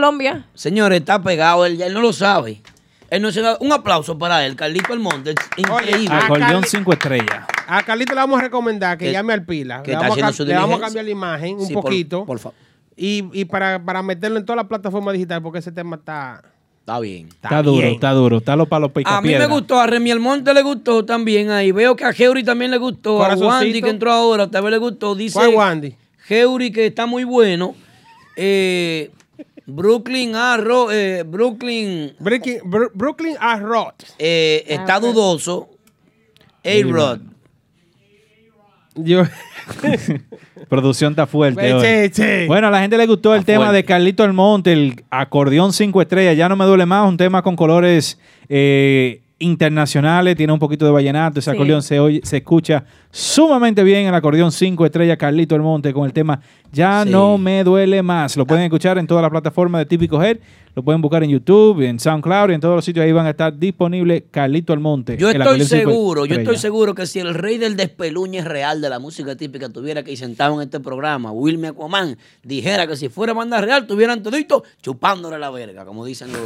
Colombia. 0.02 0.45
Señores, 0.53 0.99
está 0.99 1.22
pegado, 1.22 1.65
él, 1.65 1.82
él 1.82 1.94
no 1.94 2.02
lo 2.02 2.14
sabe. 2.14 2.61
Él 3.10 3.22
no 3.22 3.32
se 3.32 3.41
da- 3.41 3.57
un 3.61 3.72
aplauso 3.72 4.18
para 4.18 4.45
él, 4.45 4.56
Carlito 4.56 4.94
Almonte. 4.94 5.32
es 5.32 5.36
Increíble. 5.57 6.10
Acordeón 6.14 6.61
Carli- 6.64 6.68
5 6.68 6.94
estrellas. 6.94 7.45
A 7.68 7.82
Carlito 7.84 8.14
le 8.14 8.19
vamos 8.19 8.38
a 8.40 8.44
recomendar 8.44 8.98
que, 8.98 9.06
Que- 9.06 9.11
llame 9.14 9.34
al 9.34 9.44
pila. 9.45 9.82
que 9.82 9.91
Le 9.91 9.94
está 9.94 10.10
vamos, 10.10 10.18
a, 10.24 10.28
haciendo 10.28 10.34
su 10.34 10.45
le 10.45 10.53
vamos 10.53 10.64
a 10.65 10.68
diligencia. 10.74 10.88
cambiar 10.88 11.06
la 11.06 11.11
imagen 11.11 11.56
un 11.60 11.65
Sí, 11.68 11.74
por- 11.74 11.84
poquito. 11.84 12.26
por 12.26 12.38
favor. 12.40 12.56
Y, 12.95 13.24
y 13.32 13.45
para, 13.45 13.84
para 13.84 14.03
meterlo 14.03 14.38
en 14.38 14.45
todas 14.45 14.57
las 14.57 14.68
plataformas 14.68 15.14
digitales, 15.14 15.41
porque 15.44 15.60
ese 15.60 15.72
tema 15.72 15.95
está. 15.98 16.44
Está 16.80 16.99
bien. 16.99 17.28
Está 17.30 17.61
duro, 17.61 17.82
bien. 17.82 17.94
está 17.95 18.11
duro. 18.11 18.38
Está 18.38 18.56
lo 18.56 18.65
para 18.65 18.82
los 18.88 18.91
A 19.06 19.22
mí 19.22 19.30
me 19.36 19.45
gustó, 19.48 19.80
a 19.80 19.88
Remy 19.88 20.11
Almonte 20.11 20.53
le 20.53 20.61
gustó 20.61 21.03
también 21.06 21.49
ahí. 21.52 21.72
Veo 21.72 21.95
que 21.95 22.06
a 22.06 22.11
Heuri 22.11 22.44
también 22.44 22.72
le 22.72 22.78
gustó. 22.78 23.18
A 23.24 23.30
Corazoncito. 23.30 23.49
Wandy 23.65 23.82
que 23.82 23.90
entró 23.90 24.11
ahora 24.11 24.49
también 24.49 24.72
le 24.72 24.78
gustó. 24.78 25.14
Dice 25.15 25.34
¿Cuál 25.38 25.56
Wandy? 25.56 25.95
Heuri 26.30 26.72
que 26.72 26.86
está 26.88 27.06
muy 27.06 27.24
bueno. 27.26 27.76
Eh, 28.38 29.11
Brooklyn 29.68 30.34
Arrow, 30.35 30.89
eh, 30.91 31.23
Brooklyn 31.27 32.14
Brooklyn, 32.19 32.60
Bru- 32.64 32.91
Brooklyn 32.94 33.35
a 33.39 33.60
Rod. 33.60 33.94
eh, 34.18 34.64
está 34.68 34.99
dudoso. 34.99 35.69
A-Rod. 36.65 37.19
Yo, 38.95 39.23
Producción 40.69 41.11
está 41.14 41.27
fuerte 41.27 41.61
hoy. 41.73 41.81
Bueno, 42.48 42.68
a 42.68 42.72
la 42.72 42.81
gente 42.81 42.98
le 42.98 43.06
gustó 43.06 43.35
el 43.35 43.45
tema 43.45 43.72
de 43.72 43.84
Carlito 43.85 44.23
Almonte, 44.23 44.73
el 44.73 45.03
acordeón 45.10 45.72
5 45.72 46.02
estrellas. 46.02 46.35
Ya 46.35 46.49
no 46.49 46.56
me 46.56 46.65
duele 46.65 46.85
más, 46.85 47.07
un 47.07 47.15
tema 47.18 47.41
con 47.44 47.56
colores 47.56 48.19
eh, 48.49 49.22
internacionales, 49.39 50.35
tiene 50.35 50.51
un 50.53 50.59
poquito 50.59 50.85
de 50.85 50.91
vallenato. 50.91 51.39
Ese 51.39 51.51
Sí. 51.51 51.55
acordeón 51.55 51.81
se, 51.81 51.99
oye, 51.99 52.22
se 52.23 52.38
escucha 52.38 52.84
sumamente 53.11 53.84
bien. 53.84 54.07
El 54.07 54.14
acordeón 54.15 54.51
5 54.51 54.85
estrellas, 54.85 55.18
Carlito 55.18 55.55
Almonte, 55.55 55.93
con 55.93 56.05
el 56.05 56.14
tema 56.14 56.39
Ya 56.72 57.03
Sí. 57.03 57.09
no 57.09 57.38
me 57.38 57.64
duele 57.64 58.01
más. 58.03 58.35
Lo 58.35 58.45
pueden 58.45 58.64
escuchar 58.65 58.97
en 58.97 59.07
todas 59.07 59.22
las 59.22 59.31
plataformas 59.31 59.80
de 59.80 59.85
Típico 59.85 60.22
Head. 60.22 60.38
Lo 60.77 60.83
pueden 60.83 61.01
buscar 61.01 61.23
en 61.23 61.31
YouTube, 61.31 61.81
en 61.81 61.99
SoundCloud 61.99 62.51
y 62.51 62.53
en 62.53 62.61
todos 62.61 62.75
los 62.75 62.85
sitios. 62.85 63.03
Ahí 63.03 63.11
van 63.11 63.25
a 63.25 63.31
estar 63.31 63.57
disponibles 63.57 64.25
Carlito 64.29 64.73
Almonte. 64.73 65.17
Yo 65.17 65.31
estoy 65.31 65.63
seguro, 65.63 66.27
yo 66.27 66.35
estoy 66.35 66.55
seguro 66.59 66.93
que 66.93 67.07
si 67.07 67.17
el 67.17 67.33
rey 67.33 67.57
del 67.57 67.75
despeluñe 67.75 68.43
real 68.43 68.79
de 68.79 68.87
la 68.91 68.99
música 68.99 69.35
típica 69.35 69.69
tuviera 69.69 70.03
que 70.03 70.11
ir 70.11 70.19
sentado 70.19 70.53
en 70.61 70.67
este 70.67 70.79
programa, 70.79 71.31
Wilmer 71.31 71.71
Aquaman, 71.71 72.15
dijera 72.43 72.85
que 72.85 72.95
si 72.95 73.09
fuera 73.09 73.33
banda 73.33 73.59
real, 73.59 73.87
tuvieran 73.87 74.21
todito 74.21 74.63
chupándole 74.83 75.39
la 75.39 75.49
verga, 75.49 75.83
como 75.83 76.05
dicen 76.05 76.31
los... 76.31 76.41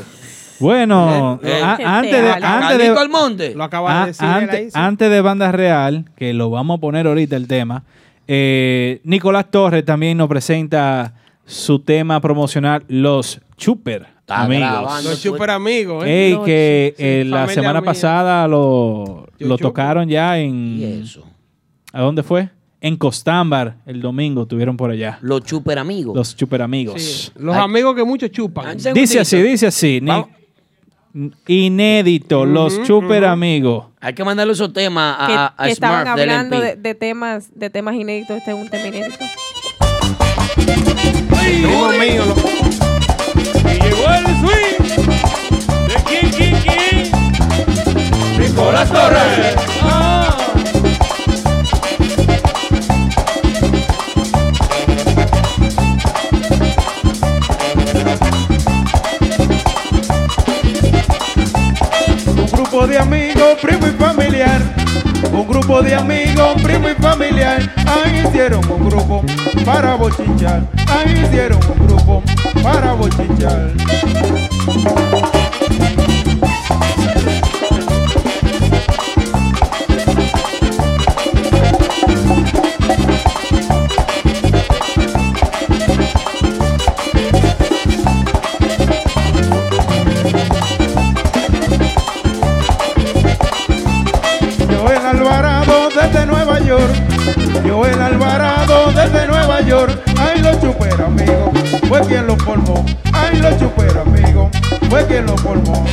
Bueno, 0.61 1.37
Eh, 1.43 1.49
eh. 1.59 1.61
a- 1.61 1.97
antes 1.99 2.11
de, 2.13 2.27
Carlito 2.29 2.47
antes 2.47 2.77
de, 2.77 2.83
Carlito 2.85 2.99
Almonte. 3.01 3.53
lo 3.53 3.63
acaba 3.65 3.97
Ah, 3.97 4.05
de 4.05 4.07
decir. 4.11 4.25
ahí, 4.25 4.65
sí. 4.67 4.71
antes 4.75 5.09
de 5.11 5.19
Banda 5.19 5.51
Real, 5.51 6.05
que 6.15 6.31
lo 6.33 6.49
vamos 6.49 6.77
a 6.77 6.79
poner 6.79 7.05
ahorita 7.05 7.35
el 7.35 7.49
tema, 7.49 7.83
eh, 8.29 9.01
Nicolás 9.03 9.51
Torres 9.51 9.83
también 9.83 10.17
nos 10.17 10.29
presenta 10.29 11.15
su 11.45 11.79
tema 11.79 12.21
promocional 12.21 12.85
Los 12.87 13.41
Chuper 13.61 14.07
Amigos. 14.27 14.69
grabando. 14.71 15.09
Los 15.11 15.19
super 15.19 15.49
amigos, 15.51 16.03
¿eh? 16.05 16.27
Ey, 16.29 16.37
que 16.43 16.93
sí, 16.97 17.03
eh, 17.03 17.23
la 17.27 17.47
semana 17.47 17.79
mía. 17.81 17.85
pasada 17.85 18.47
lo, 18.47 19.27
lo 19.39 19.57
tocaron 19.57 20.09
ya 20.09 20.39
en... 20.39 20.79
Y 20.79 20.83
eso. 21.03 21.23
¿A 21.93 22.01
dónde 22.01 22.23
fue? 22.23 22.49
En 22.79 22.95
Costámbar, 22.95 23.75
el 23.85 24.01
domingo, 24.01 24.41
estuvieron 24.43 24.75
por 24.77 24.89
allá. 24.89 25.19
Los 25.21 25.43
chuper 25.43 25.77
amigos. 25.77 26.15
Los 26.15 26.35
Chuper 26.35 26.63
Amigos. 26.63 26.99
Sí, 26.99 27.31
Los 27.35 27.55
Ay. 27.55 27.61
amigos 27.61 27.95
que 27.95 28.03
muchos 28.03 28.31
chupan. 28.31 28.75
Dice 28.95 29.19
así, 29.19 29.39
dice 29.43 29.67
así. 29.67 29.99
Vamos. 30.01 30.29
inédito, 31.47 32.45
Los 32.45 32.81
Chuper 32.81 33.25
Amigos. 33.25 33.85
Hay 33.99 34.13
que 34.15 34.23
mandarle 34.23 34.53
esos 34.53 34.73
temas 34.73 35.27
que, 35.27 35.33
a, 35.33 35.53
a 35.55 35.65
que 35.65 35.71
estaban 35.71 36.05
Smurf 36.05 36.17
del 36.19 36.29
hablando 36.31 36.59
de, 36.59 36.75
de 36.77 36.95
temas 36.95 37.49
de 37.53 37.69
temas 37.69 37.93
inéditos. 37.93 38.37
Este 38.37 38.49
es 38.51 38.57
un 38.57 38.67
tema 38.69 38.87
inédito. 38.87 39.25
Primo 41.29 41.89
mío, 41.99 42.23
lo- 42.25 42.60
Y 43.65 43.79
llegó 43.79 44.05
el 44.09 44.25
swing. 44.39 44.77
¿De 45.87 45.95
quién, 46.07 46.31
quién, 46.31 46.55
quién? 46.61 47.11
Nicolás 48.39 48.89
Torres. 48.91 49.55
Un 62.37 62.47
grupo 62.51 62.87
de 62.87 62.97
amigos, 62.99 63.57
primo 63.61 63.87
y 63.87 63.91
familiar. 63.91 64.80
Un 65.31 65.47
grupo 65.47 65.81
de 65.81 65.95
amigos, 65.95 66.61
primo 66.61 66.89
y 66.89 66.95
familiar. 66.95 67.73
Ahí 67.85 68.23
hicieron 68.25 68.61
un 68.69 68.89
grupo 68.89 69.23
para 69.65 69.95
bochinchar. 69.95 70.67
Ahí 70.87 71.23
hicieron 71.23 71.59
un 71.69 71.87
grupo 71.87 72.23
para 72.63 72.93
bochinchar. 72.93 73.71
Ay, 100.19 100.41
los 100.43 100.61
chuper 100.61 101.01
amigos, 101.01 101.49
fue 101.89 102.01
quien 102.01 102.27
lo 102.27 102.37
formó. 102.37 102.85
Ay, 103.13 103.41
los 103.41 103.57
chuper 103.57 103.97
amigos, 103.97 104.49
fue 104.89 105.05
quien 105.07 105.25
lo 105.25 105.35
formó. 105.37 105.83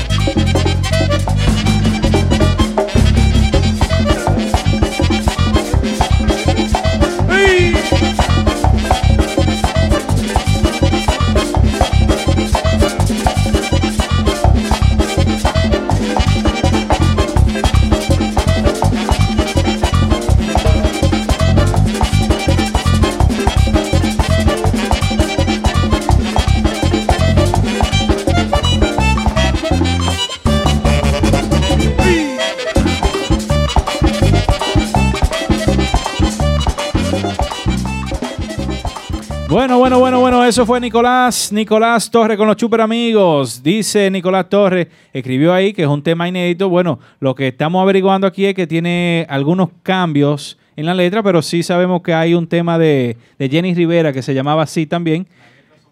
Bueno, 39.59 39.77
bueno, 39.77 39.99
bueno, 39.99 40.21
bueno, 40.21 40.45
eso 40.45 40.65
fue 40.65 40.79
Nicolás, 40.79 41.51
Nicolás 41.51 42.09
Torre 42.13 42.37
con 42.37 42.47
los 42.47 42.57
Super 42.57 42.81
Amigos. 42.81 43.61
Dice 43.61 44.09
Nicolás 44.09 44.49
Torre, 44.49 44.89
escribió 45.13 45.53
ahí 45.53 45.73
que 45.73 45.83
es 45.83 45.89
un 45.89 46.01
tema 46.01 46.29
inédito. 46.29 46.69
Bueno, 46.69 47.01
lo 47.19 47.35
que 47.35 47.49
estamos 47.49 47.83
averiguando 47.83 48.29
aquí 48.29 48.47
es 48.47 48.55
que 48.55 48.69
tiene 48.69 49.27
algunos 49.29 49.71
cambios 49.83 50.59
en 50.77 50.87
la 50.87 50.95
letra, 50.95 51.25
pero 51.25 51.43
sí 51.43 51.65
sabemos 51.65 52.03
que 52.03 52.15
hay 52.15 52.35
un 52.35 52.47
tema 52.47 52.79
de, 52.79 53.17
de 53.37 53.49
Jenny 53.49 53.75
Rivera 53.75 54.13
que 54.13 54.23
se 54.23 54.33
llamaba 54.33 54.63
así 54.63 54.87
también. 54.87 55.27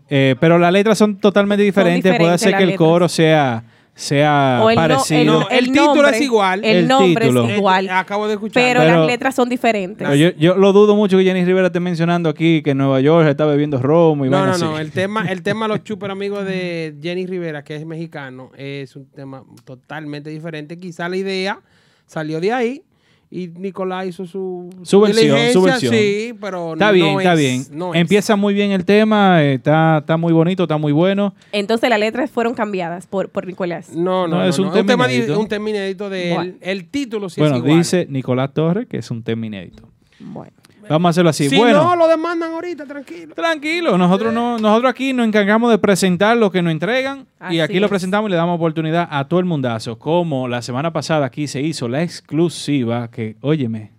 Eh, 0.09 0.37
pero 0.39 0.61
las 0.61 0.73
letras 0.73 0.97
son 0.97 1.17
totalmente 1.17 1.65
diferentes. 1.65 2.03
Puede 2.03 2.35
diferentes 2.35 2.43
ser 2.43 2.57
que 2.57 2.63
el 2.63 2.77
coro 2.77 3.09
sea, 3.09 3.65
sea 3.99 4.61
O 4.63 4.69
el 4.69 4.77
no- 4.77 4.83
parecido. 4.83 5.49
el- 5.51 5.57
el 5.59 5.65
título 5.73 5.87
nombre- 5.95 6.11
es 6.11 6.21
igual. 6.21 6.65
El, 6.65 6.77
El 6.77 6.87
nombre 6.89 7.25
título. 7.25 7.49
es 7.49 7.57
igual. 7.57 7.89
Acabo 7.91 8.27
de 8.29 8.35
escuchar. 8.35 8.63
Pero, 8.63 8.81
Pero- 8.81 8.99
las 8.99 9.07
letras 9.07 9.35
son 9.35 9.49
diferentes. 9.49 10.07
Yo, 10.19 10.31
yo 10.39 10.55
lo 10.55 10.73
dudo 10.75 10.95
mucho 10.95 11.17
que 11.17 11.25
Jenny 11.25 11.45
Rivera 11.47 11.69
esté 11.69 11.81
mencionando 11.81 12.29
aquí 12.29 12.63
que 12.63 12.73
en 12.73 12.79
Nueva 12.79 13.01
York 13.01 13.27
está 13.27 13.47
bebiendo 13.47 13.81
romo 13.81 14.27
y 14.27 14.29
No, 14.31 14.45
no, 14.47 14.59
no. 14.59 14.73
así. 14.77 14.83
El 14.83 14.93
tema, 14.93 15.25
el 15.31 15.43
tema 15.43 15.67
Los 15.67 15.83
Chuper 15.83 16.11
Amigos 16.11 16.45
de 16.45 16.95
Jenny 17.03 17.27
Rivera, 17.27 17.65
que 17.65 17.75
es 17.75 17.87
mexicano, 17.87 18.51
es 18.57 18.95
un 18.97 19.07
tema 19.07 19.43
totalmente 19.65 20.29
diferente. 20.29 20.77
Quizá 20.77 21.09
la 21.09 21.17
idea 21.17 21.61
salió 22.07 22.39
de 22.39 22.53
ahí 22.53 22.83
y 23.31 23.49
Nicolás 23.49 24.07
hizo 24.07 24.25
su, 24.25 24.71
Su 24.83 25.01
versión, 25.01 25.37
su 25.53 25.63
versión. 25.63 25.93
Sí, 25.93 26.33
pero 26.41 26.75
Está 26.75 26.87
no 26.87 26.93
bien, 26.93 27.19
está 27.19 27.33
es- 27.35 27.39
bien. 27.39 27.65
no 27.73 27.93
es. 27.95 28.01
Empieza 28.01 28.37
muy 28.37 28.55
bien 28.55 28.71
el 28.71 28.85
tema, 28.85 29.43
eh, 29.43 29.55
está, 29.55 29.99
está 29.99 30.17
muy 30.17 30.33
bonito, 30.33 30.63
está 30.65 30.77
muy 30.77 30.93
bueno. 30.93 31.35
Entonces 31.53 31.91
las 31.91 31.99
letras 31.99 32.31
fueron 32.31 32.55
cambiadas 32.55 33.07
por, 33.07 33.29
por 33.31 33.47
Nicolás. 33.47 33.91
No, 33.93 34.29
no, 34.29 34.37
No, 34.37 34.37
no, 34.43 34.45
es 34.49 34.59
un 34.59 34.67
no. 34.67 34.73
tema 34.85 35.09
di- 35.09 35.17
inédito. 35.17 35.41
un 35.41 35.49
tema 35.49 35.71
inédito 35.71 36.09
de 36.09 36.29
él. 36.31 36.35
Bueno. 36.37 36.55
El 36.61 36.89
título 36.89 37.29
sí 37.29 37.41
bueno, 37.41 37.57
es 37.57 37.63
igual. 37.63 37.79
dice 37.79 38.07
Nicolás 38.09 38.53
Torres 38.55 38.87
que 38.87 38.99
es 38.99 39.11
un 39.11 39.23
tema 39.23 39.47
inédito. 39.47 39.89
Bueno. 40.21 40.53
Vamos 40.89 41.09
a 41.09 41.11
hacerlo 41.11 41.31
así. 41.31 41.49
si 41.49 41.57
bueno, 41.57 41.83
no, 41.83 41.97
lo 41.97 42.09
demandan 42.09 42.53
ahorita, 42.53 42.87
tranquilo. 42.87 43.35
tranquilo, 43.35 43.99
nosotros, 43.99 44.33
no, 44.33 44.59
nosotros 44.59 44.91
aquí 44.91 45.13
nos 45.13 45.27
encargamos 45.27 45.71
de 45.71 45.79
presentar 45.79 46.37
lo 46.37 46.51
que 46.51 46.63
nos 46.63 46.73
entregan 46.73 47.27
y 47.51 47.61
aquí 47.61 47.79
lo 47.79 47.87
es. 47.87 47.91
presentamos 47.91 48.29
y 48.29 48.31
le 48.31 48.37
damos 48.37 48.57
oportunidad 48.57 49.09
a 49.11 49.27
todo 49.27 49.41
el 49.41 49.47
mundazo. 49.47 49.99
Como 49.99 50.49
la 50.49 50.63
semana 50.63 50.93
pasada 50.93 51.27
aquí 51.27 51.47
se 51.47 51.61
hizo 51.61 51.89
la 51.89 52.03
exclusiva 52.03 53.11
que, 53.11 53.37
óyeme, 53.41 53.93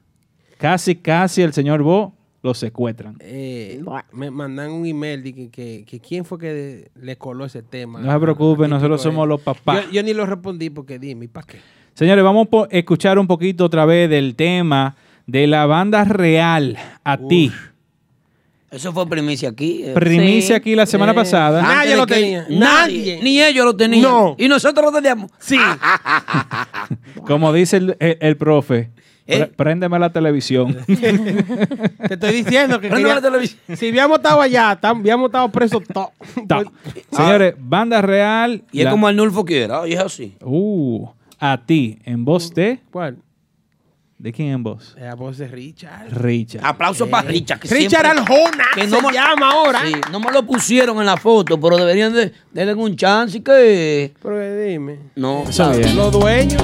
casi, 0.57 0.95
casi 0.95 1.41
el 1.41 1.53
señor 1.53 1.81
Bo 1.81 2.13
lo 2.41 2.53
secuestran. 2.53 3.17
Eh, 3.19 3.83
me 4.13 4.31
mandan 4.31 4.71
un 4.71 4.85
email 4.85 5.23
de 5.23 5.33
que, 5.33 5.49
que, 5.49 5.83
que 5.85 5.99
quién 5.99 6.23
fue 6.23 6.37
que 6.37 6.91
le 6.95 7.17
coló 7.17 7.45
ese 7.45 7.63
tema. 7.63 7.99
No 7.99 8.13
se 8.13 8.19
preocupen, 8.19 8.65
Aquí 8.65 8.73
nosotros 8.73 9.01
somos 9.01 9.27
los 9.27 9.41
papás. 9.41 9.85
Yo, 9.87 9.91
yo 9.91 10.03
ni 10.03 10.13
lo 10.13 10.25
respondí 10.25 10.69
porque 10.69 10.99
dime, 10.99 11.27
¿para 11.27 11.47
qué? 11.47 11.57
Señores, 11.93 12.23
vamos 12.23 12.47
a 12.53 12.67
escuchar 12.69 13.17
un 13.17 13.25
poquito 13.25 13.65
otra 13.65 13.83
vez 13.85 14.07
del 14.09 14.35
tema 14.35 14.95
de 15.27 15.45
la 15.47 15.65
banda 15.67 16.03
real 16.05 16.77
a 17.03 17.17
ti. 17.17 17.51
Eso 18.69 18.91
fue 18.91 19.07
primicia 19.07 19.49
aquí. 19.49 19.81
eh. 19.85 19.93
Primicia 19.93 20.57
aquí 20.57 20.75
la 20.75 20.85
semana 20.85 21.13
pasada. 21.13 21.59
Antes 21.61 21.75
Nadie 21.77 21.95
lo 21.95 22.05
tenía. 22.07 22.41
Nadie. 22.49 22.59
Nadie. 22.59 23.19
Ni 23.23 23.41
ellos 23.41 23.63
lo 23.65 23.75
tenían. 23.75 24.01
No. 24.03 24.35
Y 24.37 24.47
nosotros 24.49 24.91
lo 24.91 24.91
teníamos. 24.91 25.31
Sí. 25.39 25.57
Como 27.25 27.53
dice 27.53 27.77
el, 27.77 27.95
el- 27.99 28.17
el 28.19 28.37
profe, 28.37 28.89
¿Eh? 29.25 29.49
préndeme 29.55 29.97
la 29.99 30.11
televisión. 30.11 30.77
Te 30.87 32.13
estoy 32.13 32.31
diciendo 32.43 32.79
que 32.79 32.87
Prende 32.89 33.03
quería- 33.09 33.15
la 33.15 33.21
televisión. 33.21 33.59
si 33.75 33.87
habíamos 33.89 34.17
estado 34.17 34.41
allá, 34.41 34.79
tam- 34.79 34.99
habíamos 34.99 35.27
estado 35.27 35.49
presos 35.49 35.81
todos. 35.93 36.09
Señores, 37.11 37.55
banda 37.57 38.01
real. 38.01 38.63
Y 38.71 38.81
es 38.81 38.87
como 38.87 39.07
Arnulfo 39.07 39.43
quiera. 39.45 39.87
Y 39.87 39.93
es 39.93 39.99
así. 39.99 40.35
Uh, 40.41 41.07
a 41.39 41.57
ti, 41.65 41.99
en 42.03 42.23
voz 42.25 42.53
de. 42.53 42.79
¿Cuál? 42.91 43.17
¿De 44.19 44.33
quién 44.33 44.49
en 44.49 44.63
voz? 44.63 44.95
La 44.99 45.13
voz 45.13 45.37
de 45.37 45.47
Richard. 45.47 46.07
Richard. 46.11 46.65
Aplauso 46.65 47.05
Eh, 47.05 47.07
para 47.07 47.27
Richard. 47.27 47.59
Que 47.59 47.67
Richard 47.67 48.15
siempre- 48.15 48.35
Aljona, 48.35 48.63
que 48.73 48.89
se 48.89 49.01
me- 49.01 49.13
llama 49.13 49.51
ahora. 49.51 49.81
Sí, 49.85 49.93
no 50.11 50.19
me 50.19 50.31
lo 50.31 50.43
pusieron 50.43 50.97
en 50.99 51.05
la 51.05 51.17
foto, 51.17 51.59
pero 51.59 51.77
deberían 51.77 52.13
de 52.13 52.33
darle 52.51 52.73
un 52.73 52.95
chance 52.95 53.37
y 53.37 53.41
que. 53.41 54.13
Pero 54.21 54.41
eh, 54.41 54.69
dime. 54.71 54.97
No. 55.15 55.43
Los 55.95 56.11
dueños. 56.11 56.63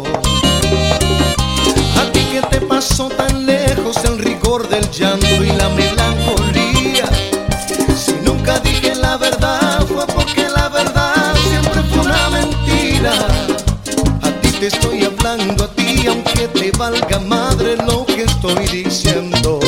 A 2.01 2.11
ti 2.11 2.21
que 2.31 2.41
te 2.49 2.61
pasó 2.65 3.09
tan 3.09 3.45
lejos 3.45 3.97
el 4.05 4.19
rigor 4.19 4.67
del 4.67 4.89
llanto 4.91 5.43
y 5.43 5.51
la 5.51 5.69
melancolía. 5.69 7.05
Si 7.95 8.13
nunca 8.25 8.59
dije 8.59 8.95
la 8.95 9.17
verdad 9.17 9.85
fue 9.87 10.05
porque 10.07 10.49
la 10.49 10.67
verdad 10.69 11.33
siempre 11.49 11.81
fue 11.83 11.99
una 12.01 12.29
mentira. 12.29 13.13
A 14.21 14.31
ti 14.41 14.51
te 14.59 14.67
estoy 14.67 15.05
hablando 15.05 15.63
a 15.63 15.67
ti, 15.69 16.05
aunque 16.07 16.47
te 16.49 16.71
valga 16.77 17.19
madre 17.19 17.77
lo 17.77 18.05
que 18.05 18.23
estoy 18.23 18.67
diciendo. 18.67 19.60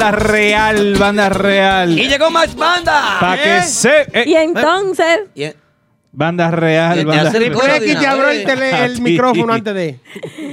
Banda 0.00 0.18
real, 0.18 0.94
banda 0.98 1.28
real. 1.28 1.98
Y 1.98 2.08
llegó 2.08 2.30
más 2.30 2.54
banda. 2.56 3.18
Para 3.20 3.42
que 3.42 3.62
se. 3.62 4.02
eh, 4.12 4.24
Y 4.26 4.34
entonces, 4.34 5.20
Banda 6.12 6.50
real, 6.50 7.04
banda 7.06 7.28
hace 7.28 7.38
real. 7.38 7.52
te 8.00 8.06
abrió 8.06 8.30
el, 8.30 8.44
tele- 8.44 9.00
micrófono 9.00 9.52
antes 9.52 9.74
de. 9.74 10.00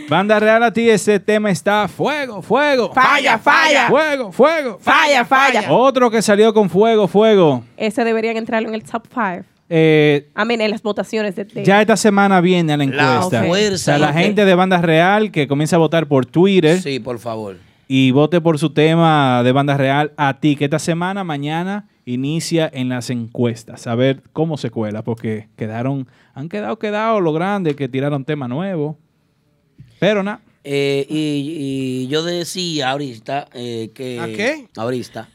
Banda 0.07 0.39
real 0.39 0.61
a 0.63 0.71
ti, 0.71 0.87
ese 0.89 1.19
tema 1.19 1.49
está 1.49 1.87
fuego, 1.87 2.41
fuego. 2.43 2.93
Falla, 2.93 3.39
falla. 3.39 3.87
Fuego, 3.87 4.31
fuego. 4.31 4.77
falla, 4.79 5.25
falla. 5.25 5.71
Otro 5.71 6.11
que 6.11 6.21
salió 6.21 6.53
con 6.53 6.69
fuego, 6.69 7.07
fuego. 7.07 7.63
Ese 7.75 8.03
deberían 8.03 8.37
entrar 8.37 8.61
en 8.63 8.73
el 8.75 8.83
top 8.83 9.05
5. 9.11 9.45
Eh, 9.69 10.29
mean, 10.45 10.61
en 10.61 10.69
las 10.71 10.81
votaciones 10.83 11.35
de, 11.35 11.43
de- 11.45 11.65
ya 11.65 11.81
esta 11.81 11.97
semana 11.97 12.39
viene 12.39 12.77
la 12.77 12.83
encuesta. 12.83 13.43
fuerza, 13.43 13.73
o 13.73 13.77
sea, 13.77 13.97
la 13.97 14.13
gente 14.13 14.45
de 14.45 14.53
Banda 14.55 14.77
Real 14.79 15.31
que 15.31 15.47
comienza 15.47 15.75
a 15.75 15.79
votar 15.79 16.05
por 16.07 16.25
Twitter 16.25 16.79
Sí, 16.81 16.99
por 16.99 17.17
favor. 17.19 17.57
Y 17.87 18.11
vote 18.11 18.41
por 18.41 18.59
su 18.59 18.71
tema 18.71 19.41
de 19.43 19.51
Banda 19.51 19.77
Real 19.77 20.13
a 20.17 20.39
ti, 20.39 20.55
que 20.55 20.65
esta 20.65 20.79
semana, 20.79 21.23
mañana, 21.23 21.87
inicia 22.05 22.69
en 22.73 22.89
las 22.89 23.09
encuestas. 23.09 23.87
A 23.87 23.95
ver 23.95 24.23
cómo 24.33 24.57
se 24.57 24.69
cuela, 24.69 25.03
porque 25.03 25.47
quedaron, 25.55 26.07
han 26.33 26.49
quedado, 26.49 26.77
quedado 26.79 27.21
lo 27.21 27.33
grande 27.33 27.75
que 27.75 27.87
tiraron 27.87 28.25
tema 28.25 28.47
nuevo. 28.47 28.97
Pero 29.99 30.21
nada. 30.21 30.41
Eh, 30.63 31.05
y, 31.09 32.03
y 32.03 32.07
yo 32.07 32.23
decía 32.23 32.91
ahorita 32.91 33.47
eh, 33.53 33.91
que... 33.93 34.19
¿A 34.19 34.27
qué? 34.27 34.67
Ahorita. 34.75 35.29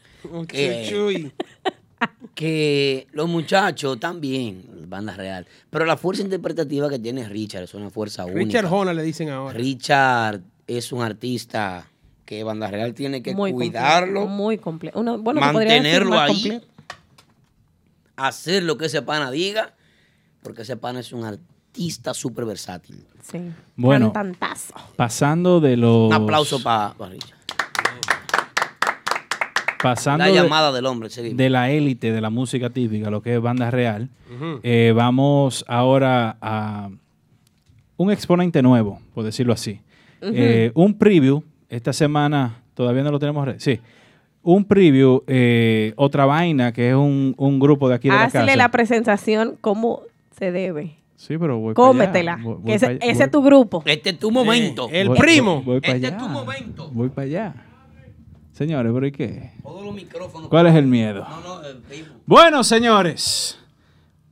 Que- 0.47 0.85
chuchuy. 0.87 1.31
que 2.35 3.07
los 3.11 3.27
muchachos 3.27 3.99
también, 3.99 4.63
banda 4.87 5.15
real, 5.15 5.47
pero 5.69 5.85
la 5.85 5.97
fuerza 5.97 6.23
interpretativa 6.23 6.89
que 6.89 6.99
tiene 6.99 7.27
Richard 7.27 7.63
es 7.63 7.73
una 7.73 7.89
fuerza 7.89 8.25
única. 8.25 8.39
Richard 8.39 8.73
Hona 8.73 8.93
le 8.93 9.03
dicen 9.03 9.29
ahora. 9.29 9.57
Richard 9.57 10.41
es 10.67 10.91
un 10.91 11.01
artista 11.01 11.87
que 12.25 12.43
banda 12.43 12.67
real 12.67 12.93
tiene 12.93 13.21
que 13.21 13.35
muy 13.35 13.51
cuidarlo, 13.51 14.21
completo, 14.21 14.29
Muy 14.29 14.57
completo. 14.57 15.03
Bueno, 15.19 15.39
mantenerlo 15.41 16.19
ahí, 16.19 16.31
completo. 16.33 16.67
hacer 18.15 18.63
lo 18.63 18.77
que 18.77 18.85
ese 18.85 19.01
pana 19.01 19.29
diga, 19.31 19.73
porque 20.41 20.61
ese 20.63 20.77
pana 20.77 20.99
es 21.01 21.11
un 21.13 21.25
artista 21.25 22.13
súper 22.13 22.45
versátil. 22.45 23.05
Sí. 23.21 23.39
Bueno. 23.75 24.13
Cantantazo. 24.13 24.73
Pasando 24.95 25.59
de 25.59 25.77
los... 25.77 26.07
Un 26.07 26.13
aplauso 26.13 26.61
para 26.61 26.93
Richard. 27.09 27.37
Pasando 29.81 30.23
La 30.25 30.31
de- 30.31 30.35
llamada 30.37 30.71
del 30.71 30.85
hombre, 30.85 31.09
seguimos. 31.09 31.37
de 31.37 31.49
la 31.49 31.69
élite 31.69 32.11
de 32.13 32.21
la 32.21 32.29
música 32.29 32.69
típica, 32.69 33.09
lo 33.09 33.21
que 33.21 33.35
es 33.35 33.41
banda 33.41 33.69
real, 33.69 34.09
eh, 34.63 34.93
vamos 34.95 35.65
ahora 35.67 36.37
a 36.41 36.89
un 37.97 38.11
exponente 38.11 38.61
nuevo, 38.61 39.01
por 39.13 39.25
decirlo 39.25 39.51
así. 39.51 39.81
Eh, 40.21 40.71
un 40.73 40.97
preview, 40.97 41.43
esta 41.75 41.93
semana, 41.93 42.61
todavía 42.73 43.03
no 43.03 43.11
lo 43.11 43.19
tenemos, 43.19 43.45
re- 43.45 43.59
sí. 43.59 43.79
Un 44.43 44.65
preview, 44.65 45.23
eh, 45.27 45.93
otra 45.95 46.25
vaina, 46.25 46.71
que 46.73 46.89
es 46.89 46.95
un, 46.95 47.33
un 47.37 47.59
grupo 47.59 47.87
de 47.87 47.95
aquí 47.95 48.09
de 48.09 48.15
la 48.15 48.23
Hazle 48.25 48.41
casa. 48.41 48.55
la 48.57 48.71
presentación 48.71 49.57
como 49.61 50.01
se 50.37 50.51
debe. 50.51 50.95
Sí, 51.15 51.37
pero 51.37 51.57
voy 51.59 51.73
Cómetela. 51.73 52.37
voy- 52.43 52.57
voy 52.61 52.73
ese, 52.73 52.87
voy- 52.87 52.97
es 53.01 53.31
tu 53.31 53.41
grupo. 53.41 53.81
Este 53.85 54.09
es 54.09 54.19
tu 54.19 54.29
momento. 54.31 54.89
El 54.91 55.07
voy- 55.09 55.17
primo. 55.17 55.61
Voy, 55.63 55.79
para 55.79 55.93
Este 55.95 56.07
allá. 56.07 56.17
es 56.17 56.21
tu 56.23 56.27
momento. 56.29 56.89
Voy 56.91 57.09
para 57.09 57.25
allá. 57.25 57.55
Señores, 58.51 58.91
¿pero 58.93 59.07
y 59.07 59.11
qué? 59.13 59.51
Todos 59.63 59.85
los 59.85 59.95
micrófonos. 59.95 60.49
¿Cuál 60.49 60.67
es 60.67 60.75
el 60.75 60.85
miedo? 60.85 61.25
No, 61.27 61.39
no, 61.61 61.65
el 61.65 61.77
primo. 61.77 62.07
Bueno, 62.25 62.63
señores, 62.65 63.57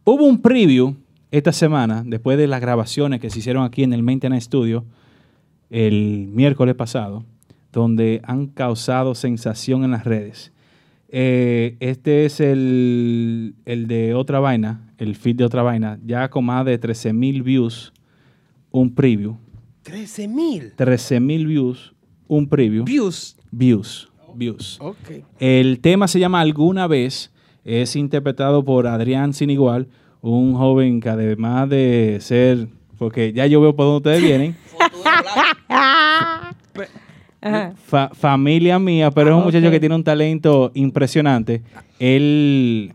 hubo 0.03 0.25
un 0.25 0.41
preview 0.41 0.95
esta 1.31 1.53
semana, 1.53 2.03
después 2.05 2.37
de 2.37 2.45
las 2.47 2.59
grabaciones 2.59 3.21
que 3.21 3.29
se 3.29 3.39
hicieron 3.39 3.63
aquí 3.63 3.83
en 3.83 3.93
el 3.93 4.03
Maintenance 4.03 4.45
Studio 4.45 4.83
el 5.69 6.27
miércoles 6.33 6.75
pasado, 6.75 7.23
donde 7.71 8.21
han 8.23 8.47
causado 8.47 9.15
sensación 9.15 9.83
en 9.83 9.91
las 9.91 10.03
redes. 10.03 10.51
Eh, 11.09 11.75
este 11.79 12.25
es 12.25 12.39
el, 12.39 13.55
el 13.65 13.87
de 13.87 14.13
otra 14.13 14.39
vaina, 14.39 14.93
el 14.97 15.15
feed 15.15 15.35
de 15.35 15.43
otra 15.43 15.61
vaina, 15.61 15.99
ya 16.05 16.29
con 16.29 16.45
más 16.45 16.65
de 16.65 16.77
13 16.77 17.11
mil 17.13 17.43
views, 17.43 17.91
un 18.71 18.93
preview. 18.93 19.37
13 19.83 20.27
mil 20.27 20.73
13 20.75 21.19
mil 21.19 21.47
views, 21.47 21.93
un 22.27 22.47
preview. 22.47 22.85
views. 22.85 23.35
Views. 23.51 24.09
Views. 24.33 24.77
Ok. 24.79 25.25
El 25.39 25.81
tema 25.81 26.07
se 26.07 26.19
llama 26.19 26.39
Alguna 26.39 26.87
vez. 26.87 27.33
Es 27.65 27.95
interpretado 27.95 28.63
por 28.63 28.87
Adrián 28.87 29.33
Sin 29.33 29.49
Igual, 29.49 29.87
un 30.21 30.55
joven 30.55 31.01
que 31.01 31.09
además 31.09 31.69
de 31.69 32.17
ser, 32.21 32.69
porque 32.97 33.33
ya 33.33 33.45
yo 33.45 33.59
veo 33.59 33.75
por 33.75 33.85
dónde 33.85 33.97
ustedes 33.97 34.23
vienen. 34.23 34.55
fa- 37.87 38.09
familia 38.13 38.77
mía, 38.79 39.09
pero 39.11 39.29
es 39.31 39.35
un 39.35 39.41
Ah, 39.41 39.45
muchacho 39.45 39.71
que 39.71 39.79
tiene 39.79 39.95
un 39.95 40.03
talento 40.03 40.71
impresionante. 40.75 41.61
Él 41.99 42.93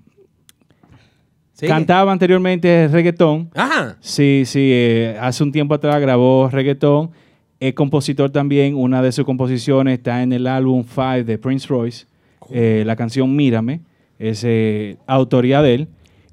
Sigue. 1.53 1.69
cantaba 1.69 2.13
anteriormente 2.13 2.89
reggaetón. 2.89 3.51
Ajá. 3.55 3.97
Sí, 4.01 4.43
sí, 4.47 4.61
eh, 4.73 5.17
hace 5.21 5.43
un 5.43 5.53
tiempo 5.53 5.75
atrás 5.75 6.01
grabó 6.01 6.49
reggaetón. 6.51 7.11
Es 7.59 7.73
compositor 7.75 8.31
también. 8.31 8.75
Una 8.75 9.01
de 9.01 9.11
sus 9.13 9.25
composiciones 9.25 9.99
está 9.99 10.23
en 10.23 10.33
el 10.33 10.47
álbum 10.47 10.85
Five 10.85 11.25
de 11.25 11.39
Prince 11.39 11.67
Royce. 11.69 12.07
Eh, 12.51 12.83
la 12.87 12.95
canción 12.97 13.35
Mírame. 13.35 13.81
Es 14.19 14.43
eh, 14.45 14.97
autoría 15.07 15.63
de 15.63 15.75
él. 15.75 15.89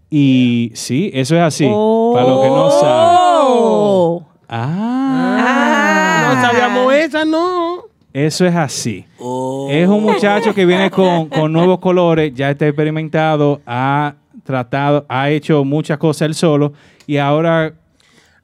Y 0.10 0.72
sí, 0.76 1.10
eso 1.14 1.36
es 1.36 1.42
así. 1.42 1.64
Para 1.66 2.28
los 2.28 2.42
que 2.44 2.48
no 2.50 2.70
saben. 2.72 3.18
Oh. 3.20 4.26
Ah. 4.48 6.34
No 6.36 6.42
sabíamos 6.42 6.94
esa, 6.94 7.26
no. 7.26 7.73
Eso 8.14 8.46
es 8.46 8.56
así. 8.56 9.06
Oh. 9.18 9.68
Es 9.72 9.88
un 9.88 10.04
muchacho 10.04 10.54
que 10.54 10.66
viene 10.66 10.92
con, 10.92 11.30
con 11.30 11.52
nuevos 11.52 11.80
colores, 11.80 12.32
ya 12.36 12.52
está 12.52 12.68
experimentado, 12.68 13.62
ha 13.66 14.14
tratado, 14.44 15.06
ha 15.10 15.32
hecho 15.32 15.64
muchas 15.64 15.98
cosas 15.98 16.28
él 16.28 16.36
solo 16.36 16.74
y 17.08 17.18
ahora 17.18 17.74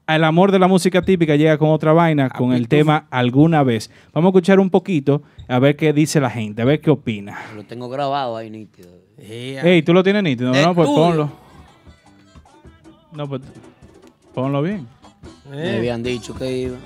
el 0.08 0.24
amor 0.24 0.50
de 0.50 0.58
la 0.58 0.66
música 0.66 1.02
típica 1.02 1.36
llega 1.36 1.56
con 1.56 1.70
otra 1.70 1.92
vaina, 1.92 2.30
con 2.30 2.52
el 2.52 2.66
tema 2.66 3.06
Alguna 3.10 3.62
vez. 3.62 3.90
Vamos 4.12 4.28
a 4.28 4.30
escuchar 4.30 4.58
un 4.58 4.70
poquito 4.70 5.22
a 5.46 5.58
ver 5.60 5.76
qué 5.76 5.92
dice 5.92 6.20
la 6.20 6.30
gente, 6.30 6.62
a 6.62 6.64
ver 6.64 6.80
qué 6.80 6.90
opina. 6.90 7.38
Lo 7.54 7.62
tengo 7.64 7.88
grabado 7.88 8.36
ahí, 8.36 8.50
nítido. 8.50 8.90
Ey, 9.16 9.82
¿tú 9.82 9.92
lo 9.92 10.02
tienes 10.02 10.22
nítido? 10.22 10.52
No, 10.52 10.74
pues 10.74 10.88
ponlo. 10.88 11.30
No, 13.12 13.28
pues 13.28 13.42
ponlo 14.34 14.62
bien. 14.62 14.88
Me 15.48 15.76
habían 15.76 16.02
dicho 16.02 16.34
que 16.34 16.50
iba. 16.50 16.76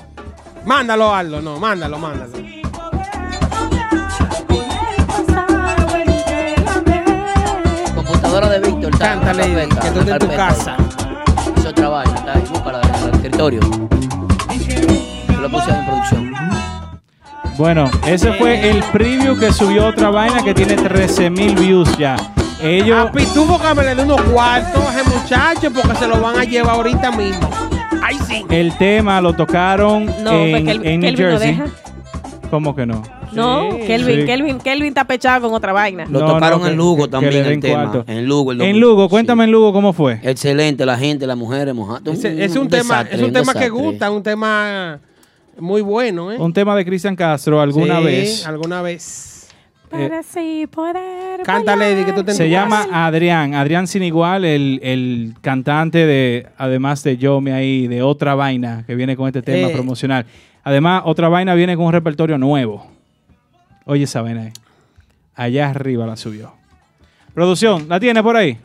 Mándalo, 0.66 1.14
Aldo. 1.14 1.40
No, 1.40 1.58
mándalo, 1.58 1.98
mándalo. 1.98 2.63
Computadora 8.34 8.48
de 8.58 8.68
Víctor. 8.68 8.92
está 8.92 9.12
en 9.12 9.20
Cántale, 9.20 9.68
que 9.68 9.90
tú 9.90 10.00
en 10.10 10.18
tu 10.18 10.28
casa. 10.36 10.76
otra 11.68 11.88
vaina, 11.88 12.14
está 12.16 12.32
ahí, 12.34 12.42
búscala 12.50 12.80
en 12.82 12.94
el 13.08 13.14
escritorio. 13.14 13.60
Yo 15.28 15.40
lo 15.40 15.48
puse 15.50 15.70
ahí 15.70 15.78
en 15.78 15.86
producción. 15.86 16.34
Bueno, 17.56 17.88
ese 18.06 18.32
fue 18.32 18.70
el 18.70 18.82
preview 18.84 19.38
que 19.38 19.52
subió 19.52 19.86
otra 19.86 20.10
vaina 20.10 20.42
que 20.42 20.52
tiene 20.52 20.74
13 20.74 21.30
mil 21.30 21.54
views 21.54 21.96
ya. 21.96 22.16
Ellos, 22.60 23.06
A 23.08 23.12
Pitufo 23.12 23.60
que 23.60 23.74
me 23.74 23.84
le 23.84 23.94
dé 23.94 24.02
unos 24.02 24.20
cuartos 24.22 24.82
a 24.84 25.00
ese 25.00 25.08
muchacho 25.16 25.70
porque 25.72 25.94
se 25.96 26.08
lo 26.08 26.20
van 26.20 26.36
a 26.38 26.42
llevar 26.44 26.74
ahorita 26.74 27.12
mismo. 27.12 27.48
Ay, 28.02 28.18
sí. 28.26 28.44
el 28.50 28.76
tema 28.76 29.20
lo 29.20 29.32
tocaron 29.34 30.06
No, 30.24 30.32
en, 30.32 30.50
porque 30.66 30.80
Kel- 30.80 30.86
en 30.86 31.00
New 31.00 31.10
Kelvin 31.14 31.24
no 31.26 31.30
Jersey. 31.38 31.52
deja. 31.52 31.64
¿Cómo 32.50 32.74
que 32.74 32.84
no? 32.86 33.02
No, 33.36 33.68
Kelvin, 33.86 34.20
Sí. 34.20 34.26
Kelvin, 34.26 34.58
Kelvin 34.58 34.88
está 34.88 35.04
pechado 35.06 35.46
con 35.48 35.54
otra 35.56 35.72
vaina. 35.72 36.04
Lo 36.10 36.20
No, 36.20 36.26
tocaron 36.34 36.60
no, 36.60 36.64
que- 36.66 36.70
en 36.72 36.76
Lugo 36.76 37.04
que 37.04 37.10
también 37.10 37.44
el 37.46 37.60
tema. 37.60 37.90
cuarto. 37.90 38.04
En 38.12 38.26
Lugo. 38.26 38.52
el 38.52 38.60
En. 38.60 38.80
Lugo, 38.80 39.08
cuéntame 39.08 39.44
en 39.44 39.50
Lugo 39.50 39.72
cómo 39.72 39.92
fue. 39.92 40.20
Excelente, 40.22 40.84
la 40.86 40.96
gente, 40.98 41.26
las 41.26 41.36
mujeres 41.36 41.74
mojadas. 41.74 42.02
Ese- 42.06 42.44
es 42.44 42.56
un 42.56 42.68
tema, 42.68 42.98
desastre, 43.04 43.16
es 43.16 43.22
un 43.22 43.32
tema 43.32 43.54
que 43.54 43.68
gusta, 43.68 44.10
un 44.10 44.22
tema 44.22 45.00
muy 45.58 45.82
bueno, 45.82 46.32
¿eh? 46.32 46.36
Un 46.38 46.52
tema 46.52 46.74
de 46.76 46.84
Cristian 46.84 47.14
Castro 47.16 47.60
alguna 47.60 47.98
Sí, 48.00 48.04
vez. 48.04 48.46
Alguna 48.46 48.82
vez. 48.82 49.30
Para 49.90 50.18
así 50.20 50.66
poder. 50.68 51.42
Canta, 51.44 51.76
Lady, 51.76 52.02
que 52.04 52.12
tú 52.12 52.24
te 52.24 52.32
Se 52.34 52.48
llama 52.50 52.88
Adrián, 52.90 53.54
Adrián 53.54 53.86
Sin 53.86 54.02
Igual, 54.02 54.44
el, 54.44 54.80
el 54.82 55.34
cantante 55.40 56.04
de, 56.04 56.48
además 56.58 57.04
de 57.04 57.16
Yo 57.16 57.40
Me 57.40 57.52
ahí, 57.52 57.86
de 57.86 58.02
otra 58.02 58.34
vaina 58.34 58.82
que 58.88 58.96
viene 58.96 59.14
con 59.14 59.28
este 59.28 59.40
tema 59.42 59.68
Eh. 59.68 59.72
promocional. 59.72 60.26
Además, 60.64 61.02
otra 61.04 61.28
vaina 61.28 61.54
viene 61.54 61.76
con 61.76 61.84
un 61.86 61.92
repertorio 61.92 62.38
nuevo. 62.38 62.86
Oye 63.84 64.04
esa 64.04 64.22
vaina 64.22 64.42
ahí. 64.44 64.52
Allá 65.34 65.70
arriba 65.70 66.06
la 66.06 66.16
subió. 66.16 66.52
Producción, 67.34 67.88
¿la 67.88 67.98
tiene 67.98 68.22
por 68.22 68.36
ahí? 68.36 68.58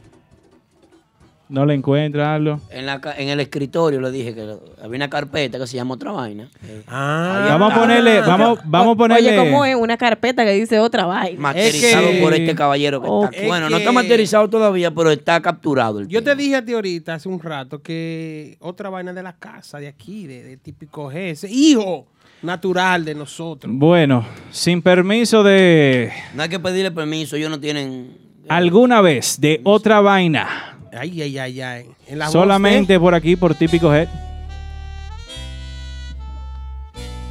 No 1.49 1.65
le 1.65 1.73
encuentra 1.73 2.35
algo. 2.35 2.61
En, 2.69 2.85
la, 2.85 3.01
ca- 3.01 3.15
en 3.17 3.27
el 3.29 3.39
escritorio 3.39 3.99
le 3.99 4.11
dije 4.11 4.35
que 4.35 4.43
lo- 4.43 4.61
había 4.83 4.97
una 4.97 5.09
carpeta 5.09 5.57
que 5.57 5.65
se 5.65 5.77
llama 5.77 5.95
otra 5.95 6.11
vaina. 6.11 6.47
Eh, 6.63 6.83
Ah. 6.87 7.41
ahí 7.45 7.49
Vamos 7.49 7.73
a 7.73 7.75
ponerle, 7.79 8.21
vamos, 8.21 8.59
vamos 8.65 8.93
a 8.93 8.97
ponerle. 8.97 9.29
Oye, 9.29 9.35
¿cómo 9.49 9.65
es? 9.65 9.75
Una 9.75 9.97
carpeta 9.97 10.45
que 10.45 10.51
dice 10.51 10.79
otra 10.79 11.05
vaina. 11.07 11.39
Materializado 11.41 12.05
Es 12.09 12.15
que- 12.17 12.21
por 12.21 12.33
este 12.35 12.53
caballero 12.53 13.01
que 13.01 13.07
está. 13.37 13.47
Bueno, 13.47 13.65
Es 13.65 13.71
no 13.71 13.77
está 13.77 13.89
que- 13.89 13.95
materializado 13.95 14.47
todavía, 14.47 14.91
pero 14.91 15.09
está 15.09 15.41
capturado. 15.41 15.99
El 16.01 16.07
Yo 16.07 16.23
te 16.23 16.35
dije 16.35 16.55
a 16.55 16.63
ti 16.63 16.73
ahorita, 16.73 17.15
hace 17.15 17.27
un 17.27 17.39
rato, 17.39 17.81
que 17.81 18.55
otra 18.59 18.91
vaina 18.91 19.11
de 19.11 19.23
la 19.23 19.33
casa, 19.33 19.79
de 19.79 19.87
aquí, 19.87 20.27
de, 20.27 20.43
de 20.43 20.57
típico 20.57 21.11
G, 21.11 21.31
ese 21.31 21.49
hijo 21.49 22.05
natural 22.41 23.05
de 23.05 23.15
nosotros. 23.15 23.71
Bueno, 23.75 24.25
sin 24.51 24.81
permiso 24.81 25.43
de 25.43 26.11
No 26.33 26.43
hay 26.43 26.49
que 26.49 26.59
pedirle 26.59 26.91
permiso, 26.91 27.35
ellos 27.35 27.49
no 27.49 27.59
tienen. 27.59 28.17
alguna 28.47 29.01
vez 29.01 29.39
de 29.39 29.61
otra 29.63 30.01
vaina. 30.01 30.77
Ay, 30.91 31.21
ay, 31.21 31.37
ay, 31.37 31.61
ay. 31.61 31.85
En 32.07 32.17
la 32.19 32.25
voz 32.25 32.31
Solamente 32.33 32.99
por 32.99 33.13
aquí, 33.13 33.35
por 33.35 33.53
típico 33.55 33.93
head. 33.93 34.07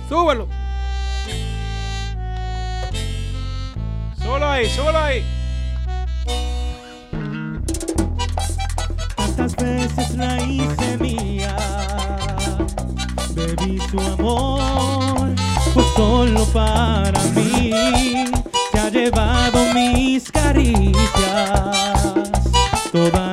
Súbelo. 0.09 0.47
Solo 4.23 4.47
ahí, 4.49 4.67
solo 4.71 4.99
ahí. 4.99 5.23
Tantas 9.17 9.57
veces 9.57 10.17
la 10.17 10.41
hice 10.43 10.97
mía, 10.99 11.57
bebí 13.39 13.79
su 13.91 14.01
amor, 14.01 15.35
pues 15.73 15.87
solo 15.97 16.45
para 16.47 17.23
mí. 17.35 17.73
Se 18.73 18.79
ha 18.79 18.91
llevado 18.91 19.73
mis 19.75 20.31
caricias, 20.31 20.97
toda 22.93 23.28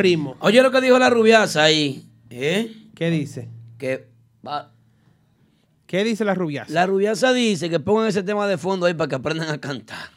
primo. 0.00 0.36
Oye 0.40 0.62
lo 0.62 0.70
que 0.70 0.80
dijo 0.80 0.98
la 0.98 1.10
rubiaza 1.10 1.62
ahí. 1.64 2.06
¿Eh? 2.30 2.72
¿Qué 2.94 3.10
dice? 3.10 3.48
Que 3.78 4.08
va- 4.46 4.72
¿Qué 5.86 6.04
dice 6.04 6.24
la 6.24 6.34
rubiaza? 6.34 6.72
la 6.72 6.86
rubiaza 6.86 7.32
dice 7.32 7.68
que 7.68 7.80
pongan 7.80 8.06
ese 8.08 8.22
tema 8.22 8.46
de 8.46 8.56
fondo 8.58 8.86
ahí 8.86 8.94
para 8.94 9.08
que 9.08 9.14
aprendan 9.16 9.48
a 9.50 9.58
cantar. 9.60 10.10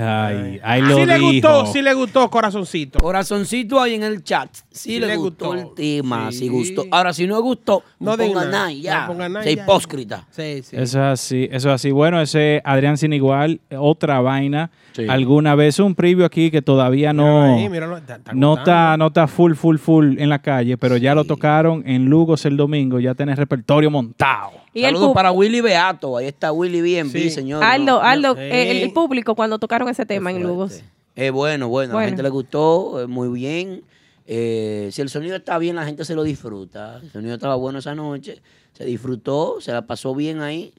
Ay, 0.00 0.60
ahí 0.62 0.82
lo 0.82 0.96
Sí 0.96 1.06
le 1.06 1.14
dijo. 1.18 1.26
gustó, 1.48 1.66
sí 1.72 1.82
le 1.82 1.94
gustó, 1.94 2.30
corazoncito. 2.30 2.98
Corazoncito 2.98 3.80
ahí 3.80 3.94
en 3.94 4.02
el 4.02 4.22
chat. 4.24 4.50
Sí, 4.70 4.98
le, 4.98 5.16
gustó, 5.16 5.54
el 5.54 5.74
tema, 5.74 6.32
sí. 6.32 6.48
gustó. 6.48 6.84
Ahora, 6.90 7.12
si 7.12 7.26
no 7.26 7.40
gustó, 7.42 7.82
no, 7.98 8.16
pongan 8.16 8.50
nada, 8.50 8.72
ya. 8.72 9.02
no 9.02 9.06
pongan 9.08 9.32
nada 9.32 9.42
Sea 9.44 9.52
y 9.52 9.56
ya. 9.56 9.62
hipócrita. 9.64 10.26
Sí, 10.30 10.62
sí. 10.62 10.76
Eso 10.76 10.82
es 10.82 10.96
así, 10.96 11.48
eso 11.50 11.68
es 11.68 11.74
así. 11.74 11.90
Bueno, 11.90 12.20
ese 12.20 12.62
Adrián 12.64 12.96
Sin 12.96 13.12
Igual, 13.12 13.60
otra 13.76 14.20
vaina. 14.20 14.70
Sí. 14.92 15.06
Alguna 15.08 15.54
vez 15.54 15.78
un 15.78 15.94
preview 15.94 16.24
aquí 16.24 16.50
que 16.50 16.62
todavía 16.62 17.12
no, 17.12 17.24
Míralo 17.42 17.54
ahí, 17.58 17.68
míralo, 17.68 17.96
está- 17.98 18.16
está 18.16 18.32
no, 18.32 18.58
está, 18.58 18.96
no 18.96 19.08
está 19.08 19.26
full, 19.28 19.54
full, 19.54 19.76
full 19.76 20.18
en 20.18 20.28
la 20.28 20.40
calle, 20.40 20.76
pero 20.76 20.96
ya 20.96 21.14
lo 21.14 21.24
tocaron 21.24 21.82
en 21.86 22.06
Lugos 22.06 22.44
el 22.46 22.56
domingo, 22.56 22.98
ya 22.98 23.14
tenés 23.14 23.38
repertorio 23.38 23.90
montado. 23.90 24.50
Y 24.72 24.80
el 24.84 24.86
Saludos 24.94 25.10
pu- 25.10 25.14
para 25.14 25.32
Willy 25.32 25.60
Beato. 25.60 26.16
Ahí 26.16 26.26
está 26.26 26.52
Willy 26.52 26.80
bien, 26.80 27.10
Sí. 27.10 27.30
señor. 27.30 27.62
Aldo, 27.64 27.94
No, 27.96 28.00
Aldo, 28.02 28.34
no. 28.34 28.40
eh, 28.40 28.70
el, 28.70 28.76
el 28.78 28.92
público 28.92 29.34
cuando 29.34 29.58
tocaron 29.58 29.88
ese 29.88 30.06
tema 30.06 30.30
en 30.30 30.42
Lugos. 30.42 30.82
Eh, 31.16 31.30
bueno, 31.30 31.68
bueno, 31.68 31.96
a 31.98 32.02
la 32.02 32.06
gente 32.08 32.22
le 32.22 32.28
gustó, 32.28 33.00
eh, 33.02 33.06
muy 33.06 33.28
bien. 33.28 33.82
Eh, 34.26 34.90
si 34.92 35.02
el 35.02 35.08
sonido 35.08 35.34
está 35.36 35.58
bien, 35.58 35.74
la 35.76 35.84
gente 35.84 36.04
se 36.04 36.14
lo 36.14 36.22
disfruta. 36.22 37.00
El 37.02 37.10
sonido 37.10 37.34
estaba 37.34 37.56
bueno 37.56 37.80
esa 37.80 37.94
noche, 37.96 38.40
se 38.72 38.84
disfrutó, 38.84 39.60
se 39.60 39.72
la 39.72 39.82
pasó 39.86 40.14
bien 40.14 40.40
ahí. 40.40 40.72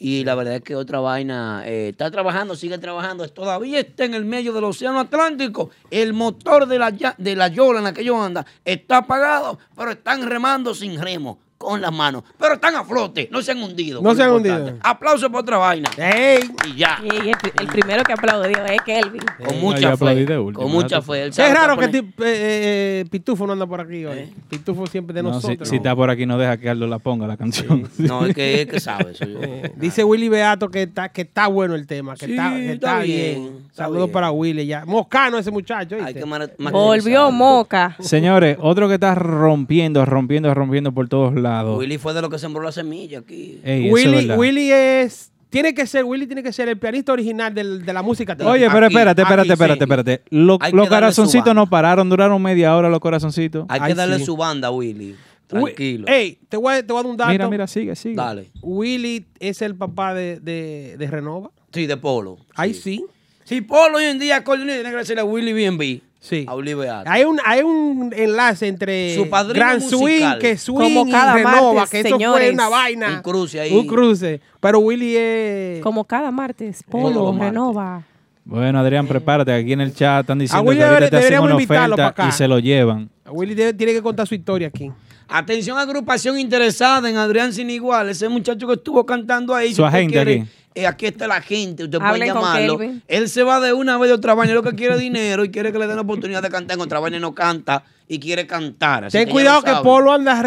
Y 0.00 0.22
la 0.24 0.34
verdad 0.36 0.56
es 0.56 0.62
que 0.62 0.76
otra 0.76 1.00
vaina, 1.00 1.62
eh, 1.66 1.88
está 1.88 2.08
trabajando, 2.10 2.54
sigue 2.54 2.78
trabajando, 2.78 3.26
todavía 3.30 3.80
está 3.80 4.04
en 4.04 4.14
el 4.14 4.24
medio 4.26 4.52
del 4.52 4.62
Océano 4.64 5.00
Atlántico. 5.00 5.70
El 5.90 6.12
motor 6.12 6.66
de 6.66 6.78
la, 6.78 6.90
de 6.92 7.34
la 7.34 7.48
yola 7.48 7.78
en 7.78 7.84
la 7.84 7.92
que 7.94 8.04
yo 8.04 8.22
anda 8.22 8.46
está 8.64 8.98
apagado, 8.98 9.58
pero 9.74 9.90
están 9.90 10.24
remando 10.28 10.72
sin 10.74 11.00
remo, 11.00 11.38
con 11.58 11.80
las 11.80 11.92
manos. 11.92 12.22
Pero 12.38 12.54
están 12.54 12.76
a 12.76 12.84
flote, 12.84 13.28
no 13.32 13.42
se 13.42 13.50
han 13.52 13.62
hundido. 13.62 14.00
No 14.00 14.14
se 14.14 14.22
han 14.22 14.30
importante. 14.30 14.62
hundido. 14.70 14.78
Aplauso 14.82 15.30
por 15.30 15.40
otra 15.42 15.58
vaina. 15.58 15.90
¡Ey! 15.98 16.48
Y 16.68 16.76
ya. 16.76 16.98
Y 17.02 17.08
el, 17.28 17.36
el 17.60 17.66
primero 17.66 18.04
que 18.04 18.12
aplaudió 18.12 18.64
es 18.64 18.80
Kelvin. 18.82 19.22
Con 19.44 19.60
mucha 19.60 19.96
fe. 19.96 20.26
Con 20.54 20.70
mucha 20.70 21.02
fe. 21.02 21.26
Es 21.26 21.36
raro 21.54 21.76
que 21.76 21.88
ti- 21.88 21.98
eh, 21.98 22.04
eh, 22.20 23.04
Pitufo 23.10 23.46
no 23.46 23.52
anda 23.54 23.66
por 23.66 23.80
aquí 23.80 24.04
hoy. 24.04 24.32
Pitufo 24.48 24.86
siempre 24.86 25.12
de 25.14 25.22
No, 25.22 25.30
nosotros. 25.30 25.68
si 25.68 25.76
está 25.76 25.94
por 25.96 26.08
aquí, 26.10 26.24
no 26.26 26.38
deja 26.38 26.56
que 26.56 26.68
Aldo 26.70 26.86
la 26.86 26.98
ponga 26.98 27.26
la 27.26 27.36
canción. 27.36 27.88
No, 27.98 28.24
es 28.24 28.34
que, 28.34 28.62
es 28.62 28.66
que 28.68 28.80
sabe 28.80 29.10
eso. 29.12 29.24
yo. 29.24 29.38
Eh, 29.48 29.72
dice 29.76 30.04
Willy 30.04 30.28
Beato 30.28 30.68
que 30.68 30.82
está, 30.84 31.08
que 31.08 31.22
está 31.22 31.46
bueno 31.48 31.74
el 31.74 31.86
tema, 31.86 32.14
que, 32.16 32.26
Sí, 32.26 32.32
está, 32.32 32.50
que 32.50 32.72
está, 32.72 32.88
está 32.90 32.98
bien. 33.00 33.66
Saludos 33.72 34.10
para 34.10 34.30
Willy 34.30 34.66
ya. 34.66 34.84
Moscano 34.84 35.38
ese 35.38 35.50
muchacho. 35.50 35.96
Hay 35.96 36.02
¿oíste? 36.02 36.20
que 36.20 36.26
mar- 36.26 36.52
Volvió 36.58 37.30
Moca. 37.30 37.96
Señores, 37.98 38.56
otro 38.60 38.86
que 38.88 38.94
está 38.94 39.14
rompiendo, 39.14 40.04
rompiendo, 40.04 40.52
rompiendo 40.54 40.92
por 40.92 41.08
todos 41.08 41.34
lados. 41.34 41.47
Willy 41.78 41.98
fue 41.98 42.14
de 42.14 42.22
lo 42.22 42.30
que 42.30 42.38
sembró 42.38 42.62
la 42.62 42.72
semilla 42.72 43.20
aquí. 43.20 43.60
Ey, 43.64 43.88
eso 43.88 43.96
es 43.96 44.06
Willy. 44.06 44.32
Willy 44.32 44.72
es. 44.72 45.32
Tiene 45.50 45.72
que 45.74 45.86
ser, 45.86 46.04
Willy 46.04 46.26
tiene 46.26 46.42
que 46.42 46.52
ser 46.52 46.68
el 46.68 46.78
pianista 46.78 47.12
original 47.12 47.54
del- 47.54 47.84
de 47.86 47.92
la 47.94 48.02
música. 48.02 48.36
Oye, 48.44 48.68
pero 48.70 48.86
espérate, 48.86 49.22
espérate, 49.22 49.40
aquí, 49.48 49.52
espérate, 49.52 49.78
sí. 49.78 49.84
espérate. 49.84 50.22
Los 50.30 50.88
corazoncitos 50.88 51.54
no 51.54 51.66
pararon, 51.70 52.08
duraron 52.10 52.40
media 52.42 52.76
hora 52.76 52.90
los 52.90 53.00
corazoncitos. 53.00 53.64
Hay 53.68 53.80
que 53.80 53.86
Ay, 53.86 53.94
darle 53.94 54.18
sí. 54.18 54.24
su 54.26 54.36
banda, 54.36 54.70
Willy. 54.70 55.12
Wi- 55.50 55.62
Tranquilo. 55.72 56.06
Ey, 56.08 56.38
te 56.50 56.58
voy, 56.58 56.74
a- 56.74 56.86
te 56.86 56.92
voy 56.92 57.00
a 57.00 57.02
dar 57.02 57.10
un 57.10 57.16
dato. 57.16 57.30
Mira, 57.32 57.48
mira, 57.48 57.66
sigue, 57.66 57.96
sigue. 57.96 58.14
Dale. 58.14 58.50
Willy 58.60 59.26
es 59.40 59.62
el 59.62 59.74
papá 59.74 60.12
de, 60.12 60.38
de, 60.40 60.96
de 60.98 61.06
Renova. 61.06 61.50
Sí, 61.72 61.86
de 61.86 61.96
Polo. 61.96 62.36
Ahí 62.54 62.74
sí. 62.74 63.02
Si 63.48 63.62
Polo 63.62 63.96
hoy 63.96 64.04
en 64.04 64.18
día 64.18 64.44
coño, 64.44 64.64
tiene 64.64 64.82
que 64.82 64.96
decirle 64.96 65.22
a 65.22 65.24
Willy 65.24 65.52
B&B. 65.54 66.02
Sí. 66.20 66.44
A 66.46 66.54
Beato. 66.54 67.08
Hay 67.10 67.24
un, 67.24 67.38
hay 67.46 67.62
un 67.62 68.12
enlace 68.14 68.66
entre 68.66 69.14
Su 69.14 69.30
padrino 69.30 69.64
Gran 69.64 69.80
musical. 69.80 69.98
Swing, 69.98 70.38
que 70.40 70.58
Swing 70.58 70.76
Como 70.76 71.10
cada 71.10 71.32
y 71.40 71.42
Renova, 71.44 71.72
martes, 71.74 71.90
que 71.90 72.08
eso 72.08 72.18
fue 72.18 72.50
una 72.50 72.68
vaina. 72.68 73.08
Un 73.16 73.22
cruce 73.22 73.60
ahí. 73.60 73.74
Un 73.74 73.86
cruce. 73.86 74.40
Pero 74.60 74.80
Willy 74.80 75.14
es... 75.16 75.80
Como 75.82 76.04
cada 76.04 76.30
martes, 76.30 76.82
Polo, 76.82 77.32
martes. 77.32 77.48
renova. 77.48 78.02
Bueno, 78.44 78.78
Adrián, 78.80 79.06
prepárate. 79.06 79.52
Aquí 79.52 79.72
en 79.72 79.80
el 79.80 79.94
chat 79.94 80.22
están 80.22 80.38
diciendo 80.40 80.68
Willy 80.68 80.80
que 80.80 80.84
ahorita 80.84 80.94
debería- 81.06 81.10
te 81.10 81.16
hacen 81.16 81.24
deberíamos 81.24 81.46
una 81.46 81.54
invitarlo 81.62 81.94
oferta 81.94 82.14
para 82.14 82.24
acá. 82.24 82.34
y 82.34 82.36
se 82.36 82.48
lo 82.48 82.58
llevan. 82.58 83.08
Willy 83.30 83.54
debe- 83.54 83.72
tiene 83.74 83.92
que 83.94 84.02
contar 84.02 84.26
su 84.26 84.34
historia 84.34 84.68
aquí. 84.68 84.90
Atención, 85.28 85.78
agrupación 85.78 86.38
interesada 86.38 87.08
en 87.08 87.16
Adrián 87.16 87.52
Sin 87.52 87.70
Igual. 87.70 88.08
Ese 88.08 88.28
muchacho 88.28 88.66
que 88.66 88.74
estuvo 88.74 89.06
cantando 89.06 89.54
ahí. 89.54 89.74
Su 89.74 89.82
usted 89.84 89.94
agente 89.96 90.12
quiere, 90.14 90.40
aquí. 90.40 90.50
Eh, 90.78 90.86
aquí 90.86 91.06
está 91.06 91.26
la 91.26 91.40
gente, 91.40 91.84
usted 91.84 91.98
puede 91.98 92.26
llamarlo. 92.26 92.78
Él 93.08 93.28
se 93.28 93.42
va 93.42 93.60
de 93.60 93.72
una 93.72 93.98
vez 93.98 94.08
de 94.10 94.14
otra 94.14 94.34
vaina, 94.34 94.54
lo 94.54 94.62
que 94.62 94.74
quiere 94.74 94.94
es 94.94 95.00
dinero 95.00 95.44
y 95.44 95.50
quiere 95.50 95.72
que 95.72 95.78
le 95.78 95.86
den 95.86 95.96
la 95.96 96.02
oportunidad 96.02 96.42
de 96.42 96.50
cantar 96.50 96.76
en 96.76 96.80
otra 96.82 97.00
vaina 97.00 97.16
y 97.16 97.20
no 97.20 97.34
canta 97.34 97.82
y 98.06 98.18
quiere 98.18 98.46
cantar. 98.46 99.04
Así 99.04 99.18
Ten 99.18 99.28
cuidado 99.28 99.62
que. 99.62 99.72
Polo 99.82 100.12
anda 100.12 100.40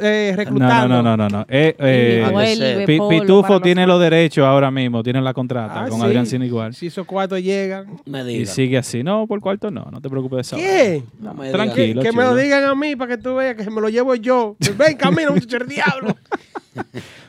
eh, 0.00 0.30
No, 0.30 0.36
reclutando. 0.36 0.88
no, 0.88 1.02
no, 1.02 1.16
no, 1.16 1.28
no. 1.28 1.46
Eh, 1.48 1.74
eh, 1.78 2.96
Polo 2.96 3.08
Pitufo 3.08 3.60
tiene 3.60 3.86
los 3.86 4.00
derechos 4.00 4.44
ahora 4.44 4.70
mismo, 4.70 5.02
tiene 5.02 5.20
la 5.20 5.34
contrata 5.34 5.84
Ah, 5.84 5.88
con 5.88 6.00
sí. 6.00 6.06
Adrián 6.06 6.26
Sin 6.26 6.42
Igual. 6.42 6.74
Si 6.74 6.86
esos 6.86 7.06
cuartos 7.06 7.42
llegan. 7.42 7.86
Me 8.06 8.32
Y 8.32 8.46
sigue 8.46 8.78
así. 8.78 9.02
No, 9.02 9.26
por 9.26 9.40
cuarto 9.40 9.70
no, 9.70 9.86
no 9.90 10.00
te 10.00 10.08
preocupes 10.08 10.36
de 10.36 10.40
eso. 10.42 10.56
¿Qué? 10.56 11.02
No 11.20 11.34
me. 11.34 11.50
Tranquilo. 11.50 12.00
Que 12.02 12.12
me 12.12 12.22
lo 12.22 12.34
digan 12.34 12.64
a 12.64 12.74
mí 12.74 12.96
para 12.96 13.16
que 13.16 13.22
tú 13.22 13.34
veas 13.34 13.56
que 13.56 13.68
me 13.70 13.80
lo 13.80 13.88
llevo 13.88 14.14
yo. 14.14 14.56
Ven, 14.78 14.96
camina, 14.96 15.30
muchacho, 15.30 15.58
el 15.58 15.68
diablo. 15.68 16.16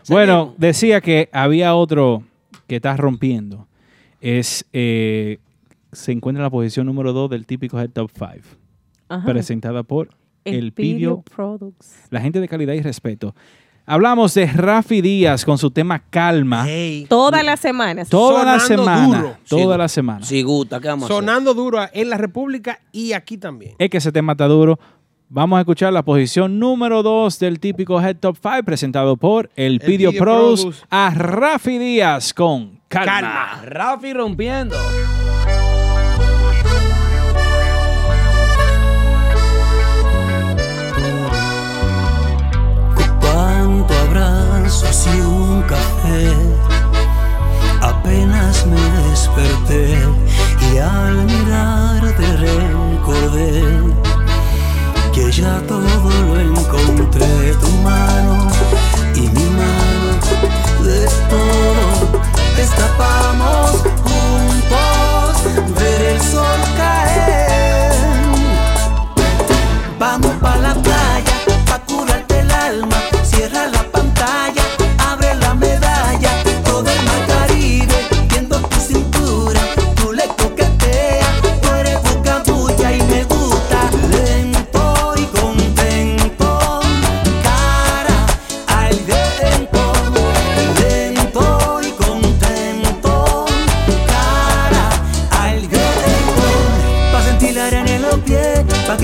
Bueno, 0.07 0.53
decía 0.57 1.01
que 1.01 1.29
había 1.31 1.73
otro 1.75 2.23
que 2.67 2.77
está 2.77 2.95
rompiendo. 2.97 3.67
Es 4.21 4.65
eh, 4.73 5.39
se 5.91 6.11
encuentra 6.11 6.41
en 6.41 6.43
la 6.43 6.49
posición 6.49 6.85
número 6.85 7.13
2 7.13 7.29
del 7.29 7.45
típico 7.45 7.79
Head 7.79 7.91
Top 7.91 8.11
5, 8.13 8.31
Ajá. 9.09 9.25
presentada 9.25 9.83
por 9.83 10.09
El, 10.43 10.71
Pidio, 10.73 11.23
Products. 11.35 11.95
la 12.09 12.21
gente 12.21 12.39
de 12.39 12.47
calidad 12.47 12.73
y 12.73 12.81
respeto. 12.81 13.35
Hablamos 13.87 14.33
de 14.33 14.47
Rafi 14.47 15.01
Díaz 15.01 15.45
con 15.45 15.59
su 15.59 15.69
tema 15.69 15.99
Calma. 16.09 16.65
Todas 17.07 17.45
las 17.45 17.59
semanas. 17.59 18.09
Toda 18.09 18.43
la 18.43 18.59
sonando 18.59 18.83
semana. 18.83 19.17
duro. 19.21 19.37
Toda 19.47 19.77
la 19.77 19.87
semana. 19.87 20.25
Si 20.25 20.41
gusta, 20.41 20.79
¿qué 20.79 20.87
vamos 20.87 21.03
a 21.03 21.05
hacer? 21.13 21.17
Sonando 21.23 21.53
duro 21.53 21.79
en 21.93 22.09
la 22.09 22.17
República 22.17 22.79
y 22.91 23.13
aquí 23.13 23.37
también. 23.37 23.75
Es 23.77 23.89
que 23.91 23.97
ese 23.97 24.11
tema 24.11 24.31
está 24.31 24.47
duro. 24.47 24.79
Vamos 25.35 25.57
a 25.57 25.59
escuchar 25.59 25.91
la 25.91 26.01
posición 26.01 26.59
número 26.59 27.03
2 27.03 27.39
del 27.39 27.59
típico 27.59 28.01
Head 28.01 28.19
Top 28.21 28.37
5 28.41 28.63
presentado 28.63 29.17
por 29.17 29.49
El 29.57 29.81
Pidio 29.81 30.13
Produce. 30.13 30.81
a 30.89 31.09
Rafi 31.13 31.77
Díaz 31.77 32.33
con 32.33 32.79
Calma. 32.87 33.11
Calma. 33.11 33.61
Rafi 33.65 34.13
rompiendo. 34.13 34.77
Cuánto 43.19 43.93
abrazos 44.07 45.07
y 45.17 45.19
un 45.19 45.61
café. 45.63 46.31
Apenas 47.81 48.65
me 48.67 49.09
desperté 49.09 49.97
y 50.73 50.77
al 50.77 51.25
mirarte 51.25 52.37
recordé 52.37 54.04
que 55.15 55.31
ya 55.31 55.61
todo 55.65 55.79
lo 55.79 56.39
encontré. 56.39 57.53
Tu 57.61 57.69
mano 57.77 58.49
y 59.15 59.21
mi 59.21 59.45
mano 59.61 60.09
de 60.83 61.07
todo 61.29 62.21
destapamos 62.57 63.71
juntos 64.03 65.31
ver 65.79 66.01
el 66.01 66.21
sol 66.21 66.59
caer. 66.75 67.93
Vamos 69.97 70.34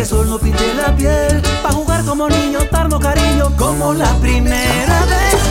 que 0.02 0.06
sol 0.08 0.28
no 0.28 0.40
pinte 0.40 0.74
la 0.74 0.96
piel, 0.96 1.44
pa' 1.62 1.72
jugar 1.74 2.04
como 2.04 2.28
niño, 2.28 2.58
darnos 2.72 3.00
cariño 3.00 3.56
como 3.56 3.94
la 3.94 4.12
primera 4.16 5.06
vez 5.06 5.51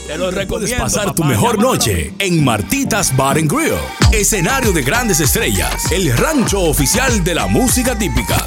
Te 0.06 0.16
lo 0.16 0.30
Puedes 0.46 0.72
pasar 0.74 1.12
tu 1.14 1.24
mejor 1.24 1.58
noche 1.58 2.12
en 2.20 2.44
Martitas 2.44 3.16
Bar 3.16 3.38
and 3.38 3.50
Grill, 3.50 3.74
escenario 4.12 4.70
de 4.72 4.82
grandes 4.82 5.18
estrellas, 5.18 5.90
el 5.90 6.16
rancho 6.16 6.60
oficial 6.60 7.24
de 7.24 7.34
la 7.34 7.48
música 7.48 7.98
típica. 7.98 8.46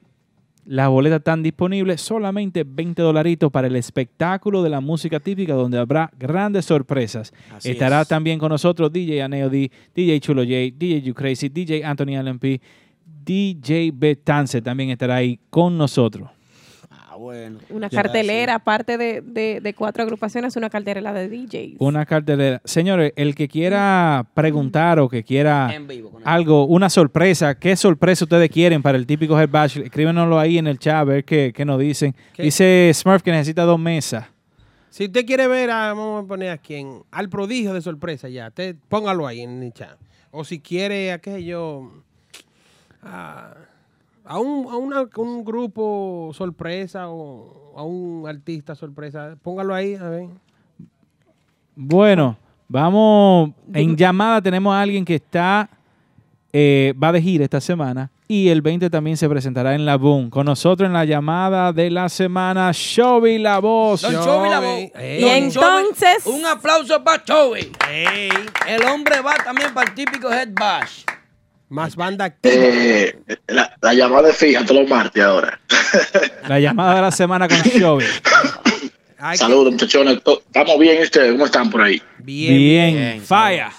las 0.64 0.88
boletas 0.88 1.18
están 1.18 1.42
disponibles 1.42 2.00
solamente 2.00 2.64
20 2.66 3.02
dolaritos 3.02 3.52
para 3.52 3.66
el 3.66 3.76
espectáculo 3.76 4.62
de 4.62 4.70
la 4.70 4.80
música 4.80 5.20
típica 5.20 5.52
donde 5.52 5.76
habrá 5.76 6.10
grandes 6.18 6.64
sorpresas. 6.64 7.34
Así 7.54 7.72
Estará 7.72 8.00
es. 8.00 8.08
también 8.08 8.38
con 8.38 8.48
nosotros 8.48 8.90
DJ 8.90 9.20
Aneo 9.20 9.50
D, 9.50 9.70
DJ 9.94 10.18
Chulo 10.20 10.40
J, 10.40 10.54
DJ 10.74 11.02
You 11.02 11.12
Crazy, 11.12 11.50
DJ 11.50 11.84
Anthony 11.84 12.16
Allen 12.16 12.38
P, 12.38 12.62
DJ 13.26 13.92
Betance 13.94 14.62
también 14.62 14.88
estará 14.88 15.16
ahí 15.16 15.38
con 15.50 15.76
nosotros. 15.76 16.30
Bueno. 17.16 17.58
Una 17.70 17.88
Ya, 17.88 18.02
cartelera, 18.02 18.54
aparte 18.56 18.96
de, 18.98 19.20
de- 19.20 19.60
de 19.60 19.74
cuatro 19.74 20.02
agrupaciones, 20.02 20.56
una 20.56 20.70
cartelera 20.70 21.12
de 21.12 21.28
DJs. 21.28 21.76
Una 21.78 22.06
cartelera. 22.06 22.60
Señores, 22.64 23.12
el 23.16 23.34
que 23.34 23.48
quiera 23.48 24.26
preguntar 24.34 24.98
o 24.98 25.08
que 25.08 25.24
quiera 25.24 25.72
vivo, 25.88 26.18
algo, 26.24 26.64
una 26.66 26.88
sorpresa, 26.90 27.58
¿qué 27.58 27.76
sorpresa 27.76 28.24
ustedes 28.24 28.50
quieren 28.50 28.82
para 28.82 28.98
el 28.98 29.06
típico 29.06 29.38
Head 29.40 29.48
Bash? 29.50 29.78
Escríbenoslo 29.78 30.38
ahí 30.38 30.58
en 30.58 30.66
el 30.66 30.78
chat 30.78 30.96
a 30.96 31.04
ver 31.04 31.24
qué, 31.24 31.52
qué 31.54 31.64
nos 31.64 31.78
dicen. 31.80 32.14
¿Qué? 32.32 32.44
Dice 32.44 32.90
Smurf 32.94 33.22
que 33.22 33.30
necesita 33.32 33.62
dos 33.62 33.78
mesas. 33.78 34.26
Si 34.90 35.04
usted 35.04 35.26
quiere 35.26 35.46
ver, 35.46 35.70
a, 35.70 35.88
vamos 35.88 36.24
a 36.24 36.26
poner 36.26 36.50
aquí 36.50 36.76
en, 36.76 37.02
al 37.10 37.28
prodigio 37.28 37.74
de 37.74 37.82
sorpresa 37.82 38.28
ya, 38.30 38.50
te, 38.50 38.74
póngalo 38.74 39.26
ahí 39.26 39.40
en 39.42 39.62
el 39.62 39.72
chat. 39.72 39.98
O 40.30 40.42
si 40.44 40.58
quiere 40.60 41.12
aquello, 41.12 41.90
a, 43.02 43.54
a 44.26 44.38
un, 44.38 44.66
a 44.70 44.76
una- 44.76 45.08
un 45.16 45.44
grupo 45.44 46.30
sorpresa 46.34 47.08
o 47.08 47.72
a 47.76 47.82
un 47.82 48.26
artista 48.28 48.74
sorpresa, 48.74 49.36
póngalo 49.42 49.74
ahí, 49.74 49.94
a 49.94 50.08
ver. 50.08 50.26
Bueno, 51.74 52.36
vamos. 52.68 53.50
En 53.72 53.96
llamada 53.96 54.40
tenemos 54.42 54.74
a 54.74 54.80
alguien 54.80 55.04
que 55.04 55.16
está, 55.16 55.68
eh, 56.52 56.94
va 57.02 57.12
de 57.12 57.20
gira 57.22 57.44
esta 57.44 57.60
semana. 57.60 58.10
Y 58.28 58.48
el 58.48 58.60
20 58.60 58.90
también 58.90 59.16
se 59.16 59.28
presentará 59.28 59.76
en 59.76 59.86
la 59.86 59.96
Boom. 59.96 60.30
Con 60.30 60.46
nosotros 60.46 60.88
en 60.88 60.92
la 60.94 61.04
llamada 61.04 61.72
de 61.72 61.90
la 61.90 62.08
semana, 62.08 62.70
Shovy 62.72 63.38
La 63.38 63.60
Voz. 63.60 64.02
Don 64.02 64.12
Chovy 64.14 64.48
la 64.50 64.58
voz. 64.58 64.80
Y 65.00 65.24
entonces- 65.28 66.24
Chovy, 66.24 66.34
un 66.40 66.44
aplauso 66.46 67.04
para 67.04 67.22
Chovy. 67.22 67.70
El 68.66 68.82
hombre 68.92 69.20
va 69.20 69.34
también 69.44 69.72
para 69.72 69.90
el 69.90 69.94
típico 69.94 70.28
Head 70.32 70.48
Bash. 70.54 71.04
Más 71.68 71.96
banda 71.96 72.26
activa. 72.26 72.54
Eh, 72.56 73.18
la, 73.48 73.76
la 73.82 73.92
llamada 73.94 74.30
es 74.30 74.36
fija 74.36 74.64
todos 74.64 74.82
los 74.82 74.90
martes 74.90 75.22
ahora. 75.22 75.58
La 76.48 76.60
llamada 76.60 76.94
de 76.96 77.00
la 77.02 77.10
semana 77.10 77.48
con 77.48 77.58
Shovy. 77.58 78.04
Saludos, 79.34 79.72
muchachones. 79.72 80.18
¿Estamos 80.46 80.78
bien 80.78 81.02
ustedes? 81.02 81.32
¿Cómo 81.32 81.46
están 81.46 81.68
por 81.70 81.82
ahí? 81.82 82.00
Bien. 82.18 82.56
Bien, 82.56 83.22
falla. 83.22 83.72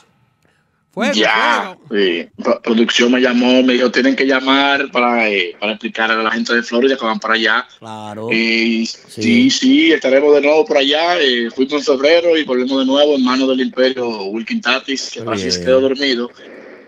Fuego, 0.91 1.13
ya. 1.13 1.77
fuego. 1.87 2.03
Sí. 2.03 2.27
Pro- 2.43 2.61
producción 2.61 3.11
me 3.11 3.21
llamó, 3.21 3.61
me 3.63 3.73
dijo, 3.73 3.91
tienen 3.91 4.15
que 4.15 4.25
llamar 4.25 4.89
para, 4.91 5.29
eh, 5.29 5.55
para 5.59 5.73
explicar 5.73 6.09
a 6.11 6.15
la 6.15 6.31
gente 6.31 6.55
de 6.55 6.63
Florida 6.63 6.97
que 6.97 7.05
van 7.05 7.19
para 7.19 7.35
allá. 7.35 7.67
Claro. 7.79 8.29
Y 8.33 8.85
sí, 8.87 9.49
sí, 9.51 9.91
estaremos 9.93 10.33
de 10.33 10.41
nuevo 10.41 10.65
por 10.65 10.77
allá. 10.77 11.19
Eh, 11.21 11.49
fuimos 11.55 11.73
en 11.73 11.83
febrero 11.83 12.35
y 12.35 12.43
volvemos 12.43 12.79
de 12.79 12.85
nuevo 12.85 13.15
en 13.15 13.23
manos 13.23 13.47
del 13.47 13.61
imperio 13.61 14.09
Wilkin 14.25 14.59
Tatis, 14.59 15.11
que 15.11 15.23
que 15.23 15.37
se 15.37 15.49
bien. 15.49 15.65
quedó 15.65 15.81
dormido. 15.81 16.31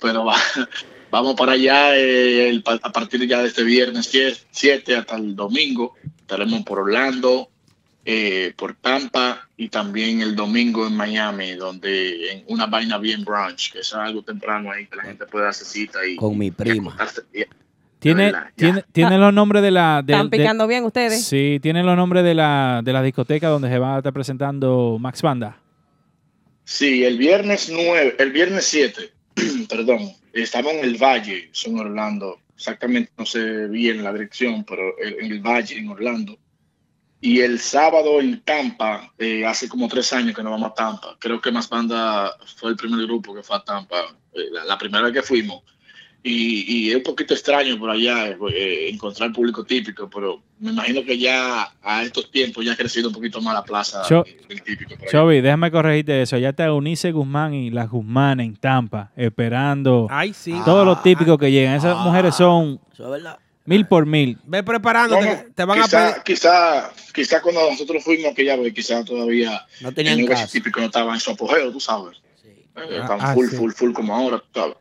Pero 0.01 0.25
va- 0.25 0.35
vamos 1.11 1.35
para 1.35 1.53
allá 1.53 1.95
eh, 1.97 2.49
el- 2.49 2.63
a 2.81 2.91
partir 2.91 3.27
ya 3.27 3.41
de 3.41 3.47
este 3.47 3.63
viernes 3.63 4.11
7 4.51 4.95
hasta 4.95 5.15
el 5.15 5.35
domingo. 5.35 5.95
Estaremos 6.21 6.61
por 6.63 6.79
Orlando, 6.79 7.49
eh, 8.05 8.53
por 8.55 8.75
Tampa 8.75 9.47
y 9.57 9.69
también 9.69 10.21
el 10.21 10.35
domingo 10.35 10.85
en 10.87 10.95
Miami, 10.95 11.53
donde 11.53 12.31
en 12.31 12.43
una 12.47 12.65
vaina 12.67 12.97
bien 12.97 13.23
brunch, 13.25 13.71
que 13.73 13.79
es 13.79 13.93
algo 13.93 14.21
temprano 14.21 14.71
ahí, 14.71 14.85
que 14.87 14.95
la 14.95 15.03
gente 15.03 15.25
puede 15.25 15.47
hacer 15.47 15.67
cita 15.67 16.05
y, 16.05 16.15
Con 16.15 16.37
mi 16.37 16.51
prima. 16.51 16.95
Y- 17.33 17.43
Tiene, 17.99 18.25
verdad, 18.25 18.45
tiene, 18.55 18.83
tiene 18.93 19.17
los 19.17 19.33
nombres 19.33 19.61
de 19.61 19.71
la. 19.71 19.99
¿Están 20.07 20.29
de- 20.29 20.37
picando 20.37 20.67
bien 20.67 20.85
ustedes? 20.85 21.25
Sí, 21.25 21.59
tienen 21.61 21.85
los 21.85 21.97
nombres 21.97 22.23
de 22.23 22.33
la, 22.33 22.79
de 22.83 22.93
la 22.93 23.01
discoteca 23.03 23.49
donde 23.49 23.67
se 23.69 23.77
va 23.77 23.95
a 23.95 23.97
estar 23.97 24.13
presentando 24.13 24.97
Max 24.99 25.21
Banda. 25.21 25.57
Sí, 26.63 27.03
el 27.03 27.17
viernes 27.17 27.69
9, 27.73 28.15
el 28.19 28.31
viernes 28.31 28.65
7, 28.65 29.11
perdón, 29.69 30.13
estamos 30.33 30.73
en 30.73 30.85
el 30.85 30.97
Valle, 30.97 31.49
son 31.51 31.79
Orlando. 31.79 32.39
Exactamente, 32.55 33.11
no 33.17 33.25
sé 33.25 33.67
bien 33.67 34.03
la 34.03 34.11
dirección, 34.11 34.65
pero 34.65 34.93
en 34.99 35.25
en 35.25 35.31
el 35.31 35.39
Valle, 35.39 35.77
en 35.77 35.89
Orlando. 35.89 36.37
Y 37.21 37.41
el 37.41 37.59
sábado 37.59 38.21
en 38.21 38.41
Tampa, 38.43 39.13
eh, 39.17 39.45
hace 39.45 39.67
como 39.67 39.87
tres 39.87 40.11
años 40.13 40.35
que 40.35 40.43
no 40.43 40.51
vamos 40.51 40.71
a 40.71 40.73
Tampa. 40.73 41.17
Creo 41.19 41.41
que 41.41 41.51
Más 41.51 41.67
Banda 41.69 42.33
fue 42.55 42.71
el 42.71 42.77
primer 42.77 43.05
grupo 43.05 43.33
que 43.33 43.43
fue 43.43 43.57
a 43.57 43.63
Tampa, 43.63 44.15
eh, 44.33 44.47
la, 44.51 44.65
la 44.65 44.77
primera 44.77 45.03
vez 45.03 45.13
que 45.13 45.21
fuimos. 45.21 45.63
Y, 46.21 46.65
y 46.87 46.89
es 46.89 46.97
un 46.97 47.03
poquito 47.03 47.33
extraño 47.33 47.79
por 47.79 47.89
allá 47.89 48.27
eh, 48.53 48.89
encontrar 48.89 49.31
público 49.31 49.63
típico, 49.63 50.09
pero 50.09 50.41
me 50.59 50.71
imagino 50.71 51.01
que 51.05 51.17
ya 51.17 51.71
a 51.81 52.03
estos 52.03 52.29
tiempos 52.29 52.65
ya 52.65 52.73
ha 52.73 52.75
crecido 52.75 53.07
un 53.07 53.13
poquito 53.13 53.39
más 53.41 53.53
la 53.53 53.63
plaza 53.63 54.01
Cho- 54.05 54.25
del 54.49 54.61
típico. 54.61 54.95
Chovy, 55.09 55.39
déjame 55.39 55.71
corregirte 55.71 56.21
eso. 56.21 56.37
Ya 56.37 56.49
está 56.49 56.65
Eunice 56.65 57.13
Guzmán 57.13 57.53
y 57.53 57.69
la 57.69 57.85
Guzmán 57.85 58.41
en 58.41 58.57
Tampa, 58.57 59.11
esperando 59.15 60.07
Ay, 60.09 60.33
sí. 60.33 60.53
todos 60.65 60.85
los 60.85 61.01
típicos 61.01 61.37
que 61.37 61.51
llegan. 61.51 61.75
Esas 61.75 61.97
mujeres 61.99 62.35
son 62.35 62.81
Eso 62.91 63.05
es 63.05 63.09
verdad. 63.11 63.39
mil 63.63 63.87
por 63.87 64.05
mil. 64.05 64.37
Ve 64.45 64.61
preparándote, 64.61 65.25
Bueno, 65.25 65.41
te 65.55 65.63
van 65.63 65.79
a 65.79 65.83
quizá, 65.83 66.09
pedir. 66.11 66.23
quizá, 66.23 66.91
quizá 67.13 67.41
cuando 67.41 67.61
nosotros 67.71 68.03
fuimos 68.03 68.33
aquella 68.33 68.57
vez, 68.57 68.73
quizá 68.73 69.05
todavía 69.05 69.65
No 69.79 69.93
tenían 69.93 70.19
el 70.19 70.49
típico 70.51 70.81
no 70.81 70.87
estaba 70.87 71.13
en 71.13 71.19
su 71.21 71.31
apogeo, 71.31 71.71
tú 71.71 71.79
sabes. 71.79 72.17
Eh, 72.45 72.97
están 73.01 73.19
Ah, 73.21 73.33
full, 73.33 73.47
sí. 73.47 73.55
full, 73.55 73.71
full 73.71 73.93
como 73.93 74.13
ahora, 74.13 74.39
tú 74.39 74.59
sabes. 74.59 74.75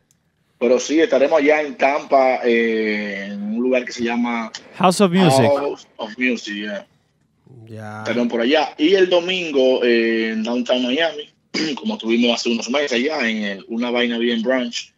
Pero 0.59 0.77
sí, 0.79 0.99
estaremos 0.99 1.39
allá 1.39 1.61
en 1.61 1.77
Tampa, 1.77 2.41
eh, 2.43 3.27
en 3.31 3.41
un 3.55 3.61
lugar 3.63 3.85
que 3.85 3.93
se 3.93 4.03
llama 4.03 4.51
House 4.75 4.99
of 5.01 5.11
Music. 5.11 5.45
House 5.57 5.87
of 5.95 6.17
Music, 6.17 6.53
yeah. 7.65 7.99
Estaremos 7.99 8.27
por 8.27 8.41
allá. 8.41 8.73
Y 8.77 8.93
el 8.93 9.09
domingo 9.09 9.81
eh, 9.83 10.31
en 10.31 10.43
Downtown 10.43 10.83
Miami, 10.85 11.29
como 11.75 11.97
tuvimos 11.97 12.35
hace 12.39 12.49
unos 12.51 12.69
meses 12.69 12.91
allá, 12.93 13.27
en 13.29 13.37
el- 13.43 13.65
una 13.69 13.89
vaina 13.89 14.17
bien 14.17 14.41
brunch. 14.41 14.93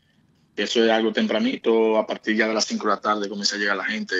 Eso 0.56 0.84
es 0.84 0.90
algo 0.92 1.14
tempranito, 1.14 1.98
a 1.98 2.06
partir 2.08 2.36
ya 2.36 2.48
de 2.48 2.54
las 2.56 2.66
5 2.66 2.88
de 2.88 2.94
la 2.96 3.00
tarde 3.02 3.30
comienza 3.30 3.56
a 3.56 3.60
llegar 3.60 3.78
la 3.78 3.86
gente 3.86 4.16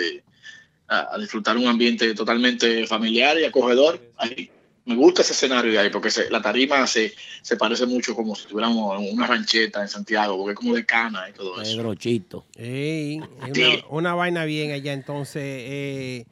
a, 0.88 1.14
a 1.14 1.18
disfrutar 1.18 1.56
un 1.56 1.66
ambiente 1.66 2.14
totalmente 2.14 2.86
familiar 2.86 3.36
y 3.38 3.44
acogedor. 3.44 4.00
Ahí, 4.16 4.48
me 4.84 4.96
gusta 4.96 5.22
ese 5.22 5.32
escenario 5.32 5.70
de 5.72 5.78
ahí, 5.78 5.90
porque 5.90 6.10
se- 6.10 6.28
la 6.30 6.42
tarima 6.42 6.86
se, 6.86 7.14
se 7.42 7.56
parece 7.56 7.86
mucho 7.86 8.14
como 8.16 8.34
si 8.34 8.42
estuviéramos 8.42 9.00
en 9.00 9.14
una 9.14 9.26
rancheta 9.26 9.80
en 9.82 9.88
Santiago, 9.88 10.36
porque 10.36 10.52
es 10.52 10.58
como 10.58 10.74
de 10.74 10.84
cana 10.84 11.28
y 11.28 11.32
todo 11.32 11.60
eso. 11.62 11.76
Pedro 11.76 11.94
Chito. 11.94 12.44
Ey, 12.56 13.20
es 13.46 13.56
una, 13.58 13.86
una 13.90 14.14
vaina 14.14 14.44
bien 14.44 14.72
allá. 14.72 14.92
Entonces, 14.92 15.42
eh, 15.44 16.24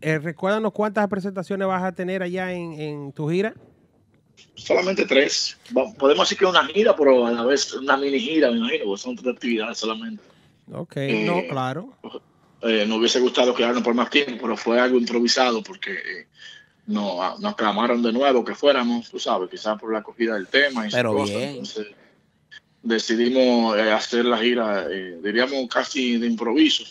eh, 0.00 0.18
recuérdanos 0.18 0.72
cuántas 0.72 1.08
presentaciones 1.08 1.66
vas 1.66 1.82
a 1.82 1.92
tener 1.92 2.22
allá 2.22 2.52
en, 2.52 2.72
en 2.80 3.12
tu 3.12 3.28
gira. 3.30 3.54
Solamente 4.54 5.04
tres. 5.04 5.56
Podemos 5.98 6.26
decir 6.28 6.38
que 6.38 6.44
una 6.46 6.64
gira, 6.66 6.94
pero 6.96 7.26
a 7.26 7.32
la 7.32 7.44
vez 7.44 7.72
una 7.74 7.96
mini 7.96 8.18
gira, 8.20 8.50
me 8.50 8.58
imagino, 8.58 8.84
porque 8.86 9.02
son 9.02 9.16
tres 9.16 9.34
actividades 9.34 9.78
solamente. 9.78 10.22
Ok, 10.72 10.96
Eh, 10.98 11.24
no, 11.26 11.42
claro. 11.48 11.92
Eh, 12.62 12.84
nos 12.86 12.98
hubiese 12.98 13.20
gustado 13.20 13.54
quedarnos 13.54 13.82
por 13.82 13.94
más 13.94 14.10
tiempo, 14.10 14.36
pero 14.42 14.56
fue 14.56 14.80
algo 14.80 14.98
improvisado 14.98 15.62
porque 15.62 16.26
no, 16.88 17.22
ah, 17.22 17.36
nos 17.38 17.54
clamaron 17.54 18.02
de 18.02 18.12
nuevo 18.12 18.42
que 18.42 18.54
fuéramos, 18.54 19.10
tú 19.10 19.18
sabes, 19.18 19.50
quizás 19.50 19.78
por 19.78 19.92
la 19.92 19.98
acogida 19.98 20.34
del 20.34 20.46
tema 20.46 20.88
y 20.88 20.90
Pero 20.90 21.12
cosas. 21.12 21.36
bien. 21.36 21.48
Entonces, 21.50 21.86
decidimos 22.82 23.76
eh, 23.76 23.92
hacer 23.92 24.24
la 24.24 24.38
gira, 24.38 24.86
eh, 24.90 25.18
diríamos 25.22 25.68
casi 25.68 26.16
de 26.16 26.26
improviso. 26.26 26.84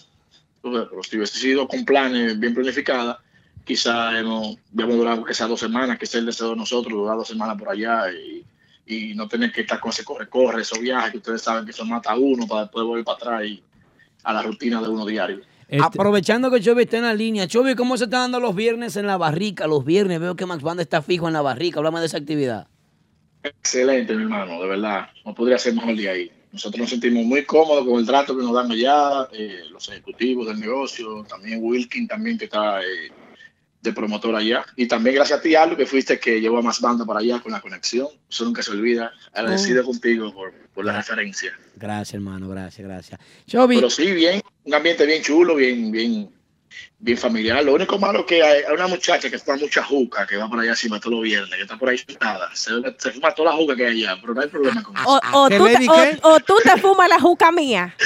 Pero 0.61 1.01
si 1.01 1.17
hubiese 1.17 1.39
sido 1.39 1.67
con 1.67 1.83
planes 1.83 2.39
bien 2.39 2.53
planificadas, 2.53 3.17
quizás 3.65 4.15
hemos, 4.15 4.57
habíamos 4.71 4.97
durado 4.97 5.23
que 5.23 5.33
sea 5.33 5.47
dos 5.47 5.59
semanas, 5.59 5.97
que 5.97 6.05
es 6.05 6.13
el 6.13 6.27
deseo 6.27 6.51
de 6.51 6.57
nosotros, 6.57 6.93
durar 6.93 7.17
dos 7.17 7.27
semanas 7.27 7.57
por 7.57 7.69
allá 7.69 8.03
y, 8.11 8.45
y 8.85 9.15
no 9.15 9.27
tener 9.27 9.51
que 9.51 9.61
estar 9.61 9.79
con 9.79 9.89
ese 9.89 10.03
corre-corre, 10.03 10.61
esos 10.61 10.79
viajes 10.79 11.11
que 11.11 11.17
ustedes 11.17 11.41
saben 11.41 11.65
que 11.65 11.71
eso 11.71 11.85
mata 11.85 12.11
a 12.11 12.17
uno 12.17 12.45
para 12.45 12.61
después 12.61 12.85
volver 12.85 13.03
para 13.03 13.17
atrás 13.17 13.45
y 13.45 13.63
a 14.23 14.33
la 14.33 14.43
rutina 14.43 14.79
de 14.79 14.89
uno 14.89 15.07
diario. 15.07 15.41
Este, 15.67 15.83
Aprovechando 15.83 16.49
que 16.49 16.61
Chovy 16.61 16.83
está 16.83 16.97
en 16.97 17.03
la 17.03 17.13
línea. 17.13 17.47
Chovy, 17.47 17.75
¿cómo 17.75 17.97
se 17.97 18.05
está 18.05 18.19
dando 18.19 18.39
los 18.39 18.55
viernes 18.55 18.95
en 18.95 19.05
la 19.05 19.17
barrica? 19.17 19.67
Los 19.67 19.83
viernes 19.83 20.19
veo 20.19 20.35
que 20.35 20.45
Max 20.45 20.63
Banda 20.63 20.81
está 20.81 21.01
fijo 21.01 21.27
en 21.27 21.33
la 21.33 21.41
barrica. 21.41 21.79
Háblame 21.79 21.99
de 21.99 22.05
esa 22.05 22.17
actividad. 22.17 22.67
Excelente, 23.43 24.15
mi 24.15 24.23
hermano, 24.23 24.61
de 24.61 24.67
verdad. 24.67 25.09
No 25.25 25.35
podría 25.35 25.57
ser 25.57 25.73
mejor 25.73 25.95
día 25.95 26.11
ahí. 26.11 26.31
Nosotros 26.53 26.79
nos 26.79 26.89
sentimos 26.89 27.25
muy 27.25 27.43
cómodos 27.43 27.85
con 27.85 27.99
el 27.99 28.05
trato 28.05 28.35
que 28.35 28.43
nos 28.43 28.53
dan 28.53 28.71
allá, 28.71 29.27
eh, 29.33 29.63
los 29.69 29.89
ejecutivos 29.89 30.47
del 30.47 30.59
negocio, 30.59 31.25
también 31.27 31.59
Wilkin, 31.61 32.07
también 32.07 32.37
que 32.37 32.45
está 32.45 32.81
eh, 32.81 33.11
de 33.81 33.93
promotor 33.93 34.35
allá. 34.35 34.65
Y 34.75 34.87
también 34.87 35.15
gracias 35.15 35.39
a 35.39 35.41
ti, 35.41 35.55
Aldo, 35.55 35.77
que 35.77 35.85
fuiste 35.85 36.19
que 36.19 36.41
llevó 36.41 36.57
a 36.57 36.61
más 36.61 36.81
banda 36.81 37.05
para 37.05 37.19
allá 37.19 37.39
con 37.39 37.51
la 37.51 37.61
conexión. 37.61 38.07
Eso 38.29 38.45
nunca 38.45 38.61
se 38.63 38.71
olvida. 38.71 39.11
Agradecido 39.33 39.83
contigo 39.83 40.33
por, 40.33 40.53
por 40.73 40.85
la 40.85 40.97
referencia. 40.97 41.57
Gracias, 41.75 42.15
hermano. 42.15 42.49
Gracias, 42.49 42.87
gracias. 42.87 43.19
Chovy, 43.47 43.75
Pero 43.75 43.89
sí, 43.89 44.11
bien, 44.11 44.41
un 44.63 44.73
ambiente 44.73 45.05
bien 45.05 45.21
chulo, 45.21 45.55
bien, 45.55 45.91
bien, 45.91 46.29
bien 46.99 47.17
familiar. 47.17 47.63
Lo 47.63 47.73
único 47.73 47.97
malo 47.99 48.19
es 48.21 48.25
que 48.25 48.41
hay, 48.43 48.63
hay 48.67 48.73
una 48.73 48.87
muchacha 48.87 49.29
que 49.29 49.37
fuma 49.37 49.57
mucha 49.57 49.83
juca, 49.83 50.25
que 50.25 50.35
va 50.37 50.49
por 50.49 50.59
allá 50.59 50.71
encima 50.71 50.99
todos 50.99 51.13
los 51.13 51.23
viernes, 51.23 51.49
que 51.55 51.61
está 51.61 51.77
por 51.77 51.89
ahí 51.89 51.97
sentada. 51.97 52.49
Se, 52.53 52.71
se 52.97 53.11
fuma 53.11 53.31
toda 53.33 53.51
la 53.51 53.57
juca 53.57 53.75
que 53.75 53.85
hay 53.85 54.03
allá, 54.03 54.17
pero 54.21 54.33
no 54.33 54.41
hay 54.41 54.47
problema 54.47 54.81
con 54.83 54.95
eso. 54.97 55.05
O, 55.33 55.43
o 55.43 55.49
tú, 55.57 55.65
te, 55.77 55.89
o- 55.89 55.93
o 56.23 56.39
tú 56.39 56.55
te 56.63 56.77
fumas 56.81 57.07
la 57.09 57.19
juca 57.19 57.51
mía. 57.51 57.95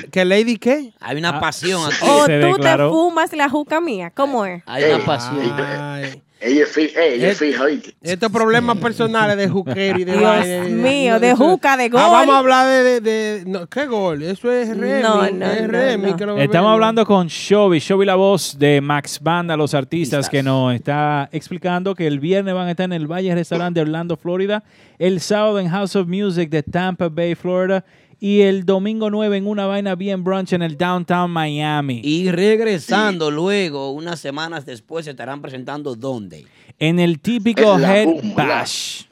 ¿Que, 0.00 0.08
que 0.10 0.24
Lady 0.24 0.56
qué? 0.56 0.92
Hay 1.00 1.16
una 1.18 1.32
pasión 1.40 1.82
aquí. 1.86 1.96
O 2.08 2.24
tú 2.24 2.56
te 2.56 2.68
fumas 2.90 3.32
la 3.32 3.48
juca 3.48 3.80
mía. 3.80 4.10
¿Cómo 4.14 4.44
es? 4.46 4.62
Hay 4.66 4.84
una 4.84 5.04
pasión. 5.04 6.22
Ella 6.46 6.64
es 6.64 6.68
fija, 6.72 7.00
ella 7.02 7.30
es 7.30 7.40
Eh, 7.40 7.46
fija, 7.46 7.62
¿oíste? 7.64 7.94
Estos 8.02 8.30
problemas 8.30 8.76
personales 8.76 9.36
de 9.38 9.48
juquero 9.48 9.98
y 9.98 10.04
de 10.04 10.12
Dios 10.16 10.68
mío, 10.70 11.18
de 11.18 11.34
juca, 11.34 11.76
de 11.78 11.84
Ah, 11.84 11.88
gol. 11.88 12.00
vamos 12.02 12.34
a 12.34 12.38
hablar 12.38 12.66
de... 12.68 12.82
de, 12.82 13.00
de- 13.00 13.44
no, 13.46 13.66
¿Qué 13.66 13.86
gol? 13.86 14.22
Eso 14.22 14.52
es 14.52 14.76
Remy. 14.76 15.02
No, 15.02 15.16
no, 15.16 15.24
es 15.24 15.62
no, 15.62 15.68
Remy 15.68 16.10
no. 16.10 16.16
que 16.16 16.26
lo 16.26 16.36
Estamos 16.38 16.70
hablando 16.70 17.06
con 17.06 17.28
Shobi, 17.28 17.78
Shobi 17.78 18.04
la 18.04 18.16
voz 18.16 18.58
de 18.58 18.80
Max 18.82 19.18
Banda, 19.22 19.56
los 19.56 19.72
artistas 19.72 20.28
que 20.28 20.42
nos 20.42 20.74
está 20.74 21.28
explicando 21.32 21.94
que 21.94 22.06
el 22.06 22.20
viernes 22.20 22.54
van 22.54 22.68
a 22.68 22.72
estar 22.72 22.84
en 22.84 22.92
el 22.92 23.06
Valle 23.10 23.34
Restaurant 23.34 23.74
de 23.74 23.80
Orlando, 23.80 24.16
Florida, 24.16 24.62
el 24.98 25.20
sábado 25.20 25.58
en 25.60 25.68
House 25.70 25.96
of 25.96 26.08
Music 26.08 26.50
de 26.50 26.62
Tampa 26.62 27.08
Bay, 27.08 27.34
Florida, 27.34 27.84
y 28.24 28.40
el 28.40 28.64
domingo 28.64 29.10
9 29.10 29.36
en 29.36 29.46
una 29.46 29.66
vaina 29.66 29.96
bien 29.96 30.24
brunch 30.24 30.54
en 30.54 30.62
el 30.62 30.78
Downtown 30.78 31.30
Miami. 31.30 32.00
Y 32.02 32.30
regresando 32.30 33.30
luego, 33.30 33.90
unas 33.90 34.18
semanas 34.18 34.64
después, 34.64 35.04
se 35.04 35.10
estarán 35.10 35.42
presentando 35.42 35.94
¿dónde? 35.94 36.46
En 36.78 37.00
el 37.00 37.20
típico 37.20 37.74
En 37.74 37.84
Head 37.84 38.06
Boom, 38.06 38.34
¿verdad? 38.34 38.60
Bash. 38.60 39.02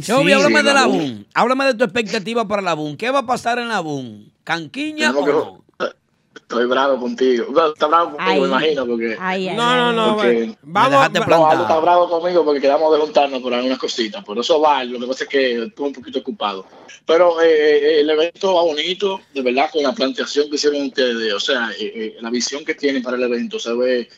Chobi, 0.00 0.32
háblame 0.32 0.62
de 0.62 0.72
la 0.72 0.86
Boom. 0.86 1.26
Háblame 1.34 1.66
de 1.66 1.74
tu 1.74 1.84
expectativa 1.84 2.48
para 2.48 2.62
la 2.62 2.72
Boom. 2.72 2.96
¿Qué 2.96 3.10
va 3.10 3.18
a 3.18 3.26
pasar 3.26 3.58
en 3.58 3.68
la 3.68 3.80
Boom? 3.80 4.32
¿Canquiña 4.42 5.10
o 5.10 5.26
no? 5.26 5.61
Estoy 6.52 6.66
bravo 6.66 7.00
contigo. 7.00 7.46
Está 7.72 7.86
bravo 7.86 8.10
conmigo, 8.16 8.30
Ay. 8.30 8.40
me 8.42 8.46
imagino, 8.46 8.86
porque... 8.86 9.16
Ay, 9.18 9.48
ay, 9.48 9.56
No, 9.56 9.74
no, 9.74 9.92
no. 9.92 10.16
porque- 10.16 10.54
Vamos. 10.62 10.90
No, 11.26 11.52
está 11.62 11.78
bravo 11.80 12.10
conmigo 12.10 12.44
porque 12.44 12.60
quedamos 12.60 12.92
de 12.92 13.00
juntarnos 13.00 13.40
por 13.40 13.54
algunas 13.54 13.78
cositas. 13.78 14.22
Por 14.22 14.38
eso 14.38 14.60
va, 14.60 14.84
lo 14.84 15.00
que 15.00 15.06
pasa 15.06 15.24
es 15.24 15.30
que 15.30 15.62
estuve 15.64 15.86
un 15.88 15.94
poquito 15.94 16.18
ocupado. 16.18 16.66
Pero 17.06 17.40
eh, 17.40 17.46
eh, 17.48 18.00
el 18.00 18.10
evento 18.10 18.54
va 18.54 18.62
bonito, 18.62 19.20
de 19.32 19.40
verdad, 19.42 19.70
con 19.72 19.82
la 19.82 19.92
planteación 19.92 20.50
que 20.50 20.56
hicieron 20.56 20.82
ustedes. 20.82 21.32
O 21.32 21.40
sea, 21.40 21.70
eh, 21.78 21.92
eh, 21.94 22.16
la 22.20 22.28
visión 22.30 22.64
que 22.64 22.74
tienen 22.74 23.02
para 23.02 23.16
el 23.16 23.22
evento 23.22 23.58
se 23.58 23.72
ve 23.72 24.08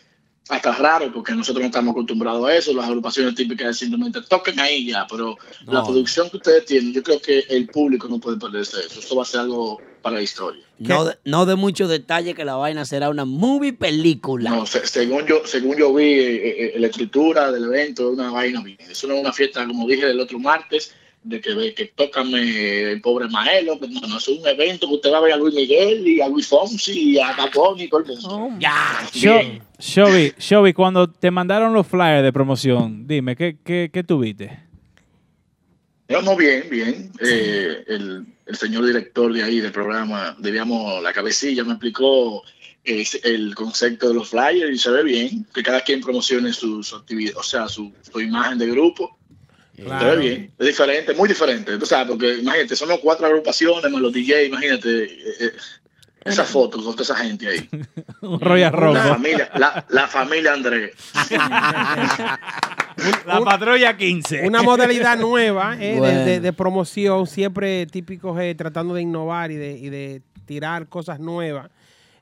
hasta 0.49 0.73
raro 0.73 1.11
porque 1.13 1.33
nosotros 1.33 1.63
no 1.63 1.67
estamos 1.67 1.93
acostumbrados 1.93 2.47
a 2.47 2.55
eso. 2.55 2.73
Las 2.75 2.87
agrupaciones 2.87 3.35
típicas 3.35 3.77
simplemente 3.79 4.21
toquen 4.23 4.61
ahí 4.61 4.87
ya, 4.87 5.07
pero 5.09 5.37
la 5.67 5.83
producción 5.85 6.29
que 6.31 6.37
ustedes 6.37 6.67
tienen, 6.67 6.93
yo 6.93 7.03
creo 7.03 7.21
que 7.21 7.41
el 7.49 7.67
público 7.69 8.09
no 8.09 8.19
puede 8.19 8.37
perderse 8.37 8.79
eso. 8.81 9.01
Esto 9.01 9.17
va 9.17 9.23
a 9.23 9.27
ser 9.27 9.41
algo 9.41 9.81
para 10.03 10.17
la 10.17 10.23
historia. 10.23 10.63
No 10.79 11.07
de, 11.07 11.17
no 11.25 11.47
de 11.47 11.55
mucho 11.55 11.89
detalle 11.89 12.35
que 12.35 12.45
la 12.45 12.57
vaina 12.57 12.85
será 12.85 13.09
una 13.09 13.25
movie 13.25 13.73
película. 13.73 14.51
No, 14.51 14.67
se- 14.67 14.87
según 14.87 15.25
yo, 15.27 15.43
según 15.47 15.77
yo 15.79 15.95
vi, 15.95 16.05
eh, 16.05 16.75
eh, 16.77 16.79
la 16.79 16.89
escritura 16.89 17.51
del 17.51 17.65
evento 17.65 18.09
es 18.13 18.19
una 18.19 18.31
vaina. 18.31 18.63
Eso 18.91 19.07
no 19.07 19.15
es 19.15 19.21
una 19.21 19.33
fiesta, 19.33 19.67
como 19.67 19.87
dije 19.89 20.11
el 20.11 20.21
otro 20.21 20.39
martes, 20.39 20.93
de 21.25 21.41
que, 21.41 21.75
que 21.75 21.87
tocan 21.87 22.29
eh, 22.35 22.93
el 22.93 23.01
pobre 23.01 23.29
Maelo. 23.29 23.81
que 23.81 23.89
No, 23.89 24.01
no, 24.07 24.19
es 24.19 24.29
un 24.29 24.47
evento 24.47 24.87
que 24.87 24.95
usted 24.95 25.11
va 25.13 25.19
a 25.19 25.21
ver 25.23 25.33
a 25.33 25.37
Luis 25.37 25.55
Miguel 25.55 26.07
y 26.07 26.21
a 26.21 26.29
Luis 26.29 26.47
Fonsi 26.47 27.13
y 27.15 27.19
a 27.19 27.35
Capón 27.35 27.81
y 27.81 27.89
todo 27.89 28.01
el 28.01 28.07
mundo. 28.21 28.57
Ya. 28.61 29.01
Sho- 29.13 29.61
Shobi, 29.79 30.33
Shobi, 30.39 30.73
cuando 30.73 31.11
te 31.11 31.31
mandaron 31.31 31.73
los 31.73 31.87
flyers 31.87 32.23
de 32.23 32.33
promoción, 32.33 33.07
dime, 33.07 33.35
¿qué, 33.37 33.57
qué, 33.65 33.91
qué 33.93 34.05
tuviste? 34.05 34.61
Vamos 36.09 36.37
bien, 36.37 36.65
bien. 36.71 37.11
Eh, 37.21 37.83
el, 37.87 38.27
el 38.47 38.57
señor 38.57 38.85
director 38.87 39.33
de 39.33 39.43
ahí 39.43 39.61
del 39.61 39.73
programa, 39.73 40.37
digamos, 40.39 41.03
la 41.03 41.13
cabecilla 41.13 41.65
me 41.65 41.73
explicó 41.73 42.43
eh, 42.85 43.05
el 43.25 43.55
concepto 43.55 44.09
de 44.09 44.15
los 44.15 44.29
flyers 44.29 44.71
y 44.75 44.79
se 44.79 44.91
ve 44.91 45.03
bien, 45.03 45.47
que 45.55 45.63
cada 45.63 45.81
quien 45.81 46.01
promocione 46.03 46.53
su, 46.53 46.83
su 46.83 46.97
actividad, 46.97 47.37
o 47.39 47.43
sea, 47.43 47.69
su, 47.69 47.93
su 48.03 48.21
imagen 48.21 48.59
de 48.59 48.67
grupo. 48.69 49.17
Se 49.77 49.83
ve 50.05 50.17
bien, 50.17 50.53
es 50.59 50.67
diferente, 50.67 51.15
muy 51.15 51.29
diferente. 51.29 51.77
Tú 51.79 51.87
sabes, 51.87 52.09
porque 52.09 52.35
imagínate, 52.39 52.77
somos 52.77 52.99
cuatro 53.01 53.27
agrupaciones 53.27 53.91
más 53.91 54.01
los 54.01 54.13
DJ, 54.13 54.47
imagínate 54.47 55.05
eh, 55.05 55.19
eh, 55.41 55.53
esa 56.25 56.45
foto 56.45 56.79
con 56.83 56.93
toda 56.93 57.03
esa 57.03 57.17
gente 57.17 57.49
ahí. 57.49 57.69
Un 58.21 58.41
Royal 58.41 58.73
La 58.95 59.03
familia, 59.03 59.51
la, 59.57 59.85
la 59.89 60.07
familia 60.09 60.53
Andrés. 60.53 60.93
La 63.27 63.41
patrulla 63.45 63.97
15. 63.97 64.43
Una 64.47 64.63
modalidad 64.63 65.19
nueva 65.19 65.77
eh, 65.81 65.95
de- 65.95 65.99
Bueno. 65.99 66.25
de, 66.25 66.41
de 66.41 66.53
promoción, 66.53 67.27
siempre 67.27 67.87
típico 67.87 68.39
eh, 68.39 68.55
tratando 68.55 68.95
de 68.95 69.03
innovar 69.03 69.51
y 69.51 69.57
de, 69.57 69.73
y 69.73 69.89
de 69.91 70.23
tirar 70.47 70.89
cosas 70.89 71.19
nuevas. 71.19 71.71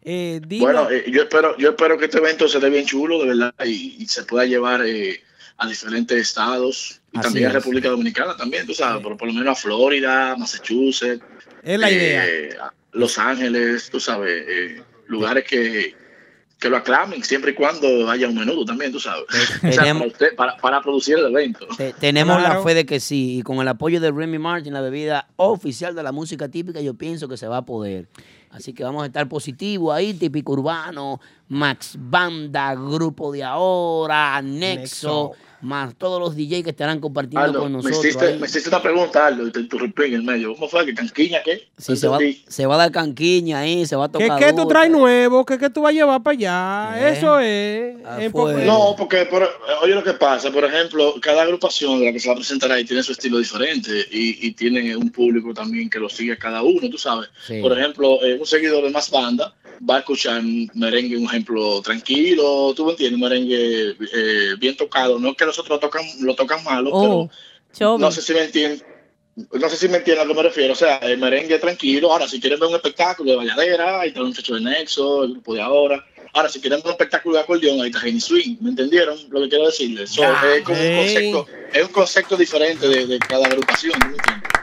Eh, 0.02 0.40
dime- 0.46 0.64
Bueno, 0.64 0.90
eh, 0.90 1.04
yo 1.10 1.22
espero, 1.24 1.56
yo 1.58 1.70
espero 1.70 1.98
que 1.98 2.06
este 2.06 2.18
evento 2.18 2.48
se 2.48 2.58
dé 2.58 2.70
bien 2.70 2.86
chulo, 2.86 3.18
de 3.20 3.26
verdad, 3.26 3.54
y, 3.66 3.96
y 3.98 4.06
se 4.06 4.24
pueda 4.24 4.46
llevar 4.46 4.82
eh, 4.86 5.22
a 5.58 5.66
diferentes 5.68 6.18
estados 6.18 7.01
y 7.12 7.18
Así 7.18 7.26
también 7.28 7.46
a. 7.46 7.52
República 7.52 7.88
Dominicana 7.90 8.36
también, 8.36 8.66
tú 8.66 8.74
sabes, 8.74 9.02
por, 9.02 9.16
por 9.16 9.28
lo 9.28 9.34
menos 9.34 9.58
a 9.58 9.60
Florida, 9.60 10.34
Massachusetts, 10.36 11.22
es 11.62 11.78
la 11.78 11.90
idea. 11.90 12.26
eh, 12.26 12.56
Los 12.92 13.18
Ángeles, 13.18 13.88
tú 13.90 14.00
sabes, 14.00 14.44
eh, 14.48 14.82
lugares 15.08 15.44
que, 15.44 15.94
que 16.58 16.68
lo 16.70 16.76
aclamen 16.78 17.22
siempre 17.22 17.50
y 17.50 17.54
cuando 17.54 18.08
haya 18.10 18.28
un 18.28 18.34
menudo 18.36 18.64
también, 18.64 18.92
tú 18.92 19.00
sabes. 19.00 19.24
O 19.62 19.72
sea, 19.72 19.82
tenemos- 19.82 20.00
para, 20.02 20.12
usted- 20.12 20.36
para, 20.36 20.56
para 20.56 20.80
producir 20.80 21.18
el 21.18 21.26
evento. 21.26 21.66
Te- 21.76 21.92
tenemos 21.92 22.38
Claro. 22.38 22.54
la 22.60 22.62
fe 22.62 22.74
de 22.74 22.86
que 22.86 22.98
sí, 23.00 23.38
y 23.38 23.42
con 23.42 23.58
el 23.58 23.68
apoyo 23.68 24.00
de 24.00 24.10
Remy 24.10 24.38
Martin, 24.38 24.72
la 24.72 24.80
bebida 24.80 25.28
oficial 25.36 25.94
de 25.94 26.02
la 26.02 26.12
música 26.12 26.48
típica, 26.48 26.80
yo 26.80 26.94
pienso 26.94 27.28
que 27.28 27.36
se 27.36 27.46
va 27.46 27.58
a 27.58 27.64
poder. 27.66 28.08
Así 28.50 28.74
que 28.74 28.84
vamos 28.84 29.02
a 29.02 29.06
estar 29.06 29.26
positivos 29.28 29.94
ahí, 29.94 30.12
típico 30.14 30.52
urbano, 30.52 31.20
Max 31.48 31.96
Banda, 31.98 32.74
Grupo 32.74 33.32
de 33.32 33.42
Ahora, 33.44 34.40
Nexo, 34.42 35.32
más 35.62 35.94
todos 35.96 36.20
los 36.20 36.36
DJs 36.36 36.64
que 36.64 36.70
estarán 36.70 37.00
compartiendo 37.00 37.40
Aldo, 37.46 37.60
con 37.60 37.72
me 37.72 37.76
nosotros. 37.78 38.04
hiciste, 38.04 38.26
ahí. 38.26 38.38
me 38.38 38.46
hiciste 38.46 38.68
una 38.68 38.82
pregunta, 38.82 39.26
Aldo, 39.26 39.46
y 39.46 39.50
te 39.52 39.60
interrumpí 39.60 40.02
en 40.04 40.14
el 40.14 40.22
medio. 40.22 40.54
¿Cómo 40.54 40.68
fue 40.68 40.84
que 40.84 40.94
Canquiña 40.94 41.38
qué? 41.44 41.68
Sí, 41.78 41.96
se 41.96 42.08
va, 42.08 42.18
se 42.48 42.66
va 42.66 42.74
a 42.74 42.78
dar 42.78 42.92
canquiña 42.92 43.60
ahí, 43.60 43.86
se 43.86 43.96
va 43.96 44.06
a 44.06 44.12
¿Qué, 44.12 44.18
tocar. 44.24 44.38
qué 44.38 44.50
tú 44.50 44.56
duro. 44.62 44.68
traes 44.68 44.90
nuevo? 44.90 45.44
¿Qué, 45.46 45.58
qué 45.58 45.70
tú 45.70 45.82
vas 45.82 45.90
a 45.90 45.94
llevar 45.94 46.22
para 46.22 46.36
allá? 46.36 47.08
Eh, 47.08 47.16
Eso 47.16 47.38
es. 47.38 48.30
porque- 48.32 48.64
No, 48.64 48.94
porque 48.98 49.26
por- 49.26 49.48
oye 49.82 49.94
lo 49.94 50.02
que 50.02 50.12
pasa, 50.14 50.50
por 50.50 50.64
ejemplo, 50.64 51.14
cada 51.20 51.42
agrupación 51.42 51.98
de 52.00 52.06
la 52.06 52.12
que 52.12 52.20
se 52.20 52.28
va 52.28 52.34
a 52.34 52.36
presentar 52.36 52.70
ahí 52.72 52.84
tiene 52.84 53.02
su 53.02 53.12
estilo 53.12 53.38
diferente 53.38 53.90
y, 54.10 54.46
y 54.46 54.52
tiene 54.52 54.96
un 54.96 55.10
público 55.10 55.54
también 55.54 55.88
que 55.88 55.98
lo 55.98 56.08
sigue 56.08 56.32
a 56.32 56.36
cada 56.38 56.62
uno, 56.62 56.88
tú 56.90 56.98
sabes. 56.98 57.28
Sí. 57.46 57.60
Por 57.60 57.76
ejemplo, 57.78 58.22
eh, 58.22 58.36
un 58.38 58.46
seguidor 58.46 58.82
de 58.84 58.90
más 58.90 59.10
banda 59.10 59.54
va 59.88 59.96
a 59.96 59.98
escuchar 60.00 60.42
merengue, 60.74 61.16
un 61.16 61.24
ejemplo, 61.24 61.82
tranquilo, 61.82 62.72
tú 62.74 62.86
me 62.86 62.92
entiendes, 62.92 63.20
merengue 63.20 63.96
eh, 64.14 64.54
bien 64.58 64.76
tocado, 64.76 65.18
no 65.18 65.30
es 65.30 65.36
que 65.36 65.46
nosotros 65.46 65.70
lo 65.70 65.80
tocan, 65.80 66.04
lo 66.20 66.34
tocan 66.34 66.62
malo, 66.64 66.90
Oh, 66.92 67.30
pero 67.76 67.98
no 67.98 68.10
sé 68.10 68.22
si 68.22 68.34
me 68.34 68.44
entienden. 68.44 68.82
No 69.34 69.66
sé 69.70 69.76
si 69.76 69.88
me 69.88 69.96
entienden 69.96 70.22
a 70.22 70.24
lo 70.26 70.34
que 70.34 70.42
me 70.42 70.48
refiero. 70.48 70.74
O 70.74 70.76
sea, 70.76 70.98
el 70.98 71.16
merengue 71.16 71.58
tranquilo. 71.58 72.12
Ahora, 72.12 72.28
si 72.28 72.38
quieren 72.38 72.60
ver 72.60 72.68
un 72.68 72.74
espectáculo 72.74 73.30
de 73.30 73.36
valladera, 73.38 74.00
ahí 74.00 74.08
está 74.08 74.20
el 74.20 74.26
muchacho 74.26 74.54
de 74.56 74.60
Nexo, 74.60 75.24
el 75.24 75.32
grupo 75.32 75.54
de 75.54 75.62
ahora. 75.62 76.04
Ahora, 76.34 76.50
si 76.50 76.60
quieren 76.60 76.80
ver 76.80 76.88
un 76.88 76.92
espectáculo 76.92 77.36
de 77.36 77.40
acordeón, 77.40 77.80
ahí 77.80 77.88
está 77.88 78.00
Jenny 78.00 78.20
Swing. 78.20 78.58
¿Me 78.60 78.70
entendieron 78.70 79.16
lo 79.30 79.40
que 79.40 79.48
quiero 79.48 79.64
decirles? 79.64 80.10
So, 80.10 80.22
es, 80.22 80.62
como 80.64 80.78
un 80.78 80.96
concepto, 80.96 81.46
es 81.72 81.82
un 81.82 81.92
concepto 81.92 82.36
diferente 82.36 82.86
de, 82.86 83.06
de 83.06 83.18
cada 83.20 83.46
agrupación. 83.46 83.94
¿me 84.00 84.16
entiendes? 84.16 84.61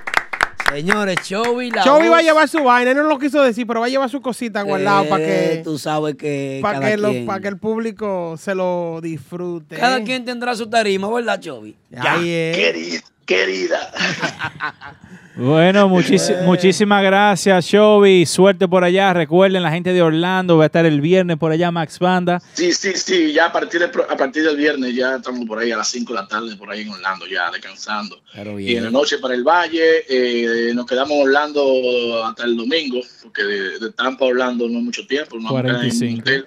Señores, 0.71 1.17
Chovy, 1.23 1.71
la 1.71 1.83
Chovy 1.83 2.07
va 2.09 2.17
a 2.19 2.21
llevar 2.21 2.47
su 2.47 2.63
vaina, 2.63 2.91
él 2.91 2.97
no 2.97 3.03
lo 3.03 3.17
quiso 3.17 3.41
decir, 3.41 3.65
pero 3.65 3.79
va 3.79 3.87
a 3.87 3.89
llevar 3.89 4.09
su 4.09 4.21
cosita 4.21 4.61
guardado 4.61 5.09
para 5.09 5.23
Eh, 5.23 5.27
que, 5.57 5.61
Tú 5.63 5.77
sabes 5.79 6.15
que 6.15 6.59
para 6.61 6.79
que, 6.79 6.95
quien- 6.95 7.45
el 7.45 7.57
público 7.57 8.35
se 8.37 8.53
lo 8.55 8.99
disfrute. 9.01 9.75
cada 9.77 9.97
¿eh? 9.97 10.03
quien 10.03 10.25
tendrá 10.25 10.55
su 10.55 10.69
tarima, 10.69 11.09
¿verdad, 11.09 11.39
Chovy? 11.39 11.75
Ahí 11.97 12.29
es. 12.31 12.55
Querida, 12.57 13.01
querida. 13.25 13.91
Bueno, 15.35 15.87
muchis- 15.87 16.41
muchísimas 16.43 17.01
gracias, 17.03 17.65
Shobi. 17.65 18.25
Suerte 18.25 18.67
por 18.67 18.83
allá. 18.83 19.13
Recuerden, 19.13 19.63
la 19.63 19.71
gente 19.71 19.93
de 19.93 20.01
Orlando 20.01 20.57
va 20.57 20.63
a 20.63 20.65
estar 20.65 20.85
el 20.85 20.99
viernes 20.99 21.37
por 21.37 21.51
allá, 21.51 21.71
Max 21.71 21.97
Banda. 21.99 22.41
Sí, 22.53 22.73
sí, 22.73 22.91
sí. 22.95 23.31
Ya 23.31 23.45
a 23.45 23.51
partir, 23.51 23.79
del 23.79 23.89
pro- 23.89 24.05
a 24.09 24.17
partir 24.17 24.43
del 24.43 24.57
viernes 24.57 24.93
ya 24.93 25.15
estamos 25.15 25.45
por 25.45 25.59
ahí 25.59 25.71
a 25.71 25.77
las 25.77 25.87
5 25.89 26.13
de 26.13 26.19
la 26.21 26.27
tarde, 26.27 26.55
por 26.57 26.69
ahí 26.69 26.81
en 26.81 26.89
Orlando, 26.89 27.25
ya 27.25 27.49
descansando. 27.51 28.21
Y 28.59 28.75
en 28.75 28.83
la 28.83 28.89
noche 28.91 29.17
para 29.19 29.33
el 29.33 29.43
Valle, 29.43 30.03
eh, 30.09 30.73
nos 30.73 30.85
quedamos 30.85 31.11
en 31.17 31.21
Orlando 31.27 32.25
hasta 32.25 32.43
el 32.43 32.57
domingo, 32.57 32.99
porque 33.23 33.43
de, 33.43 33.79
de 33.79 33.91
Tampa 33.93 34.25
a 34.25 34.29
Orlando 34.29 34.67
no 34.67 34.79
es 34.79 34.83
mucho 34.83 35.07
tiempo. 35.07 35.37
nos 35.37 35.49
quedamos 35.51 35.69
en 35.69 35.75
un 35.75 36.21
45. 36.21 36.21
hotel. 36.21 36.45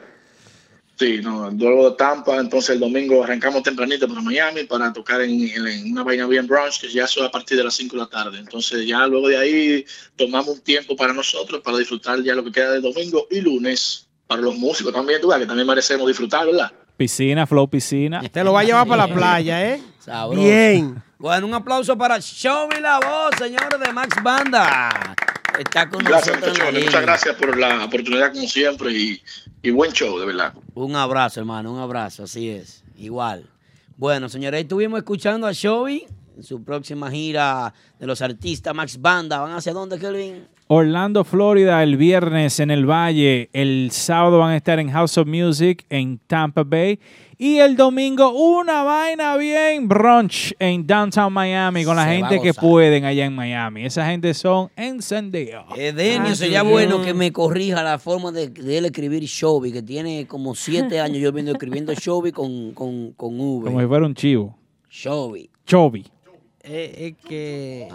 Sí, 1.03 1.21
no, 1.21 1.51
luego 1.51 1.91
de 1.91 1.97
Tampa, 1.97 2.37
entonces 2.39 2.71
el 2.71 2.81
domingo 2.81 3.25
arrancamos 3.25 3.63
tempranito 3.65 4.07
para 4.07 4.21
Miami 4.21 4.63
para 4.65 4.93
tocar 4.93 5.21
en, 5.23 5.31
en- 5.49 5.67
en 5.67 5.91
una 5.93 6.05
vaina 6.05 6.27
bien 6.29 6.47
brunch, 6.47 6.81
que 6.81 6.89
ya 6.89 7.05
eso 7.07 7.21
es 7.23 7.27
a 7.27 7.31
partir 7.31 7.57
de 7.59 7.65
las 7.65 7.75
5 7.75 7.97
de 7.97 8.03
la 8.03 8.09
tarde. 8.09 8.39
Entonces 8.39 8.87
ya 8.87 9.05
luego 9.09 9.27
de 9.29 9.37
ahí 9.37 9.85
tomamos 10.15 10.49
un 10.49 10.61
tiempo 10.61 10.95
para 10.95 11.13
nosotros, 11.13 11.61
para 11.61 11.79
disfrutar 11.79 12.23
ya 12.23 12.35
lo 12.37 12.45
que 12.45 12.53
queda 12.53 12.71
de 12.71 12.81
domingo 12.81 13.27
y 13.31 13.41
lunes. 13.41 14.07
Para 14.29 14.43
los 14.43 14.57
músicos 14.57 14.93
también, 14.95 15.21
tú 15.21 15.29
ves, 15.29 15.39
que 15.41 15.47
también 15.47 15.67
merecemos 15.67 16.07
disfrutar, 16.07 16.47
¿verdad? 16.47 16.71
Piscina, 16.97 17.47
flow 17.47 17.69
piscina. 17.69 18.23
Te 18.31 18.45
lo 18.45 18.53
va 18.53 18.61
a 18.61 18.65
llevar 18.65 18.87
para 18.87 19.07
la 19.09 19.13
playa, 19.15 19.75
¿eh? 19.75 19.83
Sabroso. 19.99 20.41
Bien. 20.43 21.03
Bueno, 21.19 21.47
un 21.49 21.55
aplauso 21.55 21.99
para 21.99 22.21
Chovy 22.21 22.81
la 22.81 22.99
voz, 23.01 23.31
señores 23.39 23.81
de 23.85 23.93
Max 23.93 24.17
Banda. 24.23 25.15
Está 25.59 25.89
con 25.89 26.05
Gracias, 26.05 26.41
nosotros 26.41 26.69
en 26.69 26.75
la. 26.75 26.81
Muchas 26.81 27.03
gracias 27.03 27.37
por 27.37 27.57
la 27.57 27.85
oportunidad, 27.85 28.33
como 28.33 28.49
siempre, 28.49 28.93
y, 28.93 29.23
y 29.63 29.71
buen 29.71 29.93
show, 29.93 30.19
de 30.19 30.27
verdad. 30.27 30.55
Un 30.75 30.97
abrazo, 30.97 31.41
hermano, 31.41 31.73
un 31.73 31.79
abrazo, 31.79 32.25
así 32.25 32.51
es. 32.51 32.83
Igual. 32.97 33.49
Bueno, 33.97 34.29
señores, 34.29 34.63
estuvimos 34.63 34.99
escuchando 34.99 35.47
a 35.47 35.53
Showy 35.53 36.07
en 36.37 36.43
su 36.43 36.63
próxima 36.65 37.11
gira 37.11 37.73
de 37.99 38.07
los 38.07 38.23
artistas 38.23 38.75
Max 38.75 39.01
Banda. 39.01 39.41
¿Van 39.41 39.53
hacia 39.53 39.73
dónde, 39.73 39.99
Kelvin? 39.99 40.47
Orlando, 40.75 41.23
Florida, 41.23 41.83
el 41.83 41.99
viernes 41.99 42.59
en 42.59 42.71
el 42.71 42.87
Valle. 42.89 43.51
El 43.53 43.91
sábado 43.93 44.39
van 44.39 44.53
a 44.53 44.57
estar 44.57 44.79
en 44.79 44.91
House 44.91 45.19
of 45.19 45.27
Music 45.27 45.85
en 45.91 46.19
Tampa 46.27 46.63
Bay. 46.65 46.99
Y 47.37 47.59
el 47.59 47.77
domingo, 47.77 48.31
una 48.31 48.83
vaina 48.83 49.37
bien 49.37 49.87
brunch 49.87 50.55
en 50.59 50.87
Downtown 50.87 51.31
Miami 51.31 51.85
con 51.85 51.97
la 51.97 52.05
Se 52.05 52.17
gente 52.17 52.41
que 52.41 52.55
pueden 52.55 53.05
allá 53.05 53.27
en 53.27 53.35
Miami. 53.35 53.85
Esa 53.85 54.07
gente 54.07 54.33
son 54.33 54.71
encendidos. 54.75 55.65
Edenio, 55.77 56.29
Ah, 56.29 56.33
Eh, 56.33 56.37
sería 56.37 56.63
sí. 56.63 56.67
bueno 56.69 57.03
que 57.03 57.13
me 57.13 57.31
corrija 57.33 57.83
la 57.83 57.99
forma 57.99 58.33
de, 58.33 58.49
de 58.49 58.79
él 58.79 58.87
escribir 58.87 59.25
Showy, 59.25 59.73
que 59.73 59.83
tiene 59.83 60.27
como 60.27 60.55
siete 60.55 61.01
años 61.01 61.19
yo 61.19 61.33
viendo 61.33 61.53
escribiendo 61.53 61.93
Showy 61.93 62.33
con, 62.33 62.73
con, 62.73 63.13
con 63.13 63.39
V. 63.39 63.67
Como 63.67 63.79
si 63.79 63.87
fuera 63.87 64.07
un 64.07 64.15
chivo. 64.15 64.57
Showy. 64.89 65.51
Chovy. 65.67 66.07
Eh, 66.63 67.15
es 67.21 67.29
que. 67.29 67.89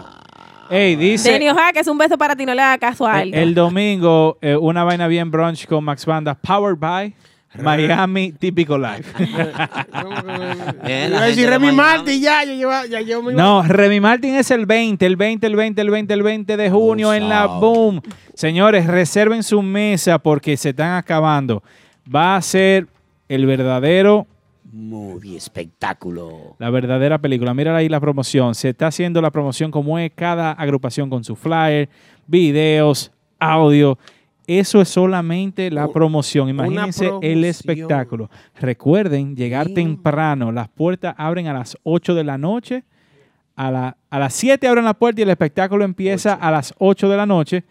Ey, 0.70 0.96
dice. 0.96 1.32
Denio 1.32 1.54
Jaques, 1.56 1.88
un 1.88 1.98
beso 1.98 2.18
para 2.18 2.36
ti, 2.36 2.46
no 2.46 2.54
le 2.54 2.62
haga 2.62 2.78
caso 2.78 3.06
a 3.08 3.22
El, 3.22 3.34
algo. 3.34 3.44
el 3.44 3.56
domingo, 3.56 4.38
eh, 4.42 4.56
una 4.56 4.84
vaina 4.84 5.08
bien 5.08 5.32
brunch 5.32 5.66
con 5.68 5.84
Max 5.84 6.06
Banda, 6.06 6.36
powered 6.36 6.78
by 6.78 7.14
Miami 7.62 8.34
Típico 8.34 8.78
Live. 8.78 9.06
Bien, 10.86 11.12
decir 11.12 11.50
Remy 11.50 11.72
Martin, 11.72 12.22
ya, 12.22 12.44
yo 12.44 12.54
llevo, 12.54 12.72
ya 12.90 13.02
llevo 13.02 13.24
mi. 13.24 13.34
No, 13.34 13.64
Remy 13.64 14.00
Martin 14.00 14.36
es 14.36 14.52
el 14.52 14.66
20, 14.66 15.06
el 15.06 15.16
20, 15.16 15.48
el 15.48 15.56
20, 15.56 15.82
el 15.82 15.90
20, 15.90 16.14
el 16.14 16.24
20 16.24 16.58
de 16.58 16.70
junio 16.70 17.14
en 17.14 17.30
la 17.30 17.46
Boom. 17.48 18.02
Señores, 18.34 18.86
reserven 18.86 19.44
su 19.44 19.62
mesa 19.62 20.20
porque 20.20 20.58
se 20.58 20.70
están 20.70 20.94
acabando. 20.98 21.64
Va 22.14 22.36
a 22.36 22.42
ser 22.42 22.88
el 23.28 23.46
verdadero, 23.46 24.28
Movie, 24.72 25.38
espectáculo. 25.38 26.56
la 26.60 26.70
verdadera 26.70 27.18
película. 27.20 27.54
Mira 27.54 27.76
ahí 27.76 27.88
la 27.90 28.00
promoción. 28.00 28.54
Se 28.56 28.70
está 28.70 28.88
haciendo 28.88 29.22
la 29.22 29.32
promoción 29.32 29.72
como 29.72 29.98
es 29.98 30.12
cada 30.14 30.52
agrupación 30.52 31.10
con 31.10 31.24
su 31.24 31.36
flyer, 31.36 31.90
videos, 32.28 33.12
audio. 33.40 33.98
Eso 34.46 34.82
es 34.82 34.88
solamente 34.90 35.70
la 35.72 35.88
promoción. 35.90 36.48
Imagínense 36.50 37.12
el 37.22 37.44
espectáculo. 37.44 38.30
Recuerden 38.60 39.36
llegar 39.36 39.70
temprano. 39.70 40.52
Las 40.52 40.70
puertas 40.70 41.16
abren 41.18 41.48
a 41.48 41.54
las 41.54 41.78
8 41.84 42.16
de 42.16 42.24
la 42.24 42.38
noche. 42.38 42.84
A, 43.56 43.72
la- 43.72 43.98
a 44.10 44.20
las 44.20 44.34
7 44.34 44.68
abren 44.68 44.86
la 44.86 44.94
puerta 44.94 45.20
y 45.22 45.24
el 45.24 45.30
espectáculo 45.32 45.84
empieza 45.84 46.34
a 46.34 46.52
las 46.52 46.74
8 46.78 47.10
de 47.10 47.18
la 47.18 47.26
noche. 47.26 47.64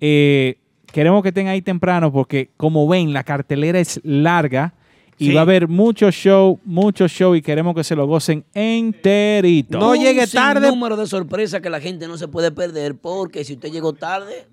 Eh, 0.00 0.58
queremos 0.86 1.22
que 1.22 1.28
estén 1.28 1.48
ahí 1.48 1.60
temprano 1.62 2.12
porque, 2.12 2.50
como 2.56 2.86
ven, 2.88 3.12
la 3.12 3.24
cartelera 3.24 3.78
es 3.78 4.00
larga 4.04 4.72
y 5.18 5.28
Sí. 5.28 5.34
va 5.34 5.40
a 5.40 5.42
haber 5.42 5.68
mucho 5.68 6.10
show, 6.10 6.58
mucho 6.64 7.06
show 7.08 7.34
y 7.34 7.42
queremos 7.42 7.74
que 7.74 7.84
se 7.84 7.94
lo 7.94 8.06
gocen 8.06 8.44
enterito. 8.54 9.78
Un 9.90 10.62
número 10.62 10.96
de 10.96 11.06
sorpresa 11.06 11.60
que 11.60 11.70
la 11.70 11.80
gente 11.80 12.08
no 12.08 12.16
se 12.16 12.28
puede 12.28 12.50
perder 12.50 12.96
porque 12.96 13.44
si 13.44 13.54
usted 13.54 13.70
llegó 13.70 13.92
tarde, 13.92 14.46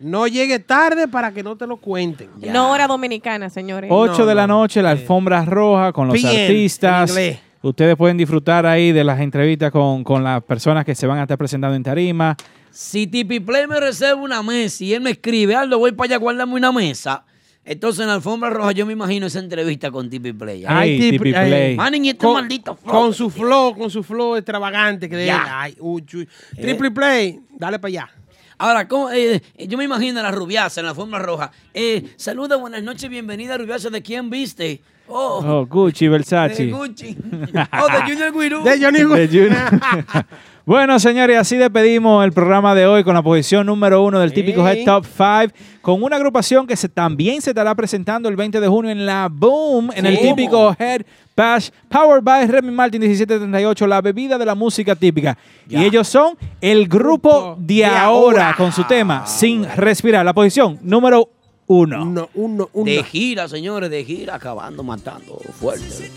No 0.00 0.26
llegue 0.26 0.58
tarde 0.58 1.06
para 1.06 1.32
que 1.32 1.44
no 1.44 1.54
te 1.56 1.64
lo 1.64 1.76
cuenten. 1.76 2.28
No 2.52 2.72
hora 2.72 2.88
dominicana, 2.88 3.48
señores. 3.48 3.88
8 3.92 4.26
de 4.26 4.34
la 4.34 4.48
noche, 4.48 4.82
la 4.82 4.90
alfombra 4.90 5.44
roja 5.44 5.92
con 5.92 6.08
los 6.08 6.14
PM, 6.16 6.34
en 6.34 6.42
artistas. 6.50 7.16
Ustedes 7.62 7.94
pueden 7.94 8.16
disfrutar 8.16 8.66
ahí 8.66 8.90
de 8.90 9.04
las 9.04 9.20
entrevistas 9.20 9.70
con, 9.70 10.02
con 10.02 10.24
las 10.24 10.42
personas 10.42 10.84
que 10.84 10.96
se 10.96 11.06
van 11.06 11.18
a 11.18 11.22
estar 11.22 11.38
presentando 11.38 11.76
en 11.76 11.84
tarima. 11.84 12.36
si 12.72 13.06
Tipi 13.06 13.38
Play 13.38 13.68
me 13.68 13.78
reserva 13.78 14.20
una 14.20 14.42
mesa 14.42 14.82
y 14.82 14.92
él 14.94 15.02
me 15.02 15.10
escribe, 15.10 15.54
Aldo, 15.54 15.78
voy 15.78 15.92
para 15.92 16.06
allá, 16.06 16.16
guárdame 16.16 16.54
una 16.54 16.72
mesa. 16.72 17.24
Entonces 17.64 18.00
en 18.00 18.08
la 18.08 18.14
alfombra 18.14 18.50
roja 18.50 18.72
yo 18.72 18.84
me 18.86 18.92
imagino 18.92 19.26
esa 19.26 19.38
entrevista 19.38 19.90
con 19.90 20.10
Tipi 20.10 20.32
Play. 20.32 20.64
Ay, 20.66 20.98
Tipi 20.98 21.18
Play. 21.32 21.76
Y 22.02 22.08
este 22.08 22.16
Con- 22.26 22.34
maldito 22.34 22.74
flow. 22.74 22.92
Con 22.92 23.14
su 23.14 23.30
flow, 23.30 23.76
con 23.76 23.90
su 23.90 24.02
flow 24.02 24.34
extravagante 24.36 25.08
que 25.08 25.16
de 25.16 25.28
él. 25.28 25.36
Ay, 25.48 25.76
uy, 25.78 26.04
uy. 26.14 26.28
Triple 26.60 26.90
play, 26.90 27.40
dale 27.50 27.78
para 27.78 27.88
allá. 27.88 28.10
Ahora, 28.58 28.86
¿cómo, 28.86 29.10
eh, 29.10 29.40
yo 29.66 29.76
me 29.78 29.84
imagino 29.84 30.20
a 30.20 30.22
la 30.24 30.30
rubiaza 30.30 30.80
en 30.80 30.84
la 30.86 30.90
alfombra 30.90 31.18
roja. 31.20 31.50
Eh, 31.74 32.12
saluda, 32.16 32.56
buenas 32.56 32.82
noches, 32.82 33.08
bienvenida, 33.10 33.56
rubiaza. 33.58 33.90
¿De 33.90 34.02
quién 34.02 34.28
viste? 34.30 34.80
Oh, 35.08 35.42
Oh, 35.44 35.66
Gucci, 35.66 36.06
Versace. 36.08 36.66
de 36.66 36.70
Gucci. 36.72 37.16
oh, 37.18 37.86
de 37.88 38.00
Junior 38.12 38.32
Guirú. 38.38 38.62
De 38.62 38.78
Johnny 38.80 39.00
De 39.00 39.26
Junior. 39.28 39.80
bueno, 40.64 40.98
señores, 41.00 41.38
así 41.38 41.56
despedimos 41.56 42.24
el 42.24 42.32
programa 42.32 42.74
de 42.74 42.86
hoy 42.86 43.02
con 43.02 43.14
la 43.14 43.22
posición 43.22 43.66
número 43.66 44.04
uno 44.04 44.20
del 44.20 44.32
típico 44.32 44.66
Head 44.66 44.84
Top 44.84 45.04
5, 45.04 45.54
con 45.80 46.02
una 46.02 46.16
agrupación 46.16 46.66
que 46.66 46.76
se, 46.76 46.88
también 46.88 47.42
se 47.42 47.50
estará 47.50 47.74
presentando 47.74 48.28
el 48.28 48.36
20 48.36 48.60
de 48.60 48.68
junio 48.68 48.92
en 48.92 49.04
la 49.04 49.28
Boom, 49.30 49.90
en 49.94 50.06
el 50.06 50.20
típico 50.20 50.74
Head 50.78 51.02
Bash, 51.36 51.70
powered 51.88 52.22
by 52.22 52.46
Remy 52.46 52.70
Martin 52.70 53.00
1738, 53.00 53.86
la 53.86 54.00
bebida 54.00 54.38
de 54.38 54.46
la 54.46 54.54
música 54.54 54.94
típica. 54.94 55.36
Y 55.68 55.82
ellos 55.82 56.06
son 56.06 56.36
el 56.60 56.86
grupo 56.86 57.56
de, 57.58 57.84
ahora, 57.84 58.54
con 58.56 58.70
su 58.70 58.84
tema 58.84 59.26
Sin 59.26 59.64
Respirar, 59.64 60.24
la 60.24 60.32
posición 60.32 60.78
número 60.82 61.28
uno. 61.66 62.02
Uno, 62.02 62.28
uno, 62.34 62.70
uno. 62.72 62.84
De 62.84 63.02
gira, 63.02 63.48
señores, 63.48 63.90
de 63.90 64.04
gira, 64.04 64.36
acabando, 64.36 64.82
matando, 64.82 65.40
fuerte. 65.58 66.10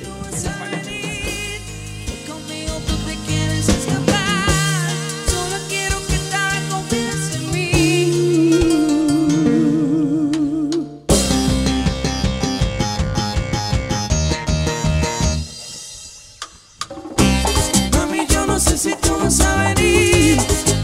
Si 18.86 18.96
tú 18.98 19.18
vas 19.20 19.40
a 19.40 19.74
venir. 19.74 20.38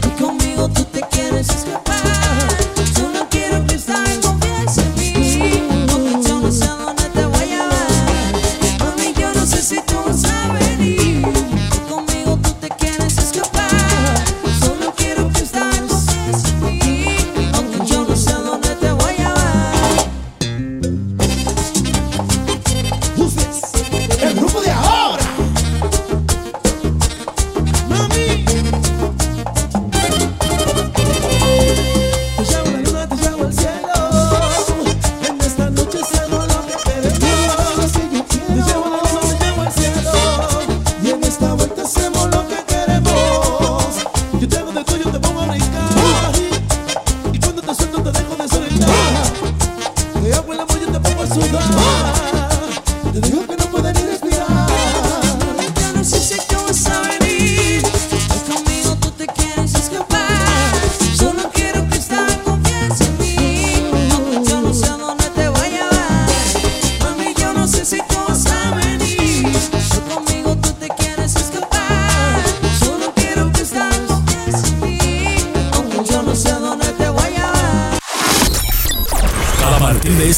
Y 0.04 0.20
conmigo 0.20 0.68
tú 0.68 0.82
te 0.86 1.00
quieres 1.02 1.48
escapar. 1.48 2.31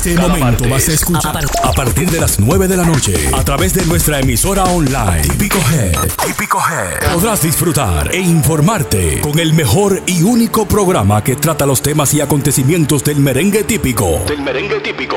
Este 0.07 0.21
momento 0.21 0.69
vas 0.69 0.87
a 0.89 0.93
escuchar 0.93 1.47
a 1.63 1.73
partir 1.73 2.11
de 2.11 2.21
las 2.21 2.39
9 2.39 2.69
de 2.69 2.77
la 2.77 2.85
noche 2.85 3.15
a 3.33 3.43
través 3.43 3.73
de 3.73 3.87
nuestra 3.87 4.21
emisora 4.21 4.65
online 4.65 5.23
Típico 5.23 5.59
Head. 5.73 5.97
Típico 6.27 6.59
Head. 6.59 7.15
Podrás 7.15 7.43
disfrutar 7.43 8.15
e 8.15 8.21
informarte 8.21 9.23
con 9.23 9.39
el 9.39 9.55
mejor 9.55 10.03
y 10.07 10.23
único 10.23 10.69
programa 10.69 11.25
que 11.25 11.37
trata 11.37 11.65
los 11.65 11.81
temas 11.81 12.13
y 12.13 12.21
acontecimientos 12.21 13.03
del 13.03 13.17
merengue 13.17 13.65
típico. 13.65 14.23
Del 14.29 14.43
merengue 14.43 14.81
típico. 14.81 15.17